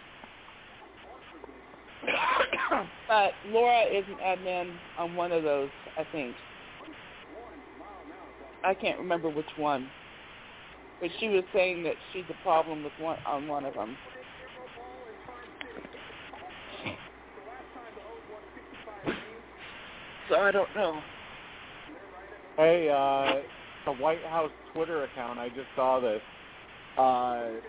but 3.08 3.32
Laura 3.48 3.84
is 3.84 4.06
an 4.08 4.18
admin 4.24 4.74
on 4.98 5.16
one 5.16 5.32
of 5.32 5.44
those, 5.44 5.70
I 5.98 6.06
think. 6.12 6.36
I 8.64 8.74
can't 8.74 9.00
remember 9.00 9.30
which 9.30 9.46
one. 9.58 9.90
But 11.02 11.10
she 11.20 11.30
was 11.30 11.44
saying 11.54 11.84
that 11.84 11.96
she's 12.12 12.26
a 12.30 12.44
problem 12.44 12.84
with 12.84 12.94
one 13.00 13.18
on 13.26 13.48
one 13.48 13.66
of 13.66 13.74
them. 13.74 13.98
So 20.30 20.36
I 20.36 20.52
don't 20.52 20.70
know. 20.76 21.00
Hey, 22.56 22.90
uh, 22.90 23.42
the 23.86 24.02
White 24.02 24.24
House 24.26 24.52
Twitter 24.74 25.04
account. 25.04 25.40
I 25.40 25.50
just 25.50 25.68
saw 25.76 26.00
this. 26.00 26.22
Uh, 26.98 27.62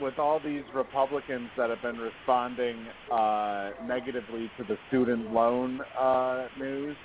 with 0.00 0.18
all 0.18 0.40
these 0.40 0.62
Republicans 0.74 1.50
that 1.56 1.70
have 1.70 1.82
been 1.82 1.98
responding 1.98 2.86
uh, 3.12 3.70
negatively 3.84 4.50
to 4.56 4.64
the 4.64 4.76
student 4.88 5.32
loan 5.32 5.80
uh, 5.98 6.46
news, 6.58 6.96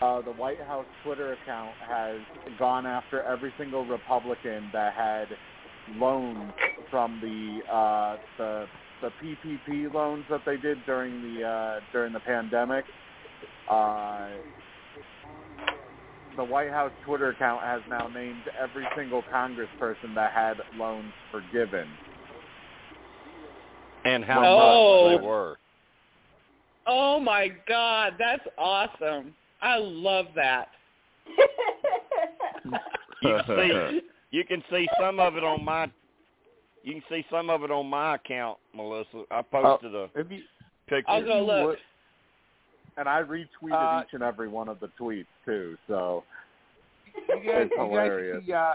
uh, 0.00 0.20
the 0.22 0.32
White 0.32 0.60
House 0.60 0.86
Twitter 1.04 1.32
account 1.32 1.74
has 1.86 2.20
gone 2.58 2.86
after 2.86 3.22
every 3.22 3.52
single 3.58 3.84
Republican 3.84 4.70
that 4.72 4.94
had 4.94 5.26
loans 5.96 6.52
from 6.90 7.20
the 7.20 7.72
uh, 7.72 8.16
the 8.38 8.66
the 9.02 9.10
PPP 9.20 9.92
loans 9.92 10.24
that 10.30 10.40
they 10.46 10.56
did 10.56 10.78
during 10.86 11.22
the 11.22 11.44
uh, 11.44 11.80
during 11.92 12.12
the 12.12 12.20
pandemic. 12.20 12.84
Uh, 13.68 14.28
the 16.36 16.44
White 16.44 16.70
House 16.70 16.92
Twitter 17.04 17.28
account 17.30 17.62
has 17.62 17.80
now 17.88 18.08
named 18.08 18.42
every 18.58 18.86
single 18.96 19.22
congressperson 19.32 20.14
that 20.14 20.32
had 20.32 20.56
loans 20.76 21.12
forgiven. 21.30 21.86
And 24.04 24.24
how 24.24 24.44
Oh. 24.44 25.10
much 25.12 25.20
they 25.20 25.26
were. 25.26 25.58
Oh 26.86 27.20
my 27.20 27.48
God, 27.68 28.14
that's 28.18 28.44
awesome! 28.58 29.34
I 29.60 29.76
love 29.78 30.26
that. 30.34 30.68
You 33.22 33.38
can 33.46 33.56
see 33.56 34.02
you 34.32 34.44
can 34.44 34.64
see 34.70 34.88
some 35.00 35.20
of 35.20 35.36
it 35.36 35.44
on 35.44 35.64
my 35.64 35.88
you 36.82 36.94
can 36.94 37.02
see 37.08 37.24
some 37.30 37.50
of 37.50 37.62
it 37.62 37.70
on 37.70 37.86
my 37.86 38.16
account, 38.16 38.58
Melissa. 38.74 39.22
I 39.30 39.42
posted 39.42 39.94
a 39.94 40.08
If 40.16 40.28
you, 40.30 40.42
picture. 40.88 41.08
I'll 41.08 41.24
go 41.24 41.44
look. 41.44 41.78
Would- 42.96 43.00
and 43.00 43.08
I 43.08 43.22
retweeted 43.22 43.72
Uh, 44.00 44.02
each 44.06 44.12
and 44.14 44.22
every 44.22 44.48
one 44.48 44.68
of 44.68 44.80
the 44.80 44.88
tweets 45.00 45.26
too. 45.44 45.76
So 45.88 46.24
You 47.06 47.12
guys, 47.28 47.36
It's 47.36 47.46
you 47.46 47.54
guys 47.54 47.70
hilarious. 47.76 48.36
should 48.38 48.46
see, 48.46 48.52
uh, 48.54 48.74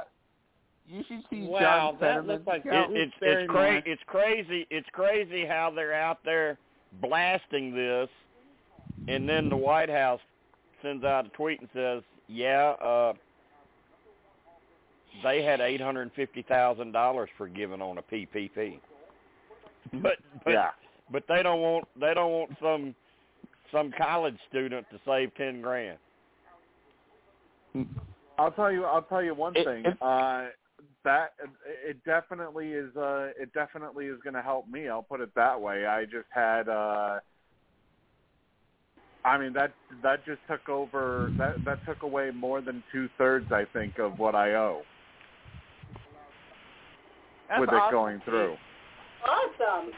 you 0.87 1.03
should 1.07 1.23
see 1.29 1.47
Wow, 1.47 1.59
John 1.59 1.93
that 1.95 1.99
Fetterman's 1.99 2.27
looks 2.27 2.47
like. 2.47 2.65
It, 2.65 2.91
it's 2.97 3.13
very 3.19 3.43
it's 3.43 3.51
cra- 3.51 3.83
it's 3.85 4.03
crazy 4.05 4.67
it's 4.69 4.89
crazy 4.91 5.45
how 5.45 5.69
they're 5.71 5.93
out 5.93 6.23
there 6.23 6.57
blasting 7.01 7.73
this, 7.75 8.09
and 9.07 9.27
then 9.27 9.49
the 9.49 9.57
White 9.57 9.89
House 9.89 10.21
sends 10.81 11.03
out 11.03 11.25
a 11.25 11.29
tweet 11.29 11.59
and 11.59 11.69
says, 11.73 12.03
"Yeah, 12.27 12.69
uh, 12.81 13.13
they 15.23 15.41
had 15.41 15.59
eight 15.61 15.81
hundred 15.81 16.03
and 16.03 16.13
fifty 16.13 16.43
thousand 16.43 16.91
dollars 16.91 17.29
forgiven 17.37 17.81
on 17.81 17.97
a 17.97 18.01
PPP." 18.03 18.79
But 19.93 20.17
but 20.43 20.51
yeah, 20.51 20.71
but 21.09 21.23
they 21.29 21.41
don't 21.41 21.61
want 21.61 21.87
they 21.99 22.13
don't 22.13 22.31
want 22.31 22.51
some 22.61 22.93
some 23.71 23.91
college 23.97 24.37
student 24.49 24.85
to 24.91 24.99
save 25.05 25.33
ten 25.35 25.61
grand. 25.61 25.97
I'll 28.39 28.51
tell 28.51 28.71
you. 28.71 28.85
I'll 28.85 29.01
tell 29.03 29.23
you 29.23 29.33
one 29.33 29.55
It- 29.55 29.65
thing. 29.65 29.85
it- 29.85 30.01
uh, 30.01 30.45
that 31.03 31.33
it 31.85 32.03
definitely 32.03 32.73
is. 32.73 32.95
Uh, 32.95 33.29
it 33.39 33.53
definitely 33.53 34.07
is 34.07 34.19
going 34.23 34.33
to 34.33 34.41
help 34.41 34.67
me. 34.67 34.89
I'll 34.89 35.01
put 35.03 35.21
it 35.21 35.33
that 35.35 35.59
way. 35.59 35.85
I 35.85 36.03
just 36.05 36.27
had. 36.29 36.67
Uh, 36.69 37.19
I 39.25 39.37
mean 39.37 39.53
that 39.53 39.71
that 40.03 40.25
just 40.25 40.39
took 40.49 40.67
over. 40.69 41.31
That 41.37 41.63
that 41.65 41.79
took 41.85 42.03
away 42.03 42.31
more 42.31 42.61
than 42.61 42.83
two 42.91 43.09
thirds. 43.17 43.51
I 43.51 43.65
think 43.73 43.99
of 43.99 44.19
what 44.19 44.35
I 44.35 44.53
owe 44.53 44.81
That's 47.49 47.59
with 47.61 47.69
awesome. 47.69 47.87
it 47.87 47.91
going 47.91 48.21
through. 48.25 48.55
Awesome. 49.27 49.91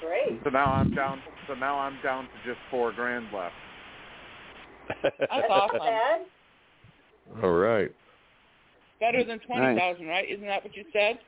That's 0.00 0.10
great. 0.10 0.40
So 0.44 0.50
now 0.50 0.70
I'm 0.70 0.90
down. 0.94 1.22
So 1.46 1.54
now 1.54 1.78
I'm 1.78 1.98
down 2.02 2.24
to 2.24 2.48
just 2.48 2.58
four 2.70 2.92
grand 2.92 3.26
left. 3.32 3.54
That's 5.02 5.46
awesome. 5.50 5.82
All 7.42 7.52
right. 7.52 7.90
Better 9.00 9.24
than 9.24 9.38
twenty 9.40 9.78
thousand, 9.78 10.06
right? 10.06 10.28
Isn't 10.28 10.46
that 10.46 10.64
what 10.64 10.76
you 10.76 10.84
said? 10.92 11.18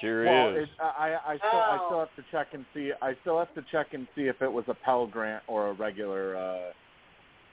Sure 0.00 0.24
well, 0.24 0.56
is. 0.56 0.62
It, 0.64 0.68
I 0.80 1.16
I 1.26 1.36
still 1.36 1.60
I 1.60 1.78
Oh. 1.80 1.86
still 1.86 1.98
have 2.00 2.16
to 2.16 2.24
check 2.30 2.48
and 2.54 2.64
see. 2.74 2.92
I 3.02 3.14
still 3.22 3.38
have 3.38 3.52
to 3.54 3.62
check 3.70 3.88
and 3.92 4.06
see 4.14 4.28
if 4.28 4.40
it 4.40 4.50
was 4.50 4.64
a 4.68 4.74
Pell 4.74 5.06
Grant 5.06 5.42
or 5.46 5.68
a 5.68 5.72
regular 5.72 6.36
uh, 6.36 6.72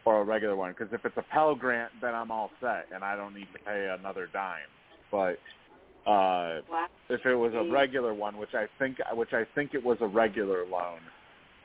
or 0.06 0.22
a 0.22 0.24
regular 0.24 0.56
one. 0.56 0.72
Because 0.72 0.94
if 0.94 1.04
it's 1.04 1.18
a 1.18 1.24
Pell 1.24 1.56
Grant, 1.56 1.92
then 2.02 2.14
I'm 2.14 2.32
all 2.32 2.52
set 2.62 2.88
and 2.94 3.04
I 3.04 3.16
don't 3.16 3.34
need 3.34 3.48
to 3.54 3.60
pay 3.66 3.96
another 4.00 4.30
dime. 4.32 4.70
But 5.12 5.40
uh, 6.08 6.62
Wow. 6.72 6.88
if 7.10 7.26
it 7.26 7.36
was 7.36 7.54
a 7.54 7.70
regular 7.72 8.14
one, 8.14 8.38
which 8.38 8.54
I 8.54 8.68
think 8.80 8.98
which 9.14 9.34
I 9.34 9.44
think 9.56 9.74
it 9.74 9.84
was 9.84 9.98
a 10.02 10.08
regular 10.08 10.66
loan, 10.66 11.00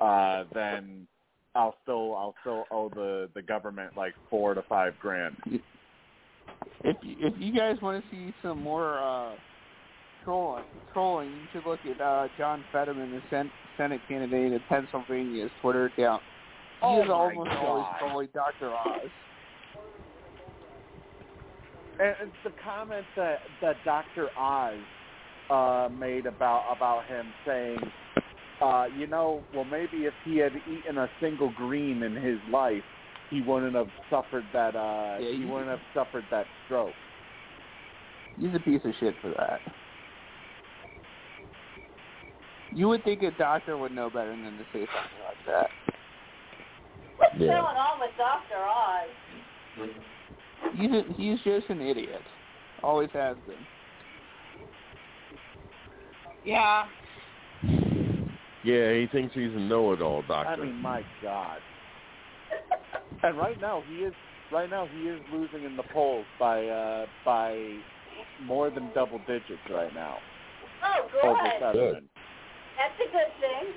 uh, 0.01 0.45
then 0.53 1.07
I'll 1.55 1.77
still 1.83 2.15
I'll 2.17 2.35
still 2.41 2.65
owe 2.71 2.89
the 2.89 3.29
the 3.35 3.43
government 3.43 3.97
like 3.97 4.15
four 4.29 4.55
to 4.55 4.63
five 4.63 4.95
grand. 5.01 5.37
If 6.85 6.97
if 7.03 7.35
you 7.39 7.57
guys 7.57 7.77
want 7.81 8.03
to 8.03 8.11
see 8.11 8.35
some 8.43 8.61
more 8.63 8.99
uh, 8.99 9.35
trolling, 10.25 10.65
trolling, 10.93 11.29
you 11.29 11.47
should 11.53 11.67
look 11.67 11.81
at 11.89 12.01
uh, 12.01 12.27
John 12.37 12.65
Fetterman, 12.73 13.13
the 13.13 13.23
sen- 13.31 13.51
Senate 13.77 14.01
candidate 14.09 14.53
in 14.53 14.61
Pennsylvania's 14.69 15.51
Twitter 15.61 15.87
account. 15.87 16.23
He 16.81 16.87
Oh 16.89 17.03
is 17.03 17.09
my 17.09 17.15
almost 17.15 17.51
always 17.51 17.87
trolling 18.01 18.29
Dr. 18.35 18.73
Oz. 18.75 19.09
And, 22.03 22.15
and 22.21 22.33
the 22.45 22.51
comment 22.65 23.05
that 23.17 23.39
that 23.61 23.77
Dr. 23.85 24.29
Oz 24.37 24.79
uh, 25.51 25.89
made 25.93 26.27
about 26.27 26.65
about 26.77 27.05
him 27.07 27.27
saying, 27.47 27.79
uh, 28.61 28.87
you 28.99 29.07
know, 29.07 29.43
well 29.55 29.65
maybe 29.65 30.07
if 30.07 30.15
he 30.25 30.39
had 30.39 30.53
eaten 30.71 30.99
a 30.99 31.09
single 31.21 31.51
green 31.57 32.03
in 32.03 32.15
his 32.17 32.39
life, 32.51 32.83
he 33.31 33.41
wouldn't 33.43 33.75
have 33.75 33.89
suffered 34.11 34.45
that. 34.53 34.75
Uh, 34.75 35.19
Yeah, 35.21 35.31
he 35.31 35.37
he- 35.39 35.45
wouldn't 35.45 35.71
have 35.71 35.81
suffered 35.95 36.25
that 36.31 36.47
stroke. 36.67 36.95
He's 38.39 38.55
a 38.55 38.61
piece 38.61 38.81
of 38.85 38.93
shit 38.99 39.15
for 39.21 39.29
that. 39.37 39.61
You 42.75 42.89
would 42.89 43.05
think 43.05 43.23
a 43.23 43.31
doctor 43.33 43.77
would 43.77 43.93
know 43.93 44.09
better 44.09 44.31
than 44.31 44.57
to 44.57 44.65
say 44.73 44.87
something 44.89 45.23
like 45.29 45.47
that. 45.47 45.71
What's 47.19 47.35
Yeah. 47.37 47.61
going 47.61 47.77
on 47.77 48.01
with 48.01 48.11
Dr. 48.17 48.57
Oz? 48.65 49.11
He's 50.75 50.91
a, 50.91 51.03
he's 51.17 51.39
just 51.45 51.69
an 51.69 51.81
idiot. 51.81 52.21
Always 52.83 53.11
has 53.13 53.37
been. 53.47 53.57
Yeah. 56.45 56.85
Yeah, 58.65 58.93
he 58.95 59.09
thinks 59.11 59.35
he's 59.35 59.53
a 59.55 59.61
know-it-all 59.61 60.23
doctor. 60.29 60.63
I 60.63 60.65
mean, 60.65 60.77
my 60.77 61.05
God. 61.23 61.59
And 63.23 63.37
right 63.37 63.61
now 63.61 63.83
he 63.89 63.97
is 63.97 64.15
right 64.51 64.69
now 64.69 64.89
he 64.97 65.09
is 65.09 65.21
losing 65.33 65.65
in 65.65 65.77
the 65.77 65.85
polls 65.93 66.27
by 66.39 66.67
uh, 66.67 67.07
by 67.25 67.77
more 68.43 68.71
than 68.71 68.91
double 68.95 69.21
digits 69.27 69.61
right 69.71 69.95
now. 69.95 70.19
Oh, 70.85 71.29
Over 71.29 71.73
good. 71.73 72.09
That's 72.77 72.95
a 72.97 73.13
good 73.13 73.33
thing. 73.41 73.75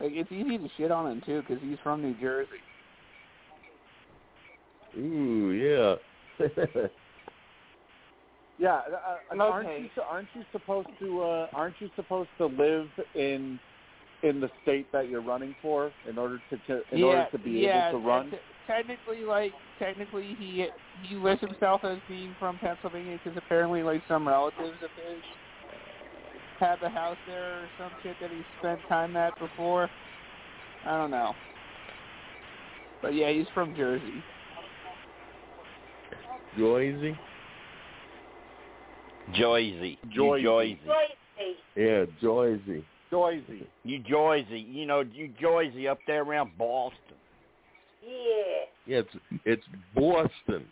Like 0.00 0.12
it's 0.14 0.32
easy 0.32 0.58
to 0.58 0.68
shit 0.76 0.90
on 0.90 1.10
him 1.10 1.22
too 1.24 1.42
because 1.46 1.62
he's 1.62 1.78
from 1.82 2.02
New 2.02 2.14
Jersey. 2.20 2.48
Ooh, 4.98 5.52
yeah. 5.52 6.86
Yeah, 8.58 8.80
uh, 8.90 9.16
uh, 9.38 9.42
aren't 9.42 9.68
Okay. 9.68 9.90
you 9.96 10.02
aren't 10.02 10.28
you 10.34 10.42
supposed 10.50 10.88
to 11.00 11.22
uh, 11.22 11.46
aren't 11.52 11.74
you 11.78 11.90
supposed 11.94 12.30
to 12.38 12.46
live 12.46 12.88
in 13.14 13.60
in 14.22 14.40
the 14.40 14.50
state 14.62 14.90
that 14.92 15.08
you're 15.10 15.20
running 15.20 15.54
for 15.60 15.92
in 16.08 16.16
order 16.16 16.40
to, 16.48 16.56
to 16.66 16.82
in 16.90 17.02
yeah, 17.02 17.04
order 17.04 17.28
to 17.32 17.38
be 17.38 17.64
yeah, 17.64 17.88
able 17.88 18.00
to 18.00 18.06
run? 18.06 18.30
te- 18.30 18.38
technically, 18.66 19.24
like 19.24 19.52
technically, 19.78 20.34
he 20.38 20.66
he 21.02 21.16
lists 21.16 21.44
himself 21.44 21.84
as 21.84 21.98
being 22.08 22.34
from 22.38 22.58
Pennsylvania 22.58 23.18
because 23.22 23.36
apparently, 23.36 23.82
like 23.82 24.02
some 24.08 24.26
relatives 24.26 24.78
of 24.82 24.90
his 24.96 25.22
have 26.58 26.80
a 26.82 26.88
house 26.88 27.18
there 27.26 27.64
or 27.64 27.70
some 27.78 27.90
shit 28.02 28.16
that 28.22 28.30
he 28.30 28.40
spent 28.58 28.80
time 28.88 29.16
at 29.16 29.38
before. 29.38 29.90
I 30.86 30.96
don't 30.96 31.10
know, 31.10 31.34
but 33.02 33.14
yeah, 33.14 33.30
he's 33.32 33.46
from 33.52 33.76
Jersey. 33.76 34.22
Joyzy? 36.58 37.16
Joyzy. 39.34 39.98
Joyzy. 40.16 40.78
Joyzy. 40.86 41.54
Yeah, 41.76 42.04
Joyzy. 42.22 42.84
Joyzy. 43.12 43.66
You 43.84 44.00
Joyzy. 44.00 44.66
You 44.72 44.86
know, 44.86 45.00
you 45.00 45.30
Joyzy 45.40 45.88
up 45.88 45.98
there 46.06 46.22
around 46.22 46.50
Boston. 46.58 46.98
Yeah. 48.02 48.64
Yeah, 48.86 48.98
it's 48.98 49.16
it's 49.44 49.64
Boston. 49.94 50.64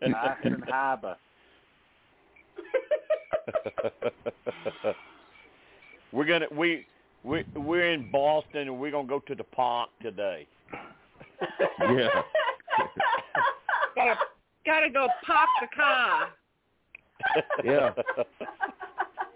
Boston 0.00 0.62
Harbor. 0.68 1.16
we're 6.12 6.24
gonna 6.24 6.46
we 6.52 6.86
we 7.24 7.44
we're 7.56 7.92
in 7.92 8.10
Boston 8.10 8.68
and 8.68 8.78
we're 8.78 8.90
gonna 8.90 9.08
go 9.08 9.20
to 9.20 9.34
the 9.34 9.44
park 9.44 9.88
today. 10.02 10.46
Yeah. 11.80 12.08
Gotta 13.96 14.16
gotta 14.66 14.90
go 14.90 15.08
pop 15.26 15.48
the 15.60 15.68
car. 15.74 16.28
Yeah. 17.64 17.90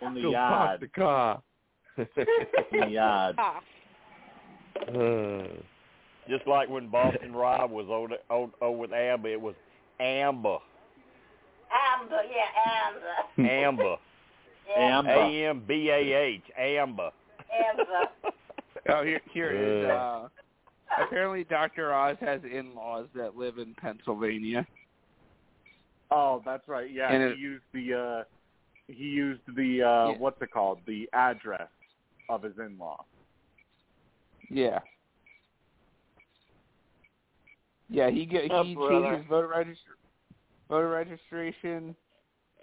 In 0.06 0.14
the 0.14 0.22
Go 0.22 0.32
park 0.32 0.68
yard. 0.68 0.80
the 0.80 0.88
car. 0.88 1.42
In 2.72 2.80
the 2.80 2.86
yard. 2.88 3.36
Pop. 3.36 3.62
Uh, 4.88 5.42
Just 6.28 6.46
like 6.46 6.68
when 6.68 6.88
Boston 6.88 7.32
Rob 7.34 7.70
was 7.72 7.86
over, 7.88 8.14
over, 8.30 8.52
over 8.60 8.78
with 8.78 8.92
Amber, 8.92 9.28
it 9.28 9.40
was 9.40 9.54
Amber. 9.98 10.58
Amber, 12.00 12.22
yeah, 12.30 13.44
Amber. 13.44 13.50
Amber. 13.52 13.96
Yeah, 14.76 14.98
Amber. 14.98 15.10
A 15.10 15.46
M 15.46 15.62
B 15.66 15.88
A 15.90 15.96
H. 16.14 16.42
Amber. 16.58 17.10
Amber. 17.70 18.10
Oh, 18.90 19.02
here 19.02 19.20
here 19.32 19.50
is 19.50 19.86
Yeah. 19.86 19.94
uh 19.94 20.28
apparently 21.00 21.44
Dr. 21.44 21.92
Oz 21.92 22.16
has 22.20 22.40
in-laws 22.44 23.06
that 23.14 23.36
live 23.36 23.58
in 23.58 23.74
Pennsylvania. 23.74 24.66
Oh, 26.10 26.42
that's 26.44 26.66
right. 26.68 26.90
Yeah, 26.90 27.12
And 27.12 27.22
he 27.22 27.30
it- 27.30 27.38
used 27.38 27.64
the 27.74 27.94
uh, 27.94 28.24
he 28.88 29.04
used 29.04 29.42
the 29.56 29.82
uh, 29.82 30.10
Yeah. 30.12 30.18
what's 30.18 30.40
it 30.40 30.50
called? 30.50 30.78
The 30.86 31.08
address 31.12 31.68
of 32.30 32.42
his 32.42 32.54
in-law. 32.58 33.04
Yeah. 34.50 34.78
Yeah, 37.90 38.10
he 38.10 38.26
get 38.26 38.50
Oh, 38.50 38.62
he 38.64 38.74
brother. 38.74 38.90
changed 39.02 39.18
his 39.18 39.26
voter 39.28 39.48
register 39.48 39.90
voter 40.68 40.88
registration, 40.90 41.96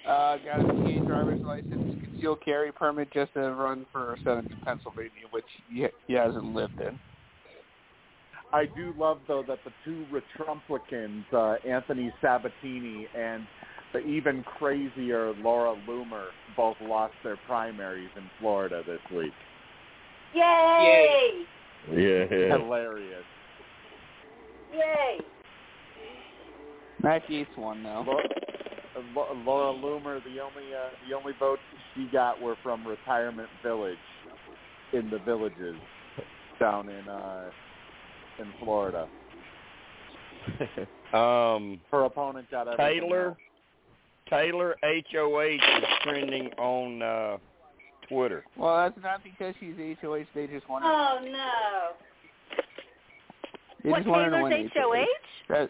uh, 0.07 0.37
got 0.37 0.61
a 0.61 0.63
PA 0.67 1.05
driver's 1.07 1.41
license, 1.41 1.99
concealed 2.03 2.39
carry 2.45 2.71
permit 2.71 3.11
just 3.11 3.33
to 3.33 3.39
run 3.53 3.85
for 3.91 4.13
a 4.13 4.17
Senate 4.19 4.45
in 4.51 4.57
Pennsylvania, 4.63 5.25
which 5.31 5.45
he, 5.67 5.87
he 6.07 6.13
hasn't 6.13 6.53
lived 6.53 6.79
in. 6.79 6.99
I 8.55 8.67
do 8.73 8.93
love 8.97 9.19
though 9.27 9.43
that 9.49 9.59
the 9.65 9.71
two 9.83 10.05
Retrumplicans, 10.09 11.25
uh, 11.33 11.55
Anthony 11.67 12.13
Sabatini 12.21 13.05
and 13.13 13.45
the 13.91 13.99
even 13.99 14.43
crazier 14.57 15.33
Laura 15.41 15.75
Loomer, 15.85 16.27
both 16.55 16.77
lost 16.81 17.13
their 17.21 17.37
primaries 17.47 18.09
in 18.15 18.23
Florida 18.39 18.81
this 18.87 19.01
week. 19.13 19.33
Yay! 20.33 21.43
yeah. 21.91 22.57
Hilarious. 22.57 23.23
Yay! 24.73 25.17
Matt 27.03 27.23
Gaetz 27.29 27.57
won 27.57 27.83
though. 27.83 28.05
Laura, 28.07 28.23
uh, 28.95 29.01
Lo- 29.13 29.37
Laura 29.45 29.73
Loomer, 29.73 30.23
the 30.23 30.39
only 30.39 30.73
uh, 30.73 30.91
the 31.09 31.13
only 31.13 31.33
votes 31.37 31.61
she 31.93 32.07
got 32.09 32.41
were 32.41 32.55
from 32.63 32.87
Retirement 32.87 33.49
Village, 33.61 33.97
in 34.93 35.09
the 35.09 35.19
villages 35.19 35.75
down 36.57 36.87
in 36.87 37.07
uh, 37.09 37.49
in 38.39 38.47
Florida. 38.63 39.07
um, 41.13 41.79
Her 41.91 42.03
opponent 42.05 42.49
got 42.51 42.67
everything 42.67 43.01
Taylor 43.01 43.27
else. 43.29 43.37
Taylor 44.29 44.75
H 44.83 45.07
O 45.17 45.41
H 45.41 45.61
is 45.77 45.83
trending 46.03 46.49
on 46.57 47.01
uh, 47.01 47.37
Twitter. 48.09 48.43
Well, 48.57 48.77
that's 48.77 48.97
not 49.03 49.23
because 49.23 49.53
she's 49.59 49.75
HOH. 50.01 50.25
They 50.33 50.47
just 50.47 50.67
wanted. 50.69 50.87
Oh 50.87 51.19
no. 51.23 51.95
They 53.83 53.89
what 53.91 53.97
just 53.99 54.09
wanted 54.09 54.31
to 54.31 54.37
Taylor's 54.37 54.51
win 54.51 54.71
HOH? 54.75 55.05
That, 55.49 55.69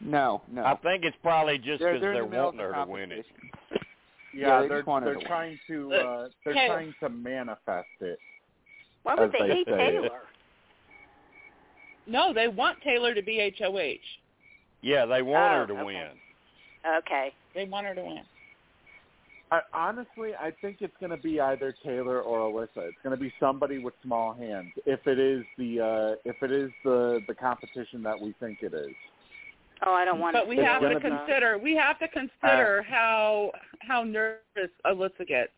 no, 0.00 0.42
no. 0.50 0.64
I 0.64 0.76
think 0.76 1.04
it's 1.04 1.16
probably 1.22 1.58
just 1.58 1.80
they're 1.80 1.94
because 1.94 2.00
they're, 2.02 2.12
they're, 2.14 2.22
the 2.22 2.36
wanting 2.36 2.60
her 2.60 2.72
to 2.72 2.86
win 2.90 3.10
it. 3.12 3.26
Yeah, 4.32 4.46
Yeah, 4.46 4.62
they 4.62 4.68
they're 4.68 4.78
just 4.78 4.86
wanted 4.88 5.06
they're 5.06 5.14
to 5.14 5.18
win. 5.18 5.26
trying 5.26 5.58
to 5.66 5.92
uh, 5.94 6.28
they're 6.44 6.54
Taylor. 6.54 6.74
trying 6.74 6.94
to 7.00 7.08
manifest 7.08 7.88
it. 8.00 8.18
Why 9.02 9.14
would 9.16 9.32
they 9.32 9.38
they 9.48 9.54
hate 9.54 9.66
say. 9.66 9.76
Taylor? 9.76 10.08
No, 12.08 12.32
they 12.32 12.48
want 12.48 12.80
Taylor 12.82 13.14
to 13.14 13.22
be 13.22 13.54
HOH. 13.58 13.98
Yeah, 14.80 15.06
they 15.06 15.22
want 15.22 15.52
Oh, 15.52 15.58
her 15.60 15.66
to 15.66 15.72
okay. 15.74 15.84
win. 15.84 16.08
Okay. 16.98 17.32
They 17.54 17.64
want 17.66 17.86
her 17.86 17.94
to 17.94 18.02
win. 18.02 18.22
I, 19.50 19.60
honestly, 19.72 20.34
I 20.38 20.50
think 20.60 20.78
it's 20.80 20.94
going 21.00 21.10
to 21.10 21.16
be 21.16 21.40
either 21.40 21.74
Taylor 21.82 22.20
or 22.20 22.40
Alyssa. 22.40 22.88
It's 22.88 22.98
going 23.02 23.16
to 23.16 23.20
be 23.22 23.32
somebody 23.40 23.78
with 23.78 23.94
small 24.02 24.34
hands. 24.34 24.72
If 24.84 25.06
it 25.06 25.18
is 25.18 25.42
the 25.56 25.80
uh, 25.80 26.28
if 26.28 26.42
it 26.42 26.52
is 26.52 26.70
the 26.84 27.20
the 27.26 27.34
competition 27.34 28.02
that 28.02 28.20
we 28.20 28.34
think 28.40 28.58
it 28.62 28.74
is. 28.74 28.94
Oh, 29.86 29.92
I 29.92 30.04
don't 30.04 30.18
want 30.18 30.34
But 30.34 30.42
to. 30.42 30.48
we 30.48 30.58
It's 30.58 30.66
have 30.66 30.82
to 30.82 30.88
gonna 30.88 31.00
consider 31.00 31.56
we 31.56 31.74
have 31.76 31.98
to 32.00 32.08
consider 32.08 32.82
how 32.88 33.52
how 33.80 34.02
nervous 34.02 34.70
Alyssa 34.84 35.26
gets. 35.26 35.52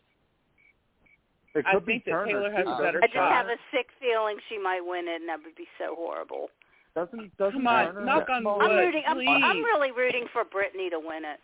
It 1.54 1.64
I 1.66 1.74
could 1.74 1.86
think 1.86 2.04
be 2.04 2.10
that 2.10 2.16
Turner 2.16 2.32
Taylor 2.32 2.52
has 2.52 2.64
too. 2.64 2.70
a 2.70 2.82
better 2.82 3.00
I 3.02 3.06
just 3.06 3.14
shot. 3.14 3.32
have 3.32 3.46
a 3.46 3.56
sick 3.72 3.88
feeling 4.00 4.36
she 4.48 4.58
might 4.58 4.80
win 4.82 5.08
it, 5.08 5.20
and 5.20 5.28
that 5.28 5.40
would 5.44 5.56
be 5.56 5.66
so 5.78 5.96
horrible. 5.98 6.48
Doesn't 6.94 7.36
doesn't 7.38 7.52
Come 7.58 7.66
on, 7.66 7.94
Turner 7.94 8.04
knock 8.04 8.28
on 8.30 8.44
wood. 8.44 8.62
I'm 8.62 8.76
rooting. 8.76 9.02
I'm. 9.06 9.18
I'm 9.18 9.64
really 9.64 9.90
rooting 9.90 10.26
for 10.32 10.44
Brittany 10.44 10.90
to 10.90 10.98
win 10.98 11.24
it. 11.24 11.40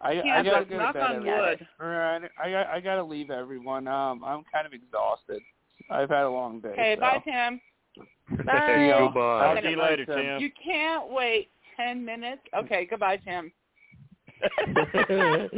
I, 0.00 0.20
I 0.20 0.42
gotta 0.42 0.64
go 0.66 0.76
knock 0.76 0.96
on 0.96 1.24
wood. 1.24 1.66
All 1.80 1.86
right, 1.86 2.22
I 2.42 2.50
got 2.50 2.66
I 2.66 2.80
gotta 2.80 3.02
leave 3.02 3.30
everyone. 3.30 3.88
Um, 3.88 4.22
I'm 4.24 4.44
kind 4.52 4.66
of 4.66 4.72
exhausted. 4.74 5.40
I've 5.90 6.10
had 6.10 6.24
a 6.24 6.30
long 6.30 6.60
day. 6.60 6.68
Okay, 6.70 6.96
so. 6.96 7.00
bye, 7.00 7.22
Tim. 7.24 7.60
Bye. 8.44 8.94
Goodbye. 8.98 9.44
Talk 9.44 9.54
Good 9.56 9.62
to 9.62 9.70
you 9.70 9.80
later, 9.80 10.04
Tim. 10.04 10.16
Tim. 10.16 10.40
You 10.40 10.50
can't 10.62 11.10
wait 11.10 11.48
ten 11.76 12.04
minutes. 12.04 12.42
Okay, 12.54 12.86
goodbye, 12.90 13.18
Tim. 13.18 13.52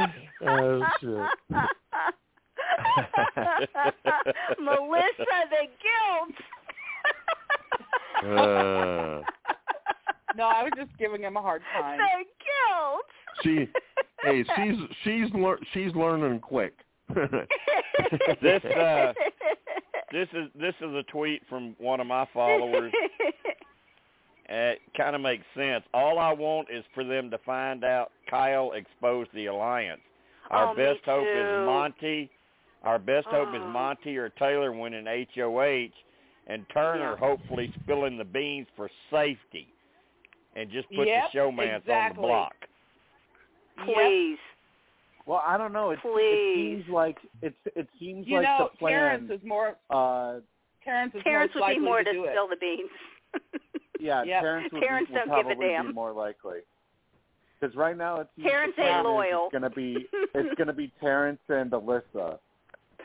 oh 0.47 0.83
shit. 1.01 1.59
Melissa, 4.61 5.39
the 5.51 5.67
guilt. 5.83 6.35
Uh, 8.25 9.23
No, 10.37 10.45
I 10.45 10.63
was 10.63 10.73
just 10.77 10.91
giving 10.99 11.23
him 11.23 11.37
a 11.37 11.43
hard 11.43 11.63
time. 11.81 11.99
The 11.99 12.25
guilt. 12.45 13.07
She, 13.43 13.69
hey, 14.23 14.45
she's 14.57 14.77
she's 15.05 15.33
lear- 15.35 15.59
she's 15.73 15.95
learning 15.95 16.41
quick. 16.41 16.75
This 18.41 18.63
uh, 18.65 19.13
this 20.13 20.29
is 20.33 20.49
this 20.55 20.75
is 20.81 20.95
a 20.95 21.03
tweet 21.11 21.43
from 21.49 21.75
one 21.79 22.01
of 22.01 22.07
my 22.07 22.27
followers. 22.33 22.93
it 24.49 24.81
kind 24.97 25.17
of 25.17 25.21
makes 25.23 25.45
sense. 25.57 25.83
All 25.93 26.19
I 26.19 26.33
want 26.33 26.69
is 26.71 26.85
for 26.95 27.03
them 27.05 27.31
to 27.31 27.39
find 27.39 27.83
out 27.85 28.13
Kyle 28.31 28.73
exposed 28.73 29.31
the 29.35 29.47
alliance. 29.47 30.01
Our 30.51 30.69
Oh, 30.73 30.77
best 30.77 31.01
hope 31.05 31.27
is 31.27 31.67
Monte. 31.67 32.31
Our 32.85 32.99
best 32.99 33.27
hope 33.29 33.49
is 33.55 33.61
Oh. 33.63 33.69
Monte 33.69 34.17
or 34.17 34.29
Taylor 34.31 34.73
winning 34.73 35.07
HOH, 35.07 35.93
and 36.47 36.65
Turner 36.71 37.11
Yeah. 37.13 37.17
hopefully 37.17 37.73
spilling 37.83 38.17
the 38.17 38.25
beans 38.25 38.69
for 38.77 38.89
safety, 39.11 39.69
and 40.55 40.71
just 40.71 40.89
put 40.91 41.07
Yep, 41.07 41.33
the 41.33 41.39
showmance 41.39 41.89
on 41.89 42.09
the 42.11 42.15
block. 42.15 42.55
Please. 43.85 44.39
Well, 45.27 45.43
I 45.47 45.59
don't 45.59 45.73
know. 45.73 45.91
It, 45.91 45.99
it 46.03 46.55
seems 46.57 46.89
like 46.89 47.19
it's 47.43 47.57
it 47.77 47.87
seems 47.99 48.27
You 48.27 48.37
like 48.37 48.45
know, 48.47 48.71
the 48.73 48.79
plan. 48.79 48.93
Terrance 48.93 49.31
is 49.31 49.43
more. 49.45 49.77
uh, 49.91 50.41
Terrance 50.83 51.15
is 51.15 51.23
Terrance 51.23 51.53
most 51.55 51.67
would 51.69 51.75
be 51.75 51.81
more 51.81 51.99
to 51.99 52.05
to 52.05 52.13
do 52.13 52.25
it. 52.25 52.31
spill 52.33 52.49
the 52.49 52.57
beans. 52.57 52.91
yeah, 54.01 54.23
Yep. 54.23 54.43
Terrance 54.43 54.73
would, 54.73 54.81
Terrance 54.83 55.09
be, 55.09 55.13
would 55.15 55.19
don't 55.27 55.29
give 55.37 55.47
a 55.47 55.49
probably 55.51 55.69
damn. 55.69 55.87
be 55.89 55.93
more 55.93 56.13
likely. 56.13 56.61
Because 57.61 57.77
right 57.77 57.97
now 57.97 58.21
it 58.21 58.29
seems 58.37 58.49
Terrance 58.49 58.75
ain't 58.79 59.05
loyal. 59.05 59.47
It's 59.47 59.53
gonna 59.53 59.69
be 59.71 60.07
it's 60.35 60.55
gonna 60.59 60.73
be 60.73 60.91
Terrance 61.01 61.41
and 61.49 61.71
Alyssa 61.73 62.39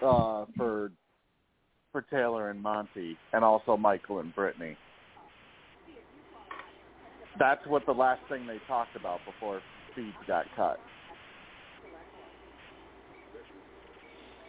uh, 0.01 0.45
for 0.57 0.91
for 1.91 2.01
Taylor 2.09 2.49
and 2.49 2.61
Monte, 2.61 3.17
and 3.33 3.43
also 3.43 3.77
Michael 3.77 4.19
and 4.19 4.33
Brittany. 4.33 4.75
That's 7.39 7.65
what 7.67 7.85
the 7.85 7.91
last 7.91 8.21
thing 8.29 8.47
they 8.47 8.59
talked 8.67 8.95
about 8.95 9.19
before 9.25 9.61
feeds 9.95 10.15
got 10.27 10.45
cut. 10.55 10.79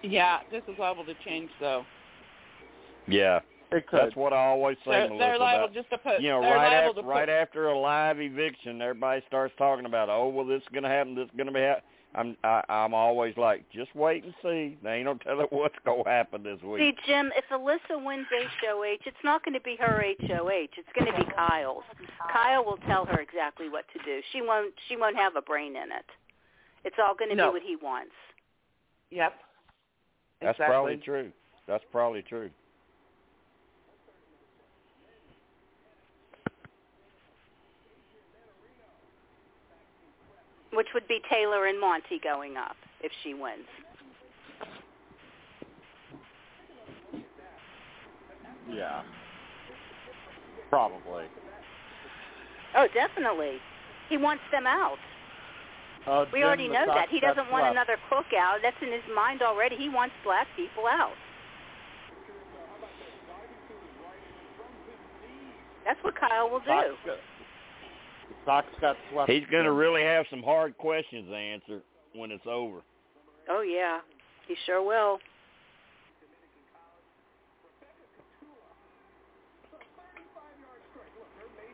Yeah, 0.03 0.39
this 0.51 0.63
is 0.69 0.79
liable 0.79 1.05
to 1.07 1.15
change 1.25 1.51
though. 1.61 1.85
Yeah, 3.07 3.41
It 3.73 3.87
could. 3.87 4.01
that's 4.01 4.17
what 4.17 4.33
I 4.33 4.47
always 4.47 4.77
say, 4.85 4.91
They're, 4.93 5.09
they're 5.19 5.39
liable 5.39 5.65
about- 5.67 5.75
just 5.75 5.91
to 5.91 5.99
put. 5.99 6.21
you 6.21 6.29
know, 6.31 6.41
right 6.41 6.57
liable 6.71 6.91
after 6.91 7.03
to 7.03 7.07
right 7.07 7.29
put, 7.29 7.33
after 7.33 7.69
a 7.69 7.79
live 7.79 8.21
eviction, 8.21 8.81
everybody 8.81 9.23
starts 9.27 9.55
talking 9.59 9.85
about, 9.87 10.09
oh, 10.09 10.29
well, 10.29 10.47
this 10.47 10.63
is 10.63 10.69
going 10.73 10.85
to 10.85 10.89
happen, 10.89 11.15
this 11.15 11.27
is 11.27 11.31
going 11.37 11.47
to 11.47 11.53
be 11.53 11.61
happen. 11.61 11.83
I'm 12.15 12.37
I, 12.45 12.63
I'm 12.69 12.95
always 12.95 13.37
like, 13.37 13.65
just 13.73 13.95
wait 13.95 14.25
and 14.25 14.35
see. 14.43 14.79
They 14.83 14.95
ain't 14.97 15.05
no 15.07 15.15
telling 15.15 15.47
what's 15.51 15.75
going 15.85 16.05
to 16.05 16.11
happen 16.11 16.43
this 16.43 16.61
week. 16.63 16.81
See. 16.81 16.95
Jim, 17.07 17.33
if 17.37 17.45
Alyssa 17.51 18.03
wins 18.05 18.27
HOH, 18.31 18.99
it's 19.05 19.17
not 19.25 19.45
going 19.45 19.55
to 19.55 19.61
be 19.61 19.77
her 19.81 20.05
HOH. 20.21 20.69
It's 20.77 20.89
going 20.99 21.13
to 21.13 21.19
be 21.19 21.31
Kyle's. 21.37 21.85
Kyle 22.33 22.65
will 22.65 22.79
tell 22.87 23.05
her 23.07 23.21
exactly 23.21 23.69
what 23.69 23.85
to 23.93 23.99
do. 24.05 24.21
She 24.33 24.43
won't. 24.43 24.73
She 24.89 24.97
won't 24.97 25.17
have 25.17 25.37
a 25.37 25.43
brain 25.43 25.77
in 25.77 25.91
it. 25.91 26.07
It's 26.85 26.97
all 27.03 27.15
going 27.15 27.31
to 27.31 27.37
No. 27.37 27.49
be 27.51 27.55
what 27.55 27.63
he 27.63 27.77
wants. 27.77 28.13
Yep. 29.11 29.35
That's 30.41 30.57
exactly. 30.57 30.73
probably 30.73 30.97
true. 30.99 31.33
That's 31.67 31.85
probably 31.91 32.23
true. 32.23 32.51
Which 40.75 40.89
would 40.95 41.07
be 41.09 41.21
Taylor 41.31 41.67
and 41.67 41.81
Monte 41.81 42.19
going 42.23 42.57
up 42.57 42.77
if 43.01 43.13
she 43.23 43.35
wins. 43.35 43.67
Yeah. 48.71 49.03
Probably. 50.71 51.25
Oh, 52.77 52.89
definitely. 52.93 53.59
He 54.09 54.17
wants 54.17 54.43
them 54.51 54.67
out. 54.67 54.99
Uh, 56.07 56.27
We 56.33 56.43
already 56.43 56.69
know 56.69 56.85
that. 56.87 57.09
He 57.09 57.21
doesn't 57.21 57.51
want 57.51 57.63
swept. 57.65 57.73
another 57.73 57.97
cookout. 58.11 58.61
That's 58.63 58.77
in 58.83 58.91
his 58.93 59.05
mind 59.15 59.43
already. 59.43 59.77
He 59.77 59.89
wants 59.89 60.15
black 60.25 60.47
people 60.57 60.87
out. 60.87 61.15
That's 65.85 66.03
what 66.03 66.19
Kyle 66.19 66.51
will 66.51 66.61
do. 66.61 66.97
Sox 68.45 68.67
got 68.81 68.97
swept. 69.11 69.31
He's 69.31 69.45
going 69.51 69.65
to 69.65 69.73
really 69.73 70.03
have 70.03 70.27
some 70.31 70.43
hard 70.43 70.77
questions 70.79 71.29
to 71.29 71.35
answer 71.35 71.81
when 72.15 72.31
it's 72.31 72.47
over. 72.47 72.81
Oh 73.49 73.63
yeah, 73.63 74.01
he 74.47 74.55
sure 74.67 74.83
will. 74.83 75.19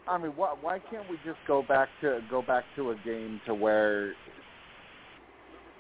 I 0.09 0.19
mean, 0.19 0.33
why, 0.35 0.55
why 0.61 0.81
can't 0.91 1.09
we 1.09 1.17
just 1.25 1.39
go 1.47 1.63
back 1.63 1.89
to 2.01 2.21
go 2.29 2.43
back 2.43 2.65
to 2.77 2.91
a 2.91 2.97
game 3.05 3.41
to 3.47 3.55
where 3.55 4.15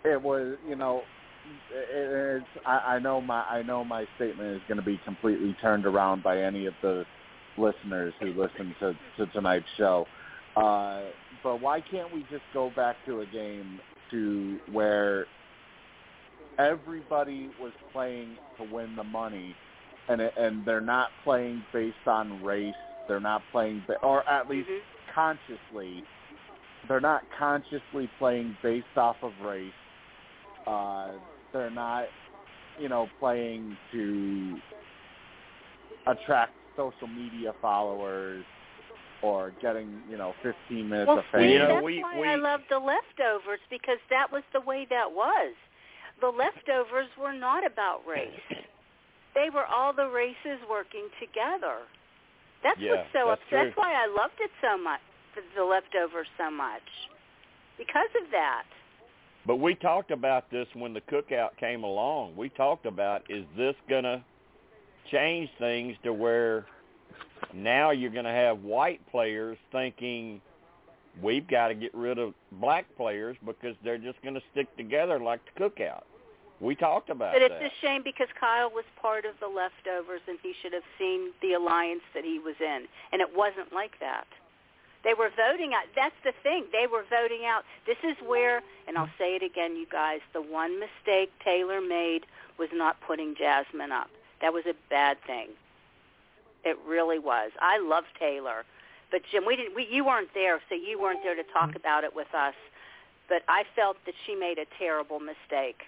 it 0.04 0.22
was, 0.22 0.56
you 0.68 0.76
know, 0.76 1.02
it, 1.72 2.42
it's. 2.42 2.64
I, 2.64 2.94
I 2.94 2.98
know 3.00 3.20
my 3.20 3.42
I 3.42 3.62
know 3.62 3.84
my 3.84 4.06
statement 4.16 4.54
is 4.54 4.62
going 4.68 4.78
to 4.78 4.84
be 4.84 5.00
completely 5.04 5.56
turned 5.60 5.84
around 5.84 6.22
by 6.22 6.42
any 6.42 6.66
of 6.66 6.74
the 6.80 7.04
listeners 7.58 8.14
who 8.20 8.28
listen 8.28 8.74
to 8.80 8.94
to 9.16 9.26
tonight's 9.32 9.66
show. 9.76 10.06
Uh, 10.60 11.02
but 11.42 11.60
why 11.60 11.80
can't 11.80 12.12
we 12.12 12.20
just 12.30 12.42
go 12.52 12.70
back 12.76 12.96
to 13.06 13.20
a 13.20 13.26
game 13.26 13.80
to 14.10 14.58
where 14.72 15.26
everybody 16.58 17.50
was 17.60 17.72
playing 17.92 18.36
to 18.58 18.74
win 18.74 18.94
the 18.96 19.04
money, 19.04 19.54
and 20.08 20.20
and 20.20 20.66
they're 20.66 20.80
not 20.80 21.08
playing 21.24 21.64
based 21.72 22.06
on 22.06 22.42
race. 22.42 22.74
They're 23.08 23.20
not 23.20 23.42
playing, 23.52 23.82
or 24.02 24.28
at 24.28 24.48
least 24.48 24.68
Mhm. 24.68 24.80
consciously, 25.14 26.04
they're 26.88 27.00
not 27.00 27.22
consciously 27.38 28.08
playing 28.18 28.56
based 28.62 28.96
off 28.96 29.16
of 29.22 29.32
race. 29.40 29.72
Uh, 30.66 31.12
they're 31.52 31.70
not, 31.70 32.08
you 32.78 32.88
know, 32.88 33.08
playing 33.18 33.76
to 33.92 34.60
attract 36.06 36.52
social 36.76 37.08
media 37.08 37.52
followers 37.54 38.44
or 39.22 39.52
getting, 39.60 40.00
you 40.10 40.16
know, 40.16 40.34
15 40.42 40.88
minutes 40.88 41.08
Well, 41.08 41.18
of 41.18 41.24
fame. 41.32 41.50
You 41.50 41.58
know, 41.58 41.74
that's 41.74 41.84
we- 41.84 42.02
why 42.02 42.18
we- 42.18 42.28
I 42.28 42.36
love 42.36 42.62
the 42.68 42.78
leftovers 42.78 43.60
because 43.68 43.98
that 44.08 44.30
was 44.30 44.42
the 44.52 44.60
way 44.60 44.86
that 44.86 45.10
was. 45.12 45.54
The 46.20 46.30
leftovers 46.30 47.08
were 47.16 47.32
not 47.32 47.64
about 47.64 48.06
race. 48.06 48.40
They 49.34 49.48
were 49.50 49.66
all 49.66 49.92
the 49.92 50.08
races 50.08 50.60
working 50.68 51.08
together. 51.18 51.78
That's 52.62 52.78
Yeah, 52.78 52.96
what's 52.96 53.12
so 53.12 53.28
that's 53.28 53.40
upset. 53.42 53.48
true. 53.48 53.64
That's 53.64 53.76
why 53.76 53.92
I 53.94 54.06
loved 54.06 54.40
it 54.40 54.50
so 54.60 54.76
much, 54.76 55.00
the, 55.34 55.42
the 55.54 55.64
leftovers 55.64 56.28
so 56.36 56.50
much, 56.50 56.82
because 57.78 58.14
of 58.16 58.30
that. 58.30 58.64
But 59.46 59.56
we 59.56 59.74
talked 59.74 60.10
about 60.10 60.50
this 60.50 60.68
when 60.74 60.92
the 60.92 61.00
cookout 61.02 61.56
came 61.56 61.84
along. 61.84 62.36
We 62.36 62.50
talked 62.50 62.84
about 62.84 63.22
is 63.30 63.46
this 63.56 63.74
going 63.88 64.04
to 64.04 64.22
change 65.10 65.48
things 65.58 65.96
to 66.02 66.12
where 66.12 66.66
now 67.54 67.90
you're 67.90 68.10
going 68.10 68.24
to 68.24 68.30
have 68.30 68.62
white 68.62 69.00
players 69.10 69.58
thinking 69.72 70.40
we've 71.22 71.46
got 71.48 71.68
to 71.68 71.74
get 71.74 71.94
rid 71.94 72.18
of 72.18 72.34
black 72.52 72.86
players 72.96 73.36
because 73.44 73.74
they're 73.84 73.98
just 73.98 74.20
going 74.22 74.34
to 74.34 74.42
stick 74.52 74.74
together 74.76 75.18
like 75.18 75.40
the 75.44 75.60
cookout. 75.64 76.02
We 76.60 76.74
talked 76.74 77.08
about 77.08 77.32
But 77.32 77.42
it's 77.42 77.54
that. 77.54 77.72
a 77.72 77.74
shame 77.80 78.02
because 78.04 78.28
Kyle 78.38 78.70
was 78.70 78.84
part 79.00 79.24
of 79.24 79.32
the 79.40 79.48
leftovers 79.48 80.20
and 80.28 80.38
he 80.42 80.52
should 80.60 80.74
have 80.74 80.82
seen 80.98 81.30
the 81.40 81.54
alliance 81.54 82.02
that 82.14 82.24
he 82.24 82.38
was 82.38 82.56
in. 82.60 82.86
And 83.12 83.22
it 83.22 83.34
wasn't 83.34 83.72
like 83.72 83.98
that. 84.00 84.26
They 85.02 85.14
were 85.14 85.30
voting 85.34 85.72
out. 85.72 85.84
That's 85.96 86.14
the 86.22 86.32
thing. 86.42 86.66
They 86.72 86.86
were 86.86 87.04
voting 87.08 87.46
out. 87.46 87.64
This 87.86 87.96
is 88.04 88.16
where, 88.26 88.60
and 88.86 88.98
I'll 88.98 89.08
say 89.16 89.34
it 89.36 89.42
again, 89.42 89.74
you 89.76 89.86
guys, 89.90 90.20
the 90.34 90.42
one 90.42 90.78
mistake 90.78 91.32
Taylor 91.42 91.80
made 91.80 92.26
was 92.58 92.68
not 92.74 93.00
putting 93.00 93.34
Jasmine 93.34 93.92
up. 93.92 94.10
That 94.42 94.52
was 94.52 94.64
a 94.66 94.74
bad 94.90 95.16
thing. 95.26 95.48
It 96.64 96.76
really 96.86 97.18
was. 97.18 97.50
I 97.60 97.78
love 97.78 98.04
Taylor. 98.18 98.64
But 99.10 99.22
Jim, 99.30 99.44
we 99.46 99.56
didn't 99.56 99.74
we 99.74 99.86
you 99.90 100.04
weren't 100.04 100.30
there, 100.34 100.60
so 100.68 100.74
you 100.74 101.00
weren't 101.00 101.22
there 101.22 101.34
to 101.34 101.42
talk 101.52 101.70
mm-hmm. 101.70 101.82
about 101.82 102.04
it 102.04 102.14
with 102.14 102.32
us. 102.34 102.54
But 103.28 103.42
I 103.48 103.62
felt 103.74 103.96
that 104.06 104.14
she 104.26 104.34
made 104.34 104.58
a 104.58 104.66
terrible 104.78 105.20
mistake 105.20 105.86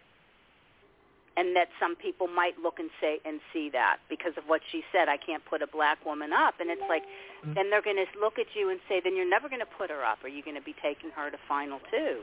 and 1.37 1.57
that 1.57 1.69
some 1.81 1.97
people 1.97 2.29
might 2.29 2.59
look 2.61 2.79
and 2.79 2.91
say 3.01 3.19
and 3.25 3.41
see 3.53 3.71
that 3.73 3.99
because 4.09 4.37
of 4.37 4.45
what 4.47 4.61
she 4.71 4.85
said. 4.93 5.09
I 5.09 5.17
can't 5.17 5.43
put 5.45 5.63
a 5.63 5.67
black 5.67 6.05
woman 6.05 6.33
up. 6.33 6.61
And 6.61 6.71
it's 6.71 6.85
like 6.89 7.03
mm-hmm. 7.03 7.55
then 7.55 7.71
they're 7.71 7.83
going 7.83 7.97
to 7.97 8.07
look 8.21 8.39
at 8.39 8.53
you 8.55 8.71
and 8.71 8.79
say 8.89 9.01
then 9.03 9.17
you're 9.17 9.29
never 9.29 9.49
going 9.49 9.65
to 9.65 9.75
put 9.79 9.91
her 9.91 10.05
up. 10.05 10.23
Are 10.23 10.29
you 10.29 10.43
going 10.43 10.57
to 10.57 10.63
be 10.63 10.75
taking 10.83 11.11
her 11.17 11.31
to 11.31 11.39
final 11.49 11.81
two? 11.91 12.23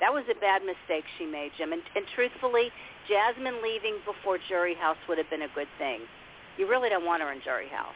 That 0.00 0.12
was 0.12 0.22
a 0.30 0.38
bad 0.38 0.62
mistake 0.62 1.04
she 1.18 1.26
made 1.26 1.50
jim. 1.58 1.72
And, 1.72 1.82
and 1.96 2.04
truthfully 2.14 2.70
jasmine 3.08 3.62
leaving 3.62 3.98
before 4.04 4.38
jury 4.48 4.74
house 4.74 5.00
would 5.08 5.18
have 5.18 5.30
been 5.30 5.42
a 5.42 5.52
good 5.54 5.70
thing 5.78 6.02
you 6.58 6.68
really 6.68 6.88
don't 6.88 7.06
want 7.06 7.22
her 7.22 7.30
in 7.32 7.40
jury 7.42 7.68
house 7.68 7.94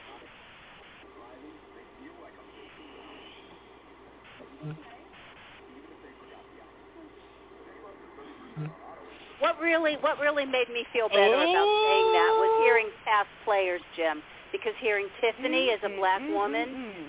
What 9.41 9.58
really 9.58 9.99
what 9.99 10.20
really 10.23 10.47
made 10.47 10.70
me 10.70 10.86
feel 10.94 11.08
better 11.10 11.34
about 11.34 11.66
saying 11.66 12.07
that 12.15 12.32
was 12.39 12.52
hearing 12.62 12.89
past 13.05 13.26
players, 13.44 13.82
Jim. 13.99 14.23
because 14.55 14.74
hearing 14.78 15.08
Tiffany 15.20 15.70
as 15.74 15.81
a 15.82 15.91
black 15.99 16.20
Mm-hmm. 16.23 16.34
woman, 16.34 16.68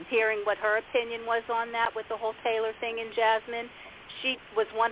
hearing 0.10 0.42
what 0.48 0.58
her 0.58 0.78
opinion 0.82 1.28
was 1.28 1.44
on 1.52 1.72
that 1.74 1.94
with 1.94 2.08
the 2.10 2.18
whole 2.18 2.34
Taylor 2.44 2.72
thing 2.80 2.98
and 3.04 3.14
Jasmine, 3.14 3.70
she 4.22 4.38
was 4.56 4.66
100% 4.74 4.90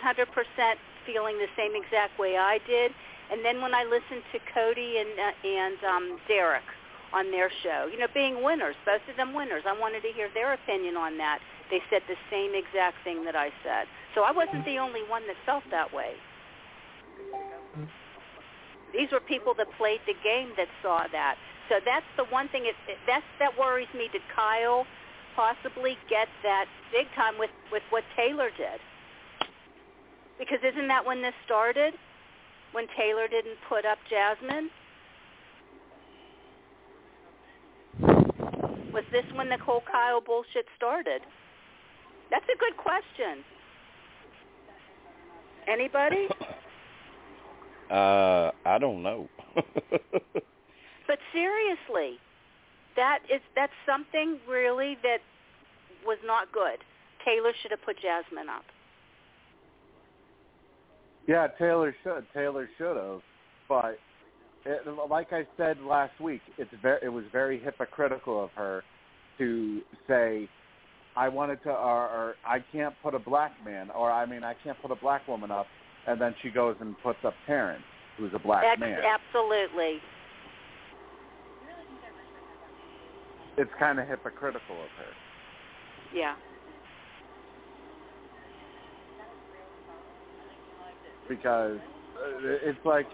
feeling 1.07 1.39
the 1.39 1.49
same 1.57 1.73
exact 1.73 2.19
way 2.19 2.37
I 2.37 2.59
did. 2.67 2.91
And 3.31 3.45
then 3.45 3.61
when 3.61 3.73
I 3.73 3.87
listened 3.87 4.23
to 4.35 4.39
Cody 4.53 4.99
and 4.99 5.15
uh, 5.15 5.47
and 5.47 5.79
um, 5.87 6.19
Derek 6.27 6.67
on 7.13 7.31
their 7.31 7.49
show, 7.63 7.87
you 7.91 7.97
know, 7.97 8.11
being 8.13 8.43
winners, 8.43 8.75
both 8.85 9.01
of 9.09 9.15
them 9.15 9.33
winners, 9.33 9.63
I 9.65 9.77
wanted 9.77 10.03
to 10.03 10.11
hear 10.11 10.27
their 10.33 10.53
opinion 10.53 10.97
on 10.97 11.17
that. 11.17 11.39
They 11.71 11.79
said 11.89 12.03
the 12.07 12.19
same 12.29 12.51
exact 12.51 12.99
thing 13.03 13.23
that 13.23 13.35
I 13.35 13.49
said. 13.63 13.87
So 14.15 14.23
I 14.23 14.31
wasn't 14.31 14.65
the 14.65 14.77
only 14.77 15.01
one 15.07 15.23
that 15.27 15.39
felt 15.45 15.63
that 15.71 15.93
way. 15.93 16.13
These 18.91 19.11
were 19.11 19.21
people 19.23 19.53
that 19.55 19.67
played 19.77 20.03
the 20.05 20.15
game 20.19 20.51
that 20.57 20.67
saw 20.83 21.07
that. 21.11 21.35
So 21.69 21.79
that's 21.85 22.05
the 22.17 22.25
one 22.25 22.49
thing. 22.49 22.67
It, 22.67 22.75
it, 22.91 22.99
that's 23.07 23.23
that 23.39 23.57
worries 23.57 23.87
me. 23.95 24.09
Did 24.11 24.23
Kyle 24.35 24.85
possibly 25.35 25.95
get 26.09 26.27
that 26.43 26.65
big 26.91 27.07
time 27.15 27.39
with 27.39 27.51
with 27.71 27.83
what 27.89 28.03
Taylor 28.17 28.51
did? 28.57 28.79
Because 30.37 30.59
isn't 30.67 30.89
that 30.89 31.05
when 31.05 31.21
this 31.21 31.35
started? 31.45 31.93
When 32.71 32.87
Taylor 32.97 33.27
didn't 33.27 33.57
put 33.67 33.85
up 33.85 33.97
Jasmine? 34.09 34.69
Was 38.93 39.03
this 39.11 39.23
when 39.35 39.49
the 39.49 39.57
whole 39.57 39.83
Kyle 39.89 40.21
bullshit 40.21 40.65
started? 40.77 41.21
That's 42.29 42.45
a 42.45 42.57
good 42.57 42.77
question. 42.77 43.43
Anybody? 45.67 46.27
Uh, 47.91 48.51
I 48.65 48.77
don't 48.79 49.03
know. 49.03 49.27
But 51.11 51.19
seriously, 51.33 52.19
that 52.95 53.19
is 53.29 53.41
that's 53.53 53.75
something 53.85 54.39
really 54.47 54.97
that 55.03 55.19
was 56.05 56.17
not 56.23 56.53
good. 56.53 56.79
Taylor 57.25 57.51
should 57.61 57.71
have 57.71 57.83
put 57.83 57.97
Jasmine 57.99 58.47
up. 58.47 58.63
Yeah, 61.27 61.47
Taylor 61.59 61.95
should. 62.03 62.25
Taylor 62.33 62.69
should 62.77 62.97
have, 62.97 63.21
but 63.69 63.97
it, 64.65 64.81
like 65.09 65.31
I 65.31 65.45
said 65.57 65.77
last 65.81 66.19
week, 66.19 66.41
it's 66.57 66.71
very 66.81 66.99
it 67.03 67.09
was 67.09 67.23
very 67.31 67.59
hypocritical 67.59 68.43
of 68.43 68.49
her 68.55 68.83
to 69.37 69.81
say, 70.07 70.49
"I 71.15 71.29
wanted 71.29 71.61
to," 71.63 71.69
or, 71.69 72.03
or 72.09 72.35
"I 72.45 72.59
can't 72.71 72.95
put 73.03 73.15
a 73.15 73.19
black 73.19 73.53
man," 73.63 73.89
or 73.91 74.11
I 74.11 74.25
mean, 74.25 74.43
"I 74.43 74.55
can't 74.63 74.79
put 74.81 74.91
a 74.91 74.95
black 74.95 75.27
woman 75.27 75.51
up," 75.51 75.67
and 76.07 76.19
then 76.19 76.35
she 76.41 76.49
goes 76.49 76.75
and 76.79 76.95
puts 77.03 77.19
up 77.23 77.33
Terrance, 77.45 77.83
who's 78.17 78.31
a 78.33 78.39
black 78.39 78.63
That's 78.63 78.79
man. 78.79 78.99
absolutely. 79.03 80.01
It's 83.57 83.71
kind 83.77 83.99
of 83.99 84.07
hypocritical 84.07 84.75
of 84.75 84.89
her. 84.97 85.13
Yeah. 86.15 86.35
Because 91.31 91.77
it's 92.43 92.79
like 92.85 93.05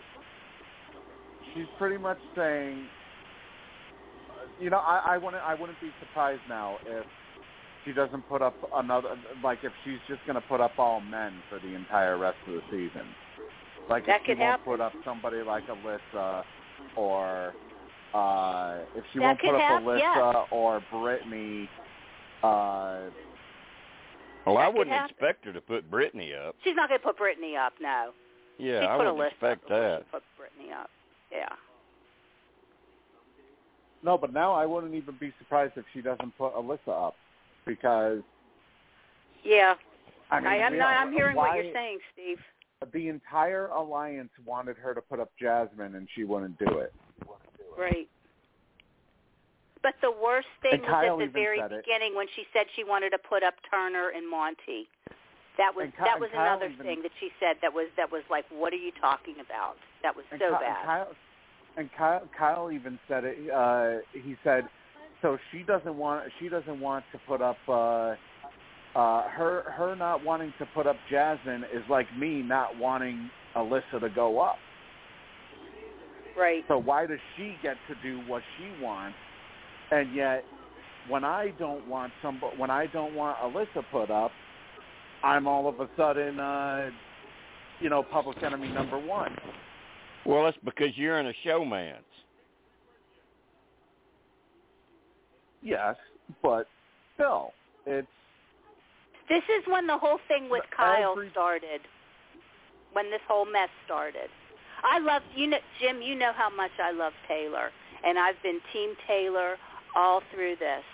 she's 1.53 1.65
pretty 1.77 1.97
much 1.97 2.17
saying, 2.35 2.83
you 4.59 4.69
know, 4.69 4.77
I, 4.79 5.13
I 5.13 5.17
wouldn't 5.17 5.43
I 5.43 5.53
wouldn't 5.53 5.79
be 5.81 5.89
surprised 5.99 6.41
now 6.49 6.77
if 6.87 7.05
she 7.85 7.93
doesn't 7.93 8.27
put 8.27 8.41
up 8.41 8.55
another 8.75 9.09
like 9.43 9.59
if 9.63 9.71
she's 9.85 9.99
just 10.07 10.21
going 10.25 10.35
to 10.35 10.47
put 10.47 10.59
up 10.61 10.71
all 10.77 10.99
men 10.99 11.33
for 11.49 11.59
the 11.59 11.75
entire 11.75 12.17
rest 12.17 12.37
of 12.47 12.53
the 12.55 12.61
season. 12.71 13.05
Like 13.89 14.05
That 14.07 14.21
if 14.21 14.25
she 14.25 14.31
won't 14.33 14.59
happen. 14.59 14.65
put 14.65 14.81
up 14.81 14.93
somebody 15.05 15.37
like 15.43 15.63
Alyssa 15.67 16.43
or 16.97 17.53
uh 18.13 18.77
if 18.95 19.03
she 19.13 19.19
That 19.19 19.25
won't 19.25 19.41
put 19.41 19.55
up 19.55 19.61
hap- 19.61 19.81
Alyssa 19.83 19.99
yeah. 19.99 20.43
or 20.51 20.81
Brittany 20.91 21.69
uh 22.43 22.97
well, 24.53 24.57
I 24.57 24.65
That 24.65 24.71
could 24.71 24.77
wouldn't 24.77 25.11
expect 25.11 25.45
her 25.45 25.53
to 25.53 25.61
put 25.61 25.89
Brittany 25.89 26.33
up. 26.33 26.55
She's 26.63 26.75
not 26.75 26.89
going 26.89 26.99
to 26.99 27.05
put 27.05 27.17
Brittany 27.17 27.55
up. 27.55 27.73
No. 27.81 28.11
Yeah, 28.57 28.81
She'd 28.81 28.85
I 28.87 28.97
wouldn't 28.97 29.31
expect 29.31 29.63
up 29.65 29.69
that. 29.69 30.11
Put 30.11 30.23
Brittany 30.37 30.73
up. 30.73 30.89
Yeah. 31.31 31.49
no, 34.03 34.17
but 34.17 34.33
now 34.33 34.53
I 34.53 34.65
wouldn't 34.65 34.93
even 34.95 35.15
be 35.19 35.33
surprised 35.37 35.73
if 35.75 35.85
she 35.93 36.01
doesn't 36.01 36.37
put 36.37 36.55
Alyssa 36.55 37.07
up 37.07 37.15
because 37.65 38.21
Yeah. 39.43 39.75
I 40.31 40.39
mean, 40.39 40.47
am 40.47 40.77
not. 40.77 40.95
I'm 40.97 41.11
hearing 41.13 41.35
why, 41.35 41.55
what 41.55 41.63
you're 41.65 41.73
saying, 41.73 41.99
Steve. 42.13 42.37
the 42.93 43.09
entire 43.09 43.67
alliance 43.67 44.31
wanted 44.45 44.77
her 44.77 44.93
to 44.93 45.01
put 45.01 45.19
up 45.19 45.31
Jasmine, 45.39 45.95
and 45.95 46.07
she 46.15 46.23
wouldn't 46.25 46.57
do 46.59 46.79
it. 46.79 46.93
Right. 47.77 48.07
But 49.87 49.95
the 50.01 50.11
worst 50.11 50.51
thing 50.61 50.81
was 50.81 50.91
at 50.91 51.17
the 51.17 51.31
very 51.31 51.59
said 51.59 51.71
it. 51.71 51.85
beginning 51.85 52.13
when 52.13 52.27
she 52.35 52.43
said 52.51 52.65
she 52.75 52.83
wanted 52.83 53.11
to 53.11 53.17
put 53.17 53.41
up 53.41 53.53
Turner 53.71 54.09
and 54.09 54.29
Monte. 54.29 54.85
That 55.57 55.73
was 55.73 55.87
that 55.97 56.19
was 56.19 56.29
another 56.33 56.65
even- 56.65 56.85
thing 56.85 57.01
that 57.03 57.11
she 57.21 57.31
said 57.39 57.55
that 57.61 57.73
was 57.73 57.87
that 57.95 58.11
was 58.11 58.23
like, 58.29 58.43
what 58.49 58.73
are 58.73 58.83
you 58.83 58.91
talking 58.99 59.35
about? 59.39 59.77
That 60.03 60.13
was 60.13 60.25
so 60.31 60.51
bad. 60.59 60.75
And 60.75 60.85
Kyle, 60.85 61.15
and 61.77 61.89
Kyle, 61.97 62.27
Kyle 62.37 62.69
even 62.69 62.99
said 63.07 63.23
it. 63.23 63.49
Uh, 63.49 63.99
he 64.11 64.35
said, 64.43 64.67
so 65.21 65.37
she 65.53 65.63
doesn't 65.63 65.95
want 65.95 66.29
she 66.37 66.49
doesn't 66.49 66.81
want 66.81 67.05
to 67.13 67.19
put 67.25 67.41
up. 67.41 67.57
Uh, 67.65 68.15
uh, 68.93 69.29
her 69.29 69.71
her 69.71 69.95
not 69.95 70.21
wanting 70.21 70.53
to 70.59 70.65
put 70.75 70.85
up 70.85 70.97
Jasmine 71.09 71.63
is 71.73 71.83
like 71.89 72.07
me 72.17 72.41
not 72.41 72.77
wanting 72.77 73.29
Alyssa 73.55 74.01
to 74.01 74.09
go 74.09 74.41
up. 74.41 74.57
Right. 76.37 76.65
So 76.67 76.77
why 76.77 77.05
does 77.05 77.19
she 77.37 77.55
get 77.63 77.77
to 77.87 77.95
do 78.03 78.19
what 78.27 78.43
she 78.57 78.83
wants, 78.83 79.17
and 79.91 80.13
yet 80.13 80.43
when 81.09 81.23
I 81.23 81.53
don't 81.59 81.87
want 81.87 82.11
some 82.21 82.41
when 82.57 82.69
I 82.69 82.87
don't 82.87 83.15
want 83.15 83.37
Alyssa 83.39 83.83
put 83.91 84.11
up, 84.11 84.31
I'm 85.23 85.47
all 85.47 85.67
of 85.67 85.79
a 85.79 85.89
sudden, 85.95 86.39
uh, 86.39 86.89
you 87.79 87.89
know, 87.89 88.03
public 88.03 88.41
enemy 88.43 88.67
number 88.69 88.99
one. 88.99 89.35
Well, 90.25 90.47
it's 90.47 90.57
because 90.63 90.89
you're 90.95 91.19
in 91.19 91.27
a 91.27 91.33
showmance. 91.45 91.93
Yes, 95.61 95.95
but 96.43 96.67
still, 97.15 97.51
it's 97.85 98.07
This 99.29 99.43
is 99.57 99.63
when 99.67 99.87
the 99.87 99.97
whole 99.97 100.19
thing 100.27 100.49
with 100.49 100.63
Kyle 100.75 101.11
every- 101.11 101.29
started. 101.31 101.81
When 102.93 103.09
this 103.11 103.21
whole 103.27 103.45
mess 103.45 103.69
started. 103.85 104.29
I 104.83 104.99
love 104.99 105.21
you 105.35 105.47
know 105.47 105.57
Jim, 105.79 106.01
you 106.01 106.15
know 106.15 106.31
how 106.33 106.49
much 106.49 106.71
I 106.79 106.91
love 106.91 107.13
Taylor 107.27 107.71
and 108.03 108.17
I've 108.17 108.41
been 108.43 108.59
team 108.73 108.95
Taylor 109.07 109.57
all 109.97 110.21
through 110.29 110.61
this. 110.61 110.85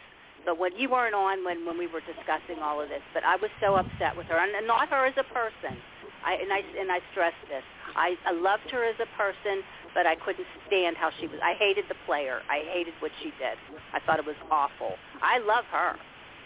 But 0.47 0.57
when 0.59 0.75
you 0.79 0.87
weren't 0.89 1.15
on 1.15 1.43
when 1.43 1.67
when 1.67 1.77
we 1.77 1.87
were 1.87 2.03
discussing 2.03 2.63
all 2.63 2.79
of 2.79 2.87
this, 2.87 3.03
but 3.13 3.23
I 3.23 3.35
was 3.35 3.51
so 3.59 3.75
upset 3.75 4.15
with 4.15 4.27
her 4.31 4.39
and 4.39 4.51
not 4.67 4.87
her 4.89 5.05
as 5.05 5.15
a 5.19 5.27
person. 5.35 5.75
I 6.23 6.39
and 6.39 6.51
I 6.51 6.59
and 6.79 6.91
I 6.91 6.99
stress 7.11 7.35
this. 7.51 7.63
I 7.95 8.15
I 8.27 8.31
loved 8.31 8.67
her 8.71 8.83
as 8.83 8.95
a 8.99 9.07
person, 9.15 9.63
but 9.95 10.07
I 10.07 10.15
couldn't 10.19 10.47
stand 10.67 10.95
how 10.95 11.11
she 11.19 11.27
was. 11.27 11.39
I 11.43 11.55
hated 11.55 11.85
the 11.87 11.99
player. 12.07 12.43
I 12.51 12.63
hated 12.71 12.95
what 12.99 13.11
she 13.23 13.31
did. 13.39 13.55
I 13.95 13.99
thought 14.03 14.19
it 14.19 14.27
was 14.27 14.39
awful. 14.51 14.95
I 15.23 15.39
love 15.39 15.63
her. 15.71 15.95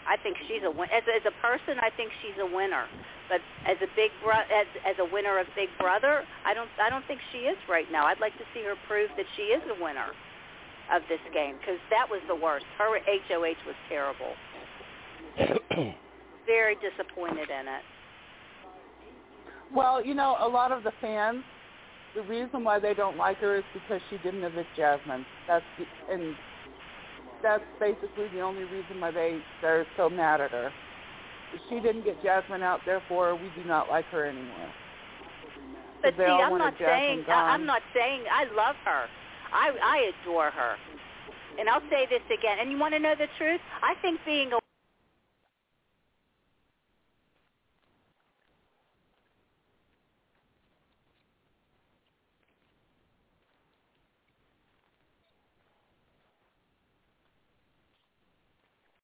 I 0.06 0.16
think 0.16 0.38
she's 0.46 0.62
a 0.62 0.70
win- 0.70 0.90
as 0.94 1.02
as 1.10 1.26
a 1.26 1.34
person. 1.42 1.82
I 1.82 1.90
think 1.90 2.14
she's 2.22 2.38
a 2.38 2.46
winner. 2.46 2.86
But 3.26 3.42
as 3.66 3.82
a 3.82 3.90
big 3.98 4.14
bro- 4.22 4.46
as 4.46 4.70
as 4.86 4.94
a 5.02 5.06
winner 5.10 5.42
of 5.42 5.50
Big 5.58 5.74
Brother, 5.74 6.22
I 6.46 6.54
don't 6.54 6.70
I 6.78 6.86
don't 6.86 7.04
think 7.10 7.18
she 7.34 7.50
is 7.50 7.58
right 7.66 7.90
now. 7.90 8.06
I'd 8.06 8.22
like 8.22 8.38
to 8.38 8.46
see 8.54 8.62
her 8.62 8.78
prove 8.86 9.10
that 9.18 9.26
she 9.34 9.50
is 9.50 9.62
a 9.66 9.74
winner 9.82 10.14
of 10.92 11.02
this 11.08 11.20
game 11.32 11.56
because 11.60 11.80
that 11.90 12.08
was 12.08 12.20
the 12.28 12.34
worst. 12.34 12.64
Her 12.76 12.98
HOH 12.98 13.60
was 13.66 13.76
terrible. 13.88 14.32
Very 16.46 16.76
disappointed 16.76 17.50
in 17.50 17.68
it. 17.68 17.84
Well, 19.74 20.04
you 20.04 20.14
know, 20.14 20.36
a 20.40 20.48
lot 20.48 20.72
of 20.72 20.82
the 20.82 20.92
fans, 21.00 21.44
the 22.14 22.22
reason 22.22 22.64
why 22.64 22.78
they 22.78 22.94
don't 22.94 23.16
like 23.16 23.36
her 23.38 23.58
is 23.58 23.64
because 23.74 24.00
she 24.08 24.16
didn't 24.18 24.42
evict 24.42 24.68
Jasmine. 24.76 25.26
That's 25.46 25.64
the, 25.78 26.14
and 26.14 26.34
that's 27.42 27.62
basically 27.78 28.28
the 28.32 28.40
only 28.40 28.64
reason 28.64 29.00
why 29.00 29.10
they 29.10 29.40
they're 29.60 29.86
so 29.96 30.08
mad 30.08 30.40
at 30.40 30.50
her. 30.50 30.72
She 31.68 31.80
didn't 31.80 32.04
get 32.04 32.22
Jasmine 32.22 32.62
out, 32.62 32.80
therefore 32.84 33.34
we 33.34 33.50
do 33.60 33.66
not 33.66 33.88
like 33.88 34.04
her 34.06 34.26
anymore. 34.26 34.72
But 36.02 36.14
see, 36.16 36.22
I'm 36.22 36.56
not 36.58 36.78
Jasmine 36.78 36.88
saying 36.88 37.24
gone. 37.26 37.50
I'm 37.50 37.66
not 37.66 37.82
saying 37.94 38.22
I 38.32 38.44
love 38.54 38.76
her. 38.84 39.06
I 39.52 39.70
I 39.82 40.12
adore 40.22 40.50
her. 40.50 40.76
And 41.58 41.68
I'll 41.68 41.82
say 41.90 42.06
this 42.06 42.22
again. 42.26 42.58
And 42.60 42.70
you 42.70 42.78
want 42.78 42.94
to 42.94 43.00
know 43.00 43.14
the 43.18 43.26
truth? 43.36 43.60
I 43.82 43.94
think 44.00 44.20
being 44.24 44.52
a 44.52 44.58